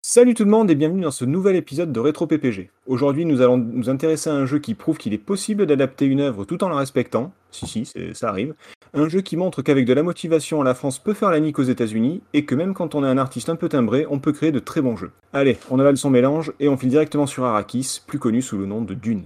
Salut 0.00 0.34
tout 0.34 0.44
le 0.44 0.50
monde 0.50 0.70
et 0.70 0.76
bienvenue 0.76 1.02
dans 1.02 1.10
ce 1.10 1.24
nouvel 1.24 1.56
épisode 1.56 1.92
de 1.92 1.98
Rétro 1.98 2.28
PPG. 2.28 2.70
Aujourd'hui, 2.86 3.24
nous 3.24 3.40
allons 3.40 3.58
nous 3.58 3.90
intéresser 3.90 4.30
à 4.30 4.34
un 4.34 4.46
jeu 4.46 4.60
qui 4.60 4.74
prouve 4.74 4.96
qu'il 4.96 5.12
est 5.12 5.18
possible 5.18 5.66
d'adapter 5.66 6.06
une 6.06 6.20
œuvre 6.20 6.44
tout 6.44 6.62
en 6.62 6.68
la 6.68 6.76
respectant. 6.76 7.32
Si, 7.50 7.66
si, 7.66 7.92
ça 8.14 8.28
arrive. 8.28 8.54
Un 8.94 9.08
jeu 9.08 9.22
qui 9.22 9.36
montre 9.36 9.60
qu'avec 9.60 9.86
de 9.86 9.92
la 9.92 10.04
motivation, 10.04 10.62
la 10.62 10.74
France 10.74 11.00
peut 11.00 11.14
faire 11.14 11.30
la 11.30 11.40
nique 11.40 11.58
aux 11.58 11.64
États-Unis 11.64 12.22
et 12.32 12.44
que 12.44 12.54
même 12.54 12.74
quand 12.74 12.94
on 12.94 13.04
est 13.04 13.08
un 13.08 13.18
artiste 13.18 13.48
un 13.48 13.56
peu 13.56 13.68
timbré, 13.68 14.06
on 14.08 14.20
peut 14.20 14.32
créer 14.32 14.52
de 14.52 14.60
très 14.60 14.80
bons 14.80 14.96
jeux. 14.96 15.10
Allez, 15.32 15.58
on 15.68 15.80
avale 15.80 15.96
son 15.96 16.10
mélange 16.10 16.52
et 16.60 16.68
on 16.68 16.76
file 16.76 16.90
directement 16.90 17.26
sur 17.26 17.44
Arrakis, 17.44 18.00
plus 18.06 18.20
connu 18.20 18.40
sous 18.40 18.56
le 18.56 18.66
nom 18.66 18.82
de 18.82 18.94
Dune. 18.94 19.24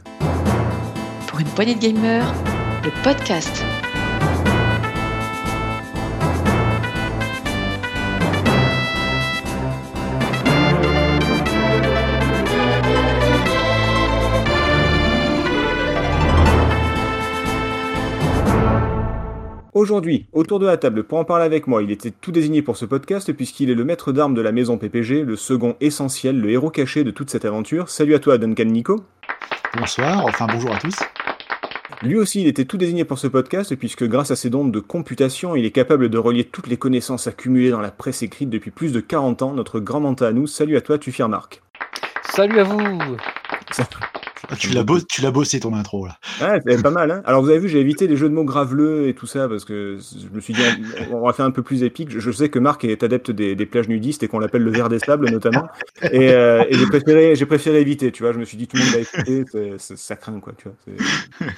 Pour 1.27 1.39
une 1.39 1.48
poignée 1.48 1.75
de 1.75 1.80
gamers, 1.80 2.32
le 2.82 2.91
podcast. 3.04 3.62
Aujourd'hui, 19.75 20.26
autour 20.35 20.58
de 20.58 20.67
la 20.67 20.76
table 20.76 21.03
pour 21.03 21.17
en 21.17 21.25
parler 21.25 21.46
avec 21.46 21.67
moi, 21.67 21.82
il 21.82 21.90
était 21.90 22.11
tout 22.11 22.31
désigné 22.31 22.61
pour 22.61 22.76
ce 22.76 22.85
podcast 22.85 23.32
puisqu'il 23.32 23.71
est 23.71 23.75
le 23.75 23.85
maître 23.85 24.12
d'armes 24.12 24.35
de 24.35 24.43
la 24.43 24.53
maison 24.53 24.76
PPG, 24.76 25.25
le 25.25 25.35
second 25.35 25.76
essentiel, 25.81 26.39
le 26.39 26.50
héros 26.50 26.68
caché 26.68 27.04
de 27.04 27.11
toute 27.11 27.31
cette 27.31 27.46
aventure. 27.46 27.89
Salut 27.89 28.14
à 28.14 28.18
toi 28.18 28.36
Duncan 28.36 28.67
Nico. 28.67 29.03
Bonsoir, 29.79 30.26
enfin 30.26 30.46
bonjour 30.46 30.75
à 30.75 30.79
tous. 30.79 30.98
Lui 32.03 32.17
aussi, 32.19 32.42
il 32.42 32.48
était 32.48 32.67
tout 32.67 32.77
désigné 32.77 33.06
pour 33.06 33.19
ce 33.19 33.28
podcast, 33.28 33.75
puisque 33.77 34.06
grâce 34.06 34.31
à 34.31 34.36
ses 34.36 34.50
dons 34.50 34.67
de 34.67 34.81
computation, 34.81 35.56
il 35.56 35.64
est 35.64 35.70
capable 35.70 36.11
de 36.11 36.19
relier 36.19 36.45
toutes 36.45 36.67
les 36.67 36.77
connaissances 36.77 37.27
accumulées 37.27 37.70
dans 37.70 37.81
la 37.81 37.91
presse 37.91 38.23
écrite 38.23 38.50
depuis 38.50 38.73
plus 38.73 38.92
de 38.92 39.00
40 39.00 39.41
ans, 39.41 39.53
notre 39.55 39.81
grand 39.81 40.00
mentat 40.00 40.28
à 40.28 40.33
nous. 40.33 40.47
Salut 40.47 40.77
à 40.77 40.83
toi, 40.83 40.98
tu 40.98 41.14
Marc. 41.27 41.62
Salut 42.25 42.59
à 42.59 42.64
vous 42.64 42.78
tu 44.59 44.70
l'as 44.70 44.83
bossé, 44.83 45.05
tu 45.09 45.21
l'as 45.23 45.31
bossé 45.31 45.61
ton 45.61 45.75
intro 45.75 46.07
là. 46.07 46.19
Ouais, 46.41 46.61
c'est 46.67 46.83
pas 46.83 46.91
mal, 46.91 47.11
hein 47.11 47.23
Alors 47.25 47.43
vous 47.43 47.51
avez 47.51 47.59
vu, 47.59 47.69
j'ai 47.69 47.81
évité 47.81 48.07
les 48.07 48.17
jeux 48.17 48.29
de 48.29 48.35
mots 48.35 48.45
graveleux 48.45 49.09
et 49.09 49.15
tout 49.15 49.27
ça, 49.27 49.49
parce 49.49 49.65
que 49.65 49.99
je 49.99 50.34
me 50.34 50.41
suis 50.41 50.55
dit, 50.55 50.62
on, 51.11 51.25
va 51.25 51.33
faire 51.33 51.47
un 51.47 51.51
peu 51.51 51.62
plus 51.62 51.83
épique. 51.83 52.11
Je, 52.11 52.31
sais 52.31 52.49
que 52.49 52.59
Marc 52.59 52.84
est 52.84 53.03
adepte 53.03 53.31
des, 53.31 53.55
des 53.55 53.67
plages 53.67 53.89
nudistes 53.89 54.23
et 54.23 54.29
qu'on 54.29 54.39
l'appelle 54.39 54.62
le 54.62 54.71
verre 54.71 54.89
des 54.89 54.99
sables, 54.99 55.31
notamment. 55.31 55.67
Et, 56.11 56.31
euh, 56.33 56.65
et 56.69 56.75
j'ai 56.75 56.87
préféré, 56.87 57.37
j'ai 57.37 57.47
préféré 57.47 57.81
éviter, 57.81 58.12
tu 58.12 58.23
vois. 58.23 58.33
Je 58.33 58.39
me 58.39 58.45
suis 58.45 58.57
dit, 58.57 58.67
tout 58.67 58.77
le 58.77 58.84
monde 58.84 58.95
va 58.95 59.01
écouter, 59.01 59.45
ça 59.79 60.17
craint, 60.17 60.41
quoi, 60.41 60.53
tu 60.56 60.69
vois. 60.69 61.49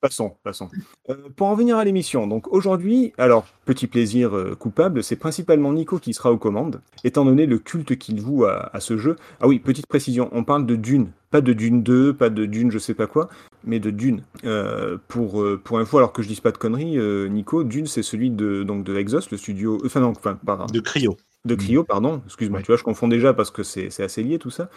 Passons, 0.00 0.36
passons. 0.44 0.68
Euh, 1.10 1.16
pour 1.34 1.48
en 1.48 1.56
venir 1.56 1.76
à 1.76 1.84
l'émission, 1.84 2.28
donc 2.28 2.46
aujourd'hui, 2.52 3.12
alors 3.18 3.46
petit 3.64 3.88
plaisir 3.88 4.36
euh, 4.36 4.54
coupable, 4.54 5.02
c'est 5.02 5.16
principalement 5.16 5.72
Nico 5.72 5.98
qui 5.98 6.14
sera 6.14 6.30
aux 6.30 6.38
commandes, 6.38 6.80
étant 7.02 7.24
donné 7.24 7.46
le 7.46 7.58
culte 7.58 7.96
qu'il 7.96 8.20
voue 8.20 8.44
à, 8.44 8.70
ce 8.78 8.96
jeu. 8.96 9.16
Ah 9.40 9.48
oui, 9.48 9.58
petite 9.58 9.88
précision, 9.88 10.28
on 10.30 10.44
parle 10.44 10.66
de 10.66 10.76
Dune, 10.76 11.10
pas 11.32 11.40
de 11.40 11.52
Dune 11.52 11.82
2, 11.82 12.14
pas 12.14 12.30
de 12.30 12.46
Dune 12.46 12.70
je 12.70 12.78
sais 12.78 12.94
pas 12.94 13.08
quoi, 13.08 13.28
mais 13.64 13.80
de 13.80 13.90
Dune. 13.90 14.22
Euh, 14.44 14.98
pour, 15.08 15.42
info, 15.72 15.98
alors 15.98 16.12
que 16.12 16.22
je 16.22 16.28
dise 16.28 16.40
pas 16.40 16.52
de 16.52 16.58
conneries, 16.58 16.96
Nico, 17.28 17.64
Dune 17.64 17.88
c'est 17.88 18.04
celui 18.04 18.30
de, 18.30 18.62
donc 18.62 18.84
de 18.84 18.96
Exos, 18.96 19.30
le 19.32 19.36
studio, 19.36 19.80
enfin 19.84 19.98
non, 19.98 20.12
pardon, 20.12 20.66
De 20.66 20.78
cryo. 20.78 21.16
De 21.48 21.54
Cryo, 21.56 21.82
pardon, 21.84 22.22
excuse-moi, 22.26 22.58
Ouais. 22.58 22.62
tu 22.62 22.68
vois, 22.70 22.76
je 22.76 22.84
confonds 22.84 23.08
déjà 23.08 23.34
parce 23.34 23.50
que 23.50 23.62
c'est 23.64 23.88
assez 24.00 24.22
lié 24.22 24.38
tout 24.38 24.50
ça. 24.50 24.68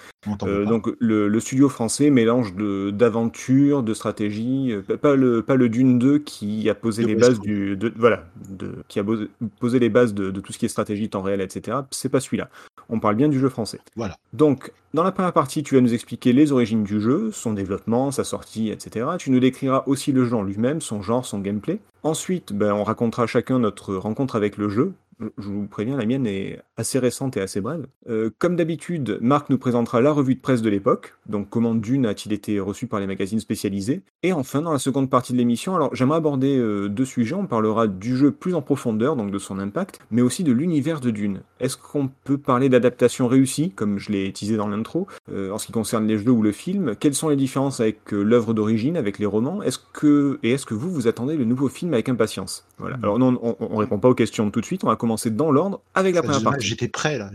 Euh, 0.43 0.65
donc 0.65 0.87
le, 0.99 1.27
le 1.27 1.39
studio 1.39 1.67
français 1.69 2.09
mélange 2.11 2.55
de 2.55 2.91
d'aventure, 2.91 3.81
de 3.83 3.93
stratégie, 3.93 4.71
euh, 4.71 4.97
pas 4.97 5.15
le 5.15 5.41
pas 5.41 5.55
le 5.55 5.67
Dune 5.69 5.97
2 5.99 6.19
qui 6.19 6.69
a 6.69 6.75
posé 6.75 7.03
De 7.03 7.07
les 7.07 7.15
bases 7.15 7.39
du 7.39 7.75
de, 7.75 7.91
voilà, 7.95 8.25
de, 8.49 8.75
qui 8.87 8.99
a 8.99 9.03
posé, 9.03 9.27
posé 9.59 9.79
les 9.79 9.89
bases 9.89 10.13
de, 10.13 10.29
de 10.31 10.39
tout 10.39 10.53
ce 10.53 10.57
qui 10.59 10.65
est 10.65 10.69
stratégie 10.69 11.09
temps 11.09 11.21
réel, 11.23 11.41
etc. 11.41 11.79
C'est 11.91 12.09
pas 12.09 12.19
celui-là. 12.19 12.49
On 12.89 12.99
parle 12.99 13.15
bien 13.15 13.29
du 13.29 13.39
jeu 13.39 13.49
français. 13.49 13.79
Voilà. 13.95 14.15
Donc 14.33 14.71
dans 14.93 15.03
la 15.03 15.11
première 15.11 15.33
partie, 15.33 15.63
tu 15.63 15.75
vas 15.75 15.81
nous 15.81 15.93
expliquer 15.93 16.33
les 16.33 16.51
origines 16.51 16.83
du 16.83 16.99
jeu, 17.01 17.31
son 17.31 17.53
développement, 17.53 18.11
sa 18.11 18.23
sortie, 18.23 18.69
etc. 18.69 19.07
Tu 19.17 19.31
nous 19.31 19.39
décriras 19.39 19.83
aussi 19.87 20.11
le 20.11 20.25
jeu 20.25 20.35
en 20.35 20.43
lui-même, 20.43 20.81
son 20.81 21.01
genre, 21.01 21.25
son 21.25 21.39
gameplay. 21.39 21.79
Ensuite, 22.03 22.51
ben, 22.53 22.73
on 22.73 22.83
racontera 22.83 23.25
chacun 23.27 23.59
notre 23.59 23.95
rencontre 23.95 24.35
avec 24.35 24.57
le 24.57 24.69
jeu. 24.69 24.93
Je- 25.21 25.27
Je 25.37 25.49
vous 25.49 25.67
préviens, 25.67 25.97
la 25.97 26.05
mienne 26.05 26.25
est 26.25 26.59
assez 26.77 26.97
récente 26.99 27.37
et 27.37 27.41
assez 27.41 27.61
brève. 27.61 27.85
Euh, 28.09 28.31
comme 28.39 28.55
d'habitude, 28.55 29.19
Marc 29.21 29.49
nous 29.51 29.57
présentera 29.59 30.01
la 30.01 30.11
revue 30.11 30.33
de 30.35 30.39
presse 30.39 30.61
de 30.63 30.69
l'époque, 30.69 31.13
donc 31.27 31.47
comment 31.49 31.75
Dune 31.75 32.05
a-t-il 32.07 32.33
été 32.33 32.59
reçu 32.59 32.87
par 32.87 32.99
les 32.99 33.05
magazines 33.07 33.39
spécialisés. 33.39 34.01
Et 34.23 34.33
enfin, 34.33 34.61
dans 34.63 34.71
la 34.71 34.79
seconde 34.79 35.09
partie 35.09 35.33
de 35.33 35.37
l'émission, 35.37 35.75
alors 35.75 35.93
j'aimerais 35.95 36.17
aborder 36.17 36.57
euh, 36.57 36.89
deux 36.89 37.05
sujets. 37.05 37.35
On 37.35 37.45
parlera 37.45 37.87
du 37.87 38.17
jeu 38.17 38.31
plus 38.31 38.55
en 38.55 38.61
profondeur, 38.63 39.15
donc 39.15 39.31
de 39.31 39.37
son 39.37 39.59
impact, 39.59 39.99
mais 40.09 40.21
aussi 40.23 40.43
de 40.43 40.51
l'univers 40.51 40.99
de 41.01 41.11
Dune. 41.11 41.41
Est-ce 41.59 41.77
qu'on 41.77 42.09
peut 42.23 42.39
parler 42.39 42.69
d'adaptation 42.69 43.27
réussie, 43.27 43.71
comme 43.71 43.99
je 43.99 44.11
l'ai 44.11 44.33
teasé 44.33 44.57
dans 44.57 44.67
l'intro, 44.67 45.05
euh, 45.31 45.51
en 45.51 45.59
ce 45.59 45.67
qui 45.67 45.71
concerne 45.71 46.07
les 46.07 46.17
jeux 46.17 46.31
ou 46.31 46.41
le 46.41 46.51
film? 46.51 46.95
Quelles 46.99 47.13
sont 47.13 47.29
les 47.29 47.35
différences 47.35 47.79
avec 47.79 48.11
euh, 48.13 48.23
l'œuvre 48.23 48.55
d'origine, 48.55 48.97
avec 48.97 49.19
les 49.19 49.27
romans? 49.27 49.61
Est-ce 49.61 49.77
que 49.93 50.39
et 50.41 50.51
est-ce 50.51 50.65
que 50.65 50.73
vous 50.73 50.91
vous 50.91 51.07
attendez 51.07 51.37
le 51.37 51.45
nouveau 51.45 51.67
film 51.67 51.93
avec 51.93 52.09
impatience? 52.09 52.65
Voilà. 52.79 52.97
Alors 53.03 53.19
non, 53.19 53.37
on, 53.43 53.55
on 53.59 53.77
répond 53.77 53.99
pas 53.99 54.09
aux 54.09 54.15
questions 54.15 54.49
tout 54.49 54.61
de 54.61 54.65
suite. 54.65 54.83
On 54.83 54.87
va 54.87 54.95
commencer 54.95 55.10
dans 55.15 55.51
l'ordre 55.51 55.81
avec 55.93 56.15
la 56.15 56.21
Ça, 56.21 56.27
première 56.27 56.43
partie. 56.43 56.67
J'étais 56.67 56.87
prêt 56.87 57.17
là. 57.17 57.29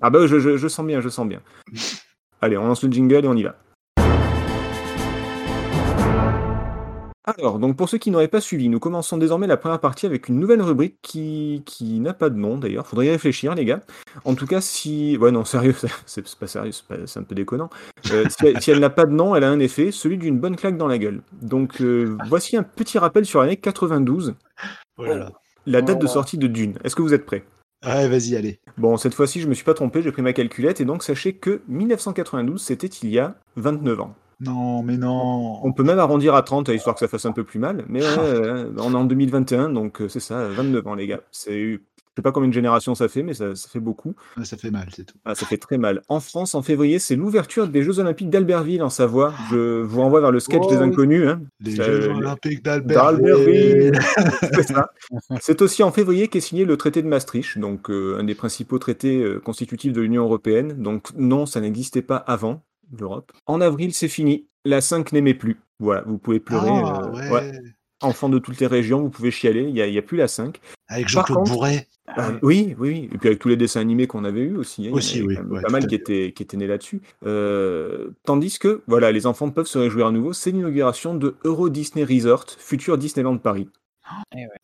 Ah 0.00 0.10
bah 0.10 0.26
je, 0.26 0.38
je, 0.38 0.56
je 0.56 0.68
sens 0.68 0.86
bien, 0.86 1.00
je 1.00 1.08
sens 1.08 1.26
bien. 1.26 1.40
Allez, 2.40 2.56
on 2.56 2.66
lance 2.66 2.82
le 2.82 2.92
jingle 2.92 3.24
et 3.24 3.28
on 3.28 3.36
y 3.36 3.42
va. 3.42 3.56
Alors, 7.36 7.58
donc 7.58 7.76
pour 7.76 7.90
ceux 7.90 7.98
qui 7.98 8.10
n'auraient 8.10 8.28
pas 8.28 8.40
suivi, 8.40 8.70
nous 8.70 8.78
commençons 8.78 9.18
désormais 9.18 9.46
la 9.46 9.58
première 9.58 9.80
partie 9.80 10.06
avec 10.06 10.28
une 10.28 10.40
nouvelle 10.40 10.62
rubrique 10.62 10.96
qui, 11.02 11.62
qui 11.66 12.00
n'a 12.00 12.14
pas 12.14 12.30
de 12.30 12.36
nom 12.36 12.56
d'ailleurs. 12.56 12.86
Faudrait 12.86 13.06
y 13.06 13.10
réfléchir, 13.10 13.54
les 13.54 13.66
gars. 13.66 13.80
En 14.24 14.34
tout 14.34 14.46
cas, 14.46 14.62
si. 14.62 15.18
Ouais, 15.18 15.30
non, 15.30 15.44
sérieux, 15.44 15.74
c'est 16.06 16.24
pas 16.36 16.46
sérieux, 16.46 16.72
c'est 16.72 17.18
un 17.18 17.22
peu 17.22 17.34
déconnant. 17.34 17.68
Euh, 18.12 18.24
si 18.30 18.46
elle, 18.46 18.62
si 18.62 18.70
elle 18.70 18.80
n'a 18.80 18.88
pas 18.88 19.04
de 19.04 19.12
nom, 19.12 19.36
elle 19.36 19.44
a 19.44 19.50
un 19.50 19.58
effet, 19.60 19.90
celui 19.90 20.16
d'une 20.16 20.38
bonne 20.38 20.56
claque 20.56 20.78
dans 20.78 20.86
la 20.86 20.96
gueule. 20.96 21.20
Donc, 21.42 21.82
euh, 21.82 22.16
voici 22.28 22.56
un 22.56 22.62
petit 22.62 22.98
rappel 22.98 23.26
sur 23.26 23.42
l'année 23.42 23.58
92, 23.58 24.34
Oh 24.96 25.04
là 25.04 25.16
là. 25.16 25.32
La 25.68 25.82
date 25.82 26.00
de 26.00 26.06
sortie 26.06 26.38
de 26.38 26.46
Dune. 26.46 26.78
Est-ce 26.84 26.96
que 26.96 27.02
vous 27.02 27.14
êtes 27.14 27.26
prêts? 27.26 27.44
Ouais, 27.84 28.08
vas-y, 28.08 28.34
allez. 28.34 28.58
Bon, 28.76 28.96
cette 28.96 29.14
fois-ci, 29.14 29.40
je 29.40 29.48
me 29.48 29.54
suis 29.54 29.64
pas 29.64 29.74
trompé, 29.74 30.02
j'ai 30.02 30.10
pris 30.10 30.22
ma 30.22 30.32
calculette, 30.32 30.80
et 30.80 30.84
donc 30.84 31.02
sachez 31.02 31.34
que 31.34 31.62
1992, 31.68 32.60
c'était 32.60 32.88
il 32.88 33.10
y 33.10 33.18
a 33.18 33.36
29 33.56 34.00
ans. 34.00 34.14
Non, 34.40 34.82
mais 34.82 34.96
non. 34.96 35.60
On 35.64 35.72
peut 35.72 35.82
même 35.82 35.98
arrondir 35.98 36.34
à 36.34 36.42
30, 36.42 36.68
histoire 36.68 36.94
que 36.94 37.00
ça 37.00 37.08
fasse 37.08 37.26
un 37.26 37.32
peu 37.32 37.44
plus 37.44 37.58
mal, 37.58 37.84
mais 37.88 38.00
ouais, 38.02 38.66
on 38.78 38.92
est 38.92 38.96
en 38.96 39.04
2021, 39.04 39.70
donc 39.70 40.00
euh, 40.00 40.08
c'est 40.08 40.20
ça, 40.20 40.48
29 40.48 40.86
ans, 40.86 40.94
les 40.94 41.06
gars. 41.06 41.20
C'est, 41.30 41.80
sais 42.18 42.22
pas 42.22 42.32
combien 42.32 42.48
de 42.48 42.54
générations 42.54 42.94
ça 42.94 43.08
fait, 43.08 43.22
mais 43.22 43.32
ça, 43.34 43.54
ça 43.54 43.68
fait 43.68 43.80
beaucoup. 43.80 44.14
Ça 44.42 44.56
fait 44.56 44.70
mal, 44.70 44.88
c'est 44.94 45.04
tout. 45.04 45.16
Ah, 45.24 45.34
ça 45.34 45.46
fait 45.46 45.56
très 45.56 45.78
mal. 45.78 46.02
En 46.08 46.18
France, 46.18 46.54
en 46.54 46.62
février, 46.62 46.98
c'est 46.98 47.14
l'ouverture 47.14 47.68
des 47.68 47.82
Jeux 47.82 48.00
Olympiques 48.00 48.28
d'Albertville, 48.28 48.82
en 48.82 48.90
Savoie. 48.90 49.32
Je 49.50 49.82
vous 49.82 50.00
renvoie 50.00 50.20
vers 50.20 50.32
le 50.32 50.40
sketch 50.40 50.62
Oh 50.64 50.70
des 50.70 50.78
oui. 50.78 50.82
inconnus. 50.82 51.28
Hein. 51.28 51.42
Les 51.60 51.76
Jeux 51.76 52.08
Olympiques 52.10 52.64
d'Albertville. 52.64 53.98
C'est 55.40 55.62
aussi 55.62 55.82
en 55.82 55.92
février 55.92 56.28
qu'est 56.28 56.40
signé 56.40 56.64
le 56.64 56.76
traité 56.76 57.02
de 57.02 57.08
Maastricht, 57.08 57.58
donc 57.58 57.88
euh, 57.90 58.18
un 58.18 58.24
des 58.24 58.34
principaux 58.34 58.78
traités 58.78 59.22
euh, 59.22 59.38
constitutifs 59.38 59.92
de 59.92 60.00
l'Union 60.00 60.24
européenne. 60.24 60.82
Donc 60.82 61.08
non, 61.16 61.46
ça 61.46 61.60
n'existait 61.60 62.02
pas 62.02 62.16
avant 62.16 62.62
l'Europe. 62.98 63.32
En 63.46 63.60
avril, 63.60 63.94
c'est 63.94 64.08
fini. 64.08 64.46
La 64.64 64.80
5 64.80 65.12
n'aimait 65.12 65.34
plus. 65.34 65.60
Voilà, 65.78 66.02
vous 66.06 66.18
pouvez 66.18 66.40
pleurer. 66.40 66.68
Ah, 66.68 67.02
euh, 67.04 67.12
ouais. 67.12 67.30
ouais. 67.30 67.52
Enfants 68.00 68.28
de 68.28 68.38
toutes 68.38 68.58
les 68.60 68.66
régions, 68.66 69.02
vous 69.02 69.10
pouvez 69.10 69.30
chialer. 69.30 69.62
Il 69.62 69.74
n'y 69.74 69.98
a 69.98 70.02
plus 70.02 70.16
la 70.16 70.28
5. 70.28 70.60
Avec 70.88 71.08
Jean-Claude 71.08 71.46
Bourret. 71.46 71.86
Ah, 72.06 72.30
oui, 72.42 72.74
oui, 72.78 72.88
oui. 72.90 73.08
Et 73.12 73.18
puis 73.18 73.28
avec 73.28 73.38
tous 73.38 73.48
les 73.48 73.56
dessins 73.56 73.80
animés 73.80 74.06
qu'on 74.06 74.24
avait 74.24 74.40
eu 74.40 74.56
aussi. 74.56 74.82
hein, 74.82 74.84
il 74.86 74.90
y 74.90 74.92
en 74.92 74.96
Aussi, 74.96 75.18
avait 75.18 75.26
oui, 75.26 75.36
ouais, 75.50 75.60
pas 75.62 75.68
mal 75.68 75.86
qui 75.86 75.94
étaient, 75.94 76.32
qui 76.32 76.42
étaient 76.42 76.56
nés 76.56 76.66
là-dessus. 76.66 77.02
Euh, 77.26 78.08
tandis 78.24 78.58
que, 78.58 78.80
voilà, 78.86 79.12
les 79.12 79.26
enfants 79.26 79.50
peuvent 79.50 79.66
se 79.66 79.78
réjouir 79.78 80.06
à 80.06 80.10
nouveau. 80.12 80.32
C'est 80.32 80.50
l'inauguration 80.50 81.14
de 81.14 81.36
Euro 81.44 81.68
Disney 81.68 82.04
Resort, 82.04 82.46
futur 82.58 82.96
Disneyland 82.96 83.36
Paris. 83.36 83.68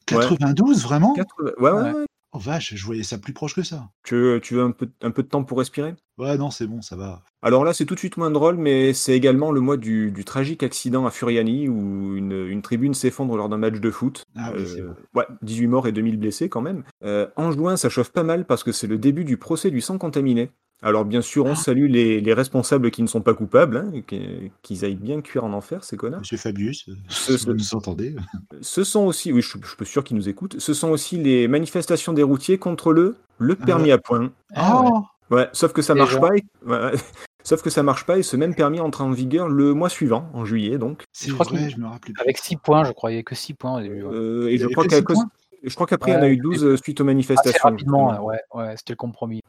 92, 0.06 0.82
vraiment? 0.84 1.12
80 1.14 1.52
Ouais, 1.58 1.70
ouais, 1.70 1.82
Ouais. 1.82 1.92
ouais. 1.92 2.06
Oh 2.36 2.40
vache, 2.40 2.74
je 2.74 2.84
voyais 2.84 3.04
ça 3.04 3.16
plus 3.16 3.32
proche 3.32 3.54
que 3.54 3.62
ça. 3.62 3.90
Tu 4.02 4.16
veux, 4.16 4.40
tu 4.40 4.54
veux 4.54 4.62
un, 4.62 4.72
peu, 4.72 4.90
un 5.02 5.12
peu 5.12 5.22
de 5.22 5.28
temps 5.28 5.44
pour 5.44 5.56
respirer? 5.56 5.94
Ouais, 6.18 6.36
non, 6.36 6.50
c'est 6.50 6.66
bon, 6.66 6.82
ça 6.82 6.96
va. 6.96 7.22
Alors 7.42 7.64
là, 7.64 7.72
c'est 7.72 7.84
tout 7.84 7.94
de 7.94 7.98
suite 8.00 8.16
moins 8.16 8.30
drôle, 8.32 8.56
mais 8.56 8.92
c'est 8.92 9.12
également 9.12 9.52
le 9.52 9.60
mois 9.60 9.76
du, 9.76 10.10
du 10.10 10.24
tragique 10.24 10.64
accident 10.64 11.06
à 11.06 11.12
Furiani 11.12 11.68
où 11.68 12.16
une, 12.16 12.32
une 12.48 12.60
tribune 12.60 12.92
s'effondre 12.92 13.36
lors 13.36 13.48
d'un 13.48 13.58
match 13.58 13.78
de 13.78 13.90
foot. 13.90 14.24
Ah 14.34 14.52
oui, 14.56 14.64
Euh, 14.80 14.94
ouais, 15.14 15.26
18 15.42 15.66
morts 15.68 15.86
et 15.86 15.92
2000 15.92 16.18
blessés 16.18 16.48
quand 16.48 16.60
même. 16.60 16.82
Euh, 17.04 17.28
en 17.36 17.52
juin, 17.52 17.76
ça 17.76 17.88
chauffe 17.88 18.10
pas 18.10 18.24
mal 18.24 18.46
parce 18.46 18.64
que 18.64 18.72
c'est 18.72 18.88
le 18.88 18.98
début 18.98 19.24
du 19.24 19.36
procès 19.36 19.70
du 19.70 19.80
sang 19.80 19.98
contaminé. 19.98 20.50
Alors 20.82 21.04
bien 21.04 21.22
sûr, 21.22 21.44
Ah. 21.46 21.50
on 21.52 21.54
salue 21.54 21.88
les, 21.90 22.20
les 22.20 22.34
responsables 22.34 22.90
qui 22.90 23.02
ne 23.02 23.06
sont 23.06 23.22
pas 23.22 23.32
coupables, 23.34 23.76
hein, 23.78 24.00
qui- 24.06 24.50
qu'ils 24.62 24.84
aillent 24.84 24.96
bien 24.96 25.22
cuire 25.22 25.44
en 25.44 25.52
enfer, 25.54 25.82
ces 25.82 25.96
connards. 25.96 26.20
Monsieur 26.20 26.36
Fabius, 26.36 26.88
euh, 26.88 26.92
Ce- 27.08 27.38
si 27.38 27.46
vous 27.46 27.54
nous 27.54 27.74
entendez. 27.74 28.14
Ce 28.60 28.84
sont 28.84 29.04
aussi, 29.06 29.32
oui, 29.32 29.40
je, 29.40 29.56
je 29.62 29.66
suis 29.68 29.86
sûr 29.86 30.04
qu'ils 30.04 30.16
nous 30.16 30.28
écoutent, 30.28 30.56
ce 30.60 30.74
sont 30.74 30.90
aussi 30.90 31.16
les 31.16 31.48
manifestations 31.48 32.12
des 32.12 32.22
routiers 32.22 32.58
contre 32.58 32.92
le, 32.92 33.16
le 33.38 33.56
Ah 33.60 33.64
permis 33.64 33.90
à 33.92 33.98
point. 33.98 34.30
Ah, 34.54 34.84
Ouais, 35.30 35.48
sauf 35.54 35.72
que 35.72 35.80
ça 35.80 35.94
marche 35.94 36.20
pas. 36.20 36.36
et- 36.36 36.44
ouais, 36.66 36.78
ouais. 36.78 36.92
Sauf 37.46 37.60
que 37.60 37.68
ça 37.68 37.82
marche 37.82 38.06
pas 38.06 38.16
et 38.16 38.22
ce 38.22 38.36
même 38.38 38.54
permis 38.54 38.80
entre 38.80 39.02
en 39.02 39.10
vigueur 39.10 39.48
le 39.50 39.74
mois 39.74 39.90
suivant, 39.90 40.30
en 40.32 40.46
juillet 40.46 40.78
donc. 40.78 41.04
c'est 41.12 41.28
Je 41.28 41.34
crois 41.34 41.44
vrai, 41.46 41.58
qu'il- 41.58 41.70
je 41.70 41.78
me 41.78 41.86
rappelle 41.86 42.12
plus. 42.14 42.22
Avec 42.22 42.38
6 42.38 42.56
points, 42.56 42.84
je 42.84 42.92
croyais 42.92 43.22
que 43.22 43.34
6 43.34 43.52
points 43.52 43.78
au 43.78 43.82
début. 43.82 44.02
ouais. 44.02 44.14
Euh, 44.14 44.48
et 44.48 44.56
je 44.56 44.66
crois 44.68 44.86
qu'à 44.86 44.96
six 44.96 45.04
cause, 45.04 45.16
points? 45.16 45.28
Je 45.64 45.74
crois 45.74 45.86
qu'après, 45.86 46.12
il 46.12 46.14
y 46.14 46.16
en 46.16 46.22
a 46.22 46.28
eu 46.28 46.36
12 46.36 46.64
euh, 46.64 46.76
suite 46.76 47.00
aux 47.00 47.04
manifestations. 47.04 47.50
Assez 47.50 47.58
rapidement, 47.62 48.08
justement. 48.10 48.26
ouais, 48.26 48.40
ouais, 48.54 48.76
c'était 48.76 48.92
le 48.92 48.96
compromis. 48.96 49.40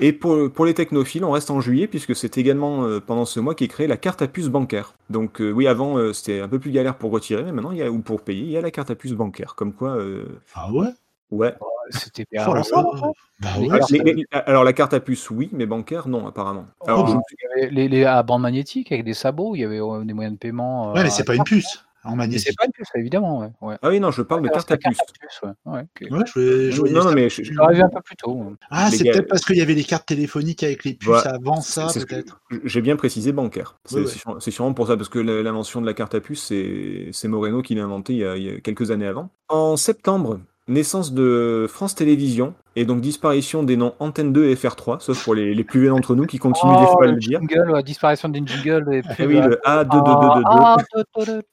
Et 0.00 0.12
pour, 0.12 0.50
pour 0.52 0.64
les 0.66 0.74
technophiles, 0.74 1.24
on 1.24 1.30
reste 1.30 1.50
en 1.50 1.60
juillet, 1.60 1.86
puisque 1.86 2.14
c'est 2.16 2.38
également 2.38 2.84
euh, 2.84 3.00
pendant 3.00 3.24
ce 3.24 3.40
mois 3.40 3.54
qu'est 3.54 3.68
créée 3.68 3.86
la 3.86 3.96
carte 3.96 4.22
à 4.22 4.28
puce 4.28 4.48
bancaire. 4.48 4.94
Donc 5.10 5.40
euh, 5.40 5.50
oui, 5.50 5.66
avant, 5.66 5.96
euh, 5.98 6.12
c'était 6.12 6.40
un 6.40 6.48
peu 6.48 6.58
plus 6.58 6.70
galère 6.70 6.96
pour 6.96 7.10
retirer, 7.10 7.42
mais 7.42 7.52
maintenant, 7.52 7.72
il 7.72 7.78
y 7.78 7.82
a, 7.82 7.90
ou 7.90 8.00
pour 8.00 8.22
payer, 8.22 8.42
il 8.44 8.50
y 8.50 8.56
a 8.56 8.60
la 8.60 8.70
carte 8.70 8.90
à 8.90 8.94
puce 8.94 9.12
bancaire. 9.12 9.54
Comme 9.54 9.72
quoi, 9.72 9.96
euh, 9.96 10.40
Ah 10.54 10.72
ouais? 10.72 10.88
Ouais. 11.30 11.54
C'était 11.90 12.26
bien 12.32 12.44
Oh 12.48 12.50
après. 12.52 13.08
Bah. 13.40 13.48
Alors, 13.54 13.78
cartes- 13.78 13.90
les- 13.92 14.14
les- 14.14 14.24
alors, 14.32 14.64
la 14.64 14.72
carte 14.72 14.92
à 14.94 14.98
puce, 15.00 15.30
oui, 15.30 15.50
mais 15.52 15.66
bancaire, 15.66 16.08
non, 16.08 16.26
apparemment. 16.26 16.66
Alors, 16.86 17.04
Oh, 17.08 17.12
je- 17.12 17.36
il 17.36 17.60
y 17.60 17.64
avait 17.64 17.70
les, 17.72 17.88
les 17.88 18.04
à 18.04 18.22
bande 18.24 18.42
magnétique 18.42 18.90
avec 18.90 19.04
des 19.04 19.14
sabots, 19.14 19.54
il 19.54 19.60
y 19.60 19.64
avait 19.64 19.80
euh, 19.80 20.02
des 20.04 20.12
moyens 20.12 20.34
de 20.34 20.38
paiement. 20.38 20.92
Ouais, 20.92 21.04
mais 21.04 21.10
c'est 21.10 21.22
pas 21.24 21.34
une 21.36 21.44
puce 21.44 21.84
en 22.06 22.16
magnétique. 22.16 22.46
C'est 22.48 22.56
pas 22.56 22.66
une 22.66 22.72
puce, 22.72 22.88
évidemment. 22.94 23.40
Ouais. 23.40 23.48
ouais. 23.60 23.76
Ah 23.82 23.88
oui, 23.88 24.00
non, 24.00 24.10
je 24.10 24.22
parle 24.22 24.42
de 24.42 24.48
carte 24.48 24.70
à 24.72 24.76
puce. 24.76 24.98
je 25.28 27.30
suis 27.30 27.58
arrivé 27.58 27.82
un 27.82 27.88
peu 27.88 28.00
plus 28.00 28.16
tôt. 28.16 28.52
Ah, 28.70 28.88
Les 28.90 28.96
c'est 28.98 29.04
gars, 29.04 29.12
peut-être 29.12 29.28
parce 29.28 29.44
qu'il 29.44 29.56
y 29.56 29.60
avait 29.60 29.74
les 29.74 29.84
cartes 29.84 30.06
téléphoniques 30.06 30.62
avec 30.62 30.84
les 30.84 30.94
puces 30.94 31.08
Voilà. 31.08 31.34
avant 31.34 31.60
ça, 31.60 31.88
C'est 31.88 32.00
ce 32.00 32.06
que- 32.06 32.14
peut-être. 32.14 32.40
J'ai 32.64 32.80
bien 32.80 32.96
précisé 32.96 33.32
bancaire. 33.32 33.76
C'est 33.84 34.00
Ouais, 34.00 34.40
sûrement 34.50 34.74
pour 34.74 34.86
ça, 34.86 34.96
parce 34.96 35.08
que 35.08 35.18
l'invention 35.18 35.80
de 35.80 35.86
la 35.86 35.94
carte 35.94 36.14
à 36.14 36.20
puce, 36.20 36.42
c'est 36.44 37.08
c'est 37.12 37.28
Moreno 37.28 37.62
qui 37.62 37.74
l'a 37.74 37.84
inventé 37.84 38.12
il 38.14 38.18
y, 38.20 38.24
a, 38.24 38.36
il 38.36 38.42
y 38.42 38.50
a 38.50 38.60
quelques 38.60 38.90
années 38.90 39.06
avant. 39.06 39.30
En 39.48 39.76
septembre, 39.76 40.40
naissance 40.68 41.12
de 41.12 41.66
France 41.68 41.94
Télévisions, 41.94 42.54
et 42.76 42.84
donc 42.84 43.00
disparition 43.00 43.62
des 43.62 43.76
noms 43.76 43.94
Antenne 43.98 44.32
2 44.32 44.44
et 44.50 44.54
FR3, 44.54 45.00
sauf 45.00 45.24
pour 45.24 45.34
les, 45.34 45.54
les 45.54 45.64
plus 45.64 45.80
vieux 45.80 45.88
d'entre 45.88 46.14
nous 46.14 46.26
qui 46.26 46.38
continuent 46.38 46.76
des 46.76 46.84
Oh, 46.88 46.92
fois 46.92 47.04
à 47.06 47.10
le 47.10 47.16
dire. 47.16 47.40
jingle, 47.40 47.82
disparition 47.82 48.28
d'une 48.28 48.46
jingle. 48.46 48.94
Et 48.94 49.02
Ah 49.08 49.14
puis, 49.14 49.26
oui, 49.26 49.40
le 49.40 49.58
ah, 49.64 49.82
A222222, 49.84 50.42
ah, 50.46 50.76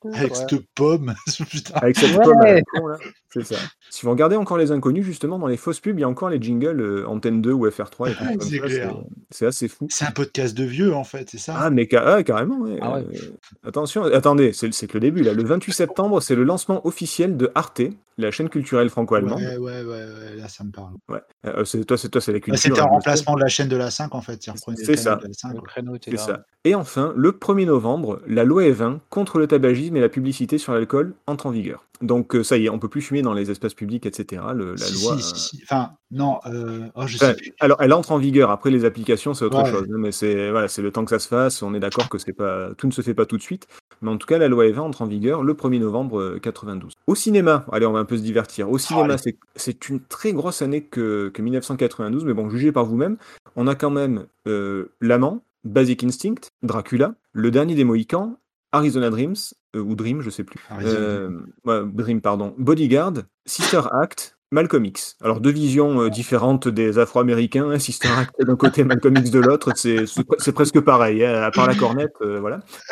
Avec 0.14 0.36
cette 0.36 0.68
pomme. 0.76 1.14
Avec 1.76 1.98
cette 1.98 2.22
pomme. 2.22 2.42
C'est 3.30 3.46
ça. 3.46 3.56
Si 3.90 4.06
vous 4.06 4.12
regardez 4.12 4.36
encore 4.36 4.58
les 4.58 4.72
inconnus, 4.72 5.04
justement, 5.06 5.40
dans 5.40 5.48
les 5.48 5.58
fausses 5.58 5.80
pubs, 5.80 5.98
il 5.98 6.02
y 6.02 6.04
a 6.04 6.10
encore 6.10 6.30
les 6.30 6.40
jingles 6.42 6.80
euh, 6.82 7.08
Antenne 7.08 7.42
2 7.42 7.52
ou 7.52 7.68
FR3 7.68 8.12
et 8.12 8.14
tout 8.14 8.24
Ouais, 8.24 8.36
comme 8.38 8.42
c'est 8.48 8.60
clair. 8.60 8.94
assez 9.42 9.68
fou. 9.68 9.88
C'est 9.90 10.06
un 10.06 10.12
podcast 10.12 10.56
de 10.56 10.64
vieux, 10.64 10.94
en 10.94 11.04
fait, 11.04 11.30
c'est 11.32 11.40
ça? 11.40 11.56
Ah, 11.58 11.70
mais 11.72 11.88
ca- 11.90 12.04
ah, 12.06 12.24
carrément, 12.24 12.60
ouais. 12.60 12.78
Ah 12.82 12.96
ouais. 12.96 13.06
Euh, 13.14 13.68
attention, 13.68 14.04
attendez, 14.04 14.54
c'est 14.54 14.72
c'est 14.74 14.86
que 14.88 14.94
le 14.94 15.00
début, 15.00 15.24
là. 15.24 15.34
Le 15.34 15.44
28 15.44 15.72
septembre, 15.74 16.22
c'est 16.22 16.36
le 16.36 16.44
lancement 16.44 16.86
officiel 16.86 17.36
de 17.38 17.52
Arte, 17.56 17.82
la 18.20 18.30
chaîne 18.30 18.50
culturelle 18.50 18.90
franco-allemande. 18.90 19.40
ouais, 19.42 19.58
ouais, 19.58 19.82
ouais, 19.84 19.84
ouais, 19.84 20.36
là, 20.38 20.48
ça 20.48 20.64
me 20.64 20.72
parle. 20.72 20.94
Ouais. 21.14 21.22
Euh, 21.46 21.64
c'est- 21.66 21.84
toi, 21.86 21.98
c'est 21.98 22.10
toi, 22.10 22.22
c'est 22.22 22.32
la 22.34 22.40
culture. 22.40 22.60
C'était 22.62 22.76
sais. 22.76 22.82
remplacement 22.82 23.36
de 23.36 23.42
la 23.42 23.48
chaîne 23.48 23.68
de 23.70 23.78
la 23.78 23.92
5, 23.92 24.14
en 24.16 24.22
fait. 24.22 24.42
C'est 24.78 24.96
ça. 24.98 25.16
de 25.16 25.28
la 25.28 25.34
5, 25.34 25.50
Le 25.54 25.56
ouais. 25.60 25.62
créneau 25.66 25.96
était 25.96 26.12
C'est 26.12 26.18
là. 26.18 26.24
ça. 26.24 26.46
Et 26.66 26.76
enfin, 26.76 27.14
le 27.16 27.32
1er 27.34 27.66
novembre, 27.66 28.22
la 28.28 28.44
loi 28.44 28.64
E20 28.64 29.00
contre 29.10 29.38
le 29.40 29.48
tabagisme 29.48 29.96
et 29.98 30.02
la 30.02 30.10
publicité 30.10 30.58
sur 30.58 30.74
l'alcool 30.74 31.14
entre 31.28 31.46
en 31.48 31.52
vigueur. 31.52 31.84
Donc 32.04 32.36
euh, 32.36 32.44
ça 32.44 32.58
y 32.58 32.66
est, 32.66 32.70
on 32.70 32.78
peut 32.80 32.90
plus 32.90 33.02
fumer 33.02 33.22
dans 33.22 33.34
les 33.34 33.50
espaces 33.50 33.74
publics, 33.74 34.06
etc. 34.06 34.42
Le- 34.54 34.72
la 34.72 34.78
Si, 34.78 35.04
loi. 35.04 35.18
si, 35.18 35.22
euh, 35.32 35.36
si, 35.36 35.58
si. 35.58 35.64
Enfin, 35.64 35.94
non, 36.12 36.40
euh... 36.46 36.88
oh, 36.96 37.08
je 37.08 37.16
Enfin, 37.16 37.30
sais 37.30 37.34
plus. 37.36 37.54
alors, 37.60 37.82
elle 37.82 37.94
entre 37.94 38.12
en 38.12 38.18
vigueur. 38.18 38.52
Après, 38.52 38.70
les 38.70 38.86
applications, 38.86 39.34
c'est 39.34 39.46
autre 39.46 39.64
Ouais. 39.64 39.72
chose. 39.72 39.88
hein, 39.90 39.96
Mais 39.98 40.12
c'est 40.12 40.52
voilà, 40.52 40.68
c'est 40.68 40.82
le 40.82 40.92
temps 40.92 41.06
que 41.06 41.10
ça 41.12 41.20
se 41.20 41.28
fasse. 41.28 41.64
On 41.64 41.74
est 41.74 41.80
d'accord 41.80 42.10
que 42.10 42.18
c'est 42.18 42.34
pas 42.34 42.74
tout 42.78 42.88
ne 42.88 42.92
se 42.92 43.02
fait 43.02 43.14
pas 43.14 43.26
tout 43.26 43.38
de 43.38 43.42
suite. 43.42 43.68
Mais 44.02 44.12
en 44.12 44.18
tout 44.18 44.28
cas, 44.28 44.38
la 44.38 44.50
loi 44.50 44.66
E20 44.66 44.80
entre 44.82 45.02
en 45.02 45.06
vigueur 45.08 45.44
le 45.44 45.54
1er 45.54 45.80
novembre 45.80 46.20
euh, 46.20 46.40
92. 46.40 46.92
Au 47.08 47.16
cinéma, 47.16 47.66
allez, 47.72 47.86
on 47.86 47.94
va 47.94 48.00
un 48.00 48.06
peu 48.06 48.18
se 48.18 48.22
divertir. 48.22 48.70
Au 48.70 48.78
cinéma, 48.78 49.14
Allez. 49.14 49.18
c'est 49.24 49.38
c'est 49.56 49.88
une 49.90 50.02
très 50.02 50.34
grosse 50.34 50.62
année 50.62 50.84
que, 50.84 51.30
que 51.34 51.42
1992. 51.42 52.26
Mais 52.26 52.34
bon, 52.34 52.50
jugez 52.50 52.72
par 52.72 52.86
vous-même. 52.86 53.18
On 53.56 53.66
a 53.68 53.76
quand 53.76 53.92
même 53.92 54.26
euh, 54.48 54.92
L'Amant, 55.00 55.42
Basic 55.64 56.04
Instinct, 56.04 56.50
Dracula, 56.64 57.16
Le 57.32 57.50
Dernier 57.50 57.76
des 57.76 57.86
Mohicans, 57.86 58.38
Arizona 58.74 59.10
Dreams, 59.10 59.36
euh, 59.76 59.80
ou 59.80 59.96
Dream, 59.96 60.22
je 60.22 60.30
sais 60.30 60.44
plus. 60.44 60.60
Euh, 60.82 61.30
ouais, 61.64 61.82
Dream, 61.86 62.20
pardon. 62.20 62.54
Bodyguard, 62.58 63.14
Sister 63.46 63.82
Act, 63.92 64.38
Malcolm 64.52 64.86
X. 64.86 65.16
Alors, 65.22 65.40
deux 65.40 65.50
visions 65.52 66.02
euh, 66.02 66.10
différentes 66.10 66.68
des 66.68 67.00
Afro-Américains. 67.00 67.70
hein, 67.72 67.80
Sister 67.80 68.10
Act 68.10 68.36
d'un 68.46 68.56
côté, 68.56 68.84
Malcolm 68.84 69.16
X 69.18 69.32
de 69.32 69.40
l'autre. 69.40 69.72
C'est 69.76 70.06
c'est 70.06 70.22
pre- 70.28 70.36
c'est 70.40 70.52
presque 70.52 70.80
pareil, 70.82 71.24
hein, 71.24 71.42
à 71.42 71.52
part 71.52 71.68
la 71.68 71.76
cornette, 71.76 72.14
voilà. 72.22 72.60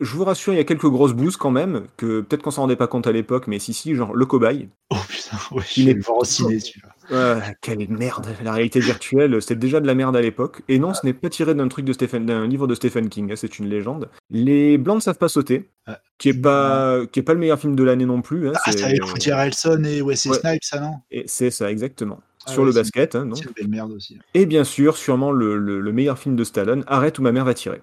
Je 0.00 0.16
vous 0.16 0.24
rassure, 0.24 0.52
il 0.52 0.56
y 0.56 0.60
a 0.60 0.64
quelques 0.64 0.88
grosses 0.88 1.12
bouses 1.14 1.36
quand 1.36 1.50
même, 1.50 1.82
que 1.96 2.20
peut-être 2.20 2.42
qu'on 2.42 2.50
s'en 2.50 2.62
rendait 2.62 2.76
pas 2.76 2.86
compte 2.86 3.06
à 3.06 3.12
l'époque, 3.12 3.46
mais 3.46 3.58
si, 3.58 3.72
si, 3.72 3.94
genre 3.94 4.14
Le 4.14 4.26
Cobaye. 4.26 4.68
Oh 4.90 4.96
putain, 5.08 5.36
ouais, 5.52 5.62
Il 5.76 5.84
je 5.84 5.90
est- 5.90 6.04
voir 6.06 6.18
au 6.18 6.24
ciné, 6.24 6.60
celui-là. 6.60 6.88
Ah, 7.12 7.40
quelle 7.60 7.88
merde 7.88 8.26
La 8.44 8.52
réalité 8.52 8.80
virtuelle, 8.80 9.40
c'était 9.42 9.56
déjà 9.56 9.80
de 9.80 9.86
la 9.86 9.94
merde 9.94 10.16
à 10.16 10.20
l'époque. 10.20 10.62
Et 10.68 10.78
non, 10.78 10.94
ce 10.94 11.04
n'est 11.04 11.12
pas 11.12 11.28
tiré 11.28 11.54
d'un 11.54 11.68
truc 11.68 11.84
de 11.84 11.92
Stephen, 11.92 12.26
d'un 12.26 12.46
livre 12.46 12.66
de 12.66 12.74
Stephen 12.74 13.08
King, 13.08 13.32
hein, 13.32 13.36
c'est 13.36 13.58
une 13.58 13.68
légende. 13.68 14.08
Les 14.30 14.78
Blancs 14.78 14.96
ne 14.96 15.00
savent 15.02 15.18
pas 15.18 15.28
sauter, 15.28 15.68
Ah, 15.86 15.98
qui 16.18 16.28
est 16.28 16.34
pas, 16.34 17.00
qui 17.10 17.20
est 17.20 17.22
pas 17.24 17.34
le 17.34 17.40
meilleur 17.40 17.58
film 17.58 17.74
de 17.74 17.82
l'année 17.84 18.06
non 18.06 18.22
plus. 18.22 18.48
hein, 18.48 18.52
Ah, 18.64 18.70
c'est 18.72 18.84
avec 18.84 19.04
Woody 19.04 19.30
Harrelson 19.30 19.82
et 19.84 20.02
Wesley 20.02 20.32
Ouais. 20.32 20.38
Snipes, 20.40 20.64
ça, 20.64 20.80
non? 20.80 20.94
Et 21.10 21.24
c'est 21.26 21.50
ça, 21.50 21.70
exactement. 21.70 22.20
Ah 22.46 22.52
Sur 22.52 22.62
ouais, 22.62 22.68
le 22.68 22.72
basket, 22.74 23.14
hein, 23.16 23.26
donc. 23.26 23.36
C'est 23.36 23.44
une 23.44 23.52
belle 23.54 23.68
merde 23.68 23.92
aussi. 23.92 24.18
Et 24.32 24.46
bien 24.46 24.64
sûr, 24.64 24.96
sûrement 24.96 25.30
le, 25.30 25.56
le- 25.58 25.80
le 25.80 25.92
meilleur 25.92 26.18
film 26.18 26.36
de 26.36 26.44
Stallone, 26.44 26.84
Arrête 26.86 27.18
ou 27.18 27.22
ma 27.22 27.32
mère 27.32 27.44
va 27.44 27.52
tirer. 27.54 27.82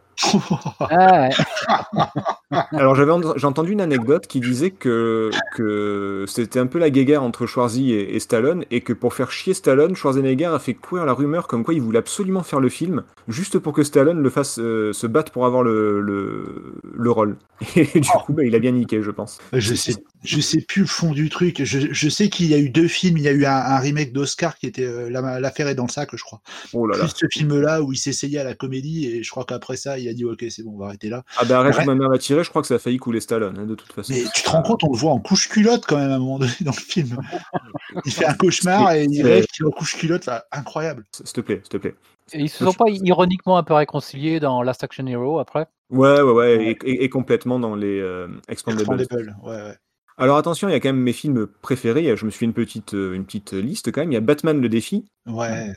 Ah, 0.80 1.28
ouais. 1.30 1.30
Alors 2.72 2.96
j'ai 2.96 3.46
entendu 3.46 3.74
une 3.74 3.82
anecdote 3.82 4.26
qui 4.26 4.40
disait 4.40 4.72
que, 4.72 5.30
que 5.56 6.24
c'était 6.28 6.60
un 6.60 6.68
peu 6.68 6.80
la 6.80 6.90
guéguerre 6.90 7.22
entre 7.22 7.46
Schwarzy 7.46 7.92
et, 7.92 8.16
et 8.16 8.20
Stallone 8.22 8.64
et 8.72 8.80
que 8.80 8.94
pour 8.94 9.14
faire 9.14 9.32
chier 9.32 9.54
Stallone, 9.54 9.96
Schwarzenegger 9.98 10.46
a 10.46 10.60
fait 10.60 10.74
courir 10.74 11.06
la 11.06 11.12
rumeur 11.14 11.48
comme 11.48 11.66
quoi 11.66 11.74
il 11.74 11.82
voulait 11.82 12.00
absolument 12.00 12.44
faire 12.44 12.62
le 12.62 12.70
film 12.70 13.04
juste 13.28 13.60
pour 13.60 13.74
que 13.74 13.84
Stallone 13.84 14.22
le 14.22 14.30
fasse 14.30 14.60
euh, 14.60 14.94
se 14.94 15.08
battre 15.08 15.34
pour 15.34 15.46
avoir 15.46 15.62
le, 15.62 16.00
le, 16.00 16.76
le 16.94 17.12
rôle. 17.12 17.38
Et 17.76 18.00
du 18.00 18.10
coup, 18.10 18.32
bah, 18.34 18.44
il 18.46 18.56
a 18.56 18.60
bien 18.60 18.72
niqué, 18.72 19.02
je 19.02 19.12
pense. 19.12 19.40
Je 19.52 19.74
sais, 19.76 19.96
je 20.24 20.40
sais 20.40 20.62
plus 20.62 20.82
le 20.84 20.88
fond 20.88 21.12
du 21.12 21.30
truc. 21.30 21.64
Je, 21.64 21.80
je 21.92 22.10
sais 22.10 22.30
qu'il 22.30 22.46
y 22.48 22.54
a 22.54 22.60
eu 22.60 22.70
deux 22.70 22.88
films. 22.88 23.18
Il 23.18 23.24
y 23.24 23.28
a 23.28 23.32
eu 23.32 23.46
un, 23.46 23.52
un 23.52 23.80
remake 23.80 24.14
d'Oscar 24.14 24.58
qui 24.58 24.68
était 24.68 24.86
euh, 24.86 25.10
La- 25.10 25.40
L'affaire 25.40 25.68
est 25.68 25.76
dans 25.76 25.86
le 25.86 25.92
sac, 25.92 26.10
je 26.14 26.22
crois. 26.24 26.42
Oh 26.74 26.86
là 26.88 26.98
là. 26.98 27.08
Ce 27.08 27.26
film-là 27.32 27.82
où 27.82 27.92
il 27.94 27.98
s'essayait 27.98 28.40
à 28.40 28.44
la 28.44 28.54
comédie 28.54 29.08
et 29.08 29.24
je 29.24 29.30
crois 29.32 29.44
qu'après 29.44 29.76
ça, 29.76 29.98
il 29.98 30.08
a 30.08 30.14
dit 30.14 30.24
ok, 30.26 30.46
c'est 30.50 30.64
bon, 30.64 30.74
on 30.76 30.78
va 30.78 30.86
arrêter 30.88 31.10
là. 31.10 31.24
Ah 31.38 31.46
bah 31.46 31.60
arrête 31.60 31.86
ma 31.86 31.96
mère 31.96 32.10
va 32.10 32.18
tirer, 32.18 32.37
je 32.44 32.50
crois 32.50 32.62
que 32.62 32.68
ça 32.68 32.76
a 32.76 32.80
failli 32.80 32.98
couler 32.98 33.20
Stallone, 33.20 33.58
hein, 33.60 33.66
de 33.66 33.76
toute 33.76 33.92
façon. 33.94 34.14
Mais 34.14 34.24
tu 34.34 34.44
te 34.44 34.50
rends 34.50 34.62
compte, 34.62 34.84
on 34.84 34.92
le 34.92 34.98
voit 34.98 35.12
en 35.12 35.20
couche 35.20 35.50
culotte 35.50 35.86
quand 35.88 35.98
même 35.98 36.12
à 36.12 36.16
un 36.16 36.20
moment 36.20 36.40
donné 36.40 36.52
dans 36.62 36.72
le 36.72 36.82
film. 36.82 37.18
Il 38.06 38.12
fait 38.12 38.26
un 38.26 38.34
cauchemar 38.34 38.94
et 38.94 39.06
il 39.06 39.26
rêve 39.26 39.46
qu'il 39.48 39.66
est 39.66 39.68
en 39.68 39.72
couche 39.72 39.96
culotte, 39.98 40.26
là. 40.26 40.46
incroyable. 40.52 41.04
S'il 41.14 41.26
te 41.26 41.42
plaît, 41.42 41.60
s'il 41.64 41.70
te 41.70 41.78
plaît. 41.78 41.96
Et 42.34 42.40
ils 42.40 42.50
se 42.50 42.66
sont 42.66 42.74
pas 42.74 42.90
ironiquement 42.90 43.58
un 43.58 43.64
peu 43.64 43.74
réconciliés 43.74 44.40
dans 44.42 44.62
Last 44.62 44.84
Action 44.84 45.08
Hero 45.08 45.40
après? 45.40 45.68
Ouais, 45.90 46.22
ouais, 46.22 46.32
ouais, 46.34 46.56
et, 46.66 46.78
et- 46.84 47.04
et 47.06 47.10
complètement 47.10 47.60
dans 47.60 47.76
les 47.76 48.00
euh, 48.02 48.28
Expandables. 48.50 49.02
Expandables, 49.02 49.36
ouais, 49.44 49.50
ouais. 49.56 49.78
Alors 50.18 50.38
attention, 50.38 50.68
il 50.68 50.72
y 50.72 50.76
a 50.76 50.80
quand 50.80 50.90
même 50.90 51.00
mes 51.02 51.14
films 51.14 51.48
préférés. 51.62 52.18
Je 52.18 52.26
me 52.26 52.32
suis 52.32 52.40
fait 52.40 52.46
une 52.46 52.54
petite, 52.54 52.96
euh, 52.96 53.14
une 53.14 53.24
petite 53.24 53.54
liste 53.54 53.92
quand 53.92 54.02
même. 54.02 54.12
Il 54.12 54.16
y 54.16 54.18
a 54.18 54.22
Batman 54.22 54.60
le 54.60 54.68
défi, 54.68 55.06
Ouais, 55.28 55.74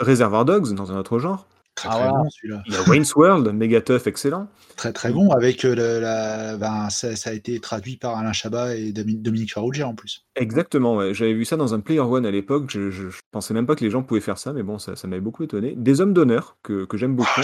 Réservoir 0.00 0.44
Dogs 0.44 0.74
dans 0.74 0.90
un 0.92 0.98
autre 0.98 1.18
genre. 1.18 1.46
Très, 1.74 1.88
Ah, 1.88 1.92
très 1.92 2.02
voilà. 2.08 2.18
bon 2.24 2.30
celui-là. 2.30 2.62
Il 2.66 2.72
y 2.72 2.76
a 2.76 2.82
Wayne's 2.88 3.14
World, 3.16 3.48
méga 3.54 3.80
tough, 3.80 4.06
excellent. 4.06 4.48
Très 4.76 4.92
très 4.92 5.10
bon 5.12 5.30
avec 5.30 5.64
euh, 5.64 5.74
le- 5.74 6.00
la, 6.00 6.56
ben, 6.56 6.88
ça, 6.90 7.14
ça 7.16 7.30
a 7.30 7.32
été 7.32 7.58
traduit 7.60 7.96
par 7.96 8.16
Alain 8.16 8.32
Chabat 8.32 8.74
et 8.76 8.92
Domi- 8.92 9.16
Dominique 9.20 9.52
Farrugia 9.52 9.86
en 9.88 9.94
plus. 9.94 10.24
Exactement, 10.36 10.96
ouais. 10.96 11.12
j'avais 11.14 11.34
vu 11.34 11.44
ça 11.44 11.56
dans 11.56 11.74
un 11.74 11.80
Player 11.80 12.00
One 12.00 12.24
à 12.26 12.30
l'époque. 12.30 12.64
Je, 12.70 12.90
je, 12.90 13.10
je 13.10 13.18
pensais 13.30 13.52
même 13.54 13.66
pas 13.66 13.74
que 13.76 13.84
les 13.84 13.90
gens 13.90 14.02
pouvaient 14.02 14.20
faire 14.20 14.38
ça, 14.38 14.52
mais 14.52 14.62
bon, 14.62 14.78
ça, 14.78 14.96
ça 14.96 15.06
m'avait 15.08 15.20
beaucoup 15.20 15.42
étonné. 15.44 15.74
Des 15.76 16.00
hommes 16.00 16.12
d'honneur 16.14 16.56
que, 16.62 16.84
que 16.84 16.96
j'aime 16.96 17.14
beaucoup. 17.14 17.30
Ah. 17.36 17.42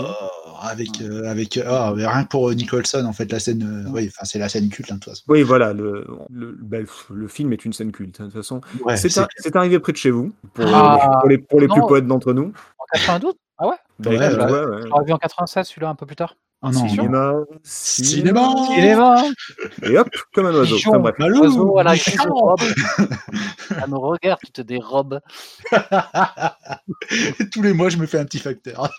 Oh, 0.00 0.50
avec 0.62 1.00
euh, 1.00 1.24
avec 1.24 1.56
euh, 1.56 1.62
ah, 1.66 1.92
mais 1.96 2.06
rien 2.06 2.24
que 2.24 2.28
pour 2.28 2.50
Nicholson 2.52 3.04
en 3.06 3.12
fait 3.12 3.30
la 3.30 3.38
scène 3.38 3.84
euh, 3.86 3.90
oui 3.92 4.08
enfin 4.08 4.24
c'est 4.24 4.38
la 4.40 4.48
scène 4.48 4.68
culte 4.68 4.90
hein, 4.90 4.96
de 4.96 5.00
toute 5.00 5.12
façon. 5.12 5.22
Oui, 5.28 5.42
voilà, 5.42 5.72
le, 5.72 6.04
le, 6.30 6.56
ben, 6.60 6.84
le 7.10 7.28
film 7.28 7.52
est 7.52 7.64
une 7.64 7.72
scène 7.72 7.92
culte. 7.92 8.20
hein, 8.20 8.24
de 8.24 8.30
toute 8.30 8.38
façon, 8.40 8.60
Ouais, 8.84 8.96
c'est 8.96 9.08
c'est 9.08 9.20
ar- 9.20 9.28
c'est 9.36 9.54
arrivé 9.56 9.78
près 9.78 9.92
de 9.92 9.96
chez 9.98 10.10
vous 10.10 10.32
pour, 10.54 10.64
Ah, 10.66 11.18
pour 11.20 11.28
les, 11.28 11.38
pour 11.38 11.60
les 11.60 11.68
plus 11.68 11.80
poètes 11.82 12.06
d'entre 12.06 12.32
nous. 12.32 12.52
En 12.78 12.84
92 12.92 13.34
Ah 13.58 13.66
ouais? 13.68 13.74
Ben, 13.98 14.10
Ouais, 14.16 14.26
écoute, 14.26 14.38
ouais. 14.38 14.52
ouais, 14.52 14.64
ouais. 14.66 14.82
Je 14.82 14.86
l'aurais 14.86 15.04
vu 15.04 15.12
en 15.12 15.18
96 15.18 15.66
celui-là 15.68 15.88
un 15.88 15.94
peu 15.94 16.06
plus 16.06 16.16
tard. 16.16 16.34
Oh 16.60 16.70
non, 16.72 16.88
Cinéma, 16.88 17.34
Cinéma. 17.62 18.52
Cinéma 18.74 19.22
Et 19.84 19.96
hop, 19.96 20.08
comme 20.34 20.46
un 20.46 20.54
oiseau. 20.54 20.74
Enfin, 20.84 20.98
bref. 20.98 21.14
Malou, 21.20 21.42
Oiseau 21.42 21.78
à 21.78 21.84
la 21.84 21.92
Michon. 21.92 22.10
grise 22.16 22.26
robe. 22.28 22.60
À 23.80 23.86
nos 23.86 24.00
regards, 24.00 24.38
tu 24.44 24.50
te 24.50 24.62
dérobes. 24.62 25.20
Tous 27.52 27.62
les 27.62 27.72
mois 27.72 27.88
je 27.90 27.96
me 27.96 28.06
fais 28.06 28.18
un 28.18 28.24
petit 28.24 28.38
facteur. 28.40 28.90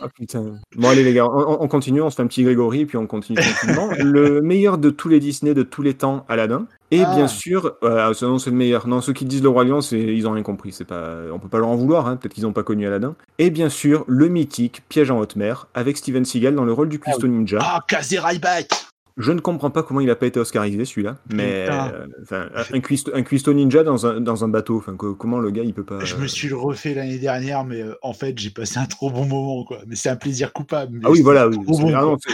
Ah, 0.00 0.08
putain. 0.14 0.54
Bon, 0.76 0.88
allez, 0.88 1.04
les 1.04 1.12
gars, 1.14 1.26
on, 1.26 1.62
on 1.62 1.68
continue, 1.68 2.00
on 2.02 2.10
se 2.10 2.16
fait 2.16 2.22
un 2.22 2.26
petit 2.26 2.42
Grégory, 2.42 2.80
et 2.80 2.86
puis 2.86 2.96
on 2.96 3.06
continue 3.06 3.38
tranquillement. 3.38 3.90
le 3.98 4.40
meilleur 4.40 4.78
de 4.78 4.90
tous 4.90 5.08
les 5.08 5.20
Disney 5.20 5.54
de 5.54 5.62
tous 5.62 5.82
les 5.82 5.94
temps, 5.94 6.24
Aladdin. 6.28 6.66
Et 6.92 7.02
Ah. 7.04 7.14
bien 7.16 7.26
sûr, 7.26 7.74
euh, 7.82 8.12
non, 8.22 8.38
c'est 8.38 8.50
le 8.50 8.56
meilleur. 8.56 8.86
Non, 8.86 9.00
ceux 9.00 9.12
qui 9.14 9.24
disent 9.24 9.42
le 9.42 9.48
Roi 9.48 9.64
Lion, 9.64 9.80
c'est, 9.80 9.98
ils 9.98 10.26
ont 10.28 10.32
rien 10.32 10.42
compris. 10.42 10.70
C'est 10.72 10.84
pas, 10.84 11.16
on 11.32 11.38
peut 11.40 11.48
pas 11.48 11.58
leur 11.58 11.68
en 11.68 11.74
vouloir, 11.76 12.06
hein. 12.06 12.16
peut-être 12.16 12.34
qu'ils 12.34 12.44
n'ont 12.44 12.52
pas 12.52 12.62
connu 12.62 12.86
Aladdin. 12.86 13.16
Et 13.38 13.48
bien 13.50 13.68
sûr, 13.70 14.04
le 14.06 14.28
mythique 14.28 14.82
Piège 14.88 15.10
en 15.10 15.18
haute 15.18 15.34
mer, 15.36 15.66
avec 15.74 15.96
Steven 15.96 16.24
Seagal 16.24 16.54
dans 16.54 16.64
le 16.64 16.72
rôle 16.72 16.88
du 16.90 17.00
cuistot 17.00 17.26
ninja. 17.26 17.58
Ah 17.62 17.80
Kazé 17.88 18.18
Ryback 18.20 18.68
Je 19.16 19.32
ne 19.32 19.40
comprends 19.40 19.70
pas 19.70 19.82
comment 19.82 20.00
il 20.00 20.10
a 20.10 20.16
pas 20.16 20.26
été 20.26 20.38
oscarisé 20.38 20.84
celui-là, 20.84 21.16
mais 21.32 21.64
Putain. 21.64 21.92
euh, 21.94 22.06
enfin, 22.22 22.46
un, 22.72 22.80
cuistot, 22.80 23.10
un 23.14 23.22
cuistot 23.22 23.52
ninja 23.54 23.82
dans 23.84 24.06
un, 24.06 24.20
dans 24.20 24.44
un 24.44 24.48
bateau. 24.48 24.76
Enfin, 24.78 24.94
co- 24.96 25.14
comment 25.14 25.38
le 25.38 25.50
gars 25.50 25.62
il 25.64 25.72
peut 25.74 25.84
pas. 25.84 25.98
Je 26.04 26.16
me 26.16 26.26
suis 26.26 26.48
le 26.48 26.56
refait 26.56 26.94
l'année 26.94 27.18
dernière 27.18 27.64
mais 27.64 27.80
euh, 27.82 27.94
en 28.02 28.12
fait 28.14 28.38
j'ai 28.38 28.50
passé 28.50 28.78
un 28.78 28.86
trop 28.86 29.10
bon 29.10 29.24
moment 29.26 29.64
quoi. 29.64 29.78
Mais 29.86 29.96
c'est 29.96 30.08
un 30.10 30.16
plaisir 30.16 30.52
coupable. 30.52 30.92
mais 30.98 31.04
Ah 31.06 31.10
oui, 31.10 31.18
c'est 31.18 31.22
voilà. 31.24 31.48
oui, 31.48 31.58
trop 31.64 31.74
c'est- 31.74 31.82
bon, 31.82 31.88
ah 31.94 32.00
quoi. 32.00 32.02
non, 32.02 32.16
c'est- 32.26 32.32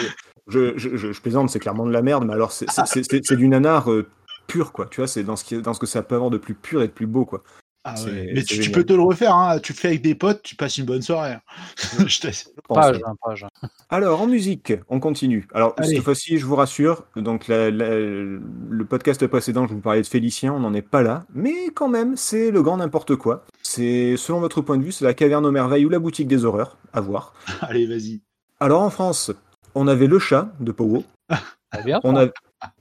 je, 0.49 0.73
je, 0.79 0.97
je- 0.97 1.13
je 1.13 1.21
plaisante, 1.21 1.51
c'est 1.51 1.59
clairement 1.59 1.85
de 1.87 1.93
la 1.93 2.01
merde, 2.03 2.25
mais 2.27 2.33
alors 2.33 2.51
c'est- 2.53 2.67
c'est 2.71 2.83
c'est- 2.87 3.03
c'est- 3.09 3.21
c'est 3.25 3.37
du 3.37 3.49
nanar 3.49 3.91
euh, 3.91 4.07
pur, 4.49 4.73
quoi. 4.73 4.87
Tu 4.87 5.01
vois, 5.01 5.07
c'est 5.07 5.23
dans 5.23 5.37
ce, 5.37 5.45
qui, 5.45 5.63
dans 5.63 5.75
ce 5.75 5.79
que 5.79 5.87
ça 5.87 6.03
peut 6.03 6.17
avoir 6.17 6.31
de 6.31 6.39
plus 6.39 6.55
pur 6.55 6.83
et 6.83 6.89
de 6.89 6.93
plus 6.93 7.07
beau, 7.07 7.25
quoi. 7.25 7.45
Ah 7.85 7.95
ouais. 8.05 8.33
Mais 8.35 8.43
tu, 8.43 8.71
peux 8.71 8.85
te 8.85 8.93
le 8.93 9.01
refaire, 9.01 9.35
hein. 9.35 9.61
tu 9.61 9.73
le 9.73 9.79
fais 9.79 9.89
avec 9.89 10.03
des 10.03 10.15
potes, 10.15 10.43
tu 10.43 10.57
passes 10.57 10.77
une 10.77 10.85
bonne 10.85 11.01
soirée. 11.01 11.35
hein. 11.35 11.41
Je 12.07 12.21
Page, 12.69 13.01
hein, 13.07 13.15
page. 13.25 13.47
Alors, 13.89 14.21
en 14.21 14.27
musique, 14.27 14.75
on 14.89 15.01
continue. 15.01 15.47
Alors, 15.55 15.75
Allez. 15.79 15.95
cette 15.95 16.03
fois-ci, 16.05 16.39
je 16.39 16.45
vous 16.45 16.57
rassure, 16.57 17.05
donc 17.17 17.49
la- 17.49 17.71
la- 17.71 17.99
le 17.99 18.85
podcast 18.87 19.25
précédent, 19.27 19.67
je 19.67 19.73
vous 19.75 19.81
parlais 19.81 20.03
de 20.03 20.07
Félicien, 20.07 20.53
on 20.53 20.61
n'en 20.61 20.75
est 20.75 20.83
pas 20.83 21.03
là, 21.03 21.25
mais 21.33 21.55
quand 21.75 21.89
même, 21.89 22.17
c'est 22.17 22.51
le 22.51 22.63
grand 22.63 22.77
n'importe 22.77 23.17
quoi. 23.17 23.47
C'est, 23.63 24.17
selon 24.19 24.41
votre 24.41 24.61
point 24.61 24.77
de 24.77 24.83
vue, 24.83 24.93
c'est 24.93 25.05
la 25.07 25.15
caverne 25.15 25.47
aux 25.47 25.53
merveilles 25.53 25.87
ou 25.87 25.89
la 25.89 26.01
boutique 26.01 26.29
des 26.29 26.45
horreurs, 26.45 26.77
à 26.93 27.01
voir. 27.01 27.33
Allez, 27.63 27.87
vas-y. 27.87 28.21
Alors, 28.61 28.83
en 28.83 28.91
France, 28.91 29.31
on 29.75 29.87
avait 29.89 30.09
Le 30.09 30.19
Chat 30.19 30.53
de 30.61 30.73
Très 30.73 31.85
bien. 31.85 32.01
on 32.05 32.17
a, 32.17 32.27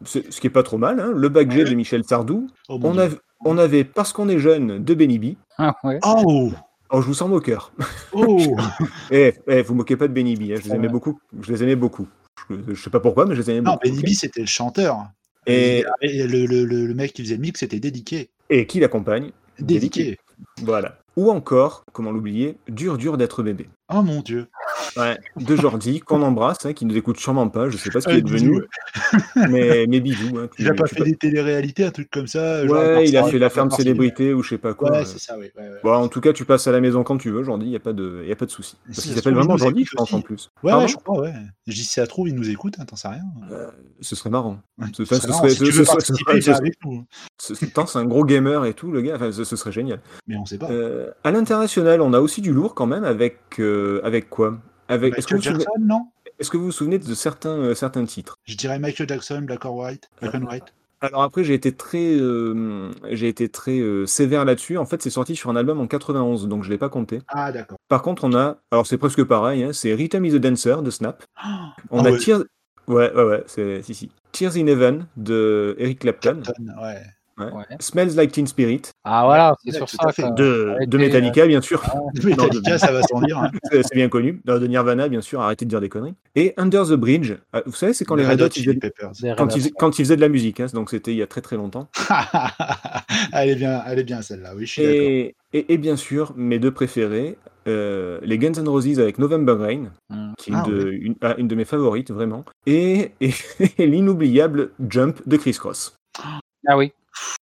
ce 0.03 0.19
ce 0.29 0.39
qui 0.41 0.47
est 0.47 0.51
pas 0.51 0.63
trop 0.63 0.77
mal, 0.77 0.99
hein, 0.99 1.11
Le 1.15 1.29
Bac 1.29 1.51
G 1.51 1.63
de 1.63 1.73
Michel 1.75 2.03
Sardou, 2.03 2.47
Oh, 2.69 2.79
on, 3.45 3.57
avait 3.57 3.83
Parce 3.83 4.13
qu'on 4.13 4.29
est 4.29 4.39
jeune 4.39 4.83
de 4.83 4.93
Benny 4.93 5.19
B. 5.19 5.25
Ah, 5.57 5.75
ouais. 5.83 5.99
Oh, 6.03 6.51
Oh, 6.89 7.01
je 7.01 7.07
vous 7.07 7.13
sens 7.13 7.29
moqueur. 7.29 7.71
oh. 8.13 8.55
Eh, 9.11 9.33
eh, 9.47 9.61
vous 9.61 9.75
moquez 9.75 9.97
pas 9.97 10.07
de 10.07 10.13
Benny 10.13 10.35
B, 10.35 10.51
hein, 10.51 10.55
je 10.61 10.69
les 10.69 10.75
aimais 10.75 10.87
beaucoup. 10.87 11.19
Je 11.41 11.51
les 11.51 11.63
aimais 11.63 11.75
beaucoup. 11.75 12.07
Je, 12.49 12.55
je 12.73 12.81
sais 12.81 12.89
pas 12.89 12.99
pourquoi, 13.01 13.25
mais 13.25 13.35
je 13.35 13.41
les 13.41 13.49
aimais 13.51 13.61
non, 13.61 13.73
beaucoup. 13.73 13.83
Benny 13.87 13.99
ok 13.99 14.03
B, 14.05 14.09
c'était 14.13 14.41
le 14.41 14.47
chanteur. 14.47 15.05
Et, 15.45 15.83
Et 16.01 16.27
le, 16.27 16.45
le- 16.45 16.65
le- 16.65 16.85
le 16.87 16.93
mec 16.93 17.13
qui 17.13 17.23
faisait 17.23 17.35
le 17.35 17.41
mix, 17.41 17.59
c'était 17.59 17.79
dédiqué. 17.79 18.29
et 18.49 18.65
qui 18.67 18.79
l'accompagne? 18.79 19.31
Dédiqué. 19.59 20.17
Voilà. 20.61 20.97
Ou 21.15 21.31
encore, 21.31 21.83
comment 21.93 22.11
l'oublier, 22.11 22.57
Dur 22.67 22.97
dur 22.97 23.17
d'être 23.17 23.43
bébé. 23.43 23.67
Oh 23.93 24.01
mon 24.01 24.21
dieu. 24.21 24.47
Ouais, 24.97 25.17
de 25.37 25.55
Jordi, 25.55 25.99
qu'on 26.01 26.21
embrasse, 26.21 26.65
hein, 26.65 26.73
qui 26.73 26.85
nous 26.85 26.97
écoute 26.97 27.17
sûrement 27.19 27.47
pas, 27.49 27.69
je 27.69 27.77
sais 27.77 27.89
pas 27.89 28.01
ce 28.01 28.07
qu'il 28.07 28.15
Euh, 28.15 28.19
est 28.19 28.21
devenu, 28.21 28.49
bisous. 28.49 28.63
mais, 29.49 29.85
mais 29.87 29.99
bisous. 29.99 30.37
hein, 30.39 30.49
Il 30.59 30.67
a 30.69 30.73
pas 30.73 30.87
fait 30.87 31.03
des 31.03 31.15
téléréalités, 31.15 31.83
un 31.85 31.91
truc 31.91 32.09
comme 32.11 32.27
ça. 32.27 32.65
genre, 32.65 32.75
Ouais, 32.75 33.07
il 33.07 33.15
a 33.15 33.23
fait 33.23 33.39
la 33.39 33.49
ferme 33.49 33.69
célébrité 33.71 34.33
ou 34.33 34.43
je 34.43 34.49
sais 34.49 34.57
pas 34.57 34.73
quoi. 34.73 34.91
Ouais, 34.91 34.97
euh. 34.99 35.05
c'est 35.05 35.19
ça, 35.19 35.37
oui. 35.37 35.51
ouais, 35.57 35.63
ouais. 35.63 35.79
Bon, 35.83 35.93
en 35.93 36.07
tout 36.07 36.19
cas, 36.19 36.33
tu 36.33 36.45
passes 36.45 36.67
à 36.67 36.71
la 36.71 36.81
maison 36.81 37.03
quand 37.03 37.17
tu 37.17 37.29
veux, 37.31 37.43
Jordi, 37.43 37.65
il 37.65 37.69
n'y 37.69 37.75
a 37.75 37.79
pas 37.79 37.93
de, 37.93 38.23
y 38.27 38.31
a 38.31 38.35
pas 38.35 38.45
de 38.45 38.51
souci. 38.51 38.75
Parce 38.87 38.99
si 38.99 39.07
qu'il 39.07 39.15
s'appelle 39.15 39.35
vraiment 39.35 39.55
Jordi, 39.57 39.85
je 39.85 39.95
pense, 39.95 40.07
aussi. 40.09 40.15
en 40.15 40.21
plus. 40.21 40.51
Ouais, 40.63 40.71
Pardon 40.71 40.87
je 40.87 40.95
crois, 40.97 41.21
ouais. 41.21 41.33
Si 41.67 41.83
ça 41.85 42.07
trouve, 42.07 42.27
il 42.29 42.35
nous 42.35 42.49
écoute, 42.49 42.75
hein, 42.79 42.85
t'en 42.85 42.95
sais 42.95 43.07
rien. 43.07 43.21
Euh, 43.51 43.67
ce 44.01 44.15
serait 44.15 44.29
marrant. 44.29 44.59
Ce- 44.93 45.05
serait 45.05 45.21
c'est 47.87 47.99
un 47.99 48.05
gros 48.05 48.25
gamer 48.25 48.65
et 48.65 48.73
tout, 48.73 48.91
le 48.91 49.01
gars, 49.01 49.17
ce 49.31 49.43
serait 49.55 49.71
génial. 49.71 49.99
Mais 50.27 50.35
on 50.35 50.45
sait 50.45 50.57
pas. 50.57 50.69
Euh, 50.71 51.11
à 51.23 51.31
l'international, 51.31 52.01
on 52.01 52.13
a 52.13 52.19
aussi 52.19 52.41
du 52.41 52.51
lourd 52.51 52.73
quand 52.75 52.85
même 52.87 53.03
avec, 53.03 53.37
euh, 53.77 54.05
avec 54.05 54.29
quoi? 54.29 54.57
Avec, 54.89 55.17
est-ce, 55.17 55.27
que 55.27 55.35
Michael 55.35 55.53
vous 55.53 55.59
vous 55.59 55.63
souvenez, 55.63 55.77
Jackson, 55.77 55.85
non? 55.85 56.07
est-ce 56.39 56.49
que 56.49 56.57
vous 56.57 56.65
vous 56.65 56.71
souvenez 56.71 56.99
de 56.99 57.13
certains, 57.13 57.57
euh, 57.57 57.75
certains 57.75 58.05
titres? 58.05 58.37
Je 58.45 58.55
dirais 58.55 58.79
Michael 58.79 59.07
Jackson, 59.07 59.41
Black 59.41 59.65
or 59.65 59.75
White. 59.75 60.09
Black 60.21 60.35
and 60.35 60.43
White. 60.43 60.73
Alors 60.99 61.21
après, 61.21 61.43
j'ai 61.43 61.53
été 61.53 61.73
très, 61.73 62.15
euh, 62.15 62.91
j'ai 63.11 63.27
été 63.27 63.49
très 63.49 63.79
euh, 63.79 64.07
sévère 64.07 64.45
là-dessus. 64.45 64.77
En 64.77 64.85
fait, 64.85 65.01
c'est 65.01 65.11
sorti 65.11 65.35
sur 65.35 65.49
un 65.51 65.55
album 65.55 65.79
en 65.79 65.85
91, 65.85 66.47
donc 66.47 66.63
je 66.63 66.71
l'ai 66.71 66.77
pas 66.79 66.89
compté. 66.89 67.21
Ah, 67.27 67.51
d'accord. 67.51 67.77
Par 67.87 68.01
contre, 68.01 68.23
on 68.23 68.33
a, 68.33 68.57
alors 68.71 68.87
c'est 68.87 68.97
presque 68.97 69.23
pareil, 69.23 69.63
hein, 69.63 69.73
c'est 69.73 69.93
Rhythm 69.93 70.25
is 70.25 70.35
a 70.35 70.39
Dancer 70.39 70.81
de 70.81 70.89
Snap. 70.89 71.23
On 71.91 72.03
Ah 72.03 72.07
a 72.07 72.11
ouais. 72.11 72.17
Tears, 72.17 72.43
ouais, 72.87 73.13
ouais, 73.13 73.23
ouais, 73.23 73.43
c'est 73.45 73.83
si 73.83 73.93
si. 73.93 74.11
Tears 74.31 74.57
in 74.57 74.65
Heaven 74.65 75.05
de 75.17 75.75
Eric 75.77 75.99
Clapton. 75.99 76.41
Clapton, 76.43 76.65
ouais. 76.81 77.01
Ouais. 77.37 77.65
Smells 77.79 78.15
Like 78.15 78.31
Teen 78.31 78.47
Spirit 78.47 78.81
Ah, 79.03 79.23
voilà, 79.25 79.55
c'est 79.63 79.71
sur 79.73 79.87
ça. 79.87 80.11
que- 80.11 80.33
de, 80.35 80.85
de 80.85 80.97
Metallica, 80.97 81.45
bien 81.45 81.61
sûr. 81.61 81.83
Metallica, 82.23 82.77
ça 82.79 82.91
va 82.91 83.03
sans 83.03 83.21
dire. 83.21 83.37
hein. 83.37 83.51
C'est 83.71 83.93
bien 83.95 84.09
connu. 84.09 84.41
De 84.45 84.67
Nirvana, 84.67 85.07
bien 85.07 85.21
sûr. 85.21 85.39
Arrêtez 85.41 85.65
de 85.65 85.69
dire 85.69 85.79
des 85.81 85.89
conneries. 85.89 86.15
Et 86.35 86.53
Under 86.57 86.83
the 86.85 86.93
Bridge. 86.93 87.33
Ah, 87.53 87.61
Vous 87.65 87.73
savez, 87.73 87.93
c'est 87.93 88.05
quand 88.05 88.15
les 88.15 88.25
Red 88.25 88.41
Hot, 88.41 88.47
ils 88.47 88.53
Chili 88.53 88.65
faisaient- 88.67 88.79
Peppers. 88.79 89.11
Des 89.21 89.33
quand 89.37 89.53
Red 89.53 89.61
ils, 89.61 89.67
Hot. 89.67 89.73
quand 89.77 89.99
ils 89.99 90.05
faisaient 90.05 90.15
de 90.15 90.21
la 90.21 90.29
musique. 90.29 90.59
hein, 90.59 90.65
donc 90.73 90.89
c'était 90.89 91.11
il 91.11 91.17
y 91.17 91.21
a 91.21 91.27
très 91.27 91.41
très 91.41 91.57
longtemps. 91.57 91.87
elle 93.33 93.49
est 93.49 93.55
bien, 93.55 93.83
elle 93.87 93.99
est 93.99 94.03
bien 94.03 94.21
celle-là. 94.21 94.53
Oui, 94.55 94.65
je 94.65 94.71
suis 94.71 94.81
d'accord. 94.83 94.97
Et, 95.01 95.35
et, 95.53 95.73
et 95.73 95.77
bien 95.77 95.95
sûr, 95.95 96.33
mes 96.35 96.59
deux 96.59 96.71
préférés, 96.71 97.37
euh, 97.67 98.19
les 98.23 98.37
Guns 98.37 98.53
N' 98.53 98.67
Roses 98.67 98.99
avec 98.99 99.19
November 99.19 99.53
Rain, 99.59 99.91
Mm. 100.09 100.33
qui 100.37 100.49
est 100.49 100.53
une, 100.53 100.59
Ah, 100.59 100.67
de, 100.69 100.91
une, 100.91 101.15
ah, 101.21 101.35
une 101.37 101.47
de 101.47 101.55
mes 101.55 101.65
favorites, 101.65 102.11
vraiment. 102.11 102.45
Et, 102.65 103.11
et, 103.21 103.31
l'inoubliable 103.85 104.71
Jump 104.89 105.21
de 105.25 105.37
Chris 105.37 105.53
Cross. 105.59 105.95
Ah 106.67 106.77
oui. 106.77 106.91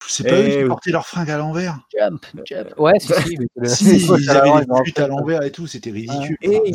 C'est 0.06 0.24
pas 0.28 0.34
eux 0.34 0.44
Eh 0.46 0.62
qui 0.62 0.64
portaient 0.68 0.90
leurs 0.90 1.06
fringues 1.06 1.30
à 1.30 1.38
l'envers. 1.38 1.78
Jump, 1.96 2.24
jump. 2.44 2.68
Ouais, 2.78 2.98
si, 2.98 3.12
si. 3.12 3.38
mais 3.56 3.68
Si, 3.68 3.84
ils 4.18 4.30
avaient 4.30 4.44
les 4.46 4.50
rappelle. 4.50 4.66
putes 4.84 4.98
à 4.98 5.06
l'envers 5.08 5.42
et 5.42 5.52
tout, 5.52 5.66
c'était 5.66 5.90
ridicule. 5.90 6.36
Et, 6.42 6.72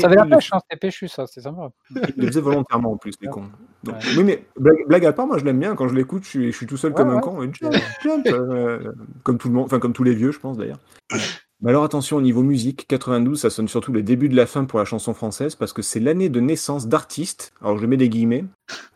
Ça 0.00 0.06
avait 0.06 0.16
la 0.16 0.26
pêche, 0.26 0.50
hein, 0.52 0.58
c'était 0.62 0.78
péchu, 0.78 1.08
ça, 1.08 1.26
c'était 1.26 1.40
sympa. 1.40 1.70
il 1.90 2.00
le 2.16 2.26
faisait 2.28 2.40
volontairement 2.40 2.92
en 2.92 2.96
plus, 2.96 3.14
les 3.20 3.28
cons. 3.28 3.48
Donc, 3.82 3.94
Ouais. 3.96 4.00
Oui, 4.16 4.24
mais 4.24 4.44
blague, 4.58 4.86
blague 4.86 5.06
à 5.06 5.12
part, 5.12 5.26
moi 5.26 5.38
je 5.38 5.44
l'aime 5.44 5.58
bien. 5.58 5.74
Quand 5.74 5.88
je 5.88 5.94
l'écoute, 5.94 6.24
je 6.24 6.28
suis, 6.28 6.52
je 6.52 6.56
suis 6.56 6.66
tout 6.66 6.76
seul 6.76 6.90
Ouais, 6.92 6.96
comme 6.96 7.10
un 7.10 7.20
con. 7.20 7.42
et 7.42 7.50
Jump, 7.52 7.74
jump, 8.02 8.26
euh, 8.28 8.92
comme 9.22 9.38
tout 9.38 9.48
le 9.48 9.54
monde, 9.54 9.64
enfin 9.66 9.78
comme 9.78 9.92
tous 9.92 10.04
les 10.04 10.14
vieux, 10.14 10.30
je 10.32 10.38
pense 10.38 10.56
d'ailleurs. 10.58 10.78
Mais 11.60 11.70
alors 11.70 11.82
attention, 11.82 12.16
au 12.18 12.20
niveau 12.20 12.42
musique, 12.44 12.86
92, 12.86 13.40
ça 13.40 13.50
sonne 13.50 13.66
surtout 13.66 13.92
le 13.92 14.02
début 14.04 14.28
de 14.28 14.36
la 14.36 14.46
fin 14.46 14.64
pour 14.64 14.78
la 14.78 14.84
chanson 14.84 15.12
française 15.12 15.56
parce 15.56 15.72
que 15.72 15.82
c'est 15.82 15.98
l'année 15.98 16.28
de 16.28 16.38
naissance 16.38 16.86
d'artistes. 16.86 17.52
Alors 17.60 17.78
je 17.78 17.86
mets 17.86 17.96
des 17.96 18.08
guillemets, 18.08 18.44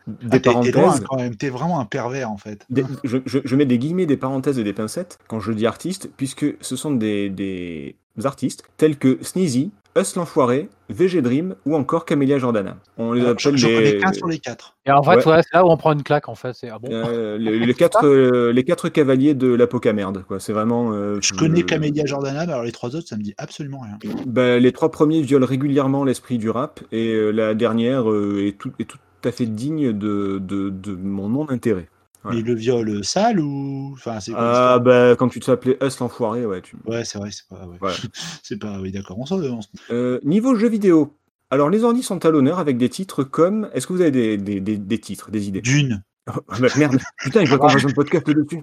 des 0.07 0.13
Ah, 0.31 0.35
loin 0.35 0.41
parenthèses. 0.41 1.03
quand 1.07 1.17
même. 1.17 1.35
T'es 1.35 1.49
vraiment 1.49 1.79
un 1.81 1.85
pervers 1.85 2.31
en 2.31 2.37
fait. 2.37 2.65
des- 2.69 2.85
je, 3.03 3.17
je- 3.25 3.39
je 3.43 3.55
mets 3.57 3.65
des 3.65 3.77
guillemets, 3.77 4.05
des 4.05 4.15
parenthèses 4.17 4.59
et 4.59 4.63
des 4.63 4.71
pincettes 4.73 5.17
quand 5.27 5.41
je 5.41 5.51
dis 5.51 5.65
artistes, 5.67 6.09
puisque 6.15 6.45
ce 6.61 6.75
sont 6.77 6.91
des, 6.91 7.29
des 7.29 7.97
artistes 8.23 8.63
tels 8.77 8.97
que 8.97 9.17
Sneezy, 9.21 9.71
Us 9.95 10.15
l'Enfoiré, 10.15 10.69
VG 10.89 11.21
Dream 11.21 11.55
ou 11.67 11.75
encore 11.75 12.05
Camélia 12.05 12.39
Jordana. 12.39 12.77
On 12.97 13.13
les 13.13 13.21
Alors, 13.21 13.33
appelle 13.33 13.57
je, 13.57 13.57
je 13.57 13.67
connais 13.67 13.91
les, 13.91 13.97
qu'un 13.99 14.11
sur 14.11 14.27
les 14.27 14.39
quatre. 14.39 14.75
Et 14.87 14.91
en 14.91 15.03
fait, 15.03 15.17
Ouais. 15.17 15.27
ouais, 15.27 15.41
c'est 15.43 15.53
là 15.53 15.63
où 15.63 15.69
on 15.69 15.77
prend 15.77 15.93
une 15.93 16.01
claque, 16.01 16.29
en 16.29 16.33
fait. 16.35 16.53
C'est 16.53 16.69
ah 16.69 16.79
bon. 16.79 16.89
euh, 16.91 17.37
les, 17.39 17.59
les 17.59 17.73
quatre, 17.75 18.05
euh, 18.07 18.51
les 18.51 18.63
quatre 18.63 18.89
cavaliers 18.89 19.35
de 19.35 19.53
l'apocamerde. 19.53 20.23
quoi. 20.27 20.39
C'est 20.39 20.51
vraiment. 20.53 20.91
euh, 20.93 21.19
Je 21.21 21.33
connais 21.35 21.61
euh, 21.61 21.65
Camélia 21.65 22.05
Jordana, 22.05 22.45
mais 22.47 22.53
alors 22.53 22.63
les 22.65 22.71
trois 22.71 22.95
autres, 22.95 23.07
ça 23.07 23.17
me 23.17 23.21
dit 23.21 23.35
absolument 23.37 23.81
rien. 23.81 23.99
bah, 24.25 24.57
les 24.57 24.71
trois 24.71 24.89
premiers 24.89 25.21
violent 25.21 25.45
régulièrement 25.45 26.03
l'esprit 26.03 26.39
du 26.39 26.49
rap 26.49 26.79
et 26.91 27.13
euh, 27.13 27.29
la 27.29 27.53
dernière 27.53 28.09
euh, 28.09 28.47
est, 28.47 28.57
tout, 28.57 28.71
est 28.79 28.85
tout 28.89 28.97
à 29.23 29.31
fait 29.31 29.45
digne 29.45 29.91
de, 29.93 30.39
de, 30.41 30.69
de 30.71 30.95
mon 30.95 31.29
non-intérêt. 31.29 31.87
Voilà. 32.23 32.37
Mais 32.37 32.43
le 32.43 32.55
viol 32.55 33.03
sale 33.03 33.39
ou. 33.39 33.91
Enfin, 33.93 34.19
c'est 34.19 34.31
quoi 34.31 34.73
Ah 34.75 34.79
bah 34.79 35.15
quand 35.17 35.27
tu 35.29 35.39
t'appelais 35.39 35.77
Us 35.83 35.99
l'enfoiré, 35.99 36.45
ouais. 36.45 36.61
Tu... 36.61 36.75
Ouais, 36.85 37.03
c'est 37.03 37.17
vrai, 37.17 37.29
c'est 37.31 37.47
pas. 37.49 37.65
Ouais. 37.67 37.77
Voilà. 37.79 37.95
c'est 38.43 38.57
pas. 38.59 38.79
Oui, 38.79 38.91
d'accord. 38.91 39.19
On 39.19 39.25
s'en 39.25 39.39
on 39.41 39.61
s'en- 39.61 39.69
Euh, 39.91 40.19
niveau 40.23 40.55
jeux 40.55 40.69
vidéo, 40.69 41.17
alors 41.49 41.69
les 41.69 41.83
ordi 41.83 42.01
sont 42.01 42.25
à 42.25 42.29
l'honneur 42.29 42.59
avec 42.59 42.77
des 42.77 42.89
titres 42.89 43.23
comme. 43.23 43.69
Est-ce 43.73 43.87
que 43.87 43.93
vous 43.93 44.01
avez 44.01 44.11
des, 44.11 44.37
des, 44.37 44.59
des, 44.61 44.77
des 44.77 44.99
titres, 44.99 45.31
des 45.31 45.47
idées? 45.49 45.61
Dune. 45.61 46.01
Oh, 46.27 46.39
bah, 46.59 46.67
Merde, 46.77 46.97
putain, 47.21 47.41
il 47.41 47.47
faut 47.47 47.57
qu'on 47.57 47.67
fasse 47.67 47.83
un 47.83 47.89
podcast 47.89 48.25
dessus. 48.29 48.61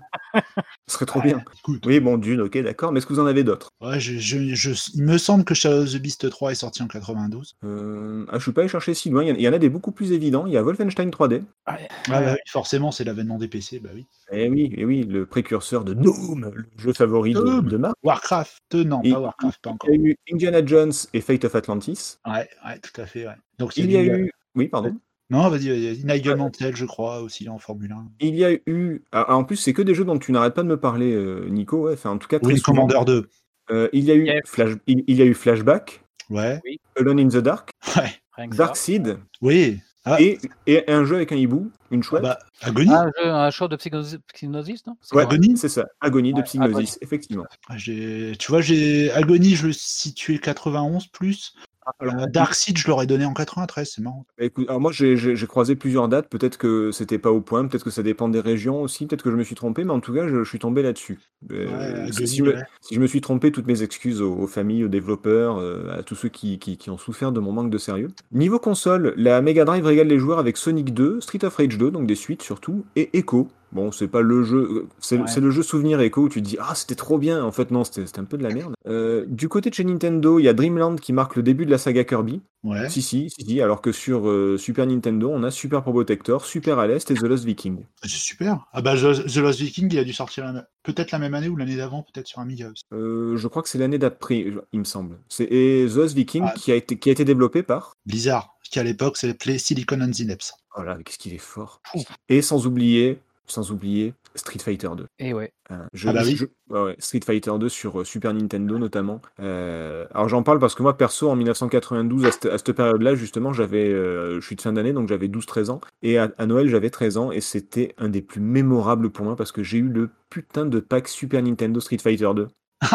Ce 0.86 0.94
serait 0.94 1.04
trop 1.04 1.20
bien. 1.20 1.42
Écoute. 1.58 1.84
Oui, 1.86 2.00
bon, 2.00 2.16
Dune, 2.16 2.40
ok, 2.40 2.56
d'accord, 2.62 2.90
mais 2.90 2.98
est-ce 2.98 3.06
que 3.06 3.12
vous 3.12 3.20
en 3.20 3.26
avez 3.26 3.44
d'autres? 3.44 3.68
Ouais, 3.82 4.00
je, 4.00 4.16
je, 4.18 4.54
je- 4.54 4.90
il 4.94 5.02
me 5.04 5.18
semble 5.18 5.44
que 5.44 5.52
Shadow 5.52 5.82
of 5.82 5.92
the 5.92 5.96
Beast 6.00 6.30
3 6.30 6.52
est 6.52 6.54
sorti 6.54 6.82
en 6.82 6.86
92. 6.88 7.56
euh, 7.64 8.24
ah, 8.30 8.38
Je 8.38 8.42
suis 8.42 8.52
pas 8.52 8.62
allé 8.62 8.68
chercher 8.70 8.94
si 8.94 9.10
loin, 9.10 9.22
il 9.24 9.28
y 9.28 9.32
en- 9.32 9.34
il 9.34 9.42
y 9.42 9.48
en 9.48 9.52
a 9.52 9.58
des 9.58 9.68
beaucoup 9.68 9.92
plus 9.92 10.12
évidents. 10.12 10.46
Il 10.46 10.54
y 10.54 10.56
a 10.56 10.62
Wolfenstein 10.62 11.10
3D. 11.10 11.42
Ah, 11.66 11.76
bah 12.08 12.32
oui, 12.32 12.38
forcément, 12.48 12.92
c'est 12.92 13.04
l'avènement 13.04 13.36
des 13.36 13.48
PC, 13.48 13.78
bah 13.78 13.90
oui. 13.94 14.06
Eh 14.32 14.48
oui, 14.48 14.72
eh 14.78 14.84
oui, 14.86 15.02
le 15.04 15.26
précurseur 15.26 15.84
de 15.84 15.92
Doom, 15.92 16.50
le 16.54 16.64
jeu 16.82 16.92
favori 16.94 17.34
de, 17.34 17.40
Doom. 17.40 17.68
de 17.68 17.76
Marc. 17.76 17.94
Warcraft, 18.02 18.62
euh, 18.74 18.84
non, 18.84 19.02
Et- 19.04 19.12
pas 19.12 19.20
Warcraft, 19.20 19.60
pas 19.62 19.70
encore. 19.70 19.90
Il 19.90 20.00
y 20.00 20.04
a 20.06 20.08
eu 20.10 20.16
Indiana 20.32 20.64
Jones 20.64 20.92
et 21.12 21.20
Fate 21.20 21.44
of 21.44 21.54
Atlantis. 21.54 22.16
Ouais, 22.26 22.48
ouais, 22.64 22.78
tout 22.78 22.98
à 23.00 23.04
fait, 23.04 23.26
ouais. 23.26 23.34
Donc, 23.58 23.76
Il 23.76 23.90
y 23.92 23.96
a 23.98 24.02
eu. 24.02 24.30
Oui, 24.54 24.68
pardon. 24.68 24.96
Non, 25.30 25.48
vas-y, 25.48 25.68
vas-y. 25.68 26.04
Nigel 26.04 26.36
Mansell, 26.36 26.74
je 26.76 26.84
crois, 26.84 27.20
aussi 27.20 27.48
en 27.48 27.58
Formule 27.58 27.92
1. 27.92 28.06
Il 28.20 28.34
y 28.34 28.44
a 28.44 28.52
eu. 28.66 29.02
ah, 29.12 29.34
en 29.34 29.44
plus, 29.44 29.56
c'est 29.56 29.72
que 29.72 29.82
des 29.82 29.94
jeux 29.94 30.04
dont 30.04 30.18
tu 30.18 30.32
n'arrêtes 30.32 30.54
pas 30.54 30.62
de 30.64 30.68
me 30.68 30.78
parler, 30.78 31.12
euh, 31.12 31.46
Nico. 31.48 31.86
Ouais, 31.86 31.94
enfin, 31.94 32.10
en 32.10 32.18
tout 32.18 32.28
cas, 32.28 32.38
très 32.40 32.52
Oui, 32.54 32.58
souvent. 32.58 32.86
Commander 32.86 33.04
2. 33.06 33.28
Euh, 33.70 33.88
il 33.92 34.04
y 34.04 34.10
a 34.10 34.14
eu 34.16 34.28
Flash, 34.44 34.72
il, 34.88 35.04
y 35.14 35.22
a 35.22 35.24
eu 35.24 35.34
Flashback, 35.34 36.02
Ouais, 36.28 36.60
Alone 36.98 37.20
in 37.20 37.28
the 37.28 37.36
Dark, 37.36 37.70
ouais. 37.96 38.48
Dark 38.48 38.76
Seed 38.76 39.18
Oui. 39.40 39.78
Ah, 40.04 40.16
et, 40.20 40.38
et 40.66 40.90
un 40.90 41.04
jeu 41.04 41.16
avec 41.16 41.30
un 41.30 41.36
hibou, 41.36 41.70
une 41.90 42.02
chouette. 42.02 42.22
bah, 42.22 42.38
Agony 42.62 42.88
Ah, 42.90 43.02
un, 43.02 43.06
jeu, 43.22 43.30
un 43.30 43.50
show 43.50 43.68
de 43.68 43.76
psychnosis, 43.76 44.18
psychnosis, 44.32 44.86
non? 44.86 44.96
C'est 45.02 45.14
ouais, 45.14 45.22
Agony 45.22 45.56
c'est 45.58 45.68
ça. 45.68 45.86
Agonie 46.00 46.32
de 46.32 46.38
Ouais, 46.38 46.44
Psygnosis, 46.44 46.74
Agony. 46.74 46.88
effectivement. 47.02 47.44
Ah, 47.68 47.76
j'ai- 47.76 48.32
Tu 48.38 48.50
vois, 48.50 48.62
j'ai 48.62 49.12
Agony, 49.12 49.54
je 49.56 49.66
le 49.68 49.72
situais 49.74 50.38
91 50.38 51.06
plus. 51.08 51.52
Alors, 51.98 52.26
Dark 52.28 52.54
Seed, 52.54 52.78
je 52.78 52.86
l'aurais 52.88 53.06
donné 53.06 53.24
en 53.24 53.32
93, 53.34 53.90
c'est 53.96 54.02
marrant. 54.02 54.26
Bah, 54.38 54.44
écoute, 54.44 54.66
alors 54.68 54.80
moi 54.80 54.92
j'ai 54.92 55.34
croisé 55.46 55.76
plusieurs 55.76 56.08
dates, 56.08 56.28
peut-être 56.28 56.56
que 56.58 56.90
c'était 56.92 57.18
pas 57.18 57.30
au 57.32 57.40
point, 57.40 57.66
peut-être 57.66 57.84
que 57.84 57.90
ça 57.90 58.02
dépend 58.02 58.28
des 58.28 58.40
régions 58.40 58.80
aussi, 58.82 59.06
peut-être 59.06 59.22
que 59.22 59.30
je 59.30 59.36
me 59.36 59.42
suis 59.44 59.54
trompé, 59.54 59.84
mais 59.84 59.92
en 59.92 60.00
tout 60.00 60.12
cas 60.14 60.26
je, 60.28 60.44
je 60.44 60.48
suis 60.48 60.58
tombé 60.58 60.82
là-dessus. 60.82 61.18
Euh, 61.50 62.06
Ouais, 62.06 62.12
si, 62.26 62.36
je 62.36 62.42
me, 62.44 62.54
ouais. 62.54 62.62
si 62.80 62.94
je 62.94 63.00
me 63.00 63.06
suis 63.06 63.20
trompé, 63.20 63.50
toutes 63.52 63.66
mes 63.66 63.82
excuses 63.82 64.20
aux, 64.22 64.34
aux 64.34 64.46
familles, 64.46 64.84
aux 64.84 64.88
développeurs, 64.88 65.58
euh, 65.58 65.90
à 65.98 66.02
tous 66.02 66.14
ceux 66.14 66.28
qui, 66.28 66.58
qui- 66.58 66.76
qui 66.76 66.90
ont 66.90 66.98
souffert 66.98 67.32
de 67.32 67.40
mon 67.40 67.52
manque 67.52 67.70
de 67.70 67.78
sérieux. 67.78 68.08
Niveau 68.32 68.58
console, 68.58 69.14
la 69.16 69.40
Mega 69.42 69.64
Drive 69.64 69.84
régale 69.84 70.08
les 70.08 70.18
joueurs 70.18 70.38
avec 70.38 70.56
Sonic 70.56 70.92
2, 70.94 71.20
Street 71.20 71.44
of 71.44 71.56
Rage 71.56 71.78
2, 71.78 71.90
donc 71.90 72.06
des 72.06 72.14
suites 72.14 72.42
surtout, 72.42 72.84
et 72.96 73.10
Echo, 73.16 73.48
Bon, 73.72 73.92
c'est 73.92 74.08
pas 74.08 74.20
le 74.20 74.42
jeu. 74.42 74.86
C'est 74.98 75.18
Ouais. 75.18 75.40
le 75.40 75.50
jeu 75.50 75.62
souvenir 75.62 76.00
Echo 76.00 76.22
où 76.22 76.28
tu 76.28 76.42
te 76.42 76.48
dis 76.48 76.56
Ah, 76.60 76.74
c'était 76.74 76.94
trop 76.96 77.18
bien. 77.18 77.44
En 77.44 77.52
fait, 77.52 77.70
non, 77.70 77.84
c'était 77.84 78.18
un 78.18 78.24
peu 78.24 78.36
de 78.36 78.42
la 78.42 78.50
merde. 78.52 78.74
Euh, 78.88 79.24
du 79.28 79.48
côté 79.48 79.70
de 79.70 79.74
chez 79.74 79.84
Nintendo, 79.84 80.38
il 80.38 80.44
y 80.44 80.48
a 80.48 80.52
Dreamland 80.54 80.96
qui 80.98 81.12
marque 81.12 81.36
le 81.36 81.42
début 81.42 81.66
de 81.66 81.70
la 81.70 81.78
saga 81.78 82.02
Kirby. 82.04 82.40
Ouais. 82.64 82.90
Si, 82.90 83.00
si, 83.00 83.30
si, 83.30 83.44
si. 83.46 83.60
Alors 83.62 83.80
que 83.80 83.92
sur 83.92 84.28
euh, 84.28 84.58
Super 84.58 84.86
Nintendo, 84.86 85.30
on 85.32 85.42
a 85.44 85.50
Super 85.50 85.82
Probotector, 85.82 86.44
Super 86.44 86.78
Aleste 86.78 87.10
et 87.10 87.14
The 87.14 87.22
Lost 87.22 87.44
Viking. 87.44 87.84
C'est 88.02 88.08
super. 88.10 88.66
Ah 88.72 88.82
bah 88.82 88.96
The 88.96 89.24
The 89.32 89.36
Lost 89.36 89.60
Viking, 89.60 89.88
il 89.92 89.98
a 89.98 90.04
dû 90.04 90.12
sortir 90.12 90.52
peut-être 90.82 91.10
la 91.12 91.18
même 91.18 91.34
année 91.34 91.48
ou 91.48 91.56
l'année 91.56 91.76
d'avant, 91.76 92.02
peut-être 92.12 92.26
sur 92.26 92.40
Amiga 92.40 92.70
aussi. 92.70 92.82
Euh, 92.92 93.36
je 93.36 93.48
crois 93.48 93.62
que 93.62 93.68
c'est 93.68 93.78
l'année 93.78 93.98
d'après, 93.98 94.44
il 94.72 94.78
me 94.80 94.84
semble. 94.84 95.18
Et 95.38 95.86
The 95.88 95.94
Lost 95.96 96.14
Viking 96.16 96.44
Ah. 96.46 96.54
qui, 96.56 96.72
a 96.72 96.74
été, 96.74 96.98
qui 96.98 97.08
a 97.08 97.12
été 97.12 97.24
développé 97.24 97.62
par. 97.62 97.94
Blizzard, 98.04 98.56
qui 98.68 98.78
à 98.78 98.82
l'époque 98.82 99.16
s'appelait 99.16 99.58
Silicon 99.58 100.00
and 100.02 100.12
Synapse. 100.12 100.52
Oh 100.76 100.82
là, 100.82 100.98
qu'est-ce 101.04 101.18
qu'il 101.18 101.34
est 101.34 101.38
fort. 101.38 101.80
Et 102.28 102.42
sans 102.42 102.66
oublier, 102.66 103.18
sans 103.50 103.70
oublier 103.72 104.14
Street 104.34 104.58
Fighter 104.58 104.88
2. 104.96 105.06
Et 105.18 105.32
ouais. 105.34 105.52
Je- 105.92 106.08
Ah 106.08 106.12
bah 106.12 106.22
oui. 106.24 106.36
je- 106.36 106.44
ouais, 106.74 106.82
ouais, 106.82 106.96
Street 106.98 107.20
Fighter 107.24 107.52
2 107.58 107.68
sur 107.68 108.00
euh, 108.00 108.04
Super 108.04 108.32
Nintendo 108.34 108.78
notamment. 108.78 109.20
Euh, 109.40 110.06
alors 110.12 110.28
j'en 110.28 110.42
parle 110.42 110.58
parce 110.58 110.74
que 110.74 110.82
moi 110.82 110.96
perso 110.96 111.28
en 111.30 111.36
1992 111.36 112.24
à 112.26 112.30
cette, 112.32 112.46
à 112.46 112.58
cette 112.58 112.72
période-là 112.72 113.14
justement 113.14 113.52
j'avais, 113.52 113.88
euh, 113.88 114.40
je 114.40 114.46
suis 114.46 114.56
de 114.56 114.60
fin 114.62 114.72
d'année 114.72 114.92
donc 114.92 115.08
j'avais 115.08 115.28
12-13 115.28 115.70
ans 115.70 115.80
et 116.02 116.18
à, 116.18 116.32
à 116.38 116.46
Noël 116.46 116.68
j'avais 116.68 116.90
13 116.90 117.16
ans 117.18 117.30
et 117.32 117.40
c'était 117.40 117.94
un 117.98 118.08
des 118.08 118.22
plus 118.22 118.40
mémorables 118.40 119.10
pour 119.10 119.24
moi 119.24 119.36
parce 119.36 119.52
que 119.52 119.62
j'ai 119.62 119.78
eu 119.78 119.88
le 119.88 120.10
putain 120.30 120.66
de 120.66 120.80
pack 120.80 121.08
Super 121.08 121.42
Nintendo 121.42 121.78
Street 121.80 121.98
Fighter 121.98 122.30
2. 122.34 122.48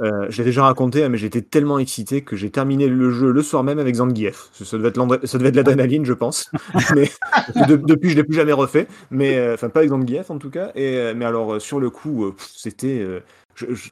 Euh, 0.00 0.26
je 0.28 0.38
l'ai 0.38 0.44
déjà 0.46 0.64
raconté, 0.64 1.04
hein, 1.04 1.08
mais 1.08 1.18
j'étais 1.18 1.40
tellement 1.40 1.78
excité 1.78 2.22
que 2.22 2.34
j'ai 2.34 2.50
terminé 2.50 2.88
le 2.88 3.10
jeu 3.10 3.30
le 3.30 3.42
soir 3.42 3.62
même 3.62 3.78
avec 3.78 3.94
Zangief. 3.94 4.48
Ça, 4.52 4.64
ça 4.64 4.76
devait 4.76 4.88
être 4.88 5.20
ça 5.26 5.38
devait 5.38 5.50
être 5.50 5.56
l'adrénaline, 5.56 6.04
je 6.04 6.12
pense. 6.12 6.50
mais 6.96 7.10
de- 7.68 7.76
depuis, 7.76 8.10
je 8.10 8.16
l'ai 8.16 8.24
plus 8.24 8.34
jamais 8.34 8.52
refait. 8.52 8.88
Mais 9.12 9.36
euh, 9.38 9.54
enfin, 9.54 9.68
pas 9.68 9.80
avec 9.80 9.90
Zangief 9.90 10.30
en 10.30 10.38
tout 10.38 10.50
cas. 10.50 10.72
Et 10.74 10.96
euh, 10.96 11.14
mais 11.16 11.24
alors 11.24 11.54
euh, 11.54 11.58
sur 11.60 11.78
le 11.78 11.90
coup, 11.90 12.34
c'était 12.38 13.06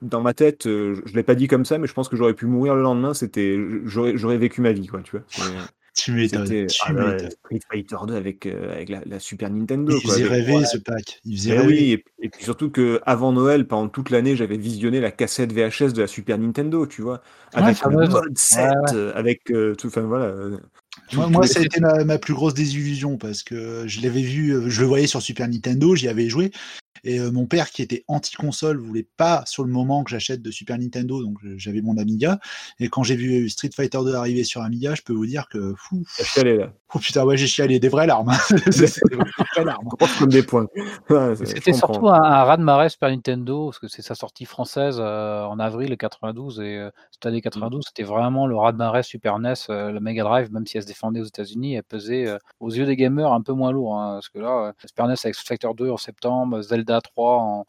dans 0.02 0.20
ma 0.20 0.34
tête, 0.34 0.62
je, 0.64 1.00
je 1.06 1.14
l'ai 1.14 1.22
pas 1.22 1.34
dit 1.36 1.46
comme 1.46 1.64
ça, 1.64 1.78
mais 1.78 1.86
je 1.86 1.94
pense 1.94 2.08
que 2.08 2.16
j'aurais 2.16 2.34
pu 2.34 2.46
mourir 2.46 2.74
le 2.74 2.82
lendemain. 2.82 3.14
C'était, 3.14 3.58
j'aurais, 3.84 4.16
j'aurais 4.16 4.38
vécu 4.38 4.60
ma 4.60 4.72
vie, 4.72 4.86
quoi. 4.88 5.00
Tu 5.02 5.12
vois. 5.12 5.22
Tu 5.94 6.12
m'étonnes. 6.12 6.46
C'était 6.46 6.66
Tu 6.68 6.80
ah 6.86 6.92
ouais, 6.94 7.04
m'étonnes. 7.12 7.30
Street 7.30 7.60
Fighter 7.70 7.96
2 8.06 8.14
avec 8.14 8.46
euh, 8.46 8.72
avec 8.74 8.88
la, 8.88 9.00
la 9.04 9.18
Super 9.18 9.50
Nintendo. 9.50 9.92
Il 9.96 10.02
quoi, 10.02 10.14
faisait 10.14 10.24
avec- 10.26 10.46
rêver 10.46 10.64
ce 10.64 10.78
pack. 10.78 11.20
Il 11.24 11.36
faisait 11.36 11.50
mais 11.50 11.58
rêver. 11.58 11.72
oui, 11.72 11.90
et, 11.92 11.98
puis- 11.98 12.12
et 12.22 12.28
puis 12.30 12.44
surtout 12.44 12.70
que 12.70 13.00
avant 13.04 13.32
Noël, 13.32 13.66
pendant 13.66 13.88
toute 13.88 14.08
l'année, 14.10 14.34
j'avais 14.36 14.56
visionné 14.56 15.00
la 15.00 15.10
cassette 15.10 15.52
VHS 15.52 15.92
de 15.92 16.00
la 16.00 16.06
Super 16.06 16.38
Nintendo, 16.38 16.86
tu 16.86 17.02
vois, 17.02 17.22
avec 17.52 17.70
le 17.70 17.74
fameuse. 17.74 18.08
mode 18.10 18.38
7, 18.38 18.58
Ouais, 18.60 18.68
ouais. 18.70 18.94
euh, 18.94 19.12
avec 19.14 19.50
euh, 19.50 19.74
tout, 19.74 19.88
enfin 19.88 20.00
voilà. 20.02 20.24
euh, 20.26 20.56
tout- 21.10 21.20
Moi, 21.28 21.46
ça 21.46 21.60
a 21.60 21.62
été 21.62 21.78
ma, 21.80 22.04
ma 22.04 22.18
plus 22.18 22.32
grosse 22.34 22.54
désillusion 22.54 23.18
parce 23.18 23.42
que 23.42 23.84
je 23.86 24.00
l'avais 24.00 24.22
vu, 24.22 24.54
je 24.70 24.80
le 24.80 24.86
voyais 24.86 25.06
sur 25.06 25.20
Super 25.20 25.46
Nintendo, 25.48 25.94
j'y 25.94 26.08
avais 26.08 26.28
joué. 26.28 26.52
Et 27.04 27.18
euh, 27.18 27.30
mon 27.32 27.46
père, 27.46 27.70
qui 27.70 27.82
était 27.82 28.04
anti-console, 28.08 28.78
voulait 28.78 29.06
pas 29.16 29.42
sur 29.46 29.64
le 29.64 29.70
moment 29.70 30.04
que 30.04 30.10
j'achète 30.10 30.42
de 30.42 30.50
Super 30.50 30.78
Nintendo, 30.78 31.22
donc 31.22 31.36
euh, 31.44 31.54
j'avais 31.58 31.82
mon 31.82 31.96
Amiga. 31.98 32.38
Et 32.80 32.88
quand 32.88 33.02
j'ai 33.02 33.16
vu 33.16 33.48
Street 33.48 33.70
Fighter 33.74 33.98
2 34.04 34.14
arriver 34.14 34.44
sur 34.44 34.62
Amiga, 34.62 34.94
je 34.94 35.02
peux 35.02 35.12
vous 35.12 35.26
dire 35.26 35.48
que 35.48 35.74
fou, 35.76 36.04
T'as 36.18 36.24
chialé, 36.24 36.56
là. 36.58 36.72
oh 36.94 36.98
putain, 36.98 37.24
ouais, 37.24 37.36
j'ai 37.36 37.46
chialé 37.46 37.80
des 37.80 37.88
vraies 37.88 38.06
larmes. 38.06 38.28
hein. 38.30 38.38
Des 38.66 39.16
vraies 39.16 39.64
larmes. 39.64 39.88
Comme 40.18 40.28
des 40.28 40.42
points. 40.42 40.66
Ouais, 41.10 41.34
C'était 41.44 41.72
surtout 41.72 42.08
un, 42.08 42.22
un 42.22 42.44
raz-de-marée 42.44 42.88
Super 42.88 43.10
Nintendo, 43.10 43.66
parce 43.66 43.78
que 43.78 43.88
c'est 43.88 44.02
sa 44.02 44.14
sortie 44.14 44.44
française 44.44 44.96
euh, 45.00 45.44
en 45.44 45.58
avril 45.58 45.96
92, 45.96 46.60
et 46.60 46.76
euh, 46.78 46.90
cette 47.10 47.26
année 47.26 47.40
92, 47.40 47.82
c'était 47.86 48.02
vraiment 48.04 48.46
le 48.46 48.56
raz-de-marée 48.56 49.02
Super 49.02 49.38
NES, 49.38 49.54
euh, 49.70 49.90
la 49.92 50.00
Mega 50.00 50.22
Drive, 50.22 50.52
même 50.52 50.66
si 50.66 50.76
elle 50.76 50.82
se 50.84 50.88
défendait 50.88 51.20
aux 51.20 51.24
États-Unis, 51.24 51.74
elle 51.74 51.82
pesait 51.82 52.26
euh, 52.28 52.38
aux 52.60 52.70
yeux 52.70 52.86
des 52.86 52.96
gamers 52.96 53.32
un 53.32 53.40
peu 53.42 53.52
moins 53.52 53.72
lourd, 53.72 53.98
hein, 53.98 54.14
parce 54.14 54.28
que 54.28 54.38
là, 54.38 54.66
euh, 54.68 54.72
Super 54.86 55.06
NES 55.08 55.14
avec 55.24 55.34
Street 55.34 55.56
Fighter 55.60 55.68
2 55.76 55.90
en 55.90 55.96
septembre, 55.96 56.60
Zelda 56.62 56.91
3 57.00 57.38
en 57.38 57.64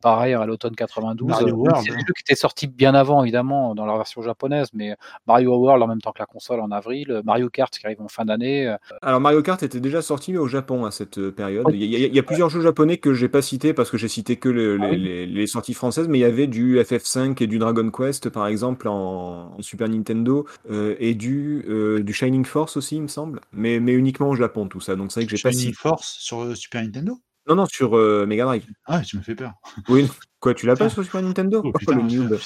pareil 0.00 0.34
à 0.34 0.46
l'automne 0.46 0.76
92, 0.76 1.28
Mario 1.28 1.48
euh, 1.48 1.52
World, 1.52 1.84
si 1.84 1.90
hein. 1.90 1.96
jeux 2.06 2.12
qui 2.14 2.22
étaient 2.22 2.36
sortis 2.36 2.66
bien 2.68 2.94
avant, 2.94 3.22
évidemment, 3.22 3.74
dans 3.74 3.84
leur 3.86 3.96
version 3.96 4.22
japonaise, 4.22 4.68
mais 4.72 4.94
Mario 5.26 5.56
World 5.56 5.82
en 5.82 5.86
même 5.88 6.00
temps 6.00 6.12
que 6.12 6.20
la 6.20 6.26
console 6.26 6.60
en 6.60 6.70
avril, 6.70 7.10
euh, 7.10 7.22
Mario 7.24 7.48
Kart 7.50 7.76
qui 7.76 7.84
arrive 7.84 8.00
en 8.00 8.08
fin 8.08 8.24
d'année, 8.24 8.68
euh, 8.68 8.76
Alors 9.02 9.20
Mario 9.20 9.42
Kart 9.42 9.62
était 9.62 9.80
déjà 9.80 10.02
sorti 10.02 10.36
au 10.36 10.46
Japon 10.46 10.84
à 10.84 10.90
cette 10.90 11.30
période. 11.30 11.66
Il 11.72 11.82
y, 11.84 11.96
a- 11.96 12.06
il 12.06 12.14
y 12.14 12.18
a 12.18 12.22
plusieurs 12.22 12.48
jeux 12.48 12.60
japonais 12.60 12.98
que 12.98 13.12
j'ai 13.14 13.28
pas 13.28 13.42
cités 13.42 13.74
parce 13.74 13.90
que 13.90 13.96
j'ai 13.96 14.08
cité 14.08 14.36
que 14.36 14.48
le- 14.48 14.78
Ah 14.80 14.84
les, 14.86 14.90
oui. 14.90 14.98
les- 15.02 15.26
les 15.26 15.46
sorties 15.46 15.74
françaises, 15.74 16.06
mais 16.08 16.18
il 16.18 16.22
y 16.22 16.24
avait 16.24 16.46
du 16.46 16.78
FF5 16.78 17.40
et 17.42 17.46
du 17.46 17.58
Dragon 17.58 17.90
Quest 17.90 18.28
par 18.30 18.46
exemple 18.46 18.88
en, 18.88 19.54
en 19.58 19.62
Super 19.62 19.88
Nintendo 19.88 20.46
euh, 20.70 20.94
et 21.00 21.14
du, 21.14 21.64
euh, 21.68 22.02
du 22.02 22.12
Shining 22.12 22.44
Force 22.44 22.76
aussi, 22.76 22.96
il 22.96 23.02
me 23.02 23.08
semble, 23.08 23.40
mais, 23.52 23.80
mais 23.80 23.92
uniquement 23.92 24.28
au 24.30 24.36
Japon 24.36 24.68
tout 24.68 24.80
ça. 24.80 24.96
Donc 24.96 25.12
c'est 25.12 25.20
vrai 25.20 25.26
que 25.26 25.36
j'ai 25.36 25.42
pas 25.42 25.50
Shining 25.50 25.66
cité. 25.66 25.76
Force 25.76 26.16
sur 26.20 26.56
Super 26.56 26.82
Nintendo? 26.82 27.18
Non, 27.48 27.54
non, 27.54 27.66
sur 27.66 27.96
euh, 27.96 28.26
Mega 28.26 28.44
Drive. 28.44 28.66
Ah, 28.84 29.00
tu 29.00 29.16
me 29.16 29.22
fais 29.22 29.34
peur. 29.34 29.52
Oui, 29.88 30.08
quoi, 30.38 30.52
tu 30.54 30.66
l'as 30.66 30.76
pas 30.76 30.84
Ah. 30.86 30.90
sur 30.90 31.02
Super 31.02 31.22
Nintendo? 31.22 31.62
Oh, 31.64 31.70
Oh, 31.74 31.78
putain. 31.78 31.96
le 31.96 32.02
noob. 32.02 32.38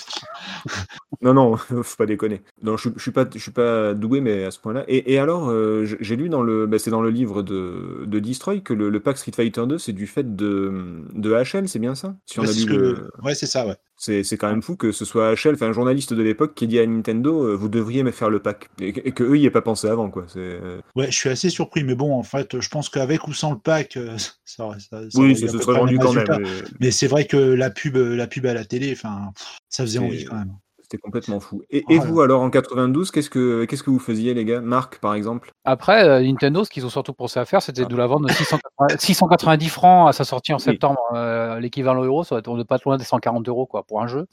Non, 1.20 1.34
non, 1.34 1.56
faut 1.82 1.96
pas 1.96 2.06
déconner. 2.06 2.40
Non, 2.62 2.76
je, 2.76 2.88
je 2.96 3.02
suis 3.02 3.10
pas, 3.10 3.26
je 3.32 3.38
suis 3.38 3.50
pas 3.50 3.94
doué, 3.94 4.20
mais 4.20 4.44
à 4.44 4.50
ce 4.50 4.58
point-là. 4.58 4.84
Et, 4.88 5.12
et 5.12 5.18
alors, 5.18 5.50
euh, 5.50 5.84
j'ai 6.00 6.16
lu 6.16 6.28
dans 6.28 6.42
le, 6.42 6.66
bah, 6.66 6.78
c'est 6.78 6.90
dans 6.90 7.02
le 7.02 7.10
livre 7.10 7.42
de, 7.42 8.04
de 8.06 8.18
Destroy 8.18 8.62
que 8.62 8.72
le, 8.72 8.88
le 8.90 9.00
pack 9.00 9.18
Street 9.18 9.32
Fighter 9.34 9.66
2, 9.66 9.78
c'est 9.78 9.92
du 9.92 10.06
fait 10.06 10.34
de, 10.36 11.02
de 11.14 11.32
HL, 11.32 11.68
c'est 11.68 11.78
bien 11.78 11.94
ça? 11.94 12.14
Si 12.26 12.38
on 12.40 12.42
Ouais, 12.42 12.48
a 12.48 12.52
c'est 12.52 12.58
lu 12.58 12.62
ce 12.62 12.66
que- 12.68 12.72
le- 12.74 13.10
ouais, 13.22 13.34
c'est 13.34 13.46
ça, 13.46 13.66
ouais. 13.66 13.76
c'est, 13.96 14.24
quand 14.36 14.48
même 14.48 14.62
fou 14.62 14.74
que 14.76 14.90
ce 14.90 15.04
soit 15.04 15.34
HL, 15.34 15.54
enfin 15.54 15.68
un 15.68 15.72
journaliste 15.72 16.12
de 16.14 16.22
l'époque 16.22 16.54
qui 16.54 16.66
dit 16.66 16.78
à 16.78 16.86
Nintendo, 16.86 17.44
euh, 17.46 17.54
vous 17.54 17.68
devriez 17.68 18.02
me 18.02 18.10
faire 18.10 18.30
le 18.30 18.40
pack, 18.40 18.68
et, 18.80 18.92
que- 18.92 19.00
et 19.04 19.12
que 19.12 19.22
eux 19.22 19.36
y 19.38 19.44
aient 19.46 19.50
pas 19.50 19.62
pensé 19.62 19.86
avant, 19.88 20.10
quoi. 20.10 20.26
Euh, 20.36 20.80
Ouais, 20.96 21.06
je 21.10 21.16
suis 21.16 21.28
assez 21.28 21.50
surpris, 21.50 21.84
mais 21.84 21.94
bon, 21.94 22.14
en 22.14 22.22
fait, 22.22 22.58
je 22.60 22.68
pense 22.68 22.88
qu'avec 22.88 23.28
ou 23.28 23.32
sans 23.32 23.52
le 23.52 23.58
pack, 23.58 23.96
euh, 23.96 24.16
ça, 24.44 24.64
aurait- 24.64 24.80
ça, 24.80 25.02
ça 25.10 25.20
oui, 25.20 25.36
ça 25.36 25.48
se 25.48 25.58
serait 25.58 25.78
vendu 25.78 25.98
quand 25.98 26.12
même. 26.14 26.26
mais- 26.40 26.48
Mais 26.80 26.90
c'est 26.90 27.06
vrai 27.06 27.26
que 27.26 27.36
la 27.36 27.70
pub, 27.70 27.96
la 27.96 28.26
pub 28.26 28.46
à 28.46 28.54
la 28.54 28.64
télé, 28.64 28.92
enfin, 28.92 29.32
ça 29.68 29.84
faisait 29.84 29.98
envie 29.98 30.24
quand 30.24 30.36
même. 30.36 30.52
C'était 30.92 31.00
complètement 31.00 31.40
fou. 31.40 31.62
Et, 31.70 31.82
vous, 31.88 32.20
alors, 32.20 32.42
en 32.42 32.50
92, 32.50 33.10
qu'est-ce 33.10 33.30
que, 33.30 33.64
qu'est-ce 33.64 33.82
que 33.82 33.88
vous 33.88 33.98
faisiez, 33.98 34.34
les 34.34 34.44
gars? 34.44 34.60
Marc, 34.60 34.98
par 34.98 35.14
exemple? 35.14 35.50
Après, 35.64 36.06
euh, 36.06 36.20
Nintendo, 36.20 36.64
ce 36.64 36.70
qu'ils 36.70 36.84
ont 36.84 36.90
surtout 36.90 37.14
pensé 37.14 37.40
à 37.40 37.46
faire, 37.46 37.62
c'était 37.62 37.84
Ah. 37.84 37.88
de 37.88 37.96
la 37.96 38.06
vendre 38.06 38.28
680 38.30 38.98
690 38.98 39.68
francs 39.70 40.08
à 40.10 40.12
sa 40.12 40.24
sortie 40.24 40.52
en 40.52 40.56
Oui. 40.56 40.62
septembre. 40.62 41.00
Euh, 41.14 41.58
L'équivalent 41.60 42.04
euro, 42.04 42.24
ça 42.24 42.34
va 42.34 42.40
être 42.40 42.48
on 42.48 42.60
est 42.60 42.64
pas 42.66 42.76
loin 42.84 42.98
des 42.98 43.04
140 43.04 43.48
euros 43.48 43.64
quoi, 43.64 43.84
pour 43.84 44.02
un 44.02 44.06
jeu. 44.06 44.26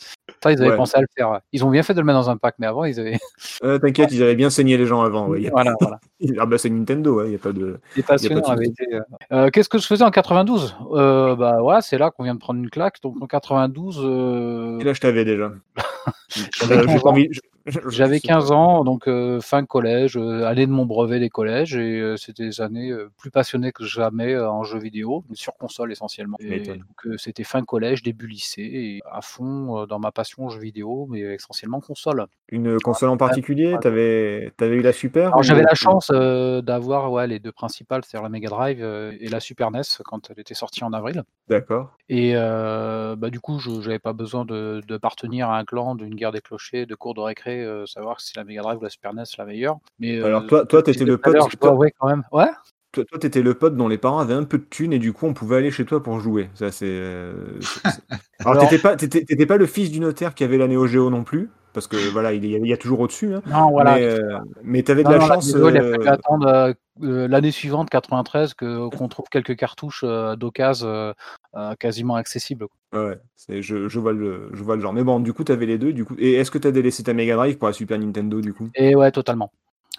Ça, 0.43 0.51
ils 0.51 0.59
avaient 0.61 0.71
Ouais. 0.71 0.75
pensé 0.75 0.97
à 0.97 1.01
le 1.01 1.07
faire. 1.17 1.29
ouais. 1.31 1.37
Ils 1.53 1.63
ont 1.63 1.69
bien 1.69 1.81
fait 1.81 1.93
de 1.93 1.99
le 2.01 2.05
mettre 2.05 2.19
dans 2.19 2.29
un 2.29 2.35
pack, 2.35 2.55
mais 2.59 2.67
avant, 2.67 2.83
ils 2.83 2.99
avaient. 2.99 3.17
Euh, 3.63 3.79
T'inquiète, 3.79 4.11
ils 4.11 4.21
avaient 4.21 4.35
bien 4.35 4.49
saigné 4.49 4.77
les 4.77 4.85
gens 4.85 5.01
avant. 5.01 5.27
ouais. 5.29 5.49
Voilà, 5.49 5.73
voilà. 5.79 5.99
Ah 6.39 6.45
bah 6.45 6.57
c'est 6.57 6.69
Nintendo, 6.69 7.23
il 7.23 7.29
n'y 7.29 7.35
a 7.35 7.39
pas 7.39 7.53
de... 7.53 7.79
Qu'est-ce 7.95 9.69
que 9.69 9.77
je 9.77 9.87
faisais 9.87 10.03
en 10.03 10.11
92 10.11 10.75
euh, 10.91 11.35
Bah 11.35 11.57
voilà, 11.61 11.81
c'est 11.81 11.97
là 11.97 12.11
qu'on 12.11 12.23
vient 12.23 12.35
de 12.35 12.39
prendre 12.39 12.59
une 12.59 12.69
claque. 12.69 13.01
Donc 13.01 13.15
en 13.21 13.27
92, 13.27 14.01
euh, 14.03 14.79
Et 14.79 14.83
là, 14.83 14.91
je 14.93 14.99
t'avais 14.99 15.23
déjà. 15.23 15.51
J'avais 16.57 16.75
Euh, 16.75 16.81
j'ai 16.81 16.87
15 16.87 17.01
pas 17.03 17.09
envie- 17.09 17.27
je- 17.31 17.39
je- 17.65 17.79
J'avais 17.89 18.17
je- 18.17 18.23
15 18.23 18.51
ans, 18.51 18.83
donc 18.83 19.07
euh, 19.07 19.39
fin 19.41 19.63
collège, 19.65 20.17
euh, 20.17 20.45
année 20.45 20.65
de 20.65 20.71
mon 20.71 20.85
brevet 20.85 21.19
des 21.19 21.29
collèges, 21.29 21.75
et 21.75 21.99
euh, 21.99 22.17
c'était 22.17 22.45
des 22.45 22.61
années 22.61 22.89
euh, 22.89 23.11
plus 23.17 23.29
passionnées 23.29 23.71
que 23.71 23.83
jamais 23.85 24.33
euh, 24.33 24.49
en 24.49 24.63
jeux 24.63 24.79
vidéo, 24.79 25.23
sur 25.33 25.53
console 25.55 25.91
essentiellement. 25.91 26.37
Tu 26.39 26.47
Et 26.51 26.59
donc 26.77 27.05
euh, 27.05 27.15
c'était 27.17 27.43
fin 27.43 27.63
collège, 27.63 28.01
début 28.01 28.25
lycée, 28.27 28.61
et 28.63 29.01
à 29.11 29.21
fond 29.21 29.81
euh, 29.81 29.85
dans 29.85 29.99
ma 29.99 30.11
passion 30.11 30.49
jeux 30.49 30.61
vidéo, 30.61 31.05
mais 31.09 31.19
essentiellement 31.19 31.79
console. 31.81 32.25
Une 32.51 32.79
console 32.79 33.09
en 33.09 33.17
particulier 33.17 33.75
T'avais 33.81 34.51
avais 34.59 34.75
eu 34.75 34.81
la 34.81 34.93
Super 34.93 35.37
ou- 35.37 35.43
j'avais 35.43 35.61
la 35.63 35.75
chance 35.75 36.09
euh, 36.11 36.61
d'avoir 36.61 37.11
ouais, 37.11 37.27
les 37.27 37.39
deux 37.39 37.51
principales, 37.51 38.01
c'est-à-dire 38.03 38.23
la 38.23 38.29
Mega 38.29 38.49
Drive 38.49 38.79
euh, 38.81 39.11
et 39.19 39.27
la 39.27 39.39
Super 39.39 39.69
NES 39.69 39.81
quand 40.05 40.31
elle 40.31 40.39
était 40.39 40.55
sortie 40.55 40.83
en 40.83 40.93
avril. 40.93 41.23
D'accord. 41.47 41.91
Et 42.11 42.31
euh, 42.35 43.15
bah, 43.15 43.29
du 43.29 43.39
coup, 43.39 43.59
je 43.59 43.69
n'avais 43.69 43.99
pas 43.99 44.13
besoin 44.13 44.43
de, 44.43 44.81
de 44.87 44.95
appartenir 44.95 45.49
à 45.49 45.57
un 45.59 45.63
clan, 45.63 45.93
d'une 45.95 46.15
guerre 46.15 46.31
des 46.31 46.41
clochers, 46.41 46.85
de 46.87 46.95
cours 46.95 47.13
de 47.13 47.21
récré, 47.21 47.63
euh, 47.63 47.85
savoir 47.85 48.19
si 48.19 48.33
la 48.35 48.43
Mega 48.43 48.61
Drive 48.63 48.79
ou 48.79 48.83
la 48.83 48.89
Super 48.89 49.13
NES 49.13 49.23
la 49.37 49.45
meilleure. 49.45 49.77
Mais, 49.99 50.19
Alors, 50.21 50.41
euh, 50.43 50.47
toi- 50.47 50.65
toi, 50.65 50.79
je 50.79 50.85
t'étais 50.85 50.99
disais 50.99 51.05
le 51.05 51.17
pote- 51.19 51.35
Je 51.51 51.67
avouer 51.67 51.93
quand 51.99 52.07
même. 52.07 52.23
Ouais. 52.31 52.47
Toi, 52.91 53.05
toi, 53.05 53.19
t'étais 53.19 53.43
le 53.43 53.53
pote 53.53 53.75
dont 53.75 53.87
les 53.87 53.99
parents 53.99 54.17
avaient 54.19 54.33
un 54.33 54.43
peu 54.43 54.57
de 54.57 54.63
thunes 54.63 54.93
et 54.93 54.97
du 54.97 55.13
coup, 55.13 55.27
on 55.27 55.35
pouvait 55.35 55.57
aller 55.57 55.69
chez 55.69 55.85
toi 55.85 56.01
pour 56.01 56.19
jouer. 56.19 56.49
Ça, 56.55 56.71
c'est. 56.71 56.87
euh, 56.87 57.33
c'est- 57.61 57.81
Alors, 58.39 58.53
Alors- 58.53 58.63
t'étais 58.69 58.81
pas, 58.81 58.95
t'étais- 58.95 59.23
t'étais 59.23 59.45
pas 59.45 59.57
le 59.57 59.67
fils 59.67 59.91
du 59.91 59.99
notaire 59.99 60.33
qui 60.33 60.43
avait 60.43 60.57
la 60.57 60.67
Neo 60.67 60.87
Geo 60.87 61.11
non 61.11 61.23
plus, 61.23 61.51
parce 61.73 61.87
que 61.87 61.95
voilà, 62.11 62.33
il 62.33 62.45
y 62.45 62.55
a, 62.55 62.57
il 62.57 62.67
y 62.67 62.73
a 62.73 62.77
toujours 62.77 62.99
au-dessus. 63.01 63.33
Hein, 63.33 63.41
Non, 63.45 63.71
voilà. 63.71 63.95
mais 63.97 64.05
euh, 64.05 64.39
mais 64.63 64.83
t'avais 64.83 65.03
de 65.03 65.09
Non, 65.09 65.15
la 65.15 65.19
non, 65.19 65.27
chance. 65.27 65.47
vidéo, 65.47 65.69
il 65.69 65.77
a 65.77 65.81
euh, 65.81 65.91
fallu 65.91 66.07
attendre 66.07 66.47
euh, 66.47 66.73
euh, 67.03 67.27
l'année 67.27 67.51
suivante, 67.51 67.89
93, 67.89 68.53
que- 68.53 68.89
qu'on 68.95 69.07
trouve 69.07 69.27
quelques 69.29 69.55
cartouches 69.55 70.03
euh, 70.03 70.35
d'occasion 70.35 70.87
euh, 70.87 71.13
euh, 71.55 71.75
quasiment 71.75 72.15
accessibles. 72.15 72.67
Ouais, 72.93 73.19
je, 73.49 73.87
je, 73.87 73.99
vois 73.99 74.13
le, 74.13 74.49
je 74.53 74.63
vois 74.63 74.75
le 74.75 74.81
genre. 74.81 74.93
Mais 74.93 75.03
bon, 75.03 75.19
du 75.19 75.31
coup, 75.33 75.43
t'avais 75.43 75.65
les 75.67 75.77
deux. 75.77 75.93
Du 75.93 76.05
coup, 76.05 76.15
et 76.17 76.33
est-ce 76.33 76.49
que 76.51 76.57
t'as 76.57 76.71
délaissé 76.71 77.03
ta 77.03 77.13
Mega 77.13 77.35
Drive 77.35 77.57
pour 77.57 77.67
la 77.67 77.73
Super 77.73 77.99
Nintendo 77.99 78.41
du 78.41 78.53
coup? 78.53 78.67
Et 78.75 78.95
ouais, 78.95 79.11
totalement. 79.11 79.51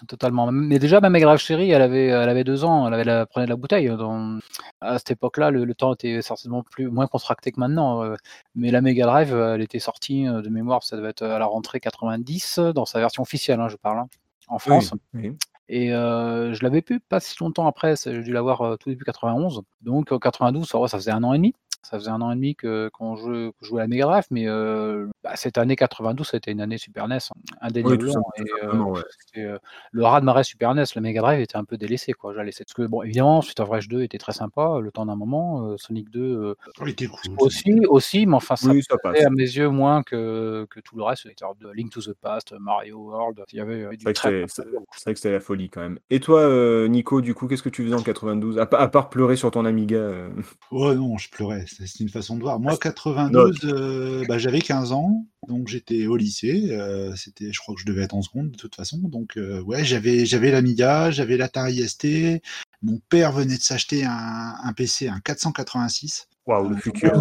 Totalement. 0.07 0.51
Mais 0.51 0.79
déjà, 0.79 0.99
ma 0.99 1.09
Mega 1.11 1.25
Drive 1.27 1.39
chérie, 1.39 1.69
elle 1.69 1.81
avait, 1.81 2.07
elle 2.07 2.27
avait 2.29 2.43
deux 2.43 2.63
ans, 2.63 2.87
elle 2.87 2.93
avait 2.95 3.03
la, 3.03 3.25
prenait 3.27 3.45
de 3.45 3.51
la 3.51 3.55
bouteille. 3.55 3.87
dans- 3.89 4.39
à 4.81 4.97
cette 4.97 5.11
époque-là, 5.11 5.51
le, 5.51 5.63
le 5.63 5.75
temps 5.75 5.93
était 5.93 6.21
certainement 6.23 6.63
plus, 6.63 6.89
moins 6.89 7.05
contracté 7.07 7.51
que 7.51 7.59
maintenant. 7.59 8.03
euh, 8.03 8.15
mais 8.55 8.71
la 8.71 8.81
Mega 8.81 9.05
Drive, 9.05 9.33
euh, 9.33 9.53
elle 9.55 9.61
était 9.61 9.77
sortie 9.79 10.27
euh, 10.27 10.41
de 10.41 10.49
mémoire, 10.49 10.81
ça 10.83 10.97
devait 10.97 11.09
être 11.09 11.21
à 11.23 11.37
la 11.37 11.45
rentrée 11.45 11.79
90, 11.79 12.59
dans 12.73 12.85
sa 12.85 12.99
version 12.99 13.21
officielle, 13.21 13.59
hein, 13.59 13.67
je 13.69 13.75
parle, 13.75 13.99
hein, 13.99 14.07
en 14.47 14.57
France. 14.59 14.93
Oui, 15.13 15.29
oui. 15.29 15.37
Et 15.69 15.93
euh, 15.93 16.53
je 16.53 16.63
l'avais 16.63 16.81
pu 16.81 16.99
pas 16.99 17.19
si 17.19 17.35
longtemps 17.39 17.67
après, 17.67 17.93
j'ai 18.03 18.23
dû 18.23 18.33
l'avoir 18.33 18.77
tout 18.79 18.89
début 18.89 19.05
91. 19.05 19.61
Donc 19.81 20.11
en 20.11 20.17
92, 20.19 20.67
ça, 20.67 20.79
ça 20.87 20.97
faisait 20.97 21.11
un 21.11 21.23
an 21.23 21.33
et 21.33 21.37
demi. 21.37 21.53
Ça 21.83 21.97
faisait 21.97 22.11
un 22.11 22.21
an 22.21 22.31
et 22.31 22.35
demi 22.35 22.55
que 22.55 22.89
qu'on 22.93 23.15
jouait, 23.15 23.51
à 23.73 23.77
la 23.79 23.87
Mega 23.87 24.05
Drive, 24.05 24.25
mais 24.29 24.47
euh, 24.47 25.07
bah, 25.23 25.35
cette 25.35 25.57
année 25.57 25.75
92, 25.75 26.27
c'était 26.27 26.51
une 26.51 26.61
année 26.61 26.77
Super 26.77 27.07
NES, 27.07 27.15
hein, 27.15 27.55
indéniablement. 27.59 28.31
et, 28.37 28.43
euh, 28.63 28.95
euh, 29.37 29.57
le 29.91 30.05
raz 30.05 30.19
de 30.19 30.25
marée 30.25 30.43
Super 30.43 30.75
NES, 30.75 30.83
la 30.93 31.01
Mega 31.01 31.21
Drive 31.21 31.39
était 31.39 31.57
un 31.57 31.63
peu 31.63 31.77
délaissé, 31.77 32.13
quoi. 32.13 32.35
J'ai 32.35 32.43
laissé. 32.43 32.63
Parce 32.63 32.75
que 32.75 32.83
bon, 32.83 33.01
évidemment, 33.01 33.41
Street 33.41 33.61
of 33.63 33.69
Rage 33.69 33.87
2 33.87 34.03
était 34.03 34.19
très 34.19 34.31
sympa, 34.31 34.79
le 34.79 34.91
temps 34.91 35.07
d'un 35.07 35.15
moment. 35.15 35.75
Sonic 35.77 36.11
2 36.11 36.55
était 36.85 37.07
cool, 37.07 37.35
aussi, 37.39 37.73
aussi, 37.87 38.25
mais 38.27 38.35
enfin, 38.35 38.55
ça, 38.55 38.69
oui, 38.69 38.83
ça 38.83 38.97
à 39.03 39.29
mes 39.31 39.43
yeux 39.43 39.69
moins 39.69 40.03
que, 40.03 40.67
que 40.69 40.79
tout 40.79 40.95
le 40.95 41.03
reste. 41.03 41.27
De 41.59 41.71
Link 41.71 41.91
to 41.91 42.01
the 42.01 42.13
Past, 42.13 42.53
Mario 42.59 42.97
World, 42.97 43.43
il 43.51 43.57
y 43.57 43.61
avait, 43.61 43.97
du 43.97 44.05
C'est 44.13 44.29
vrai 44.29 44.45
que 44.47 45.15
c'était 45.15 45.31
la 45.31 45.39
folie 45.39 45.69
quand 45.69 45.81
même. 45.81 45.97
Et 46.11 46.19
toi, 46.19 46.87
Nico, 46.87 47.21
du 47.21 47.33
coup, 47.33 47.47
qu'est-ce 47.47 47.63
que 47.63 47.69
tu 47.69 47.83
faisais 47.83 47.95
en 47.95 48.03
92 48.03 48.59
à, 48.59 48.61
à, 48.61 48.87
part 48.87 49.09
pleurer 49.09 49.35
sur 49.35 49.49
ton 49.49 49.65
Amiga 49.65 50.29
Ouais, 50.71 50.95
non, 50.95 51.17
je 51.17 51.29
pleurais 51.29 51.65
c'est 51.79 51.99
une 51.99 52.09
façon 52.09 52.35
de 52.35 52.41
voir. 52.41 52.59
Moi, 52.59 52.77
92, 52.77 53.59
euh, 53.63 54.23
bah, 54.27 54.37
j'avais 54.37 54.59
15 54.59 54.91
ans, 54.91 55.25
donc 55.47 55.67
j'étais 55.67 56.07
au 56.07 56.17
lycée. 56.17 56.69
Euh, 56.71 57.15
c'était, 57.15 57.51
je 57.51 57.59
crois 57.59 57.75
que 57.75 57.81
je 57.81 57.85
devais 57.85 58.03
être 58.03 58.15
en 58.15 58.21
seconde 58.21 58.51
de 58.51 58.57
toute 58.57 58.75
façon. 58.75 58.97
Donc, 58.97 59.37
euh, 59.37 59.61
ouais, 59.61 59.83
j'avais, 59.83 60.25
j'avais 60.25 60.51
l'Amiga, 60.51 61.11
j'avais 61.11 61.37
l'Atari 61.37 61.87
ST. 61.87 62.41
Mon 62.81 62.99
père 63.09 63.31
venait 63.31 63.57
de 63.57 63.61
s'acheter 63.61 64.03
un, 64.05 64.55
un 64.63 64.73
PC, 64.73 65.07
un 65.07 65.19
486. 65.19 66.27
Waouh, 66.47 66.69
le 66.69 66.75
futur. 66.77 67.13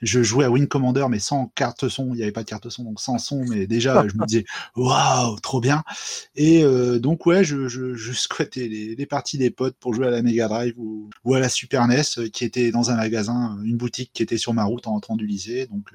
Je 0.00 0.22
jouais 0.22 0.44
à 0.44 0.50
Wing 0.50 0.66
Commander, 0.66 1.06
mais 1.10 1.18
sans 1.18 1.52
carte 1.54 1.88
son. 1.88 2.12
Il 2.12 2.16
n'y 2.16 2.22
avait 2.22 2.32
pas 2.32 2.42
de 2.42 2.48
carte 2.48 2.68
son, 2.70 2.84
donc 2.84 3.00
sans 3.00 3.18
son. 3.18 3.44
Mais 3.48 3.66
déjà, 3.66 4.04
je 4.08 4.14
me 4.16 4.24
disais, 4.24 4.44
waouh, 4.76 5.38
trop 5.40 5.60
bien. 5.60 5.82
Et 6.36 6.64
euh, 6.64 6.98
donc, 6.98 7.26
ouais, 7.26 7.44
je, 7.44 7.68
je, 7.68 7.94
je 7.94 8.12
squattais 8.12 8.68
les, 8.68 8.94
les, 8.94 9.06
parties 9.06 9.36
des 9.36 9.50
potes 9.50 9.76
pour 9.78 9.94
jouer 9.94 10.06
à 10.06 10.10
la 10.10 10.22
Mega 10.22 10.48
Drive 10.48 10.74
ou, 10.78 11.10
ou, 11.24 11.34
à 11.34 11.40
la 11.40 11.48
Super 11.48 11.86
NES, 11.86 12.02
euh, 12.18 12.28
qui 12.28 12.44
était 12.44 12.70
dans 12.70 12.90
un 12.90 12.96
magasin, 12.96 13.58
une 13.64 13.76
boutique 13.76 14.10
qui 14.14 14.22
était 14.22 14.38
sur 14.38 14.54
ma 14.54 14.64
route 14.64 14.86
en 14.86 14.94
entrant 14.94 15.16
du 15.16 15.26
lycée. 15.26 15.66
Donc, 15.66 15.86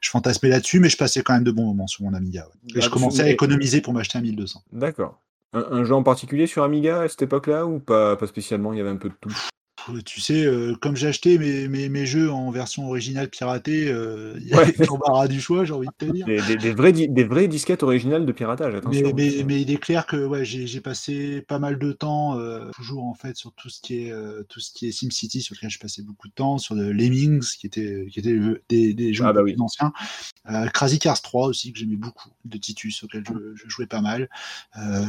je 0.00 0.10
fantasmais 0.10 0.48
là-dessus, 0.48 0.80
mais 0.80 0.88
je 0.88 0.96
passais 0.96 1.22
quand 1.22 1.34
même 1.34 1.44
de 1.44 1.52
bons 1.52 1.66
moments 1.66 1.86
sur 1.86 2.04
mon 2.04 2.14
Amiga. 2.14 2.48
Et 2.74 2.80
je 2.80 2.90
commençais 2.90 3.22
à 3.22 3.30
économiser 3.30 3.80
pour 3.80 3.92
m'acheter 3.92 4.18
un 4.18 4.22
1200. 4.22 4.62
D'accord. 4.72 5.20
Un, 5.52 5.64
un, 5.70 5.84
jeu 5.84 5.94
en 5.94 6.02
particulier 6.02 6.46
sur 6.46 6.62
Amiga 6.62 7.02
à 7.02 7.08
cette 7.08 7.22
époque-là 7.22 7.64
ou 7.64 7.78
pas, 7.78 8.16
pas 8.16 8.26
spécialement 8.26 8.74
Il 8.74 8.78
y 8.78 8.80
avait 8.80 8.90
un 8.90 8.96
peu 8.96 9.08
de 9.08 9.14
tout? 9.18 9.32
Tu 10.04 10.20
sais, 10.20 10.44
euh, 10.44 10.74
comme 10.80 10.96
j'ai 10.96 11.08
acheté 11.08 11.38
mes, 11.38 11.68
mes, 11.68 11.88
mes, 11.88 12.06
jeux 12.06 12.30
en 12.30 12.50
version 12.50 12.86
originale 12.86 13.28
piratée, 13.28 13.88
euh, 13.88 14.34
il 14.40 14.48
y 14.48 14.54
avait 14.54 14.74
l'embarras 14.86 15.28
du 15.28 15.40
choix, 15.40 15.64
j'ai 15.64 15.72
envie 15.72 15.88
de 15.88 16.06
te 16.06 16.10
dire. 16.10 16.26
Des, 16.26 16.40
des, 16.42 16.56
des, 16.56 16.72
vrais, 16.72 16.92
des 16.92 17.24
vraies 17.24 17.48
disquettes 17.48 17.82
originales 17.82 18.26
de 18.26 18.32
piratage, 18.32 18.74
attention. 18.74 19.12
Mais, 19.14 19.44
mais, 19.46 19.60
il 19.60 19.70
est 19.70 19.76
clair 19.76 20.06
que 20.06 20.16
ouais, 20.16 20.44
j'ai 20.44 20.80
passé 20.80 21.42
pas 21.42 21.58
mal 21.58 21.78
de 21.78 21.92
temps, 21.92 22.38
euh, 22.38 22.70
toujours 22.72 23.04
en 23.04 23.14
fait, 23.14 23.36
sur 23.36 23.52
tout 23.52 23.68
ce 23.68 23.80
qui 23.80 24.06
est, 24.06 24.12
euh, 24.12 24.42
tout 24.48 24.60
ce 24.60 24.72
qui 24.72 24.86
est 24.88 24.92
SimCity, 24.92 25.42
sur 25.42 25.54
lequel 25.54 25.70
je 25.70 25.78
passais 25.78 26.02
beaucoup 26.02 26.28
de 26.28 26.34
temps, 26.34 26.58
sur 26.58 26.74
le 26.74 26.92
Lemmings, 26.92 27.46
qui 27.58 27.66
était, 27.66 28.06
qui 28.10 28.20
était 28.20 28.38
des, 28.68 28.94
des 28.94 29.14
jeux 29.14 29.24
ah 29.26 29.32
bah 29.32 29.42
oui. 29.42 29.56
anciens. 29.58 29.92
Euh, 30.50 30.66
Crazy 30.68 30.98
Cars 30.98 31.20
3 31.20 31.46
aussi, 31.46 31.72
que 31.72 31.78
j'aimais 31.78 31.96
beaucoup, 31.96 32.30
de 32.44 32.58
Titus, 32.58 33.02
auquel 33.04 33.24
je, 33.26 33.54
je 33.54 33.68
jouais 33.68 33.86
pas 33.86 34.00
mal. 34.00 34.28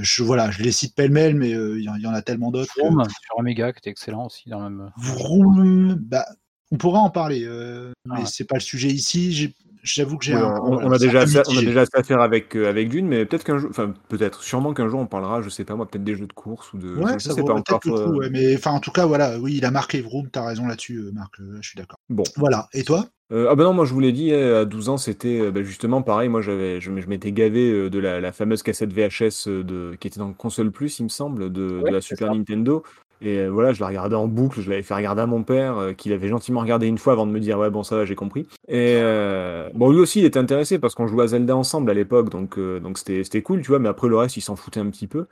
je, 0.01 0.23
voilà, 0.23 0.51
je 0.51 0.61
les 0.61 0.71
cite 0.71 0.95
pêle-mêle, 0.95 1.35
mais 1.35 1.51
il 1.51 1.81
y, 1.81 2.01
y, 2.01 2.07
en 2.07 2.13
a 2.13 2.21
tellement 2.21 2.51
d'autres. 2.51 2.73
Que... 2.73 2.81
Sur 2.81 3.39
Amiga, 3.39 3.71
qui 3.73 3.79
était 3.79 3.89
excellent 3.89 4.25
aussi 4.25 4.49
dans 4.49 4.58
même. 4.61 4.91
Vroom, 4.97 5.95
bah, 5.95 6.25
on 6.71 6.77
pourra 6.77 6.99
en 6.99 7.09
parler, 7.09 7.43
euh, 7.45 7.91
ah 8.09 8.15
mais 8.17 8.25
c'est 8.25 8.45
pas 8.45 8.55
le 8.55 8.61
sujet 8.61 8.89
ici. 8.89 9.53
J'avoue 9.81 10.17
que 10.17 10.25
j'ai 10.25 10.35
ouais, 10.35 10.41
on, 10.41 10.73
on, 10.73 10.91
a 10.91 10.97
déjà 10.97 11.21
assez, 11.21 11.39
on 11.47 11.57
a 11.57 11.61
déjà 11.61 11.81
assez 11.81 11.95
à 11.97 12.03
faire 12.03 12.19
avec 12.19 12.55
euh, 12.55 12.69
avec 12.69 12.89
Dune, 12.89 13.07
mais 13.07 13.25
peut-être 13.25 13.45
qu'un 13.45 13.57
jour, 13.57 13.69
enfin 13.69 13.93
peut-être, 14.09 14.43
sûrement 14.43 14.73
qu'un 14.73 14.89
jour 14.89 14.99
on 14.99 15.05
parlera, 15.05 15.41
je 15.41 15.47
sais 15.49 15.63
pas 15.63 15.75
moi, 15.75 15.87
peut-être 15.87 16.03
des 16.03 16.15
jeux 16.15 16.27
de 16.27 16.33
course 16.33 16.73
ou 16.73 16.77
de. 16.77 16.95
Ouais, 16.95 17.13
je 17.13 17.19
ça 17.19 17.33
sais 17.33 17.43
pas 17.43 17.53
encore. 17.53 17.79
Coup, 17.79 17.91
ouais, 17.91 18.29
mais 18.29 18.55
enfin 18.55 18.71
en 18.71 18.81
tout 18.81 18.91
cas 18.91 19.05
voilà, 19.05 19.39
oui, 19.39 19.55
il 19.55 19.65
a 19.65 19.71
marqué 19.71 20.01
Vroom, 20.01 20.29
t'as 20.29 20.45
raison 20.45 20.67
là-dessus, 20.67 20.97
euh, 20.97 21.11
Marc, 21.13 21.35
je 21.39 21.67
suis 21.67 21.77
d'accord. 21.77 21.97
Bon. 22.09 22.23
Voilà. 22.35 22.67
Et 22.73 22.83
toi? 22.83 23.05
Euh, 23.31 23.47
ah 23.49 23.55
ben 23.55 23.63
non, 23.63 23.73
moi 23.73 23.85
je 23.85 23.93
vous 23.93 24.01
l'ai 24.01 24.11
dit, 24.11 24.33
à 24.33 24.65
12 24.65 24.89
ans, 24.89 24.97
c'était 24.97 25.49
bah, 25.49 25.63
justement 25.63 26.01
pareil. 26.01 26.27
Moi, 26.29 26.41
j'avais, 26.41 26.81
je, 26.81 26.91
je 26.99 27.07
m'étais 27.07 27.31
gavé 27.31 27.89
de 27.89 27.99
la, 27.99 28.19
la, 28.19 28.31
fameuse 28.31 28.63
cassette 28.63 28.91
VHS 28.91 29.47
de, 29.47 29.95
qui 29.99 30.07
était 30.07 30.19
dans 30.19 30.33
Console 30.33 30.71
Plus, 30.71 30.99
il 30.99 31.03
me 31.03 31.09
semble, 31.09 31.51
de, 31.53 31.79
ouais, 31.79 31.89
de 31.89 31.95
la 31.95 32.01
Super 32.01 32.29
ça. 32.29 32.33
Nintendo. 32.33 32.83
Et 33.21 33.47
voilà, 33.47 33.73
je 33.73 33.81
la 33.81 33.87
regardais 33.87 34.15
en 34.15 34.27
boucle, 34.27 34.61
je 34.61 34.69
l'avais 34.69 34.81
fait 34.81 34.93
regarder 34.93 35.21
à 35.21 35.25
mon 35.25 35.43
père, 35.43 35.77
euh, 35.77 35.93
qu'il 35.93 36.13
avait 36.13 36.29
gentiment 36.29 36.61
regardé 36.61 36.87
une 36.87 36.97
fois 36.97 37.13
avant 37.13 37.27
de 37.27 37.31
me 37.31 37.39
dire 37.39 37.59
ouais 37.59 37.69
bon 37.69 37.83
ça 37.83 37.97
va 37.97 38.05
j'ai 38.05 38.15
compris. 38.15 38.47
Et 38.67 38.95
euh, 38.97 39.69
bon 39.73 39.91
lui 39.91 39.99
aussi 39.99 40.19
il 40.19 40.25
était 40.25 40.39
intéressé 40.39 40.79
parce 40.79 40.95
qu'on 40.95 41.07
jouait 41.07 41.23
à 41.25 41.27
Zelda 41.27 41.55
ensemble 41.55 41.91
à 41.91 41.93
l'époque, 41.93 42.29
donc 42.29 42.57
euh, 42.57 42.79
donc 42.79 42.97
c'était 42.97 43.23
c'était 43.23 43.41
cool 43.41 43.61
tu 43.61 43.67
vois, 43.67 43.79
mais 43.79 43.89
après 43.89 44.07
le 44.07 44.15
reste 44.17 44.37
il 44.37 44.41
s'en 44.41 44.55
foutait 44.55 44.79
un 44.79 44.89
petit 44.89 45.07
peu. 45.07 45.25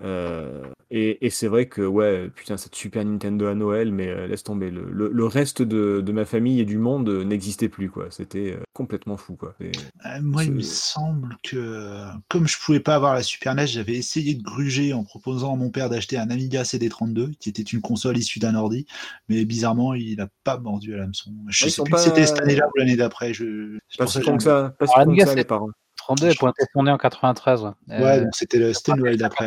Euh, 0.00 0.62
et, 0.90 1.26
et 1.26 1.30
c'est 1.30 1.48
vrai 1.48 1.66
que 1.66 1.82
ouais, 1.82 2.30
putain, 2.30 2.56
cette 2.56 2.74
Super 2.74 3.04
Nintendo 3.04 3.46
à 3.46 3.54
Noël, 3.54 3.92
mais 3.92 4.08
euh, 4.08 4.26
laisse 4.26 4.42
tomber. 4.42 4.70
Le, 4.70 4.88
le, 4.90 5.10
le 5.12 5.26
reste 5.26 5.60
de, 5.60 6.00
de, 6.00 6.12
ma 6.12 6.24
famille 6.24 6.60
et 6.60 6.64
du 6.64 6.78
monde 6.78 7.08
euh, 7.10 7.24
n'existait 7.24 7.68
plus, 7.68 7.90
quoi. 7.90 8.06
C'était 8.10 8.52
euh, 8.54 8.62
complètement 8.72 9.18
fou, 9.18 9.36
quoi. 9.36 9.54
Et, 9.60 9.72
moi, 10.22 10.44
il 10.44 10.52
me 10.52 10.62
semble 10.62 11.36
que 11.42 12.04
comme 12.28 12.48
je 12.48 12.56
pouvais 12.64 12.80
pas 12.80 12.94
avoir 12.94 13.12
la 13.12 13.22
Super 13.22 13.54
NES, 13.54 13.66
j'avais 13.66 13.94
essayé 13.94 14.34
de 14.34 14.42
gruger 14.42 14.94
en 14.94 15.04
proposant 15.04 15.52
à 15.52 15.56
mon 15.56 15.70
père 15.70 15.90
d'acheter 15.90 16.16
un 16.16 16.30
Amiga 16.30 16.62
CD32, 16.62 17.34
qui 17.36 17.50
était 17.50 17.62
une 17.62 17.82
console 17.82 18.16
issue 18.16 18.38
d'un 18.38 18.54
ordi, 18.54 18.86
mais 19.28 19.44
bizarrement, 19.44 19.92
il 19.92 20.20
a 20.22 20.28
pas 20.44 20.58
mordu 20.58 20.94
à 20.94 20.98
l'hameçon. 20.98 21.32
Je 21.48 21.66
ouais, 21.66 21.70
sais 21.70 21.82
plus 21.82 21.90
pas... 21.90 21.98
si 21.98 22.08
c'était 22.08 22.26
cette 22.26 22.40
année-là 22.40 22.66
ou 22.66 22.78
l'année 22.78 22.96
d'après. 22.96 23.34
Je... 23.34 23.78
Pas 23.98 24.06
si 24.06 24.20
que 24.20 24.38
ça, 24.38 24.74
pas 24.78 24.86
si 24.86 25.16
que 25.16 25.26
ça, 25.26 25.34
les 25.34 25.44
parents. 25.44 25.70
32 26.08 26.34
pour 26.38 26.48
être 26.48 26.82
né 26.82 26.90
en 26.90 26.96
93. 26.96 27.64
Ouais, 27.64 27.70
ouais 27.88 28.20
donc 28.22 28.34
c'était 28.34 28.58
le, 28.58 28.72
Noël 28.96 29.18
d'après. 29.18 29.46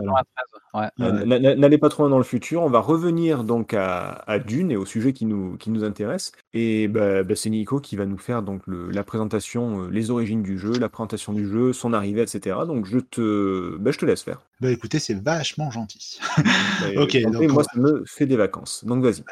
Ouais. 0.73 0.87
Euh, 0.99 1.25
N'allez 1.55 1.77
pas 1.79 1.89
trop 1.89 2.03
loin 2.03 2.09
dans 2.11 2.17
le 2.19 2.23
futur. 2.23 2.61
On 2.61 2.69
va 2.69 2.79
revenir 2.79 3.43
donc 3.43 3.73
à, 3.73 4.23
à, 4.27 4.37
Dune 4.37 4.71
et 4.71 4.77
au 4.77 4.85
sujet 4.85 5.11
qui 5.11 5.25
nous, 5.25 5.57
qui 5.57 5.71
nous 5.71 5.83
intéresse. 5.83 6.31
Et 6.53 6.87
bah, 6.87 7.23
bah, 7.23 7.35
c'est 7.35 7.49
Nico 7.49 7.79
qui 7.79 7.95
va 7.95 8.05
nous 8.05 8.19
faire 8.19 8.43
donc 8.43 8.61
le, 8.67 8.91
la 8.91 9.03
présentation, 9.03 9.85
euh, 9.85 9.89
les 9.89 10.11
origines 10.11 10.43
du 10.43 10.59
jeu, 10.59 10.73
la 10.77 10.89
présentation 10.89 11.33
du 11.33 11.47
jeu, 11.47 11.73
son 11.73 11.93
arrivée, 11.93 12.21
etc. 12.21 12.59
Donc 12.67 12.85
je 12.85 12.99
te, 12.99 13.77
bah, 13.77 13.91
je 13.91 13.97
te 13.97 14.05
laisse 14.05 14.21
faire. 14.21 14.41
Bah 14.61 14.69
écoutez, 14.69 14.99
c'est 14.99 15.15
vachement 15.15 15.71
gentil. 15.71 16.19
ok. 16.95 17.19
Donc, 17.31 17.51
moi, 17.51 17.63
ça 17.63 17.79
me 17.79 18.03
fait 18.05 18.27
des 18.27 18.35
vacances. 18.35 18.85
Donc 18.85 19.03
vas-y. 19.03 19.23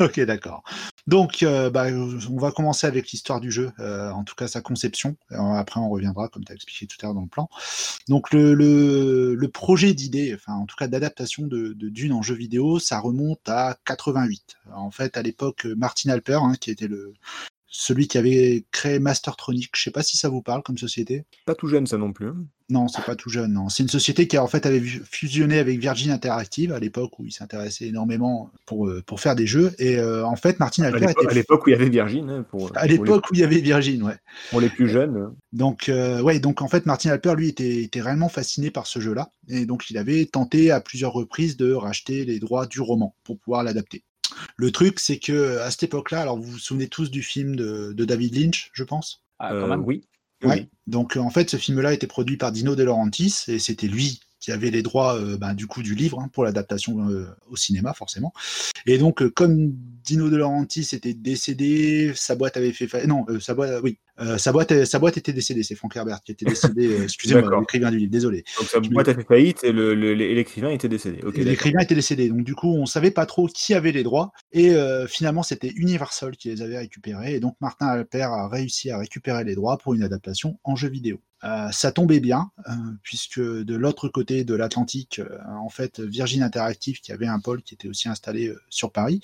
ok, 0.00 0.20
d'accord. 0.20 0.62
Donc, 1.06 1.42
euh, 1.42 1.68
bah, 1.68 1.88
on 1.90 2.38
va 2.38 2.52
commencer 2.52 2.86
avec 2.86 3.10
l'histoire 3.10 3.40
du 3.40 3.50
jeu, 3.50 3.70
euh, 3.80 4.10
en 4.10 4.24
tout 4.24 4.34
cas 4.34 4.48
sa 4.48 4.62
conception. 4.62 5.16
Alors, 5.30 5.56
après, 5.56 5.78
on 5.78 5.90
reviendra, 5.90 6.28
comme 6.28 6.42
tu 6.42 6.52
as 6.52 6.54
expliqué 6.54 6.86
tout 6.86 6.96
à 7.02 7.06
l'heure 7.06 7.14
dans 7.14 7.20
le 7.20 7.28
plan. 7.28 7.50
Donc, 8.08 8.32
le, 8.32 8.54
le, 8.54 9.34
le 9.34 9.48
projet 9.48 9.92
d'idée, 9.92 10.34
enfin, 10.34 10.54
en 10.54 10.64
tout 10.64 10.76
cas 10.76 10.88
d'adaptation 10.88 11.46
de, 11.46 11.74
de, 11.74 11.88
Dune 11.90 12.14
en 12.14 12.22
jeu 12.22 12.34
vidéo, 12.34 12.78
ça 12.78 12.98
remonte 12.98 13.46
à 13.46 13.76
88. 13.84 14.56
En 14.74 14.90
fait, 14.90 15.18
à 15.18 15.22
l'époque, 15.22 15.66
Martin 15.66 16.08
Alper, 16.10 16.40
hein, 16.42 16.54
qui 16.58 16.70
était 16.70 16.88
le, 16.88 17.12
celui 17.68 18.08
qui 18.08 18.18
avait 18.18 18.64
créé 18.72 18.98
Mastertronic. 18.98 19.70
Je 19.74 19.82
sais 19.82 19.90
pas 19.90 20.02
si 20.02 20.16
ça 20.16 20.28
vous 20.28 20.42
parle 20.42 20.62
comme 20.62 20.78
société. 20.78 21.24
Pas 21.46 21.54
tout 21.54 21.68
jeune 21.68 21.86
ça 21.86 21.98
non 21.98 22.12
plus. 22.12 22.28
Hein. 22.28 22.36
Non, 22.70 22.86
c'est 22.86 23.04
pas 23.04 23.16
tout 23.16 23.30
jeune. 23.30 23.54
Non, 23.54 23.70
c'est 23.70 23.82
une 23.82 23.88
société 23.88 24.28
qui 24.28 24.36
en 24.36 24.46
fait 24.46 24.66
avait 24.66 24.80
fusionné 24.80 25.58
avec 25.58 25.78
Virgin 25.78 26.10
Interactive 26.10 26.72
à 26.72 26.78
l'époque 26.78 27.18
où 27.18 27.24
il 27.24 27.32
s'intéressait 27.32 27.86
énormément 27.86 28.50
pour 28.66 28.88
euh, 28.88 29.02
pour 29.06 29.20
faire 29.20 29.34
des 29.34 29.46
jeux. 29.46 29.72
Et 29.78 29.96
euh, 29.96 30.26
en 30.26 30.36
fait, 30.36 30.60
Martin 30.60 30.82
Alper 30.82 31.10
était... 31.10 31.26
à 31.26 31.32
l'époque 31.32 31.66
où 31.66 31.70
il 31.70 31.72
y 31.72 31.76
avait 31.76 31.88
Virgin. 31.88 32.28
Hein, 32.28 32.44
pour, 32.50 32.70
à 32.74 32.86
l'époque 32.86 33.24
les... 33.26 33.30
où 33.30 33.34
il 33.34 33.40
y 33.40 33.44
avait 33.44 33.60
Virgin, 33.60 34.02
ouais. 34.02 34.16
Pour 34.50 34.60
les 34.60 34.68
plus 34.68 34.88
jeunes. 34.88 35.16
Hein. 35.16 35.34
Donc 35.52 35.88
euh, 35.88 36.20
ouais, 36.20 36.40
donc 36.40 36.60
en 36.60 36.68
fait, 36.68 36.84
Martin 36.84 37.10
Alper 37.10 37.34
lui 37.36 37.48
était 37.48 37.82
était 37.82 38.02
réellement 38.02 38.28
fasciné 38.28 38.70
par 38.70 38.86
ce 38.86 39.00
jeu-là 39.00 39.30
et 39.48 39.64
donc 39.64 39.88
il 39.88 39.96
avait 39.96 40.26
tenté 40.26 40.70
à 40.70 40.82
plusieurs 40.82 41.12
reprises 41.12 41.56
de 41.56 41.72
racheter 41.72 42.26
les 42.26 42.38
droits 42.38 42.66
du 42.66 42.82
roman 42.82 43.14
pour 43.24 43.38
pouvoir 43.38 43.62
l'adapter. 43.62 44.04
Le 44.56 44.70
truc, 44.70 45.00
c'est 45.00 45.18
que 45.18 45.58
à 45.58 45.70
cette 45.70 45.84
époque-là, 45.84 46.20
alors 46.20 46.36
vous 46.36 46.52
vous 46.52 46.58
souvenez 46.58 46.88
tous 46.88 47.10
du 47.10 47.22
film 47.22 47.56
de, 47.56 47.92
de 47.92 48.04
David 48.04 48.36
Lynch, 48.36 48.70
je 48.72 48.84
pense? 48.84 49.24
Ah, 49.38 49.50
quand 49.50 49.68
même. 49.68 49.80
Euh, 49.80 49.84
oui. 49.84 50.04
Ouais. 50.44 50.68
Donc 50.86 51.16
en 51.16 51.30
fait, 51.30 51.50
ce 51.50 51.56
film-là 51.56 51.92
était 51.92 52.06
produit 52.06 52.36
par 52.36 52.52
Dino 52.52 52.76
De 52.76 52.84
Laurentiis 52.84 53.34
et 53.48 53.58
c'était 53.58 53.88
lui 53.88 54.20
qui 54.40 54.52
avait 54.52 54.70
les 54.70 54.82
droits 54.82 55.16
euh, 55.16 55.36
ben, 55.36 55.54
du 55.54 55.66
coup 55.66 55.82
du 55.82 55.94
livre 55.94 56.20
hein, 56.20 56.28
pour 56.32 56.44
l'adaptation 56.44 57.08
euh, 57.08 57.26
au 57.48 57.56
cinéma 57.56 57.92
forcément. 57.92 58.32
Et 58.86 58.98
donc 58.98 59.22
euh, 59.22 59.30
comme 59.30 59.72
Dino 60.04 60.30
De 60.30 60.36
Laurentiis 60.36 60.88
était 60.92 61.14
décédé, 61.14 62.12
sa 62.14 62.36
boîte 62.36 62.56
avait 62.56 62.72
fait 62.72 62.86
fa... 62.86 63.04
non 63.06 63.26
sa 63.40 63.54
boîte 63.54 63.80
oui 63.82 63.98
sa 64.36 64.52
boîte 64.52 64.84
sa 64.84 64.98
boîte 64.98 65.16
était 65.16 65.32
décédée. 65.32 65.62
C'est 65.62 65.74
Frank 65.74 65.94
Herbert 65.96 66.22
qui 66.22 66.32
était 66.32 66.44
décédé. 66.44 66.98
Excusez-moi, 67.04 67.60
l'écrivain 67.60 67.90
du 67.90 67.98
livre. 67.98 68.10
Désolé. 68.10 68.44
Donc 68.58 68.68
sa 68.68 68.80
boîte 68.80 69.08
a 69.08 69.14
fait 69.14 69.26
faillite 69.26 69.64
et 69.64 69.72
l'écrivain 69.72 70.70
était 70.70 70.88
décédé. 70.88 71.20
Okay, 71.22 71.44
l'écrivain 71.44 71.80
était 71.80 71.94
décédé. 71.94 72.28
Donc 72.28 72.44
du 72.44 72.54
coup 72.54 72.74
on 72.74 72.86
savait 72.86 73.10
pas 73.10 73.26
trop 73.26 73.46
qui 73.46 73.74
avait 73.74 73.92
les 73.92 74.02
droits 74.02 74.32
et 74.52 74.74
finalement 75.08 75.42
c'était 75.42 75.72
Universal 75.76 76.36
qui 76.36 76.48
les 76.48 76.62
avait 76.62 76.78
récupérés 76.78 77.34
et 77.34 77.40
donc 77.40 77.56
Martin 77.60 77.86
Alper 77.86 78.22
a 78.22 78.48
réussi 78.48 78.90
à 78.90 78.98
récupérer 78.98 79.44
les 79.44 79.54
droits 79.54 79.78
pour 79.78 79.94
une 79.94 80.02
adaptation 80.02 80.58
en 80.64 80.76
jeu 80.76 80.88
vidéo. 80.88 81.20
Euh, 81.44 81.70
ça 81.70 81.92
tombait 81.92 82.18
bien, 82.18 82.50
euh, 82.68 82.72
puisque 83.02 83.38
de 83.38 83.74
l'autre 83.76 84.08
côté 84.08 84.42
de 84.44 84.54
l'Atlantique, 84.54 85.20
euh, 85.20 85.38
en 85.60 85.68
fait, 85.68 86.00
Virgin 86.00 86.42
Interactive, 86.42 87.00
qui 87.00 87.12
avait 87.12 87.28
un 87.28 87.38
pôle 87.38 87.62
qui 87.62 87.74
était 87.74 87.88
aussi 87.88 88.08
installé 88.08 88.52
sur 88.70 88.90
Paris, 88.92 89.20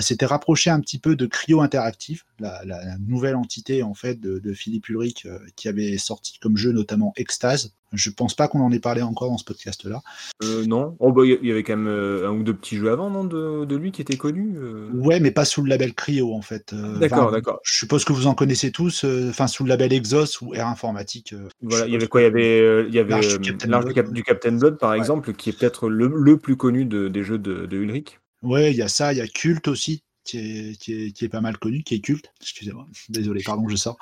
s'était 0.00 0.26
rapproché 0.26 0.70
un 0.70 0.80
petit 0.80 0.98
peu 0.98 1.16
de 1.16 1.26
Cryo 1.26 1.60
Interactive, 1.60 2.24
la, 2.38 2.62
nouvelle 2.98 3.36
entité 3.36 3.82
en 3.82 3.94
fait 3.94 4.20
de 4.20 4.52
Philippe 4.52 4.88
Ulrich, 4.88 5.26
qui 5.54 5.68
avait 5.68 5.98
sorti 5.98 6.38
comme 6.40 6.56
jeu 6.56 6.72
notamment 6.72 7.12
Extase, 7.16 7.72
Je 7.92 8.10
pense 8.10 8.34
pas 8.34 8.48
qu'on 8.48 8.60
en 8.60 8.72
ait 8.72 8.78
parlé 8.80 9.02
encore 9.02 9.30
dans 9.30 9.38
ce 9.38 9.44
podcast-là. 9.44 10.02
Euh, 10.42 10.64
non. 10.66 10.96
Oh, 10.98 11.12
bah, 11.12 11.22
il 11.24 11.38
y 11.46 11.50
avait 11.50 11.62
quand 11.62 11.76
même 11.76 11.86
euh, 11.88 12.28
un 12.28 12.32
ou 12.32 12.42
deux 12.42 12.54
petits 12.54 12.76
jeux 12.76 12.90
avant, 12.90 13.10
non, 13.10 13.24
de, 13.24 13.64
de 13.64 13.76
lui 13.76 13.92
qui 13.92 14.02
étaient 14.02 14.16
connus. 14.16 14.54
euh 14.58 14.90
Ouais, 14.94 15.20
mais 15.20 15.30
pas 15.30 15.44
sous 15.44 15.62
le 15.62 15.68
label 15.68 15.94
Cryo 15.94 16.34
en 16.34 16.42
fait. 16.42 16.72
Euh, 16.72 16.98
D'accord, 16.98 17.30
d'accord. 17.30 17.60
Je 17.62 17.76
suppose 17.76 18.04
que 18.04 18.12
vous 18.12 18.26
en 18.26 18.34
connaissez 18.34 18.70
tous. 18.72 19.04
Enfin, 19.28 19.46
sous 19.46 19.62
le 19.64 19.68
label 19.68 19.92
Exos 19.92 20.40
ou 20.42 20.54
Air 20.54 20.66
Informatique. 20.66 21.34
Voilà, 21.62 21.86
il 21.86 21.92
y 21.92 21.96
avait 21.96 22.08
quoi 22.08 22.20
Il 22.20 22.24
y 22.24 22.26
avait, 22.26 22.86
il 22.88 22.94
y 22.94 22.98
avait 22.98 23.10
L'Arche 23.10 23.38
du 23.38 23.50
Captain 23.56 23.68
Blood, 23.80 23.94
Cap- 23.94 24.12
du 24.12 24.22
Captain 24.22 24.52
Blood, 24.52 24.78
par 24.78 24.90
Ouais. 24.90 24.98
exemple, 24.98 25.32
qui 25.32 25.50
est 25.50 25.58
peut-être 25.58 25.88
le, 25.88 26.08
le 26.14 26.36
plus 26.38 26.56
connu 26.56 26.84
de- 26.84 27.08
des 27.08 27.22
jeux 27.22 27.38
de, 27.38 27.66
de 27.66 27.76
Ulrich. 27.76 28.18
Ouais, 28.42 28.70
il 28.70 28.76
y 28.76 28.82
a 28.82 28.88
ça, 28.88 29.12
il 29.12 29.18
y 29.18 29.22
a 29.22 29.26
Culte 29.26 29.66
aussi, 29.68 30.02
qui 30.26 30.38
est, 30.38 30.80
qui 30.80 30.92
est, 30.92 31.12
qui 31.12 31.24
est 31.24 31.28
pas 31.28 31.40
mal 31.40 31.56
connu, 31.56 31.82
qui 31.82 31.94
est 31.94 32.00
culte. 32.00 32.32
Excusez-moi, 32.40 32.86
désolé, 33.08 33.42
pardon, 33.42 33.68
je 33.68 33.76
sors. 33.76 33.96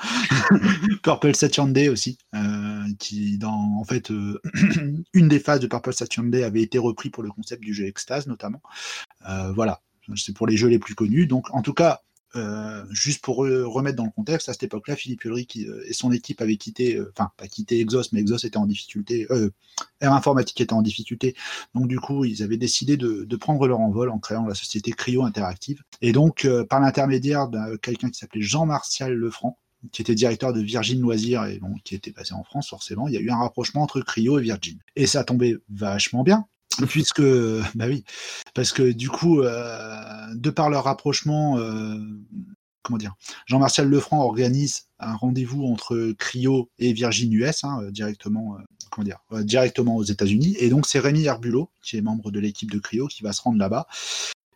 Purple 1.02 1.34
Saturn 1.34 1.72
Day 1.72 1.88
aussi, 1.88 2.18
euh, 2.34 2.84
qui 2.98 3.38
dans 3.38 3.78
en 3.78 3.84
fait 3.84 4.10
euh, 4.10 4.40
une 5.12 5.28
des 5.28 5.38
phases 5.38 5.60
de 5.60 5.66
Purple 5.66 5.92
Saturn 5.92 6.30
Day 6.30 6.42
avait 6.42 6.62
été 6.62 6.78
repris 6.78 7.10
pour 7.10 7.22
le 7.22 7.30
concept 7.30 7.62
du 7.62 7.74
jeu 7.74 7.86
Extase 7.86 8.26
notamment. 8.26 8.62
Euh, 9.28 9.52
voilà, 9.52 9.82
c'est 10.16 10.34
pour 10.34 10.46
les 10.46 10.56
jeux 10.56 10.68
les 10.68 10.78
plus 10.78 10.94
connus. 10.94 11.26
Donc 11.26 11.54
en 11.54 11.62
tout 11.62 11.74
cas. 11.74 12.00
Euh, 12.36 12.84
juste 12.90 13.22
pour 13.22 13.44
re- 13.44 13.62
remettre 13.62 13.96
dans 13.96 14.04
le 14.04 14.10
contexte, 14.10 14.48
à 14.48 14.52
cette 14.52 14.64
époque-là, 14.64 14.96
Philippe 14.96 15.24
Ulrich 15.24 15.56
euh, 15.56 15.84
et 15.86 15.92
son 15.92 16.12
équipe 16.12 16.40
avaient 16.40 16.56
quitté, 16.56 16.96
euh, 16.96 17.12
enfin 17.16 17.30
pas 17.36 17.48
quitté 17.48 17.80
Exos, 17.80 18.12
mais 18.12 18.20
Exos 18.20 18.44
était 18.44 18.56
en 18.56 18.66
difficulté, 18.66 19.26
euh, 19.30 19.50
Air 20.00 20.12
Informatique 20.12 20.60
était 20.60 20.72
en 20.72 20.82
difficulté, 20.82 21.34
donc 21.74 21.88
du 21.88 21.98
coup, 21.98 22.24
ils 22.24 22.42
avaient 22.42 22.56
décidé 22.56 22.96
de, 22.96 23.24
de 23.24 23.36
prendre 23.36 23.66
leur 23.66 23.80
envol 23.80 24.10
en 24.10 24.18
créant 24.18 24.46
la 24.46 24.54
société 24.54 24.92
Cryo 24.92 25.24
Interactive. 25.24 25.82
Et 26.00 26.12
donc, 26.12 26.46
par 26.68 26.80
l'intermédiaire 26.80 27.48
de 27.48 27.76
quelqu'un 27.76 28.10
qui 28.10 28.18
s'appelait 28.18 28.42
Jean-Martial 28.42 29.12
Lefranc, 29.12 29.58
qui 29.92 30.00
était 30.00 30.14
directeur 30.14 30.52
de 30.52 30.60
Virgin 30.60 31.00
Loisirs 31.00 31.44
et 31.44 31.58
donc 31.58 31.82
qui 31.82 31.94
était 31.94 32.10
basé 32.10 32.32
en 32.32 32.42
France, 32.42 32.68
forcément, 32.68 33.06
il 33.08 33.14
y 33.14 33.18
a 33.18 33.20
eu 33.20 33.30
un 33.30 33.36
rapprochement 33.36 33.82
entre 33.82 34.00
Cryo 34.00 34.38
et 34.38 34.42
Virgin. 34.42 34.78
Et 34.96 35.06
ça 35.06 35.24
tombait 35.24 35.56
vachement 35.68 36.22
bien. 36.22 36.46
Puisque, 36.88 37.22
bah 37.74 37.86
oui, 37.88 38.04
parce 38.54 38.72
que 38.72 38.92
du 38.92 39.08
coup, 39.08 39.40
euh, 39.40 40.34
de 40.34 40.50
par 40.50 40.70
leur 40.70 40.84
rapprochement, 40.84 41.58
euh, 41.58 41.98
comment 42.82 42.98
dire, 42.98 43.14
Jean-Martial 43.46 43.88
Lefranc 43.88 44.20
organise 44.22 44.88
un 44.98 45.14
rendez-vous 45.14 45.64
entre 45.64 46.12
Cryo 46.18 46.70
et 46.78 46.92
Virgin 46.92 47.32
US, 47.32 47.64
hein, 47.64 47.80
euh, 47.82 47.90
directement, 47.90 48.58
comment 48.90 49.04
dire, 49.04 49.20
directement 49.44 49.96
aux 49.96 50.04
États-Unis. 50.04 50.56
Et 50.58 50.68
donc 50.68 50.86
c'est 50.86 50.98
Rémi 50.98 51.24
Herbulot, 51.24 51.70
qui 51.82 51.96
est 51.96 52.02
membre 52.02 52.30
de 52.30 52.40
l'équipe 52.40 52.70
de 52.70 52.78
Cryo, 52.78 53.06
qui 53.06 53.22
va 53.22 53.32
se 53.32 53.42
rendre 53.42 53.58
là-bas. 53.58 53.86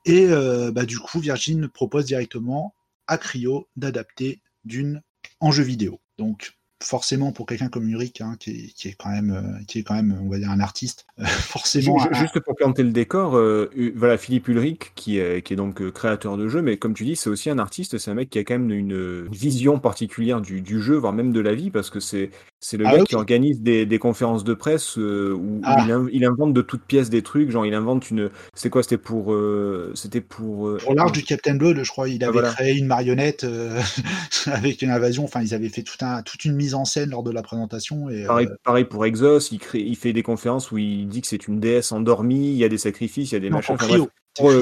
Et 0.05 0.27
bah, 0.73 0.87
du 0.87 0.99
coup, 0.99 1.21
Virgin 1.21 1.69
propose 1.69 2.07
directement 2.07 2.75
à 3.07 3.19
Cryo 3.19 3.69
d'adapter 3.77 4.41
Dune 4.65 5.03
en 5.41 5.51
jeu 5.51 5.65
vidéo. 5.65 6.01
Donc 6.17 6.58
forcément 6.83 7.33
pour 7.33 7.47
quelqu'un 7.47 7.69
comme 7.69 7.89
Ulrich, 7.89 8.21
hein, 8.21 8.37
qui, 8.39 8.51
est, 8.51 8.73
qui 8.75 8.89
est 8.89 8.93
quand 8.97 9.11
même, 9.11 9.31
euh, 9.31 9.65
qui 9.67 9.81
est 9.81 9.83
quand 9.83 9.95
même, 9.95 10.17
on 10.23 10.29
va 10.29 10.39
dire 10.39 10.51
un 10.51 10.61
artiste, 10.61 11.07
euh, 11.19 11.25
forcément. 11.27 12.01
Un- 12.01 12.13
Juste 12.13 12.39
pour 12.41 12.55
planter 12.55 12.83
le 12.85 12.91
décor, 12.91 13.37
euh, 13.37 13.71
voilà 13.97 14.17
Philippe 14.17 14.49
Ulrich 14.49 14.93
qui 14.95 15.19
est, 15.19 15.43
qui 15.43 15.55
est 15.55 15.57
donc 15.57 15.91
créateur 15.93 16.37
de 16.37 16.49
jeux, 16.49 16.63
mais 16.63 16.77
comme 16.77 16.95
tu 16.95 17.05
dis, 17.05 17.17
c'est 17.17 17.31
aussi 17.31 17.51
un 17.51 17.59
artiste, 17.59 17.99
c'est 17.99 18.11
un 18.11 18.15
mec 18.15 18.31
qui 18.31 18.39
a 18.39 18.45
quand 18.45 18.55
même 18.55 18.71
une, 18.71 18.91
une 18.93 19.29
vision 19.35 19.79
particulière 19.81 20.41
du, 20.41 20.61
du 20.61 20.81
jeu, 20.81 20.97
voire 20.97 21.13
même 21.13 21.33
de 21.33 21.41
la 21.41 21.55
vie, 21.55 21.71
parce 21.71 21.91
que 21.91 22.01
c'est 22.01 22.31
c'est 22.61 22.77
le 22.77 22.87
Ah 22.87 22.93
gars 22.93 22.99
oui. 23.01 23.05
qui 23.07 23.15
organise 23.15 23.61
des, 23.63 23.87
des 23.87 23.99
conférences 23.99 24.43
de 24.45 24.53
presse 24.55 24.99
euh, 24.99 25.33
où, 25.33 25.61
Ah. 25.63 25.83
il, 25.87 25.93
in- 25.93 26.09
il 26.13 26.25
invente 26.25 26.53
de 26.53 26.61
toutes 26.63 26.83
pièces 26.83 27.09
des 27.11 27.23
trucs, 27.23 27.51
genre 27.51 27.65
il 27.67 27.75
invente 27.75 28.11
une, 28.11 28.31
c'était 28.55 28.71
quoi, 28.71 28.83
c'était 28.83 28.99
pour, 28.99 29.33
euh, 29.33 29.93
c'était 29.95 30.21
pour, 30.21 30.69
euh, 30.69 30.79
Pour 30.83 30.95
l'arche 30.95 31.13
du 31.13 31.23
Captain 31.23 31.55
Blood, 31.55 31.81
je 31.83 31.91
crois, 31.91 32.09
il 32.09 32.23
avait 32.25 32.33
voilà. 32.33 32.51
créé 32.53 32.77
une 32.77 32.87
marionnette 32.87 33.45
avec 34.47 34.83
une 34.83 34.91
invasion. 34.91 35.25
Enfin, 35.25 35.43
ils 35.43 35.55
avaient 35.55 35.69
fait 35.69 35.83
tout 35.83 35.97
un, 36.01 36.23
toute 36.23 36.45
une 36.45 36.55
mise 36.55 36.75
en 36.75 36.85
scène 36.85 37.11
lors 37.11 37.23
de 37.23 37.31
la 37.31 37.43
présentation. 37.43 38.11
Et, 38.11 38.25
Pareil, 38.25 38.49
pareil 38.65 38.85
pour 38.85 39.05
Exos, 39.07 39.51
il, 39.53 39.59
crée, 39.59 39.81
il 39.81 39.97
fait 39.97 40.13
des 40.13 40.23
conférences 40.23 40.71
où 40.73 40.79
il 40.79 41.07
dit 41.09 41.21
que 41.21 41.27
c'est 41.29 41.47
une 41.49 41.61
déesse 41.61 41.93
endormie, 41.93 42.49
il 42.53 42.57
y 42.57 42.65
a 42.65 42.69
des 42.69 42.79
sacrifices, 42.79 43.31
il 43.33 43.35
y 43.35 43.37
a 43.37 43.41
des 43.41 43.51
non, 43.51 43.57
machins. 43.57 43.75
enfin, 43.75 43.87
bref. 43.87 44.03
Pour, 44.37 44.53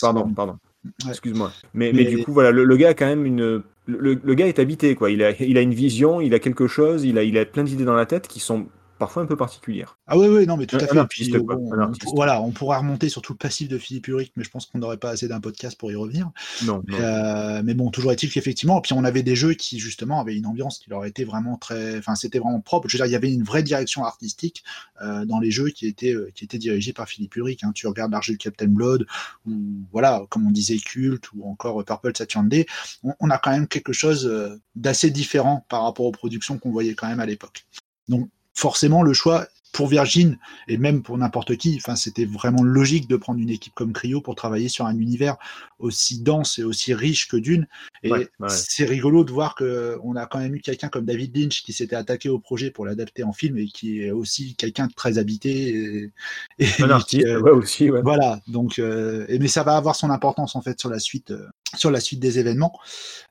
pardon, 0.00 0.28
pardon. 0.34 0.56
Ouais. 0.84 1.10
Excuse-moi. 1.10 1.52
Mais, 1.74 1.92
mais, 1.92 2.04
Mais- 2.04 2.10
du 2.10 2.24
coup, 2.24 2.32
voilà, 2.32 2.50
le, 2.50 2.64
le 2.64 2.76
gars 2.76 2.90
a 2.90 2.94
quand 2.94 3.06
même 3.06 3.24
une. 3.24 3.62
Le, 3.86 4.14
le 4.14 4.34
gars 4.34 4.46
est 4.46 4.58
habité, 4.58 4.94
quoi. 4.94 5.10
Il 5.10 5.22
a, 5.22 5.30
il 5.42 5.58
a 5.58 5.60
une 5.60 5.74
vision, 5.74 6.20
il 6.20 6.34
a 6.34 6.38
quelque 6.38 6.66
chose, 6.68 7.04
il 7.04 7.18
a, 7.18 7.24
il 7.24 7.36
a 7.38 7.44
plein 7.44 7.64
d'idées 7.64 7.84
dans 7.84 7.94
la 7.94 8.06
tête 8.06 8.28
qui 8.28 8.40
sont 8.40 8.68
parfois 9.02 9.24
un 9.24 9.26
peu 9.26 9.36
particulières. 9.36 9.98
Ah 10.06 10.16
oui, 10.16 10.28
oui, 10.28 10.46
non, 10.46 10.56
mais 10.56 10.66
tout 10.66 10.76
Un- 10.76 10.84
à 10.84 10.86
fait. 10.86 10.96
artiste, 10.96 11.32
Puis, 11.32 11.44
quoi, 11.44 11.56
bon, 11.56 11.72
un 11.72 11.90
on- 12.06 12.14
voilà, 12.14 12.40
on 12.40 12.52
pourra 12.52 12.78
remonter 12.78 13.08
sur 13.08 13.20
tout 13.20 13.32
le 13.32 13.36
passif 13.36 13.68
de 13.68 13.76
Philippe 13.76 14.06
Ulrich, 14.06 14.32
mais 14.36 14.44
je 14.44 14.50
pense 14.50 14.66
qu'on 14.66 14.78
n'aurait 14.78 14.96
pas 14.96 15.10
assez 15.10 15.26
d'un 15.26 15.40
podcast 15.40 15.76
pour 15.76 15.90
y 15.90 15.96
revenir. 15.96 16.30
Non, 16.64 16.84
non. 16.86 16.98
Euh, 17.00 17.62
mais 17.64 17.74
bon, 17.74 17.90
toujours 17.90 18.12
est-il 18.12 18.30
qu'effectivement, 18.30 18.80
puis 18.80 18.92
on 18.92 19.02
avait 19.02 19.24
des 19.24 19.34
jeux 19.34 19.54
qui 19.54 19.80
justement 19.80 20.20
avaient 20.20 20.36
une 20.36 20.46
ambiance 20.46 20.78
qui 20.78 20.88
leur 20.88 21.04
était 21.04 21.24
vraiment 21.24 21.56
très, 21.56 21.98
enfin 21.98 22.14
c'était 22.14 22.38
vraiment 22.38 22.60
propre. 22.60 22.88
Je 22.88 22.96
veux 22.96 22.98
dire, 23.00 23.06
il 23.06 23.12
y 23.12 23.16
avait 23.16 23.32
une 23.32 23.42
vraie 23.42 23.64
direction 23.64 24.04
artistique 24.04 24.62
euh, 25.02 25.24
dans 25.24 25.40
les 25.40 25.50
jeux 25.50 25.70
qui 25.70 25.88
étaient 25.88 26.14
euh, 26.14 26.30
qui 26.32 26.44
étaient 26.44 26.58
dirigés 26.58 26.92
par 26.92 27.08
Philippe 27.08 27.34
Ulrich. 27.34 27.64
Hein. 27.64 27.72
Tu 27.74 27.88
regardes 27.88 28.12
l'argile 28.12 28.38
Captain 28.38 28.68
Blood 28.68 29.04
ou 29.46 29.52
voilà, 29.90 30.22
comme 30.30 30.46
on 30.46 30.52
disait 30.52 30.76
Cult 30.78 31.24
ou 31.34 31.48
encore 31.50 31.84
Purple 31.84 32.12
Saturn 32.16 32.48
Day, 32.48 32.66
on, 33.02 33.14
on 33.18 33.30
a 33.30 33.38
quand 33.38 33.50
même 33.50 33.66
quelque 33.66 33.92
chose 33.92 34.26
euh, 34.26 34.60
d'assez 34.76 35.10
différent 35.10 35.66
par 35.68 35.82
rapport 35.82 36.06
aux 36.06 36.12
productions 36.12 36.56
qu'on 36.58 36.70
voyait 36.70 36.94
quand 36.94 37.08
même 37.08 37.18
à 37.20 37.26
l'époque. 37.26 37.64
Donc 38.08 38.28
forcément, 38.54 39.02
le 39.02 39.12
choix 39.12 39.46
pour 39.72 39.88
Virgin 39.88 40.36
et 40.68 40.76
même 40.76 41.02
pour 41.02 41.16
n'importe 41.16 41.56
qui, 41.56 41.76
enfin 41.78 41.96
c'était 41.96 42.26
vraiment 42.26 42.62
logique 42.62 43.08
de 43.08 43.16
prendre 43.16 43.40
une 43.40 43.48
équipe 43.48 43.72
comme 43.74 43.94
Cryo 43.94 44.20
pour 44.20 44.34
travailler 44.34 44.68
sur 44.68 44.84
un 44.84 44.94
univers 44.98 45.38
aussi 45.78 46.20
dense 46.20 46.58
et 46.58 46.62
aussi 46.62 46.92
riche 46.92 47.26
que 47.26 47.38
Dune. 47.38 47.66
Et 48.02 48.12
Ouais, 48.12 48.28
ouais. 48.38 48.48
c'est 48.50 48.84
rigolo 48.84 49.24
de 49.24 49.32
voir 49.32 49.54
que 49.54 49.98
on 50.04 50.14
a 50.14 50.26
quand 50.26 50.40
même 50.40 50.54
eu 50.54 50.60
quelqu'un 50.60 50.88
comme 50.90 51.06
David 51.06 51.34
Lynch 51.34 51.62
qui 51.62 51.72
s'était 51.72 51.96
attaqué 51.96 52.28
au 52.28 52.38
projet 52.38 52.70
pour 52.70 52.84
l'adapter 52.84 53.22
en 53.24 53.32
film 53.32 53.56
et 53.56 53.64
qui 53.66 54.02
est 54.02 54.10
aussi 54.10 54.54
quelqu'un 54.56 54.88
de 54.88 54.92
très 54.92 55.16
habité. 55.16 56.10
Et, 56.58 56.66
Un 56.82 56.90
artiste, 56.90 57.26
euh, 57.26 57.40
ouais, 57.40 57.50
aussi, 57.52 57.90
ouais. 57.90 58.02
voilà, 58.02 58.42
donc 58.48 58.78
euh, 58.78 59.24
et- 59.30 59.38
mais 59.38 59.48
ça 59.48 59.62
va 59.62 59.76
avoir 59.78 59.96
son 59.96 60.10
importance 60.10 60.54
en 60.54 60.60
fait 60.60 60.78
sur 60.78 60.90
la 60.90 60.98
suite, 60.98 61.30
euh, 61.30 61.48
sur 61.74 61.90
la 61.90 62.00
suite 62.00 62.20
des 62.20 62.38
événements, 62.38 62.78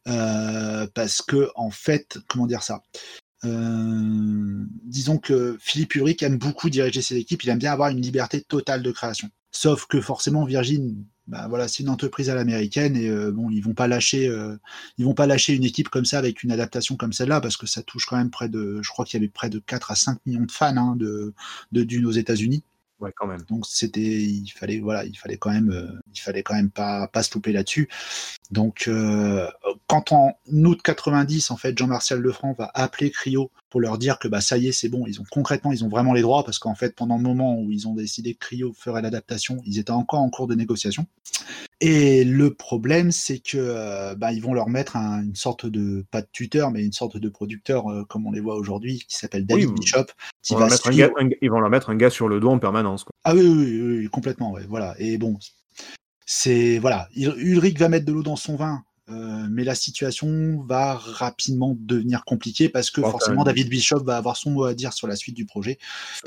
parce 0.06 1.22
que 1.22 1.50
en 1.56 1.70
fait, 1.70 2.18
comment 2.28 2.48
dire 2.48 2.64
ça? 2.64 2.82
Euh, 3.46 4.66
Disons 4.84 5.18
que 5.18 5.58
Philippe 5.60 5.96
Ulrich 5.96 6.24
aime 6.24 6.38
beaucoup 6.38 6.70
diriger 6.70 7.02
ses 7.02 7.18
équipes, 7.18 7.44
il 7.44 7.50
aime 7.50 7.60
bien 7.60 7.72
avoir 7.72 7.90
une 7.90 8.02
liberté 8.02 8.42
totale 8.42 8.84
de 8.84 8.92
création. 8.92 9.30
Sauf 9.52 9.86
que 9.86 10.00
forcément 10.00 10.46
Virgin, 10.46 11.04
bah 11.28 11.48
voilà, 11.48 11.68
c'est 11.68 11.84
une 11.84 11.90
entreprise 11.90 12.30
à 12.30 12.36
l'américaine 12.36 12.96
et 12.96 13.10
euh, 13.10 13.32
bon, 13.32 13.50
ils 13.50 13.62
vont 13.62 13.74
pas 13.74 13.88
lâcher, 13.88 14.28
euh, 14.28 14.58
ils 14.98 15.06
vont 15.06 15.14
pas 15.14 15.28
lâcher 15.28 15.54
une 15.54 15.64
équipe 15.64 15.90
comme 15.90 16.06
ça 16.06 16.18
avec 16.18 16.44
une 16.44 16.52
adaptation 16.52 16.96
comme 16.96 17.14
celle-là 17.14 17.42
parce 17.42 17.58
que 17.58 17.68
ça 17.68 17.84
touche 17.84 18.06
quand 18.06 18.18
même 18.18 18.32
près 18.32 18.50
de, 18.50 18.82
je 18.82 18.90
crois 18.90 19.06
qu'il 19.06 19.20
y 19.20 19.24
avait 19.24 19.32
près 19.32 19.50
de 19.50 19.60
4 19.60 19.92
à 19.92 19.96
5 19.96 20.20
millions 20.26 20.46
de 20.46 20.52
fans 20.52 20.76
hein, 20.78 20.96
de, 20.98 21.34
de 21.72 21.84
Dune 21.84 22.06
aux 22.06 22.12
États-Unis. 22.12 22.64
Ouais, 23.02 23.12
quand 23.16 23.26
même. 23.26 23.42
Donc 23.50 23.66
c'était, 23.66 24.00
il 24.00 24.48
fallait, 24.50 24.80
voilà, 24.80 25.06
il 25.06 25.18
fallait 25.18 25.38
quand 25.38 25.50
même, 25.50 25.72
euh, 25.72 26.00
il 26.14 26.20
fallait 26.20 26.44
quand 26.44 26.54
même 26.54 26.70
pas, 26.70 27.08
pas 27.08 27.24
se 27.24 27.34
louper 27.34 27.52
là-dessus. 27.52 27.90
Donc 28.52 28.86
euh, 28.88 29.48
quand 29.88 30.12
en 30.12 30.34
août 30.52 30.80
90, 30.84 31.52
en 31.52 31.58
fait, 31.58 31.78
Jean-Martial 31.78 32.20
Lefranc 32.20 32.54
va 32.54 32.70
appeler 32.74 33.10
Cryo 33.12 33.50
pour 33.70 33.80
leur 33.80 33.98
dire 33.98 34.20
que 34.20 34.28
bah 34.28 34.42
ça 34.42 34.58
y 34.58 34.68
est, 34.68 34.72
c'est 34.74 34.90
bon, 34.90 35.06
ils 35.08 35.22
ont 35.22 35.26
concrètement, 35.32 35.72
ils 35.72 35.84
ont 35.86 35.90
vraiment 35.90 36.12
les 36.14 36.22
droits 36.22 36.44
parce 36.44 36.60
qu'en 36.60 36.76
fait, 36.76 36.94
pendant 36.96 37.16
le 37.18 37.24
moment 37.24 37.58
où 37.60 37.72
ils 37.72 37.88
ont 37.88 37.94
décidé 37.96 38.34
que 38.34 38.40
Cryo 38.48 38.74
ferait 38.78 39.02
l'adaptation, 39.02 39.62
ils 39.66 39.80
étaient 39.80 39.92
encore 39.92 40.20
en 40.20 40.30
cours 40.30 40.48
de 40.48 40.56
négociation. 40.56 41.06
Et 41.80 42.24
le 42.26 42.54
problème, 42.54 43.12
c'est 43.12 43.40
que 43.40 43.58
euh, 43.58 44.14
bah, 44.16 44.34
ils 44.34 44.42
vont 44.42 44.54
leur 44.54 44.70
mettre 44.70 44.98
un- 44.98 45.24
une 45.24 45.36
sorte 45.36 45.66
de 45.66 46.06
pas 46.12 46.22
de 46.22 46.28
tuteur, 46.32 46.70
mais 46.72 46.84
une 46.86 46.92
sorte 46.92 47.18
de 47.18 47.30
producteur 47.30 47.90
euh, 47.90 48.04
comme 48.04 48.28
on 48.28 48.32
les 48.32 48.40
voit 48.42 48.56
aujourd'hui, 48.56 49.04
qui 49.08 49.16
s'appelle 49.18 49.46
David 49.46 49.70
Oui, 49.70 49.74
Bishop, 49.80 50.06
qui 50.44 50.54
Ils 50.54 50.56
vont, 50.56 50.60
va 50.60 50.66
leur 50.66 50.72
mettre 50.74 50.88
un 50.88 50.92
suivre- 50.92 51.08
gars- 51.16 51.24
un- 51.26 51.30
ils 51.42 51.50
vont 51.50 51.60
leur 51.60 51.70
mettre 51.70 51.90
un 51.90 51.96
gars 51.96 52.10
sur 52.12 52.28
le 52.28 52.40
dos 52.40 52.50
en 52.50 52.60
permanence. 52.60 53.04
Quoi. 53.06 53.12
ah 53.24 53.34
oui, 53.34 53.42
oui, 53.42 53.82
oui, 53.82 53.98
oui, 54.00 54.08
complètement, 54.10 54.52
ouais, 54.52 54.66
voilà. 54.68 54.94
Et 55.00 55.18
bon, 55.18 55.40
c'est 56.34 56.80
voilà, 56.80 57.10
Ul- 57.14 57.34
Ulrich 57.38 57.78
va 57.78 57.90
mettre 57.90 58.06
de 58.06 58.14
l'eau 58.14 58.24
dans 58.24 58.38
son 58.38 58.56
vin, 58.56 58.84
euh, 59.10 59.48
mais 59.52 59.66
la 59.66 59.76
situation 59.76 60.64
va 60.66 60.94
rapidement 60.96 61.76
devenir 61.78 62.24
compliquée 62.24 62.70
parce 62.70 62.90
que 62.90 63.02
Enfin, 63.02 63.12
forcément 63.12 63.44
David 63.44 63.68
Bishop 63.68 64.04
va 64.06 64.16
avoir 64.16 64.38
son 64.38 64.52
mot 64.52 64.64
à 64.64 64.74
dire 64.74 64.94
sur 64.94 65.08
la 65.08 65.18
suite 65.18 65.36
du 65.36 65.46
projet. 65.46 65.78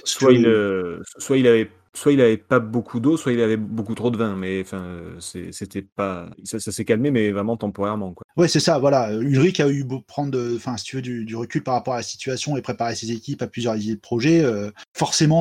Soit, 0.04 0.32
que- 0.34 0.38
il, 0.38 0.46
euh, 0.46 1.00
soit 1.18 1.38
il 1.38 1.46
avait 1.46 1.70
soit 1.94 2.12
il 2.12 2.20
avait 2.20 2.36
pas 2.36 2.58
beaucoup 2.58 3.00
d'eau, 3.00 3.16
soit 3.16 3.32
il 3.32 3.40
avait 3.40 3.56
beaucoup 3.56 3.94
trop 3.94 4.10
de 4.10 4.18
vin, 4.18 4.36
mais 4.36 4.60
enfin 4.60 5.00
c'était 5.20 5.80
pas 5.82 6.28
ça, 6.42 6.58
ça 6.60 6.70
s'est 6.70 6.84
calmé, 6.84 7.10
mais 7.10 7.30
vraiment 7.30 7.56
temporairement 7.56 8.12
quoi. 8.12 8.24
Ouais, 8.36 8.48
c'est 8.48 8.60
ça, 8.60 8.78
voilà. 8.78 9.10
Ulrich 9.14 9.60
a 9.60 9.68
eu 9.70 9.84
beau 9.84 10.00
prendre, 10.00 10.38
enfin, 10.56 10.76
si 10.76 10.84
tu 10.84 10.96
veux, 10.96 11.02
du, 11.02 11.24
du 11.24 11.36
recul 11.36 11.62
par 11.62 11.74
rapport 11.74 11.94
à 11.94 11.98
la 11.98 12.02
situation 12.02 12.56
et 12.58 12.62
préparer 12.62 12.94
ses 12.96 13.10
équipes 13.12 13.40
à 13.42 13.46
plusieurs 13.46 13.76
idées 13.76 13.94
de 13.94 14.00
projet. 14.00 14.44
euh, 14.44 14.70
forcément, 14.92 15.40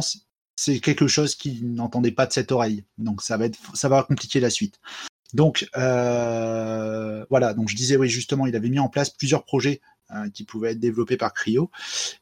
c'est 0.56 0.80
quelque 0.80 1.08
chose 1.08 1.36
qu'il 1.36 1.74
n'entendait 1.74 2.12
pas 2.12 2.26
de 2.26 2.34
cette 2.34 2.52
oreille. 2.52 2.86
Donc, 2.98 3.22
ça 3.22 3.38
va 3.38 3.46
être, 3.46 3.58
ça 3.76 3.90
va 3.90 4.04
compliquer 4.04 4.40
la 4.40 4.50
suite. 4.50 4.80
Donc, 5.34 5.68
euh, 5.78 7.26
voilà. 7.30 7.54
Donc, 7.54 7.70
je 7.70 7.76
disais, 7.76 7.96
oui, 7.96 8.10
justement, 8.10 8.46
il 8.46 8.56
avait 8.56 8.70
mis 8.70 8.80
en 8.80 8.90
place 8.90 9.10
plusieurs 9.10 9.46
projets 9.46 9.82
hein, 10.10 10.30
qui 10.30 10.44
pouvaient 10.44 10.72
être 10.72 10.80
développés 10.80 11.18
par 11.18 11.34
Cryo. 11.34 11.72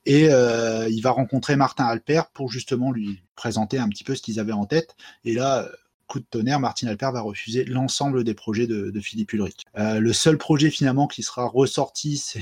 Et 0.05 0.29
euh, 0.29 0.87
il 0.89 1.01
va 1.01 1.11
rencontrer 1.11 1.55
Martin 1.55 1.85
Alper 1.85 2.23
pour 2.33 2.49
justement 2.51 2.91
lui 2.91 3.21
présenter 3.35 3.79
un 3.79 3.89
petit 3.89 4.03
peu 4.03 4.15
ce 4.15 4.21
qu'ils 4.21 4.39
avaient 4.39 4.51
en 4.51 4.65
tête. 4.65 4.95
Et 5.25 5.33
là, 5.33 5.69
coup 6.11 6.19
de 6.19 6.25
tonnerre, 6.29 6.59
Martin 6.59 6.87
Alper 6.87 7.11
va 7.13 7.21
refuser 7.21 7.63
l'ensemble 7.63 8.25
des 8.25 8.33
projets 8.33 8.67
de, 8.67 8.99
Philippe 8.99 9.31
Ulrich. 9.31 9.63
Euh, 9.77 9.99
le 9.99 10.11
seul 10.11 10.37
projet 10.37 10.69
finalement 10.69 11.07
qui 11.07 11.23
sera 11.23 11.47
ressorti, 11.47 12.17
c'est 12.17 12.41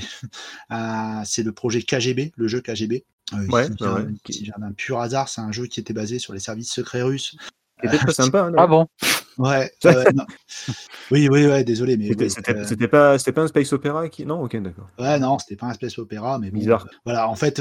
euh, 0.72 1.24
le 1.44 1.52
projet 1.52 1.82
KGB, 1.82 2.32
le 2.36 2.48
jeu 2.48 2.60
KGB. 2.60 3.04
ouais, 3.48 3.68
qui 4.24 4.42
vient, 4.42 4.54
d'un 4.58 4.72
pur 4.72 5.00
hasard, 5.00 5.28
c'est 5.28 5.40
un 5.40 5.52
jeu 5.52 5.66
qui 5.66 5.78
était 5.78 5.92
basé 5.92 6.18
sur 6.18 6.32
les 6.32 6.40
services 6.40 6.72
secrets 6.72 7.02
russes. 7.02 7.36
C'était 7.82 7.98
très 7.98 8.12
sympa. 8.12 8.44
Hein, 8.44 8.52
ah 8.56 8.66
bon 8.66 8.86
Ouais. 9.38 9.72
oui, 11.10 11.28
oui, 11.30 11.46
ouais, 11.46 11.64
désolé, 11.64 11.96
mais 11.96 12.10
c'était 12.28 12.88
pas, 12.88 13.18
c'était 13.18 13.32
pas 13.32 13.44
un 13.44 13.48
space 13.48 13.72
opéra 13.72 14.08
qui, 14.08 14.26
non, 14.26 14.42
ok, 14.42 14.60
d'accord. 14.62 14.88
Ouais, 14.98 15.18
non, 15.18 15.38
c'était 15.38 15.56
pas 15.56 15.66
un 15.66 15.72
space 15.72 15.98
opéra, 15.98 16.38
mais 16.38 16.50
bizarre. 16.50 16.86
voilà, 17.04 17.28
en 17.28 17.36
fait, 17.36 17.60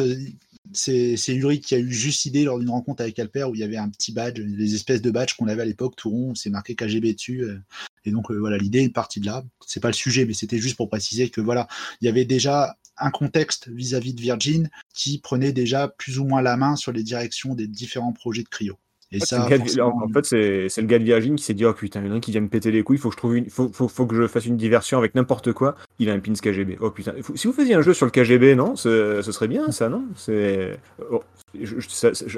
c'est 0.74 1.16
Ulrich 1.30 1.66
qui 1.66 1.76
a 1.76 1.80
eu 1.80 1.92
juste 1.92 2.26
idée 2.26 2.44
lors 2.44 2.60
d'une 2.60 2.70
rencontre 2.70 3.02
avec 3.02 3.18
Alper 3.18 3.46
où 3.46 3.56
il 3.56 3.62
y 3.62 3.64
avait 3.64 3.78
un 3.78 3.90
petit 3.90 4.12
badge, 4.12 4.40
les 4.40 4.76
espèces 4.76 5.02
de 5.02 5.12
badges 5.12 5.34
qu'on 5.34 5.48
avait 5.48 5.62
à 5.62 5.66
l'époque, 5.66 5.96
tout 5.96 6.10
rond, 6.10 6.36
c'est 6.36 6.50
marqué 6.50 6.76
KGB 6.76 7.14
dessus. 7.14 7.44
Euh, 7.44 7.58
et 8.06 8.12
donc 8.12 8.32
euh, 8.32 8.38
voilà, 8.38 8.58
l'idée 8.58 8.84
est 8.84 8.90
partie 8.90 9.20
de 9.20 9.26
là. 9.26 9.44
C'est 9.66 9.80
pas 9.80 9.90
le 9.90 9.94
sujet, 9.94 10.26
mais 10.26 10.34
c'était 10.34 10.60
juste 10.60 10.78
pour 10.78 10.90
préciser 10.90 11.30
que 11.30 11.42
voilà, 11.42 11.68
il 12.02 12.06
y 12.06 12.10
avait 12.10 12.26
déjà 12.26 12.76
un 12.98 13.12
contexte 13.12 13.70
vis-à-vis 13.70 14.12
-vis 14.12 14.16
de 14.16 14.22
Virgin 14.22 14.70
qui 14.94 15.20
prenait 15.20 15.54
déjà 15.54 15.88
plus 15.88 16.20
ou 16.20 16.26
moins 16.26 16.42
la 16.42 16.58
main 16.58 16.76
sur 16.76 16.92
les 16.92 17.04
directions 17.04 17.56
des 17.56 17.68
différents 17.68 18.14
projets 18.14 18.44
de 18.44 18.50
Cryo. 18.50 18.78
Et 19.12 19.20
ça, 19.20 19.44
en, 19.44 19.48
fait, 19.48 20.26
c'est 20.26 20.82
le 20.82 20.88
gars 20.88 21.00
de 21.00 21.04
Virgin 21.04 21.36
qui 21.36 21.44
s'est 21.44 21.56
dit 21.56 21.66
Oh 21.66 21.74
putain, 21.74 22.02
il 22.02 22.08
y 22.08 22.10
en 22.10 22.14
a 22.14 22.18
un 22.18 22.20
qui 22.20 22.32
vient 22.32 22.42
me 22.42 22.48
péter 22.48 22.72
les 22.72 22.84
couilles, 22.84 22.98
faut 22.98 23.10
que 23.10 23.16
je 23.16 23.18
trouve 23.18 23.36
une, 23.38 23.50
faut, 23.50 23.70
faut, 23.74 23.88
faut 23.88 24.06
que 24.06 24.16
je 24.16 24.28
fasse 24.28 24.46
une 24.46 24.58
diversion 24.58 25.00
avec 25.00 25.16
n'importe 25.16 25.52
quoi. 25.54 25.76
Il 25.98 26.10
a 26.10 26.14
un 26.14 26.20
pins 26.20 26.34
KGB. 26.34 26.78
Oh 26.80 26.92
putain, 26.92 27.14
si 27.34 27.48
vous 27.48 27.54
faisiez 27.54 27.74
un 27.74 27.82
jeu 27.82 27.94
sur 27.94 28.06
le 28.06 28.12
KGB, 28.12 28.56
non 28.56 28.76
Ce 28.76 29.22
serait 29.24 29.48
bien 29.48 29.72
ça, 29.72 29.90
non? 29.90 30.06
C'est. 30.16 30.80
Oh, 31.12 31.24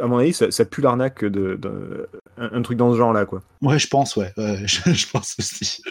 à 0.01 0.07
mon 0.07 0.17
avis, 0.17 0.33
ça, 0.33 0.65
pue 0.65 0.81
l'arnaque 0.81 1.25
de, 1.25 2.07
un, 2.37 2.61
truc 2.61 2.77
dans 2.77 2.91
ce 2.93 2.97
genre-là, 2.97 3.25
quoi. 3.25 3.41
Ouais, 3.61 3.77
je 3.77 3.87
pense, 3.87 4.15
ouais. 4.15 4.31
je, 4.37 5.05
pense 5.11 5.35
aussi. 5.37 5.81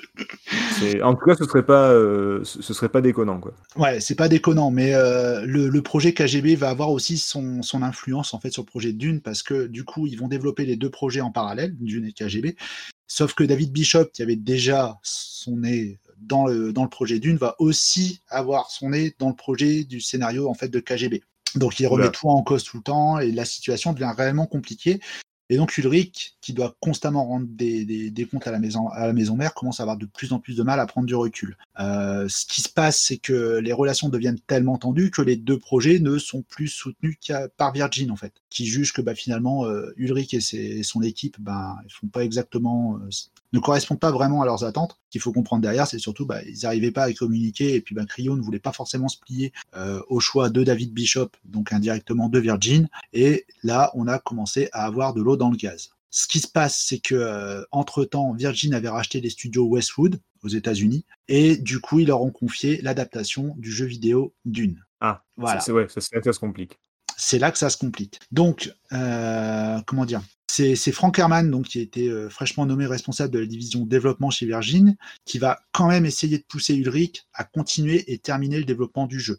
en 1.02 1.14
tout 1.14 1.26
cas, 1.26 1.34
ce 1.34 1.44
serait 1.44 1.64
pas, 1.64 1.90
euh, 1.90 2.40
ce 2.44 2.72
serait 2.72 2.88
pas 2.88 3.00
déconnant, 3.00 3.38
quoi. 3.38 3.52
Ouais, 3.76 4.00
c'est 4.00 4.14
pas 4.14 4.28
déconnant, 4.28 4.70
mais 4.70 4.94
euh, 4.94 5.44
le, 5.44 5.80
projet 5.82 6.12
KGB 6.12 6.56
va 6.56 6.70
avoir 6.70 6.90
aussi 6.90 7.18
son, 7.18 7.62
son, 7.62 7.82
influence 7.82 8.34
en 8.34 8.40
fait 8.40 8.50
sur 8.50 8.62
le 8.62 8.66
projet 8.66 8.92
Dune 8.92 9.20
parce 9.20 9.42
que 9.42 9.66
du 9.66 9.84
coup, 9.84 10.06
ils 10.06 10.16
vont 10.16 10.28
développer 10.28 10.66
les 10.70 10.76
deux 10.76 10.90
projets 10.90 11.20
en 11.20 11.30
parallèle, 11.30 11.76
Dune 11.78 12.06
et 12.06 12.12
KGB. 12.12 12.56
Sauf 13.06 13.34
que 13.34 13.44
David 13.44 13.72
Bishop, 13.72 14.06
qui 14.06 14.22
avait 14.22 14.36
déjà 14.36 14.98
son 15.02 15.56
nez 15.56 15.98
dans 16.18 16.46
le, 16.46 16.72
dans 16.72 16.84
le 16.84 16.88
projet 16.88 17.18
Dune, 17.18 17.36
va 17.36 17.56
aussi 17.58 18.20
avoir 18.28 18.70
son 18.70 18.90
nez 18.90 19.14
dans 19.18 19.28
le 19.28 19.34
projet 19.34 19.84
du 19.84 20.00
scénario 20.00 20.48
en 20.48 20.54
fait 20.54 20.68
de 20.68 20.80
KGB. 20.80 21.22
Donc 21.56 21.80
il 21.80 21.86
remet 21.86 22.10
tout 22.10 22.28
en 22.28 22.42
cause 22.42 22.62
tout 22.62 22.76
le 22.76 22.82
temps 22.82 23.18
et 23.18 23.32
la 23.32 23.44
situation 23.44 23.92
devient 23.92 24.12
réellement 24.16 24.46
compliquée. 24.46 25.00
Et 25.50 25.56
donc 25.56 25.76
Ulrich, 25.76 26.36
qui 26.40 26.52
doit 26.52 26.76
constamment 26.78 27.26
rendre 27.26 27.48
des, 27.50 28.28
comptes 28.30 28.46
à 28.46 28.52
la, 28.52 28.60
maison, 28.60 28.88
à 28.88 29.08
la 29.08 29.12
maison 29.12 29.36
mère, 29.36 29.52
commence 29.52 29.80
à 29.80 29.82
avoir 29.82 29.96
de 29.96 30.06
plus 30.06 30.32
en 30.32 30.38
plus 30.38 30.56
de 30.56 30.62
mal 30.62 30.78
à 30.78 30.86
prendre 30.86 31.08
du 31.08 31.16
recul. 31.16 31.56
Euh, 31.80 32.28
ce 32.28 32.46
qui 32.46 32.62
se 32.62 32.68
passe, 32.68 33.00
c'est 33.00 33.16
que 33.16 33.58
les 33.58 33.72
relations 33.72 34.08
deviennent 34.08 34.38
tellement 34.38 34.78
tendues 34.78 35.10
que 35.10 35.22
les 35.22 35.34
deux 35.34 35.58
projets 35.58 35.98
ne 35.98 36.18
sont 36.18 36.42
plus 36.42 36.68
soutenus 36.68 37.18
par 37.56 37.72
Virgin, 37.72 38.12
en 38.12 38.16
fait, 38.16 38.32
qui 38.48 38.64
juge 38.64 38.92
que 38.92 39.02
bah, 39.02 39.16
finalement 39.16 39.66
euh, 39.66 39.92
Ulrich 39.96 40.34
et, 40.34 40.82
son 40.84 41.02
équipe 41.02 41.36
ben, 41.40 41.76
ils 41.84 41.92
font 41.92 42.06
pas 42.06 42.24
exactement 42.24 42.96
euh, 42.98 43.08
ne 43.52 43.58
correspondent 43.58 44.00
pas 44.00 44.10
vraiment 44.10 44.42
à 44.42 44.46
leurs 44.46 44.64
attentes. 44.64 44.98
Ce 45.06 45.10
qu'il 45.10 45.20
faut 45.20 45.32
comprendre 45.32 45.62
derrière, 45.62 45.86
c'est 45.86 45.98
surtout 45.98 46.26
bah, 46.26 46.42
ils 46.44 46.60
n'arrivaient 46.62 46.90
pas 46.90 47.04
à 47.04 47.12
communiquer 47.12 47.74
et 47.74 47.80
puis 47.80 47.94
bah, 47.94 48.04
Cryo 48.06 48.36
ne 48.36 48.42
voulait 48.42 48.58
pas 48.58 48.72
forcément 48.72 49.08
se 49.08 49.18
plier 49.18 49.52
euh, 49.76 50.00
au 50.08 50.20
choix 50.20 50.50
de 50.50 50.62
David 50.62 50.92
Bishop, 50.92 51.30
donc 51.44 51.72
indirectement 51.72 52.28
de 52.28 52.38
Virgin. 52.38 52.88
Et 53.12 53.46
là, 53.62 53.90
on 53.94 54.06
a 54.06 54.18
commencé 54.18 54.68
à 54.72 54.84
avoir 54.84 55.14
de 55.14 55.22
l'eau 55.22 55.36
dans 55.36 55.50
le 55.50 55.56
gaz. 55.56 55.90
Ce 56.10 56.26
qui 56.26 56.40
se 56.40 56.48
passe, 56.48 56.84
c'est 56.86 56.98
que 56.98 57.14
euh, 57.14 57.62
entre 57.70 58.04
temps, 58.04 58.32
Virgin 58.32 58.74
avait 58.74 58.88
racheté 58.88 59.20
les 59.20 59.30
studios 59.30 59.66
Westwood 59.66 60.20
aux 60.42 60.48
États-Unis 60.48 61.04
et 61.28 61.56
du 61.56 61.80
coup, 61.80 62.00
ils 62.00 62.08
leur 62.08 62.22
ont 62.22 62.32
confié 62.32 62.80
l'adaptation 62.82 63.54
du 63.58 63.70
jeu 63.70 63.86
vidéo 63.86 64.34
Dune. 64.44 64.84
Ah, 65.00 65.22
voilà. 65.36 65.60
C'est 65.60 65.72
ouais, 65.72 65.86
ça, 65.88 66.00
ça 66.00 66.32
se 66.32 66.38
complique 66.38 66.78
c'est 67.20 67.38
là 67.38 67.52
que 67.52 67.58
ça 67.58 67.68
se 67.68 67.76
complique. 67.76 68.18
Donc, 68.32 68.72
euh, 68.92 69.78
comment 69.86 70.06
dire? 70.06 70.22
C'est 70.48 70.92
Frank 70.92 71.18
Herman, 71.18 71.50
donc, 71.50 71.66
qui 71.66 71.78
a 71.78 71.82
été 71.82 72.08
euh, 72.08 72.28
fraîchement 72.28 72.66
nommé 72.66 72.84
responsable 72.84 73.32
de 73.32 73.38
la 73.38 73.46
division 73.46 73.86
développement 73.86 74.30
chez 74.30 74.46
Virgin, 74.46 74.96
qui 75.24 75.38
va 75.38 75.60
quand 75.72 75.88
même 75.88 76.04
essayer 76.04 76.38
de 76.38 76.42
pousser 76.42 76.74
Ulrich 76.74 77.24
à 77.32 77.44
continuer 77.44 78.12
et 78.12 78.18
terminer 78.18 78.58
le 78.58 78.64
développement 78.64 79.06
du 79.06 79.20
jeu. 79.20 79.38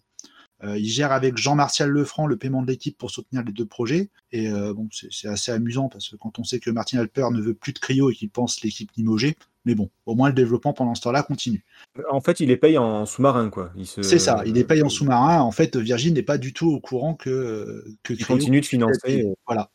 Euh, 0.63 0.77
il 0.77 0.87
gère 0.87 1.11
avec 1.11 1.37
Jean-Martial 1.37 1.89
Lefranc 1.89 2.27
le 2.27 2.37
paiement 2.37 2.61
de 2.61 2.67
l'équipe 2.67 2.97
pour 2.97 3.11
soutenir 3.11 3.43
les 3.43 3.51
deux 3.51 3.65
projets. 3.65 4.09
Et 4.31 4.49
bon, 4.49 4.87
c'est 4.91 5.27
assez 5.27 5.51
amusant 5.51 5.89
parce 5.89 6.09
que 6.09 6.15
quand 6.15 6.39
on 6.39 6.43
sait 6.43 6.59
que 6.59 6.69
Martin 6.69 6.99
Alper 6.99 7.27
ne 7.31 7.41
veut 7.41 7.55
plus 7.55 7.73
de 7.73 7.79
Cryo 7.79 8.09
et 8.09 8.15
qu'il 8.15 8.29
pense 8.29 8.61
l'équipe 8.61 8.91
limogée, 8.95 9.35
mais 9.65 9.75
bon, 9.75 9.89
au 10.05 10.15
moins 10.15 10.29
le 10.29 10.33
développement 10.33 10.73
pendant 10.73 10.95
ce 10.95 11.01
temps-là 11.01 11.23
continue. 11.23 11.63
En 12.09 12.21
fait, 12.21 12.39
il 12.39 12.51
est 12.51 12.57
payé 12.57 12.77
en 12.77 13.05
sous-marin, 13.05 13.49
quoi. 13.49 13.71
C'est 13.83 14.19
ça, 14.19 14.43
il 14.45 14.57
est 14.57 14.63
payé 14.63 14.83
en 14.83 14.89
sous-marin. 14.89 15.41
En 15.41 15.51
fait, 15.51 15.77
Virgin 15.77 16.13
n'est 16.13 16.23
pas 16.23 16.37
du 16.37 16.53
tout 16.53 16.71
au 16.71 16.79
courant 16.79 17.13
que, 17.15 17.83
que 18.03 18.13
il 18.13 18.25
continue 18.25 18.61
de 18.61 18.65
financer. 18.65 19.25
Voilà. 19.45 19.69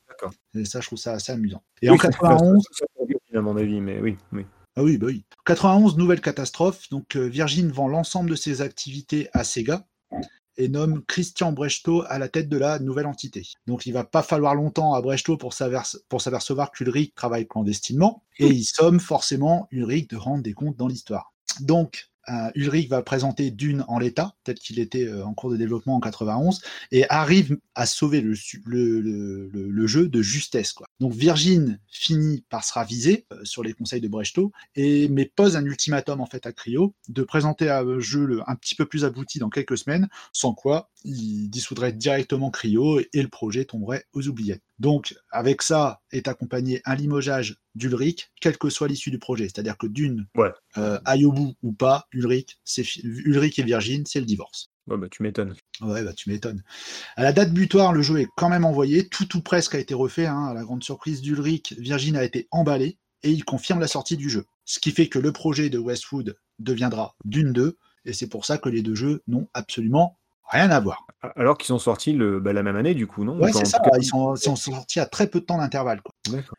Et 0.55 0.65
ça, 0.65 0.81
je 0.81 0.87
trouve 0.87 0.99
ça 0.99 1.13
assez 1.13 1.33
amusant. 1.33 1.63
Et 1.83 1.91
en 1.91 1.97
91. 1.97 2.63
À 3.35 3.41
mon 3.43 3.57
avis, 3.57 3.83
mais 3.83 4.01
oui, 4.01 4.17
oui. 4.33 4.47
Ah 4.77 4.83
oui, 4.83 4.99
bah 4.99 5.07
oui. 5.09 5.25
91, 5.45 5.97
nouvelle 5.97 6.21
catastrophe. 6.21 6.89
Donc, 6.91 7.17
euh, 7.17 7.29
Virgin 7.29 7.71
vend 7.71 7.89
l'ensemble 7.89 8.31
de 8.31 8.35
ses 8.35 8.63
activités 8.63 9.29
à 9.33 9.45
Sega 9.45 9.87
et 10.59 10.69
nomme 10.69 11.03
Christian 11.05 11.53
Brechto 11.53 12.05
à 12.09 12.19
la 12.19 12.29
tête 12.29 12.49
de 12.49 12.57
la 12.57 12.79
nouvelle 12.79 13.07
entité. 13.07 13.43
Donc 13.67 13.87
il 13.87 13.93
va 13.93 14.05
pas 14.05 14.23
falloir 14.23 14.55
longtemps 14.55 14.95
à 14.95 15.03
Brechto 15.03 15.37
pour 15.37 15.53
s'apercevoir 15.55 16.71
qu'Ulrich 16.71 17.15
travaille 17.15 17.47
clandestinement, 17.47 18.23
et 18.39 18.47
il 18.47 18.65
somme 18.65 19.01
forcément 19.01 19.69
Ulrich 19.71 20.11
de 20.11 20.17
rendre 20.17 20.43
des 20.43 20.53
comptes 20.53 20.77
dans 20.77 20.89
l'histoire. 20.89 21.33
Donc 21.61 22.11
euh, 22.29 22.51
Ulrich 22.55 22.89
va 22.89 23.03
présenter 23.03 23.51
Dune 23.51 23.85
en 23.89 23.99
l'état, 23.99 24.35
tel 24.45 24.57
qu'il 24.57 24.81
était 24.81 25.07
euh, 25.07 25.25
en 25.25 25.35
cours 25.35 25.51
de 25.51 25.57
développement 25.57 25.97
en 25.97 26.01
91, 26.01 26.61
et 26.91 27.09
arrive 27.09 27.57
à 27.75 27.87
sauver 27.87 28.21
le, 28.21 28.35
jeu 29.87 30.09
de 30.09 30.23
justesse. 30.23 30.75
Donc 31.01 31.13
Virgin 31.13 31.79
finit 31.89 32.45
par 32.49 32.65
se 32.65 32.73
raviser 32.73 33.27
euh, 33.33 33.45
sur 33.45 33.63
les 33.63 33.73
conseils 33.73 34.01
de 34.01 34.09
Brechto, 34.09 34.53
et, 34.75 35.09
mais 35.09 35.27
pose 35.27 35.57
un 35.57 35.65
ultimatum 35.65 36.21
en 36.21 36.27
fait 36.27 36.47
à 36.47 36.53
Cryo 36.53 36.95
de 37.09 37.23
présenter 37.23 37.71
un 37.71 37.99
jeu 37.99 38.41
un 38.47 38.57
petit 38.57 38.75
peu 38.75 38.87
plus 38.87 39.05
abouti 39.05 39.39
dans 39.39 39.51
quelques 39.51 39.79
semaines, 39.79 40.09
sans 40.33 40.55
quoi 40.55 40.91
il 41.05 41.49
dissoudrait 41.49 41.93
directement 41.93 42.51
Cryo 42.51 43.01
et, 43.01 43.23
le 43.23 43.29
projet 43.29 43.65
tomberait 43.65 44.07
aux 44.13 44.27
oubliettes. 44.29 44.63
Donc 44.79 45.15
avec 45.31 45.63
ça 45.63 46.01
est 46.13 46.29
accompagné 46.29 46.81
un 46.85 46.95
limogeage 46.95 47.59
d'Ulrich, 47.75 48.31
quelle 48.41 48.59
que 48.59 48.71
soit 48.71 48.89
l'issue 48.89 49.11
du 49.11 49.19
projet. 49.19 49.45
C'est-à-dire 49.45 49.77
que 49.77 49.87
d'une, 49.87 50.27
ouais. 50.37 50.53
euh, 50.79 50.99
aille 51.05 51.25
au 51.25 51.33
bout 51.33 51.55
ou 51.63 51.73
pas, 51.73 52.07
Ulrich, 52.13 52.59
c'est 52.65 52.85
Ulrich 53.03 53.59
et 53.59 53.63
Virgin, 53.63 54.05
c'est 54.07 54.21
le 54.21 54.27
divorce. 54.27 54.71
Ouais, 54.87 54.97
bah, 54.97 55.09
tu 55.11 55.23
m'étonnes. 55.23 55.55
Ouais, 55.81 56.03
bah, 56.03 56.13
tu 56.13 56.31
m'étonnes. 56.31 56.63
À 57.17 57.23
la 57.23 57.33
date 57.33 57.53
butoir, 57.53 57.93
le 57.93 58.03
jeu 58.03 58.21
est 58.21 58.29
quand 58.37 58.49
même 58.49 58.65
envoyé. 58.65 59.09
Tout 59.09 59.37
ou 59.37 59.41
presque 59.41 59.75
a 59.75 59.79
été 59.79 59.95
refait. 59.95 60.27
Hein. 60.27 60.47
À 60.47 60.55
la 60.55 60.63
grande 60.63 60.85
surprise 60.85 61.21
d'Ulrich, 61.23 61.75
Virgin 61.79 62.17
a 62.17 62.25
été 62.25 62.49
emballé 62.51 62.99
et 63.23 63.31
il 63.31 63.45
confirme 63.45 63.81
la 63.81 63.89
sortie 63.89 64.17
du 64.17 64.31
jeu. 64.31 64.45
Ce 64.65 64.79
qui 64.79 64.93
fait 64.93 65.09
que 65.09 65.19
le 65.19 65.33
projet 65.33 65.71
de 65.71 65.79
Westwood 65.79 66.37
deviendra 66.59 67.17
d'une 67.25 67.53
2 67.53 67.77
et 68.07 68.13
c'est 68.13 68.29
pour 68.29 68.47
ça 68.47 68.57
que 68.57 68.69
les 68.69 68.83
deux 68.83 68.95
jeux 68.95 69.23
n'ont 69.27 69.49
absolument 69.53 70.17
rien 70.49 70.71
à 70.71 70.79
voir. 70.79 71.07
Alors 71.35 71.59
qu'ils 71.59 71.67
sont 71.67 71.79
sortis 71.79 72.13
le, 72.13 72.39
bah, 72.39 72.53
la 72.53 72.63
même 72.63 72.77
année, 72.77 72.95
du 72.95 73.07
coup, 73.07 73.25
non? 73.25 73.39
Ouais, 73.39 73.53
c'est 73.53 73.65
ça. 73.65 73.81
Ils, 73.99 74.05
sont, 74.05 74.37
sortis 74.37 75.01
à 75.01 75.07
très 75.07 75.27
peu 75.27 75.41
de 75.41 75.45
temps 75.45 75.59
d'intervalle. 75.59 76.01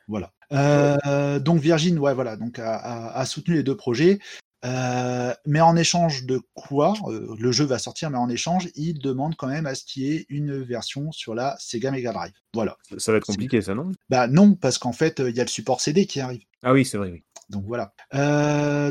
Voilà. 0.07 0.31
Euh, 0.51 1.39
donc 1.39 1.59
Virgin, 1.59 1.97
ouais, 1.99 2.13
voilà, 2.13 2.35
donc 2.35 2.59
a, 2.59 3.25
soutenu 3.25 3.55
les 3.55 3.63
deux 3.63 3.77
projets. 3.77 4.19
Euh, 4.65 5.33
mais 5.45 5.61
en 5.61 5.75
échange 5.75 6.25
de 6.25 6.41
quoi 6.53 6.93
euh, 7.07 7.35
Le 7.39 7.51
jeu 7.51 7.65
va 7.65 7.77
sortir, 7.79 8.09
mais 8.09 8.17
en 8.17 8.29
échange, 8.29 8.69
il 8.75 8.99
demande 8.99 9.35
quand 9.35 9.47
même 9.47 9.65
à 9.65 9.75
ce 9.75 9.83
qu'il 9.85 10.03
y 10.03 10.15
ait 10.15 10.25
une 10.29 10.61
version 10.61 11.11
sur 11.11 11.35
la 11.35 11.55
Sega 11.59 11.91
Mega 11.91 12.11
Drive. 12.11 12.33
Voilà. 12.53 12.77
Ça 12.97 13.11
va 13.11 13.19
être 13.19 13.25
compliqué, 13.25 13.61
ça, 13.61 13.75
non? 13.75 13.91
Bah 14.09 14.27
non, 14.27 14.55
parce 14.55 14.77
qu'en 14.77 14.93
fait, 14.93 15.21
il 15.25 15.35
y 15.35 15.39
a 15.39 15.43
le 15.43 15.49
support 15.49 15.81
CD 15.81 16.05
qui 16.05 16.19
arrive. 16.19 16.41
Ah 16.63 16.73
oui, 16.73 16.85
c'est 16.85 16.97
vrai, 16.97 17.11
oui. 17.11 17.23
Donc 17.49 17.63
voilà. 17.65 17.93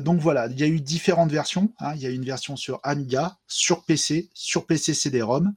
donc 0.01 0.21
voilà, 0.21 0.47
il 0.47 0.59
y 0.59 0.63
a 0.63 0.67
eu 0.67 0.81
différentes 0.81 1.31
versions. 1.31 1.73
Hein. 1.81 1.93
Il 1.97 2.01
y 2.01 2.07
a 2.07 2.11
une 2.11 2.25
version 2.25 2.57
sur 2.57 2.81
Amiga, 2.85 3.37
sur 3.47 3.85
PC, 3.85 4.31
sur 4.33 4.67
PC 4.67 4.95
CD-ROM, 4.95 5.53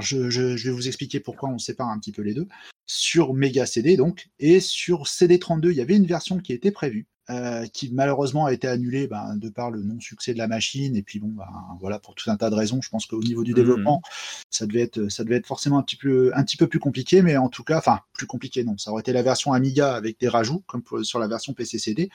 je, 0.00 0.66
vais 0.66 0.70
vous 0.70 0.88
expliquer 0.88 1.20
pourquoi 1.20 1.48
on 1.48 1.58
sépare 1.58 1.88
un 1.88 1.98
petit 1.98 2.12
peu 2.12 2.22
les 2.22 2.34
deux. 2.34 2.48
Sur 2.86 3.34
Mega 3.34 3.66
CD, 3.66 3.96
donc, 3.96 4.28
et 4.38 4.60
sur 4.60 5.04
CD32, 5.04 5.70
il 5.70 5.76
y 5.76 5.80
avait 5.80 5.96
une 5.96 6.06
version 6.06 6.38
qui 6.38 6.52
était 6.52 6.70
prévue, 6.70 7.06
euh, 7.30 7.66
qui 7.66 7.90
malheureusement 7.92 8.46
a 8.46 8.52
été 8.52 8.68
annulée 8.68 9.06
ben, 9.06 9.36
de 9.36 9.48
par 9.48 9.70
le 9.70 9.82
non-succès 9.82 10.34
de 10.34 10.38
la 10.38 10.46
machine, 10.46 10.94
et 10.96 11.02
puis 11.02 11.20
bon, 11.20 11.28
ben, 11.28 11.48
voilà, 11.80 11.98
pour 11.98 12.14
tout 12.14 12.30
un 12.30 12.36
tas 12.36 12.50
de 12.50 12.54
raisons. 12.54 12.80
Je 12.82 12.90
pense 12.90 13.06
qu'au 13.06 13.22
niveau 13.22 13.44
du 13.44 13.52
mmh 13.52 13.54
développement, 13.54 14.02
ça, 14.50 14.66
devait 14.66 14.82
être, 14.82 15.08
ça 15.08 15.24
devait 15.24 15.36
être 15.36 15.46
forcément 15.46 15.78
un 15.78 15.82
petit, 15.82 15.96
peu, 15.96 16.32
un 16.34 16.44
petit 16.44 16.56
peu 16.56 16.66
plus 16.66 16.80
compliqué, 16.80 17.22
mais 17.22 17.36
en 17.36 17.48
tout 17.48 17.64
cas, 17.64 17.78
enfin, 17.78 18.00
plus 18.12 18.26
compliqué, 18.26 18.64
non. 18.64 18.76
Ça 18.78 18.90
aurait 18.90 19.00
été 19.00 19.12
la 19.12 19.22
version 19.22 19.52
Amiga 19.52 19.94
avec 19.94 20.20
des 20.20 20.28
rajouts, 20.28 20.62
comme 20.66 20.82
sur 21.02 21.18
la 21.18 21.28
version 21.28 21.54
PC-CD. 21.54 22.10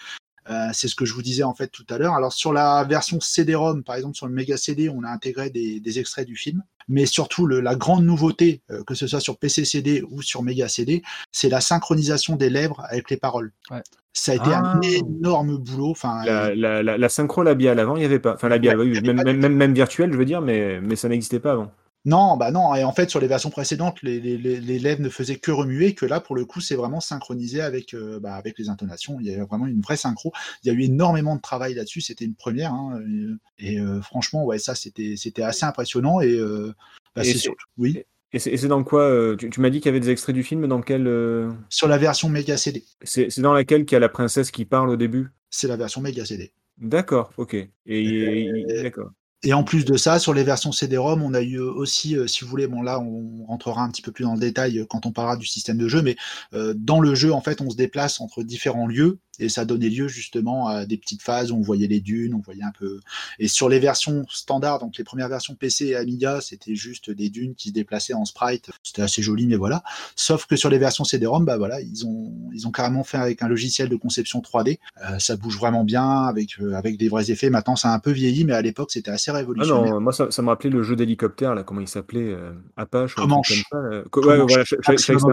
Euh, 0.50 0.70
c'est 0.74 0.88
ce 0.88 0.96
que 0.96 1.06
je 1.06 1.14
vous 1.14 1.22
disais 1.22 1.44
en 1.44 1.54
fait 1.54 1.68
tout 1.68 1.86
à 1.90 1.98
l'heure. 1.98 2.14
Alors 2.14 2.34
sur 2.34 2.54
la 2.54 2.84
version 2.84 3.20
CD-ROM, 3.20 3.84
par 3.84 3.96
exemple 3.96 4.16
sur 4.16 4.28
le 4.28 4.34
Mega 4.34 4.58
CD, 4.58 4.90
on 4.90 5.04
a 5.04 5.10
intégré 5.10 5.50
des, 5.50 6.00
extraits 6.00 6.26
du 6.26 6.36
film. 6.36 6.64
Mais 6.88 7.06
surtout, 7.06 7.46
la 7.46 7.76
grande 7.76 8.04
nouveauté, 8.04 8.64
euh, 8.72 8.84
que 8.84 8.96
ce 8.96 9.06
soit 9.06 9.20
sur 9.20 9.38
PC 9.38 9.64
CD 9.64 10.02
ou 10.10 10.24
sur 10.24 10.42
Mega 10.42 10.68
CD, 10.68 11.04
c'est 11.32 11.50
la 11.50 11.62
synchronisation 11.62 12.36
des 12.36 12.50
lèvres 12.50 12.84
avec 12.90 13.12
les 13.12 13.18
paroles. 13.18 13.54
Ça 14.14 14.32
a 14.32 14.36
été 14.36 14.50
Ah. 14.52 14.74
un 14.76 14.82
énorme 14.82 15.58
boulot. 15.58 15.92
Enfin, 15.92 16.24
La, 16.26 16.54
la, 16.56 16.82
la, 16.84 16.98
la 16.98 17.10
synchro 17.10 17.44
labiale 17.44 17.80
avant, 17.80 17.96
il 17.96 18.00
n'y 18.00 18.06
avait 18.06 18.20
pas. 18.20 18.34
Enfin, 18.34 18.50
labiale, 18.50 18.78
Ouais, 18.78 18.86
oui, 18.86 18.90
il 18.92 18.96
y 18.96 18.98
avait 18.98 19.14
même, 19.14 19.26
même, 19.26 19.38
même, 19.40 19.56
même 19.56 19.74
virtuelle, 19.74 20.12
je 20.12 20.18
veux 20.18 20.26
dire, 20.26 20.42
mais, 20.42 20.82
mais 20.82 20.96
ça 20.96 21.08
n'existait 21.10 21.40
pas 21.40 21.52
avant. 21.54 21.72
Non, 22.06 22.38
bah 22.38 22.50
non. 22.50 22.74
Et 22.76 22.84
en 22.86 22.94
fait, 22.94 23.10
sur 23.10 23.20
les 23.20 23.28
versions 23.28 23.50
précédentes, 23.50 24.02
les, 24.04 24.20
les, 24.22 24.38
les, 24.38 24.60
les 24.62 24.80
lèvres 24.80 25.02
ne 25.02 25.10
faisaient 25.10 25.36
que 25.36 25.52
remuer. 25.52 25.94
Que 25.96 26.06
là, 26.06 26.22
pour 26.22 26.36
le 26.36 26.46
coup, 26.46 26.62
c'est 26.62 26.76
vraiment 26.76 27.02
synchronisé 27.02 27.62
avec, 27.62 27.94
euh, 27.94 28.20
bah, 28.22 28.36
avec 28.36 28.58
les 28.58 28.70
intonations. 28.70 29.18
Il 29.20 29.28
y 29.28 29.36
a 29.36 29.44
vraiment 29.46 29.68
une 29.68 29.82
vraie 29.82 29.98
synchro. 29.98 30.32
Il 30.64 30.68
y 30.68 30.70
a 30.72 30.74
eu 30.74 30.84
énormément 30.84 31.36
de 31.36 31.42
travail 31.42 31.74
là-dessus. 31.74 32.00
C'était 32.02 32.24
une 32.26 32.36
première. 32.36 32.74
Hein, 32.74 33.00
et 33.60 33.74
et, 33.74 33.80
euh, 33.80 34.02
franchement, 34.02 34.46
ouais, 34.46 34.60
ça, 34.60 34.76
c'était 34.76 35.44
assez 35.44 35.66
impressionnant. 35.66 36.22
Et, 36.22 36.32
euh, 36.34 36.74
bah, 37.16 37.22
Et 37.22 37.26
c'est 37.26 37.34
c'est- 37.34 37.40
surtout, 37.40 37.66
oui, 37.78 38.02
Et 38.32 38.40
c'est 38.40 38.68
dans 38.68 38.84
quoi 38.84 39.02
euh, 39.02 39.36
Tu, 39.36 39.50
tu 39.50 39.60
m'as 39.60 39.70
dit 39.70 39.80
qu'il 39.80 39.88
y 39.88 39.90
avait 39.90 40.00
des 40.00 40.12
extraits 40.12 40.36
du 40.36 40.44
film, 40.44 40.68
dans 40.68 40.82
quel. 40.82 41.08
euh, 41.08 41.52
sur 41.70 41.88
la 41.88 41.98
version 41.98 42.30
méga 42.30 42.58
CD. 42.58 42.84
C'est 43.04 43.40
dans 43.40 43.54
laquelle 43.54 43.86
qu'il 43.86 43.96
y 43.96 43.98
a 43.98 44.00
la 44.00 44.10
princesse 44.10 44.52
qui 44.52 44.66
parle 44.66 44.90
au 44.90 44.98
début? 44.98 45.30
C'est 45.50 45.68
la 45.68 45.78
version 45.78 46.02
méga 46.02 46.26
CD. 46.26 46.52
D'accord, 46.78 47.32
ok. 47.38 47.56
Et, 47.56 47.70
et- 47.88 48.84
d'accord. 48.84 49.10
Et 49.42 49.54
en 49.54 49.64
plus 49.64 49.86
de 49.86 49.96
ça, 49.96 50.20
sur 50.20 50.34
les 50.34 50.44
versions 50.44 50.74
CD-ROM, 50.74 51.22
on 51.24 51.34
a 51.34 51.42
eu 51.42 51.60
aussi, 51.60 52.18
euh, 52.18 52.28
si 52.28 52.44
vous 52.44 52.50
voulez, 52.50 52.68
bon 52.68 52.82
là, 52.82 53.00
on 53.00 53.46
rentrera 53.46 53.82
un 53.84 53.90
petit 53.90 54.02
peu 54.02 54.12
plus 54.12 54.26
dans 54.26 54.34
le 54.34 54.40
détail 54.40 54.80
euh, 54.80 54.86
quand 54.86 55.06
on 55.06 55.14
parlera 55.14 55.38
du 55.38 55.46
système 55.46 55.78
de 55.78 55.88
jeu, 55.88 56.02
mais 56.02 56.18
euh, 56.54 56.74
dans 56.76 57.00
le 57.00 57.16
jeu, 57.16 57.32
en 57.32 57.40
fait, 57.40 57.62
on 57.62 57.70
se 57.70 57.78
déplace 57.78 58.20
entre 58.20 58.44
différents 58.44 58.86
lieux 58.86 59.20
et 59.40 59.50
ça 59.50 59.66
donnait 59.66 59.90
lieu 59.90 60.08
justement 60.08 60.68
à 60.68 60.86
des 60.86 60.98
petites 60.98 61.22
phases 61.22 61.52
où 61.52 61.56
on 61.56 61.62
voyait 61.62 61.88
les 61.88 62.00
dunes, 62.00 62.34
on 62.34 62.40
voyait 62.40 62.64
un 62.64 62.72
peu. 62.78 63.00
Et 63.40 63.48
sur 63.48 63.70
les 63.70 63.80
versions 63.80 64.26
standards, 64.30 64.80
donc 64.80 64.98
les 64.98 65.04
premières 65.04 65.30
versions 65.30 65.56
PC 65.56 65.88
et 65.88 65.96
Amiga, 65.96 66.40
c'était 66.42 66.76
juste 66.76 67.10
des 67.12 67.30
dunes 67.30 67.56
qui 67.56 67.70
se 67.70 67.74
déplaçaient 67.74 68.14
en 68.14 68.26
sprite. 68.26 68.70
C'était 68.84 69.02
assez 69.02 69.22
joli, 69.22 69.48
mais 69.48 69.56
voilà. 69.56 69.84
Sauf 70.16 70.46
que 70.46 70.56
sur 70.56 70.70
les 70.70 70.78
versions 70.78 71.04
CD-ROM, 71.04 71.46
bah 71.46 71.58
voilà, 71.58 71.82
ils 71.82 72.06
ont 72.06 72.34
ils 72.54 72.68
ont 72.68 72.72
carrément 72.72 73.04
fait 73.04 73.18
avec 73.18 73.42
un 73.42 73.48
logiciel 73.48 73.90
de 73.90 73.96
conception 73.96 74.40
3D. 74.42 74.80
Euh, 75.04 75.20
ça 75.20 75.36
bouge 75.36 75.58
vraiment 75.58 75.84
bien 75.84 76.24
avec 76.24 76.60
euh, 76.60 76.74
avec 76.74 76.98
des 76.98 77.10
vrais 77.10 77.32
effets. 77.32 77.50
Maintenant, 77.50 77.76
ça 77.76 77.92
a 77.92 77.96
un 77.96 78.00
peu 78.00 78.12
vieilli, 78.12 78.46
mais 78.46 78.54
à 78.54 78.62
l'époque, 78.62 78.92
c'était 78.92 79.12
assez 79.12 79.32
Ah 79.32 79.36
révolutionnaire. 79.36 79.94
non, 79.94 80.02
moi 80.02 80.14
ça, 80.14 80.32
ça 80.32 80.42
me 80.42 80.48
rappelait 80.50 80.70
le 80.70 80.84
jeu 80.84 80.96
d'hélicoptère, 80.96 81.56
là, 81.56 81.64
comment 81.64 81.82
il 81.82 81.88
s'appelait 81.88 82.32
euh, 82.32 82.52
Apache 82.78 83.16
Comanche. 83.16 83.64
comme 84.12 84.26
Ouais, 84.26 84.38
voilà, 84.38 84.64
nom 85.16 85.30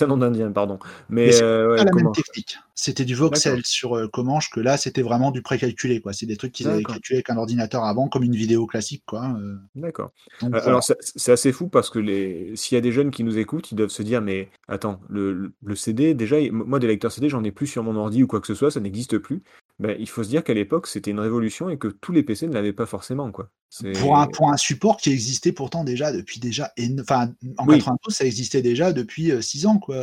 Maximum 0.00 0.20
d'Indien, 0.20 0.50
pardon. 0.52 0.78
Mais, 1.08 1.26
Mais 1.26 1.42
euh, 1.42 1.70
ouais, 1.70 1.84
la 1.84 1.92
même 1.92 2.12
technique. 2.12 2.58
C'était 2.74 2.99
du 3.04 3.14
voxel 3.14 3.60
sur 3.64 3.96
euh, 3.96 4.08
Comanche 4.08 4.50
que 4.50 4.60
là, 4.60 4.76
c'était 4.76 5.02
vraiment 5.02 5.30
du 5.30 5.42
précalculé. 5.42 6.00
quoi. 6.00 6.12
C'est 6.12 6.26
des 6.26 6.36
trucs 6.36 6.52
qu'ils 6.52 6.66
avaient 6.68 6.82
calculés 6.84 7.16
avec 7.18 7.30
un 7.30 7.36
ordinateur 7.36 7.84
avant, 7.84 8.08
comme 8.08 8.22
une 8.22 8.34
vidéo 8.34 8.66
classique. 8.66 9.02
quoi. 9.06 9.34
euh. 9.40 9.56
D'accord. 9.74 10.12
Euh, 10.42 10.48
voilà. 10.48 10.64
Alors 10.64 10.82
c'est 10.82 11.32
assez 11.32 11.52
fou 11.52 11.68
parce 11.68 11.90
que 11.90 11.98
les... 11.98 12.52
s'il 12.56 12.76
y 12.76 12.78
a 12.78 12.80
des 12.80 12.92
jeunes 12.92 13.10
qui 13.10 13.24
nous 13.24 13.38
écoutent, 13.38 13.70
ils 13.72 13.76
doivent 13.76 13.90
se 13.90 14.02
dire 14.02 14.20
mais 14.22 14.48
attends, 14.68 15.00
le, 15.08 15.52
le- 15.62 15.74
CD, 15.76 16.14
déjà, 16.14 16.36
moi 16.50 16.78
des 16.78 16.86
lecteurs 16.86 17.12
CD, 17.12 17.28
j'en 17.28 17.44
ai 17.44 17.52
plus 17.52 17.66
sur 17.66 17.82
mon 17.82 17.96
ordi 17.96 18.22
ou 18.22 18.26
quoi 18.26 18.40
que 18.40 18.46
ce 18.46 18.54
soit, 18.54 18.70
ça 18.70 18.80
n'existe 18.80 19.18
plus. 19.18 19.42
Ben, 19.78 19.96
il 19.98 20.08
faut 20.08 20.22
se 20.22 20.28
dire 20.28 20.44
qu'à 20.44 20.52
l'époque, 20.54 20.86
c'était 20.86 21.10
une 21.10 21.20
révolution 21.20 21.70
et 21.70 21.78
que 21.78 21.88
tous 21.88 22.12
les 22.12 22.22
PC 22.22 22.46
ne 22.46 22.52
l'avaient 22.52 22.72
pas 22.74 22.86
forcément. 22.86 23.30
quoi. 23.32 23.50
Pour, 24.00 24.18
un, 24.18 24.26
pour 24.26 24.50
un 24.52 24.56
support 24.56 24.96
qui 24.96 25.10
existait 25.12 25.52
pourtant 25.52 25.84
déjà 25.84 26.12
depuis 26.12 26.40
déjà. 26.40 26.72
Enfin, 27.00 27.32
en 27.56 27.66
Oui. 27.68 27.76
92, 27.78 28.12
ça 28.12 28.24
existait 28.24 28.62
déjà 28.62 28.92
depuis 28.92 29.30
6 29.40 29.64
ans, 29.66 29.78
quoi. 29.78 29.96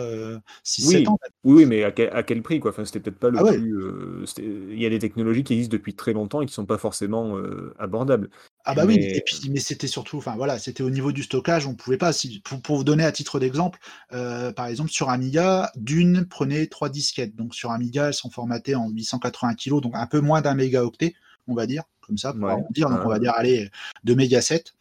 6-7 0.63 0.87
Oui, 0.99 1.07
ans. 1.07 1.19
oui, 1.43 1.53
oui, 1.55 1.65
mais 1.65 1.83
à 1.83 1.91
quel, 1.91 2.09
à 2.13 2.23
quel 2.23 2.41
prix 2.41 2.61
quoi? 2.61 2.71
Enfin, 2.71 2.85
C'était 2.85 2.99
peut-être 3.01 3.19
pas 3.19 3.29
le 3.29 3.39
Ah 3.39 3.43
ouais. 3.43 3.57
plus. 3.57 3.75
euh, 3.77 4.25
Il 4.71 4.81
y 4.81 4.85
a 4.85 4.89
des 4.89 4.99
technologies 4.99 5.43
qui 5.43 5.53
existent 5.53 5.73
depuis 5.73 5.95
très 5.95 6.13
longtemps 6.13 6.41
et 6.41 6.45
qui 6.45 6.53
sont 6.53 6.65
pas 6.65 6.77
forcément 6.77 7.37
euh, 7.37 7.73
abordables. 7.77 8.29
Ah 8.63 8.73
bah 8.73 8.85
oui, 8.85 8.95
Mais- 8.97 9.17
et 9.17 9.21
puis 9.25 9.49
mais 9.49 9.59
c'était 9.59 9.87
surtout, 9.87 10.17
enfin 10.17 10.35
voilà, 10.37 10.59
c'était 10.59 10.83
au 10.83 10.89
niveau 10.89 11.11
du 11.11 11.23
stockage, 11.23 11.67
on 11.67 11.75
pouvait 11.75 11.97
pas. 11.97 12.13
Si, 12.13 12.39
pour, 12.41 12.61
pour 12.61 12.77
vous 12.77 12.83
donner 12.85 13.03
à 13.03 13.11
titre 13.11 13.39
d'exemple, 13.39 13.79
euh, 14.13 14.51
par 14.53 14.67
exemple 14.67 14.91
sur 14.91 15.09
Amiga, 15.09 15.71
Dune 15.75 16.25
prenait 16.25 16.67
trois 16.67 16.89
disquettes. 16.89 17.35
Donc 17.35 17.53
sur 17.53 17.71
Amiga, 17.71 18.07
elles 18.07 18.13
sont 18.13 18.29
formatées 18.29 18.75
en 18.75 18.89
880 18.89 19.55
kg, 19.55 19.81
donc 19.81 19.93
un 19.95 20.07
peu 20.07 20.19
moins 20.21 20.41
d'un 20.41 20.53
mégaoctet, 20.53 21.15
on 21.47 21.53
va 21.53 21.65
dire, 21.65 21.83
comme 22.07 22.17
ça, 22.17 22.33
pour 22.33 22.43
Ouais. 22.43 22.55
Donc 22.89 23.05
on 23.05 23.09
va 23.09 23.19
dire, 23.19 23.33
allez, 23.35 23.69
2 24.05 24.15
méga 24.15 24.41
7, 24.41 24.73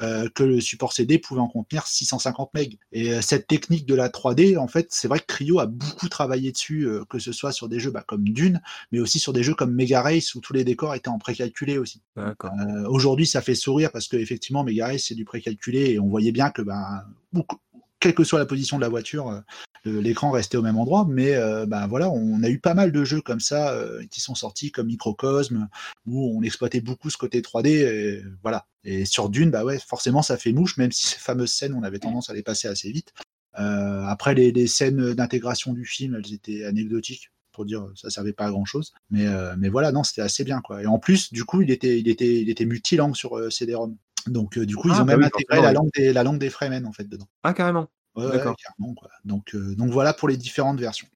euh, 0.00 0.28
que 0.34 0.42
le 0.42 0.60
support 0.60 0.92
CD 0.94 1.18
pouvait 1.18 1.40
en 1.42 1.48
contenir 1.48 1.86
650 1.86 2.50
MB. 2.54 2.74
Et 2.92 3.12
euh, 3.12 3.20
cette 3.20 3.46
technique 3.46 3.84
de 3.86 3.94
la 3.94 4.08
3D, 4.08 4.56
en 4.56 4.66
fait, 4.66 4.86
c'est 4.90 5.08
vrai 5.08 5.18
que 5.20 5.26
Cryo 5.26 5.60
a 5.60 5.66
beaucoup 5.66 6.08
travaillé 6.08 6.52
dessus, 6.52 6.86
euh, 6.88 7.04
que 7.08 7.18
ce 7.18 7.32
soit 7.32 7.52
sur 7.52 7.68
des 7.68 7.78
jeux 7.78 7.90
bah, 7.90 8.02
comme 8.06 8.24
Dune, 8.24 8.62
mais 8.92 8.98
aussi 8.98 9.18
sur 9.18 9.32
des 9.34 9.42
jeux 9.42 9.54
comme 9.54 9.74
Mega 9.74 10.00
Race 10.00 10.34
où 10.34 10.40
tous 10.40 10.54
les 10.54 10.64
décors 10.64 10.94
étaient 10.94 11.08
en 11.08 11.18
précalculé 11.18 11.76
aussi. 11.78 12.00
Euh, 12.44 12.86
Aujourd'hui, 12.88 13.26
ça 13.26 13.42
fait 13.42 13.54
sourire 13.54 13.92
parce 13.92 14.08
que 14.08 14.16
effectivement, 14.16 14.64
Mega 14.64 14.86
Race 14.86 15.04
c'est 15.08 15.14
du 15.14 15.24
précalculé 15.26 15.90
et 15.90 16.00
on 16.00 16.08
voyait 16.08 16.32
bien 16.32 16.50
que, 16.50 16.62
ben, 16.62 17.04
beaucoup- 17.32 17.58
quelle 18.00 18.14
que 18.14 18.24
soit 18.24 18.38
la 18.38 18.46
position 18.46 18.76
de 18.78 18.82
la 18.82 18.88
voiture, 18.88 19.42
euh, 19.86 20.00
l'écran 20.02 20.30
restait 20.30 20.56
au 20.56 20.62
même 20.62 20.78
endroit. 20.78 21.06
Mais 21.08 21.34
euh, 21.34 21.66
ben 21.66 21.86
voilà, 21.86 22.10
on 22.10 22.42
a 22.42 22.48
eu 22.48 22.58
pas 22.58 22.74
mal 22.74 22.92
de 22.92 23.04
jeux 23.04 23.20
comme 23.20 23.40
ça 23.40 23.72
euh, 23.72 24.02
qui 24.10 24.20
sont 24.20 24.34
sortis, 24.34 24.72
comme 24.72 24.86
Microcosme, 24.86 25.68
où 26.06 26.36
on 26.36 26.42
exploitait 26.42 26.80
beaucoup 26.80 27.10
ce 27.10 27.18
côté 27.18 27.40
3D. 27.40 27.68
Et, 27.68 28.22
voilà. 28.42 28.66
Et 28.84 29.04
sur 29.04 29.28
Dune, 29.28 29.50
bah 29.50 29.64
ouais, 29.64 29.78
forcément, 29.78 30.22
ça 30.22 30.36
fait 30.36 30.52
mouche, 30.52 30.76
même 30.78 30.90
si 30.90 31.06
ces 31.06 31.18
fameuses 31.18 31.52
scènes, 31.52 31.74
on 31.74 31.82
avait 31.82 31.98
tendance 31.98 32.30
à 32.30 32.34
les 32.34 32.42
passer 32.42 32.68
assez 32.68 32.90
vite. 32.90 33.12
Après, 33.52 34.34
les, 34.34 34.66
scènes 34.66 35.12
d'intégration 35.12 35.74
du 35.74 35.84
film, 35.84 36.14
elles 36.14 36.32
étaient 36.32 36.64
anecdotiques 36.64 37.30
pour 37.52 37.64
dire 37.64 37.86
ça 37.96 38.10
servait 38.10 38.32
pas 38.32 38.46
à 38.46 38.50
grand 38.50 38.64
chose 38.64 38.92
mais 39.10 39.26
mais 39.58 39.68
voilà 39.68 39.90
non 39.90 40.04
c'était 40.04 40.22
assez 40.22 40.44
bien 40.44 40.60
quoi 40.60 40.82
et 40.82 40.86
en 40.86 41.00
plus 41.00 41.32
du 41.32 41.44
coup 41.44 41.62
il 41.62 41.72
était 41.72 41.98
il 41.98 42.08
était 42.08 42.40
il 42.40 42.48
était 42.48 42.64
multilangue 42.64 43.16
sur 43.16 43.36
euh, 43.36 43.50
CD-ROM 43.50 43.96
donc 44.26 44.58
euh, 44.58 44.66
du 44.66 44.76
coup 44.76 44.88
ils 44.88 44.94
Ah, 44.94 45.02
ont 45.02 45.04
bah 45.04 45.12
même 45.16 45.20
oui, 45.20 45.26
intégré 45.26 45.60
la 45.62 45.72
langue 45.72 45.90
des 45.96 46.12
la 46.12 46.22
langue 46.22 46.38
des 46.38 46.50
Fremen 46.50 46.86
en 46.86 46.92
fait 46.92 47.04
dedans 47.08 47.26
Ah, 47.42 47.52
carrément. 47.54 47.88
ouais, 48.16 48.26
ouais, 48.26 48.32
D'accord. 48.32 48.56
quoi 48.96 49.10
donc 49.24 49.54
euh, 49.54 49.74
donc 49.76 49.90
voilà 49.90 50.12
pour 50.12 50.28
les 50.28 50.36
différentes 50.36 50.80
versions 50.80 51.06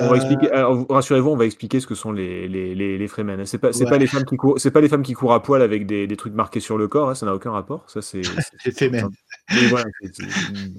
On 0.00 0.04
va 0.06 0.12
Euh, 0.12 0.14
expliquer, 0.14 0.48
rassurez-vous, 0.88 1.30
on 1.30 1.36
va 1.36 1.44
expliquer 1.46 1.80
ce 1.80 1.86
que 1.86 1.94
sont 1.96 2.12
les, 2.12 2.46
les, 2.46 2.74
les, 2.74 2.96
les 2.98 3.08
Fremen. 3.08 3.44
C'est 3.46 3.58
pas, 3.58 3.70
Ouais. 3.76 3.84
pas 3.86 3.98
les 3.98 4.06
femmes 4.06 4.24
qui 4.24 4.36
courent, 4.36 4.60
c'est 4.60 4.70
pas 4.70 4.80
les 4.80 4.88
femmes 4.88 5.02
qui 5.02 5.14
courent 5.14 5.32
à 5.32 5.42
poil 5.42 5.62
avec 5.62 5.86
des, 5.86 6.06
des 6.06 6.16
trucs 6.16 6.34
marqués 6.34 6.60
sur 6.60 6.78
le 6.78 6.86
corps, 6.88 7.10
hein, 7.10 7.14
ça 7.16 7.26
n'a 7.26 7.34
aucun 7.34 7.50
rapport. 7.50 7.84
Ça, 7.88 8.00
c'est, 8.02 8.20
les 8.66 8.70
Fremen 8.72 9.08
voilà, 9.70 9.86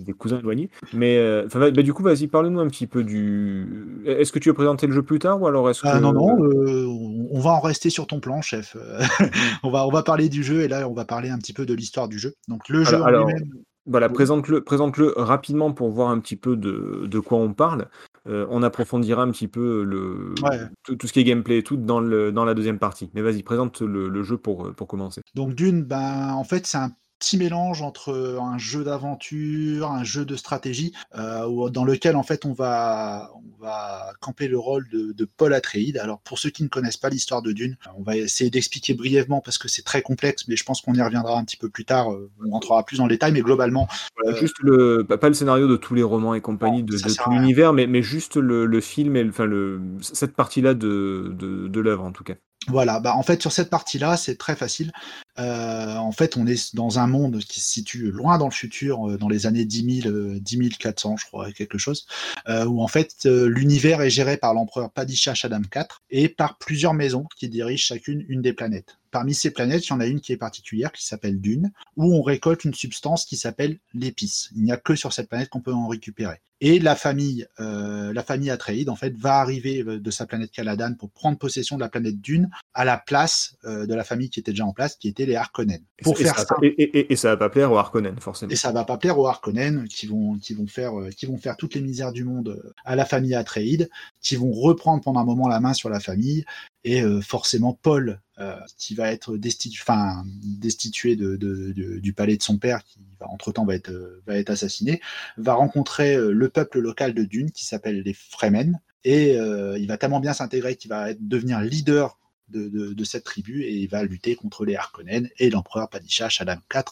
des 0.05 0.13
cousins 0.13 0.37
éloignés. 0.39 0.69
Mais, 0.93 1.17
euh, 1.17 1.45
enfin, 1.47 1.71
bah, 1.71 1.81
du 1.81 1.91
coup, 1.93 2.03
vas-y, 2.03 2.27
parle-nous 2.27 2.59
un 2.59 2.67
petit 2.67 2.85
peu 2.87 3.03
du. 3.03 4.03
Est-ce 4.05 4.31
que 4.31 4.37
tu 4.39 4.49
veux 4.49 4.53
présenter 4.55 4.85
le 4.87 4.93
jeu 4.93 5.01
plus 5.03 5.19
tard 5.19 5.41
ou 5.41 5.47
alors 5.47 5.69
est-ce 5.69 5.81
que. 5.81 5.87
Ah 5.87 5.99
non 5.99 6.13
non 6.13 6.37
euh, 6.43 6.85
on 6.85 7.18
on 7.31 7.39
va 7.39 7.51
en 7.51 7.59
rester 7.59 7.89
sur 7.89 8.07
ton 8.07 8.19
plan 8.19 8.41
chef 8.41 8.75
Euh, 8.75 8.99
on 9.63 9.69
va 9.71 9.85
on 9.85 9.91
va 9.91 10.03
parler 10.03 10.29
du 10.29 10.43
jeu 10.43 10.61
et 10.61 10.67
là 10.67 10.87
on 10.89 10.93
va 10.93 11.05
parler 11.05 11.29
un 11.29 11.37
petit 11.37 11.53
peu 11.53 11.65
de 11.65 11.73
l'histoire 11.73 12.07
du 12.07 12.19
jeu 12.19 12.33
donc 12.47 12.67
le 12.69 12.83
jeu 12.83 12.95
Alors- 12.95 13.03
en 13.05 13.07
alors, 13.07 13.27
lui-même 13.27 13.49
Voilà, 13.85 14.07
Oui. 14.07 14.13
présente-le, 14.13 14.61
présente-le 14.61 15.13
rapidement 15.17 15.71
pour 15.73 15.89
voir 15.89 16.09
un 16.09 16.19
petit 16.19 16.35
peu 16.35 16.55
de, 16.55 17.05
de 17.07 17.19
quoi 17.19 17.39
on 17.39 17.53
parle. 17.53 17.87
Euh, 18.27 18.45
on 18.51 18.61
approfondira 18.61 19.23
un 19.23 19.31
petit 19.31 19.47
peu 19.47 19.83
le, 19.83 20.35
Ouais. 20.43 20.59
tout, 20.83 20.95
tout 20.95 21.07
ce 21.07 21.13
qui 21.13 21.21
est 21.21 21.23
gameplay 21.23 21.57
et 21.59 21.63
tout 21.63 21.75
dans, 21.77 21.99
le, 21.99 22.31
dans 22.31 22.45
la 22.45 22.53
deuxième 22.53 22.77
partie. 22.77 23.09
Mais 23.15 23.21
vas-y, 23.23 23.41
présente 23.41 23.81
le, 23.81 24.07
le 24.09 24.21
jeu 24.23 24.37
pour, 24.37 24.73
pour 24.75 24.87
commencer. 24.87 25.21
Donc 25.33 25.55
Dune, 25.55 25.81
ben 25.83 26.33
en 26.33 26.43
fait 26.43 26.67
c'est 26.67 26.77
un 26.77 26.91
petit 27.19 27.37
mélange 27.37 27.81
entre 27.81 28.37
un 28.41 28.57
jeu 28.57 28.83
d'aventure, 28.83 29.91
un 29.91 30.03
jeu 30.03 30.25
de 30.25 30.35
stratégie, 30.35 30.93
euh, 31.17 31.69
dans 31.69 31.83
lequel 31.83 32.15
en 32.15 32.23
fait 32.23 32.45
on 32.45 32.53
va 32.53 33.31
on 33.35 33.61
va 33.61 34.13
camper 34.21 34.47
le 34.47 34.57
rôle 34.57 34.87
de, 34.89 35.11
de 35.11 35.25
Paul 35.25 35.53
Atreides. 35.53 35.97
Alors 35.97 36.19
pour 36.21 36.39
ceux 36.39 36.49
qui 36.49 36.63
ne 36.63 36.69
connaissent 36.69 36.97
pas 36.97 37.09
l'histoire 37.09 37.41
de 37.41 37.51
Dune, 37.51 37.77
on 37.97 38.03
va 38.03 38.15
essayer 38.15 38.49
d'expliquer 38.49 38.93
brièvement 38.93 39.41
parce 39.41 39.57
que 39.57 39.67
c'est 39.67 39.83
très 39.83 40.01
complexe, 40.01 40.47
mais 40.47 40.55
je 40.55 40.63
pense 40.63 40.81
qu'on 40.81 40.93
y 40.93 41.01
reviendra 41.01 41.37
un 41.37 41.43
petit 41.43 41.57
peu 41.57 41.69
plus 41.69 41.85
tard. 41.85 42.11
euh, 42.13 42.31
On 42.45 42.51
rentrera 42.51 42.83
plus 42.85 42.97
dans 42.97 43.05
le 43.05 43.09
détail, 43.11 43.33
mais 43.33 43.41
globalement 43.41 43.87
Voilà, 44.17 44.37
Euh, 44.37 44.39
juste 44.39 44.55
le, 44.61 45.03
pas, 45.05 45.27
le 45.27 45.33
scénario 45.33 45.67
de 45.67 45.75
tous 45.75 45.93
les 45.95 46.03
romans 46.03 46.33
et 46.35 46.41
compagnie, 46.41 46.83
Non, 46.83 46.85
de, 46.85 46.97
tout 46.97 47.29
l'univers, 47.29 47.73
mais, 47.73 47.85
mais 47.87 48.01
juste 48.01 48.37
le, 48.37 48.65
le 48.65 48.81
film 48.81 49.15
et 49.17 49.23
le, 49.23 49.29
enfin 49.29 49.45
le, 49.45 49.81
cette 50.01 50.35
partie-là 50.35 50.73
de, 50.73 51.33
de, 51.37 51.67
de 51.67 51.79
l'œuvre 51.81 52.03
en 52.05 52.11
tout 52.11 52.23
cas. 52.23 52.35
Voilà, 52.67 52.99
bah 52.99 53.15
en 53.15 53.23
fait 53.23 53.41
sur 53.41 53.51
cette 53.51 53.69
partie-là, 53.69 54.17
c'est 54.17 54.35
très 54.35 54.55
facile. 54.55 54.91
Euh, 55.39 55.95
en 55.95 56.11
fait, 56.11 56.37
on 56.37 56.45
est 56.45 56.75
dans 56.75 56.99
un 56.99 57.07
monde 57.07 57.39
qui 57.39 57.61
se 57.61 57.69
situe 57.69 58.11
loin 58.11 58.37
dans 58.37 58.47
le 58.47 58.53
futur, 58.53 59.09
euh, 59.09 59.17
dans 59.17 59.29
les 59.29 59.45
années 59.45 59.65
10 59.65 60.01
000, 60.01 60.13
euh, 60.13 60.39
10 60.39 60.77
400, 60.77 61.17
je 61.17 61.25
crois, 61.25 61.51
quelque 61.51 61.77
chose, 61.77 62.05
où 62.47 62.83
en 62.83 62.87
fait 62.87 63.25
l'univers 63.25 64.01
est 64.01 64.09
géré 64.09 64.37
par 64.37 64.53
l'empereur 64.53 64.91
Padishah 64.91 65.33
Shaddam 65.33 65.63
IV 65.73 65.85
et 66.09 66.29
par 66.29 66.57
plusieurs 66.57 66.93
maisons 66.93 67.25
qui 67.37 67.47
dirigent 67.47 67.85
chacune 67.85 68.25
une 68.27 68.41
des 68.41 68.53
planètes. 68.53 68.97
Parmi 69.11 69.33
ces 69.33 69.51
planètes, 69.51 69.87
il 69.87 69.89
y 69.89 69.93
en 69.93 69.99
a 69.99 70.05
une 70.05 70.19
qui 70.19 70.33
est 70.33 70.37
particulière, 70.37 70.91
qui 70.91 71.05
s'appelle 71.05 71.41
Dune, 71.41 71.71
où 71.95 72.13
on 72.13 72.21
récolte 72.21 72.63
une 72.63 72.75
substance 72.75 73.25
qui 73.25 73.37
s'appelle 73.37 73.79
l'épice. 73.93 74.49
Il 74.55 74.63
n'y 74.63 74.71
a 74.71 74.77
que 74.77 74.95
sur 74.95 75.13
cette 75.13 75.29
planète 75.29 75.49
qu'on 75.49 75.61
peut 75.61 75.73
en 75.73 75.87
récupérer. 75.87 76.41
Et 76.61 76.77
la 76.77 76.95
famille, 76.95 77.47
euh, 77.59 78.13
la 78.13 78.21
famille 78.21 78.51
Atreides, 78.51 78.89
en 78.89 78.95
fait, 78.95 79.15
va 79.17 79.39
arriver 79.39 79.83
de 79.83 80.11
sa 80.11 80.25
planète 80.25 80.51
Caladan 80.51 80.93
pour 80.93 81.09
prendre 81.09 81.37
possession 81.37 81.77
de 81.77 81.81
la 81.81 81.89
planète 81.89 82.19
Dune 82.19 82.49
à 82.73 82.85
la 82.85 82.97
place 82.97 83.55
de 83.63 83.93
la 83.93 84.03
famille 84.03 84.29
qui 84.29 84.41
était 84.41 84.51
déjà 84.51 84.65
en 84.65 84.73
place, 84.73 84.95
qui 84.95 85.07
était 85.07 85.25
les 85.29 85.35
Harkonnen. 85.37 85.81
Pour 86.03 86.19
et 86.19 86.23
faire 86.25 86.37
ça, 86.37 86.55
et, 86.61 86.67
et- 86.67 87.13
et 87.13 87.15
ça 87.15 87.29
va 87.29 87.37
pas 87.37 87.49
plaire 87.49 87.71
aux 87.71 87.77
Harkonnen, 87.77 88.19
forcément. 88.19 88.51
et 88.51 88.55
ça 88.57 88.71
va 88.71 88.83
pas 88.83 88.97
plaire 88.97 89.17
aux 89.17 89.27
Harkonnen 89.27 89.87
qui 89.87 90.05
vont 90.07 90.37
qui 90.37 90.53
vont 90.53 90.67
faire 90.67 90.99
euh, 90.99 91.09
qui 91.09 91.25
vont 91.25 91.37
faire 91.37 91.55
toutes 91.57 91.75
les 91.75 91.81
misères 91.81 92.11
du 92.11 92.23
monde 92.25 92.49
euh, 92.49 92.73
à 92.85 92.95
la 92.95 93.05
famille 93.05 93.35
Atreides, 93.35 93.89
qui 94.21 94.35
vont 94.35 94.51
reprendre 94.51 95.01
pendant 95.03 95.21
un 95.21 95.25
moment 95.25 95.47
la 95.47 95.59
main 95.59 95.73
sur 95.73 95.89
la 95.89 95.99
famille 95.99 96.43
et 96.83 97.01
euh, 97.01 97.21
forcément 97.21 97.73
Paul 97.81 98.21
euh, 98.39 98.55
qui 98.77 98.95
va 98.95 99.11
être 99.11 99.35
destitué 99.37 101.15
de, 101.15 101.35
de- 101.35 101.73
de- 101.73 101.99
du 101.99 102.13
palais 102.13 102.37
de 102.37 102.43
son 102.43 102.57
père 102.57 102.83
qui 102.83 102.99
va 103.19 103.27
entre 103.29 103.51
temps 103.51 103.65
va 103.65 103.75
être 103.75 103.91
va 104.27 104.35
être 104.37 104.49
assassiné 104.49 105.01
va 105.37 105.53
rencontrer 105.53 106.17
le 106.17 106.49
peuple 106.49 106.79
local 106.79 107.13
de 107.13 107.23
Dune 107.23 107.51
qui 107.51 107.65
s'appelle 107.65 108.01
les 108.01 108.13
Fremen 108.13 108.79
Et 109.03 109.33
il 109.77 109.87
va 109.87 109.97
tellement 109.97 110.19
bien 110.19 110.33
s'intégrer 110.33 110.75
qu'il 110.75 110.89
va 110.89 111.13
devenir 111.19 111.59
leader 111.61 112.17
de, 112.49 112.93
de, 112.93 113.03
cette 113.03 113.23
tribu 113.23 113.63
et 113.63 113.73
il 113.73 113.87
va 113.87 114.03
lutter 114.03 114.35
contre 114.35 114.65
les 114.65 114.75
Harkonnen 114.75 115.29
et 115.37 115.49
l'empereur 115.49 115.89
Padishah 115.89 116.29
Shaddam 116.29 116.61
IV 116.73 116.83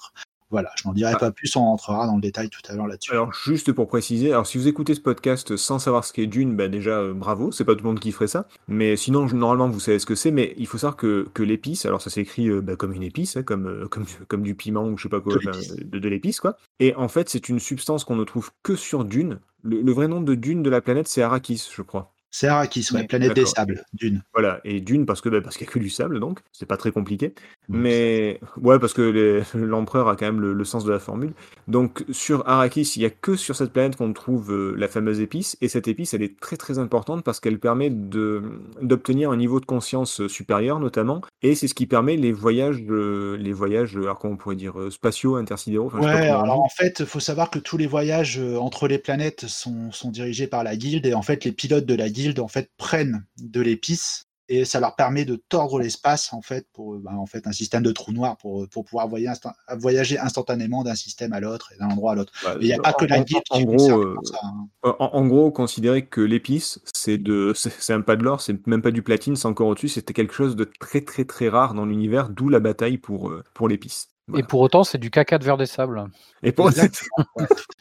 voilà, 0.49 0.71
je 0.77 0.87
n'en 0.87 0.93
dirai 0.93 1.11
ah. 1.13 1.17
pas 1.17 1.31
plus, 1.31 1.53
on 1.57 1.61
rentrera 1.61 2.07
dans 2.07 2.15
le 2.15 2.21
détail 2.21 2.49
tout 2.49 2.61
à 2.69 2.73
l'heure 2.73 2.87
là-dessus. 2.87 3.11
Alors, 3.11 3.33
juste 3.33 3.73
pour 3.73 3.87
préciser, 3.87 4.31
alors 4.31 4.47
si 4.47 4.57
vous 4.57 4.67
écoutez 4.67 4.95
ce 4.95 5.01
podcast 5.01 5.57
sans 5.57 5.77
savoir 5.77 6.05
ce 6.05 6.13
qu'est 6.13 6.27
Dune, 6.27 6.55
bah 6.55 6.69
déjà, 6.69 6.99
euh, 6.99 7.13
bravo, 7.13 7.51
c'est 7.51 7.65
pas 7.65 7.75
tout 7.75 7.83
le 7.83 7.89
monde 7.89 7.99
qui 7.99 8.13
ferait 8.13 8.27
ça. 8.27 8.47
Mais 8.69 8.95
sinon, 8.95 9.25
normalement, 9.25 9.67
vous 9.67 9.81
savez 9.81 9.99
ce 9.99 10.05
que 10.05 10.15
c'est, 10.15 10.31
mais 10.31 10.53
il 10.57 10.65
faut 10.65 10.77
savoir 10.77 10.95
que, 10.95 11.27
que 11.33 11.43
l'épice, 11.43 11.85
alors 11.85 12.01
ça 12.01 12.09
s'écrit 12.09 12.47
euh, 12.49 12.61
bah, 12.61 12.77
comme 12.77 12.93
une 12.93 13.03
épice, 13.03 13.35
hein, 13.35 13.43
comme, 13.43 13.67
euh, 13.67 13.87
comme, 13.87 14.05
comme 14.29 14.43
du 14.43 14.55
piment 14.55 14.85
ou 14.85 14.97
je 14.97 15.03
sais 15.03 15.09
pas 15.09 15.19
quoi, 15.19 15.35
de, 15.35 16.07
l'épice, 16.07 16.39
quoi. 16.39 16.57
Et 16.79 16.95
en 16.95 17.09
fait, 17.09 17.27
c'est 17.27 17.49
une 17.49 17.59
substance 17.59 18.05
qu'on 18.05 18.15
ne 18.15 18.23
trouve 18.23 18.51
que 18.63 18.77
sur 18.77 19.03
Dune. 19.03 19.39
le 19.63 19.91
vrai 19.91 20.07
nom 20.07 20.21
de 20.21 20.33
Dune 20.33 20.63
de 20.63 20.69
la 20.69 20.79
planète, 20.79 21.09
c'est 21.09 21.21
Arrakis, 21.21 21.69
je 21.75 21.81
crois. 21.81 22.13
C'est 22.30 22.47
Arrakis, 22.47 22.89
ouais, 22.93 23.05
planète 23.05 23.34
des 23.34 23.45
sables, 23.45 23.84
Dune. 23.93 24.21
Voilà, 24.34 24.59
et 24.65 24.82
Dune 24.82 25.05
parce 25.05 25.21
que 25.21 25.30
bah, 25.30 25.41
parce 25.41 25.55
qu'il 25.55 25.65
n'y 25.65 25.71
a 25.71 25.73
que 25.73 25.80
du 25.80 25.89
sable, 25.89 26.19
donc 26.19 26.39
c'est 26.51 26.65
pas 26.65 26.75
très 26.75 26.91
compliqué. 26.91 27.34
Mais 27.69 28.39
ouais, 28.61 28.80
parce 28.80 28.93
que 28.93 29.41
l'empereur 29.55 30.09
a 30.09 30.15
quand 30.15 30.25
même 30.25 30.41
le, 30.41 30.65
sens 30.65 30.84
de 30.84 30.91
la 30.91 30.99
formule. 30.99 31.34
Donc 31.67 32.03
sur 32.11 32.47
Arrakis, 32.47 32.93
il 32.97 32.99
n'y 32.99 33.05
a 33.05 33.09
que 33.09 33.36
sur 33.38 33.55
cette 33.55 33.71
planète 33.71 33.95
qu'on 33.95 34.11
trouve 34.11 34.51
euh, 34.51 34.75
la 34.78 34.89
fameuse 34.89 35.21
épice, 35.21 35.57
et 35.61 35.69
cette 35.69 35.88
épice, 35.88 36.13
elle 36.13 36.21
est 36.21 36.39
très 36.39 36.57
très 36.57 36.80
importante 36.80 37.23
parce 37.23 37.39
qu'elle 37.39 37.59
permet 37.59 37.89
d'obtenir 37.89 39.32
un 39.32 39.38
niveau 39.38 39.59
de 39.61 39.65
conscience 39.65 40.19
euh, 40.21 40.28
supérieur 40.28 40.80
notamment, 40.80 41.21
et 41.41 41.55
c'est 41.55 41.69
ce 41.69 41.73
qui 41.73 41.88
permet 41.88 42.17
les 42.17 42.34
voyages, 42.34 42.84
euh, 42.89 43.38
les 43.38 43.53
voyages, 43.53 43.95
alors 43.95 44.19
comment 44.19 44.34
on 44.34 44.38
pourrait 44.38 44.55
dire, 44.55 44.75
spatiaux, 44.91 45.38
intersidéraux. 45.38 45.89
ouais, 45.93 46.28
alors 46.28 46.61
en 46.61 46.69
fait, 46.69 46.97
il 46.99 47.05
faut 47.05 47.21
savoir 47.21 47.49
que 47.49 47.59
tous 47.59 47.78
les 47.78 47.88
voyages 47.88 48.39
entre 48.59 48.88
les 48.88 48.97
planètes 48.97 49.47
sont, 49.47 49.91
sont 49.91 50.11
dirigés 50.11 50.47
par 50.47 50.65
la 50.65 50.75
guilde, 50.75 51.05
et 51.05 51.13
en 51.13 51.21
fait, 51.21 51.45
les 51.45 51.53
pilotes 51.53 51.86
de 51.86 51.95
la 51.95 52.09
guilde 52.09 52.16
en 52.39 52.47
fait 52.47 52.72
prennent 52.78 53.26
de 53.38 53.61
l'épice 53.61 54.28
et 54.49 54.65
ça 54.65 54.80
leur 54.80 54.95
permet 54.95 55.26
de 55.26 55.36
tordre 55.36 55.80
l'espace 55.80 56.32
en 56.32 56.41
fait 56.41 56.68
pour 56.74 56.97
ben, 56.99 57.15
en 57.15 57.26
fait 57.26 57.47
un 57.47 57.51
système 57.51 57.84
de 57.84 57.91
trou 57.91 58.13
noir 58.13 58.38
pour, 58.38 58.68
pour 58.70 58.86
pouvoir 58.86 59.07
voyager, 59.07 60.20
instantanément 60.20 60.84
d'un 60.84 60.95
système 60.95 61.34
à 61.34 61.39
l'autre 61.39 61.74
et 61.74 61.78
d'un 61.78 61.89
endroit 61.89 62.13
à 62.13 62.15
l'autre. 62.15 62.32
il 62.61 62.68
n'y 62.68 62.74
a 62.74 62.80
pas 62.80 62.93
que 62.93 63.05
la 63.05 63.20
guide 63.20 63.41
en, 63.49 63.61
gros, 63.61 63.91
euh, 63.91 64.15
hein. 64.43 64.95
en, 64.99 65.28
gros, 65.28 65.51
considérer 65.51 66.05
que 66.05 66.22
l'épice 66.22 66.80
c'est 66.93 67.18
de 67.18 67.53
c'est 67.55 67.93
un 67.93 68.01
pas 68.01 68.15
de 68.15 68.24
l'or, 68.24 68.41
c'est 68.41 68.65
même 68.68 68.82
pas 68.82 68.91
du 68.91 69.01
platine, 69.01 69.36
c'est 69.36 69.47
encore 69.47 69.68
au-dessus, 69.68 69.89
c'était 69.89 70.13
quelque 70.13 70.34
chose 70.34 70.55
de 70.55 70.70
très 70.80 71.01
très 71.01 71.26
très 71.26 71.49
rare 71.49 71.74
dans 71.74 71.86
l'univers, 71.86 72.30
d'où 72.30 72.49
la 72.49 72.59
bataille 72.59 72.97
pour 72.97 73.30
euh, 73.30 73.43
pour 73.53 73.68
l'épice. 73.68 74.09
Et 74.36 74.43
pour 74.43 74.59
autant, 74.59 74.84
c'est 74.84 74.97
du 74.97 75.09
caca 75.09 75.38
de 75.38 75.45
verre 75.45 75.55
des 75.55 75.65
sables. 75.65 76.03
Et 76.43 76.51
pour 76.51 76.70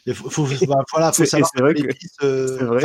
il 0.06 0.14
faut, 0.14 0.30
faut, 0.30 0.44
voilà, 0.92 1.10
faut 1.10 1.24
savoir 1.24 1.50
que, 1.50 1.62
l'épice, 1.64 2.16
euh, 2.22 2.80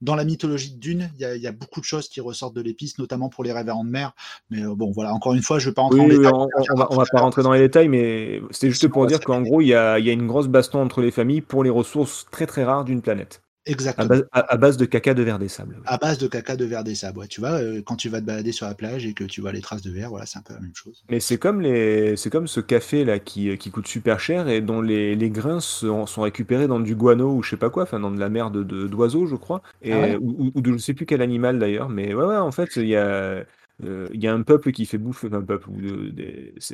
dans 0.00 0.14
la 0.14 0.24
mythologie 0.24 0.72
de 0.72 0.78
Dune, 0.78 1.10
il 1.18 1.42
y, 1.42 1.46
a 1.46 1.52
beaucoup 1.52 1.80
de 1.80 1.84
choses 1.84 2.08
qui 2.08 2.20
ressortent 2.20 2.54
de 2.54 2.60
l'épice, 2.60 2.98
notamment 2.98 3.28
pour 3.28 3.42
les 3.42 3.52
révérends 3.52 3.84
de 3.84 3.90
mer. 3.90 4.12
Mais 4.50 4.62
euh, 4.62 4.74
bon, 4.74 4.92
voilà, 4.92 5.12
encore 5.12 5.34
une 5.34 5.42
fois, 5.42 5.58
je 5.58 5.66
ne 5.66 5.70
vais 5.70 5.74
pas 5.74 5.82
rentrer 5.82 5.98
dans 5.98 6.06
les 6.06 6.16
détails. 6.18 6.32
On, 6.34 6.76
va, 6.76 6.88
va 6.90 7.04
pas 7.10 7.20
rentrer 7.20 7.42
dans 7.42 7.52
les 7.52 7.60
détails, 7.60 7.88
mais 7.88 8.40
c'était 8.50 8.70
juste 8.70 8.88
pour 8.88 9.06
dire 9.06 9.20
qu'en 9.20 9.42
gros, 9.42 9.60
il 9.60 9.68
y 9.68 9.74
a, 9.74 9.98
une 9.98 10.26
grosse 10.26 10.48
baston 10.48 10.80
entre 10.80 11.00
les 11.02 11.10
familles 11.10 11.40
pour 11.40 11.64
les 11.64 11.70
ressources 11.70 12.26
très 12.30 12.46
très 12.46 12.64
rares 12.64 12.84
d'une 12.84 13.02
planète. 13.02 13.42
Exactement. 13.68 14.22
À 14.32 14.56
base, 14.56 14.76
de 14.76 14.84
caca 14.84 15.14
de 15.14 15.22
verre 15.22 15.38
des 15.38 15.48
sables. 15.48 15.76
À 15.86 15.98
base 15.98 16.18
de 16.18 16.26
caca 16.26 16.56
de 16.56 16.64
verre 16.64 16.84
des 16.84 16.94
sables. 16.94 17.20
Ouais. 17.20 17.28
Tu 17.28 17.40
vois, 17.40 17.60
euh, 17.60 17.82
quand 17.84 17.96
tu 17.96 18.08
vas 18.08 18.20
te 18.20 18.26
balader 18.26 18.52
sur 18.52 18.66
la 18.66 18.74
plage 18.74 19.06
et 19.06 19.14
que 19.14 19.24
tu 19.24 19.40
vois 19.40 19.52
les 19.52 19.60
traces 19.60 19.82
de 19.82 19.90
verre, 19.90 20.10
voilà, 20.10 20.26
c'est 20.26 20.38
un 20.38 20.42
peu 20.42 20.54
la 20.54 20.60
même 20.60 20.74
chose. 20.74 21.04
Mais 21.10 21.20
c'est 21.20 21.38
comme 21.38 21.60
les, 21.60 22.16
c'est 22.16 22.30
comme 22.30 22.48
ce 22.48 22.60
café 22.60 23.04
là 23.04 23.18
qui, 23.18 23.56
qui 23.58 23.70
coûte 23.70 23.86
super 23.86 24.20
cher 24.20 24.48
et 24.48 24.60
dont 24.60 24.80
les, 24.80 25.14
les 25.14 25.30
grains 25.30 25.60
sont, 25.60 26.06
sont, 26.06 26.22
récupérés 26.22 26.66
dans 26.66 26.80
du 26.80 26.94
guano 26.94 27.30
ou 27.32 27.42
je 27.42 27.50
sais 27.50 27.56
pas 27.56 27.70
quoi, 27.70 27.84
enfin 27.84 28.00
dans 28.00 28.10
de 28.10 28.18
la 28.18 28.28
merde 28.28 28.64
de, 28.64 28.86
d'oiseaux, 28.86 29.26
je 29.26 29.36
crois, 29.36 29.62
et 29.82 29.92
ah 29.92 30.18
ou, 30.20 30.50
ou, 30.54 30.60
de 30.60 30.72
je 30.72 30.78
sais 30.78 30.94
plus 30.94 31.06
quel 31.06 31.22
animal 31.22 31.58
d'ailleurs. 31.58 31.88
Mais 31.88 32.14
ouais, 32.14 32.24
ouais, 32.24 32.36
en 32.36 32.52
fait, 32.52 32.76
il 32.76 32.88
y 32.88 32.96
a 32.96 33.06
euh, 33.06 33.44
il 33.82 34.22
y 34.22 34.26
a 34.26 34.32
un 34.32 34.42
peuple 34.42 34.72
qui 34.72 34.86
fait 34.86 34.98
bouffer, 34.98 35.28
un 35.32 35.42
peuple, 35.42 35.70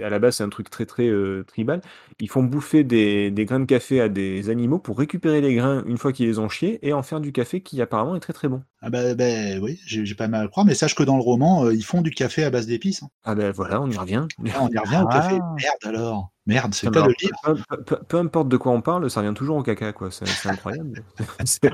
à 0.02 0.09
la 0.11 0.18
base 0.18 0.36
c'est 0.36 0.44
un 0.44 0.48
truc 0.48 0.70
très 0.70 0.86
très 0.86 1.07
euh, 1.07 1.44
tribal, 1.46 1.80
ils 2.20 2.30
font 2.30 2.42
bouffer 2.42 2.84
des, 2.84 3.30
des, 3.30 3.44
grains 3.44 3.61
de 3.61 3.64
café 3.66 4.00
à 4.00 4.09
des 4.09 4.50
animaux 4.50 4.78
pour 4.78 4.98
récupérer 4.98 5.40
les 5.40 5.55
grains 5.55 5.84
une 5.86 5.98
fois 5.98 6.12
qu'ils 6.12 6.26
les 6.26 6.38
ont 6.38 6.48
chiés 6.48 6.78
et 6.82 6.92
en 6.92 7.02
faire 7.02 7.20
du 7.20 7.32
café 7.32 7.61
qui 7.61 7.80
apparemment 7.82 8.16
est 8.16 8.20
très 8.20 8.32
très 8.32 8.48
bon. 8.48 8.62
Ah 8.80 8.90
bah, 8.90 9.14
bah 9.14 9.59
oui, 9.62 9.80
j'ai 9.86 10.14
pas 10.14 10.28
mal 10.28 10.40
à 10.40 10.42
le 10.44 10.48
croire, 10.50 10.66
mais 10.66 10.74
sache 10.74 10.94
que 10.94 11.02
dans 11.02 11.16
le 11.16 11.22
roman, 11.22 11.64
euh, 11.64 11.74
ils 11.74 11.84
font 11.84 12.02
du 12.02 12.11
café 12.11 12.44
à 12.44 12.50
base 12.50 12.66
d'épices. 12.66 13.02
Hein. 13.02 13.09
Ah 13.24 13.34
ben 13.34 13.50
voilà, 13.50 13.80
on 13.80 13.90
y 13.90 13.96
revient. 13.96 14.26
Ah, 14.52 14.59
on 14.62 14.68
y 14.68 14.78
revient 14.78 15.02
au 15.02 15.09
café. 15.09 15.38
Ah. 15.40 15.55
Merde 15.59 15.96
alors. 15.96 16.34
Merde, 16.47 16.74
c'est 16.74 16.90
pas 16.90 17.07
le 17.07 17.14
livre. 17.20 17.64
Peu, 18.07 18.18
importe 18.18 18.49
de 18.49 18.59
quoi 18.59 18.72
on 18.72 18.82
parle, 18.82 19.09
ça 19.09 19.20
revient 19.20 19.32
toujours 19.32 19.57
au 19.57 19.62
caca, 19.62 19.95
quoi. 19.95 20.11
C'est 20.11 20.49
incroyable. 20.49 21.03
c'est 21.45 21.70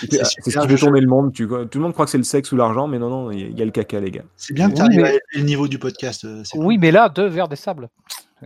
ce 0.00 0.40
qui 0.42 0.50
fait 0.50 0.76
tourner 0.76 1.00
le 1.00 1.06
monde. 1.06 1.32
Tu. 1.32 1.48
Tout 1.48 1.68
le 1.74 1.80
monde 1.80 1.94
croit 1.94 2.04
que 2.04 2.10
c'est 2.10 2.18
le 2.18 2.24
sexe 2.24 2.52
ou 2.52 2.56
l'argent, 2.56 2.86
mais 2.86 2.98
non, 2.98 3.08
non, 3.08 3.30
il 3.30 3.58
y, 3.58 3.62
a 3.62 3.64
le 3.64 3.70
caca, 3.70 3.98
les 3.98 4.10
gars. 4.10 4.24
C'est 4.36 4.52
bien 4.52 4.70
que 4.70 4.76
tu 4.76 4.82
arrives 4.82 5.04
à 5.04 5.12
le 5.34 5.42
niveau 5.42 5.68
du 5.68 5.78
podcast. 5.78 6.24
Euh, 6.26 6.42
oui, 6.56 6.76
mais 6.76 6.90
là, 6.90 7.08
deux 7.08 7.28
verres 7.28 7.48
des 7.48 7.56
sables. 7.56 7.88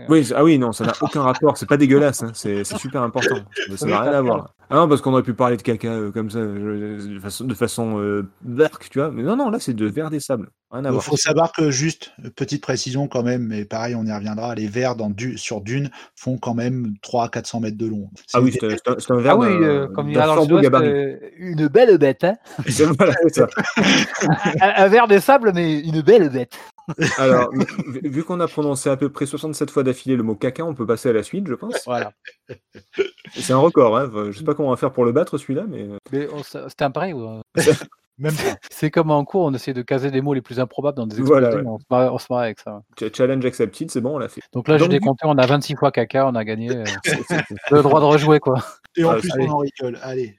Oui, 0.08 0.28
ah 0.34 0.44
oui, 0.44 0.58
non, 0.58 0.72
ça 0.72 0.84
n'a 0.84 0.92
aucun 1.00 1.22
rapport. 1.22 1.56
C'est 1.56 1.68
pas 1.68 1.76
dégueulasse. 1.76 2.22
Hein. 2.22 2.32
C'est 2.34 2.64
super 2.64 3.02
important. 3.02 3.36
Ça 3.76 3.86
n'a 3.86 4.00
rien 4.00 4.12
à 4.12 4.20
voir. 4.20 4.54
Ah 4.70 4.76
non, 4.76 4.88
parce 4.88 5.02
qu'on 5.02 5.12
aurait 5.12 5.22
pu 5.22 5.34
parler 5.34 5.56
de 5.56 5.62
caca 5.62 5.88
euh, 5.88 6.10
comme 6.10 6.30
ça, 6.30 6.40
de 6.40 7.18
façon, 7.20 7.44
de 7.44 7.54
façon 7.54 8.00
euh, 8.00 8.26
tu 8.90 8.98
vois. 8.98 9.10
Mais 9.10 9.22
non, 9.22 9.36
non, 9.36 9.50
là, 9.50 9.58
c'est 9.60 9.74
de 9.74 9.86
verre 9.86 10.10
des 10.10 10.20
sables. 10.20 10.48
Rien 10.70 10.86
à 10.86 10.92
Il 10.92 11.00
faut 11.00 11.16
savoir 11.16 11.52
que, 11.52 11.70
juste, 11.70 12.12
petite 12.34 12.62
précision 12.62 13.06
quand 13.06 13.22
même, 13.22 13.46
mais 13.46 13.64
pareil, 13.64 13.94
on 13.94 14.04
y 14.04 14.12
reviendra, 14.12 14.54
les 14.54 14.66
verres 14.66 14.96
dans 14.96 15.10
du, 15.10 15.36
sur 15.36 15.60
Dune 15.60 15.90
font 16.16 16.38
quand 16.38 16.54
même 16.54 16.94
300-400 17.04 17.60
mètres 17.60 17.76
de 17.76 17.86
long. 17.86 18.10
Ah 18.32 18.40
oui, 18.40 18.52
c'est 18.58 18.64
un, 19.10 19.16
verre. 19.18 19.34
Ah 19.34 19.36
oui, 19.36 19.48
euh, 19.48 19.86
comme 19.88 20.08
il 20.08 20.14
y 20.14 20.18
a 20.18 20.26
dans 20.26 20.80
le 20.80 21.20
une 21.38 21.68
belle 21.68 21.96
bête. 21.98 22.24
Hein 22.24 22.36
voilà, 22.98 23.14
ça. 23.28 23.46
un, 24.60 24.84
un 24.84 24.88
verre 24.88 25.08
de 25.08 25.18
sable, 25.18 25.52
mais 25.54 25.80
une 25.80 26.00
belle 26.00 26.30
bête. 26.30 26.58
Alors, 27.18 27.50
vu 28.02 28.24
qu'on 28.24 28.40
a 28.40 28.48
prononcé 28.48 28.90
à 28.90 28.96
peu 28.96 29.08
près 29.08 29.26
67 29.26 29.70
fois 29.70 29.82
d'affilée 29.82 30.16
le 30.16 30.22
mot 30.22 30.34
caca, 30.34 30.64
on 30.64 30.74
peut 30.74 30.86
passer 30.86 31.08
à 31.08 31.12
la 31.12 31.22
suite, 31.22 31.46
je 31.46 31.54
pense. 31.54 31.82
Voilà. 31.86 32.12
C'est 33.34 33.52
un 33.52 33.58
record, 33.58 33.96
hein. 33.96 34.10
Je 34.30 34.38
sais 34.38 34.44
pas 34.44 34.54
comment 34.54 34.68
on 34.68 34.72
va 34.72 34.76
faire 34.76 34.92
pour 34.92 35.04
le 35.04 35.12
battre 35.12 35.38
celui-là, 35.38 35.64
mais. 35.68 35.82
Euh. 35.82 35.98
Mais 36.12 36.28
c'était 36.68 36.84
un 36.84 36.90
pareil. 36.90 37.14
Même 38.18 38.34
C'est 38.70 38.92
comme 38.92 39.10
en 39.10 39.24
cours, 39.24 39.42
on 39.42 39.54
essaie 39.54 39.72
de 39.72 39.82
caser 39.82 40.10
les 40.10 40.20
mots 40.20 40.34
les 40.34 40.40
plus 40.40 40.60
improbables 40.60 40.96
dans 40.96 41.06
des 41.06 41.18
expressions, 41.18 41.64
on, 41.66 41.78
se 42.18 42.26
marre, 42.30 42.40
avec 42.40 42.60
ça. 42.60 42.82
Challenge 43.12 43.44
accepted, 43.44 43.90
c'est 43.90 44.00
bon, 44.00 44.14
on 44.14 44.18
l'a 44.18 44.28
fait. 44.28 44.40
Donc 44.52 44.68
là, 44.68 44.78
j'ai 44.78 44.86
décompté, 44.86 45.26
on 45.26 45.36
a 45.36 45.46
26 45.46 45.74
fois 45.74 45.90
caca, 45.90 46.28
on 46.28 46.36
a 46.36 46.44
gagné. 46.44 46.70
Euh, 46.70 46.84
le 47.72 47.82
droit 47.82 47.98
de 47.98 48.04
rejouer, 48.04 48.38
quoi. 48.38 48.64
Et 48.96 49.02
en 49.02 49.18
plus, 49.18 49.30
on 49.36 49.48
en 49.48 49.58
rigole. 49.58 49.98
Allez. 50.02 50.36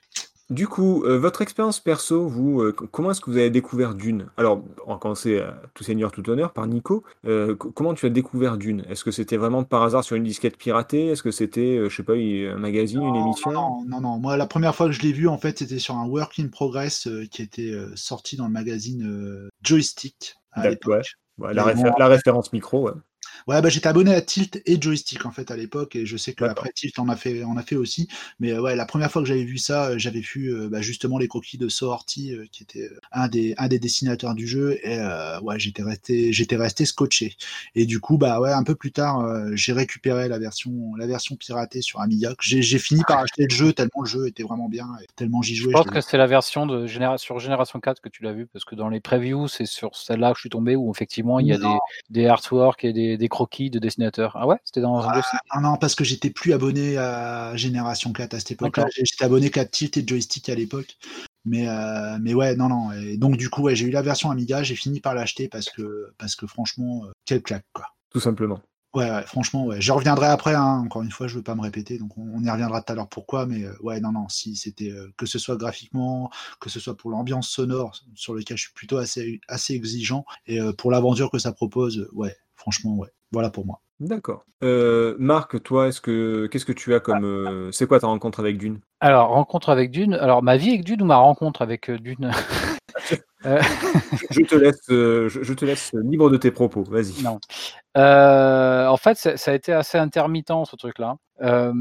Du 0.52 0.68
coup, 0.68 1.04
euh, 1.06 1.18
votre 1.18 1.41
expérience 1.41 1.80
perso, 1.80 2.28
vous, 2.28 2.62
euh, 2.62 2.72
comment 2.72 3.10
est-ce 3.10 3.20
que 3.20 3.32
vous 3.32 3.38
avez 3.38 3.50
découvert 3.50 3.96
Dune? 3.96 4.28
Alors, 4.38 4.64
on 4.86 4.93
va 4.93 5.00
commencer 5.00 5.39
à 5.39 5.60
tout 5.74 5.84
seigneur, 5.84 6.12
tout 6.12 6.30
honneur 6.30 6.54
par 6.54 6.68
Nico. 6.68 7.04
Euh, 7.26 7.56
comment 7.56 7.96
tu 7.96 8.06
as 8.06 8.10
découvert 8.10 8.58
Dune? 8.58 8.86
Est-ce 8.88 9.04
que 9.04 9.10
c'était 9.10 9.38
vraiment 9.38 9.64
par 9.64 9.82
hasard 9.82 10.04
sur 10.04 10.16
une 10.16 10.24
disquette 10.24 10.58
piratée? 10.58 11.08
Est-ce 11.08 11.24
que 11.24 11.32
c'était, 11.32 11.89
je 11.89 11.96
sais 11.96 12.04
pas, 12.04 12.14
un 12.14 12.58
magazine, 12.58 13.02
une 13.02 13.16
émission? 13.16 13.52
non, 13.52 13.86
non, 13.88 14.02
non, 14.02 14.20
Moi, 14.20 14.38
la 14.38 14.46
première 14.46 14.76
fois 14.76 14.86
que 14.86 14.91
je 14.91 15.02
l'ai 15.02 15.14
vu, 15.14 15.28
en 15.28 15.39
fait, 15.39 15.58
c'était 15.58 15.80
sur 15.80 15.96
un 15.96 16.06
work 16.06 16.38
in 16.38 16.50
progress 16.50 17.10
qui 17.32 17.41
était 17.41 17.74
sorti 17.96 18.38
dans 18.38 18.46
le 18.46 18.54
magazine 18.54 19.50
Joystick 19.64 20.36
à 20.52 20.70
l'époque. 20.70 21.08
la, 21.39 21.74
la, 21.74 22.08
référence 22.08 22.54
micro, 22.54 22.84
ouais. 22.84 22.93
Ouais, 23.48 23.62
bah, 23.62 23.70
j'étais 23.70 23.88
abonné 23.88 24.14
à 24.14 24.22
Tilt 24.22 24.62
et 24.66 24.82
Joystick 24.82 25.26
en 25.26 25.32
fait 25.32 25.52
à 25.52 25.56
l'époque, 25.56 25.96
et 25.96 26.06
je 26.06 26.18
sais 26.18 26.34
qu'après 26.34 26.72
Tilt 26.74 26.98
en 27.00 27.10
a 27.10 27.16
fait, 27.16 27.44
en 27.44 27.58
a 27.58 27.64
fait 27.64 27.76
aussi. 27.76 28.08
Mais 28.40 28.52
euh, 28.54 28.62
ouais, 28.62 28.76
la 28.76 28.86
première 28.86 29.12
fois 29.12 29.22
que 29.22 29.28
j'avais 29.28 29.44
vu 29.44 29.58
ça, 29.58 29.90
euh, 29.90 29.98
j'avais 29.98 30.20
vu 30.20 30.54
euh, 30.54 30.70
bah, 30.70 30.82
justement 30.82 31.18
les 31.18 31.28
croquis 31.28 31.58
de 31.58 31.70
Sohorty, 31.70 32.34
qui 32.52 32.64
était 32.64 32.90
un 33.12 33.28
des, 33.28 33.54
un 33.58 33.68
des 33.68 33.80
dessinateurs 33.80 34.36
du 34.36 34.48
jeu, 34.48 34.80
et 34.84 35.00
ouais, 35.42 35.60
j'étais 35.60 35.84
resté, 35.84 36.34
j'étais 36.34 36.56
resté 36.56 36.86
scotché. 36.86 37.36
Et 37.76 37.86
du 37.86 38.00
coup, 38.00 38.18
bah 38.18 38.40
ouais, 38.40 38.52
un 38.52 38.64
peu 38.64 38.76
plus 38.76 38.92
tard, 38.92 39.26
j'ai 39.54 39.74
récupéré 39.74 40.28
la 40.28 40.40
version, 40.40 40.96
la 40.98 41.08
version 41.08 41.36
piratée 41.36 41.82
sur 41.82 42.02
Amiga. 42.02 42.34
J'ai 42.42 42.80
fini 42.80 43.02
par 43.08 43.20
acheter 43.20 43.46
le 43.50 43.56
jeu 43.56 43.74
tellement 43.74 44.02
le 44.02 44.08
jeu 44.08 44.28
était 44.28 44.44
vraiment 44.44 44.70
bien, 44.70 44.88
et 45.02 45.08
tellement 45.16 45.42
j'y 45.42 45.56
jouais. 45.56 45.72
Je 45.72 45.78
pense 45.78 45.92
que 45.92 46.02
c'est 46.02 46.18
la 46.18 46.28
version 46.28 46.66
de 46.66 46.88
génération, 46.88 47.26
sur 47.26 47.40
Génération 47.40 47.80
4 47.80 48.02
que 48.02 48.10
tu 48.10 48.24
l'as 48.24 48.34
vu, 48.34 48.48
parce 48.48 48.66
que 48.66 48.76
dans 48.76 48.90
les 48.90 49.00
previews, 49.00 49.48
c'est 49.48 49.66
sur 49.66 49.96
celle-là 49.96 50.32
que 50.32 50.38
je 50.38 50.42
suis 50.42 50.50
tombé 50.50 50.76
où 50.76 50.92
effectivement 50.92 51.40
il 51.40 51.48
y 51.48 51.54
a 51.54 51.58
des, 51.58 51.78
des 52.10 52.26
artworks 52.28 52.84
et 52.84 52.94
des, 52.94 53.18
des 53.18 53.24
croquis 53.30 53.69
de 53.69 53.80
dessinateurs. 53.80 54.36
Ah 54.36 54.47
ouais 54.47 54.57
C'était 54.63 54.82
dans 54.82 54.99
un 54.99 55.21
ah, 55.49 55.61
Non, 55.61 55.78
parce 55.78 55.95
que 55.95 56.03
j'étais 56.03 56.30
plus 56.30 56.53
abonné 56.53 56.97
à 56.97 57.55
Génération 57.55 58.13
4 58.13 58.34
à 58.34 58.39
cette 58.39 58.51
époque-là. 58.51 58.86
J'étais 58.95 59.26
abonné 59.26 59.49
qu'à 59.49 59.65
Tilt 59.65 59.97
et 59.97 60.07
Joystick 60.07 60.49
à 60.49 60.55
l'époque. 60.55 60.97
Mais, 61.45 61.67
euh, 61.67 62.17
mais 62.19 62.34
ouais, 62.34 62.55
non, 62.55 62.67
non. 62.67 62.91
Et 62.91 63.17
donc, 63.17 63.38
du 63.38 63.49
coup, 63.49 63.61
ouais, 63.61 63.76
j'ai 63.76 63.86
eu 63.86 63.91
la 63.91 64.01
version 64.01 64.32
Amiga, 64.32 64.63
j'ai 64.63 64.76
fini 64.76 64.99
par 64.99 65.13
l'acheter 65.13 65.47
parce 65.47 65.69
que, 65.69 66.11
parce 66.17 66.36
que 66.36 66.47
franchement, 66.47 67.05
euh, 67.05 67.11
quel 67.26 67.41
claque, 67.41 67.65
quoi. 67.71 67.86
Tout 68.09 68.19
simplement. 68.19 68.59
Ouais, 68.95 69.21
franchement, 69.23 69.65
ouais. 69.65 69.82
Je 69.82 69.91
reviendrai 69.91 70.28
après, 70.28 70.55
hein. 70.55 70.82
encore 70.86 71.03
une 71.03 71.11
fois, 71.11 71.28
je 71.28 71.36
veux 71.36 71.43
pas 71.43 71.53
me 71.53 71.61
répéter, 71.61 71.97
donc 71.99 72.17
on, 72.17 72.41
y 72.41 72.49
reviendra 72.49 72.82
tout 72.82 72.93
à 72.93 72.95
l'heure 72.95 73.09
pourquoi, 73.09 73.45
mais 73.45 73.65
euh, 73.65 73.76
ouais, 73.82 73.99
non, 73.99 74.13
non, 74.13 74.30
si 74.30 74.55
c'était 74.55 74.91
que 75.17 75.26
ce 75.26 75.38
soit 75.38 75.57
graphiquement, 75.57 76.32
que 76.61 76.69
ce 76.69 76.80
soit 76.80 76.95
pour 76.95 77.11
l'ambiance 77.11 77.49
sonore, 77.49 77.93
sur 78.15 78.34
lequel 78.34 78.55
je 78.57 78.63
suis 78.63 78.73
plutôt 78.73 78.97
assez, 78.97 79.41
assez 79.49 79.73
exigeant, 79.73 80.26
et 80.47 80.59
pour 80.78 80.91
l'aventure 80.91 81.30
que 81.30 81.39
ça 81.39 81.51
propose, 81.51 82.07
ouais, 82.13 82.36
franchement, 82.56 82.95
ouais. 82.95 83.10
Voilà 83.32 83.49
pour 83.49 83.66
moi. 83.66 83.82
D'accord. 83.99 84.45
Euh, 84.64 85.16
Marc, 85.20 85.62
toi, 85.64 85.88
est-ce 85.88 86.01
que 86.01 86.47
qu'est-ce 86.47 86.66
que 86.66 86.74
tu 86.74 86.93
as 86.93 86.99
comme 86.99 87.24
euh, 87.24 87.72
c'est 87.72 87.88
quoi 87.88 87.99
ta 87.99 88.08
rencontre 88.08 88.39
avec 88.39 88.58
Dune? 88.58 88.80
Alors, 88.99 89.30
rencontre 89.30 89.70
avec 89.70 89.91
Dune. 89.91 90.16
Alors, 90.16 90.43
ma 90.43 90.58
vie 90.58 90.70
avec 90.70 90.84
Dune 90.84 91.01
ou 91.01 91.06
ma 91.06 91.18
rencontre 91.18 91.62
avec 91.62 91.89
euh, 91.89 91.97
Dune? 91.97 92.32
Je, 94.32 94.41
te 94.41 94.56
laisse, 94.56 94.89
euh, 94.89 95.30
je, 95.30 95.43
je 95.43 95.53
te 95.53 95.66
laisse 95.66 95.93
libre 95.93 96.32
de 96.32 96.38
tes 96.38 96.49
propos. 96.49 96.84
Vas-y. 96.84 97.22
Non. 97.22 97.39
Euh, 97.98 98.88
en 98.88 98.98
fait, 98.98 99.16
ça, 99.18 99.52
a 99.52 99.54
été 99.54 99.72
assez 99.74 99.98
intermittent 99.98 100.52
ce 100.66 100.76
truc-là. 100.76 101.18
Euh, 101.41 101.74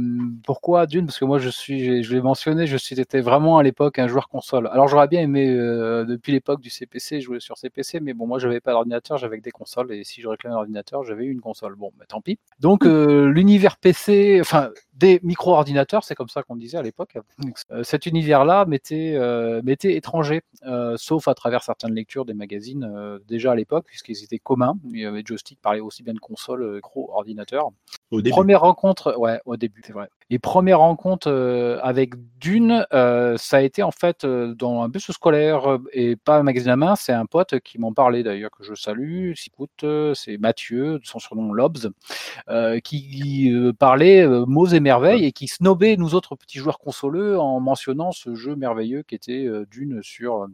pourquoi? 0.45 0.87
Dune 0.87 1.07
Parce 1.07 1.19
que 1.19 1.25
moi, 1.25 1.39
je 1.39 1.49
suis, 1.49 2.03
je 2.03 2.15
l'ai 2.15 2.21
mentionné, 2.21 2.67
je 2.67 2.77
suis 2.77 2.99
était 3.01 3.21
vraiment 3.21 3.59
à 3.59 3.63
l'époque 3.63 3.99
un 3.99 4.09
joueur 4.09 4.29
console. 4.29 4.69
Alors, 4.73 4.89
j'aurais 4.89 5.09
bien 5.09 5.21
aimé 5.21 5.49
euh, 5.49 6.05
depuis 6.05 6.33
l'époque 6.33 6.61
du 6.61 6.71
CPC 6.71 7.21
jouer 7.21 7.41
sur 7.41 7.57
CPC, 7.57 8.01
mais 8.01 8.15
bon, 8.15 8.27
moi, 8.27 8.39
j'avais 8.39 8.61
pas 8.61 8.73
d'ordinateur, 8.73 9.17
j'avais 9.19 9.39
que 9.39 9.43
des 9.43 9.51
consoles, 9.51 9.93
et 9.93 10.05
si 10.05 10.21
je 10.21 10.29
réclamais 10.29 10.55
un 10.55 10.59
ordinateur, 10.59 11.05
j'avais 11.05 11.25
eu 11.25 11.31
une 11.31 11.41
console. 11.41 11.77
Bon, 11.77 11.93
mais 11.99 12.07
tant 12.07 12.21
pis. 12.21 12.39
Donc, 12.61 12.85
euh, 12.87 13.29
l'univers 13.29 13.77
PC, 13.77 14.39
enfin, 14.41 14.71
des 14.95 15.21
micro-ordinateurs, 15.23 16.05
c'est 16.05 16.15
comme 16.15 16.29
ça 16.29 16.43
qu'on 16.43 16.57
disait 16.57 16.79
à 16.79 16.83
l'époque. 16.83 17.19
Cet 17.83 18.07
univers-là 18.07 18.65
m'était 18.67 19.19
m'était 19.65 19.97
étranger, 19.97 20.43
sauf 20.97 21.27
à 21.27 21.35
travers 21.35 21.65
certaines 21.65 21.95
lectures 21.95 22.25
des 22.25 22.35
magazines 22.35 23.19
déjà 23.27 23.53
à 23.53 23.55
l'époque, 23.57 23.87
puisqu'ils 23.87 24.23
étaient 24.23 24.39
communs. 24.39 24.79
Il 24.93 25.01
y 25.01 25.05
avait 25.05 25.23
Joystick 25.25 25.61
parlait 25.61 25.81
aussi 25.81 26.04
bien 26.05 26.15
de 26.15 26.21
console, 26.21 26.63
euh, 26.63 26.75
micro-ordinateur. 26.77 27.71
Au 28.11 28.21
début. 28.21 28.31
Première 28.31 28.61
rencontre, 28.61 29.19
ouais, 29.19 29.41
au 29.45 29.57
début, 29.57 29.83
c'est 29.85 29.93
vrai. 29.93 30.09
Et 30.31 30.39
première 30.39 30.79
rencontre 30.79 31.29
euh, 31.29 31.79
avec 31.83 32.15
Dune, 32.39 32.87
euh, 32.93 33.37
ça 33.37 33.59
a 33.59 33.61
été 33.61 33.83
en 33.83 33.91
fait 33.91 34.25
euh, 34.25 34.55
dans 34.55 34.83
un 34.83 34.89
bus 34.89 35.11
scolaire 35.11 35.79
et 35.93 36.17
pas 36.17 36.39
un 36.39 36.43
magazine 36.43 36.71
à 36.71 36.77
main. 36.77 36.97
C'est 36.97 37.13
un 37.13 37.27
pote 37.27 37.61
qui 37.61 37.79
m'en 37.79 37.93
parlait 37.93 38.23
d'ailleurs, 38.23 38.51
que 38.51 38.65
je 38.65 38.75
salue. 38.75 39.33
S'il 39.35 39.53
écoute, 39.53 39.85
euh, 39.85 40.15
c'est 40.15 40.39
Mathieu, 40.39 40.99
son 41.05 41.19
surnom 41.19 41.53
Lobs, 41.53 41.93
qui 42.83 43.53
parlait 43.79 44.27
mots 44.27 44.67
et 44.67 44.81
merveilles 44.81 45.25
et 45.25 45.33
qui 45.33 45.47
snobait 45.47 45.97
nous 45.97 46.15
autres 46.15 46.37
petits 46.37 46.59
joueurs 46.59 46.79
consoleux 46.79 47.39
en 47.39 47.61
mentionnant 47.61 48.13
ce 48.13 48.35
jeu 48.35 48.57
merveilleux 48.57 49.03
qui 49.03 49.15
était 49.15 49.49
Dune 49.71 50.01
sur 50.03 50.49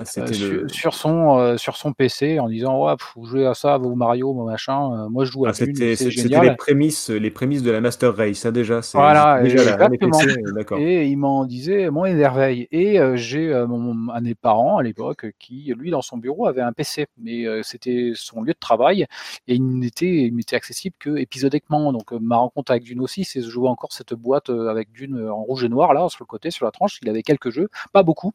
Ah, 0.00 0.04
euh, 0.18 0.32
sur, 0.32 0.52
le. 0.52 0.68
sur 0.68 0.94
son 0.94 1.38
euh, 1.38 1.56
sur 1.56 1.76
son 1.76 1.92
PC 1.92 2.38
en 2.38 2.48
disant 2.48 2.84
ouais 2.84 2.94
vous 3.16 3.24
jouez 3.24 3.46
à 3.46 3.54
ça 3.54 3.78
vous 3.78 3.96
Mario 3.96 4.32
moi, 4.32 4.44
machin 4.44 4.92
euh, 4.92 5.08
moi 5.08 5.24
je 5.24 5.32
joue 5.32 5.44
à 5.44 5.48
Ah, 5.48 5.52
c'était 5.54 5.96
les 5.96 6.54
prémices, 6.56 7.10
les 7.10 7.30
prémices 7.32 7.64
de 7.64 7.72
la 7.72 7.80
Master 7.80 8.16
Race. 8.16 8.36
Ça 8.36 8.52
déjà, 8.52 8.80
c'est 8.80 8.96
voilà 8.96 9.42
déjà 9.42 9.76
là, 9.76 9.88
PC, 9.88 10.36
et 10.78 11.06
il 11.06 11.16
m'en 11.16 11.44
disait 11.46 11.90
moi 11.90 12.08
et 12.08 12.14
merveille 12.14 12.68
et 12.70 13.00
euh, 13.00 13.16
j'ai 13.16 13.52
euh, 13.52 13.66
mon 13.66 14.12
un 14.12 14.20
des 14.20 14.36
parents 14.36 14.78
à 14.78 14.84
l'époque 14.84 15.32
qui 15.40 15.74
lui 15.76 15.90
dans 15.90 16.02
son 16.02 16.16
bureau 16.16 16.46
avait 16.46 16.62
un 16.62 16.72
PC 16.72 17.06
mais 17.16 17.44
euh, 17.44 17.64
c'était 17.64 18.12
son 18.14 18.42
lieu 18.42 18.52
de 18.52 18.58
travail 18.60 19.04
et 19.48 19.56
il 19.56 19.80
n'était 19.80 20.30
accessible 20.52 20.94
que 21.00 21.16
épisodiquement. 21.16 21.92
Donc 21.92 22.12
ma 22.12 22.36
rencontre 22.36 22.70
avec 22.70 22.84
Dune 22.84 23.00
aussi 23.00 23.24
c'est 23.24 23.42
je 23.42 23.50
jouais 23.50 23.68
encore 23.68 23.92
cette 23.92 24.14
boîte 24.14 24.48
avec 24.48 24.92
Dune 24.92 25.28
en 25.28 25.42
rouge 25.42 25.64
et 25.64 25.68
noir 25.68 25.92
là 25.92 26.08
sur 26.08 26.22
le 26.22 26.28
côté 26.28 26.52
sur 26.52 26.66
la 26.66 26.70
tranche. 26.70 27.00
Il 27.02 27.08
avait 27.08 27.24
quelques 27.24 27.50
jeux 27.50 27.68
pas 27.92 28.04
beaucoup 28.04 28.32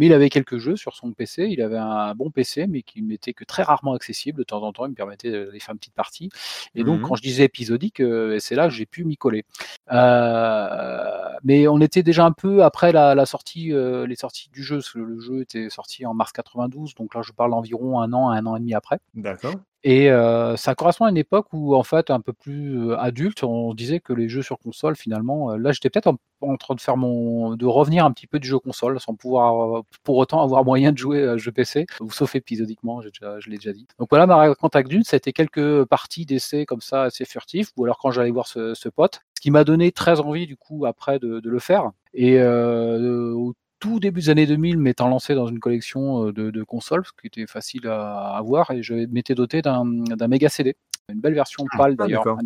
mais 0.00 0.06
il 0.06 0.12
avait 0.14 0.30
quelques 0.30 0.56
jeux 0.56 0.76
sur 0.76 0.94
son 0.96 1.12
PC. 1.12 1.46
Il 1.50 1.60
avait 1.60 1.76
un 1.76 2.14
bon 2.14 2.30
PC, 2.30 2.66
mais 2.66 2.80
qui 2.82 3.02
m'était 3.02 3.34
que 3.34 3.44
très 3.44 3.62
rarement 3.62 3.92
accessible. 3.92 4.38
De 4.38 4.44
temps 4.44 4.62
en 4.62 4.72
temps, 4.72 4.86
il 4.86 4.90
me 4.90 4.94
permettait 4.94 5.30
d'aller 5.30 5.60
faire 5.60 5.74
une 5.74 5.78
petite 5.78 5.94
partie. 5.94 6.30
Et 6.74 6.82
donc, 6.84 7.00
Mhm. 7.00 7.06
quand 7.06 7.14
je 7.16 7.22
disais 7.22 7.44
épisodique, 7.44 8.00
euh, 8.00 8.38
c'est 8.40 8.54
là 8.54 8.66
que 8.66 8.72
j'ai 8.74 8.86
pu 8.86 9.04
m'y 9.04 9.18
coller. 9.18 9.44
Euh, 9.92 11.30
mais 11.44 11.68
on 11.68 11.80
était 11.80 12.02
déjà 12.02 12.24
un 12.24 12.32
peu 12.32 12.62
après 12.64 12.92
la, 12.92 13.14
la 13.14 13.26
sortie, 13.26 13.72
euh, 13.72 14.06
les 14.06 14.16
sorties 14.16 14.48
du 14.50 14.62
jeu. 14.62 14.76
parce 14.76 14.90
que 14.92 14.98
Le 15.00 15.20
jeu 15.20 15.42
était 15.42 15.68
sorti 15.68 16.06
en 16.06 16.14
mars 16.14 16.32
92, 16.32 16.94
donc 16.94 17.14
là, 17.14 17.20
je 17.22 17.32
parle 17.32 17.52
environ 17.52 18.00
un 18.00 18.12
an, 18.14 18.30
un 18.30 18.46
an 18.46 18.56
et 18.56 18.60
demi 18.60 18.72
après. 18.74 18.98
D'accord. 19.14 19.54
Et 19.82 20.08
ça 20.56 20.74
correspond 20.74 21.06
à 21.06 21.10
une 21.10 21.16
époque 21.16 21.46
où, 21.52 21.74
en 21.74 21.82
fait, 21.82 22.10
un 22.10 22.20
peu 22.20 22.32
plus 22.32 22.92
adulte, 22.94 23.42
on 23.44 23.74
disait 23.74 24.00
que 24.00 24.12
les 24.12 24.28
jeux 24.28 24.42
sur 24.42 24.58
console, 24.58 24.96
finalement, 24.96 25.56
là, 25.56 25.72
j'étais 25.72 25.88
peut-être 25.90 26.12
en, 26.42 26.56
train 26.56 26.74
de 26.74 26.80
faire 26.80 26.96
mon, 26.96 27.54
de 27.56 27.66
revenir 27.66 28.04
un 28.04 28.12
petit 28.12 28.26
peu 28.26 28.38
du 28.38 28.48
jeu 28.48 28.58
console, 28.58 29.00
sans 29.00 29.14
pouvoir 29.14 29.82
pour 30.02 30.16
autant 30.16 30.42
avoir 30.42 30.64
moyen 30.64 30.92
de 30.92 30.98
jouer 30.98 31.26
à 31.26 31.36
jeu 31.36 31.52
PC, 31.52 31.86
sauf 32.10 32.34
épisodiquement, 32.34 33.00
déjà, 33.00 33.40
je 33.40 33.48
l'ai 33.50 33.56
déjà 33.56 33.72
dit. 33.72 33.86
Donc 33.98 34.08
voilà, 34.10 34.26
ma 34.26 34.54
avec 34.72 34.88
Dune, 34.88 35.02
ça 35.02 35.16
a 35.16 35.18
été 35.18 35.32
quelques 35.32 35.84
parties 35.84 36.26
d'essais 36.26 36.66
comme 36.66 36.80
ça, 36.80 37.04
assez 37.04 37.24
furtifs, 37.24 37.70
ou 37.76 37.84
alors 37.84 37.98
quand 37.98 38.10
j'allais 38.10 38.30
voir 38.30 38.46
ce, 38.46 38.74
ce 38.74 38.88
pote, 38.88 39.20
ce 39.40 39.40
qui 39.40 39.50
m'a 39.50 39.64
donné 39.64 39.90
très 39.90 40.20
envie, 40.20 40.46
du 40.46 40.58
coup, 40.58 40.84
après 40.84 41.18
de, 41.18 41.40
le 41.42 41.58
faire. 41.58 41.90
Et 42.12 42.38
euh, 42.38 43.34
tout 43.80 43.98
début 43.98 44.20
des 44.20 44.30
années 44.30 44.46
2000, 44.46 44.78
m'étant 44.78 45.08
lancé 45.08 45.34
dans 45.34 45.46
une 45.46 45.58
collection 45.58 46.26
euh, 46.28 46.32
de, 46.32 46.50
de 46.50 46.62
consoles, 46.62 47.04
ce 47.04 47.10
qui 47.20 47.26
était 47.26 47.46
facile 47.46 47.86
à 47.88 48.36
avoir, 48.36 48.70
et 48.70 48.82
je 48.82 48.94
m'étais 48.94 49.34
doté 49.34 49.62
d'un 49.62 49.84
méga 50.28 50.48
CD. 50.48 50.76
Une 51.08 51.20
belle 51.20 51.34
version 51.34 51.64
Ah, 51.72 51.76
PAL 51.78 51.96
ah, 51.98 52.04
d'ailleurs, 52.04 52.22
un, 52.28 52.44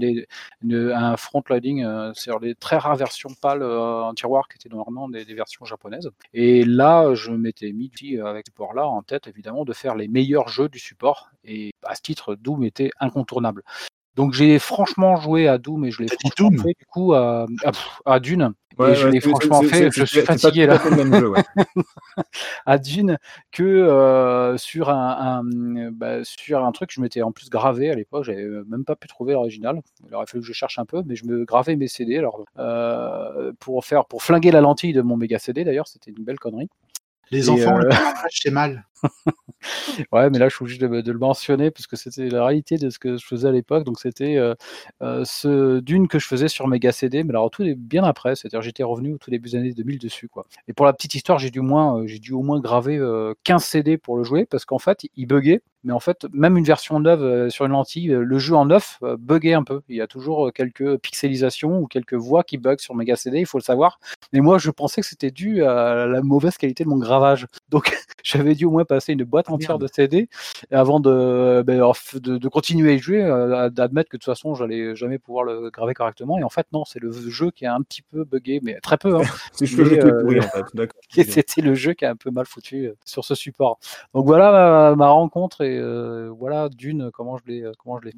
une- 0.62 0.90
un 0.92 1.16
front-loading 1.18 1.84
euh, 1.84 2.12
sur 2.14 2.38
les 2.38 2.54
très 2.54 2.78
rares 2.78 2.96
versions 2.96 3.28
PAL 3.42 3.62
euh, 3.62 4.02
en 4.04 4.14
tiroir 4.14 4.48
qui 4.48 4.56
étaient 4.56 4.74
normalement 4.74 5.06
des, 5.08 5.26
des 5.26 5.34
versions 5.34 5.66
japonaises. 5.66 6.08
Et 6.32 6.64
là, 6.64 7.12
je 7.14 7.30
m'étais 7.32 7.72
mis 7.72 7.90
avec 8.24 8.46
ce 8.46 8.52
support-là 8.52 8.86
en 8.86 9.02
tête 9.02 9.26
évidemment 9.26 9.66
de 9.66 9.74
faire 9.74 9.94
les 9.94 10.08
meilleurs 10.08 10.48
jeux 10.48 10.70
du 10.70 10.78
support. 10.78 11.30
Et 11.44 11.72
à 11.82 11.94
ce 11.94 12.00
titre, 12.00 12.36
Doom 12.36 12.64
était 12.64 12.90
incontournable. 13.00 13.62
Donc 14.16 14.32
j'ai 14.32 14.58
franchement 14.58 15.16
joué 15.16 15.48
à 15.48 15.58
Doom 15.58 15.84
et 15.84 15.90
je 15.90 16.02
l'ai 16.02 16.08
franchement 16.08 16.50
Doom 16.50 16.58
fait 16.58 16.74
du 16.78 16.86
coup 16.86 17.14
à, 17.14 17.46
à, 18.04 18.20
Dune. 18.20 18.52
Ouais, 18.78 18.92
et 18.92 18.94
je 18.94 19.06
ouais, 19.06 19.12
l'ai 19.12 19.20
franchement 19.20 19.62
fait, 19.62 19.90
je 19.92 20.04
suis 20.04 20.20
fatigué 20.22 20.66
là 20.66 20.74
à 20.74 20.78
fait 20.78 20.90
le 20.90 20.96
même 20.96 21.14
jeu, 21.14 21.28
ouais. 21.28 21.42
à 22.66 22.78
Dune 22.78 23.18
que 23.52 23.62
euh, 23.62 24.56
sur 24.56 24.90
un, 24.90 25.42
un- 25.42 25.90
bah, 25.92 26.24
sur 26.24 26.64
un 26.64 26.72
truc 26.72 26.88
que 26.88 26.94
je 26.94 27.00
m'étais 27.00 27.22
en 27.22 27.30
plus 27.32 27.50
gravé 27.50 27.90
à 27.90 27.94
l'époque, 27.94 28.24
j'avais 28.24 28.46
même 28.66 28.84
pas 28.84 28.96
pu 28.96 29.06
trouver 29.06 29.34
l'original. 29.34 29.80
Il 30.08 30.14
aurait 30.14 30.26
fallu 30.26 30.40
que 30.42 30.46
je 30.48 30.52
cherche 30.52 30.78
un 30.78 30.84
peu, 30.84 31.02
mais 31.06 31.14
je 31.16 31.24
me 31.26 31.44
gravais 31.44 31.76
mes 31.76 31.88
CD 31.88 32.18
alors 32.18 32.44
euh, 32.58 33.52
pour 33.60 33.84
faire 33.84 34.06
pour 34.06 34.22
flinguer 34.22 34.50
la 34.50 34.60
lentille 34.60 34.92
de 34.92 35.02
mon 35.02 35.16
méga 35.16 35.38
CD 35.38 35.64
d'ailleurs, 35.64 35.88
c'était 35.88 36.10
une 36.10 36.24
belle 36.24 36.38
connerie. 36.38 36.68
Les 37.30 37.46
Et, 37.46 37.50
enfants, 37.50 37.76
euh, 37.76 37.82
le 37.82 37.88
partage, 37.88 38.30
c'est 38.42 38.50
mal. 38.50 38.86
Ouais, 40.12 40.30
mais 40.30 40.38
là, 40.38 40.48
je 40.48 40.54
suis 40.56 40.62
obligé 40.62 40.78
de, 40.78 41.00
de 41.00 41.12
le 41.12 41.18
mentionner 41.18 41.70
parce 41.70 41.86
que 41.86 41.96
c'était 41.96 42.28
la 42.28 42.44
réalité 42.44 42.76
de 42.76 42.90
ce 42.90 42.98
que 42.98 43.16
je 43.16 43.26
faisais 43.26 43.48
à 43.48 43.52
l'époque. 43.52 43.84
Donc, 43.84 43.98
c'était 44.00 44.36
euh, 44.36 44.54
euh, 45.02 45.24
ce 45.24 45.80
Dune 45.80 46.08
que 46.08 46.18
je 46.18 46.26
faisais 46.26 46.48
sur 46.48 46.68
Mega 46.68 46.92
CD, 46.92 47.24
mais 47.24 47.30
alors 47.30 47.50
tout 47.50 47.62
est 47.62 47.74
bien 47.74 48.04
après. 48.04 48.36
C'est-à-dire, 48.36 48.62
j'étais 48.62 48.82
revenu 48.82 49.14
au 49.14 49.18
tout 49.18 49.30
début 49.30 49.50
des 49.50 49.56
années 49.56 49.72
2000 49.72 49.98
dessus, 49.98 50.28
quoi. 50.28 50.46
Et 50.68 50.72
pour 50.72 50.86
la 50.86 50.92
petite 50.92 51.14
histoire, 51.14 51.38
j'ai 51.38 51.50
dû 51.50 51.60
moins, 51.60 52.00
euh, 52.00 52.06
j'ai 52.06 52.18
dû 52.18 52.32
au 52.32 52.42
moins 52.42 52.60
graver 52.60 52.98
euh, 52.98 53.34
15 53.44 53.64
CD 53.64 53.98
pour 53.98 54.16
le 54.16 54.24
jouer 54.24 54.46
parce 54.46 54.64
qu'en 54.64 54.78
fait, 54.78 55.06
il 55.16 55.26
buguait. 55.26 55.62
Mais 55.84 55.92
en 55.92 56.00
fait, 56.00 56.26
même 56.32 56.56
une 56.56 56.64
version 56.64 56.98
neuve 56.98 57.22
euh, 57.22 57.50
sur 57.50 57.66
une 57.66 57.72
lentille, 57.72 58.10
euh, 58.10 58.24
le 58.24 58.38
jeu 58.38 58.54
en 58.54 58.64
neuf 58.64 58.98
euh, 59.02 59.16
buguait 59.18 59.52
un 59.52 59.62
peu. 59.62 59.82
Il 59.88 59.96
y 59.96 60.00
a 60.00 60.06
toujours 60.06 60.50
quelques 60.52 60.96
pixelisations 60.98 61.78
ou 61.80 61.86
quelques 61.86 62.14
voix 62.14 62.42
qui 62.42 62.56
bug 62.56 62.80
sur 62.80 62.94
Mega 62.94 63.16
CD, 63.16 63.40
il 63.40 63.46
faut 63.46 63.58
le 63.58 63.62
savoir. 63.62 64.00
Et 64.32 64.40
moi, 64.40 64.56
je 64.58 64.70
pensais 64.70 65.02
que 65.02 65.06
c'était 65.06 65.30
dû 65.30 65.62
à 65.62 66.06
la 66.06 66.22
mauvaise 66.22 66.56
qualité 66.56 66.84
de 66.84 66.88
mon 66.88 66.96
gravage. 66.96 67.46
Donc, 67.68 67.94
j'avais 68.22 68.54
dû 68.54 68.64
au 68.64 68.70
moins 68.70 68.84
passer 68.84 69.12
une 69.12 69.24
boîte 69.24 69.50
entière 69.50 69.78
de 69.78 69.86
CD 69.86 70.28
avant 70.70 71.00
de, 71.00 71.62
ben, 71.66 71.92
de, 72.14 72.38
de 72.38 72.48
continuer 72.48 72.92
à 72.92 72.94
y 72.94 72.98
jouer, 72.98 73.22
d'admettre 73.70 74.08
que 74.08 74.16
de 74.16 74.22
toute 74.22 74.24
façon, 74.24 74.54
j'allais 74.54 74.96
jamais 74.96 75.18
pouvoir 75.18 75.44
le 75.44 75.70
graver 75.70 75.92
correctement. 75.92 76.38
Et 76.38 76.42
en 76.42 76.48
fait, 76.48 76.66
non, 76.72 76.84
c'est 76.84 77.00
le 77.00 77.12
jeu 77.12 77.50
qui 77.50 77.66
a 77.66 77.74
un 77.74 77.82
petit 77.82 78.02
peu 78.02 78.24
bugué, 78.24 78.60
mais 78.62 78.80
très 78.80 78.96
peu. 78.96 79.16
Hein. 79.16 79.22
C'est 79.52 79.66
juste 79.66 79.78
le 79.78 79.84
Mais, 79.84 79.90
jeu 79.90 79.96
qui 80.00 80.06
est 80.06 80.12
euh, 80.12 80.20
pourri, 80.22 80.40
en 80.40 80.42
fait. 80.42 80.92
C'était 81.30 81.62
le 81.62 81.74
jeu 81.74 81.92
qui 81.92 82.04
a 82.04 82.10
un 82.10 82.16
peu 82.16 82.30
mal 82.30 82.46
foutu 82.46 82.90
sur 83.04 83.24
ce 83.24 83.34
support. 83.34 83.78
Donc 84.14 84.26
voilà 84.26 84.50
ma, 84.52 84.96
ma 84.96 85.08
rencontre 85.08 85.60
et 85.62 85.73
euh, 85.78 86.30
voilà 86.30 86.68
d'une 86.68 87.10
comment 87.10 87.36
je 87.38 87.44
l'ai 87.46 87.62
euh, 87.62 87.72
comment 87.78 87.98
je 88.00 88.06
l'ai. 88.06 88.12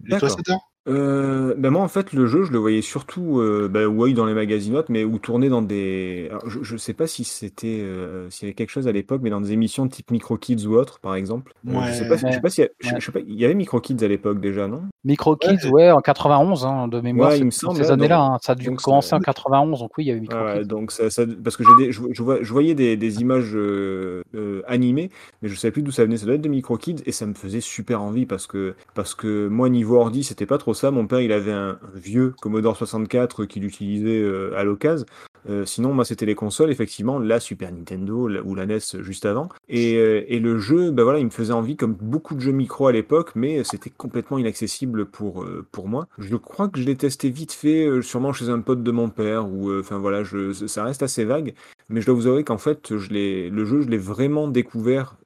Euh, 0.89 1.55
ben 1.59 1.71
moi 1.71 1.83
en 1.83 1.89
fait 1.89 2.13
le 2.13 2.27
jeu 2.27 2.45
je 2.45 2.53
le 2.53 2.59
voyais 2.59 2.81
surtout 2.83 3.41
euh, 3.41 3.69
ben, 3.69 3.87
ouais, 3.87 4.13
dans 4.13 4.25
les 4.27 4.35
magazinotes 4.35 4.89
mais 4.89 5.03
ou 5.05 5.19
tourner 5.19 5.49
dans 5.49 5.63
des 5.63 6.29
alors, 6.31 6.49
je, 6.49 6.61
je 6.63 6.77
sais 6.77 6.93
pas 6.93 7.07
si 7.09 7.25
c'était 7.25 7.81
euh, 7.83 8.31
s'il 8.31 8.47
y 8.47 8.49
avait 8.49 8.55
quelque 8.55 8.71
chose 8.71 8.87
à 8.87 8.93
l'époque 8.93 9.21
mais 9.23 9.31
dans 9.31 9.41
des 9.41 9.53
émissions 9.53 9.89
type 9.89 10.11
Micro 10.13 10.37
Kids 10.37 10.67
ou 10.67 10.75
autre 10.77 11.01
par 11.01 11.15
exemple 11.17 11.53
Euh, 11.69 11.73
je 11.89 11.93
sais 11.93 12.09
pas 12.09 12.17
si- 12.19 12.27
je 12.29 12.33
sais 12.35 12.41
pas 12.41 12.49
je- 12.49 12.89
je 13.01 13.05
sais 13.05 13.13
pas 13.13 13.21
il 13.21 13.35
y 13.35 13.45
avait 13.45 13.55
Micro 13.55 13.81
Kids 13.81 14.05
à 14.05 14.09
l'époque 14.09 14.41
déjà 14.41 14.69
non? 14.69 14.83
Micro 15.05 15.37
Kids, 15.37 15.69
ouais, 15.71 15.93
en 15.93 16.01
91 16.01 16.65
hein, 16.67 16.89
de 16.89 17.01
mémoire, 17.01 17.29
Ouais, 17.31 17.37
il 17.37 17.39
c'est 17.39 17.45
me 17.45 17.51
dans 17.51 17.57
semble, 17.75 17.77
ces 17.77 17.83
ouais, 17.87 17.91
années-là. 17.93 18.17
donc- 18.19 18.35
hein. 18.35 18.39
Ça 18.43 18.53
a 18.53 18.55
dû 18.57 18.67
donc 18.67 18.81
ça- 18.81 18.85
commencer 18.87 19.15
en 19.15 19.21
91, 19.21 19.79
donc 19.79 19.91
oui, 19.97 20.05
il 20.05 20.09
y 20.09 20.11
avait 20.11 20.19
Micro 20.21 20.37
Ouais, 20.37 20.59
Kids. 20.63 20.67
donc 20.67 20.91
ça, 20.91 21.11
ça- 21.11 21.23
parce 21.45 21.57
que 21.57 21.63
j'ai 21.63 21.85
des- 21.87 21.93
je, 21.93 22.03
je 22.11 22.23
vois- 22.25 22.43
je 22.43 22.53
voyais 22.53 22.75
des, 22.75 22.97
des 22.97 23.21
images 23.21 23.53
euh, 23.55 24.23
euh, 24.35 24.63
animées, 24.67 25.11
mais 25.43 25.49
je 25.49 25.55
savais 25.55 25.71
plus 25.71 25.83
d'où 25.83 25.93
ça 25.93 26.05
venait. 26.05 26.17
Ça 26.17 26.27
doit 26.27 26.35
être 26.35 26.41
de 26.43 26.49
Micro 26.49 26.77
Kids 26.77 27.03
et 27.07 27.13
ça 27.13 27.25
me 27.27 27.35
faisait 27.35 27.61
super 27.61 28.03
envie 28.03 28.27
parce 28.27 28.49
que 28.49 28.75
parce 28.95 29.15
que 29.15 29.47
moi 29.47 29.69
niveau 29.69 29.97
ordi 29.97 30.25
c'était 30.25 30.45
pas 30.47 30.59
trop 30.59 30.75
ça. 30.77 30.91
Mon 30.91 31.07
père 31.07 31.21
il 31.21 31.33
avait 31.33 31.53
un, 31.53 31.79
vieux 31.95 32.35
Commodore 32.41 32.77
64 32.77 33.45
qu'il 33.45 33.65
utilisait 33.65 34.21
euh, 34.21 34.57
à 34.57 34.65
l'occasion. 34.65 35.07
Euh, 35.49 35.65
sinon 35.65 35.95
moi 35.95 36.05
c'était 36.05 36.27
les 36.27 36.35
consoles 36.35 36.73
effectivement 36.73 37.21
la 37.21 37.39
Super 37.39 37.71
Nintendo 37.71 38.29
ou 38.45 38.55
la 38.57 38.67
NES 38.67 38.81
juste 38.99 39.27
avant 39.27 39.49
et, 39.69 39.95
euh, 39.97 40.25
et 40.27 40.41
le 40.41 40.59
jeu 40.59 40.91
ben 40.91 41.05
voilà 41.05 41.21
il 41.21 41.25
me 41.27 41.31
faisait 41.31 41.53
envie 41.53 41.77
comme 41.77 41.93
beaucoup 41.95 42.35
de 42.35 42.41
jeux 42.41 42.51
micro 42.51 42.89
à 42.89 42.93
l'époque 42.93 43.31
mais 43.37 43.63
c'était 43.63 43.91
complètement 43.91 44.39
inaccessible 44.39 45.07
pour 45.07 45.47
pour 45.71 45.87
moi. 45.87 46.09
Je 46.19 46.35
crois 46.35 46.69
que 46.69 46.81
je 46.81 46.85
l'ai 46.85 46.97
testé 46.97 47.31
vite 47.31 47.53
fait 47.53 48.03
sûrement 48.03 48.33
chez 48.33 48.49
un 48.49 48.59
pote 48.59 48.83
de 48.83 48.91
mon 48.91 49.09
père 49.09 49.49
ou 49.49 49.73
enfin 49.79 49.99
voilà 49.99 50.25
je 50.25 50.53
ça 50.53 50.83
reste 50.83 51.05
assez 51.05 51.25
vague 51.25 51.55
mais 51.89 52.01
je 52.01 52.07
dois 52.07 52.17
vous 52.17 52.27
avouer 52.27 52.43
qu'en 52.43 52.59
fait 52.59 52.97
je 52.97 53.49
le 53.49 53.65
jeu 53.65 53.83
je 53.83 53.89
l'ai 53.89 53.99
vraiment 53.99 54.49
découvert 54.49 55.17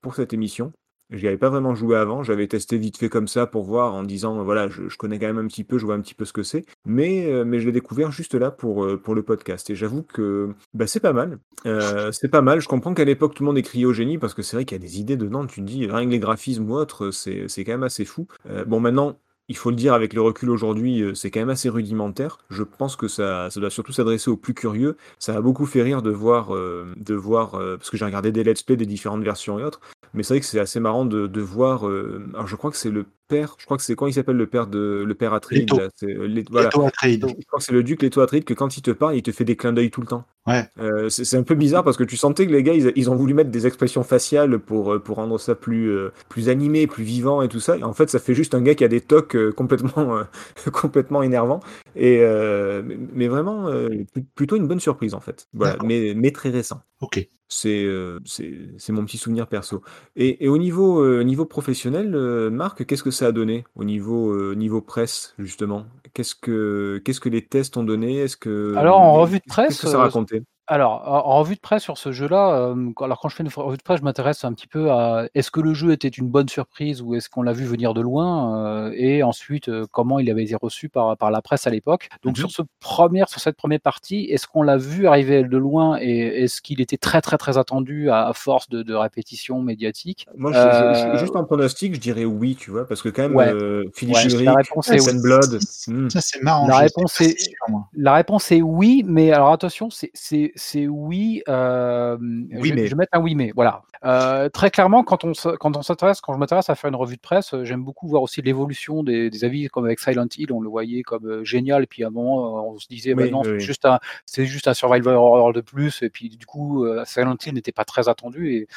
pour 0.00 0.16
cette 0.16 0.32
émission 0.32 0.72
J'y 1.10 1.26
avais 1.26 1.38
pas 1.38 1.48
vraiment 1.48 1.74
joué 1.74 1.96
avant. 1.96 2.22
J'avais 2.22 2.46
testé 2.46 2.76
vite 2.76 2.98
fait 2.98 3.08
comme 3.08 3.28
ça 3.28 3.46
pour 3.46 3.64
voir 3.64 3.94
en 3.94 4.02
disant 4.02 4.42
voilà, 4.44 4.68
je, 4.68 4.94
connais 4.96 5.18
quand 5.18 5.26
même 5.26 5.38
un 5.38 5.46
petit 5.46 5.64
peu, 5.64 5.78
je 5.78 5.86
vois 5.86 5.94
un 5.94 6.00
petit 6.00 6.14
peu 6.14 6.24
ce 6.24 6.32
que 6.32 6.42
c'est. 6.42 6.64
Mais, 6.84 7.32
euh, 7.32 7.44
mais 7.44 7.60
je 7.60 7.66
l'ai 7.66 7.72
découvert 7.72 8.12
juste 8.12 8.34
là 8.34 8.50
pour, 8.50 8.84
euh, 8.84 8.96
pour 8.96 9.14
le 9.14 9.22
podcast. 9.22 9.70
Et 9.70 9.74
j'avoue 9.74 10.02
que 10.02 10.50
bah, 10.74 10.86
c'est 10.86 11.00
pas 11.00 11.12
mal. 11.12 11.38
Euh, 11.66 12.12
c'est 12.12 12.28
pas 12.28 12.42
mal. 12.42 12.60
Je 12.60 12.68
comprends 12.68 12.92
qu'à 12.92 13.04
l'époque, 13.04 13.34
tout 13.34 13.42
le 13.42 13.46
monde 13.46 13.58
est 13.58 13.62
crié 13.62 13.86
au 13.86 13.92
génie 13.92 14.18
parce 14.18 14.34
que 14.34 14.42
c'est 14.42 14.56
vrai 14.56 14.64
qu'il 14.64 14.76
y 14.76 14.80
a 14.80 14.86
des 14.86 15.00
idées 15.00 15.16
dedans. 15.16 15.46
Tu 15.46 15.60
te 15.60 15.66
dis, 15.66 15.86
rien 15.86 16.04
que 16.04 16.10
les 16.10 16.18
graphismes 16.18 16.70
ou 16.70 16.74
autres, 16.74 17.10
c'est 17.10 17.48
c'est 17.48 17.64
quand 17.64 17.72
même 17.72 17.82
assez 17.82 18.04
fou. 18.04 18.26
Euh, 18.50 18.64
bon, 18.64 18.80
maintenant, 18.80 19.18
il 19.48 19.56
faut 19.56 19.70
le 19.70 19.76
dire 19.76 19.94
avec 19.94 20.12
le 20.12 20.20
recul 20.20 20.50
aujourd'hui, 20.50 21.02
euh, 21.02 21.14
c'est 21.14 21.30
quand 21.30 21.40
même 21.40 21.48
assez 21.50 21.68
rudimentaire. 21.68 22.38
Je 22.50 22.62
pense 22.62 22.96
que 22.96 23.08
ça, 23.08 23.50
ça 23.50 23.60
doit 23.60 23.70
surtout 23.70 23.92
s'adresser 23.92 24.30
aux 24.30 24.36
plus 24.36 24.54
curieux. 24.54 24.96
Ça 25.18 25.32
m'a 25.32 25.40
beaucoup 25.40 25.66
fait 25.66 25.82
rire 25.82 26.02
de 26.02 26.10
voir, 26.10 26.54
euh, 26.54 26.92
de 26.96 27.14
voir 27.14 27.54
euh, 27.54 27.76
parce 27.76 27.90
que 27.90 27.96
j'ai 27.96 28.04
regardé 28.04 28.30
des 28.32 28.44
let's 28.44 28.62
play 28.62 28.76
des 28.76 28.86
différentes 28.86 29.22
versions 29.24 29.58
et 29.58 29.64
autres. 29.64 29.80
Mais 30.14 30.22
c'est 30.22 30.34
vrai 30.34 30.40
que 30.40 30.46
c'est 30.46 30.60
assez 30.60 30.80
marrant 30.80 31.04
de, 31.06 31.26
de 31.26 31.40
voir. 31.40 31.86
euh, 31.88 32.26
alors 32.34 32.46
je 32.46 32.56
crois 32.56 32.70
que 32.70 32.76
c'est 32.76 32.90
le 32.90 33.06
père. 33.28 33.54
Je 33.58 33.64
crois 33.64 33.76
que 33.76 33.82
c'est 33.82 33.94
quand 33.94 34.06
il 34.06 34.12
s'appelle 34.14 34.36
le 34.36 34.46
père 34.46 34.66
de 34.66 35.04
le 35.06 35.14
père 35.14 35.34
Atreides. 35.34 35.70
Leto. 35.70 35.78
là, 35.78 35.88
c'est, 35.94 36.06
les- 36.06 36.44
voilà. 36.50 36.66
Leto 36.68 36.84
Atreides. 36.86 37.26
Je 37.28 37.46
crois 37.46 37.58
que 37.58 37.64
c'est 37.64 37.72
le 37.72 37.82
duc 37.82 38.02
Leto 38.02 38.20
Atreides 38.20 38.44
que 38.44 38.54
quand 38.54 38.76
il 38.76 38.82
te 38.82 38.90
parle, 38.90 39.16
il 39.16 39.22
te 39.22 39.30
fait 39.30 39.44
des 39.44 39.54
clins 39.56 39.72
d'œil 39.72 39.90
tout 39.90 40.00
le 40.00 40.06
temps. 40.06 40.24
Ouais. 40.46 40.66
Euh, 40.80 41.10
c'est 41.10 41.36
un 41.36 41.42
peu 41.42 41.54
bizarre 41.54 41.84
parce 41.84 41.98
que 41.98 42.04
tu 42.04 42.16
sentais 42.16 42.46
que 42.46 42.52
les 42.52 42.62
gars, 42.62 42.72
ils, 42.72 42.90
ils 42.96 43.10
ont 43.10 43.14
voulu 43.16 43.34
mettre 43.34 43.50
des 43.50 43.66
expressions 43.66 44.02
faciales 44.02 44.58
pour, 44.58 44.94
euh, 44.94 44.98
pour 44.98 45.16
rendre 45.16 45.38
ça 45.38 45.54
plus, 45.54 45.90
euh, 45.90 46.10
plus 46.30 46.48
animé, 46.48 46.86
plus 46.86 47.04
vivant 47.04 47.42
et 47.42 47.48
tout 47.48 47.60
ça. 47.60 47.76
Et 47.76 47.82
en 47.84 47.92
fait, 47.92 48.08
ça 48.08 48.18
fait 48.18 48.34
juste 48.34 48.54
un 48.54 48.62
gars 48.62 48.74
qui 48.74 48.82
a 48.84 48.88
des 48.88 49.02
tocs 49.02 49.36
euh, 49.36 49.52
complètement, 49.52 50.22
complètement 50.72 51.22
énervants. 51.22 51.60
Et, 51.96 52.18
mais, 52.20 52.96
mais 53.12 53.28
vraiment, 53.28 53.66
pl- 53.70 54.24
plutôt 54.34 54.56
une 54.56 54.66
bonne 54.66 54.80
surprise 54.80 55.12
en 55.14 55.20
fait. 55.20 55.48
Voilà, 55.52 55.76
mais, 55.84 56.14
mais 56.16 56.30
très 56.30 56.48
récent. 56.50 56.80
Ok. 57.00 57.28
C'est 57.50 57.84
euh, 57.84 58.20
c'est 58.26 58.52
c'est 58.76 58.92
mon 58.92 59.04
petit 59.06 59.16
souvenir 59.16 59.46
perso. 59.48 59.82
Et, 60.16 60.44
et 60.44 60.48
au 60.48 60.58
niveau, 60.58 61.00
euh, 61.02 61.22
niveau 61.22 61.46
professionnel, 61.46 62.14
euh, 62.14 62.50
Marc, 62.50 62.84
qu'est-ce 62.84 63.02
que 63.02 63.10
ça 63.10 63.28
a 63.28 63.32
donné 63.32 63.64
au 63.74 63.84
niveau, 63.84 64.54
niveau 64.54 64.82
presse, 64.82 65.34
justement? 65.38 65.86
Qu'est-ce 66.12 66.34
que, 66.34 67.00
qu'est-ce 67.04 67.20
que 67.20 67.30
les 67.30 67.46
tests 67.46 67.76
ont 67.78 67.84
donné? 67.84 68.18
Est-ce 68.18 68.36
que, 68.36 68.74
Alors, 68.76 69.00
en 69.00 69.14
revue 69.14 69.38
de 69.38 69.44
qu'est-ce 69.44 69.54
presse, 69.54 69.80
que 69.80 69.86
ça 69.86 69.96
euh, 69.96 70.00
racontait? 70.00 70.42
Alors, 70.70 71.02
en 71.26 71.38
revue 71.38 71.54
de 71.54 71.60
presse 71.60 71.82
sur 71.82 71.96
ce 71.96 72.12
jeu-là, 72.12 72.74
quand 72.94 73.06
alors 73.06 73.18
quand 73.20 73.30
je 73.30 73.36
fais 73.36 73.42
une 73.42 73.48
revue 73.48 73.78
de 73.78 73.82
presse, 73.82 74.00
je 74.00 74.04
m'intéresse 74.04 74.44
un 74.44 74.52
petit 74.52 74.66
peu 74.66 74.90
à 74.90 75.26
est-ce 75.34 75.50
que 75.50 75.60
le 75.60 75.72
jeu 75.72 75.92
était 75.92 76.08
une 76.08 76.28
bonne 76.28 76.48
surprise 76.50 77.00
ou 77.00 77.14
est-ce 77.14 77.30
qu'on 77.30 77.40
l'a 77.40 77.54
vu 77.54 77.64
venir 77.64 77.94
de 77.94 78.02
loin? 78.02 78.88
Heu, 78.90 78.92
et 78.94 79.22
ensuite, 79.22 79.70
heu, 79.70 79.86
comment 79.90 80.18
il 80.18 80.30
avait 80.30 80.44
été 80.44 80.54
reçu 80.60 80.90
par 80.90 81.16
par 81.16 81.30
la 81.30 81.40
presse 81.40 81.66
à 81.66 81.70
l'époque. 81.70 82.10
Donc 82.22 82.34
Mmh 82.36 82.40
sur 82.40 82.50
ce 82.50 82.62
première 82.80 83.30
sur 83.30 83.40
cette 83.40 83.56
première 83.56 83.80
partie, 83.80 84.26
est-ce 84.26 84.46
qu'on 84.46 84.62
l'a 84.62 84.76
vu 84.76 85.06
arriver 85.06 85.42
de 85.42 85.56
loin 85.56 85.98
et 86.02 86.42
est-ce 86.44 86.60
qu'il 86.60 86.82
était 86.82 86.98
très, 86.98 87.22
très, 87.22 87.38
très 87.38 87.56
attendu 87.56 88.10
à 88.10 88.26
à 88.28 88.34
force 88.34 88.68
de 88.68 88.82
de 88.82 88.94
répétitions 88.94 89.62
médiatiques? 89.62 90.26
Moi, 90.36 90.52
je, 90.52 90.58
je- 90.58 90.92
je- 90.92 91.08
Heu, 91.14 91.16
juste 91.16 91.34
en 91.36 91.44
pronostic, 91.44 91.94
je 91.94 92.00
dirais 92.00 92.26
oui, 92.26 92.56
tu 92.56 92.70
vois, 92.70 92.86
parce 92.86 93.00
que 93.00 93.08
quand 93.08 93.22
même, 93.22 93.34
ouais, 93.34 93.50
euh, 93.50 93.84
Philippe 93.94 94.16
ouais, 94.16 94.44
la 94.44 94.54
réponse 94.54 94.88
est 94.90 95.00
oui. 95.00 95.18
Blood, 95.22 95.58
Ça, 95.60 95.90
hmm. 95.92 96.10
ça, 96.10 96.20
c'est 96.20 96.42
marrant. 96.42 96.66
La 96.68 96.76
réponse 96.76 97.18
est 97.22 97.40
sûr, 97.40 97.52
la 97.94 98.14
réponse 98.14 98.52
est 98.52 98.60
oui, 98.60 99.02
mais 99.06 99.32
alors 99.32 99.52
attention, 99.52 99.88
c'est 99.90 100.52
c'est 100.58 100.86
oui, 100.86 101.42
je 101.46 102.16
Oui, 102.60 102.68
vais 102.70 102.74
mais 102.74 102.86
je 102.86 102.90
vais 102.90 102.96
mettre 102.98 103.10
un 103.16 103.20
oui, 103.20 103.34
mais 103.34 103.52
voilà. 103.54 103.82
Heu, 104.04 104.50
très 104.50 104.70
clairement, 104.70 105.02
quand 105.02 105.24
on 105.24 105.32
quand 105.58 105.76
on 105.76 105.82
s'intéresse 105.82 106.20
quand 106.20 106.34
je 106.34 106.38
m'intéresse 106.38 106.68
à 106.70 106.74
faire 106.74 106.88
une 106.88 106.96
revue 106.96 107.16
de 107.16 107.20
presse, 107.20 107.54
heu, 107.54 107.64
j'aime 107.64 107.82
beaucoup 107.82 108.06
voir 108.08 108.22
aussi 108.22 108.42
l'évolution 108.42 109.02
des 109.02 109.30
des 109.30 109.44
avis 109.44 109.68
comme 109.68 109.86
avec 109.86 109.98
Silent 110.00 110.26
Hill, 110.36 110.52
on 110.52 110.60
le 110.60 110.68
voyait 110.68 111.02
comme, 111.02 111.26
heu, 111.26 111.44
génial 111.44 111.84
et 111.84 111.86
puis 111.86 112.04
à 112.04 112.08
un 112.08 112.10
moment, 112.10 112.68
on 112.70 112.78
se 112.78 112.86
disait: 112.88 113.14
«Bah 113.14 113.22
oui, 113.24 113.30
non, 113.30 113.40
oui, 113.40 113.46
c'est 113.58 113.60
juste 113.60 113.86
un 113.86 113.98
c'est 114.26 114.44
juste 114.46 114.68
un 114.68 114.74
survival 114.74 115.14
horror 115.14 115.52
de 115.52 115.60
plus» 115.62 116.02
et 116.02 116.10
puis 116.10 116.28
du 116.28 116.44
coup, 116.46 116.86
Silent 117.06 117.36
Hill 117.44 117.54
n'était 117.54 117.72
pas 117.72 117.84
très 117.84 118.08
attendu 118.08 118.52
et 118.52 118.68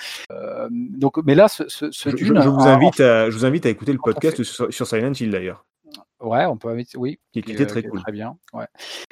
donc 0.69 1.17
mais 1.25 1.35
là, 1.35 1.47
ce 1.47 1.67
ce 1.67 1.91
ce 1.91 2.09
Je, 2.09 2.17
je- 2.17 2.25
Dune, 2.25 2.41
je 2.41 2.49
vous 2.49 2.67
invite 2.67 2.99
à, 2.99 3.29
je 3.29 3.35
vous 3.37 3.45
invite 3.45 3.65
à 3.65 3.69
écouter 3.69 3.91
le 3.93 3.99
podcast 3.99 4.41
sur, 4.43 4.73
sur 4.73 4.87
Silent 4.87 5.13
Hill 5.13 5.31
d'ailleurs, 5.31 5.65
Ouais, 6.21 6.45
on 6.45 6.55
peut 6.57 6.75
oui, 6.97 7.19
qui, 7.33 7.39
était 7.39 7.65
très 7.65 7.81
qui 7.81 7.89
cool. 7.89 7.99
très 8.01 8.11
bien, 8.11 8.37
ouais 8.53 8.65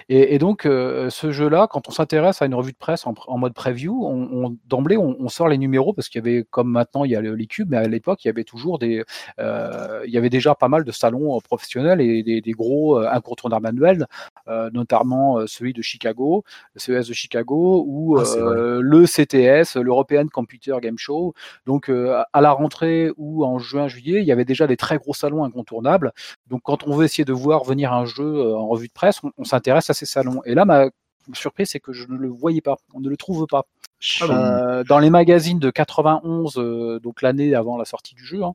et 0.09 0.35
et 0.35 0.39
donc 0.39 0.65
heu, 0.67 1.09
ce 1.09 1.31
jeu-là, 1.31 1.67
quand 1.67 1.87
on 1.87 1.91
s'intéresse 1.91 2.41
à 2.41 2.45
une 2.45 2.53
revue 2.55 2.71
de 2.71 2.77
presse 2.77 3.07
en 3.07 3.37
mode 3.37 3.53
preview, 3.53 4.05
on 4.05 4.29
on 4.31 4.57
d'emblée, 4.65 4.97
on 4.97 5.15
on 5.19 5.29
sort 5.29 5.47
les 5.47 5.57
numéros 5.57 5.93
parce 5.93 6.09
qu'il 6.09 6.23
y 6.23 6.27
avait 6.27 6.45
comme 6.51 6.69
maintenant 6.71 7.05
il 7.05 7.11
y 7.11 7.15
a 7.15 7.21
le 7.21 7.35
les 7.35 7.47
cubes, 7.47 7.69
mais 7.71 7.77
à 7.77 7.87
l'époque, 7.87 8.23
il 8.25 8.27
y 8.27 8.31
avait 8.31 8.43
toujours 8.43 8.79
des, 8.79 9.03
heu, 9.39 10.01
il 10.05 10.11
y 10.13 10.17
avait 10.17 10.29
déjà 10.29 10.55
pas 10.55 10.67
mal 10.67 10.83
de 10.83 10.91
salons, 10.91 11.35
heu, 11.37 11.41
professionnels 11.43 12.01
et 12.01 12.23
des 12.23 12.41
des 12.41 12.51
gros, 12.51 12.97
incontournables 12.99 13.67
annuels, 13.67 14.05
heu, 14.47 14.69
notamment, 14.73 15.45
celui 15.47 15.73
de 15.73 15.81
Chicago, 15.81 16.43
le 16.75 16.79
CES 16.79 17.07
de 17.07 17.13
Chicago 17.13 17.83
ou 17.87 18.17
Ah, 18.19 18.23
le 18.81 19.05
CTS, 19.07 19.75
l'European 19.77 20.27
Computer 20.31 20.75
Game 20.81 20.97
Show. 20.97 21.33
Donc 21.65 21.89
à 21.89 22.27
à 22.33 22.41
la 22.41 22.51
rentrée 22.51 23.11
ou 23.17 23.43
en 23.45 23.59
juin-juillet, 23.59 24.21
il 24.21 24.25
y 24.27 24.31
avait 24.31 24.45
déjà 24.45 24.67
des 24.67 24.77
très 24.77 24.97
gros 24.97 25.13
salons 25.13 25.43
incontournables. 25.43 26.11
Donc 26.47 26.61
quand 26.63 26.87
on 26.87 26.95
veut 26.95 26.98
essayer 27.05 27.25
de 27.25 27.33
voir 27.33 27.63
venir 27.63 27.93
un 27.93 28.05
jeu, 28.05 28.23
heu, 28.23 28.55
en 28.55 28.67
revue 28.67 28.87
de 28.87 28.93
presse, 28.93 29.23
on 29.23 29.31
on 29.37 29.43
s'intéresse 29.43 29.89
à 29.89 29.93
ces 29.93 30.05
salons 30.05 30.41
et 30.45 30.53
là, 30.55 30.65
ma 30.65 30.87
surprise, 31.33 31.69
c'est 31.71 31.79
que 31.79 31.93
je 31.93 32.07
ne 32.07 32.17
le 32.17 32.27
voyais 32.27 32.61
pas, 32.61 32.77
on 32.93 32.99
ne 32.99 33.09
le 33.09 33.17
trouve 33.17 33.45
pas. 33.47 33.65
Ah 34.21 34.25
Heu, 34.79 34.83
dans 34.85 34.97
les 34.99 35.09
magazines 35.09 35.59
de 35.59 35.69
91, 35.69 36.57
heu, 36.57 36.99
donc 37.01 37.21
l'année 37.21 37.53
avant 37.53 37.77
la 37.77 37.85
sortie 37.85 38.15
du 38.15 38.23
jeu, 38.25 38.41
hein, 38.43 38.53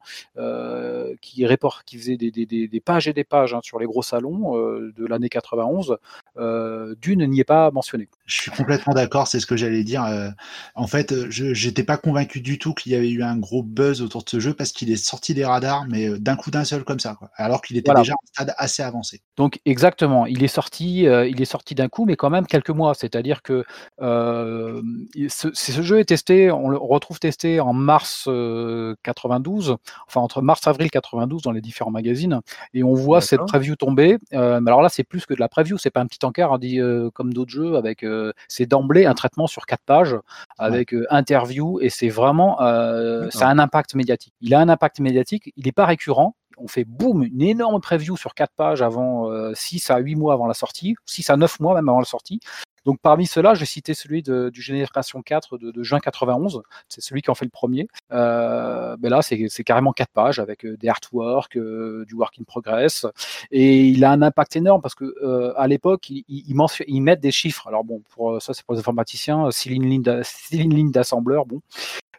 qui 1.21 1.45
réport 1.47 1.85
qui 1.85 1.99
faisaient 1.99 2.17
des 2.17 2.31
des 2.31 2.47
des 2.47 2.67
des 2.69 2.81
pages 2.81 3.09
et 3.09 3.13
des 3.13 3.25
pages, 3.25 3.55
hein, 3.55 3.61
sur 3.63 3.79
les 3.79 3.87
gros 3.87 4.03
salons, 4.03 4.55
de 4.57 5.07
l'année 5.07 5.29
91, 5.29 5.99
heu, 6.39 6.97
Dune 7.01 7.27
n'y 7.27 7.41
est 7.41 7.45
pas 7.45 7.71
mentionné. 7.71 8.09
Je 8.27 8.41
suis 8.41 8.51
complètement 8.51 8.95
d'accord, 8.95 9.29
c'est 9.29 9.39
ce 9.39 9.45
que 9.45 9.55
j'allais 9.57 9.85
dire. 9.85 10.03
euh, 10.05 10.31
en 10.75 10.87
fait, 10.87 11.13
euh, 11.13 11.27
je 11.29 11.53
j'étais 11.53 11.85
pas 11.85 11.99
convaincu 11.99 12.41
du 12.41 12.59
tout 12.59 12.73
qu'il 12.73 12.93
y 12.93 12.95
avait 12.95 13.11
eu 13.11 13.23
un 13.23 13.37
gros 13.37 13.63
buzz 13.63 14.01
autour 14.01 14.25
de 14.25 14.31
ce 14.31 14.41
jeu 14.41 14.55
parce 14.55 14.73
qu'il 14.73 14.91
est 14.91 14.97
sorti 14.97 15.35
des 15.35 15.45
radars, 15.45 15.85
mais 15.89 16.09
euh, 16.09 16.19
d'un 16.19 16.35
coup 16.35 16.51
d'un 16.51 16.65
seul 16.65 16.85
comme 16.85 17.01
ça, 17.01 17.17
quoi. 17.19 17.29
Alors 17.37 17.61
qu'il 17.61 17.77
était 17.77 17.91
Voilà. 17.91 18.01
déjà 18.01 18.15
à 18.15 18.17
un 18.17 18.27
stade 18.33 18.55
assez 18.57 18.83
avancé. 18.83 19.21
Donc 19.37 19.61
exactement, 19.67 20.25
il 20.25 20.43
est 20.43 20.49
sorti, 20.49 21.01
il 21.03 21.43
est 21.43 21.45
sorti 21.45 21.75
d'un 21.75 21.89
coup, 21.89 22.07
mais 22.07 22.17
quand 22.17 22.31
même 22.31 22.47
quelques 22.47 22.71
mois. 22.71 22.95
C'est-à-dire 22.95 23.43
que, 23.43 23.63
ce 24.01 25.49
ce 25.53 25.83
jeu 25.83 25.99
est 25.99 26.05
testé, 26.07 26.51
on 26.51 26.69
le 26.71 26.79
retrouve 26.79 27.19
testé 27.21 27.61
en 27.61 27.75
mars, 27.75 28.25
heu, 28.29 28.97
92, 29.03 29.77
enfin 30.07 30.21
entre 30.23 30.41
mars-avril 30.41 30.91
92 30.91 31.43
dans 31.43 31.53
les 31.53 31.61
différents 31.61 31.91
magazines 31.91 32.41
et 32.73 32.83
on 32.85 32.95
voit 32.95 33.21
cette 33.21 33.43
preview 33.43 33.77
tomber. 33.77 34.17
Alors 34.33 34.81
là, 34.81 34.89
c'est 34.89 35.05
plus 35.05 35.27
que 35.27 35.35
de 35.35 35.41
la 35.41 35.49
preview, 35.49 35.77
c'est 35.77 35.91
pas 35.91 36.01
un 36.01 36.07
petit 36.07 36.25
encart, 36.25 36.55
hein, 36.55 36.59
dit, 36.59 36.79
comme 37.13 37.33
d'autres 37.35 37.51
jeux 37.53 37.75
avec, 37.77 38.03
heu, 38.15 38.33
c'est 38.49 38.67
d'emblée 38.67 39.07
un 39.07 39.15
traitement 39.15 39.47
sur 39.47 39.67
4 39.67 39.83
pages 39.85 40.17
avec, 40.59 40.95
heu, 40.95 41.07
interview 41.11 41.81
et 41.81 41.91
c'est 41.91 42.09
vraiment, 42.09 42.61
heu, 42.63 43.29
ça 43.31 43.49
a 43.49 43.51
un 43.51 43.59
impact 43.59 43.95
médiatique. 43.95 44.35
Il 44.41 44.55
a 44.55 44.61
un 44.61 44.69
impact 44.69 45.01
médiatique, 45.01 45.53
il 45.57 45.69
est 45.69 45.73
pas 45.73 45.87
récurrent, 45.87 46.37
on 46.57 46.69
fait 46.69 46.85
boum, 46.85 47.25
une 47.25 47.43
énorme 47.43 47.81
preview 47.81 48.17
sur 48.17 48.35
4 48.35 48.53
pages 48.57 48.83
avant, 48.83 49.31
heu, 49.31 49.53
6 49.55 49.91
à 49.91 49.99
8 49.99 50.15
mois 50.17 50.33
avant 50.35 50.47
la 50.47 50.55
sortie, 50.55 50.95
6 51.07 51.29
à 51.31 51.37
9 51.37 51.59
mois 51.61 51.75
même 51.75 51.89
avant 51.89 51.99
la 51.99 52.05
sortie. 52.05 52.41
Donc 52.85 52.99
parmi 53.03 53.27
ceux-là, 53.27 53.55
j'ai 53.55 53.65
cité 53.67 53.95
celui 53.95 54.23
de 54.23 54.51
du 54.51 54.61
Génération 54.63 55.23
4 55.23 55.59
de 55.59 55.71
de 55.71 55.83
juin 55.83 56.01
91, 56.01 56.63
c'est 56.89 57.01
celui 57.01 57.23
qui 57.23 57.31
en 57.31 57.35
fait 57.35 57.45
le 57.47 57.51
1er. 57.51 57.89
Heu, 58.13 58.97
beh, 58.99 59.09
là, 59.09 59.21
c'est 59.23 59.65
carrément 59.65 59.93
4 59.93 60.11
pages 60.13 60.39
avec, 60.39 60.65
heu, 60.65 60.77
des 60.77 60.89
artworks, 60.89 61.57
heu, 61.57 62.05
du 62.07 62.15
work 62.15 62.35
in 62.41 62.45
progress 62.45 63.07
et 63.51 63.87
il 63.89 64.05
a 64.05 64.11
un 64.13 64.23
impact 64.23 64.57
énorme 64.57 64.83
parce 64.83 64.95
que, 64.95 65.05
heu, 65.23 65.53
à 65.59 65.67
l'époque, 65.69 66.11
ils 66.11 66.55
mentio 66.55 66.85
ils 66.89 67.01
mettent 67.01 67.21
des 67.21 67.33
chiffres. 67.33 67.67
Alors 67.69 67.85
bon, 67.85 68.03
pour, 68.11 68.33
heu, 68.35 68.41
ça, 68.41 68.53
c'est 68.55 68.65
pour 68.65 68.75
les 68.75 68.81
informaticiens, 68.81 69.51
6 69.51 69.69
lignes 69.71 69.89
lignes 69.89 70.03
d'a 70.03 70.23
6 70.25 70.59
lignes 70.59 70.91
d'assembleur, 70.91 71.47
bon. 71.47 71.61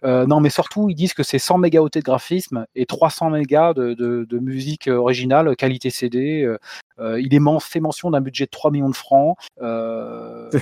Heu, 0.04 0.26
non, 0.26 0.39
mais 0.39 0.50
surtout, 0.50 0.89
ils 0.89 0.96
disent 0.96 1.14
que 1.14 1.24
c'est 1.24 1.39
100 1.39 1.58
mégaoctets 1.58 2.00
de 2.00 2.06
graphisme 2.06 2.66
et 2.76 2.86
300 2.86 3.30
mégas 3.30 3.74
de 3.74 3.93
de 3.93 4.26
de 4.30 4.39
musique, 4.39 4.88
heu, 4.88 4.96
originale, 4.96 5.56
qualité 5.56 5.89
CD, 5.89 6.43
heu 6.43 6.58
heu, 7.00 7.22
il 7.22 7.34
est 7.34 7.39
fait 7.60 7.80
mention 7.80 8.10
d'un 8.10 8.22
budget 8.22 8.46
de 8.46 8.50
3 8.50 8.72
000 8.72 8.84
000 8.84 8.93
francs. 8.93 9.38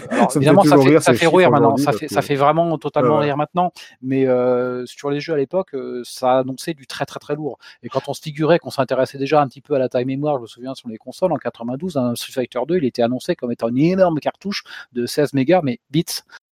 Alors 0.10 0.32
Ça 0.32 0.40
fait 0.40 0.46
évidemment, 0.46 0.64
ça 0.64 0.78
fait 0.78 0.90
rire 0.90 1.02
ça 1.02 1.14
fait 1.14 1.28
rire 1.28 1.52
maintenant, 1.52 1.78
ça 1.78 1.92
fait 1.94 2.08
que 2.08 2.14
ça 2.14 2.22
fait 2.22 2.36
vraiment 2.36 2.78
totalement 2.78 3.20
rire 3.20 3.38
maintenant, 3.38 3.72
mais 4.02 4.26
heu, 4.26 4.84
sur 4.86 5.10
les 5.10 5.20
jeux 5.20 5.34
à 5.34 5.38
l'époque, 5.38 5.76
ça 6.04 6.40
annonçait 6.40 6.74
du 6.74 6.88
très, 6.88 7.06
très, 7.06 7.20
très 7.20 7.36
lourd. 7.36 7.58
Et 7.84 7.90
quand 7.90 8.08
on 8.08 8.14
se 8.14 8.22
figurait 8.22 8.60
qu'on 8.60 8.70
s'intéressait 8.70 9.18
déjà 9.18 9.42
un 9.42 9.48
petit 9.48 9.62
peu 9.62 9.76
à 9.76 9.80
la 9.80 9.90
taille 9.90 10.06
mémoire, 10.06 10.38
je 10.38 10.42
me 10.42 10.48
souviens 10.48 10.74
sur 10.76 10.90
les 10.90 10.98
consoles 10.98 11.32
en 11.32 11.38
92, 11.38 11.98
un 11.98 12.16
Street 12.16 12.34
Fighter 12.34 12.60
2, 12.68 12.78
il 12.78 12.86
était 12.86 13.02
annoncé 13.02 13.36
comme 13.36 13.52
étant 13.52 13.70
une 13.70 13.78
énorme 13.78 14.20
cartouche 14.20 14.64
de 14.94 15.06
16 15.06 15.34
mégas, 15.34 15.62
mais 15.64 15.80
bits, 15.92 16.06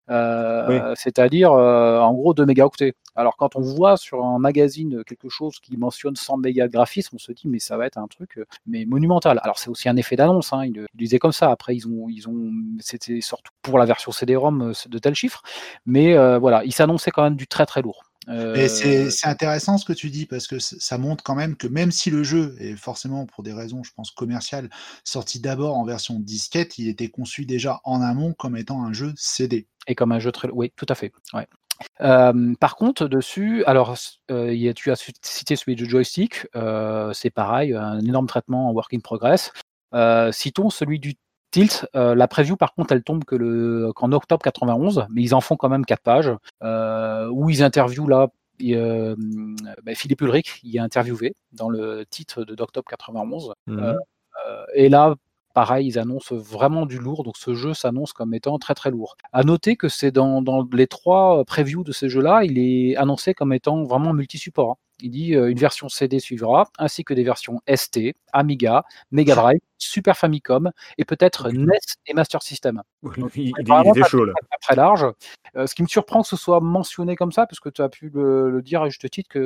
Oui. 0.08 0.84
heu, 0.84 0.94
c'est-à-dire, 0.96 1.52
heu, 1.52 1.98
en 2.00 2.12
gros 2.14 2.34
2 2.34 2.46
mégaoctets. 2.46 2.94
Alors 3.16 3.36
quand 3.36 3.56
on 3.56 3.60
voit 3.60 3.96
sur 3.96 4.24
un 4.24 4.38
magazine, 4.38 5.02
quelque 5.04 5.28
chose 5.28 5.58
qui 5.60 5.76
mentionne 5.76 6.16
100 6.16 6.36
mégas 6.36 6.66
de 6.68 6.72
graphisme, 6.72 7.16
on 7.16 7.18
se 7.18 7.32
dit: 7.32 7.48
«Mais 7.48 7.58
ça 7.58 7.76
va 7.76 7.86
être 7.86 7.98
un 7.98 8.06
truc, 8.08 8.38
heu, 8.38 8.46
mais 8.66 8.84
monumental». 8.86 9.40
Alors 9.42 9.58
c'est 9.58 9.70
aussi 9.70 9.88
un 9.88 9.96
effet 9.96 10.16
d'annonce, 10.16 10.52
hein, 10.52 10.64
ils 10.66 10.76
ils 10.94 10.98
disaient 10.98 11.18
comme 11.18 11.32
ça. 11.32 11.50
Après 11.50 11.74
ils 11.76 11.86
ont 11.88 12.08
ils 12.08 12.28
ont 12.28 12.50
c'était 12.80 13.20
surtout 13.20 13.52
pour 13.62 13.78
la 13.78 13.84
version 13.86 14.12
CD-ROM, 14.12 14.72
de 14.88 14.98
tels 14.98 15.14
chiffres, 15.14 15.42
mais 15.86 16.14
voilà, 16.38 16.64
il 16.64 16.72
s'annonçait 16.72 17.10
quand 17.10 17.22
même 17.24 17.36
du 17.36 17.46
très, 17.46 17.66
très 17.66 17.82
lourd. 17.82 18.05
Et 18.28 18.68
c'est 18.68 19.04
Heu 19.06 19.10
c'est 19.10 19.28
intéressant 19.28 19.78
ce 19.78 19.84
que 19.84 19.92
tu 19.92 20.10
dis 20.10 20.26
parce 20.26 20.46
que 20.46 20.58
ça 20.58 20.98
montre 20.98 21.22
quand 21.22 21.34
même 21.36 21.56
que 21.56 21.66
même 21.68 21.92
si 21.92 22.10
le 22.10 22.24
jeu 22.24 22.56
est 22.58 22.74
forcément 22.76 23.24
pour 23.26 23.44
des 23.44 23.52
raisons, 23.52 23.82
je 23.84 23.92
pense, 23.94 24.10
commerciales, 24.10 24.68
sorti 25.04 25.40
d'abord 25.40 25.76
en 25.76 25.84
version 25.84 26.18
disquette, 26.18 26.78
il 26.78 26.88
était 26.88 27.08
conçu 27.08 27.46
déjà 27.46 27.80
en 27.84 28.02
amont 28.02 28.32
comme 28.32 28.56
étant 28.56 28.82
un 28.84 28.92
jeu 28.92 29.12
CD. 29.16 29.68
Et 29.86 29.94
comme 29.94 30.12
un 30.12 30.18
jeu 30.18 30.32
très 30.32 30.48
oui, 30.52 30.72
tout 30.76 30.86
à 30.88 30.94
fait, 30.94 31.12
ouais. 31.34 31.46
Euh, 32.00 32.54
par 32.58 32.74
contre, 32.76 33.06
dessus, 33.06 33.62
alors 33.66 33.96
euh, 34.30 34.52
y 34.54 34.68
a- 34.68 34.74
tu 34.74 34.90
as 34.90 34.96
cité 35.22 35.56
celui 35.56 35.76
de 35.76 35.84
joystick, 35.84 36.46
euh, 36.56 37.12
c'est 37.12 37.30
pareil, 37.30 37.74
un 37.74 38.00
énorme 38.00 38.26
traitement 38.26 38.68
en 38.68 38.72
work 38.72 38.92
in 38.94 39.00
progress. 39.00 39.52
Euh, 39.94 40.32
citons 40.32 40.70
celui 40.70 40.98
du 40.98 41.14
Tilt. 41.50 41.86
euh, 41.94 42.14
la 42.14 42.28
preview, 42.28 42.56
par 42.56 42.74
contre, 42.74 42.92
elle 42.92 43.02
tombe 43.02 43.24
que 43.24 43.34
le 43.36 43.92
qu'en 43.94 44.12
octobre 44.12 44.42
91, 44.42 45.06
mais 45.10 45.22
ils 45.22 45.34
en 45.34 45.40
font 45.40 45.56
quand 45.56 45.68
même 45.68 45.84
quatre 45.84 46.02
pages 46.02 46.32
euh, 46.62 47.28
où 47.32 47.48
ils 47.50 47.62
interviewent 47.62 48.08
là. 48.08 48.28
et, 48.60 48.76
euh, 48.76 49.14
bah, 49.84 49.94
Philippe 49.94 50.20
Ulrich 50.22 50.60
y 50.64 50.76
est 50.76 50.80
interviewé 50.80 51.34
dans 51.52 51.68
le 51.68 52.04
titre 52.10 52.44
de 52.44 52.54
d'octobre 52.54 52.88
91. 52.88 53.52
Mhm. 53.66 53.94
Et 54.74 54.88
là, 54.88 55.14
pareil, 55.54 55.86
ils 55.88 55.98
annoncent 55.98 56.34
vraiment 56.36 56.84
du 56.86 56.98
lourd, 56.98 57.24
donc 57.24 57.36
ce 57.38 57.54
jeu 57.54 57.72
s'annonce 57.74 58.12
comme 58.12 58.34
étant 58.34 58.58
très 58.58 58.74
très 58.74 58.90
lourd. 58.90 59.16
À 59.32 59.42
noter 59.42 59.76
que 59.76 59.88
c'est 59.88 60.10
dans, 60.10 60.42
dans 60.42 60.68
les 60.72 60.86
trois 60.86 61.44
previews 61.46 61.82
de 61.84 61.92
ce 61.92 62.08
jeu-là, 62.08 62.44
il 62.44 62.58
est 62.58 62.96
annoncé 62.96 63.32
comme 63.34 63.52
étant 63.54 63.82
vraiment 63.84 64.12
multi-support. 64.12 64.72
hein. 64.72 64.76
Il 65.02 65.10
dit 65.10 65.34
euh, 65.34 65.50
une 65.50 65.58
version 65.58 65.88
CD 65.88 66.18
suivra, 66.20 66.68
ainsi 66.78 67.04
que 67.04 67.12
des 67.14 67.22
versions 67.24 67.60
ST, 67.74 68.14
Amiga, 68.32 68.84
Mega 69.10 69.34
Drive, 69.34 69.60
Super 69.78 70.16
Famicom 70.16 70.70
et 70.98 71.04
peut-être 71.04 71.48
Ok. 71.48 71.54
NES 71.54 71.78
et 72.06 72.14
Master 72.14 72.42
System. 72.42 72.82
Il, 73.16 73.24
il- 73.36 73.52
il 73.58 73.64
pas 73.64 73.82
chaud 74.08 74.24
là. 74.24 74.32
très, 74.50 74.58
très 74.60 74.76
large. 74.76 75.06
Euh, 75.56 75.66
ce 75.66 75.74
qui 75.74 75.82
me 75.82 75.86
surprend 75.88 76.22
que 76.22 76.28
ce 76.28 76.36
soit 76.36 76.60
mentionné 76.60 77.16
comme 77.16 77.32
ça, 77.32 77.46
parce 77.46 77.60
que 77.60 77.68
tu 77.68 77.80
as 77.82 77.88
pu 77.88 78.10
le, 78.12 78.50
le 78.50 78.62
dire 78.62 78.82
à 78.82 78.88
juste 78.88 79.08
titre 79.10 79.28
qu'à 79.30 79.38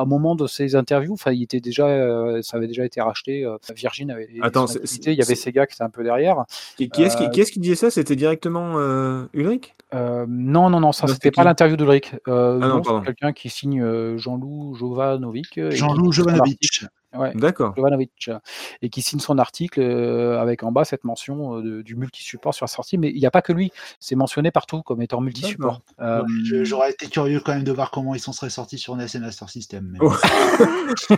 un 0.00 0.04
moment 0.04 0.34
de 0.34 0.46
ces 0.46 0.74
interviews, 0.74 1.12
enfin, 1.14 1.30
il 1.32 1.42
était 1.42 1.60
déjà, 1.60 1.86
euh, 1.86 2.42
ça 2.42 2.56
avait 2.56 2.66
déjà 2.66 2.84
été 2.84 3.00
racheté. 3.00 3.44
euh, 3.44 3.56
Virgin 3.74 4.10
avait 4.10 4.28
Attends, 4.42 4.66
il 4.66 5.12
y 5.14 5.22
avait 5.22 5.34
Sega 5.34 5.66
qui 5.66 5.74
était 5.74 5.84
un 5.84 5.90
peu 5.90 6.02
derrière. 6.02 6.44
Qui, 6.76 6.88
qui 6.88 7.02
est-ce 7.02 7.16
qui, 7.16 7.24
Euh, 7.24 7.28
qui 7.28 7.40
est-ce 7.40 7.52
qui 7.52 7.60
disait 7.60 7.74
ça? 7.76 7.90
C'était 7.90 8.16
directement 8.16 8.74
euh, 8.78 9.26
Ulrich? 9.32 9.74
Euh, 9.94 10.24
non, 10.28 10.70
non, 10.70 10.80
non, 10.80 10.90
ça 10.92 11.06
Non, 11.06 11.12
c'était 11.12 11.30
pas 11.30 11.42
qui? 11.42 11.46
l'interview 11.46 11.76
d'Ulrich. 11.76 12.14
Euh, 12.26 12.58
Ah 12.60 12.66
non, 12.68 12.76
non, 12.82 12.82
c'est 13.00 13.06
quelqu'un 13.06 13.32
qui 13.32 13.48
signe 13.48 13.80
euh, 13.80 14.18
Jean-Loup 14.18 14.74
Jovanovic. 14.74 15.56
et 15.58 15.70
Jean-Loup 15.70 16.10
Jovanovic. 16.10 16.84
Ouais, 17.16 17.32
D'accord. 17.34 17.74
Jovanovic, 17.76 18.30
et 18.82 18.88
qui 18.88 19.02
signe 19.02 19.20
son 19.20 19.38
article 19.38 19.80
euh, 19.80 20.40
avec 20.40 20.62
en 20.62 20.72
bas 20.72 20.84
cette 20.84 21.04
mention 21.04 21.58
euh, 21.58 21.62
de- 21.62 21.82
du 21.82 21.94
multi-support 21.96 22.54
sur 22.54 22.64
la 22.64 22.68
sortie. 22.68 22.98
Mais 22.98 23.10
il 23.10 23.18
n'y 23.20 23.26
a 23.26 23.30
pas 23.30 23.42
que 23.42 23.52
lui, 23.52 23.70
c'est 24.00 24.16
mentionné 24.16 24.50
partout 24.50 24.82
comme 24.82 25.00
étant 25.02 25.20
multi-support. 25.20 25.80
Euh, 26.00 26.22
J'aurais 26.62 26.90
été 26.90 27.06
curieux 27.06 27.40
quand 27.44 27.54
même 27.54 27.64
de 27.64 27.72
voir 27.72 27.90
comment 27.90 28.14
ils 28.14 28.20
s'en 28.20 28.32
seraient 28.32 28.50
sortis 28.50 28.78
sur 28.78 28.96
NES 28.96 29.06
et 29.14 29.18
Master 29.18 29.48
System. 29.48 29.88
mais 29.92 29.98
Oh. 30.02 30.12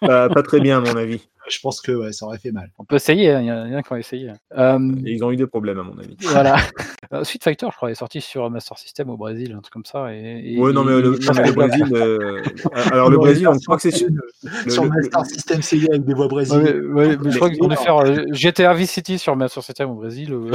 Pas- 0.00 0.28
pas 0.28 0.42
très 0.42 0.60
bien 0.60 0.78
à 0.78 0.80
mon 0.80 0.96
avis. 0.96 1.28
Je 1.48 1.58
pense 1.60 1.82
que 1.82 1.92
ouais, 1.92 2.12
ça 2.12 2.24
aurait 2.24 2.38
fait 2.38 2.52
mal. 2.52 2.70
on 2.78 2.84
peut 2.84 2.96
essayer, 2.96 3.30
hein, 3.30 3.40
il 3.42 3.46
y 3.46 3.52
en 3.52 3.62
a 3.62 3.66
il 3.66 3.72
y 3.72 3.74
en 3.74 3.78
a 3.78 3.82
qui 3.82 3.92
ont 3.92 3.96
essayé. 3.96 4.32
Euh, 4.56 4.78
ils 5.04 5.22
ont 5.22 5.30
eu 5.30 5.36
des 5.36 5.46
problèmes 5.46 5.78
à 5.78 5.82
mon 5.82 5.98
avis. 5.98 6.16
voilà. 6.22 6.56
Euh, 7.12 7.22
Street 7.22 7.38
Fighter, 7.42 7.66
je 7.70 7.76
crois, 7.76 7.90
est 7.90 7.94
sorti 7.94 8.20
sur 8.22 8.48
Master 8.50 8.78
System 8.78 9.10
au 9.10 9.16
Brésil, 9.18 9.52
un 9.56 9.60
truc 9.60 9.72
comme 9.72 9.84
ça. 9.84 10.12
Et, 10.14 10.54
et- 10.54 10.58
Ouais, 10.58 10.72
non, 10.72 10.82
mais 10.84 11.00
le, 11.00 11.14
et- 11.22 11.26
non, 11.26 11.32
mais 11.36 11.46
le 11.46 11.52
Brésil. 11.52 11.84
euh, 11.92 12.42
Alors, 12.92 13.10
le 13.10 13.18
Brésil, 13.18 13.46
on 13.46 13.56
croit 13.58 13.76
que 13.76 13.82
c'est. 13.82 13.90
sur- 13.92 14.08
sur, 14.08 14.54
le- 14.64 14.70
sur 14.70 14.84
le- 14.84 14.90
Master 14.94 15.26
System 15.26 15.62
Sega 15.62 15.86
avec 15.90 16.04
des 16.04 16.14
voix 16.14 16.24
Ouais, 16.26 16.30
brésiliennes. 16.30 16.92
ouais, 16.92 17.16
mais 17.22 17.30
je 17.30 17.38
crois 17.38 17.50
non. 17.50 17.76
faire 17.76 17.96
euh, 17.98 18.24
GTA 18.32 18.74
Vice 18.74 18.90
City 18.90 19.18
sur 19.18 19.36
Master 19.36 19.62
System 19.62 19.90
au 19.90 19.94
Brésil. 19.94 20.32
euh. 20.32 20.50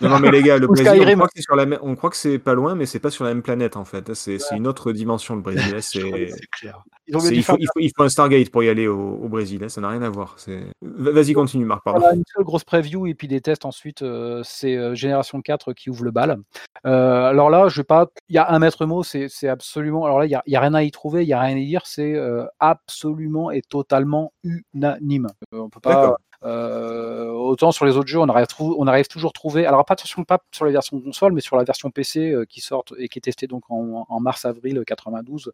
Non, 0.00 0.08
non, 0.10 0.18
mais 0.18 0.30
les 0.30 0.42
gars, 0.42 0.58
le 0.58 0.66
Ou 0.70 0.72
Brésil, 0.72 0.88
on 0.90 0.94
Skyrim. 0.96 1.18
croit 1.18 1.28
que 1.28 1.32
c'est 1.36 1.42
sur 1.42 1.56
la 1.56 1.66
même- 1.66 1.78
on 1.82 1.96
croit 1.96 2.10
que 2.10 2.16
c'est 2.16 2.38
pas 2.38 2.54
loin, 2.54 2.74
mais 2.74 2.86
c'est 2.86 2.98
pas 3.00 3.10
sur 3.10 3.24
la 3.24 3.32
même 3.34 3.42
planète 3.42 3.76
en 3.76 3.84
fait. 3.84 4.14
C'est 4.14 4.38
c'est 4.38 4.56
une 4.56 4.66
autre 4.66 4.92
dimension 4.92 5.34
le 5.34 5.42
Brésil. 5.42 5.72
Que 5.72 5.80
C'est. 5.80 6.30
Clair. 6.52 6.82
Il 7.12 7.42
faut, 7.42 7.56
il, 7.58 7.66
faut, 7.66 7.80
il 7.80 7.90
faut 7.96 8.04
un 8.04 8.08
Stargate 8.08 8.50
pour 8.50 8.62
y 8.62 8.68
aller 8.68 8.86
au, 8.86 8.96
au 9.00 9.28
Brésil, 9.28 9.60
hein, 9.64 9.68
ça 9.68 9.80
n'a 9.80 9.88
rien 9.88 10.02
à 10.02 10.08
voir. 10.10 10.36
Vas-y, 10.80 11.32
continue, 11.32 11.64
Marc, 11.64 11.82
pardon. 11.82 11.98
Voilà, 12.00 12.14
une 12.14 12.22
seule 12.32 12.44
grosse 12.44 12.62
preview 12.62 13.08
et 13.08 13.14
puis 13.14 13.26
des 13.26 13.40
tests 13.40 13.64
ensuite, 13.64 14.02
euh, 14.02 14.42
c'est 14.44 14.76
euh, 14.76 14.94
Génération 14.94 15.40
4 15.42 15.72
qui 15.72 15.90
ouvre 15.90 16.04
le 16.04 16.12
bal. 16.12 16.38
Euh, 16.86 17.24
alors 17.24 17.50
là, 17.50 17.66
je 17.68 17.80
vais 17.80 17.84
pas. 17.84 18.06
Il 18.28 18.36
y 18.36 18.38
a 18.38 18.48
un 18.52 18.58
maître 18.60 18.86
mot, 18.86 19.02
c'est 19.02 19.26
c'est 19.28 19.48
absolument. 19.48 20.04
Alors 20.04 20.20
là, 20.20 20.26
il 20.26 20.30
y 20.30 20.56
a, 20.56 20.60
rien 20.60 20.74
à 20.74 20.84
y 20.84 20.90
trouver, 20.92 21.24
il 21.24 21.28
y 21.28 21.32
a 21.32 21.40
rien 21.40 21.56
à 21.56 21.58
y 21.58 21.66
dire, 21.66 21.82
c'est 21.84 22.14
euh, 22.14 22.44
absolument 22.60 23.50
et 23.50 23.62
totalement 23.70 24.32
unanime. 24.42 25.28
Euh, 25.54 25.60
on 25.60 25.70
peut 25.70 25.80
pas. 25.80 26.16
Euh, 26.42 27.28
autant 27.28 27.70
sur 27.70 27.84
les 27.84 27.96
autres 27.96 28.08
jeux, 28.08 28.18
on 28.18 28.28
arrive, 28.28 28.46
on 28.58 28.86
arrive 28.86 29.08
toujours 29.08 29.30
à 29.30 29.32
trouver. 29.32 29.66
Alors 29.66 29.84
pas 29.84 29.94
attention 29.94 30.24
pas 30.24 30.38
sur 30.52 30.64
les 30.64 30.72
versions 30.72 31.00
console, 31.00 31.32
mais 31.32 31.40
sur 31.40 31.56
la 31.56 31.64
version 31.64 31.90
PC 31.90 32.32
euh, 32.32 32.44
qui 32.46 32.60
sort 32.60 32.84
et 32.98 33.08
qui 33.08 33.18
est 33.18 33.22
testée 33.22 33.46
donc 33.46 33.64
en, 33.70 34.06
en 34.08 34.20
mars-avril 34.20 34.82
92. 34.86 35.52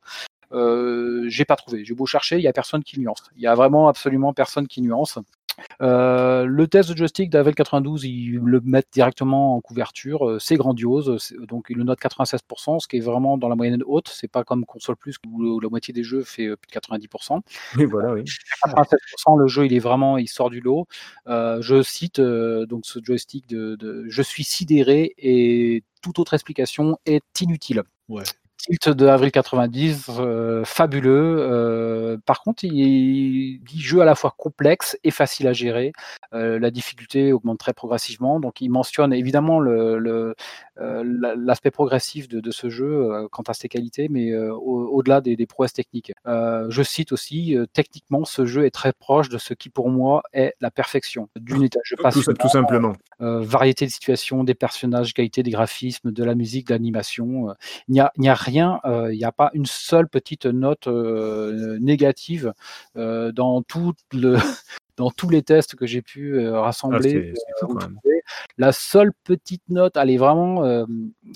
Euh, 0.52 1.24
j'ai 1.28 1.44
pas 1.44 1.56
trouvé. 1.56 1.84
J'ai 1.84 1.94
beau 1.94 2.06
chercher, 2.06 2.36
il 2.36 2.42
y 2.42 2.48
a 2.48 2.52
personne 2.52 2.84
qui 2.84 3.00
nuance. 3.00 3.22
Il 3.36 3.42
y 3.42 3.46
a 3.46 3.54
vraiment 3.54 3.88
absolument 3.88 4.32
personne 4.32 4.68
qui 4.68 4.80
nuance. 4.80 5.18
Euh, 5.82 6.44
le 6.44 6.66
test 6.68 6.90
de 6.90 6.96
joystick 6.96 7.30
d'Avel 7.30 7.54
92, 7.54 8.04
ils 8.04 8.34
le 8.36 8.60
mettent 8.60 8.88
directement 8.92 9.56
en 9.56 9.60
couverture. 9.60 10.28
euh, 10.28 10.38
C'est 10.38 10.56
grandiose. 10.56 11.34
Donc, 11.48 11.66
ils 11.70 11.76
le 11.76 11.84
notent 11.84 12.00
96%, 12.00 12.80
ce 12.80 12.88
qui 12.88 12.96
est 12.96 13.00
vraiment 13.00 13.38
dans 13.38 13.48
la 13.48 13.56
moyenne 13.56 13.82
haute. 13.86 14.08
C'est 14.08 14.28
pas 14.28 14.44
comme 14.44 14.64
console 14.64 14.96
plus 14.96 15.16
où 15.26 15.60
la 15.60 15.68
moitié 15.68 15.92
des 15.92 16.02
jeux 16.02 16.22
fait 16.22 16.46
euh, 16.46 16.56
plus 16.56 16.68
de 16.68 16.72
90%. 16.72 17.40
Oui, 17.76 17.84
voilà, 17.84 18.12
oui. 18.12 18.24
87%, 18.64 19.38
le 19.38 19.46
jeu, 19.46 19.66
il 19.66 19.72
est 19.74 19.78
vraiment, 19.78 20.18
il 20.18 20.28
sort 20.28 20.50
du 20.50 20.60
lot. 20.60 20.86
Euh, 21.26 21.60
je 21.62 21.82
cite 21.82 22.18
euh, 22.18 22.66
donc 22.66 22.86
ce 22.86 22.98
joystick 23.02 23.48
de, 23.48 23.76
de 23.76 24.04
Je 24.08 24.22
suis 24.22 24.44
sidéré 24.44 25.14
et 25.18 25.84
toute 26.02 26.18
autre 26.18 26.34
explication 26.34 26.98
est 27.06 27.22
inutile. 27.40 27.82
Ouais. 28.08 28.22
Tilt 28.58 28.88
de 28.88 29.06
avril 29.06 29.30
90, 29.30 30.06
euh, 30.18 30.64
fabuleux. 30.64 31.36
Euh, 31.38 32.16
par 32.24 32.42
contre, 32.42 32.64
il 32.64 33.60
dit 33.62 33.80
jeu 33.80 34.00
à 34.00 34.04
la 34.06 34.14
fois 34.14 34.34
complexe 34.36 34.96
et 35.04 35.10
facile 35.10 35.46
à 35.46 35.52
gérer. 35.52 35.92
Euh, 36.32 36.58
la 36.58 36.70
difficulté 36.70 37.32
augmente 37.32 37.58
très 37.58 37.74
progressivement. 37.74 38.40
Donc, 38.40 38.60
il 38.62 38.70
mentionne 38.70 39.12
évidemment 39.12 39.60
le- 39.60 39.98
le, 39.98 40.34
euh, 40.80 41.04
la- 41.06 41.34
l'aspect 41.36 41.70
progressif 41.70 42.28
de, 42.28 42.40
de 42.40 42.50
ce 42.50 42.70
jeu 42.70 43.08
quant 43.30 43.42
à 43.46 43.52
ses 43.54 43.68
qualités, 43.68 44.08
mais 44.08 44.34
au- 44.36 44.88
au-delà 44.88 45.20
des, 45.20 45.36
des 45.36 45.46
prouesses 45.46 45.74
techniques. 45.74 46.12
Je 46.26 46.82
cite 46.82 47.12
aussi, 47.12 47.56
techniquement, 47.74 48.24
ce 48.24 48.46
jeu 48.46 48.64
est 48.64 48.70
très 48.70 48.92
proche 48.92 49.28
de 49.28 49.38
ce 49.38 49.52
qui 49.54 49.68
pour 49.68 49.90
moi 49.90 50.22
est 50.32 50.54
la 50.60 50.70
perfection 50.70 51.28
d'une 51.36 51.62
étage 51.62 51.94
Tout, 51.96 52.02
passionnant, 52.02 52.36
tout 52.40 52.48
simplement. 52.48 52.92
variété 53.20 53.84
de 53.86 53.90
situations, 53.90 54.44
des 54.44 54.54
personnages, 54.54 55.12
qualité 55.14 55.42
des 55.42 55.50
graphismes, 55.50 56.10
de 56.10 56.24
la 56.24 56.34
musique, 56.34 56.66
de 56.68 56.72
l'animation. 56.72 57.54
Il 57.88 57.92
n'y 57.92 58.00
a, 58.00 58.12
il 58.16 58.28
a 58.28 58.34
rien, 58.46 58.80
euh, 58.86 59.12
il 59.12 59.18
n'y 59.18 59.24
a 59.24 59.32
pas 59.32 59.50
une 59.52 59.66
seule 59.66 60.08
petite 60.08 60.46
note 60.46 60.86
euh, 60.86 61.76
négative 61.80 62.52
euh, 62.96 63.30
dans 63.32 63.60
tout 63.62 63.92
le 64.12 64.36
dans 64.96 65.10
tous 65.10 65.28
les 65.28 65.42
tests 65.42 65.74
que 65.74 65.84
j'ai 65.86 66.00
pu 66.00 66.38
euh, 66.38 66.56
Ah, 66.56 66.62
rassembler. 66.62 67.34
fou 67.60 67.76
euh. 67.78 67.86
La 68.58 68.72
seule 68.72 69.12
petite 69.24 69.62
note, 69.68 69.96
elle 69.96 70.10
est 70.10 70.16
vraiment, 70.16 70.64
euh, 70.64 70.84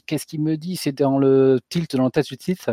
qu'est-ce 0.07 0.25
qu'il 0.27 0.41
me 0.43 0.57
dit? 0.57 0.77
C'est 0.77 0.93
dans 0.93 1.19
le 1.19 1.61
tilt, 1.69 1.95
dans 1.95 2.07
le 2.07 2.11
test 2.11 2.31
du 2.31 2.39
tilt. 2.39 2.71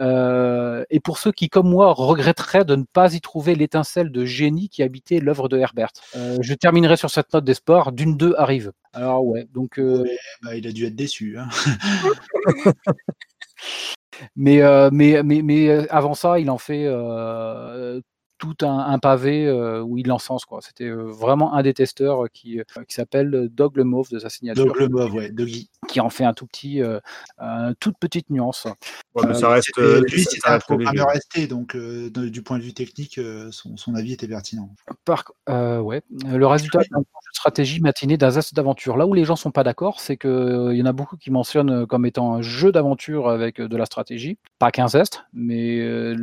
Euh, 0.00 0.84
et 0.88 1.00
pour 1.00 1.18
ceux 1.18 1.32
qui, 1.32 1.48
comme 1.48 1.68
moi, 1.68 1.92
regretteraient 1.92 2.64
de 2.64 2.76
ne 2.76 2.84
pas 2.84 3.12
y 3.12 3.20
trouver 3.20 3.54
l'étincelle 3.56 4.12
de 4.12 4.24
génie 4.24 4.68
qui 4.68 4.82
habitait 4.84 5.18
l'œuvre 5.18 5.48
de 5.48 5.58
Herbert. 5.58 5.90
Euh, 6.16 6.38
je 6.40 6.54
terminerai 6.54 6.96
sur 6.96 7.10
cette 7.10 7.34
note 7.34 7.44
d'espoir. 7.44 7.90
D'une 7.92 8.16
deux 8.16 8.34
arrive. 8.38 8.72
Alors 8.92 9.26
ouais, 9.26 9.46
donc 9.52 9.78
euh, 9.78 10.02
Ouais, 10.04 10.18
bah, 10.42 10.56
il 10.56 10.66
a 10.66 10.72
dû 10.72 10.86
être 10.86 10.96
déçu. 10.96 11.36
hein. 11.38 11.48
Mais, 14.36 14.60
euh, 14.62 14.90
mais, 14.92 15.22
mais, 15.22 15.42
mais 15.42 15.68
euh, 15.68 15.86
avant 15.90 16.14
ça, 16.14 16.38
il 16.38 16.50
en 16.50 16.58
fait 16.58 16.84
euh, 16.86 18.00
tout 18.38 18.56
un, 18.62 18.78
un 18.78 18.98
pavé 18.98 19.46
euh, 19.46 19.82
où 19.82 19.98
il 19.98 20.06
l'encense. 20.06 20.44
quoi. 20.46 20.60
C'était 20.62 20.88
vraiment 20.90 21.54
un 21.54 21.62
des 21.62 21.74
testeurs 21.74 22.24
qui, 22.32 22.58
euh, 22.60 22.64
qui 22.88 22.94
s'appelle 22.94 23.48
Dog 23.50 23.76
le 23.76 23.84
Mauve 23.84 24.10
de 24.10 24.18
sa 24.18 24.28
signature, 24.30 24.64
Donc 24.66 24.78
le 24.78 24.88
mauve, 24.88 25.14
ouais, 25.14 25.30
Doggy. 25.30 25.70
qui 25.88 26.00
en 26.00 26.10
fait 26.10 26.24
un 26.24 26.32
tout 26.32 26.46
petit, 26.46 26.82
euh, 26.82 26.98
une 27.38 27.74
toute 27.80 27.96
petite 27.98 28.28
nuance. 28.30 28.66
Ouais, 29.14 29.26
mais 29.26 29.34
ça 29.34 29.48
reste. 29.50 29.70
Euh, 29.78 30.00
lui, 30.02 30.22
ça- 30.24 30.30
c'était 30.32 30.48
un 30.48 30.58
programmeur 30.58 31.08
ST, 31.14 31.48
donc 31.48 31.74
euh, 31.76 32.10
du 32.10 32.42
point 32.42 32.58
de 32.58 32.62
vue 32.62 32.72
technique, 32.74 33.18
euh, 33.18 33.50
son, 33.52 33.76
son 33.76 33.94
avis 33.94 34.12
était 34.14 34.28
pertinent. 34.28 34.70
Par, 35.04 35.24
euh, 35.48 35.78
ouais. 35.80 36.02
Le 36.24 36.46
résultat 36.46 36.80
stratégie 37.40 37.80
matiné 37.80 38.18
d'un 38.18 38.30
zeste 38.30 38.54
d'aventure. 38.54 38.98
Là 38.98 39.06
où 39.06 39.14
les 39.14 39.24
gens 39.24 39.34
sont 39.34 39.50
pas 39.50 39.64
d'accord, 39.64 39.98
c'est 39.98 40.18
qu'il 40.18 40.74
y 40.74 40.82
en 40.82 40.86
a 40.86 40.92
beaucoup 40.92 41.16
qui 41.16 41.30
mentionnent 41.30 41.86
comme 41.86 42.04
étant 42.04 42.34
un 42.34 42.42
jeu 42.42 42.70
d'aventure 42.70 43.30
avec 43.30 43.60
euh, 43.60 43.68
de 43.68 43.76
la 43.78 43.86
stratégie. 43.86 44.38
Pas 44.58 44.70
qu'un 44.70 44.88
zeste, 44.88 45.24
mais 45.32 45.80
euh, 45.80 46.14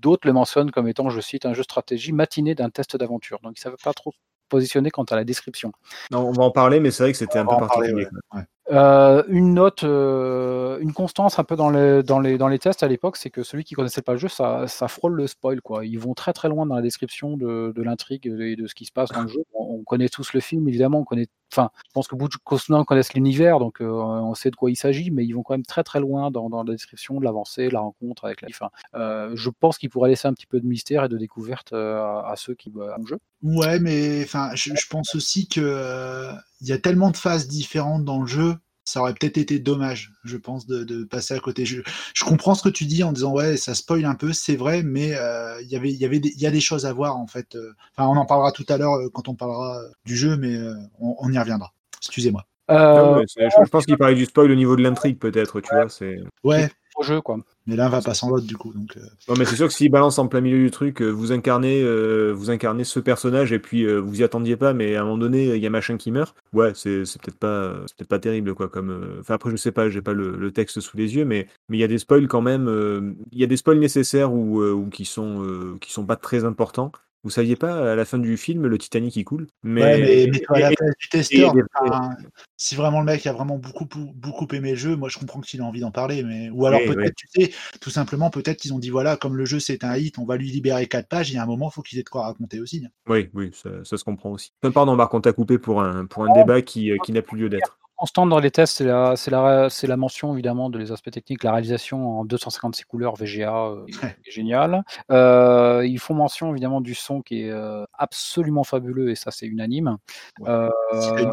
d'autres 0.00 0.26
le 0.26 0.32
mentionnent 0.32 0.70
comme 0.70 0.86
étant, 0.86 1.10
je 1.10 1.20
cite, 1.20 1.46
un 1.46 1.52
jeu 1.52 1.64
stratégie 1.64 2.12
matiné 2.12 2.54
d'un 2.54 2.70
test 2.70 2.96
d'aventure. 2.96 3.40
Donc 3.42 3.54
ils 3.56 3.60
ne 3.60 3.72
savent 3.72 3.82
pas 3.82 3.92
trop 3.92 4.14
positionner 4.48 4.90
quant 4.90 5.04
à 5.04 5.16
la 5.16 5.24
description. 5.24 5.72
Non, 6.12 6.20
on 6.20 6.32
va 6.32 6.44
en 6.44 6.52
parler, 6.52 6.78
mais 6.78 6.92
c'est 6.92 7.02
vrai 7.02 7.12
que 7.12 7.18
c'était 7.18 7.38
un 7.38 7.44
peu 7.44 7.56
parler, 7.56 7.66
particulier. 7.66 8.04
ouais. 8.04 8.10
quoi. 8.28 8.38
Ouais. 8.38 8.46
Euh, 8.72 9.22
une 9.28 9.52
note, 9.52 9.84
euh, 9.84 10.78
une 10.80 10.94
constance 10.94 11.38
un 11.38 11.44
peu 11.44 11.56
dans 11.56 11.68
les, 11.68 12.02
dans 12.02 12.20
les, 12.20 12.38
dans 12.38 12.48
les 12.48 12.58
tests 12.58 12.82
à 12.82 12.88
l'époque, 12.88 13.18
c'est 13.18 13.28
que 13.28 13.42
celui 13.42 13.64
qui 13.64 13.74
connaissait 13.74 14.00
pas 14.00 14.12
le 14.12 14.18
jeu, 14.18 14.28
ça, 14.28 14.66
ça 14.66 14.88
frôle 14.88 15.12
le 15.14 15.26
spoil. 15.26 15.60
Quoi. 15.60 15.84
Ils 15.84 15.98
vont 15.98 16.14
très 16.14 16.32
très 16.32 16.48
loin 16.48 16.64
dans 16.64 16.74
la 16.74 16.80
description 16.80 17.36
de, 17.36 17.72
de 17.76 17.82
l'intrigue 17.82 18.26
et 18.26 18.56
de 18.56 18.66
ce 18.66 18.74
qui 18.74 18.86
se 18.86 18.92
passe 18.92 19.10
dans 19.10 19.22
le 19.22 19.28
jeu. 19.28 19.44
On, 19.52 19.80
on 19.80 19.84
connaît 19.84 20.08
tous 20.08 20.32
le 20.32 20.40
film, 20.40 20.66
évidemment. 20.68 21.00
On 21.00 21.04
connaît, 21.04 21.26
enfin, 21.52 21.70
je 21.86 21.92
pense 21.92 22.08
que 22.08 22.16
beaucoup 22.16 22.30
de 22.30 22.42
Cosnan 22.42 22.84
connaissent 22.84 23.14
l'univers, 23.14 23.58
donc 23.58 23.80
euh, 23.80 23.86
on 23.86 24.34
sait 24.34 24.50
de 24.50 24.56
quoi 24.56 24.70
il 24.70 24.76
s'agit, 24.76 25.10
mais 25.10 25.24
ils 25.24 25.32
vont 25.32 25.42
quand 25.42 25.54
même 25.54 25.66
très 25.66 25.84
très 25.84 26.00
loin 26.00 26.30
dans, 26.30 26.48
la 26.62 26.72
description 26.72 27.18
de 27.18 27.24
l'avancée, 27.24 27.68
la 27.68 27.80
rencontre 27.80 28.24
avec 28.24 28.40
la. 28.42 28.48
Euh, 28.94 29.32
je 29.34 29.50
pense 29.50 29.78
qu'ils 29.78 29.90
pourraient 29.90 30.10
laisser 30.10 30.28
un 30.28 30.34
petit 30.34 30.46
peu 30.46 30.60
de 30.60 30.66
mystère 30.66 31.04
et 31.04 31.08
de 31.08 31.18
découverte 31.18 31.72
euh, 31.72 32.00
à, 32.00 32.30
à 32.32 32.36
ceux 32.36 32.54
qui 32.54 32.70
bah, 32.70 32.96
le 32.98 33.06
jeu. 33.06 33.18
Ouais, 33.42 33.78
mais 33.78 34.22
enfin, 34.24 34.50
je, 34.54 34.74
je 34.74 34.86
pense 34.88 35.14
aussi 35.14 35.48
que 35.48 36.30
il 36.60 36.68
y 36.68 36.72
a 36.72 36.78
tellement 36.78 37.10
de 37.10 37.16
phases 37.16 37.48
différentes 37.48 38.04
dans 38.04 38.20
le 38.20 38.26
jeu 38.26 38.56
ça 38.84 39.00
aurait 39.00 39.14
peut-être 39.14 39.38
été 39.38 39.58
dommage, 39.58 40.12
je 40.24 40.36
pense, 40.36 40.66
de, 40.66 40.84
de 40.84 41.04
passer 41.04 41.34
à 41.34 41.38
côté. 41.38 41.64
Je, 41.64 41.82
je, 42.14 42.24
comprends 42.24 42.54
ce 42.54 42.62
que 42.62 42.68
tu 42.68 42.84
dis 42.84 43.02
en 43.02 43.12
disant 43.12 43.32
ouais, 43.32 43.56
ça 43.56 43.74
spoil 43.74 44.04
un 44.04 44.14
peu, 44.14 44.32
c'est 44.32 44.56
vrai, 44.56 44.82
mais 44.82 45.14
euh, 45.14 45.60
y 45.62 45.76
avait, 45.76 45.90
il 45.90 45.98
y 45.98 46.04
avait, 46.04 46.18
il 46.18 46.40
y 46.40 46.46
a 46.46 46.50
des 46.50 46.60
choses 46.60 46.86
à 46.86 46.92
voir 46.92 47.16
en 47.16 47.26
fait. 47.26 47.56
Enfin, 47.96 48.08
on 48.08 48.16
en 48.16 48.26
parlera 48.26 48.52
tout 48.52 48.66
à 48.68 48.76
l'heure 48.76 48.98
quand 49.12 49.28
on 49.28 49.34
parlera 49.34 49.80
du 50.04 50.16
jeu, 50.16 50.36
mais 50.36 50.56
on, 51.00 51.16
on 51.18 51.32
y 51.32 51.38
reviendra. 51.38 51.72
Excusez-moi. 51.98 52.44
Euh, 52.70 53.16
ouais, 53.16 53.24
je, 53.28 53.44
je, 53.64 53.68
pense 53.68 53.86
qu'il 53.86 53.98
parlait 53.98 54.14
du 54.14 54.24
spoil 54.24 54.50
au 54.50 54.54
niveau 54.54 54.76
de 54.76 54.82
l'intrigue, 54.82 55.18
peut-être, 55.18 55.60
tu 55.60 55.74
vois. 55.74 55.88
C'est... 55.88 56.20
Ouais. 56.44 56.70
Au 56.96 57.02
jeu, 57.02 57.20
quoi. 57.20 57.38
Mais 57.66 57.76
là, 57.76 57.88
va 57.88 58.02
pas 58.02 58.14
sans 58.14 58.28
l'autre, 58.30 58.46
du 58.46 58.56
coup. 58.56 58.72
Euh... 58.96 59.00
Non, 59.28 59.34
mais 59.38 59.44
c'est 59.44 59.56
sûr 59.56 59.68
que 59.68 59.72
s'il 59.72 59.90
balance 59.90 60.18
en 60.18 60.26
plein 60.26 60.40
milieu 60.40 60.58
du 60.58 60.70
truc, 60.70 61.00
euh, 61.00 61.08
vous 61.08 61.32
incarnez, 61.32 61.82
euh, 61.82 62.32
vous 62.32 62.50
incarnez 62.50 62.84
ce 62.84 62.98
personnage 62.98 63.52
et 63.52 63.58
puis 63.58 63.86
vous 63.86 64.20
y 64.20 64.24
attendiez 64.24 64.56
pas, 64.56 64.74
mais 64.74 64.96
à 64.96 65.02
un 65.02 65.04
moment 65.04 65.18
donné, 65.18 65.54
il 65.54 65.62
y 65.62 65.66
a 65.66 65.70
machin 65.70 65.96
qui 65.96 66.10
meurt. 66.10 66.34
Ouais, 66.52 66.72
c'est, 66.74 67.02
peut-être 67.20 67.38
pas, 67.38 67.74
peut-être 67.96 68.08
pas 68.08 68.18
terrible, 68.18 68.54
quoi. 68.54 68.68
Comme, 68.68 69.18
enfin 69.20 69.34
après, 69.34 69.50
je 69.50 69.56
sais 69.56 69.72
pas, 69.72 69.88
j'ai 69.88 70.02
pas 70.02 70.12
le, 70.12 70.36
le, 70.36 70.52
texte 70.52 70.80
sous 70.80 70.96
les 70.96 71.14
yeux, 71.14 71.24
mais 71.24 71.46
mais 71.68 71.78
il 71.78 71.80
y 71.80 71.84
a 71.84 71.88
des 71.88 71.98
spoils 71.98 72.28
quand 72.28 72.42
même. 72.42 73.14
Il 73.32 73.38
y 73.38 73.44
a 73.44 73.46
des 73.46 73.56
spoils 73.56 73.78
nécessaires 73.78 74.32
ou, 74.32 74.62
ou 74.62 74.88
qui 74.88 75.04
sont, 75.04 75.76
qui 75.80 75.92
sont 75.92 76.04
pas 76.04 76.16
très 76.16 76.44
importants. 76.44 76.92
Vous 77.24 77.30
saviez 77.30 77.54
pas 77.54 77.92
à 77.92 77.94
la 77.94 78.04
fin 78.04 78.18
du 78.18 78.36
film 78.36 78.66
le 78.66 78.78
Titanic 78.78 79.12
qui 79.12 79.24
coule 79.24 79.46
Mais, 79.62 79.82
ouais, 79.82 80.00
mais, 80.00 80.28
mais 80.32 80.40
toi, 80.40 80.56
à 80.56 80.60
la 80.60 80.70
place 80.72 80.94
du 80.98 81.08
testeur, 81.08 81.54
enfin, 81.80 82.16
si 82.56 82.74
vraiment 82.74 82.98
le 82.98 83.06
mec 83.06 83.26
a 83.26 83.32
vraiment 83.32 83.58
beaucoup 83.58 83.86
beaucoup 84.14 84.48
aimé 84.52 84.70
le 84.70 84.76
jeu, 84.76 84.96
moi 84.96 85.08
je 85.08 85.18
comprends 85.18 85.40
qu'il 85.40 85.60
a 85.60 85.64
envie 85.64 85.80
d'en 85.80 85.92
parler. 85.92 86.24
Mais 86.24 86.50
ou 86.50 86.66
alors 86.66 86.80
peut-être, 86.84 87.14
tu 87.14 87.28
sais, 87.28 87.52
tout 87.80 87.90
simplement 87.90 88.30
peut-être 88.30 88.58
qu'ils 88.58 88.74
ont 88.74 88.80
dit 88.80 88.90
voilà, 88.90 89.16
comme 89.16 89.36
le 89.36 89.44
jeu 89.44 89.60
c'est 89.60 89.84
un 89.84 89.96
hit, 89.96 90.18
on 90.18 90.24
va 90.24 90.36
lui 90.36 90.50
libérer 90.50 90.88
quatre 90.88 91.08
pages. 91.08 91.30
Il 91.30 91.34
y 91.34 91.38
a 91.38 91.42
un 91.42 91.46
moment, 91.46 91.70
il 91.70 91.74
faut 91.74 91.82
qu'il 91.82 91.98
ait 91.98 92.02
de 92.02 92.08
quoi 92.08 92.24
raconter 92.24 92.60
aussi. 92.60 92.84
Oui, 93.08 93.28
oui, 93.34 93.50
ça, 93.52 93.70
ça 93.84 93.96
se 93.96 94.04
comprend 94.04 94.30
aussi. 94.30 94.52
Pardon, 94.74 94.96
Marc, 94.96 95.14
on 95.14 95.20
t'a 95.20 95.32
coupé 95.32 95.58
pour 95.58 95.80
un 95.80 96.06
pour 96.06 96.24
un 96.24 96.32
débat 96.32 96.60
qui, 96.60 96.92
qui 97.04 97.12
n'a 97.12 97.22
plus 97.22 97.38
lieu 97.38 97.48
d'être 97.48 97.78
constante 98.02 98.30
dans 98.30 98.40
les 98.40 98.50
tests, 98.50 98.78
c'est 98.78 99.30
la, 99.30 99.96
mention 99.96 100.32
évidemment 100.32 100.70
de 100.70 100.76
les 100.76 100.90
aspects 100.90 101.12
techniques, 101.12 101.44
la 101.44 101.52
réalisation 101.52 102.18
en 102.18 102.24
256 102.24 102.82
couleurs 102.82 103.14
VGA, 103.14 103.54
euh, 103.54 103.86
est 104.26 104.30
génial. 104.30 104.82
Euh, 105.12 105.86
ils 105.86 106.00
font 106.00 106.12
mention 106.12 106.50
évidemment 106.50 106.80
du 106.80 106.96
son 106.96 107.22
qui 107.22 107.42
est 107.42 107.50
euh, 107.50 107.84
absolument 107.92 108.64
fabuleux 108.64 109.10
et 109.10 109.14
ça 109.14 109.30
c'est 109.30 109.46
unanime. 109.46 109.98
Ouais. 110.40 110.50
Avec, 110.90 111.28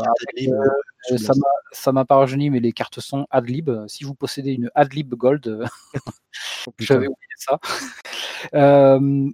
ça, 1.18 1.34
m'a, 1.36 1.48
ça 1.72 1.92
m'a 1.92 2.06
pas 2.06 2.18
rajeuni, 2.18 2.52
mais 2.52 2.60
les 2.60 2.72
cartes 2.72 3.00
son 3.00 3.26
Adlib. 3.32 3.72
Si 3.88 4.04
vous 4.04 4.14
possédez 4.14 4.52
une 4.52 4.70
Adlib 4.76 5.16
Gold, 5.16 5.66
j'avais 6.78 7.08
oublié 7.08 7.36
ça. 7.38 7.60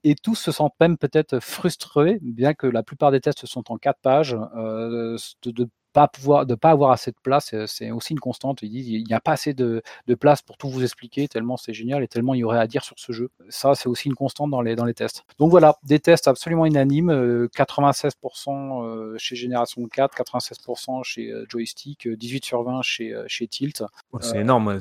et 0.06 0.16
tous 0.24 0.36
se 0.36 0.54
sentent 0.54 0.80
même 0.80 0.98
peut-être 0.98 1.42
frustrés, 1.42 2.18
bien 2.22 2.54
que 2.54 2.68
la 2.68 2.82
plupart 2.82 3.12
des 3.12 3.20
tests 3.20 3.46
sont 3.46 3.74
en 3.74 3.78
4 3.78 4.00
pages, 4.00 4.32
de, 4.32 5.18
de 5.44 5.70
pas 5.96 6.10
pouvoir, 6.10 6.46
de 6.46 6.56
pas 6.56 6.72
avoir 6.72 6.92
assez 6.92 7.12
de 7.12 7.16
place, 7.24 7.56
c'est 7.68 7.90
aussi 7.90 8.12
une 8.12 8.20
constante. 8.20 8.62
Ils 8.64 8.70
disent 8.70 8.90
il 8.90 9.06
n'y 9.06 9.14
a 9.14 9.22
pas 9.22 9.32
assez 9.32 9.54
de, 9.54 9.82
de, 10.08 10.16
place 10.16 10.42
pour 10.42 10.58
tout 10.58 10.70
vous 10.70 10.84
expliquer, 10.84 11.30
tellement 11.30 11.56
c'est 11.56 11.74
génial 11.74 12.04
et 12.04 12.10
tellement 12.10 12.34
il 12.34 12.40
y 12.40 12.44
aurait 12.44 12.60
à 12.60 12.68
dire 12.68 12.84
sur 12.84 13.00
ce 13.00 13.14
jeu. 13.14 13.30
Ça, 13.48 13.76
c'est 13.76 13.88
aussi 13.88 14.10
une 14.10 14.14
constante 14.14 14.52
dans 14.52 14.62
les, 14.62 14.76
dans 14.76 14.84
les 14.84 14.94
tests. 14.94 15.24
Donc 15.40 15.52
voilà, 15.52 15.78
des 15.84 16.00
tests 16.00 16.28
absolument 16.28 16.66
unanimes, 16.66 17.12
euh, 17.12 17.48
96% 17.56 19.18
chez 19.18 19.38
Génération 19.38 19.88
4, 19.88 20.18
96% 20.18 21.04
chez 21.06 21.34
Joystick, 21.48 22.10
18 22.10 22.44
sur 22.44 22.62
20 22.64 22.82
chez, 22.82 23.16
chez 23.28 23.48
Tilt. 23.48 23.82
Oh, 24.12 24.18
c'est 24.20 24.36
euh, 24.36 24.42
énorme, 24.42 24.80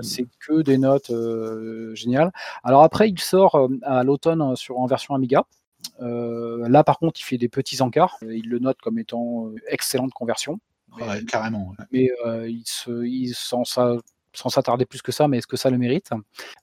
c'est 0.00 0.26
que 0.40 0.62
des 0.62 0.78
notes 0.78 1.10
euh, 1.10 1.94
géniales. 1.94 2.32
Alors 2.64 2.84
après, 2.84 3.10
il 3.10 3.20
sort 3.20 3.68
à 3.82 4.02
l'automne 4.02 4.56
sur 4.56 4.78
en 4.78 4.86
version 4.86 5.14
Amiga. 5.14 5.44
Euh, 6.00 6.68
là, 6.68 6.84
par 6.84 6.98
contre, 6.98 7.20
il 7.20 7.24
fait 7.24 7.38
des 7.38 7.48
petits 7.48 7.82
encarts. 7.82 8.18
Il 8.22 8.48
le 8.48 8.58
note 8.58 8.78
comme 8.80 8.98
étant 8.98 9.46
euh, 9.46 9.56
excellente 9.68 10.12
conversion. 10.12 10.60
Mais, 10.96 11.06
ouais, 11.06 11.24
carrément. 11.24 11.68
Ouais. 11.78 11.84
Mais 11.92 12.10
euh, 12.26 12.48
il, 12.48 12.62
se, 12.64 13.04
il 13.04 13.34
sans 13.34 13.64
ça 13.64 13.96
sans 14.38 14.48
s'attarder 14.48 14.86
plus 14.86 15.02
que 15.02 15.12
ça, 15.12 15.28
mais 15.28 15.38
est-ce 15.38 15.46
que 15.46 15.56
ça 15.56 15.70
le 15.70 15.78
mérite? 15.78 16.10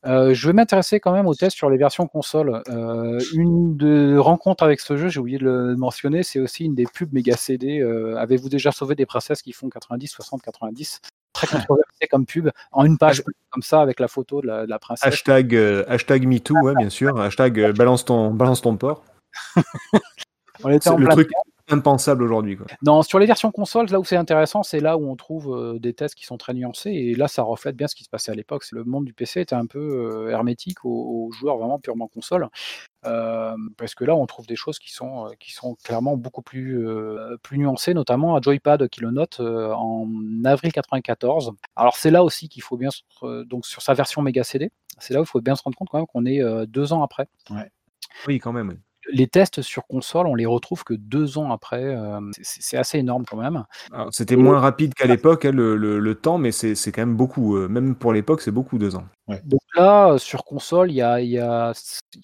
Euh, 0.05 0.33
Je 0.33 0.47
vais 0.47 0.53
m'intéresser 0.53 0.99
quand 0.99 1.11
même 1.11 1.27
aux 1.27 1.35
tests 1.35 1.57
sur 1.57 1.69
les 1.69 1.77
versions 1.77 2.07
console. 2.07 2.63
Euh, 2.69 3.19
une 3.33 3.75
de 3.75 4.17
rencontre 4.17 4.63
avec 4.63 4.79
ce 4.79 4.97
jeu, 4.97 5.09
j'ai 5.09 5.19
oublié 5.19 5.37
de 5.37 5.45
le 5.45 5.75
mentionner, 5.75 6.23
c'est 6.23 6.39
aussi 6.39 6.65
une 6.65 6.75
des 6.75 6.85
pubs 6.85 7.11
méga 7.13 7.35
CD. 7.35 7.79
Euh, 7.79 8.17
avez-vous 8.17 8.49
déjà 8.49 8.71
sauvé 8.71 8.95
des 8.95 9.05
princesses 9.05 9.41
qui 9.41 9.51
font 9.51 9.69
90, 9.69 10.07
60, 10.07 10.41
90 10.41 11.01
Très 11.33 11.47
controversé 11.47 12.07
comme 12.09 12.25
pub, 12.25 12.49
en 12.71 12.85
une 12.85 12.97
page 12.97 13.21
comme 13.49 13.61
ça 13.61 13.81
avec 13.81 13.99
la 13.99 14.07
photo 14.07 14.41
de 14.41 14.47
la, 14.47 14.65
de 14.65 14.69
la 14.69 14.79
princesse. 14.79 15.05
Hashtag, 15.05 15.53
euh, 15.53 15.83
hashtag 15.89 16.25
MeToo, 16.25 16.55
ouais, 16.61 16.75
bien 16.77 16.89
sûr. 16.89 17.19
Hashtag 17.19 17.59
euh, 17.59 17.73
balance 17.73 18.05
ton, 18.05 18.31
balance 18.31 18.61
ton 18.61 18.77
port. 18.77 19.03
On 20.63 20.69
était 20.69 20.89
en 20.89 20.97
le 20.97 21.07
truc 21.07 21.29
impensable 21.69 22.23
aujourd'hui. 22.23 22.57
Non, 22.83 23.01
sur 23.01 23.17
les 23.17 23.25
versions 23.25 23.51
consoles, 23.51 23.87
là 23.87 23.99
où 23.99 24.05
c'est 24.05 24.15
intéressant, 24.15 24.61
c'est 24.61 24.79
là 24.79 24.97
où 24.97 25.09
on 25.09 25.15
trouve 25.15 25.55
euh, 25.55 25.79
des 25.79 25.93
tests 25.93 26.13
qui 26.15 26.25
sont 26.25 26.37
très 26.37 26.53
nuancés. 26.53 26.91
Et 26.91 27.15
là, 27.15 27.27
ça 27.27 27.41
reflète 27.41 27.75
bien 27.75 27.87
ce 27.87 27.95
qui 27.95 28.03
se 28.03 28.09
passait 28.09 28.31
à 28.31 28.35
l'époque. 28.35 28.63
Le 28.71 28.83
monde 28.83 29.05
du 29.05 29.13
PC 29.13 29.41
était 29.41 29.55
un 29.55 29.65
peu 29.65 29.79
euh, 29.79 30.29
hermétique 30.29 30.85
aux, 30.85 30.89
aux, 31.27 31.31
joueurs 31.31 31.57
vraiment 31.57 31.79
purement 31.79 32.07
console. 32.07 32.49
Euh, 33.05 33.55
parce 33.77 33.95
que 33.95 34.03
là, 34.03 34.15
on 34.15 34.25
trouve 34.27 34.45
des 34.45 34.55
choses 34.55 34.77
qui 34.77 34.93
sont, 34.93 35.31
qui 35.39 35.53
sont 35.53 35.75
clairement 35.83 36.17
beaucoup 36.17 36.41
plus, 36.41 36.85
plus 37.41 37.57
nuancées, 37.57 37.93
notamment 37.93 38.35
à 38.35 38.41
Joypad 38.41 38.87
qui 38.89 39.01
le 39.01 39.11
note 39.11 39.39
en 39.39 40.07
avril 40.43 40.71
94. 40.71 41.53
Alors, 41.75 41.95
c'est 41.95 42.11
là 42.11 42.23
aussi 42.23 42.47
qu'il 42.47 42.61
faut 42.61 42.77
bien, 42.77 42.89
se, 42.91 43.43
donc 43.43 43.65
sur 43.65 43.81
sa 43.81 43.93
version 43.93 44.21
méga 44.21 44.43
CD, 44.43 44.71
c'est 44.99 45.13
là 45.13 45.19
où 45.19 45.23
il 45.23 45.27
faut 45.27 45.41
bien 45.41 45.55
se 45.55 45.63
rendre 45.63 45.77
compte 45.77 45.89
quand 45.89 45.97
même 45.97 46.07
qu'on 46.07 46.25
est 46.25 46.41
deux 46.67 46.93
ans 46.93 47.03
après. 47.03 47.27
Ouais. 47.49 47.71
Oui, 48.27 48.39
quand 48.39 48.53
même. 48.53 48.77
Les 49.11 49.27
tests 49.27 49.61
sur 49.61 49.85
console, 49.87 50.27
on 50.27 50.35
les 50.35 50.45
retrouve 50.45 50.83
que 50.83 50.93
deux 50.93 51.37
ans 51.37 51.51
après. 51.51 51.83
Euh, 51.83 52.19
c'est 52.41 52.77
assez 52.77 52.97
énorme 52.97 53.25
quand 53.25 53.37
même. 53.37 53.65
C'était 54.11 54.35
moins 54.35 54.59
rapide 54.59 54.93
qu'à 54.93 55.07
l'époque, 55.07 55.45
hein, 55.45 55.51
le, 55.51 55.75
le, 55.75 55.99
le, 55.99 56.15
temps, 56.15 56.37
mais 56.37 56.51
c'est 56.51 56.75
quand 56.91 57.01
même 57.01 57.15
beaucoup. 57.15 57.55
Euh, 57.55 57.67
même 57.67 57.95
pour 57.95 58.13
l'époque, 58.13 58.41
c'est 58.41 58.51
beaucoup 58.51 58.77
deux 58.77 58.95
ans. 58.95 59.05
Ouais. 59.27 59.41
Donc 59.45 59.61
là, 59.75 60.17
sur 60.17 60.43
console, 60.43 60.91
il 60.91 60.95
y 60.95 61.01
a, 61.01 61.21
y 61.21 61.39
a, 61.39 61.73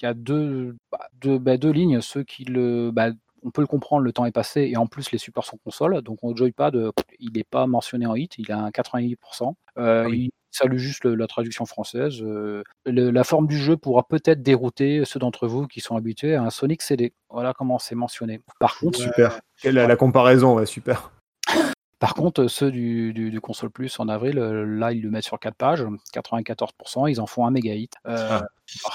y 0.01 0.05
a 0.05 0.13
deux, 0.13 0.75
deux, 1.21 1.39
bah, 1.39 1.57
deux 1.57 1.71
lignes. 1.71 2.01
Ceux 2.01 2.23
qui 2.23 2.45
le. 2.45 2.91
Bah, 2.91 3.09
on 3.43 3.49
peut 3.49 3.61
le 3.61 3.67
comprendre, 3.67 4.03
le 4.03 4.13
temps 4.13 4.25
est 4.25 4.31
passé, 4.31 4.69
et 4.71 4.77
en 4.77 4.85
plus 4.85 5.11
les 5.11 5.17
supports 5.17 5.45
sont 5.45 5.57
console. 5.63 6.01
Donc 6.01 6.19
au 6.21 6.35
joypad, 6.35 6.77
il 7.19 7.31
n'est 7.33 7.43
pas 7.43 7.65
mentionné 7.65 8.05
en 8.05 8.15
hit, 8.15 8.37
il 8.37 8.51
a 8.51 8.59
un 8.59 8.69
88%. 8.69 9.53
Euh, 9.77 10.03
ah 10.05 10.07
oui. 10.07 10.31
Salue 10.51 10.77
juste 10.77 11.03
le, 11.05 11.15
la 11.15 11.27
traduction 11.27 11.65
française. 11.65 12.21
Euh, 12.21 12.63
le, 12.85 13.09
la 13.09 13.23
forme 13.23 13.47
du 13.47 13.57
jeu 13.57 13.77
pourra 13.77 14.03
peut-être 14.07 14.41
dérouter 14.41 15.03
ceux 15.05 15.19
d'entre 15.19 15.47
vous 15.47 15.67
qui 15.67 15.79
sont 15.81 15.95
habitués 15.95 16.35
à 16.35 16.43
un 16.43 16.49
Sonic 16.49 16.81
CD. 16.81 17.13
Voilà 17.29 17.53
comment 17.53 17.79
c'est 17.79 17.95
mentionné. 17.95 18.41
Par 18.59 18.77
contre, 18.77 18.99
ouais, 18.99 19.05
super. 19.05 19.39
La, 19.63 19.87
la, 19.87 19.95
comparaison, 19.95 20.55
ouais, 20.55 20.65
super. 20.65 21.11
Par 21.99 22.15
contre, 22.15 22.47
ceux 22.47 22.71
du, 22.71 23.13
du, 23.13 23.29
du, 23.29 23.39
console 23.39 23.69
plus 23.69 23.99
en 23.99 24.09
avril, 24.09 24.39
là 24.39 24.91
ils 24.91 25.03
le 25.03 25.11
mettent 25.11 25.25
sur 25.25 25.39
4 25.39 25.53
pages, 25.53 25.85
94%, 26.15 27.07
ils 27.11 27.21
en 27.21 27.27
font 27.27 27.45
un 27.45 27.51
méga 27.51 27.75
hit. 27.75 27.93
Euh, 28.07 28.27
ah. 28.27 28.41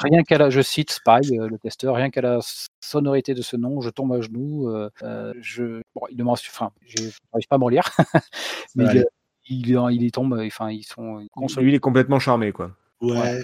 Rien 0.01 0.25
qu'à 0.25 0.39
la, 0.39 0.51
je 0.51 0.61
cite 0.61 0.91
Spy, 0.91 1.37
le 1.37 1.57
testeur, 1.57 1.95
rien 1.95 2.11
qu'à 2.11 2.21
la 2.21 2.41
sonorité 2.81 3.35
de 3.35 3.43
ce 3.43 3.57
nom, 3.57 3.81
je 3.81 3.91
tombe 3.91 4.13
à 4.13 4.21
genoux. 4.21 4.69
Euh, 4.69 5.33
je, 5.41 5.83
bon, 5.95 6.03
il 6.11 6.17
demande, 6.17 6.39
enfin, 6.49 6.73
je 6.85 7.05
n'arrive 7.05 7.47
pas 7.49 7.55
à 7.55 7.59
me 7.59 7.65
relire, 7.65 7.89
mais 8.75 9.05
il, 9.49 9.69
il, 9.69 10.03
il 10.03 10.11
tombe, 10.13 10.41
enfin, 10.47 10.71
ils 10.71 10.85
sont. 10.85 11.27
Console... 11.33 11.65
Lui, 11.65 11.73
il 11.73 11.75
est 11.75 11.81
complètement 11.81 12.19
charmé, 12.19 12.53
quoi. 12.53 12.73
Ouais. 13.03 13.13
ouais. 13.13 13.43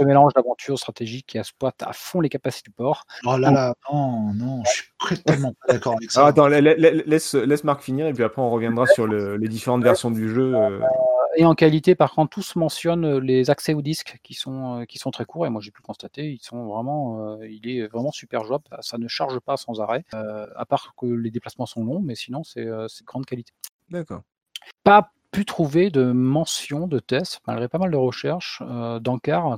Un 0.00 0.04
mélange 0.06 0.32
d'aventure 0.32 0.78
stratégique 0.78 1.26
qui 1.26 1.38
exploite 1.38 1.82
à 1.82 1.92
fond 1.92 2.20
les 2.20 2.30
capacités 2.30 2.70
du 2.70 2.74
port. 2.74 3.04
Oh 3.24 3.36
là 3.36 3.50
là, 3.50 3.74
non, 3.92 4.32
non, 4.32 4.62
je 4.64 5.14
suis 5.14 5.22
tellement 5.22 5.52
pas 5.52 5.74
d'accord 5.74 5.92
avec 5.96 6.10
ça. 6.10 6.26
Attends, 6.26 6.48
laisse, 6.48 7.34
laisse 7.34 7.64
Marc 7.64 7.82
finir 7.82 8.06
et 8.06 8.14
puis 8.14 8.24
après 8.24 8.40
on 8.40 8.48
reviendra 8.50 8.86
sur 8.86 9.06
le, 9.06 9.36
les 9.36 9.48
différentes 9.48 9.82
versions 9.82 10.10
du 10.10 10.30
jeu. 10.30 10.54
Euh... 10.56 10.80
Et 11.36 11.44
en 11.44 11.54
qualité, 11.54 11.94
par 11.94 12.12
contre, 12.12 12.30
tous 12.30 12.56
mentionnent 12.56 13.18
les 13.18 13.50
accès 13.50 13.74
au 13.74 13.82
disque 13.82 14.18
qui 14.22 14.32
sont, 14.32 14.80
euh, 14.80 14.84
qui 14.84 14.98
sont 14.98 15.10
très 15.10 15.26
courts 15.26 15.46
et 15.46 15.50
moi 15.50 15.60
j'ai 15.60 15.70
pu 15.70 15.82
le 15.82 15.86
constater, 15.86 16.32
ils 16.32 16.42
sont 16.42 16.64
vraiment, 16.64 17.36
euh, 17.40 17.46
il 17.46 17.68
est 17.68 17.86
vraiment 17.88 18.10
super 18.10 18.44
jouable, 18.44 18.64
ça 18.80 18.96
ne 18.96 19.06
charge 19.06 19.38
pas 19.40 19.58
sans 19.58 19.82
arrêt, 19.82 20.04
euh, 20.14 20.46
à 20.56 20.64
part 20.64 20.94
que 20.96 21.06
les 21.06 21.30
déplacements 21.30 21.66
sont 21.66 21.84
longs, 21.84 22.00
mais 22.00 22.14
sinon 22.14 22.42
c'est 22.42 22.64
de 22.64 23.04
grande 23.04 23.26
qualité. 23.26 23.52
D'accord. 23.90 24.22
Pas 24.82 25.10
pu 25.34 25.44
trouver 25.44 25.90
de 25.90 26.12
mention 26.12 26.86
de 26.86 27.00
test, 27.00 27.40
malgré 27.48 27.66
pas 27.66 27.78
mal 27.78 27.90
de 27.90 27.96
recherches, 27.96 28.62
euh, 28.62 29.00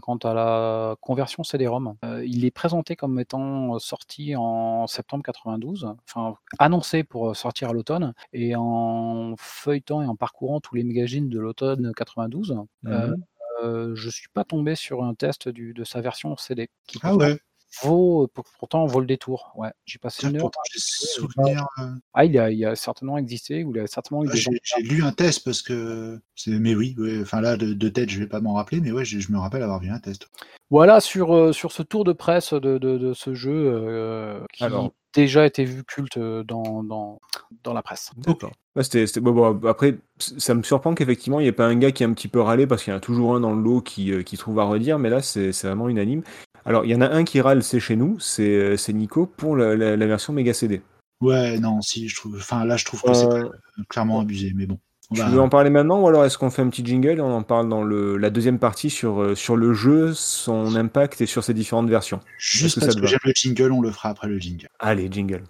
quant 0.00 0.16
à 0.16 0.32
la 0.32 0.96
conversion 1.02 1.44
CD-ROM. 1.44 1.96
Euh, 2.02 2.24
il 2.24 2.46
est 2.46 2.50
présenté 2.50 2.96
comme 2.96 3.20
étant 3.20 3.78
sorti 3.78 4.34
en 4.36 4.86
septembre 4.86 5.22
92, 5.22 5.94
enfin 6.08 6.38
annoncé 6.58 7.04
pour 7.04 7.36
sortir 7.36 7.68
à 7.68 7.72
l'automne, 7.74 8.14
et 8.32 8.54
en 8.56 9.34
feuilletant 9.36 10.00
et 10.00 10.06
en 10.06 10.16
parcourant 10.16 10.60
tous 10.60 10.76
les 10.76 10.82
magazines 10.82 11.28
de 11.28 11.38
l'automne 11.38 11.92
92, 11.94 12.56
mmh. 12.84 13.14
euh, 13.62 13.94
je 13.94 14.08
suis 14.08 14.28
pas 14.30 14.44
tombé 14.44 14.76
sur 14.76 15.04
un 15.04 15.12
test 15.12 15.50
du, 15.50 15.74
de 15.74 15.84
sa 15.84 16.00
version 16.00 16.34
CD. 16.38 16.70
Qui 16.86 16.98
ah 17.02 17.14
ouais 17.14 17.38
vaut 17.82 18.28
pourtant 18.58 18.86
vaut 18.86 19.00
le 19.00 19.06
détour. 19.06 19.52
Ouais, 19.56 19.70
j'ai 19.84 19.98
passé 19.98 20.26
une 20.26 20.40
heure. 20.40 20.50
Souvenir. 20.76 21.66
Euh... 21.78 21.88
Ah, 22.14 22.24
il 22.24 22.38
a, 22.38 22.50
il 22.50 22.64
a 22.64 22.76
certainement 22.76 23.18
existé 23.18 23.64
ou 23.64 23.74
il 23.74 23.80
a 23.80 23.86
certainement 23.86 24.24
eu 24.24 24.28
des 24.28 24.38
J'ai 24.38 24.82
lu 24.82 25.02
un 25.02 25.12
test 25.12 25.44
parce 25.44 25.62
que 25.62 26.20
mais 26.46 26.74
oui, 26.74 26.94
ouais, 26.98 27.20
enfin 27.20 27.40
là 27.40 27.56
de, 27.56 27.72
de, 27.72 27.88
tête 27.88 28.10
je 28.10 28.18
vais 28.18 28.26
pas 28.26 28.40
m'en 28.40 28.54
rappeler, 28.54 28.80
mais 28.80 28.92
ouais, 28.92 29.04
je, 29.04 29.18
je, 29.18 29.32
me 29.32 29.38
rappelle 29.38 29.62
avoir 29.62 29.80
vu 29.80 29.90
un 29.90 29.98
test. 29.98 30.28
Voilà 30.70 31.00
sur 31.00 31.34
euh, 31.34 31.52
sur 31.52 31.72
ce 31.72 31.82
tour 31.82 32.04
de 32.04 32.12
presse 32.12 32.52
de, 32.52 32.78
de, 32.78 32.98
de 32.98 33.12
ce 33.14 33.34
jeu 33.34 33.52
euh, 33.54 34.40
qui 34.52 34.64
Alors, 34.64 34.92
déjà 35.16 35.46
été 35.46 35.64
vu 35.64 35.82
culte 35.82 36.18
euh, 36.18 36.44
dans, 36.44 36.84
dans, 36.84 37.20
dans 37.64 37.72
la 37.72 37.82
presse. 37.82 38.10
D'accord. 38.18 38.52
Ouais, 38.76 38.84
c'était- 38.84 39.06
c'était- 39.06 39.20
bon, 39.20 39.32
bon, 39.32 39.68
après, 39.68 39.96
ça 40.18 40.54
me 40.54 40.62
surprend 40.62 40.94
qu'effectivement, 40.94 41.40
il 41.40 41.44
n'y 41.44 41.48
ait 41.48 41.52
pas 41.52 41.66
un 41.66 41.76
gars 41.76 41.90
qui 41.90 42.02
est 42.02 42.06
un 42.06 42.12
petit 42.12 42.28
peu 42.28 42.40
râlé 42.40 42.66
parce 42.66 42.84
qu'il 42.84 42.92
y 42.92 42.94
en 42.94 42.98
a 42.98 43.00
toujours 43.00 43.34
un 43.34 43.40
dans 43.40 43.54
le 43.54 43.62
lot 43.62 43.80
qui, 43.80 44.12
euh, 44.12 44.22
qui 44.22 44.36
trouve 44.36 44.58
à 44.60 44.64
redire, 44.64 44.98
mais 44.98 45.08
là, 45.08 45.22
c'est 45.22 45.52
c'est 45.52 45.66
vraiment 45.66 45.88
unanime. 45.88 46.22
Alors, 46.66 46.84
il 46.84 46.90
y 46.90 46.94
en 46.96 47.00
a 47.00 47.08
un 47.08 47.22
qui 47.22 47.40
râle, 47.40 47.62
c'est 47.62 47.78
chez 47.78 47.94
nous, 47.94 48.18
c'est 48.18 48.42
euh, 48.42 48.76
Nico 48.92 49.26
pour 49.26 49.56
la, 49.56 49.76
la- 49.76 49.96
la 49.96 50.06
version 50.06 50.32
Mega 50.32 50.52
CD. 50.52 50.82
Ouais, 51.20 51.58
non, 51.60 51.80
si, 51.80 52.08
je 52.08 52.16
trouve. 52.16 52.36
Enfin, 52.38 52.64
là, 52.64 52.76
je 52.76 52.84
trouve 52.84 53.02
que 53.02 53.14
c'est 53.14 53.24
Euh, 53.26 53.44
euh, 53.44 53.82
clairement 53.88 54.20
abusé, 54.20 54.52
mais 54.54 54.66
bon. 54.66 54.78
On 55.12 55.14
Tu 55.14 55.22
veux 55.22 55.40
en 55.40 55.48
parler 55.48 55.70
maintenant 55.70 56.00
ou 56.00 56.08
alors 56.08 56.24
est-ce 56.24 56.36
qu'on 56.36 56.50
fait 56.50 56.62
un 56.62 56.68
petit 56.68 56.84
jingle 56.84 57.18
et 57.18 57.20
on 57.20 57.32
en 57.32 57.44
parle 57.44 57.68
dans 57.68 57.84
le, 57.84 58.16
la 58.16 58.28
deuxième 58.30 58.58
partie 58.58 58.90
sur, 58.90 59.38
sur 59.38 59.54
le 59.54 59.72
jeu, 59.72 60.12
son 60.12 60.74
impact 60.74 61.20
et 61.20 61.26
sur 61.26 61.44
ses 61.44 61.54
différentes 61.54 61.88
versions? 61.88 62.18
Juste 62.38 62.80
parce 62.80 62.96
que 62.96 63.06
j'aime 63.06 63.20
le 63.22 63.32
jingle, 63.32 63.70
on 63.70 63.80
le 63.80 63.92
fera 63.92 64.08
après 64.08 64.26
le 64.26 64.38
jingle. 64.38 64.66
Allez, 64.80 65.08
jingle. 65.08 65.44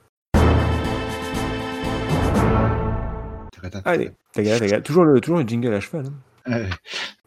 Allez. 3.85 4.11
Toujours 4.85 5.05
le, 5.05 5.21
toujours 5.21 5.39
le 5.39 5.47
jingle 5.49 5.73
à 5.73 5.81
cheval. 5.81 6.07
hein. 6.47 6.67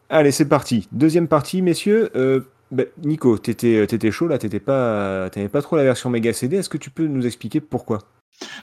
Allez, 0.08 0.30
c'est 0.30 0.48
parti. 0.48 0.88
Deuxième 0.92 1.26
partie, 1.28 1.62
messieurs. 1.62 2.10
Euh, 2.16 2.40
bah, 2.70 2.84
Nico, 3.02 3.38
t'étais 3.38 3.86
t'étais 3.86 4.10
chaud 4.10 4.28
là, 4.28 4.38
t'étais 4.38 4.60
pas, 4.60 5.28
t'aimais 5.30 5.48
pas 5.48 5.62
trop 5.62 5.76
la 5.76 5.84
version 5.84 6.10
Mega 6.10 6.32
CD. 6.32 6.56
Est-ce 6.56 6.68
que 6.68 6.78
tu 6.78 6.90
peux 6.90 7.06
nous 7.06 7.26
expliquer 7.26 7.60
pourquoi? 7.60 7.98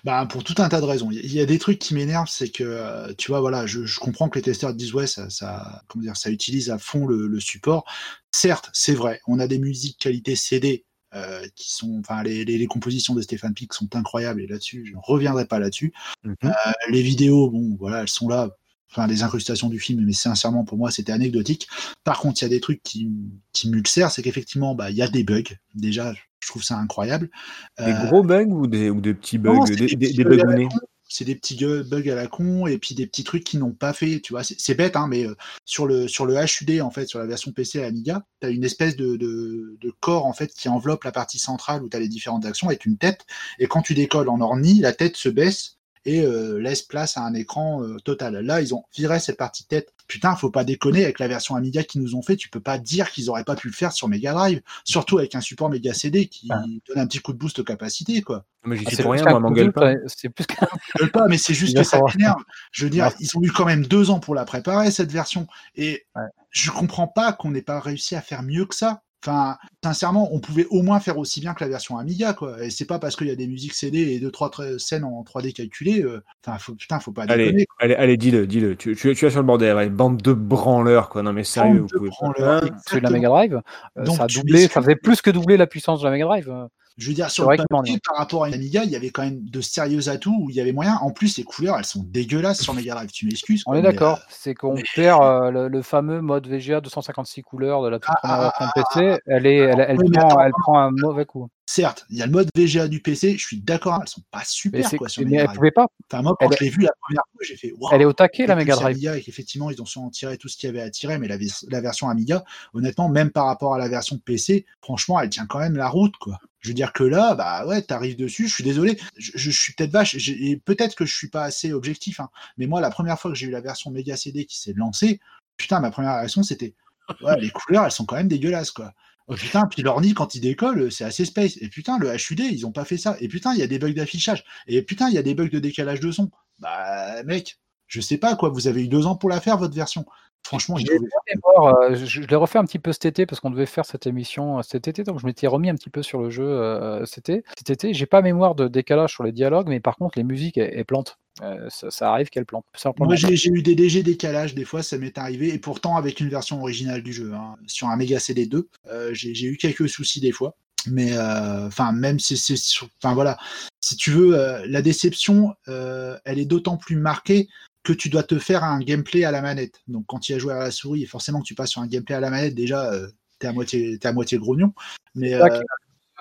Bah, 0.03 0.25
pour 0.25 0.43
tout 0.43 0.55
un 0.57 0.69
tas 0.69 0.81
de 0.81 0.85
raisons. 0.85 1.09
Il 1.11 1.31
y- 1.31 1.39
a 1.39 1.45
des 1.45 1.59
trucs 1.59 1.79
qui 1.79 1.93
m'énervent, 1.93 2.29
c'est 2.29 2.49
que, 2.49 2.63
euh, 2.63 3.13
tu 3.17 3.29
vois, 3.31 3.41
voilà, 3.41 3.67
je, 3.67 3.85
je 3.85 3.99
comprends 3.99 4.29
que 4.29 4.39
les 4.39 4.43
testeurs 4.43 4.73
disent, 4.73 4.93
ouais, 4.93 5.07
ça, 5.07 5.29
ça, 5.29 5.83
comment 5.87 6.03
dire, 6.03 6.17
ça 6.17 6.29
utilise 6.31 6.69
à 6.71 6.77
fond 6.79 7.05
le, 7.05 7.27
le 7.27 7.39
support. 7.39 7.85
Certes, 8.31 8.69
c'est 8.73 8.93
vrai, 8.93 9.19
on 9.27 9.39
a 9.39 9.47
des 9.47 9.59
musiques 9.59 9.99
qualité 9.99 10.35
CD 10.35 10.85
euh, 11.13 11.45
qui 11.55 11.71
sont, 11.73 11.99
enfin, 11.99 12.23
les, 12.23 12.43
les, 12.45 12.57
les 12.57 12.67
compositions 12.67 13.13
de 13.15 13.21
Stéphane 13.21 13.53
Pic 13.53 13.73
sont 13.73 13.95
incroyables 13.95 14.41
et 14.41 14.47
là-dessus, 14.47 14.83
je 14.85 14.93
ne 14.93 14.99
reviendrai 15.01 15.45
pas 15.45 15.59
là-dessus. 15.59 15.93
Mhm. 16.23 16.35
Euh, 16.45 16.49
les 16.89 17.01
vidéos, 17.01 17.49
bon, 17.49 17.75
voilà, 17.79 18.01
elles 18.01 18.09
sont 18.09 18.27
là. 18.29 18.49
Enfin, 18.89 19.07
les 19.07 19.23
incrustations 19.23 19.69
du 19.69 19.79
film, 19.79 20.03
mais 20.05 20.13
sincèrement, 20.13 20.63
pour 20.63 20.77
moi, 20.77 20.91
c'était 20.91 21.11
anecdotique. 21.11 21.67
Par 22.03 22.19
contre, 22.19 22.41
il 22.41 22.45
y 22.45 22.47
a 22.47 22.49
des 22.49 22.61
trucs 22.61 22.81
qui, 22.83 23.09
qui 23.51 23.69
m'ulcèrent, 23.69 24.11
c'est 24.11 24.23
qu'effectivement, 24.23 24.75
bah, 24.75 24.89
il 24.89 24.95
y 24.95 25.01
a 25.01 25.07
des 25.07 25.23
bugs. 25.23 25.43
Déjà, 25.75 26.13
je 26.39 26.47
trouve 26.47 26.63
ça 26.63 26.77
incroyable. 26.77 27.29
Des 27.77 27.91
Euh, 27.91 28.05
gros 28.05 28.23
bugs 28.23 28.45
ou 28.45 28.67
des, 28.67 28.89
ou 28.89 29.01
des 29.01 29.13
petits 29.13 29.37
bugs 29.37 29.53
non, 29.55 29.63
Des, 29.65 29.75
des 29.75 30.13
des, 30.13 30.23
bugs 30.23 30.69
c'est 31.09 31.25
des 31.25 31.35
petits 31.35 31.55
bugs 31.55 32.09
à 32.11 32.15
la 32.15 32.27
con 32.27 32.67
et 32.67 32.77
puis 32.77 32.95
des 32.95 33.07
petits 33.07 33.23
trucs 33.23 33.43
qu'ils 33.43 33.59
n'ont 33.59 33.71
pas 33.71 33.93
fait 33.93 34.19
tu 34.19 34.33
vois 34.33 34.43
c'est 34.43 34.75
bête 34.75 34.95
hein 34.95 35.07
mais 35.09 35.25
euh, 35.25 35.35
sur 35.65 35.87
le 35.87 36.07
sur 36.07 36.25
le 36.25 36.35
HUD 36.35 36.81
en 36.81 36.91
fait 36.91 37.07
sur 37.07 37.19
la 37.19 37.25
version 37.25 37.51
PC 37.51 37.81
à 37.81 37.87
Amiga 37.87 38.25
tu 38.41 38.47
as 38.47 38.49
une 38.49 38.63
espèce 38.63 38.95
de, 38.95 39.15
de, 39.15 39.77
de 39.79 39.93
corps 39.99 40.25
en 40.25 40.33
fait 40.33 40.53
qui 40.53 40.67
enveloppe 40.69 41.03
la 41.03 41.11
partie 41.11 41.39
centrale 41.39 41.83
où 41.83 41.89
tu 41.89 41.95
as 41.95 41.99
les 41.99 42.09
différentes 42.09 42.45
actions 42.45 42.67
avec 42.67 42.85
une 42.85 42.97
tête 42.97 43.25
et 43.59 43.67
quand 43.67 43.81
tu 43.81 43.93
décolles 43.93 44.29
en 44.29 44.41
orni 44.41 44.79
la 44.79 44.93
tête 44.93 45.15
se 45.15 45.29
baisse 45.29 45.76
et 46.07 46.21
euh, 46.25 46.57
laisse 46.59 46.81
place 46.81 47.17
à 47.17 47.21
un 47.21 47.33
écran 47.33 47.83
euh, 47.83 47.97
total. 47.99 48.37
Là, 48.39 48.61
ils 48.61 48.73
ont 48.73 48.85
viré 48.95 49.19
cette 49.19 49.37
partie 49.37 49.65
tête. 49.65 49.93
Putain, 50.07 50.35
faut 50.37 50.49
pas 50.49 50.63
déconner 50.63 51.03
avec 51.03 51.19
la 51.19 51.27
version 51.27 51.55
Amiga 51.55 51.83
qu'ils 51.83 52.01
nous 52.01 52.15
ont 52.15 52.21
fait. 52.21 52.37
Tu 52.37 52.47
peux 52.49 52.61
pas 52.61 52.77
dire 52.77 53.11
qu'ils 53.11 53.29
auraient 53.29 53.43
pas 53.43 53.57
pu 53.57 53.67
le 53.67 53.73
faire 53.73 53.91
sur 53.91 54.07
Mega 54.07 54.31
Drive, 54.31 54.61
surtout 54.85 55.17
avec 55.17 55.35
un 55.35 55.41
support 55.41 55.69
Mega 55.69 55.93
CD 55.93 56.27
qui 56.27 56.47
Ah. 56.49 56.61
donne 56.87 56.99
un 56.99 57.07
petit 57.07 57.19
coup 57.19 57.33
de 57.33 57.37
boost 57.37 57.57
de 57.57 57.61
capacité, 57.61 58.21
quoi. 58.21 58.45
Mais 58.65 58.77
j'y 58.77 58.85
Ah, 58.87 59.03
pour 59.03 59.11
rien, 59.11 59.23
moi, 59.25 59.39
m'engueule 59.41 59.73
pas. 59.73 59.93
C'est 60.07 60.29
plus 60.29 60.45
qu'un 60.45 60.65
Je 60.95 60.99
gueule 61.01 61.11
pas, 61.11 61.27
mais 61.27 61.37
c'est 61.37 61.53
juste 61.53 61.75
que 61.75 61.83
ça 61.83 61.99
m'énerve. 62.15 62.41
Je 62.71 62.85
veux 62.85 62.89
dire, 62.89 63.05
Ouais. 63.07 63.13
ils 63.19 63.37
ont 63.37 63.41
eu 63.43 63.51
quand 63.51 63.65
même 63.65 63.85
deux 63.85 64.09
ans 64.09 64.19
pour 64.21 64.33
la 64.33 64.45
préparer, 64.45 64.91
cette 64.91 65.11
version. 65.11 65.45
Et 65.75 66.05
Ouais. 66.15 66.23
je 66.51 66.71
comprends 66.71 67.07
pas 67.07 67.33
qu'on 67.33 67.51
n'ait 67.51 67.61
pas 67.61 67.81
réussi 67.81 68.15
à 68.15 68.21
faire 68.21 68.43
mieux 68.43 68.65
que 68.65 68.75
ça. 68.75 69.01
Enfin, 69.25 69.57
sincèrement, 69.83 70.29
on 70.31 70.39
pouvait 70.39 70.67
au 70.69 70.83
moins 70.83 70.99
faire 70.99 71.17
aussi 71.17 71.39
bien 71.41 71.53
que 71.53 71.63
la 71.63 71.69
version 71.69 71.97
Amiga, 71.97 72.33
quoi. 72.33 72.63
Et 72.63 72.69
c'est 72.69 72.85
pas 72.85 72.99
parce 72.99 73.15
qu'il 73.15 73.27
y 73.27 73.31
a 73.31 73.35
des 73.35 73.47
musiques 73.47 73.73
CD 73.73 73.99
et 73.99 74.19
deux, 74.19 74.29
trois 74.31 74.51
scènes 74.77 75.03
en 75.03 75.23
3D 75.23 75.53
calculées. 75.53 76.03
euh, 76.03 76.21
Enfin, 76.45 76.57
faut, 76.59 76.75
putain, 76.75 76.99
faut 76.99 77.11
pas 77.11 77.25
déconner. 77.25 77.47
Allez, 77.49 77.65
quoi. 77.65 77.77
allez, 77.85 77.95
allez, 77.95 78.17
dis-le, 78.17 78.45
dis-le. 78.47 78.75
Tu, 78.75 78.95
tu, 78.95 79.15
tu 79.15 79.25
es 79.25 79.29
sur 79.29 79.39
le 79.39 79.45
bordel, 79.45 79.75
ouais. 79.75 79.89
bande 79.89 80.21
de 80.21 80.33
branleurs, 80.33 81.09
quoi. 81.09 81.23
Non, 81.23 81.33
mais 81.33 81.43
sérieux, 81.43 81.79
Bande 81.79 81.89
vous 81.93 81.97
pouvez 81.97 82.09
pas. 82.37 82.57
Hein 82.57 82.69
celui 82.87 83.01
de 83.01 83.05
la 83.05 83.09
Mega 83.11 83.27
Drive. 83.29 83.61
euh, 83.97 84.03
Donc, 84.03 84.17
ça 84.17 84.23
a 84.25 84.27
doublé, 84.27 84.67
ça 84.67 84.81
faisait 84.81 84.95
plus 84.95 85.21
que 85.21 85.31
doubler 85.31 85.57
la 85.57 85.67
puissance 85.67 85.99
de 86.01 86.05
la 86.05 86.11
Mega 86.11 86.25
Drive. 86.25 86.53
Euh. 86.97 87.01
Je 87.01 87.07
veux 87.07 87.13
dire, 87.13 87.29
sur 87.29 87.49
le 87.49 87.57
papier, 87.57 87.95
est. 87.95 88.03
par 88.03 88.17
rapport 88.17 88.43
à 88.43 88.47
une 88.47 88.53
Amiga, 88.53 88.83
il 88.83 88.89
y 88.89 88.95
avait 88.95 89.09
quand 89.09 89.23
même 89.23 89.43
de 89.43 89.61
sérieux 89.61 90.09
atouts 90.09 90.37
où 90.41 90.49
il 90.49 90.55
y 90.55 90.61
avait 90.61 90.71
moyen. 90.71 90.95
En 91.01 91.11
plus, 91.11 91.37
les 91.37 91.43
couleurs, 91.43 91.77
elles 91.77 91.85
sont 91.85 92.03
dégueulasses 92.03 92.61
sur 92.61 92.73
Mega 92.73 92.95
Drive. 92.95 93.11
Tu 93.11 93.25
m'excuses. 93.25 93.63
On 93.65 93.73
est 93.73 93.81
d'accord. 93.81 94.19
C'est 94.29 94.55
qu'on 94.55 94.75
perd 94.95 95.21
euh, 95.23 95.51
le, 95.51 95.67
le 95.67 95.81
fameux 95.81 96.21
mode 96.21 96.47
VGA 96.47 96.81
256 96.81 97.43
couleurs 97.43 97.83
de 97.83 97.89
la 97.89 97.99
toute 97.99 98.09
Ah, 98.13 98.19
première 98.19 98.37
ah, 98.37 98.41
version 98.43 98.65
ah, 98.75 98.83
PC. 98.93 99.21
Elle, 99.27 99.45
est, 99.45 99.57
elle, 99.57 99.85
elle 99.87 99.97
Oui, 99.97 100.05
mais 100.09 100.17
prend, 100.17 100.29
attends, 100.29 100.41
elle 100.41 100.51
prend 100.51 100.79
un 100.79 100.91
mauvais 100.91 101.25
coup. 101.25 101.49
Certes, 101.69 102.05
il 102.09 102.17
y 102.17 102.21
a 102.21 102.25
le 102.25 102.31
mode 102.31 102.47
VGA 102.55 102.87
du 102.87 103.01
PC, 103.01 103.33
je 103.37 103.45
suis 103.45 103.59
d'accord, 103.59 103.99
elles 104.01 104.07
sont 104.07 104.21
pas 104.31 104.43
super 104.45 104.89
quoi 104.97 105.09
sur 105.09 105.25
mais 105.27 105.35
elle 105.35 105.49
pouvait 105.49 105.71
pas. 105.71 105.87
Enfin, 106.09 106.23
moi, 106.23 106.33
quand 106.39 106.49
elle 106.49 106.57
je 106.57 106.63
l'ai 106.63 106.69
vu 106.69 106.81
la 106.81 106.93
première 107.01 107.23
fois, 107.29 107.41
j'ai 107.41 107.57
fait. 107.57 107.73
Elle 107.91 108.01
est 108.01 108.05
au 108.05 108.13
taquet, 108.13 108.43
Et 108.43 108.47
la 108.47 108.55
Mega 108.55 108.75
Drive. 108.75 108.87
Amiga 108.87 109.17
et 109.17 109.21
qu'effectivement 109.21 109.69
ils 109.69 109.81
ont 109.81 109.85
su 109.85 109.99
en 109.99 110.09
tirer 110.09 110.37
tout 110.37 110.47
ce 110.47 110.55
qu'il 110.55 110.67
y 110.67 110.69
avait 110.69 110.81
à 110.81 110.89
tirer, 110.89 111.17
mais 111.17 111.27
la 111.27 111.81
version 111.81 112.07
Amiga, 112.07 112.45
honnêtement, 112.73 113.09
même 113.09 113.31
par 113.31 113.47
rapport 113.47 113.75
à 113.75 113.77
la 113.77 113.89
version 113.89 114.17
PC, 114.17 114.65
franchement, 114.81 115.19
elle 115.19 115.29
tient 115.29 115.45
quand 115.45 115.59
même 115.59 115.75
la 115.75 115.89
route, 115.89 116.15
quoi. 116.15 116.39
Je 116.67 116.71
veux 116.71 116.75
dire 116.75 116.91
que 116.91 117.05
là, 117.05 117.33
bah 117.33 117.65
ouais, 117.65 117.81
t'arrives 117.81 118.17
dessus, 118.17 118.49
je 118.49 118.53
suis 118.53 118.63
désolé, 118.65 118.99
je, 119.15 119.49
suis 119.49 119.71
peut-être 119.71 119.91
vache, 119.91 120.15
et 120.27 120.57
peut-être 120.57 120.95
que 120.95 121.05
je 121.05 121.15
suis 121.15 121.29
pas 121.29 121.45
assez 121.45 121.71
objectif, 121.71 122.19
hein, 122.19 122.27
mais 122.57 122.67
moi, 122.67 122.81
la 122.81 122.89
première 122.89 123.17
fois 123.17 123.31
que 123.31 123.37
j'ai 123.37 123.47
eu 123.47 123.51
la 123.51 123.61
version 123.61 123.89
Mega 123.89 124.17
CD 124.17 124.43
qui 124.43 124.59
s'est 124.59 124.73
lancée, 124.75 125.21
putain, 125.55 125.79
ma 125.79 125.91
première 125.91 126.15
réaction 126.15 126.43
c'était, 126.43 126.75
ouais, 127.21 127.39
les 127.39 127.51
couleurs, 127.51 127.85
elles 127.85 127.91
sont 127.91 128.03
quand 128.03 128.17
même 128.17 128.27
dégueulasses, 128.27 128.71
quoi. 128.71 128.91
Oh 129.27 129.35
putain, 129.35 129.65
puis 129.67 129.81
l'orni, 129.81 130.13
quand 130.13 130.35
il 130.35 130.41
décolle, 130.41 130.91
c'est 130.91 131.05
assez 131.05 131.23
space. 131.23 131.55
Et 131.61 131.69
putain, 131.69 131.97
le 131.99 132.13
HUD, 132.13 132.39
ils 132.39 132.65
ont 132.65 132.71
pas 132.73 132.85
fait 132.85 132.97
ça. 132.97 133.15
Et 133.19 133.27
putain, 133.29 133.53
il 133.53 133.59
y 133.59 133.63
a 133.63 133.67
des 133.67 133.79
bugs 133.79 133.93
d'affichage. 133.93 134.43
Et 134.67 134.81
putain, 134.81 135.09
il 135.09 135.15
y 135.15 135.17
a 135.17 135.23
des 135.23 135.35
bugs 135.35 135.49
de 135.49 135.59
décalage 135.59 135.99
de 135.99 136.11
son. 136.11 136.31
Bah, 136.59 137.23
mec, 137.23 137.59
je 137.87 138.01
sais 138.01 138.17
pas 138.17 138.35
quoi, 138.35 138.49
vous 138.49 138.67
avez 138.67 138.83
eu 138.83 138.87
deux 138.87 139.05
ans 139.05 139.15
pour 139.15 139.29
la 139.29 139.41
faire, 139.41 139.57
votre 139.57 139.75
version. 139.75 140.05
Franchement, 140.47 140.77
Je 140.77 140.85
mémoire, 141.33 141.75
euh, 141.81 141.95
je, 141.95 142.05
je 142.05 142.21
l'ai 142.21 142.35
refait 142.37 142.57
un 142.57 142.63
petit 142.63 142.79
peu 142.79 142.93
cet 142.93 143.05
été 143.05 143.25
parce 143.25 143.41
qu'on 143.41 143.49
devait 143.49 143.65
faire 143.65 143.85
cette 143.85 144.07
émission 144.07 144.59
euh, 144.59 144.61
cet 144.61 144.87
été, 144.87 145.03
donc 145.03 145.19
je 145.19 145.25
m'étais 145.25 145.45
remis 145.45 145.69
un 145.69 145.75
petit 145.75 145.89
peu 145.89 146.01
sur 146.01 146.21
le 146.21 146.29
jeu 146.29 146.45
euh, 146.47 147.05
cet 147.05 147.27
été. 147.29 147.43
Cet 147.57 147.69
été, 147.69 147.93
j'ai 147.93 148.05
pas 148.05 148.21
mémoire 148.21 148.55
de 148.55 148.69
décalage 148.69 149.11
sur 149.11 149.23
les 149.25 149.33
dialogues, 149.33 149.67
mais 149.67 149.81
par 149.81 149.97
contre 149.97 150.17
les 150.17 150.23
musiques 150.23 150.57
elles, 150.57 150.71
elles 150.73 150.85
plantent. 150.85 151.17
Euh, 151.41 151.67
ça, 151.69 151.91
ça 151.91 152.11
arrive 152.13 152.29
qu'elles 152.29 152.45
plantent. 152.45 152.65
tout 152.73 152.79
simplement. 152.79 153.07
Moi, 153.07 153.15
j'ai 153.15 153.49
eu 153.49 153.61
des 153.61 153.75
légers 153.75 154.03
décalages, 154.03 154.55
des 154.55 154.63
fois, 154.65 154.81
ça 154.83 154.97
m'est 154.97 155.17
arrivé, 155.17 155.53
et 155.53 155.59
pourtant 155.59 155.97
avec 155.97 156.21
une 156.21 156.29
version 156.29 156.61
originale 156.61 157.03
du 157.03 157.11
jeu. 157.11 157.33
hein. 157.33 157.55
Sur 157.67 157.89
un 157.89 157.97
Mega 157.97 158.19
CD 158.19 158.45
2, 158.45 158.69
euh, 158.89 159.13
j'ai 159.13 159.35
j'ai 159.35 159.47
eu 159.47 159.57
quelques 159.57 159.89
soucis 159.89 160.21
des 160.21 160.31
fois. 160.31 160.55
Mais, 160.89 161.11
euh, 161.13 161.67
enfin, 161.67 161.91
même 161.91 162.19
si 162.19 162.37
c'est. 162.37 162.55
Enfin, 163.03 163.13
voilà. 163.13 163.37
Si 163.81 163.97
tu 163.97 164.11
veux, 164.11 164.39
euh, 164.39 164.65
la 164.67 164.81
déception, 164.81 165.53
euh, 165.67 166.17
elle 166.25 166.39
est 166.39 166.45
d'autant 166.45 166.77
plus 166.77 166.95
marquée 166.95 167.49
que 167.87 167.93
tu 167.93 168.09
dois 168.09 168.23
te 168.23 168.37
faire 168.37 168.65
un 168.65 168.79
gameplay 168.79 169.23
à 169.23 169.31
la 169.31 169.41
manette. 169.41 169.79
Donc, 169.87 170.03
quand 170.07 170.19
tu 170.19 170.33
as 170.33 170.39
joué 170.39 170.53
à 170.53 170.59
la 170.59 170.71
souris, 170.71 171.03
et 171.03 171.05
forcément 171.05 171.39
que 171.39 171.45
tu 171.45 171.55
passes 171.55 171.69
sur 171.69 171.81
un 171.81 171.87
gameplay 171.87 172.15
à 172.15 172.19
la 172.19 172.29
manette, 172.29 172.53
déjà, 172.53 172.91
euh, 172.91 173.07
t'es 173.39 173.47
à 173.47 173.53
moitié, 173.53 173.97
t'es 173.97 174.07
à 174.09 174.13
moitié 174.13 174.37
grognon. 174.37 174.73
Mais 175.15 175.33
euh, 175.33 175.47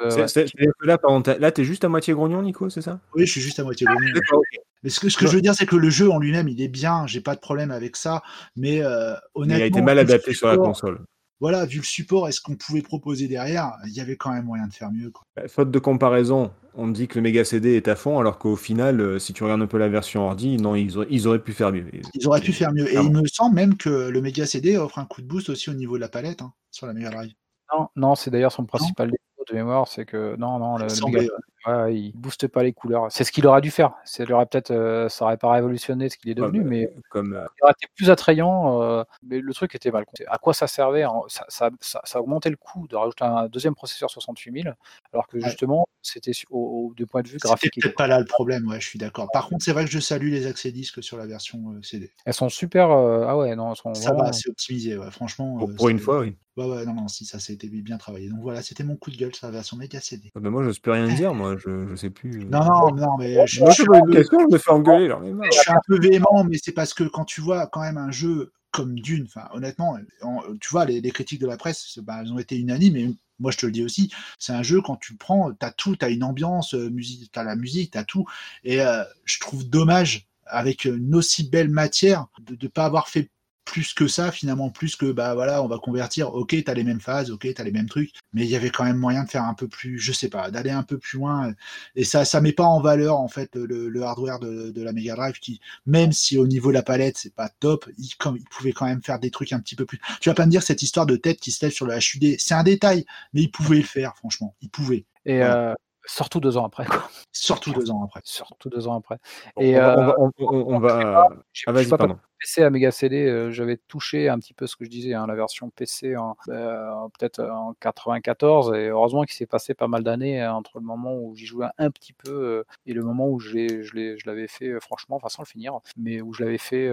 Euh, 0.03 0.11
ouais. 0.15 0.47
que 0.55 0.87
là, 0.87 0.99
pardon, 0.99 1.23
là, 1.41 1.51
t'es 1.51 1.65
juste 1.65 1.85
à 1.85 1.89
moitié 1.89 2.13
grognon, 2.13 2.43
Nico, 2.43 2.69
c'est 2.69 2.83
ça? 2.83 3.01
Oui, 3.15 3.25
je 3.27 3.33
suis 3.33 3.41
juste 3.41 3.59
à 3.59 3.65
moitié 3.65 3.87
grognon. 3.87 4.13
Ok. 4.33 4.45
Mais 4.83 4.91
ce 4.91 5.01
que, 5.01 5.09
ce 5.09 5.17
que 5.17 5.27
je 5.27 5.33
veux 5.33 5.41
dire, 5.41 5.55
c'est 5.55 5.67
que 5.67 5.75
le 5.75 5.89
jeu 5.91 6.11
en 6.11 6.19
lui-même, 6.19 6.49
il 6.49 6.61
est 6.61 6.69
bien, 6.69 7.07
j'ai 7.07 7.23
pas 7.23 7.35
de 7.35 7.41
problème 7.41 7.71
avec 7.71 7.97
ça, 7.97 8.23
mais 8.57 8.83
euh, 8.85 9.13
Mais 9.13 9.19
honnêtement. 9.35 9.57
il 9.57 9.63
a 9.63 9.67
été 9.67 9.81
mal 9.83 9.99
adapté 9.99 10.35
sur 10.35 10.49
la 10.49 10.59
console. 10.59 11.01
Voilà, 11.41 11.65
vu 11.67 11.79
le 11.79 11.85
support 11.85 12.29
et 12.29 12.33
ce 12.33 12.41
qu'on 12.41 12.57
pouvait 12.57 12.83
proposer 12.83 13.27
derrière, 13.27 13.73
il 13.87 13.93
y 13.93 14.01
avait 14.01 14.17
quand 14.17 14.33
même 14.33 14.45
moyen 14.45 14.67
de 14.67 14.73
faire 14.75 14.93
mieux. 14.93 15.11
Quoi. 15.11 15.23
Bah, 15.35 15.49
Faute 15.49 15.71
de 15.71 15.79
comparaison, 15.79 16.51
on 16.77 16.89
dit 16.89 17.09
que 17.09 17.17
le 17.17 17.23
Mega 17.23 17.45
CD 17.45 17.75
est 17.77 17.89
à 17.89 17.97
fond, 17.97 18.19
alors 18.19 18.39
qu'au 18.39 18.57
final, 18.57 19.01
euh, 19.01 19.19
si 19.19 19.33
tu 19.33 19.43
regardes 19.43 19.63
un 19.63 19.67
peu 19.67 19.79
la 19.79 19.89
version 19.89 20.27
ordi, 20.27 20.57
non, 20.59 20.75
ils 20.75 20.97
auraient, 20.97 21.07
ils 21.11 21.27
auraient 21.27 21.43
pu 21.43 21.53
faire 21.53 21.73
mieux. 21.73 21.87
Ils 22.15 22.27
auraient 22.27 22.41
pu 22.41 22.53
faire 22.53 22.73
mieux. 22.73 22.89
Et 22.89 22.97
il 22.97 23.11
me 23.11 23.27
semble 23.27 23.55
même 23.55 23.77
que 23.77 24.09
le 24.09 24.21
Mega 24.21 24.47
CD 24.47 24.77
offre 24.77 24.99
un 24.99 25.07
coup 25.07 25.23
de 25.23 25.27
boost 25.27 25.49
aussi 25.49 25.71
au 25.71 25.75
niveau 25.75 25.97
de 25.97 26.03
la 26.03 26.09
palette 26.09 26.43
hein, 26.43 26.53
sur 26.71 26.87
la 26.87 26.93
Mega 26.93 27.11
Drive. 27.11 27.33
Non, 27.75 27.89
non, 27.97 28.15
c'est 28.15 28.31
d'ailleurs 28.31 28.53
son 28.53 28.65
principal 28.65 29.11
défaut 29.11 29.45
de 29.49 29.55
mémoire, 29.55 29.89
c'est 29.89 30.05
que 30.05 30.37
non, 30.37 30.59
non, 30.59 30.77
le, 30.77 30.87
Il 30.87 31.29
ouais, 31.67 31.95
il 31.97 32.13
booste 32.15 32.47
pas 32.49 32.63
les 32.63 32.73
couleurs. 32.73 33.07
C'est 33.11 33.25
ce 33.25 33.33
qu'il 33.33 33.47
aurait 33.47 33.61
dû 33.61 33.71
faire. 33.71 33.93
Il 34.19 34.33
aurait 34.33 34.47
peut-être, 34.47 34.71
euh, 34.71 35.09
ça 35.09 35.25
aurait 35.25 35.37
pas 35.37 35.51
révolutionné 35.53 36.09
ce 36.09 36.17
qu'il 36.17 36.31
est 36.31 36.35
devenu, 36.35 36.61
bah, 36.63 36.67
mais 36.69 36.93
Comme, 37.11 37.35
euh, 37.35 37.45
il 37.59 37.65
aurait 37.65 37.73
été 37.73 37.87
plus 37.95 38.11
attrayant. 38.11 38.83
euh, 38.83 39.05
mais 39.23 39.41
le 39.41 39.55
truc 39.55 39.75
était 39.75 39.91
mal. 39.91 40.05
compté. 40.05 40.27
À 40.29 40.39
quoi 40.39 40.55
ça 40.55 40.67
servait 40.67 41.03
hein, 41.03 41.13
ça, 41.29 41.45
ça, 41.49 41.71
ça, 41.81 42.01
ça 42.05 42.21
augmentait 42.21 42.51
le 42.51 42.57
coût 42.57 42.87
de 42.89 42.97
rajouter 42.97 43.25
un 43.25 43.47
deuxième 43.49 43.75
processeur 43.75 44.11
68 44.11 44.63
000, 44.63 44.75
alors 45.13 45.27
que 45.27 45.37
Ouais. 45.37 45.43
justement, 45.43 45.87
c'était 46.03 46.33
au, 46.51 46.89
au- 46.91 46.95
du 46.95 47.07
point 47.07 47.23
de 47.23 47.29
vue 47.29 47.35
C'était 47.35 47.49
graphique. 47.49 47.75
peut-être 47.83 47.97
pas 47.97 48.07
là 48.07 48.19
le 48.19 48.25
problème, 48.27 48.67
ouais, 48.69 48.81
je 48.81 48.87
suis 48.87 48.99
d'accord. 48.99 49.29
Par 49.33 49.49
contre, 49.49 49.65
c'est 49.65 49.73
vrai 49.73 49.85
que 49.85 49.91
je 49.91 49.99
salue 49.99 50.31
les 50.31 50.47
accès 50.47 50.71
disques 50.73 51.03
sur 51.03 51.17
la 51.17 51.27
version 51.27 51.73
euh, 51.73 51.83
CD. 51.83 52.11
Elles 52.25 52.35
sont 52.35 52.49
super. 52.49 52.91
euh, 52.91 53.25
ah 53.29 53.37
ouais, 53.37 53.55
non, 53.57 53.71
elles 53.71 53.77
sont 53.77 53.93
Ça 53.95 54.11
vraiment. 54.13 54.25
va, 54.27 54.33
c'est 54.33 54.49
optimisé, 54.49 54.97
ouais, 54.97 55.11
franchement. 55.11 55.57
pour, 55.59 55.75
pour 55.75 55.89
une 55.89 55.99
fois, 55.99 56.21
oui. 56.21 56.37
Ouais, 56.57 56.65
ouais, 56.65 56.87
non, 56.87 56.95
non, 56.95 57.09
si, 57.09 57.27
ça 57.27 57.39
s'était 57.39 57.69
bien 57.69 57.99
travaillé. 57.99 58.31
Donc 58.31 58.39
voilà, 58.41 58.63
c'était 58.63 58.83
mon 58.83 58.97
coup 58.97 59.11
de 59.11 59.17
gueule 59.17 59.35
sur 59.35 59.47
la 59.47 59.53
version 59.53 59.77
Mega 59.77 60.01
CD. 60.01 60.31
Ah 60.35 60.41
bah, 60.41 60.49
moi, 60.49 60.63
je 60.71 60.81
peux 60.81 60.91
rien 60.91 61.07
dire, 61.07 61.35
moi, 61.35 61.56
je, 61.57 61.89
je 61.89 61.95
sais 61.97 62.11
plus. 62.11 62.45
Non, 62.47 62.65
non, 62.65 62.95
non, 62.95 63.17
mais 63.19 63.47
je, 63.47 63.61
Moi, 63.61 63.71
je 63.71 63.77
je 63.77 63.83
suis 63.83 63.85
pose 63.87 63.97
un 63.97 64.01
une 64.01 64.07
peu- 64.07 64.13
question, 64.15 64.39
je 64.49 64.53
me 64.55 64.59
fais 64.59 64.71
engueuler, 64.71 65.13
je 65.53 65.59
suis 65.59 65.71
un 65.71 65.81
peu 65.87 65.99
véhément, 65.99 66.45
mais 66.49 66.59
c'est 66.63 66.73
parce 66.73 66.95
que 66.95 67.05
quand 67.05 67.25
tu 67.25 67.41
vois 67.41 67.67
quand 67.67 67.81
même 67.81 67.99
un 67.99 68.11
jeu 68.11 68.53
comme 68.71 68.99
Dune, 68.99 69.25
enfin 69.27 69.49
honnêtement, 69.55 69.99
en- 70.23 70.43
tu 70.61 70.69
vois 70.71 70.85
les, 70.85 71.01
les 71.01 71.11
critiques 71.11 71.41
de 71.41 71.47
la 71.47 71.57
presse, 71.57 71.99
bah, 72.03 72.19
elles 72.21 72.33
ont 72.33 72.39
été 72.39 72.57
unanimes 72.59 72.97
et 72.97 73.17
moi 73.39 73.51
je 73.51 73.57
te 73.59 73.67
le 73.67 73.73
dis 73.73 73.83
aussi, 73.85 74.13
c'est 74.39 74.53
un 74.53 74.63
jeu 74.63 74.81
quand 74.83 74.97
tu 74.97 75.13
le 75.13 75.19
prends, 75.19 75.53
t'as 75.53 75.71
tout, 75.71 75.97
t'as 75.97 76.11
une 76.11 76.25
ambiance, 76.25 76.75
euh, 76.75 76.91
musique, 76.91 77.31
t'as 77.33 77.43
la 77.45 77.57
musique, 77.57 77.93
t'as 77.93 78.05
tout, 78.05 78.27
et 78.65 78.81
euh, 78.83 79.03
je 79.25 79.41
trouve 79.41 79.69
dommage 79.69 80.27
avec 80.45 80.85
une 80.85 81.15
aussi 81.15 81.49
belle 81.49 81.71
matière 81.71 82.27
de 82.41 82.57
ne 82.63 82.69
pas 82.69 82.85
avoir 82.85 83.09
fait 83.09 83.31
plus 83.67 83.93
que 83.93 84.07
ça, 84.07 84.33
finalement, 84.33 84.71
plus 84.71 84.97
que 84.97 85.13
bah 85.13 85.35
voilà, 85.35 85.63
on 85.63 85.69
va 85.69 85.79
convertir, 85.79 86.33
ok, 86.33 86.57
t'as 86.65 86.73
les 86.73 86.85
mêmes 86.85 87.01
phases, 87.01 87.31
ok, 87.31 87.53
t'as 87.55 87.65
les 87.65 87.73
mêmes 87.73 87.89
trucs, 87.89 88.13
mais 88.33 88.45
il 88.45 88.49
y 88.49 88.57
avait 88.57 88.71
quand 88.71 88.85
même 88.85 88.97
moyen 88.97 89.25
de 89.25 89.29
faire 89.29 89.45
un 89.45 89.53
peu 89.53 89.69
plus, 89.69 89.99
je 89.99 90.13
sais 90.13 90.29
pas, 90.29 90.51
d'aller 90.51 90.71
un 90.71 90.85
peu 90.85 90.97
plus 90.97 91.19
loin, 91.19 91.53
et 91.97 92.05
ça, 92.05 92.25
ça 92.25 92.41
met 92.41 92.53
pas 92.53 92.65
en 92.65 92.81
valeur 92.81 93.19
en 93.19 93.29
fait 93.29 93.57
le, 93.57 94.03
hardware 94.03 94.39
de, 94.39 94.71
de, 94.71 94.83
la 94.83 94.93
Mega 94.93 95.17
Drive 95.17 95.39
qui, 95.41 95.61
même 95.85 96.13
si 96.13 96.39
au 96.39 96.47
niveau 96.47 96.69
de 96.69 96.75
la 96.75 96.83
palette 96.83 97.19
c'est 97.19 97.35
pas 97.35 97.51
top, 97.61 97.91
il, 97.99 98.15
comme, 98.17 98.37
il 98.37 98.45
pouvait 98.45 98.73
quand 98.73 98.87
même 98.87 99.03
faire 99.03 99.19
des 99.19 99.31
trucs 99.31 99.53
un 99.53 99.61
petit 99.61 99.77
peu 99.77 99.85
plus. 99.85 100.01
Tu 100.21 100.31
vas 100.31 100.35
pas 100.35 100.47
me 100.47 100.51
dire 100.51 100.63
cette 100.63 100.83
histoire 100.83 101.07
de 101.07 101.17
tête 101.17 101.41
qui 101.41 101.51
se 101.51 101.65
lève 101.65 101.75
sur 101.75 101.87
le 101.87 101.95
HUD, 101.97 102.37
c'est 102.39 102.55
un 102.55 102.63
détail, 102.63 103.05
mais 103.35 103.43
il 103.43 103.51
pouvait 103.51 103.79
le 103.79 103.83
faire, 103.83 104.17
franchement, 104.17 104.55
il 104.63 104.71
pouvait. 104.71 105.05
Et 105.25 105.43
euh, 105.43 105.75
Surtout 106.07 106.41
deux 106.41 106.57
ans 106.57 106.65
après. 106.67 106.87
Quoi. 106.87 107.09
Surtout 107.33 107.73
deux 107.73 107.91
ans 107.91 108.05
après. 108.05 108.21
Surtout 108.25 108.71
deux 108.71 108.89
ans 108.89 108.99
après. 108.99 109.19
Et 109.59 109.77
on, 109.79 110.79
va. 110.79 111.29
Ah, 111.67 111.73
vas-y, 111.73 111.89
pardon. 111.89 112.19
PC 112.39 112.63
à 112.63 112.71
Mega 112.71 112.91
CD, 112.91 113.25
euh, 113.25 113.51
j'avais 113.51 113.77
touché 113.89 114.29
un 114.29 114.39
petit 114.39 114.55
peu 114.55 114.67
ce 114.67 114.77
que 114.77 114.85
je 114.85 114.91
disais, 114.91 115.15
hein, 115.15 115.27
la 115.27 115.35
version 115.35 115.71
PC 115.71 116.17
en, 116.17 116.37
euh, 116.49 117.09
peut-être 117.19 117.43
en 117.43 117.75
94, 117.81 118.75
et 118.75 118.89
heureusement 118.89 119.25
qu'il 119.25 119.35
s'est 119.35 119.47
passé 119.47 119.75
pas 119.75 119.89
mal 119.89 120.03
d'années 120.03 120.43
hein, 120.43 120.53
entre 120.53 120.79
le 120.79 120.85
moment 120.85 121.15
où 121.17 121.35
j'y 121.35 121.47
jouais 121.47 121.67
un 121.79 121.91
petit 121.91 122.13
peu 122.13 122.31
euh, 122.31 122.65
et 122.85 122.93
le 122.93 123.03
moment 123.03 123.29
où 123.29 123.39
je 123.41 124.27
l'avais 124.27 124.49
fait, 124.49 124.79
franchement, 124.81 125.17
enfin 125.17 125.29
sans 125.29 125.43
le 125.43 125.47
finir, 125.47 125.79
mais 125.97 126.21
où 126.21 126.33
je 126.33 126.45
l'avais 126.45 126.59
fait 126.59 126.91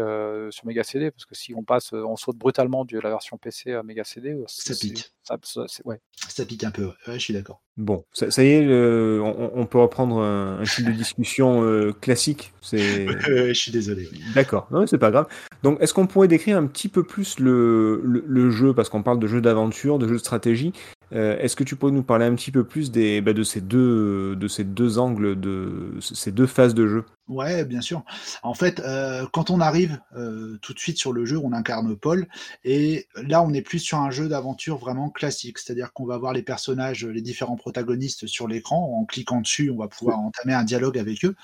sur 0.51 0.65
Mega 0.65 0.83
CD, 0.83 1.11
parce 1.11 1.25
que 1.25 1.35
si 1.35 1.53
on 1.55 1.63
passe, 1.63 1.93
on 1.93 2.15
saute 2.15 2.37
brutalement 2.37 2.85
de 2.85 2.99
la 2.99 3.09
version 3.09 3.37
PC 3.37 3.73
à 3.73 3.83
Mega 3.83 4.03
CD, 4.03 4.37
ça 4.47 4.73
pique. 4.73 5.11
Ça, 5.23 5.37
ouais. 5.85 5.99
ça 6.27 6.45
pique 6.45 6.63
un 6.63 6.71
peu, 6.71 6.85
ouais, 6.85 7.13
je 7.13 7.19
suis 7.19 7.33
d'accord. 7.33 7.61
Bon, 7.77 8.03
ça, 8.13 8.43
y 8.43 8.47
est, 8.47 8.67
on, 8.69 9.65
peut 9.65 9.79
reprendre 9.79 10.21
un, 10.21 10.59
un 10.59 10.61
de 10.61 10.91
discussion 10.91 11.93
classique. 12.01 12.53
je 12.71 13.53
suis 13.53 13.71
désolé. 13.71 14.09
D'accord, 14.35 14.67
non, 14.69 14.85
c'est 14.85 14.97
pas 14.97 15.11
grave. 15.11 15.27
Donc, 15.63 15.81
est-ce 15.81 15.93
qu'on 15.93 16.07
pourrait 16.07 16.27
décrire 16.27 16.57
un 16.57 16.67
petit 16.67 16.89
peu 16.89 17.03
plus 17.03 17.39
le, 17.39 18.01
le, 18.03 18.49
jeu, 18.51 18.73
parce 18.73 18.89
qu'on 18.89 19.01
parle 19.01 19.19
de 19.19 19.27
jeu 19.27 19.41
d'aventure, 19.41 19.97
de 19.97 20.07
jeu 20.07 20.15
de 20.15 20.19
stratégie 20.19 20.73
euh, 21.11 21.37
Est-ce 21.39 21.55
que 21.55 21.63
tu 21.63 21.75
pourrais 21.75 21.91
nous 21.91 22.03
parler 22.03 22.25
un 22.25 22.35
petit 22.35 22.51
peu 22.51 22.63
plus 22.63 22.91
des, 22.91 23.21
bah, 23.21 23.33
de, 23.33 23.43
ces 23.43 23.61
deux, 23.61 24.35
de 24.35 24.47
ces 24.47 24.63
deux 24.63 24.97
angles, 24.97 25.39
de 25.39 25.97
ces 25.99 26.31
deux 26.31 26.47
phases 26.47 26.73
de 26.73 26.87
jeu? 26.87 27.05
Ouais, 27.27 27.63
bien 27.63 27.81
sûr. 27.81 28.03
En 28.41 28.53
fait, 28.53 28.79
euh, 28.81 29.25
quand 29.31 29.49
on 29.49 29.61
arrive 29.61 29.99
euh, 30.15 30.57
tout 30.61 30.73
de 30.73 30.79
suite 30.79 30.97
sur 30.97 31.13
le 31.13 31.25
jeu, 31.25 31.37
on 31.37 31.53
incarne 31.53 31.95
Paul, 31.95 32.27
et 32.65 33.07
là, 33.15 33.41
on 33.41 33.53
est 33.53 33.61
plus 33.61 33.79
sur 33.79 33.99
un 33.99 34.11
jeu 34.11 34.27
d'aventure 34.27 34.77
vraiment 34.77 35.09
classique, 35.09 35.59
c'est-à-dire 35.59 35.93
qu'on 35.93 36.05
va 36.05 36.17
voir 36.17 36.33
les 36.33 36.43
personnages, 36.43 37.05
les 37.05 37.21
différents 37.21 37.55
protagonistes 37.55 38.27
sur 38.27 38.47
l'écran. 38.47 38.99
En 38.99 39.05
cliquant 39.05 39.41
dessus, 39.41 39.71
on 39.71 39.77
va 39.77 39.87
pouvoir 39.87 40.19
entamer 40.19 40.53
un 40.53 40.63
dialogue 40.63 40.97
avec 40.97 41.23
eux. 41.23 41.35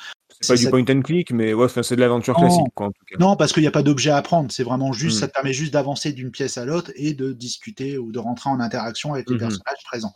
C'est 0.42 0.54
pas 0.54 0.60
du 0.60 0.70
point 0.70 0.86
and 0.90 1.02
click, 1.02 1.32
mais 1.32 1.54
ouais, 1.54 1.68
c'est 1.70 1.96
de 1.96 2.00
l'aventure 2.00 2.36
classique, 2.36 2.68
quoi, 2.74 2.88
en 2.88 2.92
tout 2.92 3.04
cas. 3.06 3.18
Non, 3.20 3.36
parce 3.36 3.52
qu'il 3.52 3.62
n'y 3.62 3.68
a 3.68 3.72
pas 3.72 3.84
d'objet 3.84 4.12
à 4.12 4.22
prendre. 4.22 4.52
C'est 4.52 4.64
vraiment 4.64 4.94
juste, 4.94 5.18
hmm. 5.18 5.20
ça 5.22 5.28
te 5.28 5.34
permet 5.34 5.54
juste 5.54 5.74
d'avancer 5.74 6.14
d'une 6.14 6.32
pièce 6.32 6.58
à 6.58 6.66
l'autre 6.66 6.92
et 6.96 7.14
de 7.14 7.34
discuter 7.34 7.98
ou 7.98 8.12
de 8.12 8.20
rentrer 8.20 8.50
en 8.50 8.60
interaction 8.60 9.14
avec 9.14 9.30
les 9.30 9.36
hmm. 9.36 9.40
Présents. 9.86 10.14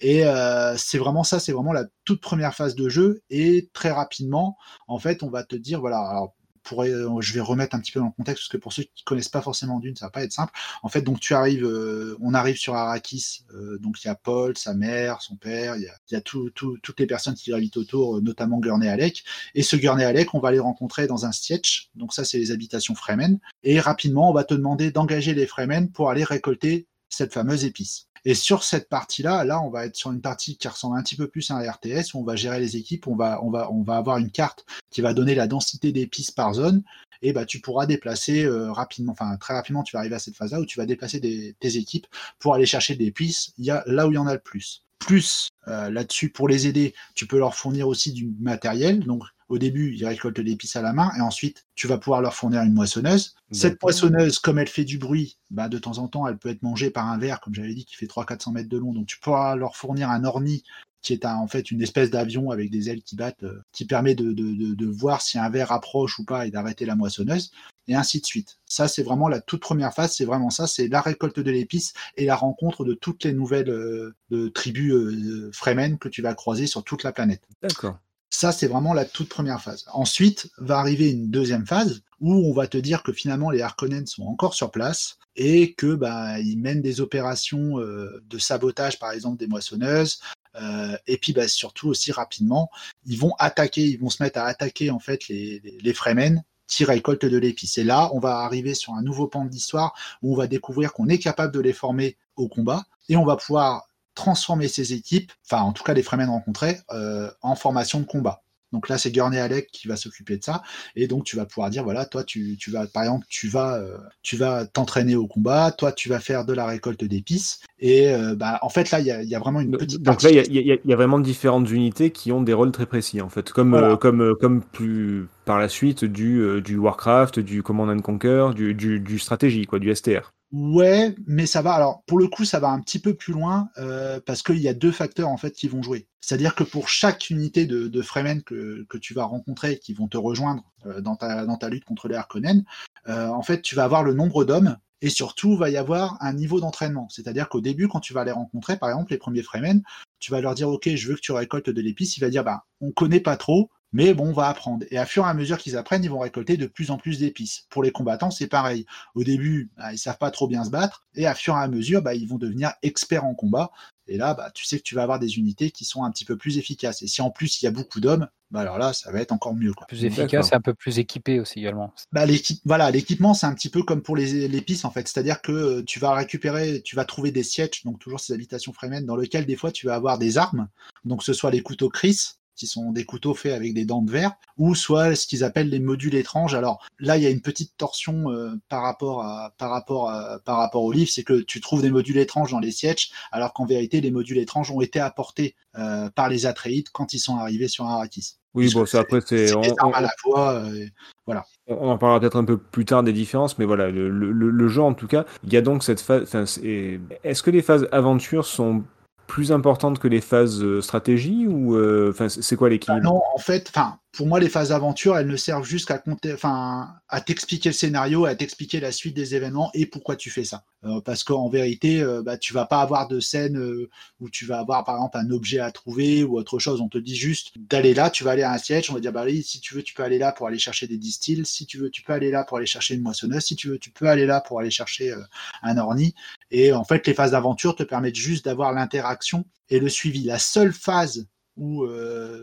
Et 0.00 0.26
euh, 0.26 0.76
c'est 0.76 0.98
vraiment 0.98 1.24
ça, 1.24 1.40
c'est 1.40 1.52
vraiment 1.52 1.72
la 1.72 1.86
toute 2.04 2.20
première 2.20 2.54
phase 2.54 2.74
de 2.74 2.88
jeu. 2.88 3.22
Et 3.30 3.70
très 3.72 3.90
rapidement, 3.90 4.58
en 4.86 4.98
fait, 4.98 5.22
on 5.22 5.30
va 5.30 5.44
te 5.44 5.56
dire, 5.56 5.80
voilà, 5.80 5.98
alors 5.98 6.34
euh, 6.72 7.20
je 7.20 7.34
vais 7.34 7.40
remettre 7.40 7.76
un 7.76 7.80
petit 7.80 7.92
peu 7.92 8.00
dans 8.00 8.06
le 8.06 8.12
contexte 8.12 8.44
parce 8.44 8.48
que 8.48 8.56
pour 8.56 8.72
ceux 8.72 8.84
qui 8.84 9.04
connaissent 9.04 9.28
pas 9.28 9.42
forcément 9.42 9.80
Dune, 9.80 9.96
ça 9.96 10.06
va 10.06 10.10
pas 10.10 10.22
être 10.22 10.32
simple. 10.32 10.52
En 10.82 10.88
fait, 10.88 11.02
donc 11.02 11.20
tu 11.20 11.34
arrives, 11.34 11.64
euh, 11.64 12.16
on 12.20 12.34
arrive 12.34 12.56
sur 12.56 12.74
Arrakis, 12.74 13.44
donc 13.80 14.02
il 14.02 14.08
y 14.08 14.10
a 14.10 14.14
Paul, 14.14 14.56
sa 14.58 14.74
mère, 14.74 15.22
son 15.22 15.36
père, 15.36 15.76
il 15.76 15.82
y 15.82 15.88
a, 15.88 15.94
y 16.10 16.16
a 16.16 16.20
tout, 16.20 16.50
tout, 16.50 16.76
toutes 16.82 17.00
les 17.00 17.06
personnes 17.06 17.34
qui 17.34 17.50
gravitent 17.50 17.76
autour, 17.76 18.20
notamment 18.22 18.58
Gurney 18.58 18.88
Alec. 18.88 19.24
Et 19.54 19.62
ce 19.62 19.76
Gurney 19.76 20.04
Alec, 20.04 20.34
on 20.34 20.40
va 20.40 20.52
les 20.52 20.58
rencontrer 20.58 21.06
dans 21.06 21.26
un 21.26 21.32
sketch. 21.32 21.90
Donc 21.94 22.12
ça, 22.12 22.24
c'est 22.24 22.38
les 22.38 22.50
habitations 22.50 22.94
Fremen. 22.94 23.38
Et 23.62 23.78
rapidement, 23.80 24.30
on 24.30 24.34
va 24.34 24.44
te 24.44 24.54
demander 24.54 24.90
d'engager 24.90 25.34
les 25.34 25.46
Fremen 25.46 25.90
pour 25.90 26.10
aller 26.10 26.24
récolter 26.24 26.88
cette 27.08 27.32
fameuse 27.32 27.64
épice. 27.64 28.08
Et 28.24 28.34
sur 28.34 28.64
cette 28.64 28.88
partie-là, 28.88 29.44
là, 29.44 29.60
on 29.60 29.70
va 29.70 29.84
être 29.86 29.96
sur 29.96 30.10
une 30.10 30.22
partie 30.22 30.56
qui 30.56 30.66
ressemble 30.66 30.98
un 30.98 31.02
petit 31.02 31.16
peu 31.16 31.28
plus 31.28 31.50
à 31.50 31.56
un 31.56 31.70
RTS 31.70 32.14
où 32.14 32.20
on 32.20 32.24
va 32.24 32.36
gérer 32.36 32.58
les 32.58 32.76
équipes, 32.76 33.06
on 33.06 33.16
va, 33.16 33.42
on 33.42 33.50
va, 33.50 33.70
on 33.70 33.82
va 33.82 33.96
avoir 33.96 34.16
une 34.18 34.30
carte 34.30 34.64
qui 34.90 35.02
va 35.02 35.12
donner 35.12 35.34
la 35.34 35.46
densité 35.46 35.92
d'épices 35.92 36.30
par 36.30 36.54
zone. 36.54 36.82
Et 37.20 37.32
bah, 37.32 37.44
tu 37.44 37.60
pourras 37.60 37.86
déplacer 37.86 38.44
euh, 38.44 38.72
rapidement, 38.72 39.12
enfin 39.12 39.36
très 39.36 39.54
rapidement, 39.54 39.82
tu 39.82 39.94
vas 39.94 40.00
arriver 40.00 40.16
à 40.16 40.18
cette 40.18 40.36
phase-là 40.36 40.60
où 40.60 40.66
tu 40.66 40.78
vas 40.78 40.86
déplacer 40.86 41.20
des, 41.20 41.54
tes 41.60 41.76
équipes 41.76 42.06
pour 42.38 42.54
aller 42.54 42.66
chercher 42.66 42.96
des 42.96 43.12
il 43.18 43.64
y 43.64 43.70
a, 43.70 43.82
là 43.86 44.06
où 44.06 44.12
il 44.12 44.14
y 44.14 44.18
en 44.18 44.26
a 44.26 44.34
le 44.34 44.40
plus. 44.40 44.84
Plus 44.98 45.48
euh, 45.68 45.90
là-dessus, 45.90 46.30
pour 46.30 46.48
les 46.48 46.66
aider, 46.66 46.94
tu 47.14 47.26
peux 47.26 47.38
leur 47.38 47.54
fournir 47.54 47.88
aussi 47.88 48.12
du 48.12 48.34
matériel. 48.40 49.04
Donc 49.04 49.22
au 49.54 49.58
début, 49.58 49.94
ils 49.94 50.04
récoltent 50.04 50.40
l'épice 50.40 50.74
à 50.74 50.82
la 50.82 50.92
main 50.92 51.12
et 51.16 51.20
ensuite, 51.20 51.64
tu 51.76 51.86
vas 51.86 51.96
pouvoir 51.96 52.20
leur 52.20 52.34
fournir 52.34 52.62
une 52.62 52.72
moissonneuse. 52.72 53.36
Cette 53.52 53.80
moissonneuse, 53.80 54.40
comme 54.40 54.58
elle 54.58 54.68
fait 54.68 54.84
du 54.84 54.98
bruit, 54.98 55.38
bah, 55.50 55.68
de 55.68 55.78
temps 55.78 55.98
en 55.98 56.08
temps, 56.08 56.26
elle 56.26 56.38
peut 56.38 56.48
être 56.48 56.62
mangée 56.62 56.90
par 56.90 57.08
un 57.08 57.18
verre, 57.18 57.40
comme 57.40 57.54
j'avais 57.54 57.72
dit, 57.72 57.84
qui 57.84 57.94
fait 57.94 58.06
300-400 58.06 58.52
mètres 58.52 58.68
de 58.68 58.78
long. 58.78 58.92
Donc, 58.92 59.06
tu 59.06 59.20
pourras 59.20 59.54
leur 59.54 59.76
fournir 59.76 60.10
un 60.10 60.24
orni 60.24 60.64
qui 61.02 61.12
est 61.12 61.24
en 61.24 61.46
fait 61.46 61.70
une 61.70 61.82
espèce 61.82 62.10
d'avion 62.10 62.50
avec 62.50 62.70
des 62.70 62.90
ailes 62.90 63.02
qui 63.02 63.14
battent, 63.14 63.44
euh, 63.44 63.62
qui 63.72 63.84
permet 63.84 64.14
de, 64.14 64.32
de, 64.32 64.86
voir 64.86 65.20
si 65.20 65.38
un 65.38 65.50
verre 65.50 65.70
approche 65.70 66.18
ou 66.18 66.24
pas 66.24 66.46
et 66.46 66.50
d'arrêter 66.50 66.86
la 66.86 66.96
moissonneuse, 66.96 67.52
et 67.86 67.94
ainsi 67.94 68.20
de 68.20 68.26
suite. 68.26 68.56
Ça, 68.64 68.88
c'est 68.88 69.02
vraiment 69.02 69.28
la 69.28 69.40
toute 69.40 69.60
première 69.60 69.92
phase, 69.92 70.16
c'est 70.16 70.24
vraiment 70.24 70.48
ça, 70.48 70.66
c'est 70.66 70.88
la 70.88 71.02
récolte 71.02 71.38
de 71.38 71.50
l'épice 71.50 71.92
et 72.16 72.24
la 72.24 72.34
rencontre 72.34 72.84
de 72.84 72.94
toutes 72.94 73.22
les 73.24 73.34
nouvelles 73.34 73.68
euh, 73.68 74.50
tribus 74.54 74.94
euh, 74.94 75.50
Fremen 75.52 75.98
que 75.98 76.08
tu 76.08 76.22
vas 76.22 76.34
croiser 76.34 76.66
sur 76.66 76.82
toute 76.82 77.02
la 77.02 77.12
planète. 77.12 77.42
D'accord. 77.62 77.98
Ça, 78.36 78.50
c'est 78.50 78.66
vraiment 78.66 78.94
la 78.94 79.04
toute 79.04 79.28
première 79.28 79.62
phase. 79.62 79.84
Ensuite, 79.92 80.50
va 80.58 80.78
arriver 80.80 81.08
une 81.12 81.30
deuxième 81.30 81.68
phase 81.68 82.02
où 82.20 82.34
on 82.34 82.52
va 82.52 82.66
te 82.66 82.76
dire 82.76 83.04
que 83.04 83.12
finalement 83.12 83.48
les 83.48 83.62
Harkonnen 83.62 84.08
sont 84.08 84.24
encore 84.24 84.54
sur 84.54 84.72
place 84.72 85.18
et 85.36 85.72
que 85.74 85.94
bah 85.94 86.40
ils 86.40 86.58
mènent 86.58 86.82
des 86.82 87.00
opérations 87.00 87.78
euh, 87.78 88.24
de 88.28 88.38
sabotage, 88.38 88.98
par 88.98 89.12
exemple 89.12 89.38
des 89.38 89.46
moissonneuses. 89.46 90.18
Euh, 90.56 90.96
et 91.06 91.16
puis 91.16 91.32
bah, 91.32 91.46
surtout 91.46 91.88
aussi 91.88 92.10
rapidement, 92.10 92.70
ils 93.06 93.20
vont 93.20 93.34
attaquer, 93.38 93.82
ils 93.82 94.00
vont 94.00 94.10
se 94.10 94.20
mettre 94.20 94.40
à 94.40 94.46
attaquer 94.46 94.90
en 94.90 94.98
fait 94.98 95.28
les, 95.28 95.60
les, 95.60 95.94
Fremen 95.94 96.42
qui 96.66 96.84
récoltent 96.84 97.24
de 97.24 97.38
l'épice. 97.38 97.78
Et 97.78 97.84
là, 97.84 98.10
on 98.14 98.18
va 98.18 98.38
arriver 98.38 98.74
sur 98.74 98.94
un 98.94 99.02
nouveau 99.02 99.28
pan 99.28 99.44
de 99.44 99.50
l'histoire 99.50 99.94
où 100.22 100.34
on 100.34 100.36
va 100.36 100.48
découvrir 100.48 100.92
qu'on 100.92 101.08
est 101.08 101.18
capable 101.18 101.54
de 101.54 101.60
les 101.60 101.72
former 101.72 102.16
au 102.34 102.48
combat 102.48 102.84
et 103.08 103.16
on 103.16 103.24
va 103.24 103.36
pouvoir 103.36 103.86
transformer 104.14 104.68
ces 104.68 104.92
équipes, 104.92 105.32
enfin 105.48 105.62
en 105.62 105.72
tout 105.72 105.84
cas 105.84 105.94
les 105.94 106.02
Fremen 106.02 106.28
rencontrés, 106.28 106.80
euh, 106.92 107.30
en 107.42 107.54
formation 107.54 108.00
de 108.00 108.04
combat. 108.04 108.44
Donc 108.74 108.88
là, 108.88 108.98
c'est 108.98 109.12
Gurney 109.12 109.38
Alec 109.38 109.68
qui 109.72 109.86
va 109.86 109.94
s'occuper 109.94 110.36
de 110.36 110.42
ça. 110.42 110.62
Et 110.96 111.06
donc, 111.06 111.22
tu 111.22 111.36
vas 111.36 111.46
pouvoir 111.46 111.70
dire, 111.70 111.84
voilà, 111.84 112.06
toi, 112.06 112.24
tu, 112.24 112.56
tu 112.58 112.72
vas, 112.72 112.88
par 112.88 113.04
exemple, 113.04 113.24
tu 113.28 113.46
vas, 113.46 113.76
euh, 113.76 113.96
tu 114.22 114.36
vas 114.36 114.66
t'entraîner 114.66 115.14
au 115.14 115.28
combat. 115.28 115.70
Toi, 115.70 115.92
tu 115.92 116.08
vas 116.08 116.18
faire 116.18 116.44
de 116.44 116.52
la 116.52 116.66
récolte 116.66 117.04
d'épices. 117.04 117.60
Et 117.78 118.12
euh, 118.12 118.34
bah, 118.34 118.58
en 118.62 118.68
fait, 118.68 118.90
là, 118.90 118.98
il 118.98 119.06
y 119.06 119.12
a, 119.12 119.22
y 119.22 119.34
a, 119.36 119.38
vraiment 119.38 119.60
une 119.60 119.76
petite. 119.76 120.02
Donc 120.02 120.22
là, 120.22 120.30
il 120.30 120.52
y, 120.52 120.80
y, 120.84 120.92
a 120.92 120.96
vraiment 120.96 121.20
différentes 121.20 121.70
unités 121.70 122.10
qui 122.10 122.32
ont 122.32 122.42
des 122.42 122.52
rôles 122.52 122.72
très 122.72 122.86
précis, 122.86 123.20
en 123.20 123.28
fait, 123.28 123.52
comme, 123.52 123.74
euh, 123.74 123.94
comme, 123.94 124.34
comme 124.40 124.60
plus 124.60 125.28
par 125.44 125.60
la 125.60 125.68
suite 125.68 126.04
du, 126.04 126.60
du 126.60 126.76
Warcraft, 126.76 127.38
du 127.38 127.62
Command 127.62 127.88
and 127.88 128.00
Conquer, 128.00 128.48
du, 128.56 128.74
du, 128.74 128.98
du 128.98 129.20
stratégie, 129.20 129.66
quoi, 129.66 129.78
du 129.78 129.94
STR. 129.94 130.33
Ouais, 130.56 131.16
mais 131.26 131.46
ça 131.46 131.62
va. 131.62 131.72
Alors, 131.72 132.04
pour 132.06 132.16
le 132.16 132.28
coup, 132.28 132.44
ça 132.44 132.60
va 132.60 132.68
un 132.68 132.80
petit 132.80 133.00
peu 133.00 133.14
plus 133.14 133.32
loin 133.32 133.70
euh, 133.76 134.20
parce 134.24 134.40
qu'il 134.40 134.60
y 134.60 134.68
a 134.68 134.72
deux 134.72 134.92
facteurs 134.92 135.28
en 135.28 135.36
fait 135.36 135.50
qui 135.50 135.66
vont 135.66 135.82
jouer. 135.82 136.06
C'est-à-dire 136.20 136.54
que 136.54 136.62
pour 136.62 136.88
chaque 136.88 137.28
unité 137.28 137.66
de, 137.66 137.88
de 137.88 138.02
Fremen 138.02 138.40
que, 138.44 138.86
tu 138.98 139.14
vas 139.14 139.24
rencontrer, 139.24 139.80
qui 139.80 139.94
vont 139.94 140.06
te 140.06 140.16
rejoindre 140.16 140.62
euh, 140.86 141.00
dans, 141.00 141.16
ta, 141.16 141.44
dans 141.44 141.56
ta 141.56 141.68
lutte 141.68 141.84
contre 141.84 142.06
les 142.06 142.14
Harkonnen, 142.14 142.64
euh, 143.08 143.26
en 143.30 143.42
fait, 143.42 143.62
tu 143.62 143.74
vas 143.74 143.82
avoir 143.82 144.04
le 144.04 144.14
nombre 144.14 144.44
d'hommes 144.44 144.76
et 145.02 145.10
surtout, 145.10 145.56
va 145.56 145.70
y 145.70 145.76
avoir 145.76 146.16
un 146.20 146.32
niveau 146.32 146.60
d'entraînement. 146.60 147.08
C'est-à-dire 147.10 147.48
qu'au 147.48 147.60
début, 147.60 147.88
quand 147.88 148.00
tu 148.00 148.14
vas 148.14 148.24
les 148.24 148.30
rencontrer, 148.30 148.76
par 148.76 148.90
exemple, 148.90 149.10
les 149.10 149.18
premiers 149.18 149.42
Fremen, 149.42 149.82
tu 150.20 150.30
vas 150.30 150.40
leur 150.40 150.54
dire, 150.54 150.68
OK, 150.68 150.88
je 150.88 151.08
veux 151.08 151.16
que 151.16 151.20
tu 151.20 151.32
récoltes 151.32 151.68
de 151.68 151.82
l'épice. 151.82 152.16
Il 152.16 152.20
va 152.20 152.30
dire, 152.30 152.44
bah, 152.44 152.64
on 152.80 152.92
connaît 152.92 153.18
pas 153.18 153.36
trop, 153.36 153.70
mais 153.94 154.12
bon, 154.12 154.26
on 154.26 154.32
va 154.32 154.48
apprendre. 154.48 154.84
Et 154.90 154.98
à 154.98 155.06
fur 155.06 155.24
et 155.24 155.28
à 155.28 155.34
mesure 155.34 155.56
qu'ils 155.56 155.76
apprennent, 155.76 156.02
ils 156.02 156.10
vont 156.10 156.18
récolter 156.18 156.56
de 156.56 156.66
plus 156.66 156.90
en 156.90 156.98
plus 156.98 157.20
d'épices. 157.20 157.66
Pour 157.70 157.84
les 157.84 157.92
combattants, 157.92 158.32
c'est 158.32 158.48
pareil. 158.48 158.86
Au 159.14 159.22
début, 159.22 159.70
bah, 159.78 159.92
ils 159.92 159.98
savent 159.98 160.18
pas 160.18 160.32
trop 160.32 160.48
bien 160.48 160.64
se 160.64 160.70
battre, 160.70 161.06
et 161.14 161.26
à 161.26 161.34
fur 161.34 161.54
et 161.54 161.60
à 161.60 161.68
mesure, 161.68 162.02
bah, 162.02 162.14
ils 162.14 162.28
vont 162.28 162.36
devenir 162.36 162.72
experts 162.82 163.24
en 163.24 163.34
combat. 163.34 163.70
Et 164.08 164.18
là, 164.18 164.34
bah, 164.34 164.50
tu 164.52 164.64
sais 164.64 164.78
que 164.78 164.82
tu 164.82 164.96
vas 164.96 165.04
avoir 165.04 165.20
des 165.20 165.38
unités 165.38 165.70
qui 165.70 165.84
sont 165.84 166.02
un 166.02 166.10
petit 166.10 166.24
peu 166.24 166.36
plus 166.36 166.58
efficaces. 166.58 167.02
Et 167.02 167.06
si 167.06 167.22
en 167.22 167.30
plus 167.30 167.62
il 167.62 167.66
y 167.66 167.68
a 167.68 167.70
beaucoup 167.70 168.00
d'hommes, 168.00 168.28
bah 168.50 168.60
alors 168.60 168.78
là, 168.78 168.92
ça 168.92 169.10
va 169.12 169.20
être 169.20 169.32
encore 169.32 169.54
mieux. 169.54 169.72
Quoi. 169.72 169.86
Plus 169.86 170.04
efficace 170.04 170.50
et 170.50 170.54
un 170.54 170.60
peu 170.60 170.74
plus 170.74 170.98
équipé 170.98 171.40
aussi 171.40 171.60
également. 171.60 171.94
Bah, 172.12 172.26
voilà, 172.64 172.90
l'équipement, 172.90 173.32
c'est 173.32 173.46
un 173.46 173.54
petit 173.54 173.70
peu 173.70 173.82
comme 173.82 174.02
pour 174.02 174.16
les 174.16 174.48
l'épice 174.48 174.84
en 174.84 174.90
fait. 174.90 175.08
C'est-à-dire 175.08 175.40
que 175.40 175.52
euh, 175.52 175.82
tu 175.84 176.00
vas 176.00 176.12
récupérer, 176.14 176.82
tu 176.82 176.96
vas 176.96 177.04
trouver 177.04 177.30
des 177.30 177.44
sièges, 177.44 177.84
donc 177.84 177.98
toujours 178.00 178.20
ces 178.20 178.32
habitations 178.32 178.72
Fremen, 178.72 179.06
dans 179.06 179.16
lesquelles 179.16 179.46
des 179.46 179.56
fois 179.56 179.70
tu 179.70 179.86
vas 179.86 179.94
avoir 179.94 180.18
des 180.18 180.36
armes. 180.36 180.68
Donc 181.04 181.22
ce 181.22 181.32
soit 181.32 181.50
les 181.50 181.62
couteaux 181.62 181.88
Chris, 181.88 182.34
qui 182.56 182.66
sont 182.66 182.92
des 182.92 183.04
couteaux 183.04 183.34
faits 183.34 183.52
avec 183.52 183.74
des 183.74 183.84
dents 183.84 184.02
de 184.02 184.10
verre, 184.10 184.32
ou 184.58 184.74
soit 184.74 185.14
ce 185.14 185.26
qu'ils 185.26 185.44
appellent 185.44 185.70
les 185.70 185.80
modules 185.80 186.14
étranges. 186.14 186.54
Alors 186.54 186.84
là, 186.98 187.16
il 187.16 187.22
y 187.22 187.26
a 187.26 187.30
une 187.30 187.40
petite 187.40 187.76
torsion 187.76 188.30
euh, 188.30 188.52
par 188.68 188.82
rapport 188.82 189.22
à 189.22 189.52
par 189.58 189.70
rapport 189.70 190.10
à, 190.10 190.38
par 190.44 190.58
rapport 190.58 190.84
au 190.84 190.92
livre, 190.92 191.10
c'est 191.10 191.24
que 191.24 191.40
tu 191.40 191.60
trouves 191.60 191.82
des 191.82 191.90
modules 191.90 192.18
étranges 192.18 192.50
dans 192.50 192.60
les 192.60 192.70
sièges, 192.70 193.10
alors 193.32 193.52
qu'en 193.52 193.66
vérité, 193.66 194.00
les 194.00 194.10
modules 194.10 194.38
étranges 194.38 194.70
ont 194.70 194.80
été 194.80 195.00
apportés 195.00 195.54
euh, 195.76 196.10
par 196.10 196.28
les 196.28 196.46
Atreides 196.46 196.88
quand 196.92 197.14
ils 197.14 197.18
sont 197.18 197.36
arrivés 197.36 197.68
sur 197.68 197.86
Arrakis. 197.86 198.36
Oui, 198.54 198.72
bon, 198.72 198.86
ça 198.86 199.00
après 199.00 199.20
c'est. 199.26 199.52
On, 199.54 199.62
on, 199.82 199.90
à 199.90 200.00
la 200.00 200.12
fois, 200.22 200.54
euh, 200.54 200.86
voilà. 201.26 201.44
on 201.66 201.90
en 201.90 201.98
parlera 201.98 202.20
peut-être 202.20 202.36
un 202.36 202.44
peu 202.44 202.56
plus 202.56 202.84
tard 202.84 203.02
des 203.02 203.12
différences, 203.12 203.58
mais 203.58 203.64
voilà, 203.64 203.90
le, 203.90 204.08
le, 204.08 204.30
le 204.30 204.68
jeu 204.68 204.80
en 204.80 204.94
tout 204.94 205.08
cas, 205.08 205.24
il 205.42 205.52
y 205.52 205.56
a 205.56 205.60
donc 205.60 205.82
cette 205.82 206.00
phase. 206.00 206.32
Est-ce 206.34 207.42
que 207.42 207.50
les 207.50 207.62
phases 207.62 207.88
aventure 207.90 208.46
sont 208.46 208.84
plus 209.26 209.52
importantes 209.52 209.98
que 209.98 210.08
les 210.08 210.20
phases 210.20 210.62
euh, 210.62 210.80
stratégie 210.80 211.46
ou 211.46 211.76
enfin 212.10 212.28
c'est 212.28 212.56
quoi 212.56 212.68
l'équilibre? 212.68 213.04
Non, 213.04 213.22
en 213.34 213.38
fait, 213.38 213.70
pour 214.14 214.26
moi 214.26 214.40
les 214.40 214.48
phases 214.48 214.68
d'aventure 214.68 215.18
elles 215.18 215.26
ne 215.26 215.36
servent 215.36 215.66
juste 215.66 215.88
qu'à 215.88 216.02
enfin 216.32 216.88
à 217.08 217.20
t'expliquer 217.20 217.70
le 217.70 217.74
scénario, 217.74 218.24
à 218.24 218.34
t'expliquer 218.34 218.80
la 218.80 218.92
suite 218.92 219.14
des 219.14 219.34
événements 219.34 219.70
et 219.74 219.86
pourquoi 219.86 220.16
tu 220.16 220.30
fais 220.30 220.44
ça. 220.44 220.64
Euh, 220.84 221.00
parce 221.00 221.24
qu'en 221.24 221.48
vérité, 221.48 222.02
euh, 222.02 222.22
bah, 222.22 222.36
tu 222.36 222.52
vas 222.52 222.66
pas 222.66 222.80
avoir 222.80 223.08
de 223.08 223.18
scène 223.18 223.56
euh, 223.56 223.88
où 224.20 224.28
tu 224.28 224.44
vas 224.44 224.58
avoir 224.58 224.84
par 224.84 224.96
exemple 224.96 225.18
un 225.18 225.30
objet 225.30 225.58
à 225.58 225.70
trouver 225.70 226.24
ou 226.24 226.36
autre 226.36 226.58
chose. 226.58 226.80
On 226.80 226.88
te 226.88 226.98
dit 226.98 227.16
juste 227.16 227.52
d'aller 227.56 227.94
là, 227.94 228.10
tu 228.10 228.22
vas 228.22 228.32
aller 228.32 228.42
à 228.42 228.52
un 228.52 228.58
siège, 228.58 228.90
on 228.90 228.94
va 228.94 229.00
dire 229.00 229.12
bah 229.12 229.24
si 229.42 229.60
tu 229.60 229.74
veux 229.74 229.82
tu 229.82 229.94
peux 229.94 230.02
aller 230.02 230.18
là 230.18 230.32
pour 230.32 230.46
aller 230.46 230.58
chercher 230.58 230.86
des 230.86 230.98
distilles, 230.98 231.44
si 231.46 231.66
tu 231.66 231.78
veux 231.78 231.90
tu 231.90 232.02
peux 232.02 232.12
aller 232.12 232.30
là 232.30 232.44
pour 232.44 232.58
aller 232.58 232.66
chercher 232.66 232.94
une 232.94 233.02
moissonneuse, 233.02 233.44
si 233.44 233.56
tu 233.56 233.68
veux 233.68 233.78
tu 233.78 233.90
peux 233.90 234.08
aller 234.08 234.26
là 234.26 234.40
pour 234.40 234.60
aller 234.60 234.70
chercher 234.70 235.14
un 235.62 235.78
orni. 235.78 236.14
Et 236.56 236.72
en 236.72 236.84
fait 236.84 237.04
les 237.06 237.14
phases 237.14 237.32
d'aventure 237.32 237.74
te 237.74 237.82
permettent 237.82 238.14
juste 238.14 238.44
d'avoir 238.44 238.72
l'interaction 238.72 239.44
et 239.70 239.80
le 239.80 239.88
suivi. 239.88 240.22
La 240.22 240.38
seule 240.38 240.72
phase 240.72 241.26
où 241.56 241.84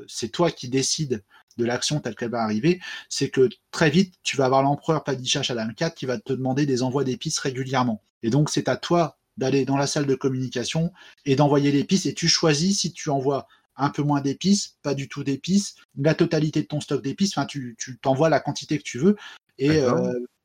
c'est 0.08 0.30
toi 0.30 0.52
qui 0.52 0.68
décides 0.68 1.24
de 1.58 1.66
l'action 1.66 2.00
telle 2.00 2.16
qu'elle 2.16 2.32
va 2.32 2.42
arriver, 2.42 2.82
c'est 3.10 3.30
que 3.30 3.50
très 3.72 3.90
vite, 3.90 4.16
tu 4.24 4.38
vas 4.38 4.46
avoir 4.46 4.64
l'empereur 4.64 5.04
Padishah 5.04 5.44
Shaddam 5.44 5.74
IV 5.80 5.92
qui 5.96 6.06
va 6.06 6.18
te 6.18 6.34
demander 6.34 6.66
des 6.66 6.84
envois 6.84 7.04
d'épices 7.04 7.40
régulièrement. 7.40 8.02
Et 8.24 8.30
donc, 8.30 8.50
c'est 8.50 8.68
à 8.68 8.78
toi 8.78 9.18
d'aller 9.38 9.64
dans 9.64 9.78
la 9.78 9.88
salle 9.88 10.06
de 10.06 10.16
communication 10.16 10.92
et 11.26 11.36
d'envoyer 11.36 11.72
l'épice 11.72 12.06
et 12.06 12.14
tu 12.14 12.28
choisis 12.28 12.82
si 12.82 12.92
tu 12.92 13.10
envoies 13.10 13.48
un 13.78 13.90
peu 13.90 14.04
moins 14.04 14.20
d'épices, 14.20 14.78
pas 14.82 14.94
du 14.94 15.08
tout 15.08 15.24
d'épices, 15.24 15.76
la 15.98 16.14
totalité 16.14 16.62
de 16.62 16.68
ton 16.68 16.82
stock 16.82 17.02
d'épices, 17.02 17.38
enfin 17.38 17.46
tu 17.46 17.78
t'envoies 18.02 18.30
la 18.30 18.42
quantité 18.42 18.78
que 18.78 18.84
tu 18.84 19.00
veux 19.00 19.16
et 19.58 19.82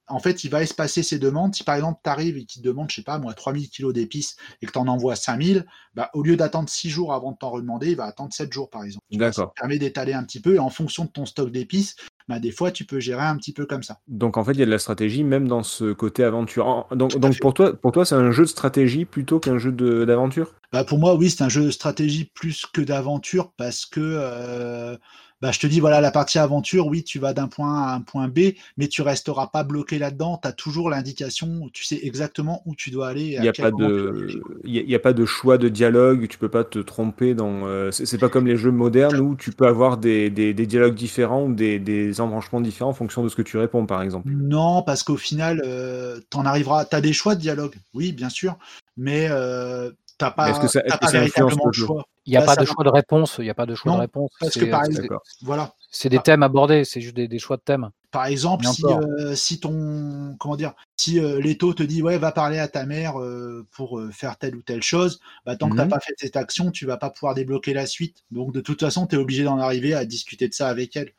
en 0.09 0.19
fait, 0.19 0.45
il 0.45 0.51
va 0.51 0.63
espacer 0.63 1.03
ses 1.03 1.19
demandes. 1.19 1.55
Si 1.55 1.65
par 1.65 1.75
exemple, 1.75 2.01
tu 2.03 2.11
arrives 2.11 2.37
et 2.37 2.45
qu'il 2.45 2.63
te 2.63 2.67
demande, 2.67 2.91
je 2.91 2.97
sais 2.97 3.03
pas, 3.03 3.19
moi, 3.19 3.35
3000 3.35 3.69
kilos 3.69 3.93
d'épices 3.93 4.37
et 4.63 4.67
que 4.67 4.73
tu 4.73 4.79
en 4.79 4.87
envoies 4.87 5.17
5000, 5.17 5.67
bah, 5.95 6.11
au 6.15 6.23
lieu 6.23 6.37
d'attendre 6.37 6.69
6 6.69 6.91
jours 6.91 7.13
avant 7.13 7.33
de 7.33 7.37
t'en 7.37 7.51
redemander, 7.51 7.91
il 7.91 7.97
va 7.97 8.05
attendre 8.05 8.33
7 8.33 8.53
jours, 8.53 8.71
par 8.71 8.85
exemple. 8.85 9.05
D'accord. 9.13 9.53
Ça 9.57 9.61
permet 9.61 9.79
d'étaler 9.79 10.13
un 10.13 10.23
petit 10.25 10.41
peu 10.41 10.55
et 10.55 10.59
en 10.59 10.71
fonction 10.71 11.05
de 11.05 11.11
ton 11.11 11.27
stock 11.27 11.51
d'épices, 11.51 11.97
bah, 12.29 12.39
des 12.39 12.51
fois, 12.51 12.71
tu 12.71 12.85
peux 12.85 13.01
gérer 13.01 13.23
un 13.23 13.37
petit 13.37 13.53
peu 13.53 13.67
comme 13.67 13.83
ça. 13.83 14.01
Donc, 14.09 14.37
en 14.37 14.45
fait, 14.45 14.53
il 14.53 14.59
y 14.59 14.63
a 14.63 14.67
de 14.67 14.71
la 14.71 14.79
stratégie 14.79 15.25
même 15.25 15.49
dans 15.49 15.63
ce 15.63 15.93
côté 15.93 16.25
aventure. 16.25 16.87
Donc, 16.93 17.17
donc 17.17 17.39
pour 17.41 17.55
toi, 17.55 17.75
pour 17.75 17.93
toi 17.93 18.05
c'est 18.05 18.15
un 18.15 18.31
jeu 18.31 18.45
de 18.45 18.49
stratégie 18.49 19.05
plutôt 19.05 19.41
qu'un 19.41 19.59
jeu 19.59 19.73
d'aventure? 19.73 20.55
Bah, 20.73 20.85
Pour 20.85 20.99
moi, 20.99 21.15
oui, 21.15 21.31
c'est 21.31 21.43
un 21.43 21.49
jeu 21.49 21.65
de 21.65 21.71
stratégie 21.71 22.25
plus 22.25 22.67
que 22.67 22.81
d'aventure 22.81 23.53
parce 23.57 23.87
que. 23.87 24.01
Euh 24.01 24.97
bah, 25.43 25.53
je 25.53 25.59
te 25.59 25.67
dis, 25.67 25.81
voilà, 25.81 26.01
la 26.01 26.11
partie 26.11 26.39
aventure, 26.39 26.87
oui, 26.87 27.05
tu 27.05 27.19
vas 27.19 27.35
d'un 27.35 27.47
point 27.47 27.83
A 27.83 27.91
à 27.91 27.95
un 27.95 28.01
point 28.01 28.29
B, 28.29 28.55
mais 28.79 28.89
tu 28.89 29.03
resteras 29.03 29.49
pas 29.49 29.65
bloqué 29.65 29.99
là-dedans. 29.99 30.39
Tu 30.41 30.49
as 30.49 30.53
toujours 30.53 30.89
l'indication, 30.89 31.69
tu 31.73 31.85
sais 31.85 31.99
exactement 32.03 32.63
où 32.65 32.75
tu 32.75 32.91
dois 32.91 33.09
aller. 33.09 33.35
Il 33.37 33.41
n'y 33.43 33.49
a, 33.49 33.53
pas 33.53 33.71
de, 33.71 34.41
il 34.65 34.95
a 34.95 34.99
pas 34.99 35.13
de 35.13 35.27
choix 35.27 35.59
de 35.59 35.69
dialogue, 35.69 36.27
tu 36.29 36.39
peux 36.39 36.49
pas 36.49 36.65
te 36.65 36.79
tromper 36.79 37.35
dans. 37.35 37.67
Euh, 37.67 37.91
c'est 37.91 38.19
pas 38.19 38.31
comme 38.31 38.47
les 38.47 38.57
jeux 38.57 38.71
modernes 38.71 39.21
où 39.21 39.37
tu 39.37 39.53
peux 39.53 39.67
avoir 39.67 39.99
des, 39.99 40.31
des, 40.31 40.55
des 40.55 40.67
dialogues 40.67 40.95
différents 40.95 41.45
ou 41.45 41.53
des, 41.53 41.79
des, 41.79 42.21
embranchements 42.21 42.63
différents 42.63 42.91
en 42.91 42.95
fonction 42.95 43.23
de 43.23 43.29
ce 43.29 43.37
que 43.37 43.43
tu 43.43 43.59
réponds, 43.59 43.85
par 43.85 44.01
exemple. 44.03 44.31
Non, 44.31 44.83
parce 44.83 45.03
qu'au 45.03 45.17
final, 45.17 45.63
euh, 45.67 46.19
tu 46.31 46.39
en 46.39 46.47
arriveras. 46.47 46.87
Tu 46.87 46.97
as 46.97 47.03
des 47.03 47.13
choix 47.13 47.35
de 47.35 47.41
dialogue, 47.41 47.75
oui, 47.93 48.13
bien 48.13 48.31
sûr, 48.31 48.57
mais 48.97 49.29
euh, 49.31 49.91
t'as 50.19 50.31
pas, 50.31 50.51
est-ce 50.51 50.61
que 50.61 50.69
ça, 50.69 50.83
pas 50.83 51.11
véritablement 51.11 51.67
le 51.67 51.73
choix. 51.73 52.05
Il 52.25 52.31
n'y 52.31 52.37
a, 52.37 52.43
pas 52.43 52.57
de 52.57 52.65
choix 52.65 52.85
de 52.85 52.91
réponse. 52.91 53.37
Il 53.39 53.45
n'y 53.45 53.51
a 53.51 53.55
pas 53.55 53.67
de 53.67 53.75
choix 53.75 53.93
de 53.93 54.01
réponse. 54.01 54.31
Parce 54.41 54.55
que 54.55 54.65
par 54.65 54.85
exemple, 54.85 55.17
voilà. 55.43 55.73
C'est 55.99 56.11
des 56.11 56.19
thèmes 56.19 56.43
abordés, 56.43 56.85
c'est 56.85 57.01
juste 57.01 57.17
des, 57.17 57.27
des, 57.27 57.39
choix 57.39 57.57
de 57.57 57.63
thèmes. 57.63 57.91
Par 58.11 58.27
exemple, 58.27 58.67
si, 58.67 58.85
euh, 58.85 59.35
si, 59.35 59.61
ton 59.61 60.37
comment 60.39 60.57
dire, 60.57 60.75
si 60.97 61.19
euh, 61.19 61.41
Leto 61.41 61.73
te 61.73 61.83
dit 61.83 62.03
ouais 62.03 62.19
va 62.19 62.33
parler 62.33 62.59
à 62.59 62.69
ta 62.69 62.85
mère 62.85 63.19
euh, 63.19 63.67
pour 63.73 63.99
euh, 63.99 64.11
faire 64.11 64.37
telle 64.37 64.57
ou 64.57 64.63
telle 64.63 64.83
chose, 64.83 65.21
bah, 65.47 65.57
tant 65.57 65.69
que 65.69 65.73
tu 65.73 65.79
n'as 65.79 65.87
pas 65.87 66.01
fait 66.01 66.13
cette 66.19 66.37
action, 66.37 66.71
tu 66.71 66.85
vas 66.85 66.99
pas 66.99 67.09
pouvoir 67.09 67.35
débloquer 67.35 67.73
la 67.73 67.87
suite. 67.87 68.25
Donc 68.31 68.53
de 68.53 68.61
toute 68.61 68.81
façon, 68.81 69.07
tu 69.07 69.17
es 69.17 69.19
obligé 69.19 69.45
d'en 69.45 69.59
arriver 69.59 69.95
à 69.95 70.05
discuter 70.05 70.49
de 70.49 70.55
ça 70.55 70.69
avec 70.69 70.97
elle. 70.97 71.13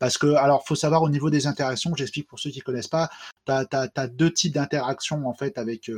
parce 0.00 0.16
que 0.16 0.28
alors 0.34 0.66
faut 0.66 0.74
savoir 0.74 1.02
au 1.02 1.10
niveau 1.10 1.28
des 1.28 1.46
interactions, 1.46 1.94
j'explique 1.94 2.26
pour 2.26 2.38
ceux 2.38 2.50
qui 2.50 2.60
connaissent 2.60 2.88
pas, 2.88 3.10
tu 3.46 3.52
as, 3.52 4.08
deux 4.08 4.32
types 4.32 4.54
d'interactions 4.54 5.26
en 5.28 5.34
fait 5.34 5.58
avec 5.58 5.90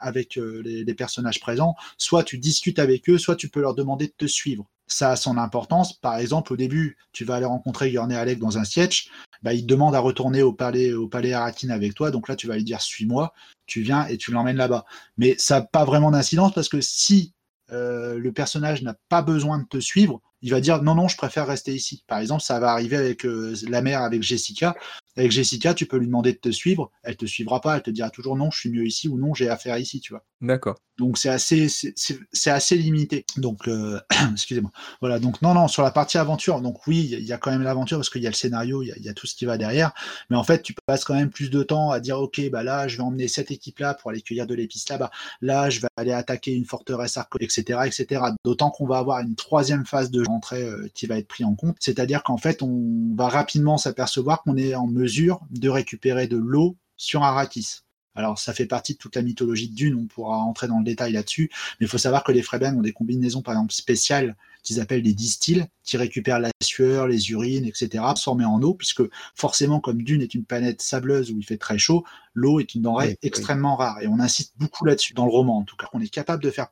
avec 0.00 0.36
les, 0.36 0.84
les 0.84 0.94
personnages 0.94 1.40
présents. 1.40 1.74
Soit 1.96 2.24
tu 2.24 2.36
discutes 2.36 2.78
avec 2.78 3.08
eux, 3.08 3.16
soit 3.16 3.36
tu 3.36 3.48
peux 3.48 3.60
leur 3.60 3.74
demander 3.74 4.06
de 4.06 4.14
te 4.16 4.26
suivre 4.26 4.66
ça 4.88 5.10
a 5.10 5.16
son 5.16 5.38
importance. 5.38 5.92
Par 5.92 6.16
exemple, 6.18 6.52
au 6.52 6.56
début, 6.56 6.96
tu 7.12 7.24
vas 7.24 7.36
aller 7.36 7.46
rencontrer 7.46 7.90
Gurney 7.90 8.16
Alec 8.16 8.38
dans 8.38 8.58
un 8.58 8.64
siège, 8.64 9.10
bah, 9.42 9.54
il 9.54 9.62
te 9.62 9.66
demande 9.66 9.94
à 9.94 10.00
retourner 10.00 10.42
au 10.42 10.52
palais, 10.52 10.92
au 10.92 11.08
palais 11.08 11.32
avec 11.32 11.94
toi, 11.94 12.10
donc 12.10 12.28
là, 12.28 12.36
tu 12.36 12.46
vas 12.46 12.56
lui 12.56 12.64
dire 12.64 12.80
suis-moi, 12.80 13.32
tu 13.66 13.82
viens 13.82 14.06
et 14.06 14.16
tu 14.16 14.32
l'emmènes 14.32 14.56
là-bas. 14.56 14.84
Mais 15.16 15.36
ça 15.38 15.60
n'a 15.60 15.66
pas 15.66 15.84
vraiment 15.84 16.10
d'incidence 16.10 16.52
parce 16.52 16.68
que 16.68 16.80
si 16.80 17.34
euh, 17.70 18.18
le 18.18 18.32
personnage 18.32 18.82
n'a 18.82 18.96
pas 19.08 19.22
besoin 19.22 19.58
de 19.58 19.66
te 19.66 19.78
suivre, 19.78 20.20
il 20.42 20.50
va 20.50 20.60
dire 20.60 20.82
non, 20.82 20.94
non, 20.94 21.08
je 21.08 21.16
préfère 21.16 21.46
rester 21.46 21.74
ici. 21.74 22.04
Par 22.06 22.18
exemple, 22.18 22.42
ça 22.42 22.60
va 22.60 22.70
arriver 22.72 22.96
avec 22.96 23.24
euh, 23.26 23.54
la 23.68 23.82
mère, 23.82 24.02
avec 24.02 24.22
Jessica. 24.22 24.74
Avec 25.16 25.32
Jessica, 25.32 25.74
tu 25.74 25.86
peux 25.86 25.96
lui 25.96 26.06
demander 26.06 26.32
de 26.32 26.38
te 26.38 26.50
suivre, 26.50 26.92
elle 27.02 27.16
te 27.16 27.26
suivra 27.26 27.60
pas, 27.60 27.74
elle 27.74 27.82
te 27.82 27.90
dira 27.90 28.08
toujours 28.08 28.36
non, 28.36 28.52
je 28.52 28.60
suis 28.60 28.70
mieux 28.70 28.86
ici 28.86 29.08
ou 29.08 29.18
non, 29.18 29.34
j'ai 29.34 29.48
affaire 29.48 29.76
ici, 29.76 30.00
tu 30.00 30.12
vois. 30.12 30.24
D'accord. 30.40 30.78
Donc 30.96 31.18
c'est 31.18 31.28
assez, 31.28 31.68
c'est 31.68 32.50
assez 32.50 32.76
limité. 32.76 33.24
Donc 33.36 33.66
euh, 33.66 34.00
excusez-moi. 34.32 34.70
Voilà. 35.00 35.18
Donc 35.18 35.42
non, 35.42 35.54
non, 35.54 35.66
sur 35.66 35.82
la 35.82 35.90
partie 35.90 36.18
aventure, 36.18 36.60
donc 36.60 36.86
oui, 36.86 37.08
il 37.12 37.24
y 37.24 37.32
a 37.32 37.38
quand 37.38 37.50
même 37.50 37.62
l'aventure 37.62 37.98
parce 37.98 38.10
qu'il 38.10 38.22
y 38.22 38.26
a 38.26 38.30
le 38.30 38.36
scénario, 38.36 38.82
il 38.82 38.94
y, 38.96 39.06
y, 39.06 39.08
a 39.08 39.14
tout 39.14 39.26
ce 39.26 39.34
qui 39.34 39.44
va 39.44 39.58
derrière. 39.58 39.92
Mais 40.30 40.36
en 40.36 40.44
fait, 40.44 40.62
tu 40.62 40.72
passes 40.86 41.04
quand 41.04 41.14
même 41.14 41.30
plus 41.30 41.50
de 41.50 41.64
temps 41.64 41.90
à 41.90 41.98
dire 41.98 42.20
ok, 42.20 42.40
bah 42.50 42.62
là, 42.62 42.86
je 42.86 42.96
vais 42.96 43.02
emmener 43.02 43.26
cette 43.26 43.50
équipe 43.50 43.80
là 43.80 43.94
pour 43.94 44.10
aller 44.10 44.22
cueillir 44.22 44.46
de 44.46 44.54
l'épice 44.54 44.88
là-bas. 44.88 45.10
Là, 45.40 45.68
je 45.68 45.80
vais 45.80 45.88
aller 45.96 46.12
attaquer 46.12 46.52
une 46.52 46.64
forteresse 46.64 47.16
arco, 47.16 47.38
etc., 47.40 47.80
etc. 47.86 48.22
D'autant 48.44 48.70
qu'on 48.70 48.86
va 48.86 48.98
avoir 48.98 49.18
une 49.20 49.34
troisième 49.34 49.84
phase 49.84 50.10
de 50.10 50.22
rentrée 50.28 50.62
euh, 50.62 50.88
qui 50.94 51.06
va 51.06 51.18
être 51.18 51.28
pris 51.28 51.44
en 51.44 51.54
compte. 51.54 51.76
C'est-à-dire 51.80 52.22
qu'en 52.22 52.36
fait, 52.36 52.62
on 52.62 53.14
va 53.16 53.28
rapidement 53.28 53.78
s'apercevoir 53.78 54.42
qu'on 54.42 54.56
est 54.56 54.74
en 54.74 54.86
mesure 54.86 55.40
de 55.50 55.68
récupérer 55.68 56.26
de 56.28 56.36
l'eau 56.36 56.76
sur 56.96 57.24
Arrakis. 57.24 57.80
Alors, 58.14 58.38
ça 58.38 58.52
fait 58.52 58.66
partie 58.66 58.94
de 58.94 58.98
toute 58.98 59.14
la 59.14 59.22
mythologie 59.22 59.68
de 59.68 59.74
Dune, 59.74 59.94
on 59.94 60.06
pourra 60.06 60.38
entrer 60.38 60.66
dans 60.66 60.78
le 60.78 60.84
détail 60.84 61.12
là-dessus, 61.12 61.50
mais 61.78 61.86
il 61.86 61.88
faut 61.88 61.98
savoir 61.98 62.24
que 62.24 62.32
les 62.32 62.42
Fremen 62.42 62.76
ont 62.76 62.82
des 62.82 62.92
combinaisons, 62.92 63.42
par 63.42 63.54
exemple, 63.54 63.72
spéciales 63.72 64.36
qu'ils 64.62 64.80
appellent 64.80 65.02
des 65.02 65.14
distilles, 65.14 65.66
qui 65.84 65.96
récupèrent 65.96 66.40
la 66.40 66.50
sueur, 66.62 67.08
les 67.08 67.30
urines, 67.30 67.64
etc., 67.64 67.88
transformées 67.94 68.44
en 68.44 68.62
eau, 68.62 68.74
puisque 68.74 69.02
forcément, 69.34 69.80
comme 69.80 70.02
Dune 70.02 70.22
est 70.22 70.34
une 70.34 70.44
planète 70.44 70.82
sableuse 70.82 71.30
où 71.30 71.38
il 71.38 71.44
fait 71.44 71.56
très 71.56 71.78
chaud, 71.78 72.04
l'eau 72.34 72.60
est 72.60 72.74
une 72.74 72.82
denrée 72.82 73.08
oui, 73.08 73.16
extrêmement 73.22 73.76
oui. 73.78 73.84
rare. 73.84 74.02
Et 74.02 74.06
on 74.06 74.20
insiste 74.20 74.54
beaucoup 74.56 74.84
là-dessus, 74.84 75.14
dans 75.14 75.24
le 75.24 75.30
roman 75.30 75.58
en 75.58 75.64
tout 75.64 75.76
cas. 75.76 75.88
On 75.92 76.00
est 76.00 76.08
capable 76.08 76.42
de 76.42 76.50
faire 76.50 76.68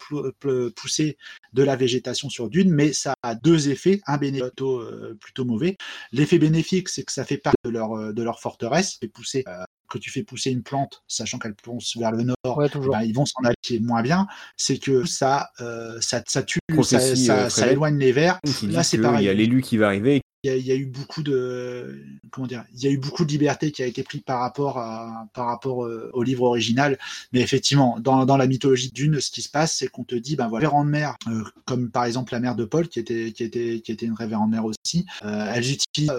pousser 0.76 1.16
de 1.52 1.62
la 1.62 1.76
végétation 1.76 2.28
sur 2.28 2.50
Dune, 2.50 2.70
mais 2.70 2.92
ça 2.92 3.14
a 3.22 3.34
deux 3.34 3.68
effets, 3.70 4.00
un 4.06 4.18
bénéfique 4.18 4.48
plutôt, 4.48 4.80
euh, 4.80 5.16
plutôt 5.20 5.44
mauvais. 5.44 5.76
L'effet 6.12 6.38
bénéfique, 6.38 6.88
c'est 6.88 7.04
que 7.04 7.12
ça 7.12 7.24
fait 7.24 7.38
partie 7.38 7.56
de 7.64 7.70
leur, 7.70 8.12
de 8.12 8.22
leur 8.22 8.40
forteresse, 8.40 8.98
et 9.02 9.08
pousser 9.08 9.44
euh, 9.48 9.64
que 9.88 9.98
tu 9.98 10.10
fais 10.10 10.22
pousser 10.22 10.50
une 10.50 10.62
plante, 10.62 11.02
sachant 11.06 11.38
qu'elle 11.38 11.54
plonge 11.54 11.96
vers 11.96 12.12
le 12.12 12.24
nord, 12.24 12.58
ouais, 12.58 12.68
ben, 12.74 13.02
ils 13.02 13.14
vont 13.14 13.26
s'en 13.26 13.42
aller 13.44 13.80
moins 13.80 14.02
bien. 14.02 14.26
C'est 14.56 14.78
que 14.78 15.04
ça, 15.04 15.50
euh, 15.60 16.00
ça, 16.00 16.22
ça 16.26 16.42
tue, 16.42 16.58
ça, 16.82 17.00
ça, 17.00 17.50
ça, 17.50 17.70
éloigne 17.70 17.98
les 17.98 18.12
vers. 18.12 18.38
Là, 18.62 18.82
c'est 18.82 18.98
pareil. 18.98 19.24
Il 19.24 19.26
y 19.26 19.30
a 19.30 19.34
l'élu 19.34 19.62
qui 19.62 19.76
va 19.76 19.86
arriver. 19.86 20.22
Il 20.46 20.50
y, 20.50 20.52
a, 20.52 20.56
il 20.56 20.66
y, 20.66 20.70
a, 20.70 20.76
eu 20.76 20.86
beaucoup 20.86 21.24
de 21.24 22.04
comment 22.30 22.46
dire, 22.46 22.64
il 22.72 22.80
y 22.80 22.86
a 22.86 22.90
eu 22.90 22.98
beaucoup 22.98 23.24
de 23.24 23.30
liberté 23.32 23.72
qui 23.72 23.82
a 23.82 23.86
été 23.86 24.04
prise 24.04 24.20
par 24.20 24.38
rapport 24.38 24.78
à 24.78 25.26
par 25.34 25.46
rapport 25.46 25.84
euh, 25.84 26.08
au 26.12 26.22
livre 26.22 26.44
original. 26.44 26.98
Mais 27.32 27.40
effectivement, 27.40 27.98
dans, 27.98 28.24
dans 28.24 28.36
la 28.36 28.46
mythologie 28.46 28.92
d'une, 28.92 29.20
ce 29.20 29.32
qui 29.32 29.42
se 29.42 29.48
passe, 29.48 29.76
c'est 29.76 29.88
qu'on 29.88 30.04
te 30.04 30.14
dit, 30.14 30.36
ben 30.36 30.46
voilà, 30.46 30.68
révérende 30.68 30.88
mère, 30.88 31.16
euh, 31.28 31.42
comme 31.64 31.90
par 31.90 32.04
exemple 32.04 32.32
la 32.32 32.38
mère 32.38 32.54
de 32.54 32.64
Paul, 32.64 32.86
qui 32.86 33.00
était 33.00 33.32
qui 33.32 33.42
était 33.42 33.80
qui 33.80 33.90
était 33.90 34.06
une 34.06 34.14
révérende 34.14 34.50
mère 34.52 34.66
aussi, 34.66 35.04
euh, 35.24 35.52
elles 35.52 35.68
utilisent 35.68 36.12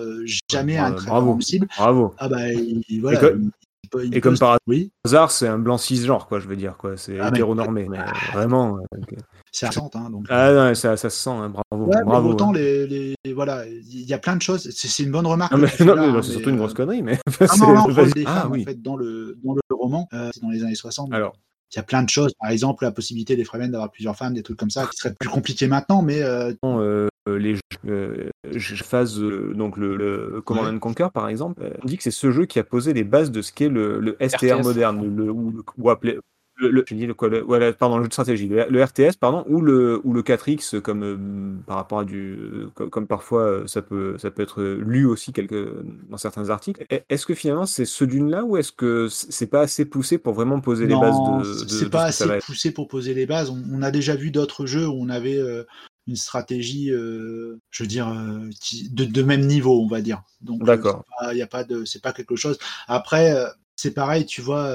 jamais 0.52 0.78
un 0.78 0.92
trait 0.92 1.10
possible. 1.10 1.68
Bravo. 1.78 2.14
Ah 2.18 2.28
bah 2.28 2.52
il, 2.52 3.00
voilà. 3.00 3.32
Il 4.04 4.16
et 4.16 4.22
comme 4.22 4.38
par 4.38 4.58
oui. 4.68 4.92
hasard, 5.06 5.32
c'est 5.32 5.48
un 5.48 5.58
blanc 5.58 5.78
cisgenre, 5.78 6.28
quoi, 6.28 6.40
je 6.40 6.48
veux 6.48 6.56
dire, 6.56 6.78
quoi. 6.78 6.98
C'est 6.98 7.20
ah, 7.20 7.30
hétéronormé, 7.30 7.88
mais, 7.90 7.98
mais 7.98 8.32
vraiment. 8.34 8.80
C'est 9.52 9.66
absent, 9.66 9.90
hein, 9.96 10.10
donc. 10.10 10.26
Ah 10.30 10.52
non, 10.52 10.76
ça, 10.76 10.98
ça 10.98 11.10
se 11.10 11.18
sent, 11.18 11.30
hein, 11.30 11.50
bravo. 11.50 11.86
Ouais, 11.86 12.04
bravo 12.04 12.30
autant 12.30 12.50
hein. 12.50 12.56
les, 12.56 13.16
les, 13.24 13.34
voilà, 13.34 13.66
il 13.68 14.04
y 14.04 14.14
a 14.14 14.20
plein 14.20 14.36
de 14.36 14.42
choses. 14.42 14.70
C'est 14.72 15.04
une 15.04 15.12
bonne 15.12 15.28
remarque. 15.28 15.52
Non, 15.52 15.60
mais, 15.60 15.86
non, 15.86 15.96
mais, 15.96 16.12
là, 16.12 16.22
c'est 16.22 16.32
surtout 16.32 16.50
une 16.50 16.58
grosse 16.58 16.74
connerie, 16.74 17.02
mais. 17.02 17.20
Ah 17.40 17.46
non, 17.60 17.74
non, 17.74 17.88
non 17.88 18.06
des 18.06 18.24
ah, 18.26 18.42
femmes, 18.42 18.52
oui. 18.52 18.62
en 18.62 18.66
fait, 18.66 18.82
dans 18.82 18.96
le, 18.96 19.38
dans 19.44 19.54
le 19.54 19.76
roman, 19.76 20.08
euh, 20.14 20.30
c'est 20.34 20.42
dans 20.42 20.50
les 20.50 20.64
années 20.64 20.76
60. 20.76 21.14
Alors. 21.14 21.34
Il 21.74 21.76
y 21.76 21.80
a 21.80 21.84
plein 21.84 22.02
de 22.02 22.08
choses, 22.08 22.32
par 22.40 22.50
exemple 22.50 22.86
la 22.86 22.94
possibilité 22.94 23.36
des 23.36 23.44
Fremen 23.44 23.70
d'avoir 23.70 23.92
plusieurs 23.92 24.16
femmes, 24.16 24.34
des 24.34 24.42
trucs 24.42 24.58
comme 24.58 24.70
ça, 24.70 24.86
qui 24.86 24.96
seraient 24.96 25.14
plus 25.14 25.28
compliqués 25.28 25.68
maintenant, 25.68 26.02
mais. 26.02 26.22
Euh... 26.22 26.54
Euh, 27.28 27.38
les 27.38 27.56
jeux, 27.56 28.32
je 28.52 28.84
phase 28.84 29.20
donc 29.20 29.78
le, 29.78 29.96
le 29.96 30.42
Command 30.42 30.66
and 30.68 30.80
Conquer 30.80 31.08
par 31.14 31.28
exemple, 31.30 31.62
on 31.84 31.86
dit 31.86 31.98
que 31.98 32.04
c'est 32.04 32.12
ce 32.12 32.32
jeu 32.32 32.46
qui 32.46 32.60
a 32.60 32.64
posé 32.64 32.94
les 32.94 33.04
bases 33.04 33.32
de 33.32 33.42
ce 33.42 33.52
qu'est 33.52 33.70
le, 33.70 34.00
le 34.00 34.18
STR 34.22 34.60
RTS. 34.60 34.64
moderne, 34.64 35.16
le, 35.16 35.30
ou, 35.30 35.64
ou 35.78 35.90
appelé 35.90 36.20
le, 36.58 36.84
je 36.88 36.96
dis 36.96 37.06
le 37.06 37.14
quoi, 37.14 37.30
le, 37.30 37.44
ouais, 37.44 37.74
pardon, 37.74 37.98
le 37.98 38.04
jeu 38.04 38.08
de 38.08 38.14
stratégie, 38.14 38.48
le, 38.48 38.66
le, 38.70 38.84
RTS, 38.84 39.18
pardon, 39.20 39.44
ou 39.48 39.62
le, 39.62 40.02
ou 40.04 40.14
le 40.14 40.22
4X, 40.22 40.82
comme 40.82 41.04
euh, 41.04 41.64
par 41.66 41.78
rapport 41.78 42.00
à 42.00 42.06
du, 42.06 42.38
comme, 42.74 42.90
comme, 42.90 43.08
parfois 43.08 43.42
euh, 43.42 43.68
ça 43.68 43.82
peut, 43.82 44.18
ça 44.18 44.32
peut 44.32 44.42
être 44.42 44.64
lu 44.64 45.06
aussi 45.06 45.34
quelque, 45.34 45.84
dans 46.10 46.18
certains 46.18 46.50
articles. 46.50 46.84
Est-ce 47.10 47.26
que 47.26 47.36
finalement 47.36 47.66
c'est 47.66 47.86
ce 47.86 48.04
d'une-là, 48.04 48.44
ou 48.44 48.58
est-ce 48.58 48.72
que 48.72 49.08
c'est 49.10 49.48
pas 49.48 49.62
assez 49.62 49.86
poussé 49.86 50.18
pour 50.18 50.34
vraiment 50.34 50.60
poser 50.60 50.88
non, 50.88 50.96
les 50.96 51.08
bases 51.08 51.60
de, 51.60 51.66
de 51.66 51.70
C'est 51.70 51.90
pas 51.90 52.06
assez 52.06 52.28
poussé 52.46 52.72
pour 52.72 52.88
poser 52.88 53.14
les 53.14 53.26
bases. 53.26 53.50
On, 53.50 53.62
on, 53.72 53.84
a 53.84 53.92
déjà 53.92 54.16
vu 54.16 54.32
d'autres 54.32 54.66
jeux 54.66 54.88
où 54.88 54.96
on 55.00 55.10
avait 55.10 55.38
euh, 55.38 55.64
une 56.08 56.16
stratégie, 56.16 56.92
euh, 56.92 57.60
je 57.72 57.84
veux 57.84 57.88
dire, 57.88 58.08
euh, 58.08 58.50
qui, 58.62 58.90
de, 58.90 59.06
de, 59.06 59.22
même 59.24 59.46
niveau, 59.46 59.82
on 59.82 59.88
va 59.88 60.02
dire. 60.02 60.24
Donc, 60.42 60.64
d'accord. 60.64 61.04
Il 61.32 61.38
y 61.38 61.42
a 61.42 61.48
pas 61.48 61.64
de, 61.64 61.86
c'est 61.86 62.02
pas 62.02 62.14
quelque 62.14 62.36
chose. 62.36 62.58
Après, 62.88 63.34
euh, 63.34 63.48
c'est 63.78 63.92
pareil, 63.92 64.26
tu 64.26 64.42
vois, 64.42 64.74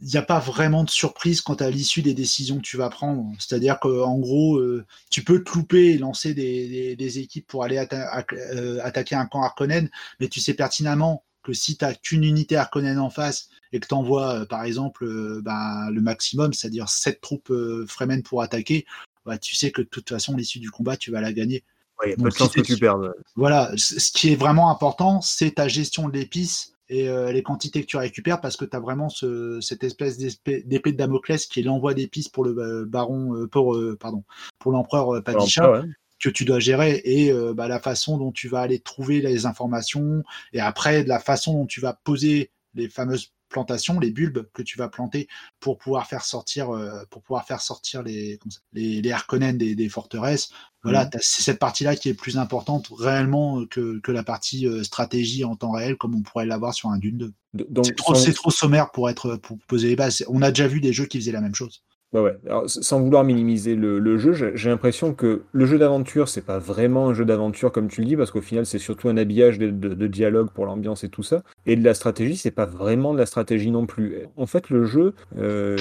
il 0.00 0.06
n'y 0.06 0.18
a 0.18 0.22
pas 0.22 0.38
vraiment 0.38 0.84
de 0.84 0.90
surprise 0.90 1.40
quant 1.40 1.54
à 1.54 1.70
l'issue 1.70 2.02
des 2.02 2.12
décisions 2.12 2.58
que 2.58 2.62
tu 2.62 2.76
vas 2.76 2.90
prendre. 2.90 3.32
C'est-à-dire 3.38 3.80
qu'en 3.80 4.18
gros, 4.18 4.58
euh, 4.58 4.84
tu 5.10 5.24
peux 5.24 5.42
te 5.42 5.50
louper 5.54 5.92
et 5.92 5.98
lancer 5.98 6.34
des, 6.34 6.68
des, 6.68 6.96
des 6.96 7.18
équipes 7.20 7.46
pour 7.46 7.64
aller 7.64 7.78
atta 7.78 8.22
euh, 8.32 8.80
attaquer 8.82 9.14
un 9.14 9.24
camp 9.24 9.42
Harkonnen, 9.42 9.88
mais 10.20 10.28
tu 10.28 10.40
sais 10.40 10.52
pertinemment 10.52 11.24
que 11.42 11.54
si 11.54 11.78
tu 11.78 11.84
n'as 11.86 11.94
qu'une 11.94 12.22
unité 12.24 12.56
Harkonnen 12.56 12.98
en 12.98 13.08
face 13.08 13.48
et 13.72 13.80
que 13.80 13.86
tu 13.86 13.94
envoies, 13.94 14.40
euh, 14.40 14.44
par 14.44 14.64
exemple, 14.64 15.40
bah, 15.42 15.88
le 15.90 16.02
maximum, 16.02 16.52
c'est-à-dire 16.52 16.90
7 16.90 17.22
troupes 17.22 17.52
Fremen 17.88 18.22
pour 18.22 18.42
attaquer, 18.42 18.84
bah, 19.24 19.38
tu 19.38 19.54
sais 19.54 19.70
que 19.70 19.82
de 19.82 19.88
toute 19.88 20.08
façon, 20.08 20.36
l'issue 20.36 20.58
du 20.58 20.70
combat, 20.70 20.96
tu 20.96 21.10
vas 21.10 21.20
la 21.20 21.32
gagner. 21.32 21.64
Il 22.04 22.10
y 22.10 22.12
a 22.12 22.16
pas 22.16 22.28
de 22.28 22.34
chance 22.34 22.52
que 22.52 22.60
tu 22.60 22.76
perdes. 22.76 23.14
Voilà, 23.36 23.72
ce 23.76 24.12
qui 24.12 24.32
est 24.32 24.36
vraiment 24.36 24.70
important, 24.70 25.20
c'est 25.20 25.52
ta 25.52 25.68
gestion 25.68 26.08
de 26.08 26.14
l'épice 26.14 26.74
et 26.88 27.08
euh, 27.08 27.32
les 27.32 27.42
quantités 27.42 27.80
que 27.80 27.86
tu 27.86 27.96
récupères 27.96 28.40
parce 28.40 28.56
que 28.56 28.64
tu 28.64 28.76
as 28.76 28.80
vraiment 28.80 29.08
ce, 29.08 29.58
cette 29.60 29.84
espèce 29.84 30.18
d'épée 30.18 30.92
de 30.92 30.96
Damoclès 30.96 31.46
qui 31.46 31.60
est 31.60 31.62
l'envoi 31.62 31.94
d'épices 31.94 32.28
pour 32.28 32.44
le 32.44 32.56
euh, 32.58 32.84
baron 32.84 33.34
euh, 33.34 33.46
pour 33.46 33.78
pardon 33.98 34.22
pour 34.58 34.72
l'empereur 34.72 35.22
Padisha 35.22 35.70
ouais. 35.70 35.80
que 36.20 36.28
tu 36.28 36.44
dois 36.44 36.58
gérer 36.60 37.00
et 37.04 37.32
bah, 37.54 37.68
la 37.68 37.80
façon 37.80 38.18
dont 38.18 38.32
tu 38.32 38.48
vas 38.48 38.60
aller 38.60 38.80
trouver 38.80 39.22
les 39.22 39.46
informations 39.46 40.22
et 40.52 40.60
après 40.60 41.04
de 41.04 41.08
la 41.08 41.20
façon 41.20 41.54
dont 41.54 41.66
tu 41.66 41.80
vas 41.80 41.94
poser 42.04 42.50
les 42.74 42.90
fameuses 42.90 43.32
plantations, 43.54 44.00
les 44.00 44.10
bulbes 44.10 44.48
que 44.52 44.62
tu 44.62 44.76
vas 44.76 44.88
planter 44.88 45.28
pour 45.60 45.78
pouvoir 45.78 46.08
faire 46.08 46.24
sortir, 46.24 46.74
euh, 46.74 47.04
pour 47.10 47.22
pouvoir 47.22 47.46
faire 47.46 47.60
sortir 47.60 48.02
les, 48.02 48.38
ça, 48.50 48.60
les, 48.72 49.00
les 49.00 49.12
Harkonnen 49.12 49.56
des, 49.56 49.76
des, 49.76 49.88
forteresses. 49.88 50.50
Voilà, 50.82 51.04
mmh. 51.04 51.10
c'est 51.20 51.42
cette 51.42 51.60
partie-là 51.60 51.94
qui 51.94 52.08
est 52.08 52.14
plus 52.14 52.36
importante 52.36 52.90
réellement 52.98 53.64
que, 53.66 54.00
que 54.00 54.10
la 54.10 54.24
partie 54.24 54.66
euh, 54.66 54.82
stratégie 54.82 55.44
en 55.44 55.54
temps 55.54 55.70
réel, 55.70 55.96
comme 55.96 56.16
on 56.16 56.22
pourrait 56.22 56.46
l'avoir 56.46 56.74
sur 56.74 56.90
un 56.90 56.98
Dune 56.98 57.32
2. 57.54 57.64
C'est 57.84 57.96
trop, 57.96 58.14
sans... 58.14 58.32
trop, 58.32 58.50
sommaire 58.50 58.90
pour 58.90 59.08
être 59.08 59.36
pour 59.36 59.58
poser 59.68 59.88
les 59.88 59.96
bases. 59.96 60.24
On 60.28 60.42
a 60.42 60.50
déjà 60.50 60.66
vu 60.66 60.80
des 60.80 60.92
jeux 60.92 61.06
qui 61.06 61.18
faisaient 61.18 61.32
la 61.32 61.40
même 61.40 61.54
chose. 61.54 61.84
Ouais, 62.14 62.20
ouais. 62.20 62.36
Alors, 62.46 62.62
sans 62.68 63.00
vouloir 63.00 63.24
minimiser 63.24 63.74
le, 63.74 63.98
le 63.98 64.18
jeu, 64.18 64.32
j'ai 64.54 64.70
l'impression 64.70 65.14
que 65.14 65.42
le 65.50 65.66
jeu 65.66 65.78
d'aventure, 65.78 66.28
c'est 66.28 66.46
pas 66.46 66.58
vraiment 66.58 67.08
un 67.08 67.14
jeu 67.14 67.24
d'aventure 67.24 67.72
comme 67.72 67.88
tu 67.88 68.02
le 68.02 68.06
dis, 68.06 68.16
parce 68.16 68.30
qu'au 68.30 68.40
final, 68.40 68.66
c'est 68.66 68.78
surtout 68.78 69.08
un 69.08 69.16
habillage 69.16 69.58
de, 69.58 69.70
de, 69.70 69.94
de 69.94 70.06
dialogue 70.06 70.50
pour 70.54 70.64
l'ambiance 70.64 71.02
et 71.02 71.08
tout 71.08 71.24
ça. 71.24 71.42
Et 71.66 71.74
de 71.74 71.84
la 71.84 71.92
stratégie, 71.92 72.36
c'est 72.36 72.52
pas 72.52 72.66
vraiment 72.66 73.14
de 73.14 73.18
la 73.18 73.26
stratégie 73.26 73.72
non 73.72 73.86
plus. 73.86 74.16
En 74.36 74.46
fait, 74.46 74.70
le 74.70 74.84
jeu, 74.84 75.14
euh, 75.38 75.76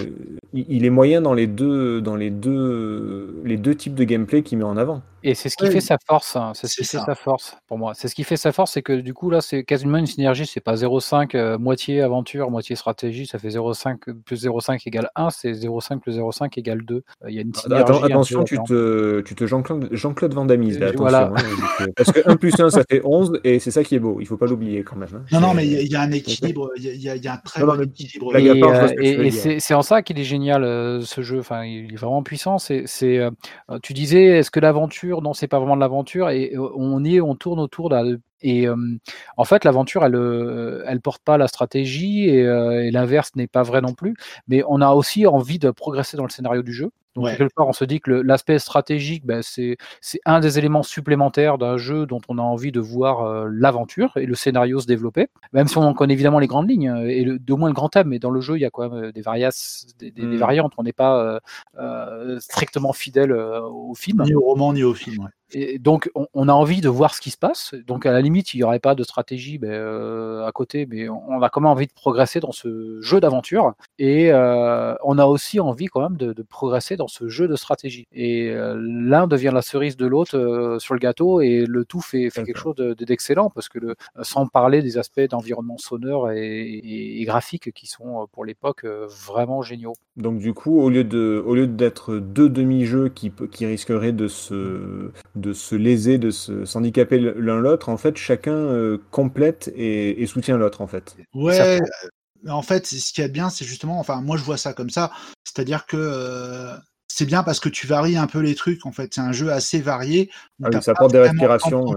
il 0.54 0.86
est 0.86 0.90
moyen 0.90 1.22
dans 1.22 1.36
les 1.36 1.46
deux, 1.46 2.02
dans 2.02 2.16
les 2.16 2.32
deux, 2.32 3.40
les 3.46 3.58
deux 3.58 3.76
types 3.76 3.96
de 3.96 4.04
gameplay 4.04 4.42
qu'il 4.42 4.58
met 4.58 4.64
en 4.64 4.76
avant. 4.78 5.04
Et 5.26 5.36
c'est 5.36 5.48
ce 5.48 5.56
qui 5.56 5.64
oui. 5.64 5.72
fait 5.72 5.82
sa 5.82 5.98
force. 6.06 6.36
Hein. 6.36 6.52
C'est 6.54 6.68
ce 6.68 6.76
qui 6.76 6.84
ça. 6.84 7.00
fait 7.00 7.06
sa 7.06 7.16
force 7.16 7.58
pour 7.68 7.78
moi. 7.78 7.94
C'est 7.94 8.10
ce 8.10 8.16
qui 8.16 8.26
fait 8.26 8.36
sa 8.36 8.52
force, 8.52 8.74
c'est 8.74 8.82
que 8.82 8.94
du 8.94 9.14
coup 9.14 9.30
là, 9.30 9.40
c'est 9.40 9.64
quasiment 9.64 9.98
une 9.98 10.06
synergie. 10.06 10.46
C'est 10.46 10.60
pas 10.60 10.76
0,5 10.76 11.36
euh, 11.36 11.58
moitié 11.58 12.02
aventure, 12.02 12.52
moitié 12.52 12.76
stratégie. 12.76 13.26
Ça 13.26 13.40
fait 13.40 13.48
0,5 13.48 14.14
plus 14.22 14.46
0,5 14.46 14.82
égale 14.86 15.10
1. 15.16 15.30
C'est 15.30 15.52
0,5 15.54 16.00
plus 16.00 16.20
0,5 16.32 16.60
égale 16.60 16.82
2. 16.84 17.04
Il 17.22 17.28
euh, 17.28 17.32
y 17.32 17.40
a 17.40 17.42
une 17.42 17.54
synergie. 17.54 17.84
Attends, 17.84 18.04
attention, 18.04 18.44
tu 18.44 18.58
te, 18.68 19.22
tu 19.22 19.36
te 19.36 19.46
Jean-Claude 19.46 19.90
Jean 19.92 20.14
Van 20.32 20.46
Damme 20.46 20.70
là. 20.70 20.88
Attention, 20.88 21.00
voilà. 21.00 21.32
hein, 21.36 21.86
parce 21.96 22.12
que 22.12 22.22
1 22.30 22.36
plus 22.38 22.60
1 22.60 22.70
ça 22.70 22.84
fait 22.90 23.02
11 23.04 23.40
et 23.44 23.60
c'est 23.60 23.72
ça 23.72 23.84
qui 23.84 23.96
est 23.96 24.00
beau. 24.00 24.18
Il 24.20 24.28
faut 24.28 24.38
pas 24.38 24.48
l'oublier 24.48 24.84
quand 24.84 24.96
même. 24.96 25.10
Hein. 25.14 25.24
Non, 25.32 25.40
non, 25.40 25.54
mais 25.54 25.68
il 25.68 25.82
y, 25.82 25.92
y, 25.92 25.96
a 25.96 26.02
un 26.02 26.12
équilibre. 26.12 26.72
Il 26.78 26.84
y, 26.84 26.90
y, 26.90 27.02
y, 27.02 27.28
a 27.28 27.34
un 27.34 27.38
très 27.38 27.64
bon 27.64 27.82
équilibre. 27.82 28.36
Et, 28.38 28.50
euh, 28.50 28.88
et, 29.00 29.28
et 29.28 29.60
c'est 29.60 29.74
en 29.74 29.82
ça 29.82 30.02
qu'il 30.02 30.20
est 30.20 30.24
génial 30.24 30.64
euh, 30.64 31.02
ce 31.02 31.22
jeu. 31.22 31.40
Enfin, 31.40 31.64
il 31.66 31.94
est 31.94 31.98
vraiment 31.98 32.24
puissant. 32.24 32.58
C'est, 32.58 32.86
euh, 33.04 33.32
tu 33.82 33.94
disais, 33.94 34.40
est-ce 34.40 34.52
que 34.52 34.60
l'aventure 34.60 35.22
Non, 35.22 35.34
c'est 35.34 35.48
pas 35.48 35.60
vraiment 35.60 35.76
de 35.76 35.82
l'aventure 35.82 36.30
et 36.30 36.54
on 36.58 37.04
y 37.04 37.18
est, 37.18 37.22
on 37.22 37.36
tourne 37.36 37.60
autour 37.60 37.90
de 37.90 38.20
et 38.44 38.68
en 39.38 39.46
fait, 39.46 39.64
l'aventure, 39.66 40.06
elle, 40.06 40.16
elle 40.88 41.02
porte 41.02 41.24
pas 41.24 41.38
la 41.38 41.48
stratégie 41.48 42.30
et 42.30 42.92
l'inverse 42.92 43.32
n'est 43.36 43.48
pas 43.48 43.64
vrai 43.64 43.82
non 43.82 43.94
plus. 43.94 44.16
Mais 44.48 44.64
on 44.68 44.82
a 44.82 44.92
aussi 44.92 45.26
envie 45.28 45.60
de 45.60 45.72
progresser 45.72 46.18
dans 46.18 46.24
le 46.26 46.30
scénario 46.30 46.62
du 46.62 46.74
jeu. 46.74 46.92
Donc, 47.16 47.26
ouais. 47.26 47.38
quelque 47.38 47.54
part, 47.56 47.68
on 47.68 47.74
se 47.74 47.86
dit 47.86 48.00
que 48.00 48.12
l'aspect 48.12 48.60
stratégique, 48.60 49.26
ben, 49.26 49.42
c'est 49.44 49.78
un 50.26 50.40
des 50.40 50.58
éléments 50.58 50.84
supplémentaires 50.84 51.58
d'un 51.58 51.78
jeu 51.78 52.06
dont 52.06 52.22
on 52.28 52.38
a 52.38 52.42
envie 52.42 52.72
de 52.72 52.80
voir 52.80 53.22
euh, 53.22 53.48
l'aventure 53.52 54.18
et 54.18 54.26
le 54.26 54.36
scénario 54.36 54.80
se 54.80 54.88
développer. 54.88 55.28
Même 55.52 55.68
si 55.68 55.78
on 55.78 55.84
en 55.84 55.94
connaît 55.94 56.14
évidemment 56.14 56.40
les 56.40 56.48
grandes 56.48 56.70
lignes 56.70 56.94
et 57.08 57.24
le, 57.24 57.40
de 57.40 57.54
moins 57.54 57.70
le 57.70 57.76
grand 57.76 57.90
thème, 57.90 58.08
mais 58.08 58.20
dans 58.20 58.32
le 58.32 58.42
jeu, 58.42 58.58
il 58.58 58.62
y 58.62 58.66
a 58.66 58.70
quand 58.70 58.90
même 58.90 59.12
des, 59.12 59.22
varias, 59.22 59.86
des, 60.00 60.12
des, 60.12 60.24
mmh. 60.24 60.32
des 60.32 60.38
variantes. 60.38 60.74
On 60.78 60.84
n'est 60.84 60.94
pas 60.94 61.40
euh, 61.80 62.40
strictement 62.40 62.94
fidèle 62.94 63.34
au 63.34 63.94
film. 63.96 64.24
Ni 64.24 64.34
au 64.34 64.42
roman, 64.42 64.74
ni 64.74 64.84
au 64.84 64.94
film. 64.94 65.24
Ouais. 65.24 65.30
Et 65.56 65.78
donc, 65.78 66.10
on, 66.16 66.28
on, 66.34 66.48
a 66.50 66.54
envie 66.54 66.82
de 66.82 66.90
voir 66.90 67.14
ce 67.14 67.22
qui 67.22 67.30
se 67.30 67.38
passe. 67.38 67.76
Donc, 67.86 68.06
à 68.06 68.12
la 68.12 68.22
limite, 68.22 68.54
il 68.54 68.58
n'y 68.58 68.64
aurait 68.64 68.80
pas 68.80 68.96
de 68.96 69.04
stratégie 69.04 69.60
ben, 69.60 69.70
euh, 69.70 70.46
à 70.46 70.52
côté, 70.52 70.88
mais 70.88 71.08
on 71.10 71.42
a 71.42 71.50
quand 71.50 71.62
même 71.62 71.70
envie 71.70 71.86
de 71.86 71.94
progresser 71.94 72.40
dans 72.40 72.52
ce 72.52 73.00
jeu 73.02 73.20
d'aventure. 73.20 73.74
Et 74.00 74.32
euh, 74.32 74.96
on 75.04 75.18
a 75.18 75.26
aussi 75.26 75.60
envie 75.60 75.86
quand 75.86 76.02
même 76.02 76.18
de, 76.18 76.34
de, 76.34 76.44
progresser 76.44 76.98
dans 76.98 77.03
ce 77.08 77.28
jeu 77.28 77.48
de 77.48 77.56
stratégie. 77.56 78.08
Et 78.12 78.50
euh, 78.50 78.76
l'un 78.80 79.28
devient 79.28 79.52
la 79.54 79.62
cerise 79.62 79.98
de 79.98 80.06
l'autre 80.06 80.38
euh, 80.38 80.80
sur 80.80 80.94
le 80.94 81.00
gâteau, 81.00 81.42
et 81.42 81.66
le 81.66 81.86
tout 81.86 82.02
fait, 82.02 82.30
fait 82.30 82.44
quelque 82.44 82.58
chose 82.58 82.76
d'excellent, 82.76 83.50
parce 83.50 83.70
que 83.70 83.80
le, 83.80 83.96
sans 84.22 84.48
parler 84.48 84.82
des 84.82 84.98
aspects 84.98 85.22
d'environnement 85.22 85.78
sonore 85.78 86.32
et, 86.32 86.62
et, 86.62 87.22
et, 87.22 87.26
graphique 87.26 87.72
qui 87.74 87.88
sont 87.88 88.28
pour 88.32 88.46
l'époque 88.46 88.86
vraiment 88.86 89.62
géniaux. 89.62 89.94
Donc, 90.18 90.40
du 90.40 90.54
coup, 90.54 90.80
au 90.80 90.90
lieu 90.90 91.04
de, 91.04 91.42
au 91.46 91.56
lieu 91.56 91.68
d'être 91.68 92.18
deux 92.18 92.50
demi-jeux 92.50 93.10
qui, 93.10 93.32
qui 93.52 93.66
risqueraient 93.66 94.12
de 94.12 94.28
se, 94.28 95.12
de 95.36 95.54
se 95.54 95.76
léser, 95.76 96.18
de 96.18 96.30
se 96.30 96.66
s'handicaper 96.66 97.20
l'un 97.20 97.60
l'autre, 97.60 97.90
en 97.90 97.98
fait, 97.98 98.18
chacun 98.18 98.54
euh, 98.54 98.98
complète 99.12 99.72
et, 99.76 100.22
et 100.22 100.26
soutient 100.26 100.58
l'autre, 100.58 100.82
en 100.82 100.88
fait. 100.88 101.16
Ouais, 101.34 101.80
en 102.48 102.62
fait, 102.62 102.86
ce 102.86 103.14
qui 103.14 103.22
est 103.22 103.30
bien, 103.30 103.50
c'est 103.50 103.66
justement, 103.66 104.00
enfin, 104.00 104.22
moi, 104.22 104.38
je 104.38 104.44
vois 104.44 104.58
ça 104.58 104.74
comme 104.74 104.90
ça, 104.90 105.12
c'est-à-dire 105.44 105.86
que 105.86 105.98
euh, 105.98 106.76
c'est 107.16 107.28
bien 107.28 107.44
parce 107.44 107.60
que 107.60 107.70
tu 107.70 107.86
varies 107.86 108.18
un 108.18 108.26
peu 108.26 108.40
les 108.40 108.56
trucs, 108.56 108.88
en 108.88 108.92
fait. 108.92 109.14
C'est 109.14 109.22
un 109.22 109.32
jeu 109.32 109.52
assez 109.52 109.80
varié. 109.80 110.32
Ah 110.64 110.70
oui, 110.74 110.82
ça 110.82 110.92
apporte 110.94 111.12
des 111.12 111.20
respirations. 111.20 111.96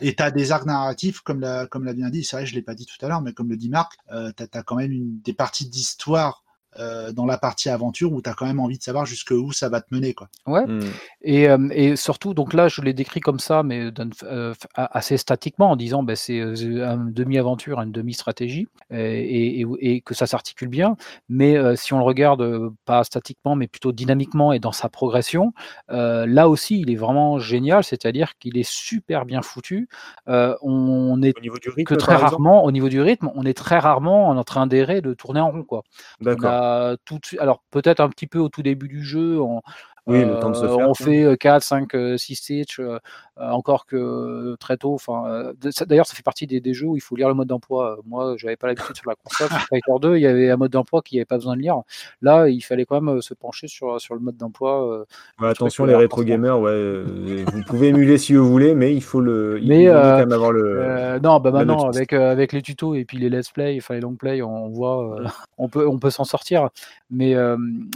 Et 0.00 0.14
tu 0.14 0.22
as 0.22 0.30
des 0.30 0.52
arcs 0.52 0.66
narratifs, 0.66 1.20
comme 1.20 1.40
l'a, 1.40 1.66
comme 1.66 1.84
l'a 1.84 1.94
bien 1.94 2.10
dit, 2.10 2.22
c'est 2.22 2.36
vrai, 2.36 2.46
je 2.46 2.52
ne 2.52 2.56
l'ai 2.56 2.62
pas 2.62 2.76
dit 2.76 2.86
tout 2.86 3.04
à 3.04 3.08
l'heure, 3.08 3.22
mais 3.22 3.32
comme 3.32 3.48
le 3.48 3.56
dit 3.56 3.68
Marc, 3.68 3.94
euh, 4.12 4.30
tu 4.36 4.44
as, 4.44 4.62
quand 4.62 4.76
même 4.76 4.92
une, 4.92 5.20
des 5.22 5.32
parties 5.32 5.68
d'histoire 5.68 6.44
euh, 6.78 7.12
dans 7.12 7.26
la 7.26 7.38
partie 7.38 7.68
aventure 7.68 8.12
où 8.12 8.20
tu 8.20 8.28
as 8.28 8.34
quand 8.34 8.46
même 8.46 8.60
envie 8.60 8.78
de 8.78 8.82
savoir 8.82 9.06
jusqu'où 9.06 9.52
ça 9.52 9.68
va 9.68 9.80
te 9.80 9.94
mener. 9.94 10.14
Quoi. 10.14 10.28
Ouais, 10.46 10.66
mmh. 10.66 10.80
et, 11.22 11.48
euh, 11.48 11.68
et, 11.72 11.96
surtout, 11.96 12.34
donc 12.34 12.52
là, 12.52 12.68
je 12.68 12.80
l'ai 12.82 12.92
décrit 12.92 13.20
comme 13.20 13.38
ça, 13.38 13.62
mais 13.62 13.90
euh, 14.24 14.54
assez 14.76 15.16
statiquement, 15.16 15.70
en 15.70 15.76
disant 15.76 16.02
ben, 16.02 16.16
c'est 16.16 16.38
une 16.38 17.12
demi-aventure, 17.12 17.80
une 17.80 17.92
demi-stratégie, 17.92 18.68
et, 18.90 19.60
et, 19.60 19.66
et, 19.80 20.00
que 20.00 20.14
ça 20.14 20.26
s'articule 20.26 20.68
bien. 20.68 20.96
Mais 21.28 21.56
si 21.76 21.92
on 21.92 21.98
le 21.98 22.04
regarde, 22.04 22.70
pas 22.84 23.04
statiquement, 23.04 23.56
mais 23.56 23.66
plutôt 23.66 23.92
dynamiquement 23.92 24.52
et 24.52 24.58
dans 24.58 24.72
sa 24.72 24.88
progression, 24.88 25.52
là 25.88 26.48
aussi, 26.48 26.80
il 26.80 26.90
est 26.90 26.96
vraiment 26.96 27.38
génial, 27.38 27.84
c'est-à-dire 27.84 28.36
qu'il 28.38 28.58
est 28.58 28.68
super 28.68 29.24
bien 29.24 29.42
foutu. 29.42 29.88
on 30.26 31.22
est 31.22 31.34
rythme, 31.38 31.84
que 31.84 31.94
très 31.94 32.16
rarement, 32.16 32.64
au 32.64 32.70
niveau 32.70 32.88
du 32.88 33.00
rythme, 33.00 33.30
on 33.34 33.44
est 33.44 33.56
très 33.56 33.78
rarement 33.78 34.28
en 34.28 34.44
train 34.44 34.66
d'errer, 34.66 35.00
de 35.00 35.14
tourner 35.14 35.40
en 35.40 35.50
rond. 35.50 35.64
quoi. 35.64 35.82
D'accord. 36.20 36.65
Alors 37.38 37.62
peut-être 37.70 38.00
un 38.00 38.08
petit 38.08 38.26
peu 38.26 38.38
au 38.38 38.48
tout 38.48 38.62
début 38.62 38.88
du 38.88 39.04
jeu, 39.04 39.38
oui, 40.06 40.24
le 40.24 40.38
temps 40.38 40.50
de 40.50 40.54
se 40.54 40.66
faire, 40.66 40.88
on 40.88 40.94
fait 40.94 41.36
4, 41.36 41.62
5, 41.62 41.96
6 42.16 42.34
stages, 42.36 42.78
euh, 42.78 42.98
encore 43.38 43.86
que 43.86 44.54
très 44.60 44.76
tôt. 44.76 44.94
Enfin, 44.94 45.52
d'ailleurs, 45.86 46.06
ça 46.06 46.14
fait 46.14 46.22
partie 46.22 46.46
des, 46.46 46.60
des, 46.60 46.74
jeux 46.74 46.86
où 46.86 46.96
il 46.96 47.00
faut 47.00 47.16
lire 47.16 47.26
le 47.26 47.34
mode 47.34 47.48
d'emploi. 47.48 47.98
Moi, 48.06 48.36
j'avais 48.36 48.54
pas 48.56 48.68
l'habitude 48.68 48.96
sur 48.96 49.10
la 49.10 49.16
console. 49.16 49.48
sur 49.48 49.66
Fighter 49.66 49.92
2, 50.00 50.16
il 50.16 50.22
y 50.22 50.26
avait 50.26 50.50
un 50.50 50.56
mode 50.56 50.70
d'emploi 50.70 51.02
qui 51.02 51.18
avait 51.18 51.24
pas 51.24 51.36
besoin 51.36 51.56
de 51.56 51.62
lire. 51.62 51.80
Là, 52.22 52.48
il 52.48 52.60
fallait 52.60 52.84
quand 52.84 53.00
même 53.00 53.20
se 53.20 53.34
pencher 53.34 53.66
sur, 53.66 54.00
sur 54.00 54.14
le 54.14 54.20
mode 54.20 54.36
d'emploi. 54.36 55.04
Attention, 55.42 55.84
les 55.86 55.96
rétro 55.96 56.22
gamers, 56.22 56.60
ouais, 56.60 57.02
vous 57.52 57.62
pouvez 57.66 57.88
émuler 57.88 58.16
si 58.16 58.34
vous 58.34 58.48
voulez, 58.48 58.76
mais 58.76 58.94
il 58.94 59.02
faut 59.02 59.20
le. 59.20 59.58
Il 59.60 59.68
mais 59.68 59.86
faut 59.86 59.92
quand 59.92 60.18
même 60.18 60.32
avoir 60.32 60.52
le. 60.52 60.78
Euh, 60.78 61.18
non, 61.18 61.40
bah 61.40 61.50
maintenant, 61.50 61.88
avec, 61.88 62.12
avec 62.12 62.52
les 62.52 62.62
tutos 62.62 62.94
et 62.94 63.04
puis 63.04 63.18
les 63.18 63.28
let's 63.28 63.50
play, 63.50 63.76
enfin 63.78 63.94
les 63.94 64.00
long 64.00 64.14
play, 64.14 64.40
on 64.40 64.68
voit, 64.68 65.16
on 65.58 65.68
peut, 65.68 65.86
on 65.88 65.98
peut 65.98 66.10
s'en 66.10 66.24
sortir. 66.24 66.68
Mais, 67.10 67.34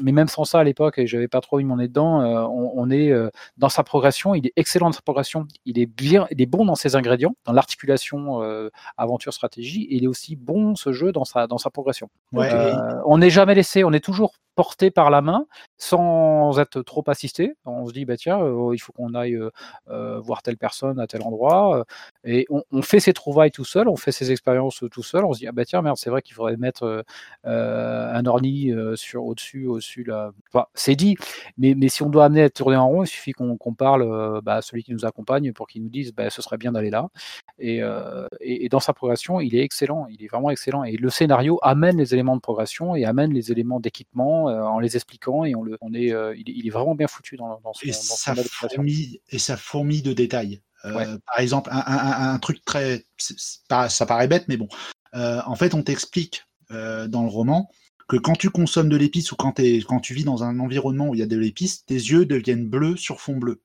mais 0.02 0.12
même 0.12 0.28
sans 0.28 0.44
ça, 0.44 0.58
à 0.58 0.64
l'époque, 0.64 1.00
j'avais 1.04 1.28
pas 1.28 1.40
trop 1.40 1.58
mis 1.58 1.64
mon 1.64 1.76
nez 1.76 1.88
dedans 1.88 1.99
là-dedans, 2.00 2.22
euh, 2.22 2.70
on, 2.74 2.90
est 2.90 3.10
euh, 3.10 3.30
dans 3.56 3.68
sa 3.68 3.82
progression. 3.82 4.34
Il 4.34 4.46
est 4.46 4.52
excellent 4.56 4.86
dans 4.86 4.92
sa 4.92 5.02
progression. 5.02 5.46
Il 5.64 5.78
est 5.78 5.86
bien, 5.86 6.26
il 6.30 6.40
est 6.40 6.46
bon 6.46 6.64
dans 6.64 6.74
ses 6.74 6.96
ingrédients, 6.96 7.34
dans 7.44 7.52
l'articulation 7.52 8.40
aventure 8.96 9.32
stratégie. 9.32 9.82
Et 9.84 9.96
il 9.96 10.04
est 10.04 10.08
aussi 10.08 10.36
bon 10.36 10.74
ce 10.74 10.92
jeu 10.92 11.12
dans 11.12 11.24
sa 11.24 11.46
dans 11.46 11.58
sa 11.58 11.70
progression. 11.70 12.08
on 12.32 13.18
n'est 13.18 13.30
jamais 13.30 13.54
laissé. 13.54 13.84
On 13.84 13.92
est 13.92 14.04
toujours 14.04 14.34
porté 14.60 14.90
par 14.90 15.08
la 15.08 15.22
main 15.22 15.46
sans 15.78 16.58
être 16.58 16.82
trop 16.82 17.02
assisté. 17.06 17.54
On 17.64 17.86
se 17.86 17.94
dit, 17.94 18.04
bah 18.04 18.18
tiens, 18.18 18.38
il 18.74 18.78
faut 18.78 18.92
qu'on 18.92 19.14
aille 19.14 19.38
voir 19.86 20.42
telle 20.42 20.58
personne 20.58 21.00
à 21.00 21.06
tel 21.06 21.22
endroit. 21.22 21.86
et 22.24 22.46
on, 22.50 22.82
fait 22.82 23.00
ses 23.00 23.14
trouvailles 23.14 23.52
tout 23.52 23.64
seul, 23.64 23.88
on 23.88 23.96
fait 23.96 24.12
ses 24.12 24.30
expériences 24.32 24.84
tout 24.90 25.02
seul. 25.02 25.24
On 25.24 25.32
se 25.32 25.38
dit, 25.38 25.46
ah 25.46 25.52
bah 25.52 25.64
tiens, 25.64 25.80
merde, 25.80 25.96
c'est 25.96 26.10
vrai 26.10 26.20
qu'il 26.20 26.34
faudrait 26.34 26.58
mettre 26.58 27.04
un 27.44 28.26
orni 28.26 28.70
sur 28.96 29.24
au-dessus, 29.24 29.66
au-dessus 29.66 30.04
là. 30.04 30.32
c'est 30.74 30.94
dit, 30.94 31.16
mais, 31.56 31.74
mais 31.74 31.88
si 31.88 32.02
on 32.02 32.10
doit 32.10 32.26
amener 32.26 32.42
à 32.42 32.50
tourner 32.50 32.76
en 32.76 32.88
rond, 32.88 33.04
il 33.04 33.08
suffit 33.08 33.32
qu'on 33.32 33.74
parle 33.74 34.42
bah, 34.42 34.56
à 34.56 34.62
celui 34.62 34.82
qui 34.82 34.92
nous 34.92 35.06
accompagne 35.06 35.54
pour 35.54 35.68
qu'il 35.68 35.82
nous 35.82 35.88
dise, 35.88 36.12
bah, 36.12 36.28
ce 36.28 36.42
serait 36.42 36.58
bien 36.58 36.72
d'aller 36.72 36.90
là. 36.90 37.08
Et, 37.58 37.80
et, 38.42 38.68
dans 38.68 38.80
sa 38.80 38.92
progression, 38.92 39.40
il 39.40 39.56
est 39.56 39.62
excellent, 39.62 40.06
il 40.10 40.22
est 40.22 40.28
vraiment 40.28 40.50
excellent. 40.50 40.84
Et 40.84 40.98
le 40.98 41.08
scénario 41.08 41.58
amène 41.62 41.96
les 41.96 42.12
éléments 42.12 42.36
de 42.36 42.42
progression 42.42 42.94
et 42.94 43.06
amène 43.06 43.32
les 43.32 43.50
éléments 43.52 43.80
d'équipement 43.80 44.49
en 44.50 44.78
les 44.78 44.96
expliquant 44.96 45.44
et 45.44 45.54
on 45.54 45.62
le, 45.62 45.76
on 45.80 45.94
est, 45.94 46.12
il, 46.36 46.66
est, 46.66 46.70
vraiment 46.70 46.94
bien 46.94 47.08
foutu 47.08 47.36
dans, 47.36 47.60
dans 47.60 47.72
son, 47.72 47.86
et, 47.86 47.92
ça 49.38 49.56
fourmille 49.56 50.02
de 50.02 50.12
détails. 50.12 50.62
Par 50.82 51.38
exemple, 51.38 51.70
un, 51.72 52.38
truc 52.38 52.64
très, 52.64 53.04
ça 53.18 54.06
paraît 54.06 54.28
bête, 54.28 54.46
mais 54.48 54.56
bon. 54.56 54.68
en 55.12 55.54
fait, 55.54 55.74
on 55.74 55.82
t'explique 55.82 56.44
dans 56.70 57.22
le 57.22 57.28
roman 57.28 57.70
que 58.10 58.16
quand 58.16 58.34
tu 58.34 58.50
consommes 58.50 58.88
de 58.88 58.96
l'épice 58.96 59.30
ou 59.30 59.36
quand, 59.36 59.60
es, 59.60 59.82
quand 59.86 60.00
tu 60.00 60.14
vis 60.14 60.24
dans 60.24 60.42
un 60.42 60.58
environnement 60.58 61.10
où 61.10 61.14
il 61.14 61.20
y 61.20 61.22
a 61.22 61.26
de 61.26 61.38
l'épice, 61.38 61.86
tes 61.86 61.94
yeux 61.94 62.26
deviennent 62.26 62.66
bleus 62.66 62.96
sur 62.96 63.20
fond 63.20 63.36
bleu. 63.36 63.62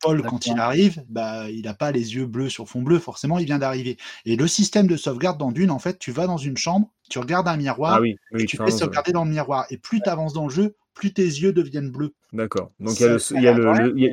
Paul, 0.00 0.22
quand 0.22 0.46
il 0.46 0.56
arrive, 0.60 1.04
bah, 1.08 1.50
il 1.50 1.62
n'a 1.62 1.74
pas 1.74 1.90
les 1.90 2.14
yeux 2.14 2.26
bleus 2.26 2.48
sur 2.48 2.68
fond 2.68 2.80
bleu, 2.80 3.00
forcément, 3.00 3.40
il 3.40 3.44
vient 3.44 3.58
d'arriver. 3.58 3.96
Et 4.24 4.36
le 4.36 4.46
système 4.46 4.86
de 4.86 4.96
sauvegarde 4.96 5.36
dans 5.36 5.50
Dune, 5.50 5.72
en 5.72 5.80
fait, 5.80 5.98
tu 5.98 6.12
vas 6.12 6.28
dans 6.28 6.36
une 6.36 6.56
chambre, 6.56 6.92
tu 7.10 7.18
regardes 7.18 7.48
un 7.48 7.56
miroir, 7.56 8.00
ah 8.00 8.38
et 8.38 8.46
tu 8.46 8.56
fais 8.56 8.70
sauvegarder 8.70 9.10
dans 9.10 9.24
le 9.24 9.32
miroir. 9.32 9.66
Et 9.70 9.78
plus 9.78 10.00
tu 10.00 10.08
avances 10.08 10.32
dans 10.32 10.46
le 10.46 10.54
jeu, 10.54 10.76
plus 10.94 11.12
tes 11.12 11.24
yeux 11.24 11.52
deviennent 11.52 11.90
bleus. 11.90 12.14
D'accord. 12.32 12.70
Donc 12.78 13.00
il 13.00 13.42
y, 13.42 13.48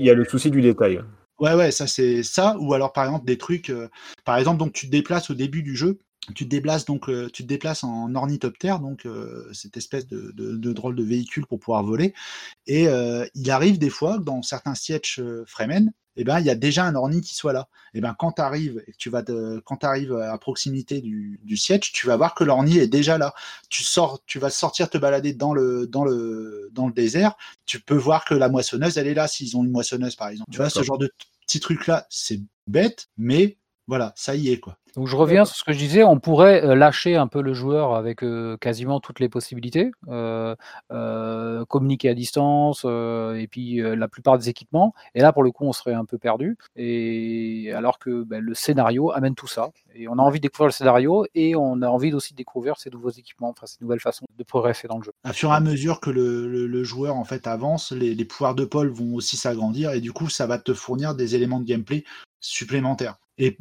a 0.10 0.14
le 0.16 0.26
souci 0.26 0.50
du 0.50 0.64
détail. 0.64 1.00
Ouais, 1.40 1.54
ouais, 1.54 1.70
ça 1.70 1.86
c'est 1.86 2.24
ça. 2.24 2.58
Ou 2.60 2.74
alors 2.74 2.92
par 2.92 3.06
exemple 3.06 3.26
des 3.26 3.38
trucs, 3.38 3.70
euh, 3.70 3.88
par 4.26 4.38
exemple, 4.38 4.58
donc 4.58 4.74
tu 4.74 4.88
te 4.88 4.92
déplaces 4.92 5.30
au 5.30 5.36
début 5.36 5.62
du 5.62 5.76
jeu, 5.76 6.00
tu 6.36 6.46
te 6.46 6.50
déplaces 6.50 6.86
donc 6.86 7.10
euh, 7.10 7.30
tu 7.32 7.44
te 7.44 7.48
déplaces 7.48 7.84
en 7.84 8.14
ornithoptère, 8.14 8.80
donc 8.80 9.06
euh, 9.06 9.50
cette 9.54 9.78
espèce 9.78 10.08
de, 10.08 10.32
de, 10.36 10.74
drôle 10.74 10.96
de 10.96 11.04
véhicule 11.04 11.46
pour 11.46 11.60
pouvoir 11.60 11.84
voler. 11.84 12.14
Et 12.68 12.88
euh, 12.88 13.26
il 13.36 13.50
arrive 13.52 13.80
des 13.80 13.90
fois 13.90 14.20
dans 14.20 14.42
certains 14.42 14.76
sièges 14.76 15.22
Fremen, 15.46 15.92
eh 16.18 16.24
ben 16.24 16.40
il 16.40 16.46
y 16.46 16.50
a 16.50 16.56
déjà 16.56 16.86
un 16.86 16.96
orni 16.96 17.22
qui 17.22 17.36
soit 17.36 17.54
là. 17.54 17.70
Et 17.94 18.00
eh 18.00 18.02
ben 18.02 18.16
quand 18.18 18.34
tu 18.34 18.42
arrives 18.42 18.84
tu 18.98 19.10
vas 19.10 19.24
quand 19.64 19.84
arrives 19.84 20.14
à 20.14 20.38
proximité 20.38 21.02
du, 21.02 21.40
du 21.44 21.58
siège, 21.58 21.92
tu 21.94 22.08
vas 22.08 22.18
voir 22.18 22.36
que 22.36 22.44
l'orni 22.44 22.78
est 22.78 22.88
déjà 22.88 23.18
là. 23.18 23.34
Tu 23.70 23.84
sors, 23.84 24.24
tu 24.26 24.40
vas 24.40 24.50
sortir 24.50 24.90
te 24.90 24.98
balader 24.98 25.34
dans 25.34 25.54
le 25.54 25.88
dans 25.88 26.04
le 26.04 26.70
dans 26.74 26.88
le 26.88 26.94
désert, 26.94 27.36
tu 27.66 27.80
peux 27.80 27.98
voir 27.98 28.26
que 28.26 28.34
la 28.36 28.50
moissonneuse 28.50 28.98
elle 28.98 29.08
est 29.08 29.14
là 29.14 29.28
s'ils 29.28 29.58
ont 29.58 29.64
une 29.64 29.72
moissonneuse 29.72 30.16
par 30.16 30.30
exemple. 30.30 30.52
Tu 30.52 30.58
vois 30.58 30.70
ce 30.70 30.84
genre 30.84 30.98
de 30.98 31.12
petits 31.48 31.60
trucs 31.60 31.88
là, 31.88 32.06
c'est 32.10 32.42
bête, 32.68 33.08
mais 33.18 33.58
voilà, 33.90 34.14
ça 34.16 34.36
y 34.36 34.52
est 34.52 34.60
quoi. 34.60 34.78
Donc 34.96 35.08
je 35.08 35.16
reviens 35.16 35.46
sur 35.46 35.56
ce 35.56 35.64
que 35.64 35.74
je 35.74 35.80
disais, 35.80 36.04
on 36.04 36.20
pourrait 36.20 36.64
euh, 36.64 36.76
lâcher 36.76 37.16
un 37.16 37.28
peu 37.28 37.42
le 37.42 37.54
joueur 37.54 37.96
avec 37.96 38.24
euh, 38.24 38.56
quasiment 38.58 39.00
toutes 39.00 39.20
les 39.20 39.30
possibilités, 39.30 39.92
euh, 40.08 40.56
communiquer 41.68 42.10
à 42.10 42.14
distance 42.14 42.86
et 42.86 43.48
puis 43.50 43.82
la 43.82 44.08
plupart 44.08 44.38
des 44.38 44.48
équipements. 44.48 44.94
Et 45.16 45.22
là 45.22 45.34
pour 45.34 45.42
le 45.42 45.52
coup 45.52 45.66
on 45.66 45.74
serait 45.74 45.94
un 45.94 46.06
peu 46.06 46.20
perdu. 46.20 46.56
Et 46.76 47.72
alors 47.76 47.98
que 47.98 48.24
ben, 48.24 48.44
le 48.44 48.54
scénario 48.54 49.12
amène 49.12 49.34
tout 49.34 49.48
ça. 49.48 49.72
Et 49.96 50.08
on 50.08 50.14
a 50.14 50.22
envie 50.22 50.40
de 50.40 50.44
découvrir 50.44 50.68
le 50.68 50.74
scénario 50.74 51.26
et 51.34 51.56
on 51.56 51.82
a 51.82 51.88
envie 51.88 52.14
aussi 52.14 52.34
de 52.34 52.38
découvrir 52.38 52.78
ces 52.78 52.92
nouveaux 52.92 53.10
équipements, 53.10 53.50
enfin 53.50 53.66
ces 53.66 53.78
nouvelles 53.82 54.00
façons 54.00 54.26
de 54.38 54.44
progresser 54.44 54.88
dans 54.88 55.00
le 55.00 55.04
jeu. 55.04 55.14
À 55.24 55.34
fur 55.34 55.52
et 55.52 55.56
à 55.56 55.62
mesure 55.62 56.00
que 56.00 56.12
le, 56.12 56.84
joueur 56.84 57.16
en 57.16 57.26
fait 57.26 57.48
avance, 57.48 57.92
les, 57.92 58.14
les 58.14 58.26
pouvoirs 58.26 58.54
de 58.54 58.66
Paul 58.66 58.90
vont 58.90 59.16
aussi 59.16 59.36
s'agrandir 59.36 59.92
et 59.92 60.00
du 60.00 60.14
coup 60.14 60.30
ça 60.30 60.46
va 60.46 60.60
te 60.60 60.76
fournir 60.76 61.16
des 61.16 61.34
éléments 61.34 61.60
de 61.60 61.66
gameplay 61.66 62.04
supplémentaires. 62.40 63.18
Et 63.40 63.58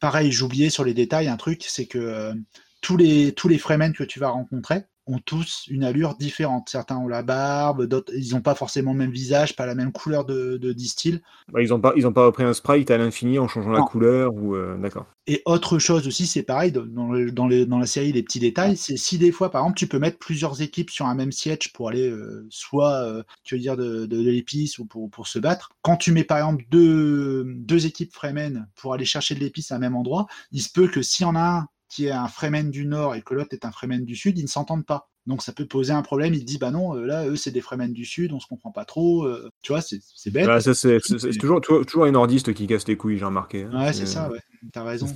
pareil, 0.00 0.32
j'oubliais 0.32 0.68
sur 0.68 0.84
les 0.84 0.94
détails 0.94 1.28
un 1.28 1.36
truc, 1.36 1.64
c'est 1.66 1.86
que 1.86 1.98
euh, 1.98 2.34
tous 2.80 2.96
les 2.96 3.32
tous 3.32 3.48
les 3.48 3.58
Fremen 3.58 3.94
que 3.94 4.04
tu 4.04 4.18
vas 4.18 4.28
rencontrer, 4.28 4.82
ont 5.06 5.18
tous 5.18 5.66
une 5.68 5.84
allure 5.84 6.16
différente. 6.16 6.68
Certains 6.68 6.96
ont 6.96 7.08
la 7.08 7.22
barbe, 7.22 7.86
d'autres 7.86 8.12
ils 8.14 8.34
n'ont 8.34 8.40
pas 8.40 8.54
forcément 8.54 8.92
le 8.92 8.98
même 8.98 9.10
visage, 9.10 9.56
pas 9.56 9.66
la 9.66 9.74
même 9.74 9.92
couleur 9.92 10.24
de, 10.24 10.56
de 10.56 10.72
distil. 10.72 11.22
Bah, 11.52 11.62
ils 11.62 11.70
n'ont 11.70 11.80
pas, 11.80 11.92
ils 11.96 12.06
ont 12.06 12.12
pas 12.12 12.26
repris 12.26 12.44
un 12.44 12.52
sprite 12.52 12.90
à 12.90 12.98
l'infini 12.98 13.38
en 13.38 13.48
changeant 13.48 13.70
la 13.70 13.82
couleur 13.82 14.34
ou 14.34 14.54
euh, 14.54 14.76
d'accord. 14.78 15.06
Et 15.26 15.42
autre 15.44 15.78
chose 15.78 16.06
aussi, 16.06 16.26
c'est 16.26 16.42
pareil 16.42 16.72
dans, 16.72 16.84
dans, 16.84 17.48
dans, 17.48 17.78
la 17.78 17.86
série 17.86 18.12
les 18.12 18.22
petits 18.22 18.40
détails, 18.40 18.76
c'est 18.76 18.96
si 18.96 19.18
des 19.18 19.30
fois 19.30 19.50
par 19.50 19.62
exemple 19.62 19.78
tu 19.78 19.86
peux 19.86 19.98
mettre 19.98 20.18
plusieurs 20.18 20.62
équipes 20.62 20.90
sur 20.90 21.06
un 21.06 21.14
même 21.14 21.32
siège 21.32 21.72
pour 21.72 21.88
aller 21.88 22.08
euh, 22.08 22.46
soit 22.50 22.94
euh, 23.04 23.22
tu 23.44 23.54
veux 23.54 23.60
dire 23.60 23.76
de, 23.76 24.06
de, 24.06 24.20
l'épice 24.20 24.78
ou 24.78 24.86
pour, 24.86 25.10
pour 25.10 25.28
se 25.28 25.38
battre. 25.38 25.70
Quand 25.82 25.96
tu 25.96 26.12
mets 26.12 26.24
par 26.24 26.38
exemple 26.38 26.64
deux, 26.70 27.44
deux 27.46 27.86
équipes 27.86 28.12
Fremen 28.12 28.68
pour 28.74 28.94
aller 28.94 29.04
chercher 29.04 29.34
de 29.34 29.40
l'épice 29.40 29.70
à 29.70 29.76
un 29.76 29.78
même 29.78 29.94
endroit, 29.94 30.26
il 30.50 30.60
se 30.60 30.70
peut 30.72 30.88
que 30.88 31.02
s'il 31.02 31.24
y 31.24 31.28
en 31.28 31.36
a 31.36 31.40
un 31.40 31.68
qui 31.92 32.06
est 32.06 32.10
un 32.10 32.26
Fremen 32.26 32.70
du 32.70 32.86
Nord 32.86 33.14
et 33.14 33.20
que 33.20 33.34
l'autre 33.34 33.50
est 33.52 33.66
un 33.66 33.70
Fremen 33.70 34.06
du 34.06 34.16
Sud, 34.16 34.38
ils 34.38 34.44
ne 34.44 34.48
s'entendent 34.48 34.86
pas. 34.86 35.10
Donc 35.26 35.42
ça 35.42 35.52
peut 35.52 35.66
poser 35.66 35.92
un 35.92 36.00
problème. 36.00 36.32
Il 36.32 36.40
te 36.40 36.46
dit 36.46 36.56
bah 36.56 36.70
non, 36.70 36.96
euh, 36.96 37.04
là 37.04 37.26
eux 37.26 37.36
c'est 37.36 37.50
des 37.50 37.60
Fremen 37.60 37.92
du 37.92 38.06
Sud, 38.06 38.32
on 38.32 38.40
se 38.40 38.46
comprend 38.46 38.72
pas 38.72 38.86
trop. 38.86 39.24
Euh, 39.24 39.50
tu 39.60 39.72
vois, 39.72 39.82
c'est 39.82 40.30
bête. 40.30 40.46
Bah, 40.46 40.58
c'est 40.62 41.00
toujours, 41.38 41.60
toujours, 41.60 42.06
un 42.06 42.10
nordiste 42.12 42.54
qui 42.54 42.66
casse 42.66 42.88
les 42.88 42.96
couilles, 42.96 43.18
j'ai 43.18 43.26
remarqué. 43.26 43.64
Hein. 43.64 43.78
Ouais, 43.78 43.92
c'est 43.92 44.06
ça, 44.06 44.30
ouais. 44.30 44.40
T'as 44.72 44.84
raison. 44.84 45.06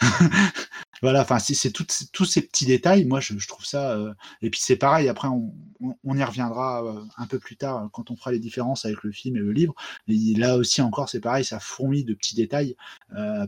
voilà, 1.00 1.22
enfin 1.22 1.38
c'est 1.38 1.70
tous 1.70 2.24
ces 2.24 2.42
petits 2.42 2.66
détails. 2.66 3.04
Moi 3.04 3.20
je, 3.20 3.46
trouve 3.46 3.64
ça. 3.64 3.92
Euh, 3.92 4.12
et 4.42 4.50
puis 4.50 4.60
c'est 4.60 4.76
pareil. 4.76 5.08
Après 5.08 5.28
on, 5.28 5.54
on, 6.02 6.16
y 6.16 6.24
reviendra 6.24 6.82
un 7.16 7.26
peu 7.26 7.38
plus 7.38 7.56
tard 7.56 7.88
quand 7.92 8.10
on 8.10 8.16
fera 8.16 8.32
les 8.32 8.40
différences 8.40 8.84
avec 8.84 9.04
le 9.04 9.12
film 9.12 9.36
et 9.36 9.40
le 9.40 9.52
livre. 9.52 9.74
Et 10.08 10.34
là 10.34 10.56
aussi 10.56 10.82
encore 10.82 11.08
c'est 11.08 11.20
pareil, 11.20 11.44
ça 11.44 11.60
fourmille 11.60 12.04
de 12.04 12.14
petits 12.14 12.34
détails 12.34 12.76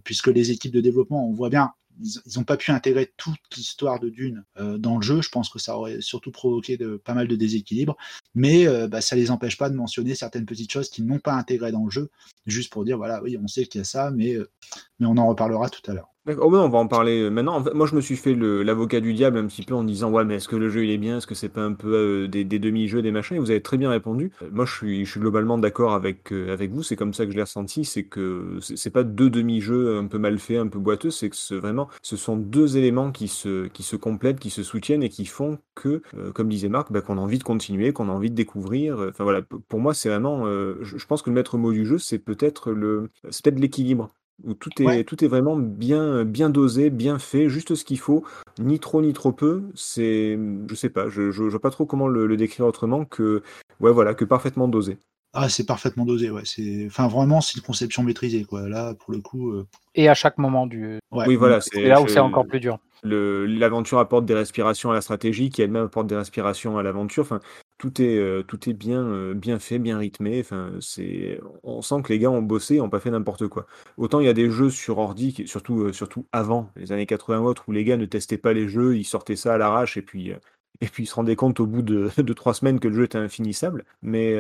puisque 0.04 0.28
les 0.28 0.52
équipes 0.52 0.72
de 0.72 0.80
développement, 0.80 1.28
on 1.28 1.34
voit 1.34 1.50
bien 1.50 1.72
ils 2.00 2.38
n'ont 2.38 2.44
pas 2.44 2.56
pu 2.56 2.70
intégrer 2.70 3.12
toute 3.16 3.40
l'histoire 3.56 4.00
de 4.00 4.08
Dune 4.08 4.44
euh, 4.58 4.78
dans 4.78 4.96
le 4.96 5.02
jeu. 5.02 5.22
Je 5.22 5.28
pense 5.28 5.48
que 5.48 5.58
ça 5.58 5.76
aurait 5.76 6.00
surtout 6.00 6.30
provoqué 6.30 6.78
pas 7.04 7.14
mal 7.14 7.28
de 7.28 7.36
déséquilibre. 7.36 7.96
Mais 8.34 8.66
euh, 8.66 8.88
bah, 8.88 9.00
ça 9.00 9.16
les 9.16 9.30
empêche 9.30 9.56
pas 9.56 9.70
de 9.70 9.74
mentionner 9.74 10.14
certaines 10.14 10.46
petites 10.46 10.72
choses 10.72 10.90
qu'ils 10.90 11.06
n'ont 11.06 11.18
pas 11.18 11.34
intégrées 11.34 11.72
dans 11.72 11.84
le 11.84 11.90
jeu, 11.90 12.10
juste 12.46 12.72
pour 12.72 12.84
dire 12.84 12.96
voilà, 12.96 13.22
oui, 13.22 13.38
on 13.42 13.48
sait 13.48 13.66
qu'il 13.66 13.80
y 13.80 13.82
a 13.82 13.84
ça, 13.84 14.10
mais, 14.10 14.34
euh, 14.34 14.50
mais 14.98 15.06
on 15.06 15.16
en 15.16 15.26
reparlera 15.28 15.68
tout 15.70 15.88
à 15.90 15.94
l'heure. 15.94 16.10
Oh, 16.36 16.54
on 16.54 16.68
va 16.68 16.78
en 16.78 16.86
parler 16.86 17.22
euh, 17.22 17.30
maintenant. 17.30 17.64
moi, 17.74 17.86
je 17.86 17.94
me 17.94 18.00
suis 18.00 18.16
fait 18.16 18.34
l'avocat 18.34 19.00
du 19.00 19.14
diable 19.14 19.38
un 19.38 19.46
petit 19.46 19.62
peu 19.62 19.74
en 19.74 19.82
disant 19.82 20.10
ouais, 20.10 20.24
mais 20.24 20.36
est-ce 20.36 20.48
que 20.48 20.56
le 20.56 20.68
jeu 20.68 20.84
il 20.84 20.90
est 20.90 20.98
bien? 20.98 21.18
Est-ce 21.18 21.26
que 21.26 21.34
c'est 21.34 21.48
pas 21.48 21.62
un 21.62 21.72
peu 21.72 21.94
euh, 21.94 22.28
des, 22.28 22.44
demi-jeux, 22.44 23.00
des 23.00 23.10
machins? 23.10 23.36
Et 23.36 23.40
vous 23.40 23.50
avez 23.50 23.62
très 23.62 23.78
bien 23.78 23.88
répondu. 23.88 24.30
Euh, 24.42 24.48
moi, 24.52 24.66
je 24.66 24.74
suis, 24.74 25.04
globalement 25.18 25.58
d'accord 25.58 25.94
avec, 25.94 26.32
avec 26.32 26.70
vous. 26.70 26.82
C'est 26.82 26.96
comme 26.96 27.14
ça 27.14 27.24
que 27.24 27.32
je 27.32 27.36
l'ai 27.36 27.42
ressenti. 27.42 27.84
C'est 27.84 28.04
que 28.04 28.58
c'est 28.60 28.90
pas 28.90 29.04
deux 29.04 29.30
demi-jeux 29.30 29.96
un 29.96 30.06
peu 30.06 30.18
mal 30.18 30.38
faits, 30.38 30.58
un 30.58 30.68
peu 30.68 30.78
boiteux. 30.78 31.10
C'est 31.10 31.30
que 31.30 31.54
vraiment, 31.54 31.88
ce 32.02 32.16
sont 32.16 32.36
deux 32.36 32.76
éléments 32.76 33.10
qui 33.10 33.28
se, 33.28 33.66
qui 33.68 33.82
se 33.82 33.96
complètent, 33.96 34.38
qui 34.38 34.50
se 34.50 34.62
soutiennent 34.62 35.02
et 35.02 35.08
qui 35.08 35.24
font 35.24 35.58
que, 35.74 36.02
comme 36.34 36.48
disait 36.48 36.68
Marc, 36.68 36.92
bah, 36.92 37.00
qu'on 37.00 37.18
a 37.18 37.20
envie 37.20 37.38
de 37.38 37.44
continuer, 37.44 37.92
qu'on 37.92 38.08
a 38.08 38.12
envie 38.12 38.30
de 38.30 38.36
découvrir. 38.36 38.98
Enfin 39.08 39.24
voilà, 39.24 39.40
pour 39.42 39.80
moi, 39.80 39.94
c'est 39.94 40.08
vraiment. 40.08 40.44
je, 40.46 40.96
je 40.98 41.06
pense 41.06 41.22
que 41.22 41.30
le 41.30 41.34
maître 41.34 41.56
mot 41.56 41.72
du 41.72 41.86
jeu, 41.86 41.98
c'est 41.98 42.18
peut-être 42.18 42.70
le, 42.70 43.10
c'est 43.30 43.44
peut-être 43.44 43.60
l'équilibre 43.60 44.10
où 44.44 44.54
tout 44.54 44.70
est, 44.82 45.04
tout 45.04 45.24
est 45.24 45.28
vraiment 45.28 45.56
bien, 45.56 46.24
bien 46.24 46.50
dosé, 46.50 46.90
bien 46.90 47.18
fait, 47.18 47.48
juste 47.48 47.74
ce 47.74 47.84
qu'il 47.84 47.98
faut, 47.98 48.24
ni 48.58 48.78
trop 48.78 49.02
ni 49.02 49.12
trop 49.12 49.32
peu. 49.32 49.64
C'est, 49.74 50.38
je 50.68 50.74
sais 50.74 50.90
pas, 50.90 51.08
je, 51.08 51.30
je, 51.30 51.42
vois 51.44 51.60
pas 51.60 51.70
trop 51.70 51.86
comment 51.86 52.08
le, 52.08 52.36
décrire 52.36 52.66
autrement 52.66 53.04
que, 53.04 53.42
ouais, 53.80 53.92
voilà, 53.92 54.14
que 54.14 54.24
parfaitement 54.24 54.68
dosé. 54.68 54.98
Ah, 55.34 55.48
c'est 55.48 55.66
parfaitement 55.66 56.04
dosé, 56.04 56.30
ouais. 56.30 56.42
C'est, 56.44 56.86
enfin, 56.86 57.06
vraiment, 57.06 57.40
c'est 57.40 57.56
une 57.56 57.62
conception 57.62 58.02
maîtrisée, 58.02 58.44
quoi. 58.44 58.68
Là, 58.68 58.94
pour 58.94 59.12
le 59.12 59.20
coup. 59.20 59.52
Euh, 59.52 59.66
Et 59.94 60.08
à 60.08 60.14
chaque 60.14 60.38
moment 60.38 60.66
du. 60.66 60.98
Oui, 61.10 61.36
voilà. 61.36 61.60
C'est 61.60 61.82
là 61.82 62.00
où 62.00 62.08
c'est 62.08 62.18
encore 62.18 62.46
plus 62.46 62.60
dur. 62.60 62.78
L'aventure 63.02 63.98
apporte 63.98 64.24
des 64.26 64.34
respirations 64.34 64.90
à 64.90 64.94
la 64.94 65.00
stratégie, 65.00 65.50
qui 65.50 65.62
elle-même 65.62 65.84
apporte 65.86 66.06
des 66.06 66.16
respirations 66.16 66.78
à 66.78 66.82
l'aventure. 66.82 67.22
Enfin, 67.22 67.40
tout 67.78 68.02
est, 68.02 68.16
euh, 68.18 68.42
tout 68.42 68.68
est 68.68 68.72
bien, 68.72 69.02
euh, 69.04 69.34
bien 69.34 69.58
fait, 69.58 69.78
bien 69.78 69.98
rythmé. 69.98 70.40
Enfin, 70.40 70.72
c'est, 70.80 71.40
on 71.62 71.80
sent 71.82 72.02
que 72.02 72.12
les 72.12 72.18
gars 72.18 72.30
ont 72.30 72.42
bossé, 72.42 72.78
n'ont 72.78 72.90
pas 72.90 73.00
fait 73.00 73.10
n'importe 73.10 73.46
quoi. 73.48 73.66
Autant 73.96 74.20
il 74.20 74.26
y 74.26 74.28
a 74.28 74.32
des 74.32 74.50
jeux 74.50 74.70
sur 74.70 74.98
ordi, 74.98 75.44
surtout, 75.46 75.82
euh, 75.82 75.92
surtout 75.92 76.26
avant 76.32 76.70
les 76.76 76.92
années 76.92 77.06
80 77.06 77.40
ou 77.40 77.44
autres, 77.46 77.64
où 77.68 77.72
les 77.72 77.84
gars 77.84 77.96
ne 77.96 78.06
testaient 78.06 78.38
pas 78.38 78.52
les 78.52 78.68
jeux, 78.68 78.96
ils 78.96 79.04
sortaient 79.04 79.36
ça 79.36 79.54
à 79.54 79.58
l'arrache 79.58 79.96
et 79.96 80.02
puis, 80.02 80.32
et 80.80 80.86
puis 80.88 81.04
ils 81.04 81.06
se 81.06 81.14
rendaient 81.14 81.36
compte 81.36 81.60
au 81.60 81.66
bout 81.66 81.82
de, 81.82 82.10
de 82.22 82.32
trois 82.32 82.54
semaines 82.54 82.80
que 82.80 82.88
le 82.88 82.94
jeu 82.94 83.04
était 83.04 83.18
infinissable. 83.18 83.84
Mais, 84.02 84.34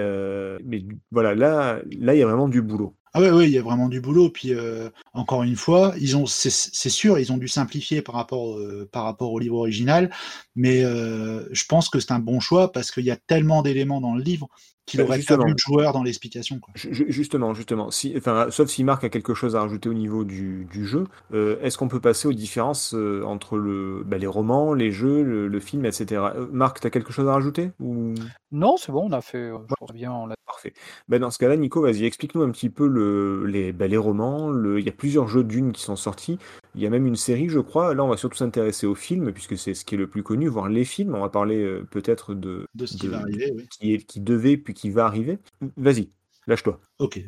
mais 0.64 0.84
voilà, 1.12 1.34
là, 1.34 1.80
là, 1.98 2.14
il 2.14 2.18
y 2.18 2.22
a 2.22 2.26
vraiment 2.26 2.48
du 2.48 2.62
boulot. 2.62 2.94
Ah 3.14 3.20
ouais, 3.20 3.46
il 3.48 3.52
y 3.52 3.58
a 3.58 3.62
vraiment 3.62 3.88
du 3.88 4.00
boulot. 4.00 4.30
Puis 4.30 4.52
euh, 4.54 4.90
encore 5.14 5.42
une 5.42 5.56
fois, 5.56 5.94
ils 6.00 6.16
ont, 6.16 6.26
c'est 6.26 6.50
sûr, 6.90 7.18
ils 7.18 7.32
ont 7.32 7.38
dû 7.38 7.48
simplifier 7.48 8.02
par 8.02 8.14
rapport, 8.14 8.58
euh, 8.58 8.88
par 8.92 9.04
rapport 9.04 9.32
au 9.32 9.38
livre 9.38 9.56
original, 9.56 10.10
mais 10.56 10.84
euh, 10.84 11.48
je 11.52 11.64
pense 11.66 11.88
que 11.88 12.00
c'est 12.00 12.12
un 12.12 12.18
bon 12.18 12.40
choix 12.40 12.72
parce 12.72 12.90
qu'il 12.90 13.04
y 13.04 13.10
a 13.10 13.16
tellement 13.16 13.62
d'éléments 13.62 14.00
dans 14.00 14.14
le 14.14 14.22
livre 14.22 14.48
qu'il 14.88 15.02
aurait 15.02 15.20
pas 15.20 15.36
vu 15.36 15.50
le 15.50 15.56
joueur 15.56 15.92
dans 15.92 16.02
l'explication. 16.02 16.60
Justement, 16.74 17.54
justement. 17.54 17.90
Si, 17.90 18.14
enfin, 18.16 18.48
sauf 18.50 18.68
si 18.68 18.84
Marc 18.84 19.04
a 19.04 19.08
quelque 19.08 19.34
chose 19.34 19.56
à 19.56 19.60
rajouter 19.60 19.88
au 19.88 19.94
niveau 19.94 20.24
du, 20.24 20.66
jeu, 20.72 21.06
est-ce 21.32 21.78
qu'on 21.78 21.88
peut 21.88 22.00
passer 22.00 22.28
aux 22.28 22.32
différences 22.32 22.94
entre 23.24 23.56
le, 23.56 24.02
bah, 24.04 24.18
les 24.18 24.26
romans, 24.26 24.74
les 24.74 24.90
jeux, 24.90 25.22
le, 25.22 25.60
film, 25.60 25.84
etc. 25.84 26.22
Marc, 26.52 26.80
tu 26.80 26.86
as 26.86 26.90
quelque 26.90 27.12
chose 27.12 27.28
à 27.28 27.32
rajouter 27.32 27.72
ou... 27.80 28.14
Non, 28.50 28.76
c'est 28.78 28.92
bon, 28.92 29.08
on 29.08 29.12
a 29.12 29.20
fait. 29.20 29.50
bien, 29.92 30.26
Parfait. 30.46 30.72
Ben, 31.08 31.20
dans 31.20 31.30
ce 31.30 31.38
cas-là, 31.38 31.56
Nico, 31.56 31.82
vas-y, 31.82 32.06
explique-nous 32.06 32.40
un 32.40 32.50
petit 32.50 32.70
peu 32.70 32.86
le, 32.86 33.44
les, 33.44 33.72
ben, 33.72 33.90
les 33.90 33.98
romans. 33.98 34.48
Le... 34.48 34.80
Il 34.80 34.86
y 34.86 34.88
a 34.88 34.92
plusieurs 34.92 35.28
jeux 35.28 35.44
d'une 35.44 35.72
qui 35.72 35.82
sont 35.82 35.96
sortis. 35.96 36.38
Il 36.74 36.80
y 36.80 36.86
a 36.86 36.90
même 36.90 37.06
une 37.06 37.16
série, 37.16 37.50
je 37.50 37.58
crois. 37.60 37.94
Là, 37.94 38.02
on 38.02 38.08
va 38.08 38.16
surtout 38.16 38.38
s'intéresser 38.38 38.86
aux 38.86 38.94
films, 38.94 39.32
puisque 39.32 39.58
c'est 39.58 39.74
ce 39.74 39.84
qui 39.84 39.96
est 39.96 39.98
le 39.98 40.06
plus 40.06 40.22
connu, 40.22 40.48
voir 40.48 40.70
les 40.70 40.86
films. 40.86 41.14
On 41.14 41.20
va 41.20 41.28
parler 41.28 41.62
euh, 41.62 41.86
peut-être 41.90 42.34
de, 42.34 42.66
de 42.74 42.86
ce 42.86 42.96
qui 42.96 43.08
va 43.08 43.18
arriver, 43.18 43.52
oui. 43.54 43.68
qui, 43.68 43.92
est, 43.92 43.98
qui 43.98 44.20
devait 44.20 44.56
puis 44.56 44.72
qui 44.78 44.90
va 44.90 45.04
arriver. 45.04 45.38
Vas-y. 45.76 46.08
Lâche-toi. 46.48 46.80
Ok, 46.98 47.22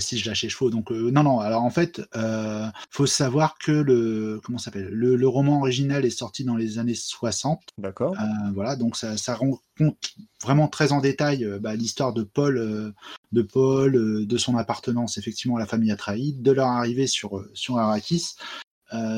si 0.00 0.18
je 0.18 0.28
lâche 0.28 0.42
les 0.42 0.50
chevaux. 0.50 0.68
Donc 0.68 0.92
euh, 0.92 1.10
non, 1.10 1.22
non. 1.22 1.40
Alors 1.40 1.62
en 1.62 1.70
fait, 1.70 2.02
euh, 2.14 2.66
faut 2.90 3.06
savoir 3.06 3.56
que 3.56 3.72
le 3.72 4.38
comment 4.44 4.58
s'appelle? 4.58 4.90
Le, 4.90 5.26
roman 5.26 5.60
original 5.60 6.04
est 6.04 6.10
sorti 6.10 6.44
dans 6.44 6.56
les 6.56 6.78
années 6.78 6.94
60. 6.94 7.62
D'accord. 7.78 8.14
Euh, 8.20 8.50
voilà, 8.54 8.76
donc 8.76 8.96
ça, 8.96 9.16
ça 9.16 9.34
rend 9.34 9.58
compte 9.78 9.96
vraiment 10.42 10.68
très 10.68 10.92
en 10.92 11.00
détail 11.00 11.42
euh, 11.42 11.58
bah, 11.58 11.74
l'histoire 11.74 12.12
de 12.12 12.22
Paul, 12.22 12.92
de 13.32 13.42
Paul, 13.42 14.26
de 14.26 14.36
son 14.36 14.58
appartenance 14.58 15.16
effectivement 15.16 15.56
à 15.56 15.60
la 15.60 15.66
famille 15.66 15.90
Atraïd, 15.90 16.42
de 16.42 16.52
leur 16.52 16.68
arrivée 16.68 17.06
sur 17.06 17.42
sur 17.54 17.78
Arrakis. 17.78 18.34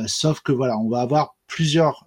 sauf 0.07 0.40
que 0.43 0.53
voilà, 0.53 0.78
on 0.78 0.89
va 0.89 1.01
avoir 1.01 1.35
plusieurs 1.49 2.07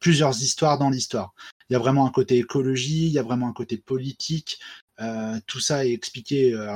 plusieurs 0.00 0.42
histoires 0.42 0.76
dans 0.78 0.90
l'histoire. 0.90 1.34
Il 1.70 1.72
y 1.72 1.76
a 1.76 1.78
vraiment 1.78 2.04
un 2.04 2.10
côté 2.10 2.36
écologie, 2.36 3.06
il 3.06 3.12
y 3.12 3.18
a 3.18 3.22
vraiment 3.22 3.48
un 3.48 3.52
côté 3.52 3.78
politique, 3.78 4.58
euh, 5.00 5.38
tout 5.46 5.60
ça 5.60 5.86
est 5.86 5.92
expliqué. 5.92 6.54
Euh, 6.54 6.72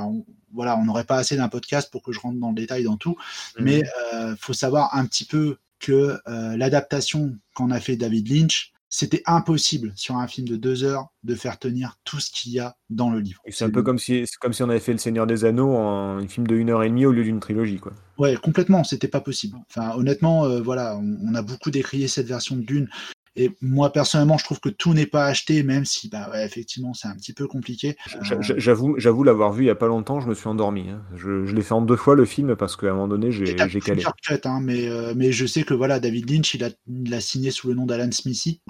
voilà, 0.53 0.77
on 0.77 0.85
n'aurait 0.85 1.05
pas 1.05 1.17
assez 1.17 1.37
d'un 1.37 1.49
podcast 1.49 1.91
pour 1.91 2.03
que 2.03 2.11
je 2.11 2.19
rentre 2.19 2.39
dans 2.39 2.49
le 2.49 2.55
détail 2.55 2.83
dans 2.83 2.97
tout, 2.97 3.15
mmh. 3.57 3.63
mais 3.63 3.83
euh, 4.13 4.35
faut 4.39 4.53
savoir 4.53 4.95
un 4.95 5.05
petit 5.05 5.25
peu 5.25 5.57
que 5.79 6.17
l'adaptation 6.57 7.37
qu'en 7.55 7.71
a 7.71 7.79
fait 7.79 7.95
David 7.95 8.29
Lynch, 8.29 8.73
c'était 8.89 9.21
impossible 9.25 9.93
sur 9.95 10.17
un 10.17 10.27
film 10.27 10.45
de 10.45 10.57
deux 10.57 10.83
heures 10.83 11.07
de 11.23 11.35
faire 11.35 11.57
tenir 11.57 11.97
tout 12.03 12.19
ce 12.19 12.29
qu'il 12.31 12.51
y 12.51 12.59
a 12.59 12.75
dans 12.89 13.09
le 13.09 13.21
livre. 13.21 13.41
C'est 13.47 13.63
un 13.63 13.69
peu 13.69 13.81
comme 13.81 13.97
si, 13.97 14.25
comme 14.41 14.51
si 14.51 14.61
on 14.61 14.69
avait 14.69 14.81
fait 14.81 14.91
Le 14.91 14.97
Seigneur 14.97 15.25
des 15.25 15.45
Anneaux 15.45 15.73
en 15.73 16.17
un 16.17 16.27
film 16.27 16.47
de 16.47 16.55
une 16.55 16.69
heure 16.69 16.83
et 16.83 16.89
demie 16.89 17.05
au 17.05 17.13
lieu 17.13 17.23
d'une 17.23 17.39
trilogie, 17.39 17.77
quoi. 17.77 17.93
Ouais, 18.17 18.35
complètement, 18.35 18.83
c'était 18.83 19.07
pas 19.07 19.21
possible. 19.21 19.57
Enfin, 19.69 19.95
honnêtement, 19.95 20.59
voilà, 20.59 20.97
on, 20.97 21.17
on, 21.23 21.33
a 21.35 21.41
beaucoup 21.41 21.71
décrié 21.71 22.09
cette 22.09 22.27
version 22.27 22.57
de 22.57 22.63
Dune 22.63 22.89
et 23.35 23.51
moi, 23.61 23.91
personnellement, 23.91 24.37
je 24.37 24.43
trouve 24.43 24.59
que 24.59 24.69
tout 24.69 24.93
n'est 24.93 25.05
pas 25.05 25.25
acheté, 25.27 25.63
même 25.63 25.85
si, 25.85 26.09
bah, 26.09 26.29
ouais, 26.31 26.45
effectivement, 26.45 26.93
c'est 26.93 27.07
un 27.07 27.15
petit 27.15 27.33
peu 27.33 27.47
compliqué. 27.47 27.95
Euh, 28.31 28.41
j'avoue, 28.57 28.95
j'avoue 28.97 29.23
l'avoir 29.23 29.53
vu 29.53 29.63
il 29.63 29.67
y 29.67 29.71
a 29.71 29.75
pas 29.75 29.87
longtemps, 29.87 30.19
je 30.19 30.27
me 30.27 30.33
suis 30.33 30.47
endormi. 30.47 30.89
Hein. 30.89 31.01
Je, 31.15 31.45
je 31.45 31.55
l'ai 31.55 31.61
fait 31.61 31.73
en 31.73 31.81
deux 31.81 31.95
fois 31.95 32.15
le 32.15 32.25
film 32.25 32.55
parce 32.55 32.75
qu'à 32.75 32.87
un 32.87 32.93
moment 32.93 33.07
donné, 33.07 33.31
j'ai 33.31 33.55
calé. 33.55 34.03
hein, 34.45 34.59
mais, 34.61 34.87
euh, 34.87 35.13
mais 35.15 35.31
je 35.31 35.45
sais 35.45 35.63
que 35.63 35.73
voilà, 35.73 35.99
David 35.99 36.29
Lynch, 36.29 36.53
il 36.53 36.63
a, 36.63 36.69
il 36.87 37.13
a 37.13 37.21
signé 37.21 37.51
sous 37.51 37.67
le 37.69 37.75
nom 37.75 37.85
d'Alan 37.85 38.11
Smithy, 38.11 38.61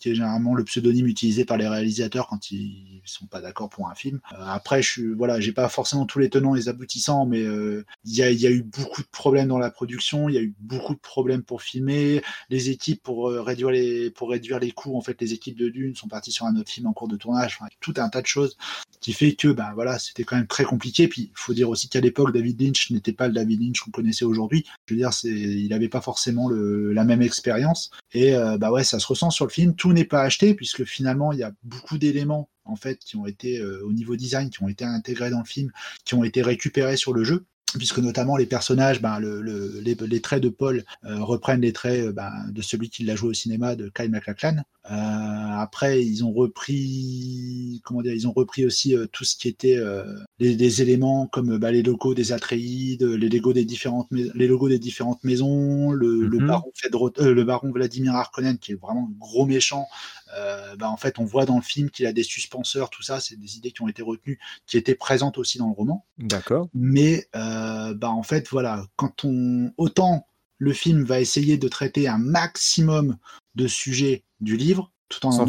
qui 0.00 0.10
est 0.10 0.14
généralement 0.14 0.54
le 0.54 0.64
pseudonyme 0.64 1.06
utilisé 1.06 1.44
par 1.44 1.56
les 1.56 1.68
réalisateurs 1.68 2.28
quand 2.28 2.50
ils 2.50 3.02
sont 3.04 3.26
pas 3.26 3.40
d'accord 3.40 3.68
pour 3.68 3.88
un 3.90 3.94
film. 3.94 4.20
Euh, 4.32 4.36
après, 4.46 4.82
je 4.82 4.90
suis, 4.90 5.14
voilà, 5.14 5.40
j'ai 5.40 5.52
pas 5.52 5.68
forcément 5.68 6.06
tous 6.06 6.18
les 6.18 6.30
tenants 6.30 6.54
et 6.54 6.58
les 6.58 6.68
aboutissants, 6.68 7.26
mais 7.26 7.42
il 7.42 7.84
y, 8.16 8.22
a, 8.22 8.30
y 8.30 8.46
a 8.46 8.50
eu 8.50 8.62
beaucoup 8.62 9.02
de 9.02 9.08
problèmes 9.08 9.48
dans 9.48 9.58
la 9.58 9.70
production, 9.70 10.28
il 10.28 10.34
y 10.34 10.38
a 10.38 10.42
eu 10.42 10.54
beaucoup 10.60 10.94
de 10.94 11.00
problèmes 11.00 11.42
pour 11.42 11.62
filmer, 11.62 12.22
les 12.48 12.70
équipes 12.70 13.02
pour 13.02 13.28
réduire 13.30 13.70
les 13.70 14.03
pour 14.10 14.30
réduire 14.30 14.58
les 14.58 14.70
coûts, 14.70 14.96
en 14.96 15.00
fait, 15.00 15.20
les 15.20 15.32
équipes 15.32 15.58
de 15.58 15.68
Dune 15.68 15.94
sont 15.94 16.08
parties 16.08 16.32
sur 16.32 16.46
un 16.46 16.56
autre 16.56 16.70
film 16.70 16.86
en 16.86 16.92
cours 16.92 17.08
de 17.08 17.16
tournage, 17.16 17.58
tout 17.80 17.94
un 17.96 18.08
tas 18.08 18.22
de 18.22 18.26
choses 18.26 18.56
qui 19.00 19.12
fait 19.12 19.34
que, 19.34 19.48
ben 19.48 19.72
voilà, 19.74 19.98
c'était 19.98 20.24
quand 20.24 20.36
même 20.36 20.46
très 20.46 20.64
compliqué. 20.64 21.08
Puis, 21.08 21.30
il 21.30 21.32
faut 21.34 21.52
dire 21.52 21.68
aussi 21.68 21.88
qu'à 21.88 22.00
l'époque, 22.00 22.32
David 22.32 22.60
Lynch 22.60 22.90
n'était 22.90 23.12
pas 23.12 23.28
le 23.28 23.34
David 23.34 23.60
Lynch 23.60 23.80
qu'on 23.80 23.90
connaissait 23.90 24.24
aujourd'hui. 24.24 24.64
Je 24.86 24.94
veux 24.94 24.98
dire, 24.98 25.10
il 25.24 25.68
n'avait 25.68 25.88
pas 25.88 26.00
forcément 26.00 26.48
la 26.48 27.04
même 27.04 27.22
expérience. 27.22 27.90
Et, 28.12 28.34
euh, 28.34 28.56
bah 28.58 28.70
ouais, 28.70 28.84
ça 28.84 28.98
se 28.98 29.06
ressent 29.06 29.30
sur 29.30 29.44
le 29.44 29.50
film. 29.50 29.74
Tout 29.74 29.92
n'est 29.92 30.04
pas 30.04 30.22
acheté 30.22 30.54
puisque 30.54 30.84
finalement, 30.84 31.32
il 31.32 31.38
y 31.38 31.42
a 31.42 31.52
beaucoup 31.62 31.98
d'éléments 31.98 32.48
en 32.64 32.76
fait 32.76 32.98
qui 32.98 33.16
ont 33.16 33.26
été 33.26 33.58
euh, 33.58 33.84
au 33.84 33.92
niveau 33.92 34.16
design 34.16 34.50
qui 34.50 34.62
ont 34.62 34.68
été 34.68 34.84
intégrés 34.84 35.30
dans 35.30 35.40
le 35.40 35.44
film 35.44 35.70
qui 36.04 36.14
ont 36.14 36.24
été 36.24 36.42
récupérés 36.42 36.96
sur 36.96 37.12
le 37.12 37.24
jeu 37.24 37.44
puisque 37.78 37.98
notamment 37.98 38.36
les 38.36 38.46
personnages, 38.46 39.00
ben, 39.00 39.18
le, 39.18 39.40
le, 39.40 39.80
les, 39.80 39.94
les, 39.94 40.20
traits 40.20 40.42
de 40.42 40.48
Paul 40.48 40.84
euh, 41.04 41.22
reprennent 41.22 41.60
les 41.60 41.72
traits 41.72 42.06
euh, 42.06 42.12
ben, 42.12 42.30
de 42.50 42.62
celui 42.62 42.88
qui 42.88 43.04
l'a 43.04 43.16
joué 43.16 43.30
au 43.30 43.34
cinéma, 43.34 43.74
de 43.74 43.88
Kyle 43.88 44.10
MacLachlan. 44.10 44.62
Euh, 44.90 44.94
après, 45.56 46.04
ils 46.04 46.24
ont 46.24 46.32
repris, 46.32 47.80
comment 47.84 48.02
dire, 48.02 48.12
ils 48.12 48.28
ont 48.28 48.32
repris 48.32 48.66
aussi 48.66 48.94
euh, 48.94 49.06
tout 49.06 49.24
ce 49.24 49.34
qui 49.34 49.48
était 49.48 49.78
euh, 49.78 50.04
les, 50.38 50.56
des 50.56 50.82
éléments 50.82 51.26
comme 51.26 51.56
bah, 51.56 51.72
les 51.72 51.82
logos 51.82 52.14
des 52.14 52.32
Atreides, 52.32 53.02
les 53.02 53.28
logos 53.30 53.54
des 53.54 53.64
différentes, 53.64 54.08
les 54.10 54.46
logos 54.46 54.68
des 54.68 54.78
différentes 54.78 55.24
maisons, 55.24 55.90
le, 55.90 56.26
le 56.26 56.38
mhm. 56.38 56.46
baron 56.46 56.70
Fedro, 56.74 57.10
le 57.18 57.44
baron 57.44 57.70
Vladimir 57.72 58.14
Harkonnen 58.14 58.58
qui 58.58 58.72
est 58.72 58.80
vraiment 58.80 59.08
un 59.10 59.18
gros 59.18 59.46
méchant. 59.46 59.86
Bah, 60.78 60.90
en 60.90 60.96
fait, 60.96 61.20
on 61.20 61.24
voit 61.24 61.46
dans 61.46 61.56
le 61.56 61.62
film 61.62 61.90
qu'il 61.90 62.06
a 62.06 62.12
des 62.12 62.24
suspenseurs, 62.24 62.90
tout 62.90 63.02
ça, 63.02 63.20
c'est 63.20 63.36
des 63.36 63.56
idées 63.56 63.70
qui 63.70 63.82
ont 63.82 63.88
été 63.88 64.02
retenues, 64.02 64.40
qui 64.66 64.76
étaient 64.76 64.96
présentes 64.96 65.38
aussi 65.38 65.58
dans 65.58 65.68
le 65.68 65.72
roman. 65.72 66.04
D'accord. 66.18 66.68
Mais 66.74 67.28
bah 67.32 68.10
en 68.10 68.24
fait, 68.24 68.48
voilà, 68.50 68.84
quand 68.96 69.24
on 69.24 69.72
autant 69.78 70.26
le 70.58 70.72
film 70.72 71.04
va 71.04 71.20
essayer 71.20 71.58
de 71.58 71.68
traiter 71.68 72.08
un 72.08 72.18
maximum 72.18 73.16
de 73.54 73.66
sujets 73.66 74.24
du 74.40 74.56
livre, 74.56 74.92
tout 75.08 75.24
en 75.26 75.32
sans, 75.32 75.46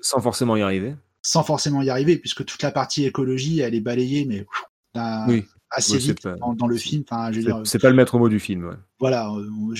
sans, 0.00 0.20
forcément 0.20 0.56
y 0.56 0.62
arriver. 0.62 0.94
Sans 1.22 1.42
forcément 1.42 1.82
y 1.82 1.90
arriver, 1.90 2.16
puisque 2.16 2.44
toute 2.44 2.62
la 2.62 2.70
partie 2.70 3.04
écologie, 3.04 3.60
elle 3.60 3.74
est 3.74 3.80
balayée, 3.80 4.24
mais 4.24 4.46
oui. 5.28 5.44
Assez 5.70 5.98
vite 5.98 6.26
dans, 6.56 6.66
le 6.66 6.76
film. 6.76 7.04
Enfin, 7.08 7.30
c'est 7.64 7.80
pas 7.80 7.90
le 7.90 7.96
maître 7.96 8.18
mot 8.18 8.28
du 8.28 8.40
film. 8.40 8.64
Ouais 8.64 8.76
voilà, 9.00 9.30
euh, 9.30 9.74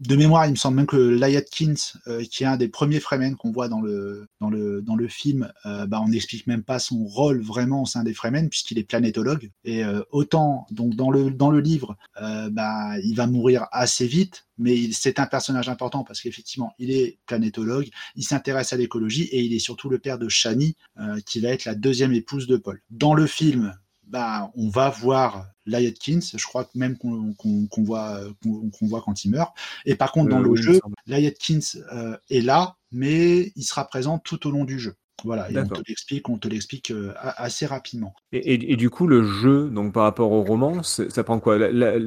de 0.00 0.16
mémoire, 0.16 0.46
il 0.46 0.52
me 0.52 0.56
semble 0.56 0.76
même 0.76 0.86
que 0.86 0.96
Ly 0.96 1.36
Atkins, 1.36 1.74
euh, 2.06 2.22
qui 2.22 2.44
est 2.44 2.46
un 2.46 2.56
des 2.56 2.68
premiers 2.68 3.00
Fremen 3.00 3.34
qu'on 3.34 3.50
voit 3.50 3.68
dans 3.68 3.80
le, 3.80 4.28
dans 4.40 4.50
le, 4.50 4.82
dans 4.82 4.94
le 4.94 5.08
film, 5.08 5.50
euh, 5.66 5.86
bah, 5.86 6.00
on 6.00 6.08
n'explique 6.08 6.46
même 6.46 6.62
pas 6.62 6.78
son 6.78 7.04
rôle 7.04 7.42
vraiment 7.42 7.82
au 7.82 7.86
sein 7.86 8.04
des 8.04 8.14
Fremen, 8.14 8.48
puisqu'il 8.48 8.78
est 8.78 8.84
planétologue. 8.84 9.50
Et 9.64 9.82
autant, 10.10 10.66
donc 10.70 10.94
dans 10.94 11.10
le, 11.10 11.30
dans 11.30 11.50
le 11.50 11.60
livre, 11.60 11.96
bah, 12.16 12.98
il 13.02 13.14
va 13.14 13.26
mourir 13.26 13.66
assez 13.72 14.06
vite, 14.06 14.46
mais 14.58 14.90
c'est 14.92 15.18
un 15.18 15.26
personnage 15.26 15.68
important 15.68 16.04
parce 16.04 16.20
qu'effectivement, 16.20 16.72
il 16.78 16.90
est 16.90 17.18
planétologue, 17.26 17.88
il 18.14 18.22
s'intéresse 18.22 18.72
à 18.72 18.76
l'écologie 18.76 19.24
et 19.24 19.42
il 19.42 19.52
est 19.52 19.58
surtout 19.58 19.88
le 19.88 19.98
père 19.98 20.18
de 20.18 20.28
Shani, 20.28 20.76
qui 21.24 21.40
va 21.40 21.48
être 21.48 21.64
la 21.64 21.74
deuxième 21.74 22.12
épouse 22.12 22.46
de 22.46 22.56
Paul. 22.56 22.80
Dans 22.90 23.14
le 23.14 23.26
film, 23.26 23.74
bah, 24.06 24.50
on 24.56 24.68
va 24.68 24.90
voir 24.90 25.46
Ly 25.66 25.86
Atkins, 25.88 26.20
je 26.34 26.44
crois 26.46 26.68
même 26.74 26.96
qu'on 26.96 27.34
voit, 27.78 28.20
qu'on 28.42 28.86
voit 28.86 29.02
quand 29.02 29.24
il 29.24 29.30
meurt. 29.30 29.52
Et 29.84 29.96
par 29.96 30.12
contre, 30.12 30.30
dans 30.30 30.40
euh, 30.40 30.48
le 30.48 30.56
jeu, 30.56 30.80
Ly 31.06 31.26
Atkins 31.26 31.78
euh, 31.92 32.16
est 32.30 32.40
là, 32.40 32.76
mais 32.92 33.52
il 33.56 33.64
sera 33.64 33.86
présent 33.86 34.18
tout 34.18 34.46
au 34.46 34.50
long 34.50 34.64
du 34.64 34.78
jeu. 34.78 34.94
Voilà, 35.24 35.50
et 35.50 35.58
on 35.58 35.66
te 35.66 35.80
l'explique, 35.88 36.28
on 36.28 36.36
te 36.36 36.46
l'explique 36.46 36.90
euh, 36.90 37.14
assez 37.16 37.64
rapidement. 37.64 38.14
Et, 38.32 38.76
du 38.76 38.90
coup, 38.90 39.06
le 39.06 39.24
jeu, 39.24 39.70
donc 39.70 39.94
par 39.94 40.02
rapport 40.02 40.30
au 40.30 40.42
roman, 40.44 40.82
ça 40.82 41.24
prend 41.24 41.40
quoi? 41.40 41.58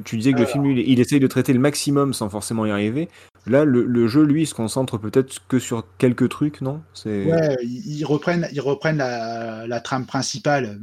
Tu 0.05 0.17
disais 0.17 0.31
que 0.31 0.39
le 0.39 0.45
film, 0.45 0.67
il, 0.67 0.99
essaye 0.99 1.19
de 1.19 1.27
traiter 1.27 1.51
le 1.51 1.59
maximum 1.59 2.13
sans 2.13 2.29
forcément 2.29 2.67
y 2.67 2.71
arriver. 2.71 3.09
Là, 3.47 3.65
le, 3.65 4.07
jeu, 4.07 4.23
lui, 4.23 4.45
se 4.45 4.53
concentre 4.53 4.99
peut-être 4.99 5.39
que 5.47 5.57
sur 5.57 5.85
quelques 5.97 6.29
trucs, 6.29 6.61
non? 6.61 6.81
Ouais, 7.03 7.57
ils 7.63 8.05
reprennent, 8.05 8.47
ils 8.53 8.61
reprennent 8.61 8.97
la, 8.97 9.65
la 9.65 9.81
trame 9.81 10.05
principale 10.05 10.79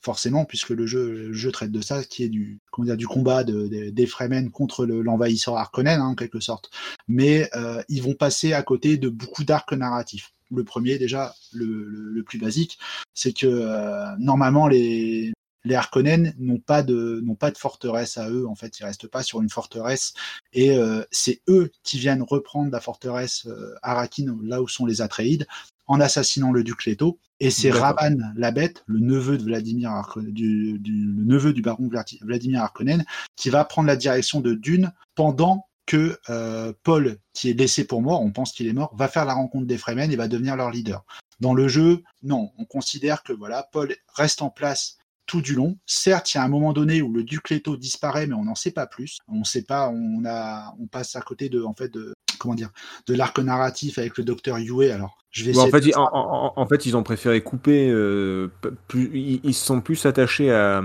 forcément, 0.00 0.44
puisque 0.44 0.70
le 0.70 0.86
jeu, 0.86 1.52
traite 1.52 1.72
de 1.72 1.80
ça, 1.80 2.02
qui 2.04 2.24
est 2.24 2.28
du, 2.28 2.60
combat 3.08 3.44
de, 3.44 3.90
des 3.90 4.06
Fremen 4.06 4.50
contre 4.50 4.86
l'envahisseur 4.86 5.56
Harkonnen, 5.56 6.00
hein, 6.00 6.06
en 6.06 6.14
quelque 6.14 6.40
sorte. 6.40 6.70
Mais 7.08 7.48
euh, 7.54 7.82
ils 7.88 8.02
vont 8.02 8.14
passer 8.14 8.52
à 8.52 8.62
côté 8.62 8.96
de 8.96 9.08
beaucoup 9.08 9.44
d'arcs 9.44 9.72
narratifs. 9.72 10.32
Le 10.50 10.64
premier, 10.64 10.98
déjà, 10.98 11.34
le, 11.52 11.84
le, 11.86 12.22
plus 12.24 12.38
basique, 12.38 12.78
c'est 13.14 13.32
que 13.32 13.46
euh, 13.46 14.16
normalement, 14.18 14.66
les, 14.66 15.32
les 15.64 15.74
Harkonnen 15.74 16.34
n'ont 16.38 16.58
pas 16.58 16.82
de 16.82 17.20
n'ont 17.22 17.34
pas 17.34 17.50
de 17.50 17.58
forteresse 17.58 18.16
à 18.16 18.30
eux 18.30 18.46
en 18.46 18.54
fait 18.54 18.78
ils 18.78 18.84
restent 18.84 19.08
pas 19.08 19.22
sur 19.22 19.42
une 19.42 19.50
forteresse 19.50 20.14
et 20.52 20.70
euh, 20.72 21.02
c'est 21.10 21.42
eux 21.48 21.70
qui 21.82 21.98
viennent 21.98 22.22
reprendre 22.22 22.70
la 22.70 22.80
forteresse 22.80 23.46
euh, 23.46 23.74
Arakin 23.82 24.38
là 24.42 24.62
où 24.62 24.68
sont 24.68 24.86
les 24.86 25.02
Atreides 25.02 25.46
en 25.90 26.00
assassinant 26.00 26.52
le 26.52 26.62
duc 26.62 26.86
Leto. 26.86 27.18
Et 27.40 27.50
c'est 27.50 27.70
Raban 27.70 28.16
la 28.36 28.52
bête, 28.52 28.84
le 28.86 29.00
neveu 29.00 29.36
de 29.38 29.42
Vladimir 29.42 29.90
du, 30.18 30.78
le 30.78 31.24
neveu 31.24 31.52
du 31.52 31.62
baron 31.62 31.90
Vladimir 32.22 32.62
Harkonnen, 32.62 33.04
qui 33.34 33.50
va 33.50 33.64
prendre 33.64 33.88
la 33.88 33.96
direction 33.96 34.40
de 34.40 34.54
Dune 34.54 34.92
pendant 35.16 35.66
que 35.86 36.16
euh, 36.28 36.72
Paul, 36.84 37.18
qui 37.32 37.50
est 37.50 37.54
laissé 37.54 37.84
pour 37.84 38.02
mort, 38.02 38.22
on 38.22 38.30
pense 38.30 38.52
qu'il 38.52 38.68
est 38.68 38.72
mort, 38.72 38.94
va 38.94 39.08
faire 39.08 39.24
la 39.24 39.34
rencontre 39.34 39.66
des 39.66 39.78
Fremen 39.78 40.12
et 40.12 40.16
va 40.16 40.28
devenir 40.28 40.54
leur 40.54 40.70
leader. 40.70 41.04
Dans 41.40 41.54
le 41.54 41.66
jeu, 41.66 42.04
non, 42.22 42.52
on 42.58 42.64
considère 42.66 43.24
que 43.24 43.32
voilà, 43.32 43.68
Paul 43.72 43.96
reste 44.14 44.42
en 44.42 44.50
place 44.50 44.98
tout 45.26 45.40
du 45.40 45.54
long. 45.54 45.76
Certes, 45.86 46.32
il 46.32 46.36
y 46.36 46.40
a 46.40 46.44
un 46.44 46.48
moment 46.48 46.72
donné 46.72 47.02
où 47.02 47.12
le 47.12 47.24
duc 47.24 47.50
Leto 47.50 47.76
disparaît, 47.76 48.28
mais 48.28 48.34
on 48.34 48.44
n'en 48.44 48.54
sait 48.54 48.70
pas 48.70 48.86
plus. 48.86 49.18
On 49.26 49.42
sait 49.42 49.62
pas, 49.62 49.88
on 49.88 50.24
a, 50.24 50.72
on 50.78 50.86
passe 50.86 51.16
à 51.16 51.20
côté 51.20 51.48
de, 51.48 51.62
en 51.64 51.74
fait, 51.74 51.88
de, 51.88 52.12
comment 52.40 52.54
dire, 52.54 52.70
de 53.06 53.14
l'arc 53.14 53.38
narratif 53.38 53.98
avec 53.98 54.18
le 54.18 54.24
docteur 54.24 54.58
Yue. 54.58 54.90
Alors, 54.90 55.18
je 55.30 55.44
vais 55.44 55.52
Bon, 55.52 55.60
en, 55.60 55.68
fait, 55.68 55.80
de- 55.80 55.92
en, 55.96 56.08
en- 56.12 56.52
en 56.56 56.66
fait, 56.66 56.86
ils 56.86 56.96
ont 56.96 57.02
préféré 57.04 57.42
couper. 57.42 57.88
euh, 57.90 58.48
plus, 58.88 59.10
ils, 59.44 59.54
se 59.54 59.64
sont 59.64 59.80
plus 59.80 60.04
attachés 60.06 60.50
à, 60.50 60.82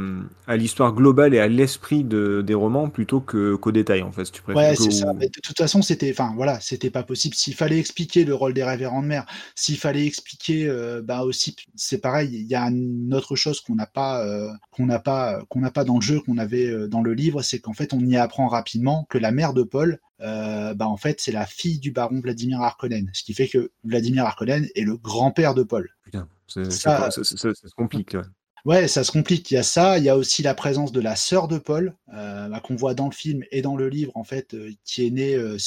à 0.48 0.58
l'histoire 0.58 0.94
globale 0.94 1.34
et 1.34 1.40
à 1.40 1.48
l'esprit 1.48 2.04
de, 2.04 2.42
des 2.46 2.54
romans 2.54 2.90
plutôt 2.90 3.22
que, 3.22 3.56
qu'aux 3.56 3.72
détails, 3.72 4.04
en 4.04 4.12
fait. 4.12 4.26
Si 4.26 4.32
tu 4.32 4.42
préfères. 4.44 4.70
Ouais, 4.70 4.76
c'est 4.76 4.92
ça. 4.92 5.14
Mais 5.14 5.28
de 5.28 5.40
toute 5.42 5.58
façon, 5.58 5.82
c'était, 5.82 6.12
enfin, 6.12 6.34
voilà, 6.36 6.60
c'était 6.62 6.92
pas 6.92 7.04
possible. 7.04 7.36
S'il 7.36 7.56
fallait 7.56 7.80
expliquer 7.80 8.24
le 8.24 8.34
rôle 8.36 8.54
des 8.54 8.64
révérends 8.64 9.02
de 9.02 9.08
mer, 9.08 9.26
s'il 9.56 9.78
fallait 9.78 10.06
expliquer, 10.06 10.68
euh, 10.68 11.02
bah 11.04 11.24
aussi, 11.24 11.56
c'est 11.76 11.98
pareil. 12.00 12.30
Il 12.34 12.48
y 12.48 12.56
a 12.56 12.64
une 12.70 13.14
autre 13.14 13.36
chose 13.36 13.62
qu'on 13.62 13.76
n'a 13.76 13.88
pas, 13.88 14.24
euh, 14.26 14.50
qu'on 14.72 14.86
n'a 14.86 15.00
pas, 15.00 15.42
qu'on 15.50 15.60
n'a 15.60 15.72
pas 15.72 15.84
dans 15.84 15.96
le 15.96 16.02
jeu, 16.02 16.20
qu'on 16.22 16.38
avait 16.38 16.88
dans 16.88 17.02
le 17.02 17.14
livre, 17.14 17.42
c'est 17.42 17.60
qu'en 17.60 17.74
fait, 17.74 17.94
on 17.94 18.00
y 18.06 18.16
apprend 18.18 18.48
rapidement 18.48 19.06
que 19.10 19.18
la 19.18 19.32
mère 19.32 19.54
de 19.54 19.64
Paul, 19.64 20.00
euh, 20.22 20.74
bah 20.74 20.88
en 20.88 20.98
fait, 20.98 21.20
c'est 21.22 21.32
la 21.32 21.46
fille 21.46 21.80
du 21.80 21.92
baron 21.92 22.20
Vladimir 22.22 22.62
Harkonnen, 22.62 23.10
ce 23.14 23.24
qui 23.24 23.34
fait 23.34 23.48
que 23.48 23.72
Vladimir 23.84 24.26
Harkonnen 24.26 24.68
est 24.76 24.82
le 24.84 24.98
grand-père 24.98 25.54
de 25.54 25.64
Paul. 25.64 25.90
Putain, 26.04 26.28
Ça- 26.48 26.64
ça, 26.72 27.12
ça- 27.12 27.24
ça- 27.24 27.54
ça 27.54 27.68
se 27.68 27.74
complique. 27.76 28.14
là. 28.14 28.24
Ouais, 28.66 28.88
ça 28.88 29.04
se 29.04 29.12
complique. 29.12 29.52
Il 29.52 29.54
y 29.54 29.58
a 29.58 29.64
ça. 29.64 30.00
Il 30.00 30.04
y 30.04 30.10
a 30.10 30.18
aussi 30.18 30.42
la 30.42 30.56
présence 30.56 30.92
de 30.92 31.00
la 31.00 31.16
sœur 31.16 31.48
de 31.48 31.60
Paul, 31.60 31.94
euh, 32.16 32.50
bah, 32.50 32.60
qu'on 32.60 32.76
voit 32.76 32.96
dans 32.96 33.06
le 33.06 33.14
film 33.14 33.44
et 33.52 33.62
dans 33.62 33.76
le 33.76 33.90
livre, 33.90 34.12
en 34.16 34.24
fait, 34.24 34.56
euh, 34.56 34.72
qui 34.84 35.06
est 35.06 35.12
née 35.12 35.36
euh, 35.36 35.58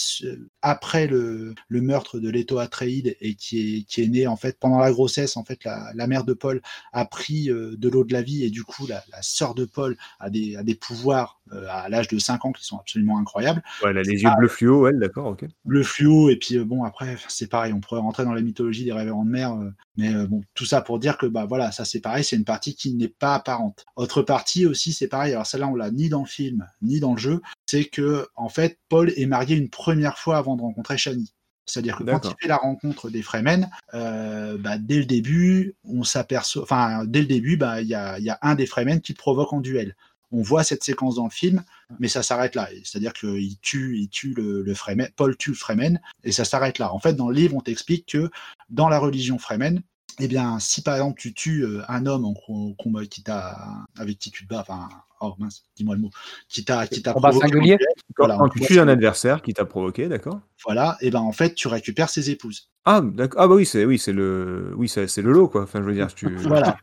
après 0.63 1.07
le, 1.07 1.55
le 1.69 1.81
meurtre 1.81 2.19
de 2.19 2.29
Leto 2.29 2.59
Atreides 2.59 3.17
et 3.21 3.37
qui 3.37 3.77
est, 3.77 3.83
qui 3.85 4.03
est 4.03 4.09
née, 4.09 4.27
en 4.27 4.37
fait, 4.37 4.59
pendant 4.59 4.81
la 4.81 4.91
grossesse. 4.91 5.37
En 5.37 5.45
fait, 5.45 5.63
la, 5.63 5.93
la 5.95 6.07
mère 6.09 6.25
de 6.25 6.33
Paul 6.33 6.61
a 6.93 7.05
pris 7.05 7.47
de 7.47 7.89
l'eau 7.89 8.03
de 8.03 8.13
la 8.13 8.23
vie 8.23 8.43
et 8.45 8.51
du 8.51 8.65
coup, 8.65 8.89
la, 8.89 9.05
la 9.13 9.23
sœur 9.23 9.55
de 9.55 9.65
Paul 9.65 9.97
a 10.19 10.29
des, 10.29 10.57
a 10.57 10.65
des 10.65 10.75
pouvoirs 10.75 11.41
à 11.69 11.89
l'âge 11.89 12.09
de 12.09 12.19
5 12.19 12.45
ans 12.45 12.53
qui 12.53 12.65
sont 12.65 12.79
absolument 12.79 13.19
incroyables. 13.19 13.63
Ouais, 13.83 13.91
elle 13.91 13.99
a 13.99 14.03
les 14.03 14.23
yeux 14.23 14.31
bleus 14.37 14.49
fluo, 14.49 14.89
elle, 14.89 14.99
d'accord, 14.99 15.27
ok. 15.27 15.45
Le 15.67 15.83
fluo, 15.83 16.31
et 16.31 16.37
puis 16.37 16.59
bon, 16.59 16.83
après, 16.85 17.17
c'est 17.29 17.49
pareil, 17.49 17.73
on 17.73 17.81
pourrait 17.81 18.01
rentrer 18.01 18.25
dans 18.25 18.35
la 18.35 18.43
mythologie 18.43 18.85
des 18.85 18.93
révérends 18.93 19.25
de 19.25 19.31
mer, 19.31 19.53
euh, 19.53 19.71
mais 19.97 20.13
bon, 20.27 20.43
tout 20.55 20.65
ça 20.65 20.81
pour 20.81 20.99
dire 20.99 21.17
que, 21.17 21.27
bah 21.27 21.47
voilà, 21.47 21.73
ça 21.73 21.85
c'est 21.85 22.01
pareil, 22.01 22.25
c'est 22.25 22.37
une 22.37 22.45
partie 22.45 22.75
qui 22.75 22.88
n'est 22.97 23.09
pas 23.09 23.35
apparente. 23.35 23.85
Autre 23.97 24.23
partie 24.23 24.67
aussi, 24.67 24.93
c'est 24.93 25.09
pareil, 25.09 25.33
alors 25.33 25.47
celle-là, 25.47 25.69
on 25.69 25.75
l'a 25.75 25.91
ni 25.91 26.09
dans 26.09 26.23
le 26.23 26.27
film, 26.27 26.67
ni 26.83 27.01
dans 27.01 27.13
le 27.13 27.19
jeu, 27.19 27.43
c'est 27.67 27.85
que, 27.85 28.27
en 28.35 28.49
fait, 28.49 28.79
Paul 28.89 29.13
est 29.17 29.27
marié 29.27 29.57
une 29.57 29.69
première 29.69 30.19
fois 30.19 30.39
avant 30.39 30.57
de 30.57 30.63
rencontrer 30.63 30.97
Shani. 30.97 31.35
C'est-à-dire 31.67 31.99
que 31.99 32.05
quand 32.05 32.25
il 32.25 32.35
fait 32.41 32.49
la 32.49 32.57
rencontre 32.57 33.11
des 33.11 33.21
Fremen, 33.21 33.69
euh, 33.93 34.57
bah, 34.57 34.79
dès 34.79 34.99
le 34.99 35.05
début, 35.05 35.77
on 35.85 36.03
s'aperçoit, 36.03 36.63
enfin, 36.63 37.05
dès 37.05 37.21
le 37.21 37.27
début, 37.27 37.59
bah, 37.59 37.83
il 37.83 37.89
y 37.89 37.95
a, 37.95 38.19
y 38.19 38.31
a 38.31 38.39
un 38.41 38.55
des 38.55 38.65
Fremen 38.65 39.03
qui 39.03 39.13
le 39.13 39.19
provoque 39.19 39.53
en 39.53 39.61
duel. 39.61 39.95
On 40.31 40.43
voit 40.43 40.65
cette 40.65 40.83
séquence 40.83 41.17
dans 41.17 41.25
le 41.25 41.31
film, 41.31 41.63
mais 41.99 42.09
ça 42.09 42.23
s'arrête 42.23 42.55
là. 42.55 42.69
C'est-à-dire 42.85 43.13
qu'il 43.13 43.59
tue, 43.61 43.99
il 43.99 44.09
tue 44.09 44.33
le, 44.35 44.63
le 44.63 44.75
Fremen, 44.75 45.09
Paul 45.15 45.37
tue 45.37 45.51
le 45.51 45.57
Fremen, 45.57 46.01
et 46.25 46.33
ça 46.33 46.47
s'arrête 46.47 46.79
là. 46.79 46.93
En 46.93 46.99
fait, 47.01 47.15
dans 47.15 47.29
le 47.29 47.35
livre, 47.35 47.55
on 47.55 47.61
t'explique 47.61 48.07
que 48.07 48.31
dans 48.71 48.89
la 48.89 48.99
religion 48.99 49.39
Fremen, 49.39 49.83
eh 50.21 50.29
bien, 50.29 50.59
si 50.59 50.83
par 50.83 50.95
exemple 50.97 51.21
tu 51.21 51.33
tues 51.35 51.65
euh, 51.65 51.83
un 51.89 52.07
homme 52.07 52.25
en 52.25 52.35
co- 52.35 52.75
combat 52.79 53.05
qui 53.07 53.23
t'a, 53.23 53.57
avec 53.99 54.19
qui 54.19 54.31
tu 54.31 54.47
te 54.47 54.53
bats, 54.53 54.61
enfin, 54.61 54.89
oh 55.21 55.35
mince, 55.39 55.65
dis-moi 55.77 55.95
le 55.95 56.03
mot, 56.03 56.11
qui 56.49 56.65
t'a, 56.65 56.87
qui 56.87 57.03
t'a 57.03 57.13
provoqué 57.13 57.47
singulier. 57.49 57.79
Quand, 58.15 58.25
Voilà, 58.25 58.37
quand 58.37 58.47
on 58.47 58.49
tu 58.49 58.61
tues 58.61 58.81
un 58.81 58.89
adversaire 58.89 59.43
qui 59.43 59.53
t'a 59.55 59.65
provoqué, 59.65 60.09
d'accord. 60.09 60.41
Voilà, 60.65 60.97
et 61.01 61.11
ben 61.11 61.21
en 61.21 61.33
fait, 61.33 61.55
tu 61.55 61.69
récupères 61.69 62.11
ses 62.11 62.31
épouses. 62.31 62.69
Ah, 62.85 63.03
d'accord. 63.03 63.43
Ah, 63.43 63.49
bah 63.49 63.55
oui, 63.55 63.67
c'est 63.67 63.85
oui, 63.85 63.99
c'est 63.99 64.15
le, 64.15 64.73
oui, 64.77 64.89
c'est 64.89 65.21
le 65.21 65.31
lot, 65.33 65.49
quoi. 65.49 65.63
Enfin, 65.65 65.81
je 65.81 65.85
veux 65.85 65.93
dire, 65.93 66.15
tu. 66.15 66.35
Voilà. 66.37 66.75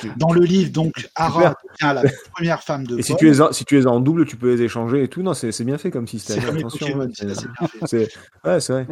tu- 0.00 0.10
Dans 0.16 0.32
le 0.32 0.40
livre, 0.40 0.72
donc, 0.72 1.08
Ara 1.14 1.54
devient 1.80 1.94
la 1.94 2.02
première 2.34 2.62
femme 2.62 2.84
de 2.86 2.98
Et 2.98 3.02
si 3.02 3.14
tu, 3.14 3.28
es 3.30 3.40
en, 3.40 3.52
si 3.52 3.64
tu 3.64 3.78
es 3.78 3.86
en 3.86 4.00
double, 4.00 4.26
tu 4.26 4.36
peux 4.36 4.52
les 4.52 4.62
échanger 4.62 5.04
et 5.04 5.08
tout. 5.08 5.22
Non, 5.22 5.34
c'est 5.34 5.62
bien 5.62 5.78
fait 5.78 5.92
comme 5.92 6.08
système. 6.08 6.40
C'est 6.40 6.48
Attention, 6.58 6.98
ouais, 6.98 7.06
c'est 7.86 8.08
ouais, 8.44 8.60
c'est 8.60 8.72
vrai. 8.72 8.86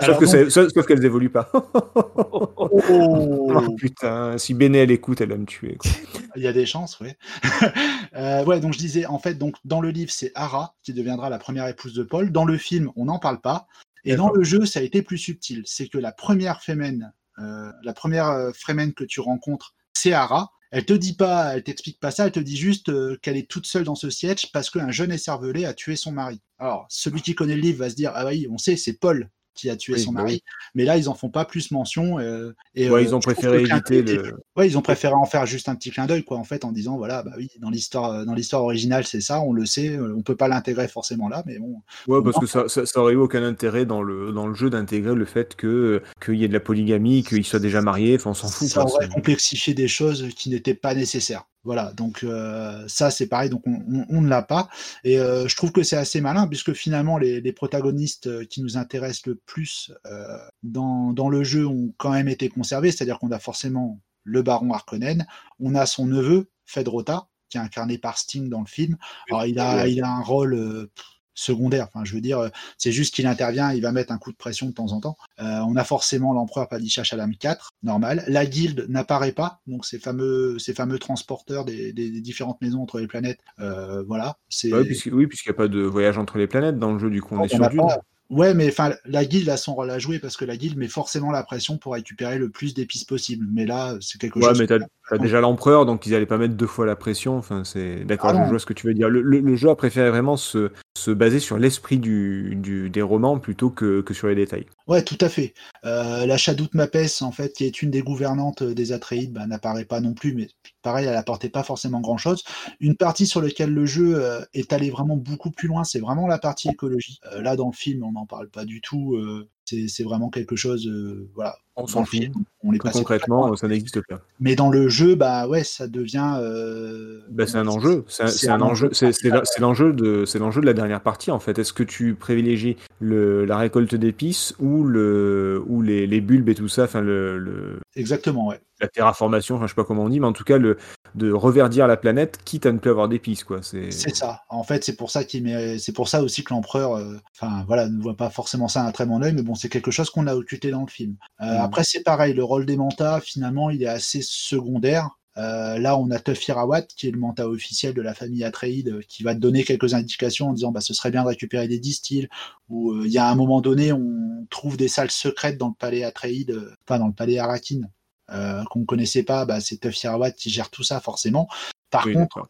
Sauf 0.00 0.18
que 0.18 0.24
donc- 0.24 0.50
sauf, 0.50 0.68
sauf 0.74 0.86
qu'elles 0.86 1.04
évoluent 1.04 1.30
pas. 1.30 1.50
Oh, 1.52 2.50
Oh, 2.88 3.74
putain, 3.76 4.38
si 4.38 4.54
Béné 4.54 4.78
elle 4.78 4.90
écoute, 4.90 5.20
elle 5.20 5.28
va 5.30 5.36
me 5.36 5.46
tuer. 5.46 5.76
quoi. 5.76 5.90
Il 6.34 6.42
y 6.42 6.48
a 6.48 6.52
des 6.52 6.66
chances, 6.66 6.98
oui. 7.00 7.10
euh, 8.16 8.44
ouais, 8.44 8.60
donc 8.60 8.72
je 8.72 8.78
disais, 8.78 9.06
en 9.06 9.18
fait, 9.18 9.34
donc 9.34 9.54
dans 9.64 9.80
le 9.80 9.90
livre, 9.90 10.10
c'est 10.12 10.32
Ara 10.34 10.74
qui 10.82 10.92
deviendra 10.92 11.30
la 11.30 11.38
première 11.38 11.66
épouse 11.68 11.94
de 11.94 12.02
Paul. 12.02 12.32
Dans 12.32 12.44
le 12.44 12.58
film, 12.58 12.90
on 12.96 13.04
n'en 13.06 13.18
parle 13.18 13.40
pas. 13.40 13.66
Et 14.06 14.14
dans 14.14 14.30
le 14.30 14.44
jeu, 14.44 14.64
ça 14.64 14.78
a 14.78 14.82
été 14.82 15.02
plus 15.02 15.18
subtil. 15.18 15.64
C'est 15.66 15.88
que 15.88 15.98
la 15.98 16.12
première 16.12 16.62
Fremen, 16.62 17.12
euh, 17.38 17.72
la 17.82 17.92
première 17.92 18.28
euh, 18.28 18.52
Fremen 18.52 18.94
que 18.94 19.02
tu 19.02 19.18
rencontres, 19.18 19.74
c'est 19.94 20.12
Ara. 20.12 20.52
Elle 20.70 20.84
te 20.84 20.92
dit 20.92 21.14
pas, 21.14 21.56
elle 21.56 21.64
t'explique 21.64 21.98
pas 21.98 22.12
ça, 22.12 22.26
elle 22.26 22.32
te 22.32 22.40
dit 22.40 22.56
juste 22.56 22.88
euh, 22.88 23.18
qu'elle 23.20 23.36
est 23.36 23.50
toute 23.50 23.66
seule 23.66 23.82
dans 23.82 23.94
ce 23.96 24.08
siège 24.08 24.52
parce 24.52 24.70
qu'un 24.70 24.92
jeune 24.92 25.10
écervelé 25.10 25.64
a 25.64 25.74
tué 25.74 25.96
son 25.96 26.12
mari. 26.12 26.40
Alors, 26.58 26.86
celui 26.88 27.20
qui 27.20 27.34
connaît 27.34 27.56
le 27.56 27.60
livre 27.60 27.80
va 27.80 27.90
se 27.90 27.96
dire, 27.96 28.12
ah 28.14 28.26
oui, 28.26 28.46
on 28.48 28.58
sait, 28.58 28.76
c'est 28.76 28.94
Paul 28.94 29.28
qui 29.56 29.68
a 29.70 29.76
tué 29.76 29.94
Oui, 29.94 30.00
son 30.00 30.12
bah 30.12 30.22
mari. 30.22 30.34
oui. 30.34 30.42
Mais 30.74 30.84
là, 30.84 30.96
ils 30.96 31.08
en 31.08 31.14
font 31.14 31.30
pas 31.30 31.44
plus 31.44 31.70
mention. 31.72 32.18
euh, 32.20 32.54
et, 32.74 32.88
Ouais, 32.88 33.00
euh, 33.00 33.02
ils 33.02 33.14
ont 33.14 33.20
préféré 33.20 33.62
le 33.62 33.68
éviter 33.70 34.02
le. 34.02 34.34
Ouais, 34.56 34.68
ils 34.68 34.78
ont 34.78 34.82
préféré 34.82 35.14
en 35.14 35.24
faire 35.24 35.46
juste 35.46 35.68
un 35.68 35.74
petit 35.74 35.90
clin 35.90 36.06
d'œil, 36.06 36.22
quoi, 36.24 36.36
en 36.38 36.44
fait, 36.44 36.64
en 36.64 36.70
disant, 36.72 36.96
voilà, 36.96 37.22
bah 37.22 37.32
oui, 37.36 37.50
dans 37.58 37.70
l'histoire, 37.70 38.10
euh, 38.12 38.24
dans 38.24 38.34
l'histoire 38.34 38.62
originale, 38.62 39.04
c'est 39.04 39.20
ça, 39.20 39.40
on 39.40 39.52
le 39.52 39.66
sait, 39.66 39.98
on 39.98 40.22
peut 40.22 40.36
pas 40.36 40.48
l'intégrer 40.48 40.86
forcément 40.88 41.28
là, 41.28 41.42
mais 41.46 41.58
bon. 41.58 41.82
Ouais, 42.06 42.22
parce 42.22 42.38
que 42.38 42.46
ça, 42.46 42.68
ça, 42.68 42.86
ça 42.86 43.00
aurait 43.00 43.14
eu 43.14 43.16
aucun 43.16 43.42
intérêt 43.42 43.86
dans 43.86 44.02
le, 44.02 44.32
dans 44.32 44.46
le 44.46 44.54
jeu 44.54 44.70
d'intégrer 44.70 45.14
le 45.14 45.24
fait 45.24 45.56
que 45.56 46.02
qu'il 46.24 46.34
y 46.36 46.44
ait 46.44 46.48
de 46.48 46.52
la 46.52 46.60
polygamie, 46.60 47.24
qu'il 47.24 47.44
soit 47.44 47.58
déjà 47.58 47.80
marié. 47.80 48.16
Enfin, 48.16 48.30
on 48.30 48.34
s'en 48.34 48.48
fout. 48.48 48.68
ça 48.68 48.82
quoi, 48.82 48.92
aurait 48.92 49.08
complexifié 49.08 49.74
des 49.74 49.88
choses 49.88 50.28
qui 50.36 50.50
n'étaient 50.50 50.74
pas 50.74 50.94
nécessaires. 50.94 51.44
Voilà, 51.66 51.92
donc 51.92 52.22
euh, 52.22 52.84
ça 52.86 53.10
c'est 53.10 53.26
pareil, 53.26 53.50
donc 53.50 53.62
on, 53.66 53.74
on- 53.92 54.06
on 54.08 54.20
ne 54.22 54.28
l'a 54.28 54.40
pas. 54.42 54.68
Et 55.04 55.18
euh, 55.18 55.48
je 55.48 55.56
trouve 55.56 55.72
que 55.72 55.82
c'est 55.82 55.96
assez 55.96 56.20
malin, 56.20 56.46
puisque 56.46 56.72
finalement 56.72 57.18
les, 57.18 57.40
les 57.40 57.52
protagonistes 57.52 58.28
euh, 58.28 58.44
qui 58.44 58.62
nous 58.62 58.76
intéressent 58.78 59.26
le 59.26 59.34
plus 59.34 59.92
euh, 60.06 60.38
dans, 60.62 61.12
dans 61.12 61.28
le 61.28 61.42
jeu 61.44 61.66
ont 61.66 61.92
quand 61.98 62.12
même 62.12 62.28
été 62.28 62.48
conservés, 62.48 62.92
c'est-à-dire 62.92 63.18
qu'on 63.18 63.32
a 63.32 63.40
forcément 63.40 64.00
le 64.22 64.42
baron 64.42 64.72
Harkonnen, 64.72 65.26
on 65.60 65.74
a 65.74 65.86
son 65.86 66.06
neveu, 66.06 66.48
Fedrota, 66.64 67.26
qui 67.48 67.58
est 67.58 67.60
incarné 67.60 67.98
par 67.98 68.16
Sting 68.16 68.48
dans 68.48 68.60
le 68.60 68.66
film. 68.66 68.96
Alors 69.28 69.44
il 69.46 69.58
a, 69.58 69.86
il 69.88 70.02
a 70.02 70.08
un 70.08 70.22
rôle 70.22 70.88
pff, 70.94 71.06
secondaire, 71.36 71.86
enfin 71.94 72.04
je 72.04 72.14
veux 72.14 72.20
dire, 72.20 72.38
euh, 72.40 72.48
c'est 72.78 72.90
juste 72.90 73.14
qu'il 73.14 73.26
intervient, 73.28 73.72
il 73.72 73.80
va 73.82 73.92
mettre 73.92 74.10
un 74.12 74.18
coup 74.18 74.32
de 74.32 74.36
pression 74.36 74.66
de 74.66 74.72
temps 74.72 74.90
en 74.92 75.00
temps. 75.00 75.16
Euh, 75.38 75.60
on 75.68 75.76
a 75.76 75.84
forcément 75.84 76.32
l'empereur 76.32 76.68
Padishah 76.68 77.04
Shalam 77.04 77.32
IV, 77.32 77.54
normal. 77.84 78.24
La 78.26 78.44
guilde 78.46 78.86
n'apparaît 78.88 79.32
pas, 79.32 79.60
donc 79.68 79.86
ces 79.86 79.98
fameux, 80.00 80.58
ces 80.58 80.74
fameux 80.74 80.98
transporteurs 80.98 81.64
des, 81.64 81.92
des- 81.92 82.10
des 82.10 82.20
différentes 82.20 82.60
maisons 82.62 82.82
entre 82.82 82.98
les 82.98 83.06
planètes, 83.06 83.38
euh, 83.60 84.02
voilà. 84.02 84.38
Puisque- 84.82 85.10
oui, 85.12 85.26
puisqu'il 85.28 85.50
n'y 85.50 85.54
a 85.54 85.58
pas 85.58 85.68
de 85.68 85.80
voyage 85.82 86.18
entre 86.18 86.38
les 86.38 86.46
planètes 86.46 86.78
dans 86.78 86.92
le 86.92 86.98
jeu, 86.98 87.10
du 87.10 87.20
coup, 87.22 87.34
on 87.34 87.38
est 87.44 87.48
sur 87.48 87.58
Dune. 87.68 87.80
pas- 87.80 88.00
Ouais, 88.28 88.54
mais 88.54 88.68
enfin, 88.68 88.94
la 89.04 89.24
guilde 89.24 89.48
a 89.48 89.56
son 89.56 89.74
rôle 89.74 89.90
à 89.90 89.98
jouer 89.98 90.18
parce 90.18 90.36
que 90.36 90.44
la 90.44 90.56
guilde 90.56 90.76
met 90.76 90.88
forcément 90.88 91.30
la 91.30 91.44
pression 91.44 91.78
pour 91.78 91.92
récupérer 91.94 92.38
le 92.38 92.50
plus 92.50 92.74
d'épices 92.74 93.04
possible. 93.04 93.46
Mais 93.52 93.66
là, 93.66 93.96
c'est 94.00 94.20
quelque 94.20 94.40
Ouais, 94.40 94.48
chose. 94.48 94.58
mais 94.58 94.66
t'as 94.66 95.18
déjà 95.18 95.40
l'empereur, 95.40 95.86
donc 95.86 96.06
ils 96.06 96.14
allaient 96.14 96.26
pas 96.26 96.36
mettre 96.38 96.54
deux 96.54 96.66
fois 96.66 96.86
la 96.86 96.96
pression. 96.96 97.36
Enfin, 97.38 97.62
c'est 97.64 98.04
d'accord, 98.04 98.30
Ah 98.34 98.44
je 98.44 98.50
vois 98.50 98.58
ce 98.58 98.66
que 98.66 98.72
tu 98.72 98.86
veux 98.88 98.94
dire. 98.94 99.08
Le, 99.08 99.22
le- 99.22 99.40
le 99.40 99.56
jeu 99.56 99.70
a 99.70 99.76
préféré 99.76 100.10
vraiment 100.10 100.36
se, 100.36 100.72
se 100.98 101.10
baser 101.12 101.38
sur 101.38 101.58
l'esprit 101.58 101.98
du, 101.98 102.56
du- 102.56 102.90
des 102.90 103.02
romans 103.02 103.38
plutôt 103.38 103.70
que, 103.70 104.00
que 104.00 104.12
sur 104.12 104.26
les 104.28 104.34
détails. 104.34 104.66
Ouais, 104.86 105.02
tout 105.02 105.18
à 105.20 105.28
fait. 105.28 105.52
Euh, 105.84 106.26
la 106.26 106.38
Shadout 106.38 106.68
Mapes, 106.74 106.96
en 107.20 107.32
fait, 107.32 107.52
qui 107.52 107.64
est 107.64 107.82
une 107.82 107.90
des 107.90 108.02
gouvernantes 108.02 108.62
des 108.62 108.92
Atreides, 108.92 109.32
bah, 109.32 109.46
n'apparaît 109.46 109.84
pas 109.84 110.00
non 110.00 110.14
plus, 110.14 110.32
mais 110.34 110.48
pareil, 110.86 111.06
elle 111.06 111.16
apportait 111.16 111.48
pas 111.48 111.64
forcément 111.64 112.00
grand-chose. 112.00 112.44
Une 112.78 112.94
partie 112.94 113.26
sur 113.26 113.42
laquelle 113.42 113.72
le 113.72 113.86
jeu 113.86 114.22
euh, 114.22 114.40
est 114.54 114.72
allé 114.72 114.88
vraiment 114.88 115.16
beaucoup 115.16 115.50
plus 115.50 115.66
loin, 115.66 115.82
c'est 115.82 115.98
vraiment 115.98 116.28
la 116.28 116.38
partie 116.38 116.68
écologie. 116.68 117.18
Euh, 117.32 117.42
là, 117.42 117.56
dans 117.56 117.66
le 117.66 117.72
film, 117.72 118.04
on 118.04 118.12
n'en 118.12 118.24
parle 118.24 118.48
pas 118.48 118.64
du 118.64 118.80
tout. 118.80 119.16
euh, 119.16 119.48
c'est 119.64 120.04
vraiment 120.04 120.30
quelque 120.30 120.54
chose, 120.54 120.88
voilà. 121.34 121.56
On 121.78 121.86
s'en 121.86 122.00
le 122.00 122.06
fout. 122.06 122.18
film, 122.18 122.32
on 122.64 122.76
passé 122.78 122.98
concrètement, 122.98 123.54
ça 123.54 123.68
n'existe 123.68 124.00
pas. 124.08 124.20
Mais 124.40 124.56
dans 124.56 124.70
le 124.70 124.88
jeu, 124.88 125.14
bah 125.14 125.46
ouais, 125.46 125.62
ça 125.62 125.86
devient. 125.86 126.36
euh, 126.40 127.20
Bah, 127.30 127.46
c'est 127.46 127.58
un 127.58 127.68
enjeu. 127.68 128.04
C'est 128.08 128.48
un, 128.48 128.60
enjeu. 128.62 128.88
C'est 128.92 129.12
l'enjeu 129.60 129.92
de, 129.92 130.24
c'est 130.24 130.38
l'enjeu 130.38 130.60
de 130.62 130.66
la 130.66 130.72
dernière 130.72 131.02
partie 131.02 131.30
en 131.30 131.38
fait. 131.38 131.58
Est-ce 131.58 131.72
que 131.74 131.82
tu 131.82 132.14
privilégies 132.14 132.76
le, 133.00 133.44
la 133.44 133.58
récolte 133.58 133.94
d'épices 133.94 134.54
ou 134.58 134.84
le, 134.84 135.62
ou 135.66 135.82
les, 135.82 136.06
les 136.06 136.20
bulbes 136.20 136.48
et 136.48 136.54
tout 136.54 136.68
ça, 136.68 136.84
enfin 136.84 137.02
le, 137.02 137.38
le- 137.38 137.78
Exactement, 137.94 138.48
ouais. 138.48 138.60
la 138.80 138.88
terraformation, 138.88 139.56
enfin 139.56 139.66
je 139.66 139.70
sais 139.72 139.74
pas 139.76 139.84
comment 139.84 140.04
on 140.04 140.08
dit, 140.08 140.20
mais 140.20 140.26
en 140.26 140.32
tout 140.32 140.44
cas 140.44 140.58
le, 140.58 140.76
de 141.14 141.30
reverdir 141.32 141.86
la 141.86 141.96
planète, 141.96 142.38
quitte 142.44 142.66
à 142.66 142.72
ne 142.72 142.78
plus 142.78 142.90
avoir 142.90 143.08
d'épices 143.08 143.42
quoi. 143.44 143.58
C'est 143.62 143.90
ça. 143.90 144.42
En 144.50 144.64
fait, 144.64 144.84
c'est 144.84 144.96
pour 144.96 145.10
ça 145.10 145.24
qu'il 145.24 145.44
met- 145.44 145.78
c'est 145.78 145.92
pour 145.92 146.08
ça 146.08 146.22
aussi 146.22 146.42
que 146.44 146.52
l'empereur, 146.52 146.94
euh, 146.96 147.16
enfin 147.38 147.64
voilà, 147.66 147.88
ne 147.88 148.00
voit 148.02 148.16
pas 148.16 148.28
forcément 148.30 148.68
ça 148.68 148.82
d'un 148.82 148.92
très 148.92 149.06
bon 149.06 149.22
œil, 149.22 149.32
mais 149.34 149.42
bon, 149.42 149.54
c'est 149.54 149.68
quelque 149.70 149.90
chose 149.90 150.10
qu'on 150.10 150.26
a 150.26 150.34
occulté 150.34 150.70
dans 150.70 150.82
le 150.82 150.88
film. 150.90 151.14
Euh. 151.42 151.65
Après, 151.66 151.84
c'est 151.84 152.02
pareil, 152.02 152.32
le 152.32 152.44
rôle 152.44 152.64
des 152.64 152.76
mantas, 152.76 153.20
finalement, 153.20 153.70
il 153.70 153.82
est 153.82 153.88
assez 153.88 154.20
secondaire. 154.22 155.10
Euh, 155.38 155.78
là, 155.78 155.98
on 155.98 156.10
a 156.10 156.18
Tuff 156.18 156.48
Irawat, 156.48 156.82
qui 156.82 157.08
est 157.08 157.10
le 157.10 157.18
manta 157.18 157.46
officiel 157.46 157.92
de 157.92 158.00
la 158.00 158.14
famille 158.14 158.42
Atreides, 158.42 158.88
euh, 158.88 159.02
qui 159.06 159.22
va 159.22 159.34
te 159.34 159.40
donner 159.40 159.64
quelques 159.64 159.92
indications 159.92 160.48
en 160.48 160.52
disant 160.54 160.72
bah, 160.72 160.80
ce 160.80 160.94
serait 160.94 161.10
bien 161.10 161.24
de 161.24 161.28
récupérer 161.28 161.68
des 161.68 161.78
distilles, 161.78 162.28
ou 162.70 162.92
euh, 162.92 163.02
il 163.04 163.12
y 163.12 163.18
a 163.18 163.28
un 163.28 163.34
moment 163.34 163.60
donné, 163.60 163.92
on 163.92 164.46
trouve 164.48 164.76
des 164.76 164.88
salles 164.88 165.10
secrètes 165.10 165.58
dans 165.58 165.68
le 165.68 165.74
palais 165.78 166.04
Atreides, 166.04 166.52
euh, 166.52 166.74
enfin 166.86 166.98
dans 166.98 167.08
le 167.08 167.12
palais 167.12 167.38
Arakin, 167.38 167.82
qu'on 168.28 168.80
ne 168.80 168.86
connaissait 168.86 169.22
pas, 169.22 169.44
bah, 169.44 169.60
c'est 169.60 169.76
Tuff 169.76 170.02
Irawat 170.02 170.32
qui 170.32 170.50
gère 170.50 170.70
tout 170.70 170.82
ça 170.82 171.00
forcément. 171.00 171.48
Par 171.90 172.06
Oui, 172.06 172.14
contre, 172.14 172.48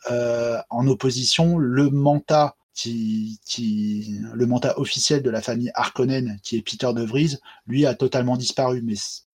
en 0.70 0.86
opposition, 0.86 1.58
le 1.58 1.90
manta 1.90 2.56
qui, 2.76 3.40
qui, 3.44 4.20
le 4.34 4.46
mentat 4.46 4.78
officiel 4.78 5.22
de 5.22 5.30
la 5.30 5.40
famille 5.40 5.70
Harkonnen, 5.74 6.38
qui 6.42 6.56
est 6.56 6.62
Peter 6.62 6.92
de 6.94 7.02
Vries, 7.02 7.38
lui 7.66 7.86
a 7.86 7.94
totalement 7.94 8.36
disparu. 8.36 8.82
Mais 8.82 8.94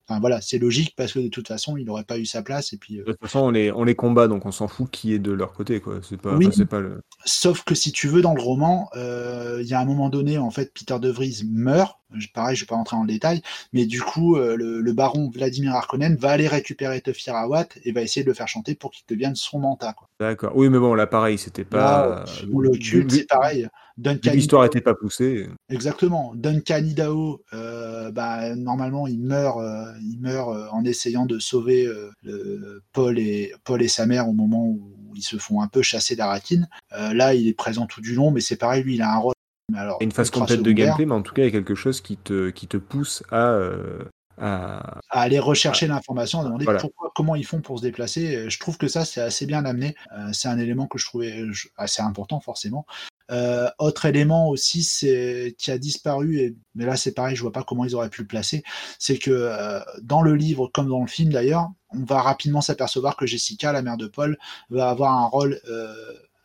Enfin 0.10 0.19
voilà, 0.19 0.41
c'est 0.41 0.57
logique 0.57 0.95
parce 0.98 1.14
que 1.14 1.19
de 1.19 1.27
toute 1.27 1.48
façon, 1.48 1.77
il 1.77 1.86
n'aurait 1.86 2.03
pas 2.03 2.18
eu 2.18 2.26
sa 2.26 2.41
place. 2.41 2.73
Et 2.73 2.77
puis, 2.77 2.98
De 2.98 3.03
toute 3.03 3.19
façon, 3.22 3.41
on 3.41 3.52
les, 3.52 3.72
on 3.72 3.84
les 3.84 3.94
combat, 3.94 4.27
donc 4.27 4.45
on 4.48 4.52
s'en 4.52 4.68
fout 4.68 4.90
qui 4.90 5.14
est 5.14 5.19
de 5.19 5.31
leur 5.31 5.53
côté. 5.53 5.80
Quoi. 5.81 5.99
C'est 6.02 6.19
pas, 6.19 6.36
Oui. 6.36 6.49
pas 6.69 6.80
le... 6.80 7.02
Sauf 7.26 7.64
que 7.64 7.76
si 7.76 7.91
tu 7.91 8.07
veux, 8.07 8.22
dans 8.22 8.34
le 8.34 8.41
roman, 8.41 8.90
euh, 8.95 9.60
il 9.61 9.68
y 9.68 9.73
a 9.76 9.80
un 9.80 9.86
moment 9.86 10.10
donné, 10.10 10.40
en 10.40 10.49
fait, 10.49 10.73
Peter 10.73 10.98
de 10.99 11.10
Vries 11.10 11.44
meurt. 11.48 11.98
Pareil, 12.34 12.56
je 12.56 12.64
vais 12.64 12.68
pas 12.68 12.76
rentrer 12.76 12.98
dans 12.98 13.03
le 13.03 13.07
détail, 13.07 13.44
mais 13.72 13.86
du 13.86 14.02
coup, 14.02 14.36
euh, 14.36 14.56
le, 14.57 14.81
le 14.81 14.94
baron 14.94 15.30
Vladimir 15.30 15.76
Harkonnen 15.76 16.15
va 16.15 16.31
aller 16.31 16.48
récupérer 16.48 17.02
Tefir 17.02 17.36
Awat 17.36 17.68
et 17.84 17.91
va 17.91 18.02
essayer 18.02 18.23
de 18.23 18.30
le 18.30 18.34
faire 18.34 18.48
chanter 18.48 18.73
pour 18.73 18.90
qu'il 18.90 19.03
devienne 19.07 19.36
son. 19.36 19.61
Quoi. 19.61 19.94
D'accord. 20.19 20.53
Oui, 20.56 20.69
mais 20.69 20.80
bon, 20.80 20.95
là, 20.95 21.06
pareil, 21.06 21.38
c'était 21.38 21.65
pas. 21.65 22.23
Ou 22.52 22.61
le 22.61 22.72
vu- 22.72 22.80
culte, 22.80 23.11
vu- 23.11 23.19
c'est 23.19 23.27
pareil. 23.27 23.68
Duncan 24.00 24.32
L'histoire 24.34 24.64
n'était 24.64 24.80
pas 24.80 24.96
poussée. 24.96 25.50
Exactement. 25.70 26.32
Duncan 26.34 26.78
Idaho, 26.86 27.44
euh, 27.54 28.12
bah, 28.12 28.56
normalement, 28.56 29.08
il 29.08 29.20
meurt, 29.20 29.60
euh, 29.60 29.92
il 30.02 30.20
meurt 30.22 30.50
euh, 30.56 30.68
en 30.72 30.86
essayant 30.86 31.26
de 31.26 31.38
sauver 31.38 31.86
euh, 31.86 32.10
le- 32.24 32.82
Paul, 32.94 33.20
et, 33.20 33.54
Paul 33.66 33.82
et 33.82 33.90
sa 33.90 34.06
mère 34.06 34.30
au 34.30 34.34
moment 34.34 34.66
où 34.68 35.12
ils 35.16 35.22
se 35.24 35.36
font 35.38 35.62
un 35.62 35.68
peu 35.68 35.82
chasser 35.82 36.16
d'Arakin. 36.16 36.64
Là, 36.92 37.34
il 37.34 37.48
est 37.48 37.54
présent 37.54 37.88
tout 37.88 38.00
du 38.00 38.16
long, 38.16 38.32
mais 38.32 38.40
c'est 38.40 38.56
pareil, 38.56 38.84
lui, 38.84 38.96
il 38.96 39.02
a 39.02 39.14
un 39.14 39.18
rôle. 39.18 39.34
mais 39.70 39.80
alors, 39.80 39.98
Il 40.00 40.04
y 40.04 40.06
a 40.06 40.10
une 40.10 40.12
phase 40.14 40.30
complète 40.30 40.64
de 40.64 40.72
gameplay, 40.72 41.06
mais 41.06 41.14
en 41.16 41.22
tout 41.22 41.34
cas, 41.34 41.42
il 41.42 41.46
y 41.46 41.50
a 41.50 41.52
quelque 41.52 41.76
chose 41.76 42.00
qui 42.00 42.16
te, 42.16 42.52
qui 42.52 42.68
te 42.68 42.78
pousse 42.78 43.22
à. 43.32 43.60
à... 44.38 45.00
à 45.10 45.20
aller 45.22 45.40
rechercher 45.40 45.88
l'information, 45.88 46.40
à 46.40 46.46
demander 46.46 46.64
Voilà. 46.64 46.80
pourquoi, 46.80 47.12
comment 47.14 47.36
ils 47.36 47.46
font 47.46 47.60
pour 47.60 47.80
se 47.80 47.84
déplacer. 47.84 48.50
Je 48.50 48.60
trouve 48.60 48.78
que 48.78 48.88
ça, 48.88 49.04
c'est 49.04 49.20
assez 49.22 49.46
bien 49.46 49.66
amené. 49.66 49.96
Euh, 50.18 50.30
c'est 50.32 50.48
un 50.48 50.58
élément 50.58 50.88
que 50.88 50.98
je 50.98 51.06
trouvais 51.06 51.44
assez 51.76 52.02
important, 52.02 52.40
forcément. 52.40 52.86
Euh, 53.32 53.70
autre 53.78 54.06
élément 54.06 54.50
aussi, 54.50 54.84
c'est 54.84 55.56
qui 55.58 55.72
a 55.72 55.78
disparu, 55.78 56.40
et, 56.40 56.56
mais 56.76 56.86
là 56.86 56.98
c'est 56.98 57.14
pareil, 57.14 57.36
je 57.36 57.42
vois 57.42 57.52
pas 57.52 57.64
comment 57.64 57.86
ils 57.86 57.96
auraient 57.96 58.10
pu 58.10 58.22
le 58.22 58.28
placer. 58.28 58.64
C'est 58.98 59.18
que 59.18 59.32
euh, 59.32 59.80
dans 60.02 60.22
le 60.22 60.36
livre, 60.36 60.70
comme 60.74 60.90
dans 60.90 61.02
le 61.02 61.08
film 61.08 61.32
d'ailleurs, 61.32 61.70
on 61.90 62.04
va 62.04 62.22
rapidement 62.22 62.62
s'apercevoir 62.62 63.16
que 63.16 63.26
Jessica, 63.26 63.72
la 63.72 63.82
mère 63.82 63.98
de 63.98 64.08
Paul, 64.08 64.38
va 64.70 64.90
avoir 64.90 65.14
un 65.14 65.28
rôle, 65.28 65.60
euh, 65.70 65.94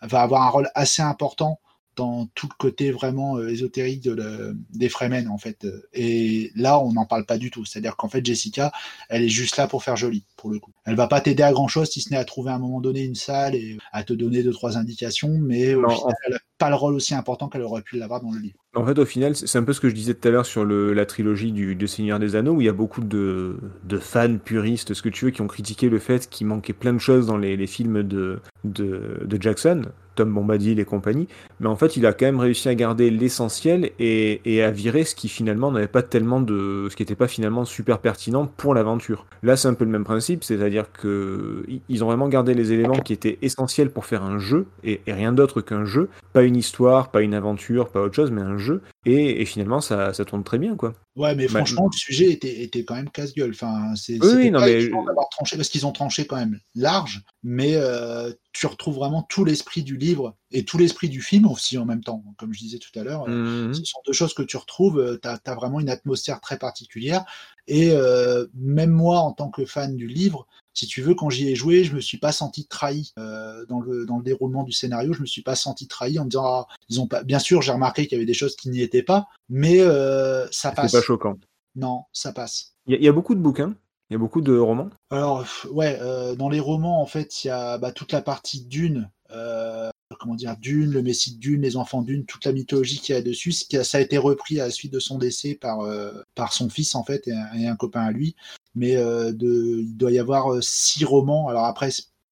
va 0.03 0.23
avoir 0.23 0.43
un 0.43 0.51
rôle 0.51 0.71
assez 0.75 1.03
important 1.03 1.59
dans 1.97 2.27
tout 2.35 2.49
le 2.51 2.55
côté 2.59 2.91
vraiment 2.91 3.39
euh, 3.39 3.49
ésotérique 3.49 4.03
de 4.03 4.13
le- 4.13 4.57
des 4.73 4.89
Fremen 4.89 5.29
en 5.29 5.39
fait. 5.39 5.67
Et 5.93 6.51
là, 6.55 6.79
on 6.81 6.93
n'en 6.93 7.07
parle 7.07 7.27
pas 7.27 7.39
du 7.39 7.51
tout. 7.51 7.65
C'est-à-dire 7.65 7.97
qu'en 7.97 8.09
fait, 8.09 8.25
Jessica, 8.25 8.73
elle 9.09 9.23
est 9.23 9.29
juste 9.29 9.57
là 9.57 9.67
pour 9.67 9.83
faire 9.83 9.97
joli, 9.97 10.25
pour 10.37 10.51
le 10.51 10.59
coup. 10.59 10.73
Elle 10.85 10.97
va 10.97 11.07
pas 11.07 11.21
t'aider 11.21 11.43
à 11.43 11.53
grand 11.53 11.69
chose, 11.69 11.91
si 11.91 12.01
ce 12.01 12.11
n'est 12.11 12.17
à 12.17 12.25
trouver 12.25 12.51
à 12.51 12.55
un 12.55 12.59
moment 12.59 12.81
donné 12.81 13.03
une 13.05 13.15
salle 13.15 13.55
et 13.55 13.79
à 13.93 14.05
te 14.05 14.13
donner 14.13 14.43
deux 14.43 14.53
trois 14.53 14.77
indications, 14.77 15.37
mais 15.41 15.75
au 15.75 15.85
elle 16.27 16.35
a 16.35 16.39
pas 16.59 16.69
le 16.69 16.77
rôle 16.77 16.95
aussi 16.95 17.15
important 17.15 17.49
qu'elle 17.49 17.63
aurait 17.63 17.83
pu 17.83 17.99
l'avoir 17.99 18.21
dans 18.21 18.31
le 18.31 18.39
livre. 18.39 18.57
En 18.75 18.85
fait, 18.85 18.99
au 18.99 19.05
final, 19.05 19.37
c'est 19.37 19.59
un 19.59 19.63
peu 19.63 19.73
ce 19.73 19.81
que 19.81 19.89
je 19.89 19.95
disais 19.95 20.15
tout 20.15 20.27
à 20.27 20.31
l'heure 20.31 20.47
sur 20.47 20.65
le, 20.65 20.93
la 20.93 21.07
trilogie 21.07 21.53
du, 21.53 21.87
Seigneur 21.87 22.19
des 22.19 22.37
Anneaux, 22.37 22.55
où 22.55 22.61
il 22.61 22.65
y 22.65 22.69
a 22.69 22.73
beaucoup 22.73 23.03
de, 23.03 23.59
de 23.85 23.99
fans 23.99 24.39
puristes, 24.39 24.95
ce 24.95 25.03
que 25.03 25.09
tu 25.09 25.27
veux, 25.27 25.31
qui 25.31 25.43
ont 25.43 25.47
critiqué 25.47 25.89
le 25.89 25.99
fait 25.99 26.29
qu'il 26.29 26.47
manquait 26.47 26.73
plein 26.73 26.93
de 26.93 26.99
choses 26.99 27.27
dans 27.27 27.37
les, 27.37 27.57
les 27.57 27.67
films 27.67 28.03
de, 28.03 28.41
de, 28.65 29.23
de 29.25 29.43
Jackson, 29.43 29.83
Tom 30.15 30.33
Bombadil 30.33 30.79
et 30.79 30.85
compagnie. 30.85 31.29
Mais 31.61 31.67
en 31.67 31.77
fait, 31.77 31.97
il 31.97 32.07
a 32.07 32.13
quand 32.13 32.27
même 32.27 32.41
réussi 32.41 32.69
à 32.69 32.75
garder 32.75 33.11
l'essentiel 33.11 33.91
et, 33.99 34.63
à 34.63 34.71
virer 34.71 35.05
ce 35.05 35.15
qui 35.15 35.29
finalement 35.29 35.73
n'avait 35.73 35.89
pas 35.89 36.03
tellement 36.03 36.41
de, 36.41 36.89
ce 36.91 36.97
qui 36.97 37.03
n'était 37.03 37.15
pas 37.15 37.29
finalement 37.29 37.65
super 37.65 37.99
pertinent 37.99 38.47
pour 38.47 38.75
l'aventure. 38.75 39.27
Là, 39.43 39.57
c'est 39.57 39.69
un 39.69 39.75
peu 39.75 39.85
le 39.85 39.91
même 39.91 40.05
principe, 40.05 40.45
c'est-à-dire 40.45 40.93
que 40.93 41.65
ils 41.89 42.05
ont 42.05 42.07
vraiment 42.07 42.29
gardé 42.29 42.55
les 42.55 42.73
éléments 42.73 42.99
qui 42.99 43.13
étaient 43.13 43.39
essentiels 43.43 43.91
pour 43.91 44.07
faire 44.07 44.23
un 44.23 44.39
jeu 44.39 44.67
et 44.83 45.01
rien 45.07 45.33
d'autre 45.33 45.61
qu'un 45.61 45.85
jeu, 45.85 46.09
pas 46.33 46.43
une 46.43 46.57
histoire, 46.57 47.11
pas 47.11 47.23
une 47.23 47.35
aventure, 47.35 47.89
pas 47.89 48.01
autre 48.01 48.15
chose, 48.15 48.31
mais 48.31 48.43
un 48.43 48.59
jeu. 48.59 48.83
Et, 49.07 49.43
et 49.43 49.45
finalement, 49.45 49.81
ça, 49.81 50.13
ça 50.15 50.25
tourne 50.25 50.45
très 50.45 50.59
bien, 50.59 50.77
quoi. 50.77 50.95
Ouais, 51.17 51.35
mais 51.35 51.45
Bah, 51.47 51.59
franchement, 51.59 51.89
le 51.93 51.97
sujet 51.97 52.31
était, 52.31 52.63
était 52.63 52.85
quand 52.85 52.95
même 52.95 53.11
casse-gueule. 53.11 53.51
Enfin, 53.51 53.95
c'est 53.97 54.23
Oui, 54.25 54.51
non, 54.51 54.61
pas 54.61 54.67
mais- 54.67 54.89
d'avoir 54.89 55.29
tranché 55.31 55.57
parce 55.57 55.69
qu'ils 55.69 55.87
ont 55.87 55.93
tranché 55.93 56.27
quand 56.27 56.37
même 56.37 56.59
large, 56.75 57.23
mais 57.43 57.75
euh, 57.75 58.33
tu 58.53 58.67
retrouves 58.67 58.97
vraiment 58.97 59.23
tout 59.23 59.45
l'esprit 59.45 59.83
du 59.83 59.97
livre 59.97 60.37
et 60.51 60.65
tout 60.65 60.79
l'esprit 60.79 61.09
du 61.09 61.21
film 61.23 61.47
aussi 61.47 61.77
en 61.79 61.85
même 61.85 62.03
temps. 62.03 62.25
Comme 62.39 62.53
je 62.55 62.59
disais 62.61 62.79
tout 62.79 62.99
à 62.99 63.05
l'heure, 63.05 63.27
euh, 63.29 63.67
Mhm. 63.69 63.75
ce 63.75 63.85
sont 63.85 64.01
deux 64.07 64.13
choses 64.13 64.35
que 64.35 64.43
tu 64.43 64.57
retrouves. 64.57 65.19
Tu 65.23 65.29
as, 65.29 65.55
vraiment 65.55 65.81
une 65.81 65.91
atmosphère 65.91 66.41
très 66.41 66.59
particulière. 66.59 67.25
Et 67.67 67.93
euh, 67.93 68.47
même 68.55 68.91
moi, 68.91 69.19
en 69.21 69.33
tant 69.33 69.51
que 69.51 69.65
fan 69.65 69.97
du 69.97 70.07
livre, 70.07 70.47
si 70.75 70.87
tu 70.87 71.03
veux, 71.03 71.15
quand 71.15 71.31
j'y 71.31 71.49
ai 71.49 71.55
joué, 71.55 71.85
je 71.85 71.95
me 71.95 72.01
suis 72.01 72.19
pas 72.19 72.33
senti 72.33 72.67
trahi 72.67 73.13
euh, 73.19 73.65
dans, 73.67 73.81
le, 73.81 74.07
dans 74.07 74.19
le 74.19 74.25
déroulement 74.25 74.65
du 74.65 74.73
scénario. 74.73 75.13
Je 75.13 75.21
me 75.21 75.27
suis 75.27 75.43
pas 75.43 75.55
senti 75.55 75.87
trahi 75.87 76.19
en 76.19 76.25
me 76.25 76.31
disant, 76.31 76.45
ah, 76.45 76.67
ils 76.89 77.01
ont 77.01 77.07
pas. 77.07 77.23
Bien 77.23 77.39
sûr, 77.39 77.63
j'ai 77.63 77.73
remarqué 77.73 78.03
qu'il 78.07 78.17
y 78.17 78.21
avait 78.21 78.27
des 78.27 78.35
choses 78.35 78.57
qui 78.57 78.69
n'y 78.71 78.81
étaient 78.83 79.03
pas, 79.03 79.29
mais 79.49 79.81
euh, 79.81 80.47
ça 80.51 80.71
C'est 80.71 80.77
passe. 80.77 80.93
pas 80.93 81.03
choquant. 81.03 81.37
Non, 81.77 82.03
ça 82.13 82.33
passe. 82.33 82.75
Il 82.87 82.93
y, 82.93 82.97
a- 82.97 82.99
il 82.99 83.05
y 83.05 83.09
a 83.09 83.13
beaucoup 83.13 83.35
de 83.35 83.41
bouquins, 83.41 83.75
il 84.11 84.15
y 84.15 84.17
a 84.17 84.19
beaucoup 84.19 84.41
de 84.41 84.57
romans. 84.57 84.91
Alors, 85.11 85.47
ouais, 85.71 85.99
euh, 86.01 86.35
dans 86.35 86.49
les 86.49 86.61
romans, 86.61 87.01
en 87.01 87.07
fait, 87.07 87.45
il 87.45 87.49
y 87.49 87.51
a 87.51 87.79
bah, 87.79 87.93
toute 87.93 88.13
la 88.13 88.21
partie 88.23 88.65
Dune, 88.65 89.11
euh, 89.31 89.91
comment 90.19 90.35
dire, 90.35 90.57
Dune, 90.57 90.91
le 90.91 91.03
Messie 91.03 91.35
de 91.35 91.41
Dune, 91.41 91.63
les 91.63 91.77
enfants 91.77 92.03
Dune, 92.03 92.25
toute 92.25 92.45
la 92.45 92.53
mythologie 92.53 92.99
qu'il 92.99 93.15
y 93.15 93.19
a 93.19 93.23
dessus. 93.23 93.53
Ça 93.53 93.99
a 93.99 94.01
été 94.01 94.19
repris 94.19 94.61
à 94.61 94.67
la 94.67 94.71
suite 94.71 94.93
de 94.93 94.99
son 94.99 95.19
décès 95.19 95.55
par, 95.55 95.81
euh, 95.81 96.13
son 96.51 96.69
fils, 96.69 96.95
en 96.95 97.05
fait, 97.05 97.29
et 97.29 97.67
un, 97.67 97.77
copain 97.77 98.03
à 98.03 98.13
lui. 98.13 98.37
Mais 98.75 98.97
euh, 98.97 99.33
il 99.41 99.97
doit 99.97 100.13
y 100.13 100.19
avoir 100.19 100.53
euh, 100.53 100.61
six 100.63 101.05
romans. 101.05 101.49
Alors 101.49 101.65
après, 101.65 101.91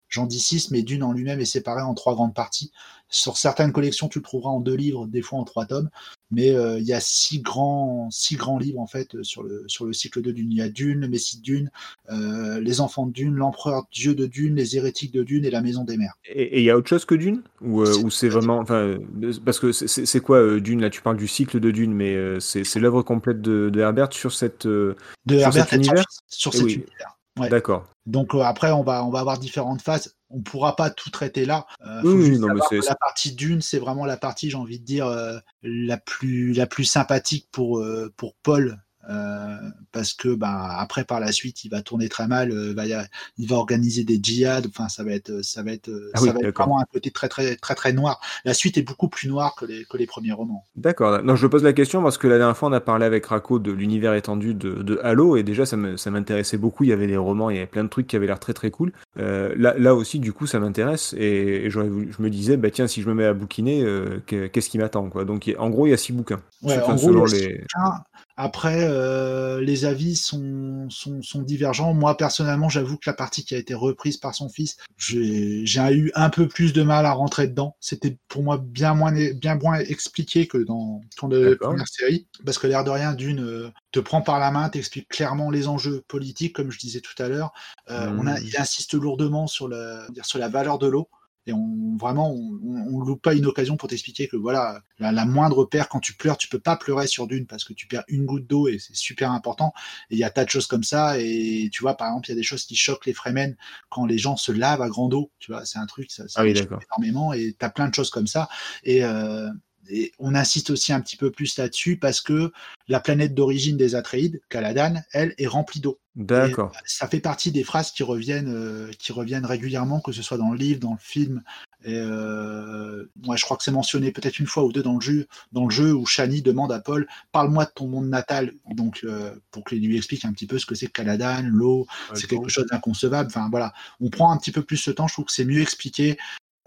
j'en 0.09 0.27
dis 0.27 0.41
six, 0.41 0.71
mais 0.71 0.83
Dune 0.83 1.03
en 1.03 1.13
lui-même 1.13 1.41
est 1.41 1.45
séparé 1.45 1.83
en 1.83 1.95
trois 1.95 2.15
grandes 2.15 2.35
parties. 2.35 2.73
Sur 3.13 3.37
certaines 3.37 3.73
collections, 3.73 4.09
tu 4.09 4.19
le 4.21 4.23
trouveras 4.25 4.51
en 4.51 4.59
deux 4.61 4.75
livres, 4.75 5.07
des 5.07 5.21
fois 5.21 5.39
en 5.39 5.45
trois 5.45 5.67
tomes. 5.67 5.91
Mais 6.31 6.51
euh, 6.51 6.79
il 6.79 6.87
y 6.87 6.95
a 6.95 6.99
six 7.01 7.41
grands, 7.43 8.09
six 8.11 8.37
grands 8.37 8.59
livres, 8.59 8.81
en 8.81 8.87
fait, 8.87 9.15
euh, 9.15 9.23
sur 9.23 9.43
le, 9.43 9.65
sur 9.69 9.85
le 9.85 9.93
cycle 9.93 10.23
de 10.23 10.31
Dune. 10.33 10.51
Il 10.51 10.57
y 10.57 10.63
a 10.63 10.71
Dune, 10.71 11.01
le 11.01 11.09
Messie 11.09 11.37
de 11.37 11.43
Dune, 11.43 11.71
euh, 12.11 12.59
les 12.61 12.81
enfants 12.81 13.05
de 13.07 13.13
Dune, 13.13 13.35
l'empereur 13.35 13.85
Dieu 13.93 14.15
de 14.15 14.25
Dune, 14.27 14.55
les 14.55 14.77
hérétiques 14.79 15.13
de 15.13 15.23
Dune 15.23 15.45
et 15.45 15.51
la 15.51 15.61
maison 15.61 15.85
des 15.85 15.99
mers. 15.99 16.15
Et 16.25 16.61
il 16.61 16.65
y 16.65 16.71
a 16.71 16.77
autre 16.79 16.89
chose 16.89 17.05
que 17.05 17.15
Dune 17.15 17.43
Ou 17.61 17.83
euh, 17.83 17.93
C'est- 17.93 18.03
ou 18.05 18.11
c'est 18.11 18.29
vraiment. 18.31 18.59
Enfin, 18.59 18.97
parce 19.45 19.61
que 19.61 19.73
c'est- 19.73 20.21
quoi 20.21 20.59
Dune 20.59 20.81
Là, 20.81 20.89
tu 20.89 21.03
parles 21.03 21.19
du 21.19 21.29
cycle 21.29 21.61
de 21.61 21.71
Dune, 21.71 21.93
mais 21.93 22.17
c'est 22.41 22.81
l'œuvre 22.81 23.03
complète 23.03 23.43
de, 23.43 23.69
de 23.71 23.81
Herbert 23.81 24.13
sur 24.15 24.33
cette. 24.33 24.67
De 24.67 24.97
Sur 25.29 25.39
Herbert 25.39 25.69
cet 25.69 25.73
univers 25.79 26.05
sur 26.29 26.51
Eh 26.55 26.57
cet 26.57 26.67
oui. 26.67 26.73
univers. 26.77 27.19
Ouais. 27.39 27.49
D'accord. 27.49 27.85
Donc 28.05 28.35
euh, 28.35 28.41
après, 28.41 28.73
on 28.73 28.83
va, 28.83 29.05
on 29.05 29.11
va 29.11 29.21
avoir 29.21 29.39
différentes 29.39 29.81
phases. 29.81 30.15
On 30.33 30.41
pourra 30.41 30.77
pas 30.77 30.91
tout 30.91 31.11
traiter 31.11 31.45
là. 31.45 31.67
Euh, 31.87 32.01
Oui, 32.03 32.39
non, 32.39 32.49
mais 32.49 32.79
la 32.87 32.95
partie 32.95 33.33
Dune, 33.33 33.61
c'est 33.61 33.79
vraiment 33.79 34.05
la 34.05 34.17
partie, 34.17 34.51
j'ai 34.51 34.57
envie 34.57 34.81
de 34.81 34.85
dire, 34.85 35.07
euh, 35.07 35.39
la 35.63 35.99
plus, 35.99 36.53
la 36.53 36.67
plus 36.67 36.85
sympathique 36.85 37.49
pour, 37.53 37.79
euh, 37.79 38.13
pour 38.17 38.35
Paul. 38.43 38.82
Euh, 39.11 39.57
parce 39.93 40.13
que 40.15 40.35
bah, 40.35 40.77
après 40.79 41.05
par 41.05 41.21
la 41.21 41.33
suite 41.33 41.65
il 41.65 41.71
va 41.71 41.83
tourner 41.83 42.09
très 42.09 42.27
mal 42.27 42.51
euh, 42.53 42.73
va 42.75 42.87
y 42.87 42.93
a- 42.93 43.07
il 43.39 43.49
va 43.49 43.57
organiser 43.57 44.05
des 44.05 44.19
djihad 44.23 44.67
enfin 44.69 44.89
ça 44.89 45.03
va 45.05 45.13
être 45.13 45.43
ça 45.43 45.63
va 45.63 45.73
être 45.73 45.91
Ah 46.15 46.19
ça 46.19 46.23
oui, 46.25 46.29
va 46.31 46.35
être 46.37 46.43
d'accord. 46.43 46.67
vraiment 46.67 46.81
un 46.81 46.85
côté 46.93 47.11
très 47.11 47.29
très 47.29 47.57
très 47.57 47.75
très 47.75 47.93
noir 47.93 48.21
la 48.45 48.55
suite 48.55 48.79
est 48.79 48.83
beaucoup 48.83 49.09
plus 49.09 49.29
noire 49.29 49.55
que 49.57 49.65
les 49.67 49.85
que 49.85 49.97
les 49.97 50.07
premiers 50.07 50.33
romans 50.33 50.65
D'accord. 50.77 51.23
Non, 51.23 51.37
je 51.37 51.47
pose 51.47 51.63
la 51.63 51.73
question 51.73 52.03
parce 52.03 52.19
que 52.19 52.27
la 52.27 52.39
dernière 52.39 52.57
fois, 52.57 52.69
on 52.69 52.73
a 52.73 52.81
parlé 52.81 53.05
avec 53.05 53.27
Rako 53.27 53.59
de 53.59 53.71
l'univers 53.71 54.15
étendu 54.15 54.55
de, 54.55 54.83
de 54.83 54.99
Halo 55.03 55.37
et 55.37 55.43
déjà, 55.43 55.67
ça 55.67 55.77
me- 55.77 55.97
ça 55.97 56.11
m'intéressait 56.11 56.57
beaucoup. 56.57 56.85
Il 56.85 56.91
y 56.91 56.93
avait 56.93 57.07
des 57.07 57.17
romans, 57.17 57.51
il 57.51 57.57
y 57.57 57.59
avait 57.59 57.67
plein 57.67 57.85
de 57.85 57.89
trucs 57.89 58.07
qui 58.07 58.17
avaient 58.17 58.27
l'air 58.27 58.41
très 58.41 58.53
très 58.55 58.71
cool. 58.71 58.93
Euh, 59.19 59.55
là, 59.57 59.75
là 59.79 59.95
aussi, 59.95 60.19
du 60.19 60.33
coup, 60.33 60.47
ça 60.47 60.59
m'intéresse 60.61 61.15
et, 61.19 61.69
je 61.71 61.81
me 61.81 62.31
disais, 62.31 62.57
bah 62.57 62.71
tiens, 62.71 62.87
si 62.87 63.03
je 63.03 63.09
me 63.09 63.15
mets 63.15 63.27
à 63.27 63.35
bouquiner, 63.35 63.83
euh, 63.85 64.21
que- 64.27 64.47
qu'est-ce 64.47 64.71
qui 64.71 64.79
m'attend 64.79 65.09
quoi 65.11 65.25
Donc, 65.25 65.55
en 65.59 65.71
gros, 65.71 65.87
il 65.87 65.91
y 65.91 65.95
a 65.95 65.99
six 65.99 66.13
bouquins. 66.13 66.41
Ouais, 66.63 66.81
en 66.83 66.95
gros, 66.95 67.09
selon 67.09 67.25
les. 67.27 67.49
bouquins. 67.59 68.03
Après, 68.45 68.89
euh, 68.89 69.61
les 69.61 69.85
avis 69.85 70.17
sont, 70.17 70.91
sont, 70.91 71.23
sont 71.23 71.43
divergents. 71.43 71.95
Moi, 71.95 72.17
personnellement, 72.17 72.69
j'avoue 72.69 72.97
que 72.97 73.09
la 73.09 73.13
partie 73.13 73.45
qui 73.45 73.55
a 73.55 73.59
été 73.59 73.73
reprise 73.73 74.17
par 74.17 74.35
son 74.35 74.49
fils, 74.49 74.79
j'ai 74.97 75.63
eu 75.65 76.11
un 76.17 76.29
peu 76.29 76.49
plus 76.49 76.73
de 76.73 76.83
mal 76.83 77.07
à 77.07 77.13
rentrer 77.13 77.47
dedans. 77.47 77.77
C'était 77.79 78.19
pour 78.27 78.43
moi 78.43 78.59
bien 78.59 78.95
moins, 78.95 79.13
bien 79.13 79.55
moins 79.55 79.79
expliqué 79.79 80.49
que 80.49 80.59
dans, 80.59 81.03
la 81.23 81.51
D'accord. 81.51 81.69
première 81.69 81.87
série. 81.87 82.27
Parce 82.45 82.59
que 82.59 82.67
l'air 82.67 82.83
de 82.83 82.91
rien, 82.91 83.13
d'une, 83.13 83.45
euh, 83.45 83.71
te 83.93 84.01
prend 84.01 84.23
par 84.23 84.41
la 84.41 84.51
main, 84.51 84.69
t'explique 84.71 85.07
clairement 85.07 85.49
les 85.49 85.69
enjeux 85.69 86.03
politiques, 86.09 86.57
comme 86.57 86.73
je 86.73 86.81
disais 86.81 87.01
tout 87.01 87.23
à 87.23 87.29
l'heure. 87.29 87.53
Euh, 87.93 88.11
on 88.19 88.27
a, 88.27 88.41
il 88.41 88.57
insiste 88.59 88.95
lourdement 88.95 89.47
sur, 89.47 89.69
dire, 89.69 90.25
sur 90.25 90.41
la 90.41 90.49
valeur 90.49 90.81
de 90.81 90.89
l'eau. 90.89 91.09
Et 91.47 91.53
on 91.53 91.97
vraiment, 91.97 92.33
on, 92.33 92.59
on, 92.65 92.95
on 92.95 93.01
loupe 93.01 93.23
pas 93.23 93.35
une 93.35 93.47
occasion 93.47 93.77
pour 93.77 93.89
t'expliquer 93.89 94.29
que 94.29 94.37
voilà, 94.37 94.83
la, 94.99 95.13
la 95.13 95.25
moindre 95.25 95.65
perte 95.65 95.91
quand 95.91 96.01
tu 96.01 96.15
pleures, 96.15 96.37
tu 96.37 96.49
peux 96.49 96.59
pas 96.59 96.77
pleurer 96.77 97.07
sur 97.07 97.27
Dune 97.27 97.47
parce 97.47 97.65
que 97.65 97.73
tu 97.73 97.87
perds 97.87 98.05
une 98.09 98.25
goutte 98.25 98.47
d'eau 98.47 98.69
et 98.69 98.79
c'est 98.79 98.95
super 98.95 99.31
important. 99.33 99.73
Et 100.11 100.15
il 100.17 100.19
y 100.19 100.25
a 100.25 100.31
tas 100.31 100.45
de 100.45 100.51
choses 100.51 100.67
comme 100.67 100.85
ça. 100.85 101.19
Et 101.19 101.69
tu 101.73 101.83
vois, 101.83 101.97
par 101.97 102.09
exemple, 102.09 102.29
il 102.29 102.33
y 102.33 102.35
a 102.35 102.37
des 102.37 102.43
choses 102.43 102.65
qui 102.65 102.77
choquent 102.77 103.07
les 103.07 103.15
Fremen 103.15 103.57
quand 103.91 104.07
les 104.07 104.19
gens 104.19 104.37
se 104.37 104.53
lavent 104.53 104.83
à 104.83 104.89
grande 104.89 105.15
eau. 105.15 105.31
Tu 105.39 105.53
vois, 105.53 105.65
c'est 105.65 105.79
un 105.79 105.87
truc, 105.87 106.11
ça, 106.11 106.29
ça 106.29 106.41
Ah 106.41 106.45
oui, 106.45 106.53
énormément. 106.53 107.33
Et 107.33 107.55
t'as 107.59 107.71
plein 107.71 107.89
de 107.89 107.95
choses 107.95 108.11
comme 108.11 108.27
ça. 108.27 108.49
Et, 108.85 109.05
euh, 109.05 109.49
et 109.89 110.13
on 110.19 110.35
insiste 110.35 110.71
aussi 110.71 110.93
un 110.93 111.01
petit 111.01 111.17
peu 111.17 111.31
plus 111.31 111.57
là-dessus 111.59 111.97
parce 111.97 112.21
que 112.21 112.53
la 112.89 113.01
planète 113.01 113.35
d'origine 113.35 113.77
des 113.77 113.95
Atreides, 113.95 114.41
Caladan, 114.49 115.03
elle 115.13 115.35
est 115.39 115.47
remplie 115.47 115.81
d'eau. 115.81 115.99
D'accord. 116.15 116.73
Et 116.75 116.79
ça 116.85 117.09
fait 117.09 117.21
partie 117.21 117.53
des 117.53 117.65
phrases 117.65 117.91
qui 117.91 118.03
reviennent, 118.03 118.53
euh, 118.53 118.91
qui 118.99 119.13
reviennent 119.13 119.47
régulièrement, 119.47 120.01
que 120.01 120.13
ce 120.13 120.23
soit 120.23 120.37
dans 120.37 120.51
le 120.51 120.59
livre, 120.59 120.81
dans 120.81 120.93
le 120.93 120.99
film 120.99 121.43
Et 121.85 121.97
euh, 121.97 123.11
moi, 123.25 123.37
je 123.37 123.45
crois 123.45 123.57
que 123.57 123.63
c'est 123.63 123.71
mentionné 123.73 124.13
peut-être 124.13 124.39
une 124.39 124.47
fois 124.47 124.65
ou 124.65 124.73
deux 124.73 124.83
dans 124.83 124.95
le 124.95 125.01
jeu, 125.01 125.27
dans 125.53 125.65
le 125.65 125.71
jeu 125.71 125.93
où 125.95 126.05
Shani 126.05 126.43
demande 126.43 126.71
à 126.71 126.81
Paul 126.81 127.07
"Parle-moi 127.33 127.65
de 127.65 127.71
ton 127.75 127.89
monde 127.89 128.09
natal", 128.09 128.53
donc 128.71 129.01
euh, 129.05 129.35
pour 129.51 129.65
qu'il 129.65 129.85
lui 129.85 129.97
explique 129.97 130.25
un 130.25 130.33
petit 130.33 130.47
peu 130.47 130.59
ce 130.59 130.67
que 130.67 130.75
c'est 130.75 130.87
que 130.87 130.93
Caladan, 130.93 131.43
l'eau, 131.45 131.87
c'est 132.15 132.29
quelque 132.29 132.51
chose 132.51 132.67
d'inconcevable. 132.67 133.29
Enfin 133.29 133.49
voilà, 133.51 133.73
on 134.01 134.11
prend 134.11 134.31
un 134.33 134.37
petit 134.37 134.53
peu 134.53 134.63
plus 134.63 134.77
ce 134.77 134.91
temps. 134.91 135.09
Je 135.09 135.15
trouve 135.15 135.25
que 135.25 135.33
c'est 135.33 135.47
mieux 135.47 135.63
expliqué. 135.63 136.19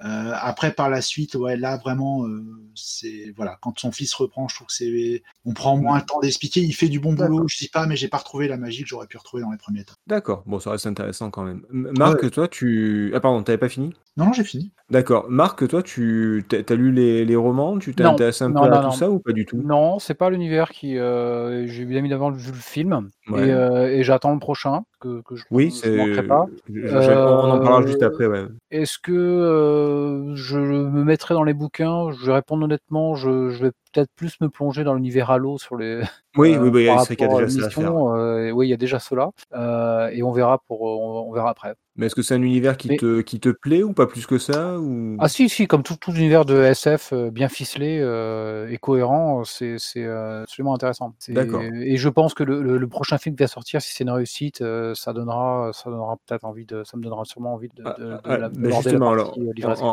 Euh, 0.03 0.34
après, 0.34 0.73
par 0.73 0.89
la 0.89 1.01
suite, 1.01 1.35
ouais, 1.35 1.55
là 1.55 1.77
vraiment, 1.77 2.26
euh, 2.26 2.43
c'est 2.76 3.34
voilà, 3.35 3.57
quand 3.61 3.80
son 3.80 3.91
fils 3.91 4.13
reprend, 4.13 4.47
je 4.49 4.55
trouve 4.55 4.67
que 4.67 4.73
c'est, 4.73 5.23
on 5.45 5.53
prend 5.53 5.77
moins 5.77 5.99
le 5.99 6.05
temps 6.05 6.19
d'expliquer. 6.19 6.61
Il 6.61 6.73
fait 6.73 6.89
du 6.89 6.99
bon 6.99 7.13
boulot, 7.13 7.47
je 7.47 7.57
dis 7.57 7.69
pas, 7.69 7.85
mais 7.88 7.95
j'ai 7.95 8.09
pas 8.09 8.17
retrouvé 8.17 8.47
la 8.47 8.57
magie 8.57 8.84
que 8.84 8.89
j'aurais 8.89 9.07
pu 9.07 9.17
retrouver 9.17 9.43
dans 9.43 9.51
les 9.51 9.57
premiers 9.57 9.85
temps. 9.85 9.93
D'accord, 10.07 10.43
bon, 10.45 10.59
ça 10.59 10.72
reste 10.72 10.88
intéressant 10.88 11.31
quand 11.31 11.43
même. 11.43 11.65
Marc, 11.69 12.30
toi, 12.31 12.47
tu. 12.47 13.11
Ah, 13.15 13.22
pardon, 13.22 13.41
t'avais 13.41 13.57
pas 13.57 13.69
fini? 13.69 13.93
Non, 14.17 14.25
non, 14.27 14.33
j'ai 14.33 14.43
fini. 14.43 14.71
D'accord. 14.89 15.25
Marc, 15.29 15.67
toi, 15.67 15.81
tu 15.83 16.43
t'as 16.47 16.57
as 16.69 16.75
lu 16.75 16.91
les, 16.91 17.25
les 17.25 17.35
romans? 17.35 17.77
Tu 17.79 17.93
intéressé 17.99 18.43
un 18.43 18.51
Non, 18.51 18.61
peu 18.61 18.67
non, 18.67 18.75
à 18.75 18.79
tout 18.79 18.91
non. 18.91 18.91
ça 18.91 19.09
ou 19.09 19.19
pas 19.19 19.31
du 19.33 19.45
tout? 19.45 19.57
Non, 19.57 19.99
c'est 19.99 20.13
pas 20.13 20.29
l'univers 20.29 20.69
qui. 20.69 20.97
euh, 20.97 21.65
J'ai 21.67 21.85
bien 21.85 21.99
évidemment 21.99 22.31
vu 22.31 22.51
le 22.51 22.57
film 22.57 23.09
Ouais. 23.29 23.47
et, 23.47 23.51
euh, 23.51 23.87
et 23.91 24.03
j'attends 24.03 24.33
le 24.33 24.39
prochain 24.39 24.83
que, 24.99 25.21
que 25.23 25.35
je, 25.35 25.43
Oui, 25.51 25.71
je 25.71 25.75
c'est. 25.77 25.97
manquerai 25.97 26.23
pas. 26.23 26.45
je- 26.69 26.87
je- 26.87 27.11
on 27.11 27.51
en 27.51 27.59
parlera 27.59 27.81
juste 27.85 28.03
Euh, 28.03 28.07
après, 28.07 28.27
ouais. 28.27 28.45
Est-ce 28.71 28.99
que 28.99 29.11
euh, 29.11 30.35
je 30.35 30.57
me 30.59 31.03
mettrai 31.03 31.33
dans 31.33 31.43
les 31.43 31.53
bouquins? 31.53 32.11
Je 32.11 32.25
vais 32.25 32.33
répondre 32.33 32.63
honnêtement, 32.65 33.15
je, 33.15 33.49
je 33.49 33.65
vais 33.65 33.71
peut-être 33.95 34.11
plus 34.15 34.39
me 34.41 34.49
plonger 34.49 34.84
dans 34.84 34.93
l'univers 34.93 35.31
Halo 35.31 35.57
sur 35.57 35.77
les. 35.77 36.01
Oui, 36.38 36.53
euh, 36.53 36.59
oui, 36.63 36.69
oui, 36.73 36.85
par 36.88 36.99
c'est 37.05 37.05
vrai 37.05 37.15
qu'il 37.15 37.23
y 37.23 37.23
a 37.23 37.27
rapport 37.31 37.39
à 37.39 37.45
déjà 37.45 37.61
ça 37.61 37.67
à 37.67 37.69
faire. 37.69 37.84
l'émission, 37.84 38.15
euh, 38.17 38.51
oui, 38.51 38.67
il 38.67 38.69
y 38.69 38.73
a 38.73 38.77
déjà 38.77 38.99
cela. 38.99 39.30
Euh, 39.53 40.09
et 40.09 40.22
on 40.22 40.34
verra 40.34 40.57
pour, 40.67 40.81
on, 40.81 41.30
on 41.30 41.31
verra 41.31 41.49
après. 41.51 41.76
Mais 41.95 42.07
est-ce 42.07 42.15
que 42.15 42.22
c'est 42.23 42.34
un 42.34 42.41
univers 42.41 42.76
qui 42.76 42.89
Mais- 42.89 42.97
te, 42.97 43.22
qui 43.22 43.39
te 43.39 43.47
plaît 43.47 43.84
ou 43.84 43.93
pas 43.93 44.05
plus 44.05 44.26
que 44.27 44.38
ça 44.38 44.77
ou... 44.77 45.15
Ah 45.22 45.30
si, 45.30 45.47
si, 45.47 45.65
comme 45.65 45.81
tout, 45.81 45.95
tout 45.95 46.11
l'univers 46.11 46.43
de 46.43 46.61
SF 46.61 47.13
euh, 47.13 47.31
bien 47.31 47.47
ficelé 47.47 47.99
euh, 48.01 48.67
et 48.69 48.77
cohérent, 48.77 49.45
c'est 49.45 49.77
euh, 49.95 50.41
absolument 50.43 50.73
intéressant. 50.76 51.13
D'accord. 51.30 51.61
Et 51.61 51.95
je 51.95 52.09
pense 52.09 52.34
que 52.34 52.43
le, 52.43 52.61
le- 52.61 52.77
le 52.80 52.88
prochain 52.89 53.17
film 53.17 53.38
qui 53.38 53.43
va 53.43 53.47
sortir, 53.47 53.81
si 53.81 53.93
c'est 53.93 54.03
une 54.03 54.09
réussite, 54.09 54.61
ça 54.93 55.13
donnera, 55.13 55.72
ça 55.72 55.89
donnera 55.89 56.17
peut-être 56.27 56.43
envie 56.43 56.65
de, 56.65 56.84
ça 56.84 56.97
me 56.97 57.01
donnera 57.01 57.23
sûrement 57.23 57.53
envie 57.53 57.69
de, 57.69 57.81
de, 57.81 57.88
Ah, 57.88 57.95
de, 57.97 58.17
ah, 58.26 58.38
la- 58.39 58.49
bah 58.49 58.69
justement, 58.72 59.05
la 59.05 59.22
alors, 59.22 59.35
partie. 59.61 59.84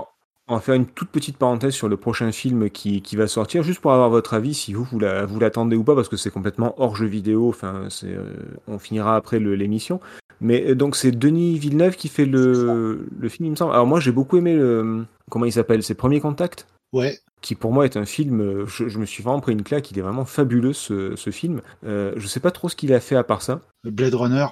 On- 0.52 0.56
va 0.56 0.60
faire 0.60 0.74
une 0.74 0.86
toute 0.86 1.08
petite 1.08 1.36
parenthèse 1.36 1.74
sur 1.74 1.88
le 1.88 1.96
prochain 1.96 2.30
film 2.32 2.70
qui, 2.70 3.02
qui 3.02 3.16
va 3.16 3.26
sortir, 3.26 3.62
juste 3.62 3.80
pour 3.80 3.92
avoir 3.92 4.10
votre 4.10 4.34
avis, 4.34 4.54
si 4.54 4.72
vous, 4.74 4.84
vous 4.84 4.98
la- 4.98 5.24
vous 5.26 5.38
l'attendez 5.40 5.76
ou 5.76 5.84
pas, 5.84 5.94
parce 5.94 6.08
que 6.08 6.16
c'est 6.16 6.30
complètement 6.30 6.74
hors 6.80 6.96
jeu 6.96 7.06
vidéo, 7.06 7.48
enfin, 7.48 7.88
euh, 8.04 8.32
on 8.68 8.78
finira 8.78 9.16
après 9.16 9.38
le- 9.38 9.54
l'émission. 9.54 10.00
Mais 10.40 10.70
euh, 10.70 10.74
donc, 10.74 10.96
c'est 10.96 11.12
Denis 11.12 11.58
Villeneuve 11.58 11.96
qui 11.96 12.08
fait 12.08 12.26
le, 12.26 13.06
le 13.18 13.28
film, 13.28 13.46
il 13.46 13.50
me 13.52 13.56
semble. 13.56 13.72
Alors, 13.72 13.86
moi, 13.86 14.00
j'ai 14.00 14.12
beaucoup 14.12 14.36
aimé 14.36 14.54
le. 14.54 15.04
Comment 15.30 15.44
il 15.46 15.52
s'appelle 15.52 15.82
C'est 15.82 15.94
Premier 15.94 16.20
Contact? 16.20 16.66
Ouais. 16.92 17.18
qui 17.40 17.54
pour 17.54 17.72
moi 17.72 17.86
est 17.86 17.96
un 17.96 18.04
film, 18.04 18.40
euh, 18.42 18.66
je, 18.66 18.86
je 18.88 18.98
me 18.98 19.06
suis 19.06 19.22
vraiment 19.22 19.40
pris 19.40 19.52
une 19.52 19.62
claque, 19.62 19.90
il 19.90 19.98
est 19.98 20.02
vraiment 20.02 20.24
fabuleux 20.26 20.72
ce, 20.74 21.16
ce 21.16 21.30
film. 21.30 21.60
Euh, 21.86 22.12
je 22.16 22.26
sais 22.26 22.38
pas 22.38 22.50
trop 22.50 22.68
ce 22.68 22.76
qu'il 22.76 22.92
a 22.92 23.00
fait 23.00 23.16
à 23.16 23.24
part 23.24 23.40
ça. 23.42 23.62
Blade 23.82 24.14
Runner, 24.14 24.44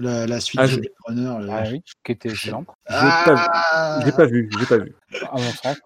la, 0.00 0.26
la 0.26 0.40
suite 0.40 0.60
Ah, 0.60 0.66
de 0.66 0.72
je- 0.72 0.80
Blade 0.80 0.92
Runner. 1.06 1.46
le- 1.46 1.50
Ah 1.50 1.64
oui, 1.70 1.82
qui 2.04 2.12
était 2.12 2.30
excellent, 2.30 2.64
J'ai 2.88 2.94
pas, 2.96 3.34
Ah 3.36 4.00
j'ai 4.04 4.12
pas 4.12 4.26
vu, 4.26 4.50
j'ai 4.58 4.66
pas 4.66 4.78
vu. 4.78 4.94
à 5.30 5.36
mon 5.36 5.50
sens. 5.50 5.76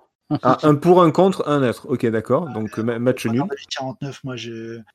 Ah, 0.42 0.58
un 0.64 0.74
pour, 0.74 1.02
un 1.02 1.12
contre, 1.12 1.46
un 1.48 1.60
neutre. 1.60 1.86
Ok, 1.88 2.04
d'accord. 2.06 2.48
Donc 2.50 2.78
ma- 2.78 2.98
match 2.98 3.26
nul. 3.26 3.44
49, 3.76 4.24
moi, 4.24 4.34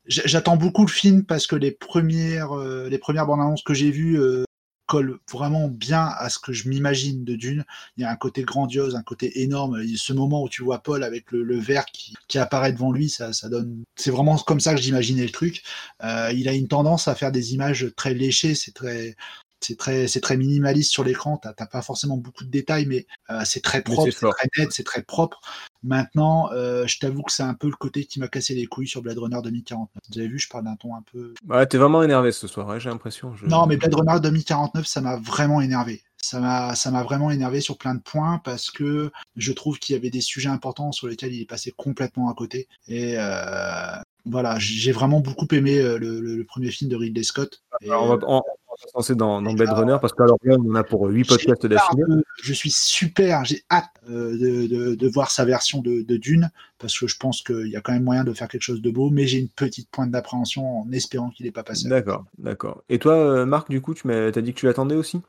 j'attends 0.05 0.57
beaucoup 0.57 0.81
le 0.85 0.91
film 0.91 1.23
parce 1.23 1.47
que 1.47 1.55
les 1.55 1.71
premières, 1.71 2.51
euh, 2.57 2.89
les 2.89 2.97
premières 2.97 3.25
bandes 3.25 3.39
annonces 3.39 3.63
que 3.63 3.73
j'ai 3.73 3.91
vues 3.91 4.19
euh, 4.19 4.43
collent 4.91 5.19
vraiment 5.31 5.69
bien 5.69 6.05
à 6.17 6.27
ce 6.27 6.37
que 6.37 6.51
je 6.51 6.67
m'imagine 6.67 7.23
de 7.23 7.37
Dune. 7.37 7.63
Il 7.95 8.01
y 8.01 8.03
a 8.03 8.11
un 8.11 8.17
côté 8.17 8.43
grandiose, 8.43 8.93
un 8.95 9.03
côté 9.03 9.41
énorme. 9.41 9.81
Ce 9.95 10.11
moment 10.11 10.43
où 10.43 10.49
tu 10.49 10.63
vois 10.63 10.79
Paul 10.79 11.05
avec 11.05 11.31
le, 11.31 11.43
le 11.43 11.57
verre 11.57 11.85
qui, 11.85 12.13
qui 12.27 12.37
apparaît 12.37 12.73
devant 12.73 12.91
lui, 12.91 13.09
ça, 13.09 13.31
ça 13.31 13.47
donne. 13.47 13.85
C'est 13.95 14.11
vraiment 14.11 14.37
comme 14.39 14.59
ça 14.59 14.75
que 14.75 14.81
j'imaginais 14.81 15.23
le 15.23 15.31
truc. 15.31 15.63
Euh, 16.03 16.33
il 16.35 16.49
a 16.49 16.53
une 16.53 16.67
tendance 16.67 17.07
à 17.07 17.15
faire 17.15 17.31
des 17.31 17.53
images 17.53 17.87
très 17.95 18.13
léchées, 18.13 18.53
c'est 18.53 18.73
très. 18.73 19.15
C'est 19.63 19.77
très, 19.77 20.07
c'est 20.07 20.21
très 20.21 20.37
minimaliste 20.37 20.91
sur 20.91 21.03
l'écran. 21.03 21.37
T'as 21.37 21.53
t'as 21.53 21.67
pas 21.67 21.81
forcément 21.81 22.17
beaucoup 22.17 22.43
de 22.43 22.49
détails, 22.49 22.85
mais 22.87 23.05
euh, 23.29 23.41
c'est 23.45 23.61
très 23.61 23.77
Mais 23.79 23.83
propre, 23.95 24.11
c'est 24.11 24.27
très 24.29 24.47
net, 24.57 24.69
c'est 24.71 24.83
très 24.83 25.03
propre. 25.03 25.39
Maintenant, 25.83 26.51
euh, 26.51 26.85
je 26.87 26.99
t'avoue 26.99 27.23
que 27.23 27.31
c'est 27.31 27.43
un 27.43 27.53
peu 27.53 27.67
le 27.67 27.75
côté 27.75 28.05
qui 28.05 28.19
m'a 28.19 28.27
cassé 28.27 28.53
les 28.53 28.65
couilles 28.65 28.87
sur 28.87 29.01
Blade 29.01 29.17
Runner 29.17 29.39
2049. 29.43 29.87
Vous 30.11 30.19
avez 30.19 30.27
vu, 30.27 30.39
je 30.39 30.47
parle 30.49 30.65
d'un 30.65 30.75
ton 30.75 30.95
un 30.95 31.03
peu. 31.11 31.33
Ouais, 31.47 31.65
t'es 31.65 31.77
vraiment 31.77 32.03
énervé 32.03 32.31
ce 32.31 32.47
soir, 32.47 32.67
ouais, 32.67 32.79
j'ai 32.79 32.89
l'impression. 32.89 33.35
Je- 33.35 33.45
Non, 33.45 33.65
mais 33.65 33.77
Blade 33.77 33.95
Runner 33.95 34.19
2049, 34.19 34.85
ça 34.85 35.01
m'a 35.01 35.17
vraiment 35.17 35.61
énervé. 35.61 36.01
Ça 36.23 36.39
m'a, 36.39 36.75
ça 36.75 36.91
m'a 36.91 37.01
vraiment 37.01 37.31
énervé 37.31 37.61
sur 37.61 37.79
plein 37.79 37.95
de 37.95 38.01
points 38.01 38.39
parce 38.43 38.69
que 38.69 39.11
je 39.35 39.51
trouve 39.53 39.79
qu'il 39.79 39.95
y 39.95 39.97
avait 39.97 40.11
des 40.11 40.21
sujets 40.21 40.49
importants 40.49 40.91
sur 40.91 41.07
lesquels 41.07 41.33
il 41.33 41.41
est 41.41 41.45
passé 41.49 41.73
complètement 41.75 42.29
à 42.29 42.35
côté. 42.35 42.67
Et 42.87 43.15
euh, 43.17 43.95
voilà, 44.25 44.57
j'ai 44.59 44.91
vraiment 44.91 45.19
beaucoup 45.19 45.47
aimé 45.51 45.79
euh, 45.79 45.97
le, 45.97 46.43
premier 46.43 46.69
film 46.71 46.89
de 46.89 46.95
Ridley 46.95 47.23
Scott. 47.23 47.61
Alors, 47.83 48.03
on 48.03 48.07
va, 48.15 48.19
on- 48.27 48.41
on 48.71 48.73
va 48.73 48.87
se 48.87 48.91
lancer 48.95 49.15
dans, 49.15 49.41
dans 49.41 49.53
Blade 49.53 49.69
Runner 49.73 49.97
parce 49.99 50.13
que 50.13 50.23
alors 50.23 50.37
là, 50.43 50.55
on 50.57 50.71
en 50.71 50.75
a 50.75 50.83
pour 50.85 51.05
8 51.07 51.25
podcasts 51.25 51.65
d'affilée. 51.65 52.03
Je 52.41 52.53
suis 52.53 52.71
super, 52.71 53.43
j'ai 53.43 53.63
hâte 53.69 53.89
euh, 54.09 54.31
de, 54.37 54.67
de- 54.67 54.95
de 54.95 55.07
voir 55.09 55.29
sa 55.29 55.43
version 55.43 55.81
de, 55.81 56.01
de 56.03 56.17
Dune, 56.17 56.49
parce 56.79 56.97
que 56.97 57.05
je 57.05 57.17
pense 57.17 57.41
qu'il 57.41 57.67
y 57.67 57.75
a 57.75 57.81
quand 57.81 57.91
même 57.91 58.03
moyen 58.03 58.23
de 58.23 58.33
faire 58.33 58.47
quelque 58.47 58.61
chose 58.61 58.81
de 58.81 58.89
beau, 58.89 59.09
mais 59.09 59.27
j'ai 59.27 59.39
une 59.39 59.49
petite 59.49 59.89
pointe 59.89 60.09
d'appréhension 60.11 60.79
en 60.81 60.91
espérant 60.93 61.29
qu'il 61.31 61.45
n'est 61.45 61.51
pas 61.51 61.63
passé. 61.63 61.89
D'accord, 61.89 62.23
d'accord. 62.37 62.81
Et 62.89 62.97
toi, 62.97 63.13
euh, 63.13 63.45
Marc, 63.45 63.69
du 63.69 63.81
coup, 63.81 63.93
tu 63.93 64.03
t'as 64.07 64.31
dit 64.41 64.53
que 64.53 64.59
tu 64.59 64.65
l'attendais 64.67 64.95
aussi? 64.95 65.21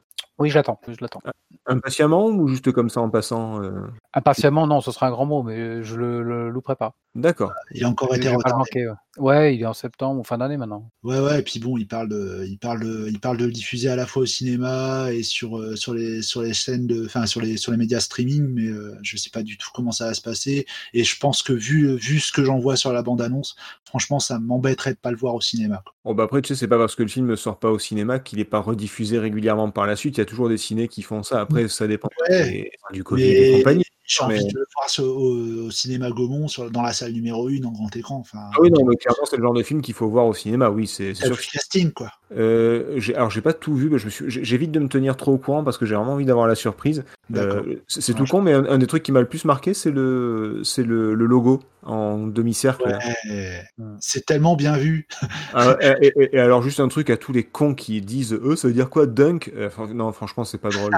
Oui, 0.43 0.51
je 0.51 0.57
l'attends, 0.57 0.81
je 0.89 0.97
l'attends. 1.01 1.21
Impatiemment 1.67 2.27
ou 2.27 2.49
juste 2.49 2.73
comme 2.73 2.91
ça 2.91 3.01
en 3.01 3.11
passant 3.11 3.63
euh? 3.63 3.87
Impatiemment, 4.13 4.67
non, 4.67 4.81
ce 4.81 4.91
serait 4.91 5.07
un 5.07 5.13
grand 5.13 5.25
mot, 5.25 5.45
mais 5.45 5.85
je 5.85 5.95
le, 5.95 6.21
le 6.25 6.51
louperai 6.51 6.75
pas. 6.75 6.97
D'accord. 7.15 7.53
Il 7.71 7.85
a 7.85 7.89
encore 7.89 8.13
été 8.13 8.29
retardé. 8.29 8.59
manquer. 8.59 8.89
Ouais. 8.89 8.95
Ouais, 9.19 9.55
il 9.55 9.61
est 9.61 9.67
en 9.67 9.75
septembre 9.75 10.21
ou 10.21 10.25
fin 10.25 10.39
d'année 10.39 10.57
maintenant. 10.57 10.91
Ouais, 11.03 11.21
ouais, 11.21 11.41
et 11.41 11.43
puis 11.43 11.61
bon, 11.61 11.77
il 11.77 11.87
parle 11.87 12.09
de, 12.09 12.47
il 12.49 12.59
parle 12.59 12.81
de, 12.81 13.09
il 13.11 13.21
parle 13.21 13.37
de 13.37 13.45
le 13.45 13.53
diffuser 13.53 13.91
à 13.91 13.97
la 13.97 14.07
fois 14.07 14.23
au 14.23 14.27
cinéma 14.27 15.13
et 15.13 15.23
sur, 15.23 15.59
euh, 15.59 15.77
sur 15.77 15.93
les, 15.93 16.23
sur 16.23 16.41
les 16.41 16.55
chaînes 16.55 16.87
de, 16.87 17.05
enfin, 17.05 17.27
sur 17.27 17.43
les, 17.43 17.59
sur 17.59 17.73
les 17.73 17.79
médias 17.79 18.01
streaming, 18.01 18.47
mais 18.49 18.69
euh, 18.69 18.97
je 19.03 19.19
sais 19.19 19.29
pas 19.29 19.43
du 19.43 19.59
tout 19.59 19.69
comment 19.75 19.93
ça 19.93 20.07
va 20.07 20.15
se 20.15 20.23
passer. 20.23 20.65
Et 20.95 21.05
je 21.05 21.19
pense 21.19 21.43
que 21.43 21.53
vu, 21.53 21.95
vu 21.97 22.21
ce 22.21 22.33
que 22.33 22.43
j'en 22.43 22.59
vois 22.59 22.77
sur 22.77 22.91
la 22.93 23.03
bande-annonce, 23.03 23.55
franchement, 23.85 24.19
ça 24.19 24.39
m'embêterait 24.39 24.95
de 24.95 24.99
pas 24.99 25.11
le 25.11 25.19
voir 25.19 25.35
au 25.35 25.43
cinéma. 25.43 25.83
quoi. 25.85 25.93
Bon, 26.05 26.15
bah 26.15 26.25
après, 26.25 26.41
tu 26.41 26.49
sais, 26.49 26.59
c'est 26.59 26.69
pas 26.69 26.79
parce 26.79 26.95
que 26.97 27.03
le 27.03 27.09
film 27.11 27.27
ne 27.27 27.37
sort 27.37 27.59
pas 27.59 27.71
au 27.71 27.79
cinéma 27.79 28.19
qu'il 28.19 28.39
n'est 28.39 28.47
pas 28.47 28.61
rediffusé 28.61 29.19
régulièrement 29.19 29.71
par 29.71 29.87
la 29.87 29.95
suite. 29.95 30.17
Il 30.17 30.21
y 30.21 30.23
a 30.23 30.27
toujours 30.27 30.49
des 30.49 30.57
ciné 30.57 30.89
qui 30.89 31.03
font 31.03 31.23
ça. 31.23 31.41
Après, 31.43 31.69
ça 31.69 31.87
dépend 31.87 32.09
Ouais. 32.31 32.51
des- 32.51 32.71
du 32.93 33.05
Covid 33.05 33.23
et 33.25 33.51
Mais 33.51 33.59
compagnie. 33.59 33.85
J'ai 34.21 34.27
mais- 34.27 34.35
envie 34.41 34.53
de 34.53 34.59
le 34.59 34.67
voir 34.75 34.89
sur- 34.91 35.05
au, 35.05 35.67
au 35.67 35.71
cinéma 35.71 36.11
Gaumont, 36.11 36.49
sur, 36.49 36.71
dans 36.71 36.83
la 36.83 36.93
salle 36.93 37.13
numéro 37.13 37.49
1, 37.49 37.63
en 37.65 37.73
grand 37.73 37.95
écran. 37.97 38.17
Enfin, 38.17 38.39
Ah 38.53 38.57
oui, 38.61 38.71
non, 38.71 38.85
mais 38.85 38.97
clairement, 38.97 39.25
c'est 39.29 39.37
le 39.37 39.43
genre 39.43 39.55
de 39.55 39.63
film 39.63 39.81
qu'il 39.83 39.95
faut 39.95 40.09
voir 40.09 40.27
au 40.27 40.35
cinéma. 40.35 40.71
Oui, 40.71 40.87
c'est 40.87 41.13
le 41.13 41.37
casting, 41.53 41.91
quoi. 41.93 42.11
Euh, 42.37 42.99
alors, 43.15 43.31
j'ai 43.31 43.41
pas 43.41 43.53
tout 43.53 43.75
vu. 43.75 43.89
mais 43.91 43.99
je 43.99 44.07
me 44.07 44.11
suis- 44.11 44.25
j'ai- 44.31 44.45
J'évite 44.45 44.71
de 44.73 44.81
me 44.81 44.89
tenir 44.89 45.17
trop 45.17 45.33
au 45.33 45.39
courant 45.39 45.65
parce 45.65 45.79
que 45.79 45.87
j'ai 45.87 45.95
vraiment 45.95 46.13
envie 46.13 46.25
d'avoir 46.27 46.47
la 46.47 46.55
surprise. 46.55 47.05
Euh, 47.35 47.63
c'est 47.89 48.15
tout 48.15 48.25
con, 48.27 48.43
mais 48.43 48.53
un, 48.53 48.65
un 48.67 48.79
des 48.79 48.87
trucs 48.87 49.03
qui 49.03 49.13
m'a 49.13 49.21
le 49.21 49.29
plus 49.29 49.45
marqué, 49.45 49.73
c'est 49.75 49.91
le, 49.91 50.61
c'est 50.65 50.83
le, 50.83 51.15
le 51.15 51.27
logo 51.27 51.61
en 51.85 52.27
demi-cercle. 52.27 52.89
là. 52.89 52.99
Ouais, 53.29 53.63
Mm. 53.79 53.97
c'est 54.01 54.27
tellement 54.27 54.55
bien 54.57 54.77
vu. 54.77 55.07
Ah, 55.55 55.77
et, 55.81 56.13
et- 56.17 56.37
et 56.37 56.39
alors, 56.39 56.63
juste 56.63 56.81
un 56.81 56.89
truc 56.89 57.09
à 57.11 57.17
tous 57.17 57.33
les 57.33 57.43
cons 57.45 57.75
qui 57.75 58.01
disent 58.03 58.35
eux, 58.35 58.57
ça 58.57 58.69
veut 58.69 58.75
dire 58.75 58.91
quoi, 58.91 59.07
dunk? 59.07 59.51
Euh, 59.57 59.71
Non, 59.95 60.13
franchement, 60.13 60.45
c'est 60.45 60.59
pas 60.59 60.71
drôle. 60.71 60.93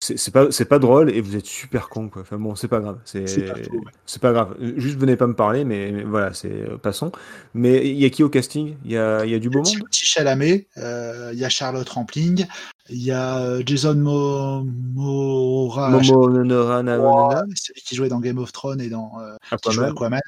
c'est- 0.00 0.30
pas, 0.32 0.50
c'est 0.50 0.64
pas 0.64 0.78
drôle 0.78 1.10
et 1.10 1.20
vous 1.20 1.36
êtes 1.36 1.46
super 1.46 1.88
cons, 1.88 2.08
quoi. 2.08 2.22
Enfin 2.22 2.36
bon, 2.38 2.54
c'est 2.54 2.68
pas 2.68 2.80
grave. 2.80 2.98
C'est 3.04 3.26
C'est 3.26 4.20
pas 4.20 4.28
ouais. 4.28 4.34
grave. 4.34 4.56
Juste 4.76 4.98
venez 4.98 5.16
pas 5.16 5.26
me 5.26 5.34
parler, 5.34 5.64
mais, 5.64 5.90
mais 5.92 6.02
voilà, 6.04 6.32
c'est 6.34 6.64
passons. 6.82 7.12
Mais 7.54 7.86
il 7.88 7.96
y 7.98 8.04
a 8.04 8.10
qui 8.10 8.22
au 8.22 8.28
casting? 8.28 8.76
Il 8.84 8.92
y 8.92 8.96
a, 8.98 9.24
il 9.24 9.30
y 9.30 9.34
a 9.34 9.38
du 9.38 9.48
beau 9.50 9.58
monde? 9.62 9.66
Timothée 9.96 10.06
Chalamet, 10.06 10.68
euh, 10.78 11.30
il 11.32 11.38
y 11.38 11.44
a 11.44 11.48
Charlotte 11.48 11.88
Rampling, 11.88 12.46
il 12.90 13.02
y 13.02 13.10
a 13.12 13.38
euh, 13.38 13.62
Jason 13.64 13.94
Mo 13.94 14.62
Momoa, 14.64 15.90
Momoa, 15.90 17.44
celui 17.54 17.80
qui 17.82 17.94
jouait 17.94 18.08
dans 18.08 18.20
Game 18.20 18.38
of 18.38 18.52
Thrones 18.52 18.80
et 18.80 18.88
dans 18.88 19.12
euh, 19.20 19.36
Aquaman. 19.84 20.20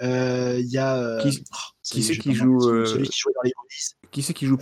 Il 0.00 0.66
y 0.70 0.78
a 0.78 1.18
Qui- 1.22 1.44
oh, 1.52 1.56
qui 1.82 2.02
c'est 2.02 2.16
qui 2.18 2.34
joue, 2.34 2.60
celui 2.86 3.08
qui 3.08 3.18
jouait 3.18 3.32
dans 3.34 3.42
les. 3.44 3.52
Qui 4.10 4.22
c'est 4.22 4.34
qui 4.34 4.46
joue 4.46 4.58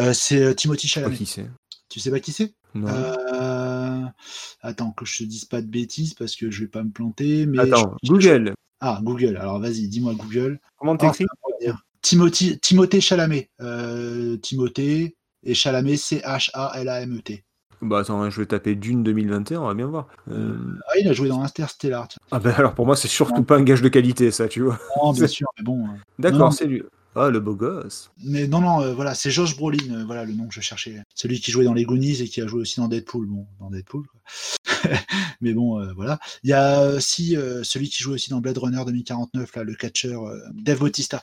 Euh, 0.00 0.12
c'est 0.12 0.54
Timothy 0.54 0.86
Pas 0.86 0.92
Chalamet. 0.92 1.16
qui 1.16 1.26
c'est? 1.26 1.48
Tu 1.88 2.00
sais 2.00 2.10
pas 2.10 2.20
qui 2.20 2.32
c'est? 2.32 2.54
Non. 2.74 2.88
Attends 4.62 4.90
que 4.92 5.04
je 5.04 5.18
te 5.18 5.24
dise 5.24 5.44
pas 5.44 5.60
de 5.62 5.66
bêtises 5.68 6.14
parce 6.14 6.34
que 6.36 6.50
je 6.50 6.60
vais 6.62 6.68
pas 6.68 6.82
me 6.82 6.90
planter. 6.90 7.46
Mais 7.46 7.60
Attends, 7.60 7.94
Google. 8.04 8.54
Ah 8.80 8.98
Google. 9.02 9.36
Alors 9.36 9.60
vas-y, 9.60 9.86
dis-moi 9.88 10.14
Google. 10.14 10.58
Comment 10.78 10.94
Ah, 10.94 10.98
t'écris 10.98 11.26
dire. 11.60 11.83
Timothy, 12.04 12.58
Timothée 12.60 13.00
Chalamet. 13.00 13.48
Euh, 13.62 14.36
Timothée 14.36 15.16
et 15.42 15.54
Chalamet, 15.54 15.96
C-H-A-L-A-M-E-T. 15.96 17.44
Bah 17.80 17.98
attends, 18.00 18.30
je 18.30 18.40
vais 18.40 18.46
taper 18.46 18.74
Dune 18.76 19.02
2021, 19.02 19.60
on 19.60 19.66
va 19.66 19.74
bien 19.74 19.86
voir. 19.86 20.06
Euh, 20.30 20.56
Ah, 20.88 20.98
il 21.00 21.08
a 21.08 21.12
joué 21.12 21.28
dans 21.28 21.42
Interstellar. 21.42 22.06
tiens. 22.08 22.18
Ah 22.30 22.38
bah 22.38 22.54
alors 22.56 22.74
pour 22.74 22.86
moi, 22.86 22.94
c'est 22.96 23.08
surtout 23.08 23.42
pas 23.42 23.56
un 23.56 23.62
gage 23.62 23.82
de 23.82 23.88
qualité, 23.88 24.30
ça, 24.30 24.48
tu 24.48 24.60
vois. 24.62 24.78
Non, 25.02 25.12
bien 25.12 25.26
sûr, 25.26 25.48
mais 25.58 25.64
bon. 25.64 25.78
Non, 25.86 25.94
D'accord, 26.18 26.52
c'est 26.52 26.66
lui. 26.66 26.82
Ah, 27.14 27.30
le 27.30 27.40
beau 27.40 27.54
gosse. 27.54 28.10
Mais 28.22 28.46
non, 28.46 28.60
non, 28.60 28.82
euh, 28.82 28.94
voilà, 28.94 29.14
c'est 29.14 29.30
Josh 29.30 29.56
Brolin, 29.56 29.78
euh, 29.90 30.04
voilà 30.04 30.24
le 30.24 30.32
nom 30.32 30.46
que 30.46 30.54
je 30.54 30.60
cherchais. 30.60 31.00
Celui 31.14 31.40
qui 31.40 31.50
jouait 31.50 31.64
dans 31.64 31.74
les 31.74 31.84
Goonies 31.84 32.22
et 32.22 32.28
qui 32.28 32.40
a 32.40 32.46
joué 32.46 32.60
aussi 32.60 32.80
dans 32.80 32.88
Deadpool. 32.88 33.26
Bon, 33.26 33.46
dans 33.60 33.70
Deadpool. 33.70 34.06
quoi. 34.06 34.20
mais 35.40 35.52
bon, 35.52 35.80
euh, 35.80 35.92
voilà. 35.94 36.18
Il 36.42 36.50
y 36.50 36.52
a 36.52 36.88
aussi 36.88 37.36
euh, 37.36 37.62
celui 37.62 37.88
qui 37.88 38.02
joue 38.02 38.12
aussi 38.12 38.30
dans 38.30 38.40
Blade 38.40 38.58
Runner 38.58 38.82
2049, 38.84 39.56
là, 39.56 39.64
le 39.64 39.74
catcheur 39.74 40.24
euh, 40.24 40.38
Dave 40.54 40.78
Bautista. 40.78 41.22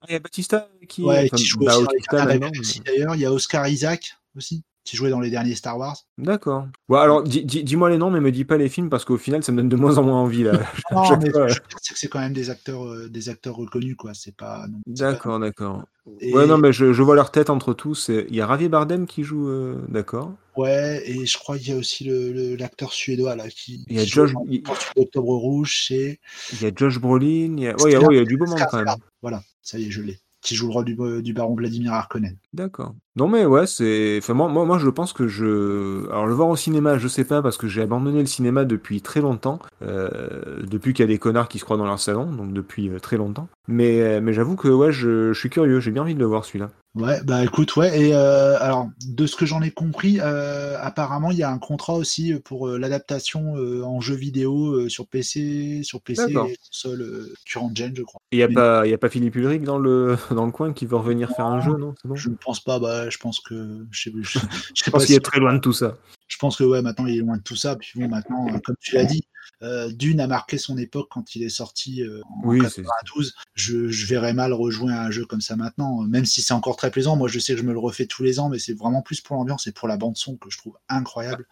Ah, 0.00 0.06
il 0.08 0.12
y 0.12 0.16
a 0.16 0.20
Batista 0.20 0.68
qui, 0.88 1.02
Ouais, 1.02 1.24
enfin, 1.26 1.36
qui 1.36 1.44
joue 1.44 1.58
bah, 1.60 1.76
aussi 1.76 1.84
dans 1.84 1.90
les 1.90 1.98
Bautista, 1.98 2.26
Galaxie, 2.26 2.80
d'ailleurs. 2.80 3.14
Il 3.14 3.20
y 3.20 3.26
a 3.26 3.32
Oscar 3.32 3.68
Isaac 3.68 4.16
aussi, 4.36 4.62
qui 4.84 4.96
jouait 4.96 5.10
dans 5.10 5.20
les 5.20 5.30
derniers 5.30 5.54
Star 5.54 5.78
Wars. 5.78 5.96
D'accord. 6.18 6.66
Ouais, 6.88 6.98
alors 6.98 7.22
dis- 7.22 7.44
dis- 7.44 7.62
dis-moi 7.62 7.90
les 7.90 7.98
noms, 7.98 8.10
mais 8.10 8.20
me 8.20 8.32
dis 8.32 8.44
pas 8.44 8.56
les 8.56 8.68
films 8.68 8.88
parce 8.88 9.04
qu'au 9.04 9.18
final, 9.18 9.42
ça 9.44 9.52
me 9.52 9.58
donne 9.58 9.68
de 9.68 9.76
moins 9.76 9.98
en 9.98 10.02
moins 10.02 10.20
envie 10.20 10.42
là. 10.42 10.52
Non, 10.92 11.16
mais 11.22 11.30
fois, 11.30 11.46
c'est 11.80 11.92
que 11.94 11.98
c'est 11.98 12.08
quand 12.08 12.18
même 12.18 12.32
des 12.32 12.48
acteurs, 12.50 12.86
euh, 12.86 13.08
des 13.08 13.28
acteurs 13.28 13.56
reconnus, 13.56 13.94
quoi. 13.96 14.12
C'est 14.14 14.34
pas. 14.34 14.66
non, 14.68 14.78
c'est 14.86 15.04
pas- 15.04 15.12
D'accord, 15.12 15.38
d'accord. 15.38 15.82
Et- 16.20 16.34
Ouais, 16.34 16.46
non, 16.46 16.56
mais 16.58 16.72
je, 16.72 16.92
je 16.92 17.02
vois 17.02 17.14
leur 17.14 17.30
tête 17.30 17.50
entre 17.50 17.72
tous. 17.74 18.08
Il 18.08 18.34
y 18.34 18.40
a 18.40 18.48
Javier 18.48 18.68
Bardem 18.68 19.06
qui 19.06 19.22
joue, 19.22 19.48
euh, 19.48 19.76
d'accord. 19.88 20.32
Ouais, 20.56 21.02
et 21.08 21.24
je 21.26 21.38
crois 21.38 21.56
qu'il 21.58 21.68
y 21.68 21.72
a 21.72 21.76
aussi 21.76 22.04
le- 22.04 22.32
le- 22.32 22.56
l'acteur 22.56 22.92
suédois 22.92 23.36
là 23.36 23.48
qui. 23.48 23.84
Il 23.88 23.96
y 23.96 24.00
a 24.00 24.04
Josh- 24.04 24.32
il- 24.48 24.62
d'Octobre 24.96 25.36
Rouge, 25.36 25.84
c'est. 25.86 26.18
Il 26.54 26.62
y 26.62 26.66
a 26.66 26.70
Josh 26.74 26.98
Brolin. 26.98 27.54
Il 27.56 27.60
y 27.60 27.68
a, 27.68 27.76
ouais, 27.76 27.90
il 27.90 27.92
y 27.92 27.94
a, 27.94 28.00
ouais, 28.00 28.14
il 28.14 28.18
y 28.18 28.20
a 28.20 28.24
du 28.24 28.36
beau 28.36 28.46
monde 28.46 28.58
quand 28.70 28.78
même. 28.82 28.94
Voilà, 29.22 29.42
ça 29.62 29.78
y 29.78 29.86
est, 29.86 29.90
je 29.90 30.00
l'ai. 30.02 30.18
Qui 30.42 30.54
joue 30.54 30.68
le 30.68 30.72
rôle 30.72 30.86
du, 30.86 30.96
du 31.22 31.34
baron 31.34 31.54
Vladimir 31.54 31.92
Harkonnen. 31.92 32.34
D'accord. 32.52 32.94
Non 33.16 33.28
mais 33.28 33.44
ouais, 33.44 33.66
c'est. 33.66 34.18
Enfin, 34.20 34.34
moi, 34.34 34.48
moi, 34.48 34.64
moi, 34.64 34.78
je 34.78 34.88
pense 34.88 35.12
que 35.12 35.28
je. 35.28 36.08
Alors 36.10 36.26
le 36.26 36.34
voir 36.34 36.48
au 36.48 36.56
cinéma, 36.56 36.98
je 36.98 37.06
sais 37.06 37.24
pas 37.24 37.42
parce 37.42 37.56
que 37.56 37.68
j'ai 37.68 37.82
abandonné 37.82 38.20
le 38.20 38.26
cinéma 38.26 38.64
depuis 38.64 39.00
très 39.02 39.20
longtemps. 39.20 39.58
euh, 39.82 40.60
depuis 40.68 40.92
qu'il 40.92 41.04
y 41.04 41.08
a 41.08 41.12
des 41.12 41.18
connards 41.18 41.48
qui 41.48 41.58
se 41.58 41.64
croient 41.64 41.76
dans 41.76 41.86
leur 41.86 41.98
salon, 42.00 42.32
donc 42.32 42.52
depuis 42.52 42.88
euh, 42.88 42.98
très 42.98 43.16
longtemps. 43.16 43.48
Mais, 43.68 44.00
euh, 44.00 44.20
mais 44.20 44.32
j'avoue 44.32 44.56
que 44.56 44.68
ouais, 44.68 44.90
je, 44.92 45.32
je 45.32 45.38
suis 45.38 45.50
curieux. 45.50 45.80
J'ai 45.80 45.90
bien 45.92 46.02
envie 46.02 46.14
de 46.14 46.20
le 46.20 46.26
voir 46.26 46.44
celui-là. 46.44 46.70
Ouais, 46.96 47.20
bah 47.22 47.44
écoute, 47.44 47.76
ouais, 47.76 48.00
et 48.00 48.14
euh, 48.16 48.58
alors, 48.58 48.88
de 49.06 49.24
ce 49.26 49.36
que 49.36 49.46
j'en 49.46 49.62
ai 49.62 49.70
compris, 49.70 50.18
euh, 50.20 50.76
apparemment, 50.80 51.30
il 51.30 51.38
y 51.38 51.44
a 51.44 51.50
un 51.50 51.58
contrat 51.58 51.94
aussi 51.94 52.34
pour 52.44 52.66
euh, 52.66 52.78
l'adaptation 52.78 53.54
en 53.84 54.00
jeu 54.00 54.16
vidéo 54.16 54.88
sur 54.88 55.06
PC, 55.06 55.82
sur 55.84 56.00
PC 56.02 56.26
D'accord. 56.26 56.46
et 56.48 56.56
console 56.56 57.28
current 57.46 57.70
gen, 57.76 57.92
je 57.96 58.02
crois. 58.02 58.20
Il 58.32 58.40
y 58.40 58.42
a 58.42 58.48
Mais- 58.48 58.54
pas, 58.54 58.86
il 58.86 58.90
y 58.90 58.94
a 58.94 58.98
pas 58.98 59.08
Philippe 59.08 59.36
Ulrich 59.36 59.62
dans 59.62 59.78
le 59.78 60.16
dans 60.34 60.46
le 60.46 60.50
coin 60.52 60.72
qui 60.72 60.84
veut 60.84 60.96
revenir 60.96 61.30
faire 61.30 61.46
un 61.46 61.60
jeu, 61.60 61.76
non 61.76 61.94
C'est 62.02 62.08
bon? 62.08 62.16
Je 62.16 62.28
pense 62.40 62.60
pas, 62.60 62.78
bah, 62.78 63.08
je 63.10 63.18
pense 63.18 63.40
que, 63.40 63.86
je 63.90 64.02
sais, 64.02 64.12
je, 64.16 64.22
je 64.22 64.38
sais 64.38 64.46
Je 64.86 64.90
pas 64.90 65.00
si- 65.00 65.06
qu'il 65.06 65.14
est 65.16 65.20
très 65.20 65.38
loin 65.40 65.54
de 65.54 65.58
tout 65.60 65.72
ça. 65.72 65.96
je 66.28 66.36
pense 66.38 66.56
que 66.56 66.64
ouais, 66.64 66.82
maintenant 66.82 67.06
il 67.06 67.16
est 67.16 67.20
loin 67.20 67.36
de 67.36 67.42
tout 67.42 67.56
ça. 67.56 67.76
Puis 67.76 67.92
bon, 68.00 68.08
maintenant, 68.08 68.48
euh, 68.54 68.58
comme 68.64 68.76
tu 68.80 68.94
l'as 68.94 69.04
dit, 69.04 69.22
euh, 69.62 69.90
Dune 69.92 70.20
a 70.20 70.26
marqué 70.26 70.58
son 70.58 70.78
époque 70.78 71.08
quand 71.10 71.34
il 71.34 71.42
est 71.42 71.48
sorti 71.50 72.02
euh, 72.02 72.20
en 72.24 72.40
Oui, 72.48 72.58
c'est- 72.68 72.82
92. 72.82 73.34
Je, 73.54 73.88
je 73.88 74.06
verrais 74.06 74.32
mal 74.32 74.52
rejouer 74.52 74.92
à 74.92 75.02
un 75.02 75.10
jeu 75.10 75.26
comme 75.26 75.40
ça 75.40 75.56
maintenant, 75.56 76.02
même 76.02 76.24
si 76.24 76.40
c'est 76.42 76.54
encore 76.54 76.76
très 76.76 76.90
plaisant. 76.90 77.16
Moi, 77.16 77.28
je 77.28 77.38
sais 77.38 77.54
que 77.54 77.58
je 77.60 77.64
me 77.64 77.72
le 77.72 77.78
refais 77.78 78.06
tous 78.06 78.22
les 78.22 78.38
ans, 78.40 78.48
mais 78.48 78.58
c'est 78.58 78.74
vraiment 78.74 79.02
plus 79.02 79.20
pour 79.20 79.36
l'ambiance 79.36 79.66
et 79.66 79.72
pour 79.72 79.86
la 79.88 79.96
bande 79.96 80.16
son 80.16 80.36
que 80.36 80.48
je 80.50 80.58
trouve 80.58 80.76
incroyable. 80.88 81.46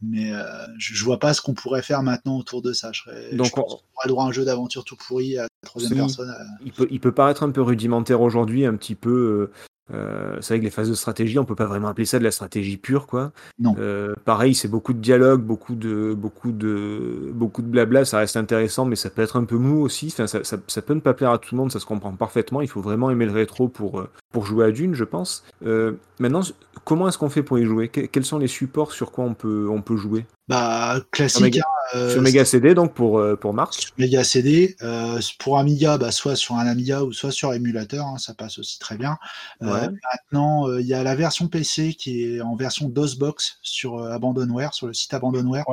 Mais 0.00 0.32
euh, 0.32 0.44
je, 0.78 1.02
vois 1.04 1.18
pas 1.18 1.34
ce 1.34 1.40
qu'on 1.40 1.54
pourrait 1.54 1.82
faire 1.82 2.04
maintenant 2.04 2.38
autour 2.38 2.62
de 2.62 2.72
ça. 2.72 2.92
Je 2.92 3.00
serais, 3.02 3.34
Donc, 3.34 3.46
je 3.48 3.52
pense 3.52 3.72
on- 3.74 3.96
aurait 3.98 4.08
droit 4.08 4.24
à 4.24 4.28
un 4.28 4.32
jeu 4.32 4.44
d'aventure 4.44 4.84
tout 4.84 4.94
pourri 4.94 5.36
à 5.38 5.42
la 5.42 5.48
troisième 5.64 5.90
Si. 5.94 5.96
personne. 5.98 6.30
euh, 6.30 6.44
Il 6.64 6.70
peut, 6.72 6.86
il 6.92 7.00
peut 7.00 7.10
paraître 7.10 7.42
un 7.42 7.50
peu 7.50 7.62
rudimentaire 7.62 8.20
aujourd'hui, 8.20 8.64
un 8.64 8.76
petit 8.76 8.94
peu. 8.94 9.50
Euh, 9.94 10.36
c'est 10.40 10.54
vrai 10.54 10.58
que 10.60 10.64
les 10.64 10.70
phases 10.70 10.88
de 10.90 10.94
stratégie, 10.94 11.38
on 11.38 11.44
peut 11.44 11.54
pas 11.54 11.66
vraiment 11.66 11.88
appeler 11.88 12.04
ça 12.04 12.18
de 12.18 12.24
la 12.24 12.30
stratégie 12.30 12.76
pure, 12.76 13.06
quoi. 13.06 13.32
Non. 13.58 13.74
Euh, 13.78 14.14
pareil, 14.24 14.54
c'est 14.54 14.68
beaucoup 14.68 14.92
de 14.92 14.98
dialogue, 15.00 15.42
beaucoup 15.42 15.74
de, 15.74 16.14
beaucoup 16.14 16.52
de, 16.52 17.30
beaucoup 17.32 17.62
de 17.62 17.66
blabla. 17.68 18.04
Ça 18.04 18.18
reste 18.18 18.36
intéressant, 18.36 18.84
mais 18.84 18.96
ça 18.96 19.10
peut 19.10 19.22
être 19.22 19.36
un 19.36 19.44
peu 19.44 19.56
mou 19.56 19.80
aussi. 19.82 20.08
Enfin, 20.08 20.26
ça, 20.26 20.44
ça, 20.44 20.58
ça 20.66 20.82
peut 20.82 20.94
ne 20.94 21.00
pas 21.00 21.14
plaire 21.14 21.30
à 21.30 21.38
tout 21.38 21.54
le 21.54 21.58
monde, 21.60 21.72
ça 21.72 21.80
se 21.80 21.86
comprend 21.86 22.12
parfaitement. 22.12 22.60
Il 22.60 22.68
faut 22.68 22.80
vraiment 22.82 23.10
aimer 23.10 23.26
le 23.26 23.32
rétro 23.32 23.68
pour, 23.68 24.00
euh, 24.00 24.08
pour 24.32 24.46
jouer 24.46 24.66
à 24.66 24.70
Dune, 24.70 24.94
je 24.94 25.04
pense. 25.04 25.44
Euh, 25.64 25.92
maintenant, 26.18 26.42
comment 26.84 27.08
est-ce 27.08 27.18
qu'on 27.18 27.30
fait 27.30 27.42
pour 27.42 27.58
y 27.58 27.64
jouer? 27.64 27.88
Que- 27.88 28.02
Quels 28.06 28.24
sont 28.24 28.38
les 28.38 28.46
supports 28.46 28.92
sur 28.92 29.10
quoi 29.12 29.24
on 29.24 29.34
peut, 29.34 29.68
on 29.70 29.82
peut 29.82 29.96
jouer? 29.96 30.26
Bah, 30.48 31.00
classique. 31.10 31.58
Hein, 31.58 31.62
euh, 31.94 32.12
Sur 32.12 32.22
Mega 32.22 32.44
CD, 32.44 32.74
donc 32.74 32.94
pour, 32.94 33.18
euh, 33.18 33.36
pour 33.36 33.54
Marc. 33.54 33.74
sur 33.74 33.90
Mega 33.98 34.24
CD. 34.24 34.76
Euh, 34.82 35.18
pour 35.38 35.58
Amiga, 35.58 35.96
bah, 35.98 36.10
soit 36.10 36.36
sur 36.36 36.54
un 36.56 36.66
Amiga 36.66 37.02
ou 37.02 37.12
soit 37.12 37.30
sur 37.30 37.52
émulateur, 37.54 38.04
hein, 38.06 38.16
ça 38.18 38.34
passe 38.34 38.58
aussi 38.58 38.78
très 38.78 38.96
bien. 38.96 39.16
Euh, 39.62 39.66
Ouais. 39.66 39.88
maintenant, 40.12 40.68
euh, 40.68 40.80
il 40.80 40.86
y 40.86 40.94
a 40.94 41.02
la 41.02 41.14
version 41.14 41.48
PC 41.48 41.94
qui 41.94 42.24
est 42.24 42.40
en 42.40 42.56
version 42.56 42.88
DOSBox 42.88 43.58
sur 43.62 43.98
euh, 43.98 44.10
Abandonware, 44.12 44.74
sur 44.74 44.86
le 44.86 44.92
site 44.94 45.12
Abandonware. 45.14 45.64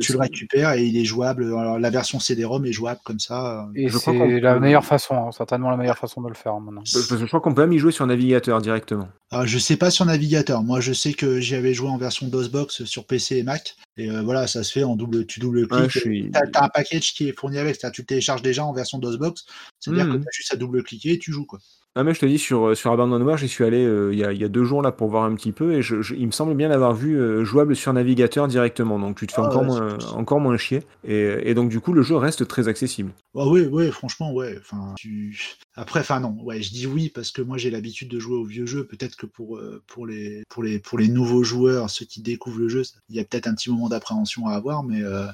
Tu 0.00 0.12
le 0.12 0.18
récupères 0.18 0.72
et 0.72 0.84
il 0.84 0.96
est 0.98 1.04
jouable. 1.04 1.44
Alors, 1.44 1.78
la 1.78 1.90
version 1.90 2.18
CD-ROM 2.20 2.64
est 2.66 2.72
jouable 2.72 3.00
comme 3.04 3.20
ça. 3.20 3.64
euh. 3.64 3.72
Et 3.74 3.88
Je 3.88 3.98
crois 3.98 4.12
qu'on 4.14 4.28
c'est 4.28 4.40
la 4.40 4.58
meilleure 4.58 4.84
façon, 4.84 5.14
hein, 5.14 5.30
certainement 5.32 5.70
la 5.70 5.76
meilleure 5.76 5.98
façon 5.98 6.20
de 6.22 6.28
le 6.28 6.34
faire 6.34 6.58
maintenant. 6.60 6.82
Je 6.84 7.26
crois 7.26 7.40
qu'on 7.40 7.54
peut 7.54 7.62
même 7.62 7.72
y 7.72 7.78
jouer 7.78 7.92
sur 7.92 8.06
navigateur 8.06 8.60
directement. 8.60 9.08
Alors, 9.30 9.46
je 9.46 9.58
sais 9.58 9.76
pas 9.76 9.90
sur 9.90 10.04
navigateur. 10.04 10.62
Moi, 10.62 10.80
je 10.80 10.92
sais 10.92 11.12
que 11.14 11.40
j'y 11.40 11.54
avais 11.54 11.74
joué 11.74 11.88
en 11.88 11.96
version 11.98 12.26
DOSBox 12.28 12.84
sur 12.84 13.06
PC 13.06 13.36
et 13.38 13.42
Mac. 13.42 13.76
Et 13.96 14.10
euh, 14.10 14.22
voilà, 14.22 14.46
ça 14.48 14.64
se 14.64 14.72
fait 14.72 14.82
en 14.82 14.96
double, 14.96 15.24
tu 15.26 15.38
double 15.40 15.60
Ouais, 15.60 15.66
cliques. 15.68 15.90
je 15.90 15.98
suis- 16.00 16.30
T'as 16.32 16.40
as 16.54 16.64
un 16.64 16.68
package 16.68 17.14
qui 17.14 17.28
est 17.28 17.38
fourni 17.38 17.58
avec, 17.58 17.76
c'est-à-dire 17.76 17.94
tu 17.94 18.00
le 18.02 18.06
télécharges 18.06 18.42
déjà 18.42 18.64
en 18.64 18.72
version 18.72 18.98
DOSBox, 18.98 19.44
c'est-à-dire 19.78 20.06
que 20.06 20.16
tu 20.16 20.28
as 20.28 20.32
juste 20.32 20.52
à 20.52 20.56
double-cliquer 20.56 21.12
et 21.12 21.18
tu 21.18 21.32
joues 21.32 21.46
quoi. 21.46 21.60
Ah 21.96 22.02
mais 22.02 22.12
je 22.12 22.18
te 22.18 22.26
dis 22.26 22.38
sur 22.38 22.76
sur 22.76 22.90
Abandonware, 22.90 23.36
j'y 23.36 23.48
suis 23.48 23.62
allé 23.62 23.84
euh, 23.84 24.12
il 24.12 24.18
y, 24.18 24.24
a, 24.24 24.32
y 24.32 24.42
a 24.42 24.48
deux 24.48 24.64
jours 24.64 24.82
là 24.82 24.90
pour 24.90 25.08
voir 25.08 25.22
un 25.22 25.34
petit 25.36 25.52
peu 25.52 25.74
et 25.74 25.80
je, 25.82 26.02
je- 26.02 26.14
il 26.14 26.26
me 26.26 26.32
semble 26.32 26.54
bien 26.54 26.68
l'avoir 26.68 26.92
vu 26.92 27.16
euh, 27.20 27.44
jouable 27.44 27.76
sur 27.76 27.92
navigateur 27.92 28.48
directement, 28.48 28.98
donc 28.98 29.16
tu 29.16 29.28
te 29.28 29.32
fais 29.32 29.40
Ah 29.40 29.44
encore 29.44 29.62
ouais, 29.62 29.68
moins 29.68 29.98
encore 30.16 30.40
moins 30.40 30.56
chier 30.56 30.82
et, 31.06 31.48
et 31.48 31.54
donc 31.54 31.68
du 31.70 31.78
coup 31.78 31.92
le 31.92 32.02
jeu 32.02 32.16
reste 32.16 32.48
très 32.48 32.66
accessible. 32.66 33.12
Ah 33.36 33.46
oui, 33.46 33.68
oui, 33.70 33.90
franchement, 33.92 34.32
ouais. 34.32 34.56
Enfin, 34.58 34.94
tu... 34.96 35.38
Après, 35.76 36.00
enfin 36.00 36.18
non, 36.18 36.36
ouais, 36.42 36.62
je 36.62 36.70
dis 36.70 36.86
oui 36.86 37.10
parce 37.10 37.30
que 37.30 37.42
moi 37.42 37.58
j'ai 37.58 37.70
l'habitude 37.70 38.08
de 38.08 38.18
jouer 38.18 38.36
aux 38.38 38.44
vieux 38.44 38.66
jeux. 38.66 38.84
Peut-être 38.86 39.14
que 39.16 39.26
pour 39.26 39.56
euh, 39.58 39.80
pour 39.86 40.04
les 40.04 40.42
pour 40.48 40.64
les 40.64 40.80
pour 40.80 40.98
les 40.98 41.08
nouveaux 41.08 41.44
joueurs, 41.44 41.90
ceux 41.90 42.06
qui 42.06 42.22
découvrent 42.22 42.58
le 42.58 42.68
jeu, 42.68 42.82
il 43.08 43.14
y 43.14 43.20
a 43.20 43.24
peut-être 43.24 43.46
un 43.46 43.54
petit 43.54 43.70
moment 43.70 43.88
d'appréhension 43.88 44.48
à 44.48 44.54
avoir, 44.54 44.82
mais 44.82 45.02
euh, 45.02 45.26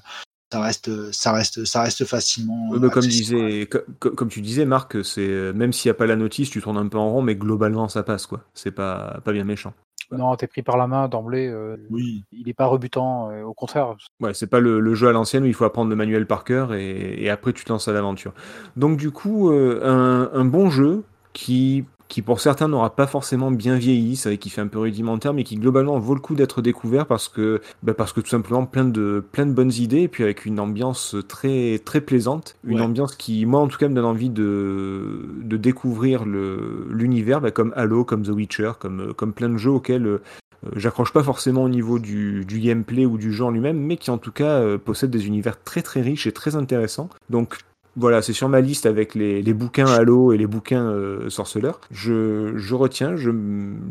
ça 0.52 0.60
reste 0.60 1.12
ça 1.12 1.32
reste 1.32 1.64
ça 1.64 1.82
reste 1.82 2.05
facilement. 2.05 2.72
Euh, 2.74 2.78
mais 2.81 2.90
comme 2.90 3.02
disait 3.02 3.68
comme 3.98 4.28
tu 4.28 4.40
disais 4.40 4.64
Marc, 4.64 5.05
c'est 5.05 5.28
euh, 5.28 5.52
même 5.52 5.72
s'il 5.72 5.89
n'y 5.89 5.93
a 5.93 5.94
pas 5.94 6.06
la 6.06 6.16
notice, 6.16 6.51
tu 6.51 6.60
tournes 6.60 6.78
un 6.78 6.89
peu 6.89 6.98
en 6.98 7.10
rond, 7.10 7.22
mais 7.22 7.36
globalement 7.36 7.89
ça 7.89 8.02
passe 8.02 8.27
quoi. 8.27 8.40
C'est 8.55 8.72
pas 8.72 9.20
pas 9.24 9.32
bien 9.32 9.44
méchant. 9.44 9.72
Non, 10.12 10.35
t'es 10.35 10.48
pris 10.48 10.62
par 10.64 10.77
la 10.77 10.89
main 10.89 11.06
d'emblée. 11.06 11.47
euh, 11.47 11.77
Oui. 11.89 12.24
Il 12.32 12.47
n'est 12.47 12.52
pas 12.52 12.66
rebutant, 12.66 13.31
euh, 13.31 13.44
au 13.44 13.55
contraire. 13.55 13.94
Ouais, 14.18 14.35
c'est 14.35 14.48
pas 14.48 14.59
le, 14.59 14.81
le 14.81 14.94
jeu 14.97 15.06
à 15.06 15.12
l'ancienne 15.12 15.44
où 15.44 15.47
il 15.47 15.55
faut 15.55 15.64
apprendre 15.64 15.89
le 15.89 15.94
manuel 15.94 16.27
par 16.27 16.43
cœur 16.43 16.74
et, 16.74 17.14
et 17.22 17.31
après 17.31 17.52
tu 17.52 17.64
te 17.64 17.72
lances 17.72 17.86
à 17.86 17.93
l'aventure. 17.93 18.35
Donc 18.77 18.97
du 18.97 19.12
coup, 19.12 19.51
euh, 19.52 19.81
un, 19.85 20.31
un 20.36 20.44
bon 20.44 20.68
jeu 20.68 21.05
qui, 21.32 21.85
qui 22.11 22.20
pour 22.23 22.41
certains 22.41 22.69
n'aura 22.69 22.95
pas 22.95 23.07
forcément 23.07 23.51
bien 23.51 23.77
vieilli, 23.77 24.16
c'est 24.16 24.28
vrai 24.31 24.37
qu'il 24.39 24.51
fait 24.53 24.61
un 24.61 24.66
peu 24.66 24.81
rudimentaire, 24.81 25.32
mais 25.32 25.45
qui 25.45 25.55
globalement 25.57 25.99
vaut 25.99 26.15
le 26.15 26.20
coup 26.20 26.35
d'être 26.35 26.61
découvert 26.61 27.07
parce 27.07 27.28
que, 27.28 27.62
bah, 27.82 27.95
parce 27.95 28.12
que 28.12 28.20
tout 28.20 28.28
simplement 28.28 28.66
plein 28.66 28.85
de, 28.85 29.24
plein 29.32 29.47
de 29.47 29.53
bonnes 29.53 29.73
idées 29.73 30.03
et 30.03 30.09
puis 30.09 30.24
avec 30.24 30.45
une 30.45 30.61
ambiance 30.61 31.16
très, 31.28 31.81
très 31.82 32.01
plaisante, 32.03 32.57
une 32.66 32.81
Ouais. 32.81 32.82
ambiance 32.82 33.15
qui, 33.16 33.47
moi 33.47 33.61
en 33.61 33.69
tout 33.69 33.78
cas, 33.78 33.89
me 33.89 33.95
donne 33.95 34.05
envie 34.05 34.28
de, 34.28 35.20
de 35.43 35.57
découvrir 35.57 36.24
le- 36.24 36.87
l'univers, 36.91 37.41
bah, 37.41 37.51
comme 37.53 37.73
Halo, 37.77 38.05
comme 38.05 38.24
The 38.24 38.31
Witcher, 38.31 38.73
comme, 38.78 39.15
comme 39.15 39.32
plein 39.32 39.49
de 39.49 39.57
jeux 39.57 39.70
auxquels 39.70 40.07
euh, 40.07 40.20
euh, 40.66 40.70
j'accroche 40.77 41.12
pas 41.12 41.23
forcément 41.23 41.62
au 41.62 41.69
niveau 41.69 41.99
du, 41.99 42.45
du 42.45 42.59
gameplay 42.59 43.07
ou 43.07 43.16
du 43.19 43.32
jeu 43.32 43.45
en 43.45 43.51
lui-même, 43.51 43.78
mais 43.78 43.97
qui 43.97 44.11
en 44.11 44.19
tout 44.19 44.32
cas 44.32 44.59
euh, 44.61 44.77
possède 44.78 45.11
des 45.11 45.27
univers 45.27 45.62
très 45.62 45.81
très 45.82 46.01
riches 46.03 46.27
et 46.27 46.32
très 46.32 46.57
intéressants. 46.57 47.09
Donc 47.31 47.59
voilà, 47.97 48.23
c'est 48.23 48.33
sur 48.33 48.49
ma 48.49 48.61
liste 48.61 48.87
avec 48.87 49.15
les, 49.15 49.43
les 49.43 49.55
bouquins 49.55 49.87
Halo 49.87 50.33
et 50.33 50.39
les 50.39 50.47
bouquins 50.47 50.87
euh, 50.91 51.29
Sorceleur. 51.31 51.81
Je, 51.91 52.53
je 52.57 52.75
retiens, 52.75 53.17
je, 53.17 53.31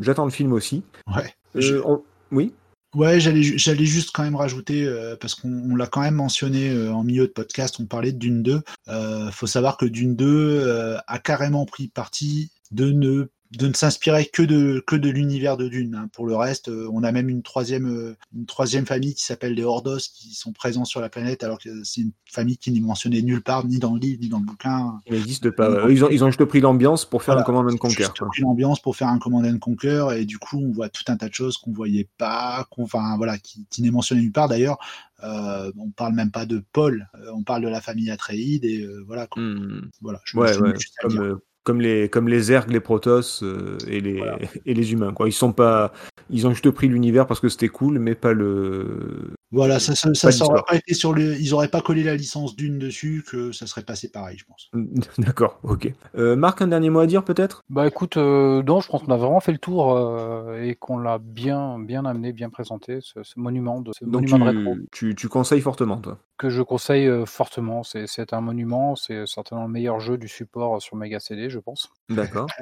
j'attends 0.00 0.24
le 0.24 0.30
film 0.30 0.52
aussi. 0.52 0.82
Ouais. 1.14 1.32
Euh, 1.56 1.82
on- 1.84 2.02
Oui? 2.32 2.52
Ouais, 2.96 3.20
j'allais 3.20 3.42
ju- 3.42 3.56
j'allais 3.56 3.84
juste 3.84 4.10
quand 4.12 4.24
même 4.24 4.34
rajouter 4.34 4.84
euh, 4.84 5.14
parce 5.20 5.36
qu'on 5.36 5.70
on 5.70 5.76
l'a 5.76 5.86
quand 5.86 6.00
même 6.00 6.14
mentionné 6.14 6.70
euh, 6.70 6.92
en 6.92 7.04
milieu 7.04 7.26
de 7.28 7.32
podcast, 7.32 7.76
on 7.78 7.86
parlait 7.86 8.10
de 8.10 8.18
Dune 8.18 8.42
2. 8.42 8.60
Euh, 8.88 9.30
faut 9.30 9.46
savoir 9.46 9.76
que 9.76 9.86
Dune 9.86 10.16
2 10.16 10.26
euh, 10.26 10.96
a 11.06 11.18
carrément 11.20 11.66
pris 11.66 11.86
parti 11.88 12.50
de 12.72 12.90
ne 12.90 13.28
de 13.58 13.66
ne 13.66 13.72
s'inspirer 13.72 14.26
que 14.26 14.42
de 14.42 14.82
que 14.86 14.94
de 14.94 15.08
l'univers 15.10 15.56
de 15.56 15.68
Dune. 15.68 15.96
hein. 15.96 16.08
Pour 16.12 16.24
le 16.24 16.36
reste, 16.36 16.68
euh, 16.68 16.88
on 16.92 17.02
a 17.02 17.10
même 17.10 17.28
une 17.28 17.42
troisième 17.42 17.86
euh, 17.86 18.16
une 18.32 18.46
troisième 18.46 18.86
famille 18.86 19.12
qui 19.14 19.24
s'appelle 19.24 19.54
les 19.54 19.64
Hordos 19.64 19.98
qui 20.14 20.34
sont 20.34 20.52
présents 20.52 20.84
sur 20.84 21.00
la 21.00 21.08
planète 21.08 21.42
alors 21.42 21.58
que 21.58 21.82
c'est 21.82 22.02
une 22.02 22.12
famille 22.30 22.56
qui 22.58 22.70
n'est 22.70 22.78
mentionnée 22.80 23.22
nulle 23.22 23.42
part 23.42 23.66
ni 23.66 23.78
dans 23.80 23.94
le 23.94 24.00
livre 24.00 24.20
ni 24.22 24.28
dans 24.28 24.38
le 24.38 24.44
bouquin. 24.44 25.00
Il 25.06 25.14
n'existe 25.14 25.50
pas. 25.50 25.90
Ils, 25.90 26.04
ont, 26.04 26.08
ils 26.10 26.22
ont 26.22 26.28
juste 26.28 26.44
pris 26.44 26.60
l'ambiance 26.60 27.04
pour 27.04 27.24
faire 27.24 27.34
Voilà. 27.34 27.42
un 27.42 27.44
Command 27.44 27.72
and 27.72 27.76
Conquer. 27.78 28.04
juste 28.04 28.18
quoi. 28.18 28.28
pris 28.28 28.42
l'ambiance 28.42 28.80
pour 28.80 28.94
faire 28.94 29.08
un 29.08 29.18
Command 29.18 29.44
and 29.44 29.58
Conquer 29.58 30.06
et 30.16 30.24
du 30.26 30.38
coup 30.38 30.58
on 30.62 30.70
voit 30.70 30.88
tout 30.88 31.04
un 31.08 31.16
tas 31.16 31.28
de 31.28 31.34
choses 31.34 31.56
qu'on 31.56 31.72
voyait 31.72 32.08
pas, 32.18 32.66
qu'on, 32.70 32.84
enfin 32.84 33.16
voilà, 33.16 33.36
qui, 33.36 33.66
qui 33.68 33.82
n'est 33.82 33.90
mentionné 33.90 34.22
nulle 34.22 34.32
part 34.32 34.48
d'ailleurs. 34.48 34.78
Euh, 35.22 35.70
on 35.76 35.90
parle 35.90 36.14
même 36.14 36.30
pas 36.30 36.46
de 36.46 36.62
Paul, 36.72 37.06
euh, 37.16 37.30
on 37.34 37.42
parle 37.42 37.62
de 37.62 37.68
la 37.68 37.80
famille 37.82 38.10
Atreides 38.10 38.64
et 38.64 38.80
euh, 38.82 39.04
voilà. 39.06 39.26
quoi. 39.26 39.42
Hmm. 39.42 39.90
voilà 40.00 40.20
je 40.24 40.38
Ouais, 40.38 40.56
ouais. 40.56 40.72
Comme, 41.02 41.40
comme 41.70 41.80
les 41.80 42.08
comme 42.08 42.26
les 42.28 42.50
ergs, 42.50 42.68
les 42.70 42.80
protoss 42.80 43.42
euh, 43.44 43.78
et 43.86 44.00
les 44.00 44.20
et 44.66 44.74
les 44.74 44.92
humains 44.92 45.12
quoi. 45.12 45.28
Ils 45.28 45.32
sont 45.32 45.52
pas 45.52 45.92
ils 46.30 46.46
ont 46.46 46.50
juste 46.50 46.70
pris 46.70 46.88
l'univers 46.88 47.26
parce 47.28 47.38
que 47.40 47.48
c'était 47.48 47.68
cool 47.68 47.98
mais 48.00 48.14
pas 48.16 48.32
le 48.32 49.34
Voilà, 49.52 49.78
ça, 49.80 49.94
ça, 49.94 50.14
ça, 50.14 50.28
Pas 50.28 50.32
ça 50.32 50.44
aurait 50.46 50.62
d'histoire. 50.62 50.64
pas 50.64 50.76
été 50.76 50.94
sur 50.94 51.12
le. 51.12 51.36
Ils 51.40 51.54
auraient 51.54 51.68
pas 51.68 51.80
collé 51.80 52.02
la 52.02 52.14
licence 52.16 52.56
d'une 52.56 52.78
dessus, 52.78 53.24
que 53.28 53.52
ça 53.52 53.66
serait 53.66 53.82
passé 53.84 54.10
pareil, 54.10 54.38
je 54.38 54.44
pense. 54.44 54.70
D'accord, 55.18 55.58
ok. 55.62 55.92
Euh, 56.16 56.36
Marc, 56.36 56.62
un 56.62 56.68
dernier 56.68 56.90
mot 56.90 57.00
à 57.00 57.06
dire 57.06 57.24
peut-être? 57.24 57.62
Bah 57.68 57.86
écoute, 57.86 58.16
euh, 58.16 58.62
non, 58.62 58.80
je 58.80 58.88
pense 58.88 59.02
qu'on 59.02 59.12
a 59.12 59.16
vraiment 59.16 59.40
fait 59.40 59.52
le 59.52 59.58
tour 59.58 59.96
euh, 59.96 60.60
et 60.62 60.74
qu'on 60.76 60.98
l'a 60.98 61.18
bien, 61.18 61.78
bien 61.78 62.04
amené, 62.04 62.32
bien 62.32 62.50
présenté, 62.50 62.98
ce, 63.00 63.22
ce 63.22 63.38
monument 63.38 63.80
de, 63.80 63.92
ce 63.92 64.04
Donc 64.04 64.28
monument 64.30 64.38
de 64.38 64.44
rétro 64.44 64.74
tu, 64.92 65.08
tu, 65.10 65.14
tu 65.14 65.28
conseilles 65.28 65.60
fortement, 65.60 65.98
toi? 66.00 66.18
Que 66.40 66.48
je 66.48 66.62
conseille 66.62 67.06
fortement. 67.26 67.82
C'est 67.84 68.32
un 68.32 68.40
monument, 68.40 68.96
c'est 68.96 69.26
certainement 69.26 69.64
le 69.66 69.70
meilleur 69.70 70.00
jeu 70.00 70.16
du 70.16 70.26
support 70.26 70.80
sur 70.80 70.96
Mega 70.96 71.20
CD, 71.20 71.50
je 71.50 71.58
pense. 71.58 71.90
D'accord. 72.08 72.46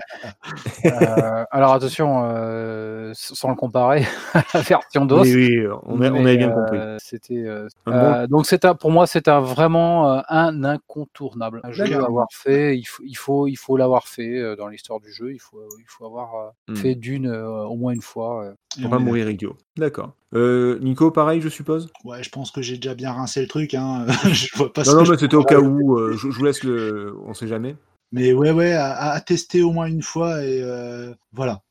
Euh, 0.84 1.44
alors 1.50 1.72
attention, 1.72 2.22
euh, 2.24 3.10
sans 3.14 3.50
le 3.50 3.54
comparer 3.56 4.04
à 4.34 4.42
la 4.54 4.60
version 4.60 5.04
DOS. 5.04 5.22
Oui, 5.22 5.34
oui, 5.34 5.66
on, 5.84 6.00
a- 6.00 6.10
on 6.10 6.22
bien 6.22 6.50
euh, 6.50 6.54
compris. 6.54 6.78
C'était 6.98 7.44
euh, 7.46 7.68
bon- 7.86 8.26
donc 8.28 8.46
c'est 8.46 8.64
un- 8.64 8.74
pour 8.74 8.90
moi 8.90 9.06
c'est 9.06 9.28
un 9.28 9.40
vraiment 9.40 10.22
un 10.28 10.64
incontournable. 10.64 11.60
Un 11.64 11.72
jeu 11.72 11.84
à 11.94 12.04
avoir 12.06 12.26
fait, 12.32 12.76
il 12.78 12.84
faut 12.84 13.02
il 13.04 13.14
faut 13.16 13.46
il 13.46 13.56
faut 13.56 13.76
l'avoir 13.76 14.06
fait 14.06 14.56
dans 14.56 14.68
l'histoire 14.68 15.00
du 15.00 15.12
jeu. 15.12 15.32
Il 15.32 15.38
faut 15.40 15.62
il 15.78 15.84
faut 15.86 16.06
avoir 16.06 16.52
Hmm. 16.68 16.74
fait 16.76 16.94
d'une 16.94 17.28
au 17.30 17.76
moins 17.76 17.92
une 17.92 18.02
fois. 18.02 18.52
on 18.82 18.94
est 18.96 18.98
mourir 18.98 19.28
idiot. 19.30 19.56
D'accord. 19.78 20.12
Euh, 20.34 20.78
Nico, 20.80 21.10
pareil, 21.10 21.40
je 21.40 21.48
suppose? 21.48 21.88
Ouais, 22.04 22.22
je 22.22 22.28
pense 22.30 22.50
que 22.50 22.60
j'ai 22.60 22.76
déjà 22.76 22.94
bien 22.94 23.12
rincé 23.12 23.40
le 23.40 23.46
truc. 23.46 23.72
Hein. 23.74 24.04
je 24.32 24.48
vois 24.56 24.72
pas 24.72 24.84
ce 24.84 24.90
Non, 24.90 24.98
non, 24.98 25.04
que 25.04 25.10
mais 25.12 25.18
c'était 25.18 25.36
au 25.36 25.44
cas 25.44 25.60
où. 25.60 25.96
euh, 25.98 26.12
je, 26.16 26.30
je 26.30 26.36
vous 26.36 26.44
laisse 26.44 26.64
le. 26.64 27.16
On 27.24 27.32
sait 27.32 27.46
jamais. 27.48 27.76
Mais 28.12 28.32
ouais, 28.32 28.50
ouais, 28.50 28.72
à, 28.72 29.12
à 29.12 29.20
tester 29.20 29.62
au 29.62 29.70
moins 29.72 29.86
une 29.86 30.02
fois 30.02 30.42
et 30.44 30.60
euh, 30.62 31.14
voilà. 31.32 31.62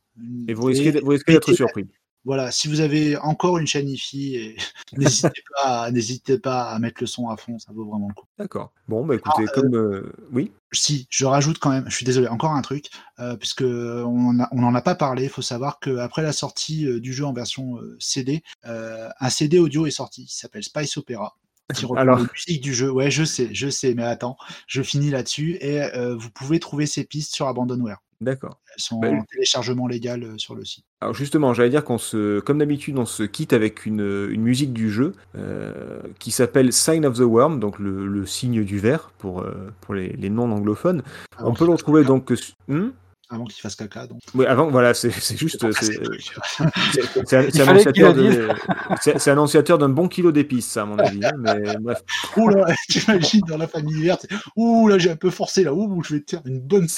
Et 0.48 0.54
vous 0.54 0.66
risquez, 0.66 0.92
d- 0.92 1.02
vous 1.04 1.12
risquez 1.12 1.32
et- 1.34 1.36
d'être 1.36 1.50
et- 1.52 1.56
surpris. 1.56 1.86
Voilà, 2.28 2.52
si 2.52 2.68
vous 2.68 2.82
avez 2.82 3.16
encore 3.18 3.58
une 3.58 3.66
chaîne 3.68 3.88
IFI, 3.88 4.56
n'hésitez 4.98 5.42
pas, 5.64 5.90
n'hésitez 5.92 6.38
pas 6.38 6.70
à 6.72 6.78
mettre 6.78 6.98
le 7.02 7.08
son 7.08 7.30
à 7.30 7.38
fond, 7.38 7.58
ça 7.58 7.72
vaut 7.74 7.86
vraiment 7.86 8.10
le 8.10 8.14
coup. 8.14 8.26
D'accord. 8.38 8.74
Bon, 8.90 9.06
bah 9.06 9.16
écoutez, 9.16 9.46
comme. 9.54 9.74
euh, 9.76 10.12
Oui 10.34 10.52
Si, 10.74 11.08
je 11.10 11.26
rajoute 11.26 11.58
quand 11.60 11.70
même, 11.70 11.86
je 11.90 11.96
suis 11.96 12.06
désolé, 12.06 12.28
encore 12.28 12.52
un 12.52 12.62
truc, 12.62 12.90
euh, 13.20 13.38
puisque 13.38 13.62
on 13.64 14.40
a- 14.42 14.50
n'en 14.54 14.76
a 14.76 14.82
pas 14.82 14.96
parlé. 14.96 15.24
Il 15.24 15.30
faut 15.30 15.42
savoir 15.42 15.80
qu'après 15.80 16.22
la 16.22 16.34
sortie 16.34 16.86
euh, 16.86 17.00
du 17.00 17.14
jeu 17.14 17.26
en 17.26 17.32
version 17.32 17.78
euh, 17.78 17.96
CD, 18.00 18.44
euh, 18.66 19.08
un 19.22 19.30
CD 19.30 19.58
audio 19.60 19.86
est 19.86 19.92
sorti, 19.92 20.26
qui 20.26 20.36
s'appelle 20.36 20.64
Spice 20.64 20.98
Opera. 20.98 21.38
Qui 21.76 21.86
reprend 21.86 22.02
Alors- 22.02 22.20
les 22.20 22.26
musiques 22.34 22.64
du 22.64 22.74
jeu. 22.74 22.90
Ouais, 22.90 23.12
je 23.12 23.24
sais, 23.24 23.50
je 23.54 23.68
sais, 23.70 23.94
mais 23.94 24.04
attends, 24.04 24.38
je 24.68 24.82
finis 24.82 25.10
là-dessus 25.10 25.58
et 25.62 25.82
euh, 25.82 26.16
vous 26.16 26.30
pouvez 26.30 26.60
trouver 26.60 26.86
ces 26.86 27.04
pistes 27.04 27.36
sur 27.36 27.48
Abandonware. 27.48 27.98
D'accord. 28.20 28.58
Elles 28.74 28.82
sont 28.82 29.00
Bah, 29.00 29.10
en 29.12 29.22
téléchargement 29.26 29.86
légal 29.88 30.24
euh, 30.24 30.38
sur 30.40 30.56
le 30.56 30.66
site. 30.66 30.86
Alors 31.02 31.14
justement, 31.14 31.54
j'allais 31.54 31.70
dire 31.70 31.84
qu'on 31.84 32.00
se, 32.00 32.40
comme 32.40 32.58
d'habitude, 32.58 32.98
on 32.98 33.06
se 33.06 33.22
quitte 33.22 33.54
avec 33.54 33.86
une, 33.86 34.28
une 34.32 34.42
musique 34.42 34.74
du 34.74 34.90
jeu 34.90 35.14
euh, 35.36 36.00
qui 36.18 36.32
s'appelle 36.32 36.74
Sign 36.74 37.06
of 37.06 37.16
the 37.18 37.22
Worm, 37.22 37.60
donc 37.60 37.78
le, 37.78 38.08
le 38.08 38.26
signe 38.26 38.64
du 38.64 38.80
ver 38.80 39.12
pour, 39.20 39.42
euh, 39.42 39.72
pour 39.82 39.94
les, 39.94 40.10
les 40.14 40.30
non 40.32 40.52
anglophones. 40.52 41.04
On 41.40 41.54
peut 41.54 41.66
le 41.66 41.72
retrouver 41.74 42.04
donc. 42.06 42.32
Hmm? 42.68 42.88
Avant 43.30 43.44
qu'il 43.44 43.62
fasse 43.62 43.76
caca, 43.76 44.08
donc. 44.08 44.22
oui, 44.36 44.46
avant, 44.46 44.70
voilà, 44.70 44.94
c'est 44.94 45.12
c'est 45.12 45.36
juste. 45.36 45.66
C'est 47.26 47.60
annonciateur 47.62 48.14
le 48.14 48.22
dise. 48.30 48.38
de- 48.38 48.50
c'est- 49.02 49.20
c'est 49.20 49.32
annonciateur 49.32 49.78
d'un 49.78 49.90
bon 49.90 50.08
kilo 50.08 50.32
d'épices, 50.32 50.68
ça, 50.68 50.84
à 50.84 50.86
mon 50.86 50.98
avis. 50.98 51.20
hein, 51.26 51.32
mais 51.38 51.76
bref, 51.80 52.02
Ouh 52.38 52.48
là, 52.50 52.66
t'imagines 52.90 53.42
dans 53.48 53.58
la 53.58 53.68
famille 53.68 54.02
verte. 54.02 54.28
Ouh 54.56 54.88
là, 54.88 54.98
j'ai 54.98 55.12
un 55.12 55.16
peu 55.16 55.30
forcé 55.30 55.64
là. 55.64 55.74
Ouh, 55.74 56.02
je 56.04 56.16
vais 56.16 56.22
te 56.22 56.32
faire 56.32 56.42
une 56.46 56.60
bonne. 56.60 56.88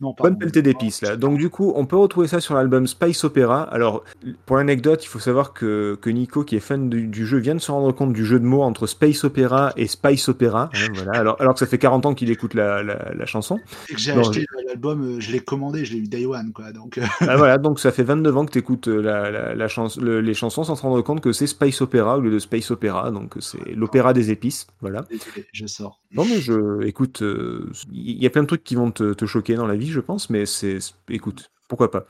Non, 0.00 0.12
pardon. 0.12 0.30
Bonne 0.30 0.38
pelletée 0.38 0.62
d'épices 0.62 1.02
là. 1.02 1.16
Donc 1.16 1.38
du 1.38 1.48
coup, 1.50 1.72
on 1.76 1.86
peut 1.86 1.96
retrouver 1.96 2.26
ça 2.28 2.40
sur 2.40 2.54
l'album 2.54 2.86
Spice 2.86 3.24
Opera. 3.24 3.62
Alors, 3.62 4.04
pour 4.46 4.56
l'anecdote, 4.56 5.04
il 5.04 5.08
faut 5.08 5.18
savoir 5.18 5.52
que, 5.52 5.96
que 6.00 6.10
Nico, 6.10 6.44
qui 6.44 6.56
est 6.56 6.60
fan 6.60 6.88
du, 6.90 7.06
du 7.06 7.26
jeu, 7.26 7.38
vient 7.38 7.54
de 7.54 7.60
se 7.60 7.70
rendre 7.70 7.92
compte 7.92 8.12
du 8.12 8.24
jeu 8.24 8.38
de 8.40 8.44
mots 8.44 8.62
entre 8.62 8.86
Space 8.86 9.22
Opera 9.24 9.72
et 9.76 9.86
Spice 9.86 10.28
Opera. 10.28 10.70
hein, 10.74 10.78
voilà. 10.94 11.12
alors, 11.18 11.40
alors 11.40 11.54
que 11.54 11.60
ça 11.60 11.66
fait 11.66 11.78
40 11.78 12.06
ans 12.06 12.14
qu'il 12.14 12.30
écoute 12.30 12.54
la, 12.54 12.82
la- 12.82 13.12
la 13.14 13.26
chanson. 13.26 13.58
Et 13.88 13.94
que 13.94 14.00
j'ai 14.00 14.12
acheté 14.12 14.44
l'album, 14.66 14.93
euh, 15.02 15.20
je 15.20 15.32
l'ai 15.32 15.40
commandé, 15.40 15.84
je 15.84 15.92
l'ai 15.94 15.98
eu 16.00 16.06
Day 16.08 16.26
One, 16.26 16.52
quoi. 16.52 16.72
Donc, 16.72 16.98
euh, 16.98 17.02
Ah, 17.20 17.36
voilà, 17.36 17.58
donc 17.58 17.80
ça 17.80 17.90
fait 17.92 18.02
29 18.02 18.36
ans 18.36 18.46
que 18.46 18.52
tu 18.52 18.58
écoutes 18.58 18.86
la, 18.88 19.30
la, 19.30 19.54
la 19.54 19.68
chans- 19.68 19.88
le- 20.00 20.20
les 20.20 20.34
chansons 20.34 20.64
sans 20.64 20.76
te 20.76 20.82
rendre 20.82 21.00
compte 21.02 21.20
que 21.20 21.32
c'est 21.32 21.46
Spice 21.46 21.80
Opera 21.80 22.18
au 22.18 22.20
lieu 22.20 22.30
de 22.30 22.38
Space 22.38 22.70
Opera. 22.70 23.10
Donc 23.10 23.34
c'est 23.40 23.74
l'opéra 23.74 24.12
des 24.12 24.30
épices. 24.30 24.66
Voilà. 24.80 25.02
désolé, 25.10 25.46
je 25.52 25.66
sors. 25.66 26.00
Non 26.12 26.24
mais 26.24 26.40
je, 26.40 26.82
écoute, 26.86 27.22
euh, 27.22 27.70
il 27.92 28.22
y 28.22 28.26
a 28.26 28.30
plein 28.30 28.42
de 28.42 28.46
trucs 28.48 28.64
qui 28.64 28.74
vont 28.76 28.90
te, 28.90 29.12
te 29.14 29.24
choquer 29.26 29.54
dans 29.54 29.66
la 29.66 29.76
vie, 29.76 29.90
je 29.90 30.00
pense, 30.00 30.30
mais 30.30 30.46
c'est, 30.46 30.78
écoute, 31.08 31.50
pourquoi 31.66 31.90
pas. 31.90 32.06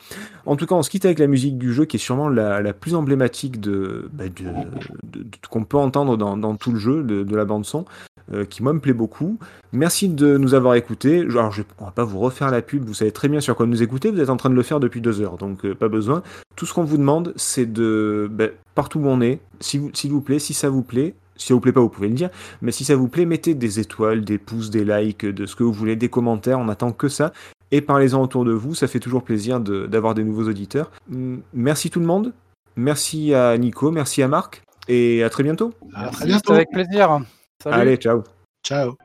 En 0.46 0.56
tout 0.56 0.66
cas, 0.66 0.74
on 0.74 0.82
se 0.82 0.90
quitte 0.90 1.04
avec 1.04 1.20
la 1.20 1.28
musique 1.28 1.56
du 1.58 1.72
jeu 1.72 1.84
qui 1.84 1.96
est 1.96 2.00
sûrement 2.00 2.28
la, 2.28 2.60
la 2.60 2.72
plus 2.74 2.94
emblématique 2.96 3.60
de, 3.60 4.10
bah, 4.12 4.24
de- 4.28 4.44
de- 5.12 5.22
de- 5.22 5.26
qu'on 5.48 5.64
peut 5.64 5.76
entendre 5.78 6.16
dans, 6.16 6.36
dans 6.36 6.56
tout 6.56 6.72
le 6.72 6.78
jeu 6.78 7.04
de, 7.04 7.22
de 7.22 7.36
la 7.36 7.44
bande 7.44 7.64
son, 7.64 7.84
euh, 8.32 8.44
qui 8.44 8.62
moi 8.62 8.72
me 8.72 8.80
plaît 8.80 8.92
beaucoup. 8.92 9.38
Merci 9.72 10.08
de 10.08 10.36
nous 10.38 10.54
avoir 10.54 10.74
écoutés. 10.74 11.20
Alors, 11.20 11.52
je, 11.52 11.62
on 11.78 11.84
va 11.84 11.90
pas 11.90 12.04
vous 12.04 12.18
refaire 12.20 12.50
la 12.50 12.62
pub, 12.62 12.84
vous 12.84 12.94
savez 12.94 13.10
très 13.12 13.28
bien 13.28 13.40
sur 13.40 13.54
quoi 13.56 13.66
nous 13.66 13.82
écouter, 13.82 14.10
vous 14.10 14.20
êtes 14.20 14.30
en 14.30 14.36
train 14.36 14.50
de 14.50 14.54
le 14.54 14.62
faire 14.62 14.80
depuis 14.80 15.00
deux 15.00 15.20
heures, 15.20 15.36
donc 15.36 15.64
euh, 15.64 15.74
pas 15.74 15.88
besoin. 15.88 16.22
Tout 16.56 16.66
ce 16.66 16.72
qu'on 16.74 16.84
vous 16.84 16.96
demande, 16.98 17.32
c'est 17.36 17.70
de, 17.70 18.28
bah, 18.30 18.46
partout 18.74 19.00
où 19.00 19.06
on 19.08 19.20
est, 19.20 19.40
si 19.60 19.78
vous- 19.78 19.90
s'il 19.92 20.10
vous 20.12 20.20
plaît, 20.20 20.38
si 20.38 20.54
ça 20.54 20.68
vous 20.70 20.82
plaît, 20.82 21.14
si 21.36 21.48
ça 21.48 21.54
vous 21.54 21.60
plaît 21.60 21.72
pas, 21.72 21.80
vous 21.80 21.88
pouvez 21.88 22.08
le 22.08 22.14
dire. 22.14 22.30
Mais 22.62 22.70
si 22.72 22.84
ça 22.84 22.94
vous 22.96 23.08
plaît, 23.08 23.24
mettez 23.26 23.54
des 23.54 23.80
étoiles, 23.80 24.24
des 24.24 24.38
pouces, 24.38 24.70
des 24.70 24.84
likes, 24.84 25.26
de 25.26 25.46
ce 25.46 25.56
que 25.56 25.64
vous 25.64 25.72
voulez, 25.72 25.96
des 25.96 26.08
commentaires, 26.08 26.58
on 26.60 26.68
attend 26.68 26.92
que 26.92 27.08
ça. 27.08 27.32
Et 27.72 27.80
parlez-en 27.80 28.22
autour 28.22 28.44
de 28.44 28.52
vous, 28.52 28.74
ça 28.76 28.86
fait 28.86 29.00
toujours 29.00 29.24
plaisir 29.24 29.58
de- 29.58 29.86
d'avoir 29.86 30.14
des 30.14 30.22
nouveaux 30.22 30.48
auditeurs. 30.48 30.92
Hum, 31.12 31.40
Merci 31.52 31.90
tout 31.90 31.98
le 31.98 32.06
monde, 32.06 32.32
merci 32.76 33.34
à 33.34 33.58
Nico, 33.58 33.90
merci 33.90 34.22
à 34.22 34.28
Marc, 34.28 34.62
et 34.86 35.24
à 35.24 35.28
très 35.30 35.42
bientôt. 35.42 35.72
À 35.92 36.10
très 36.10 36.26
bientôt. 36.26 36.52
avec 36.52 36.70
plaisir. 36.70 37.20
Allez, 37.72 37.98
ciao. 37.98 38.24
Ciao. 38.62 38.96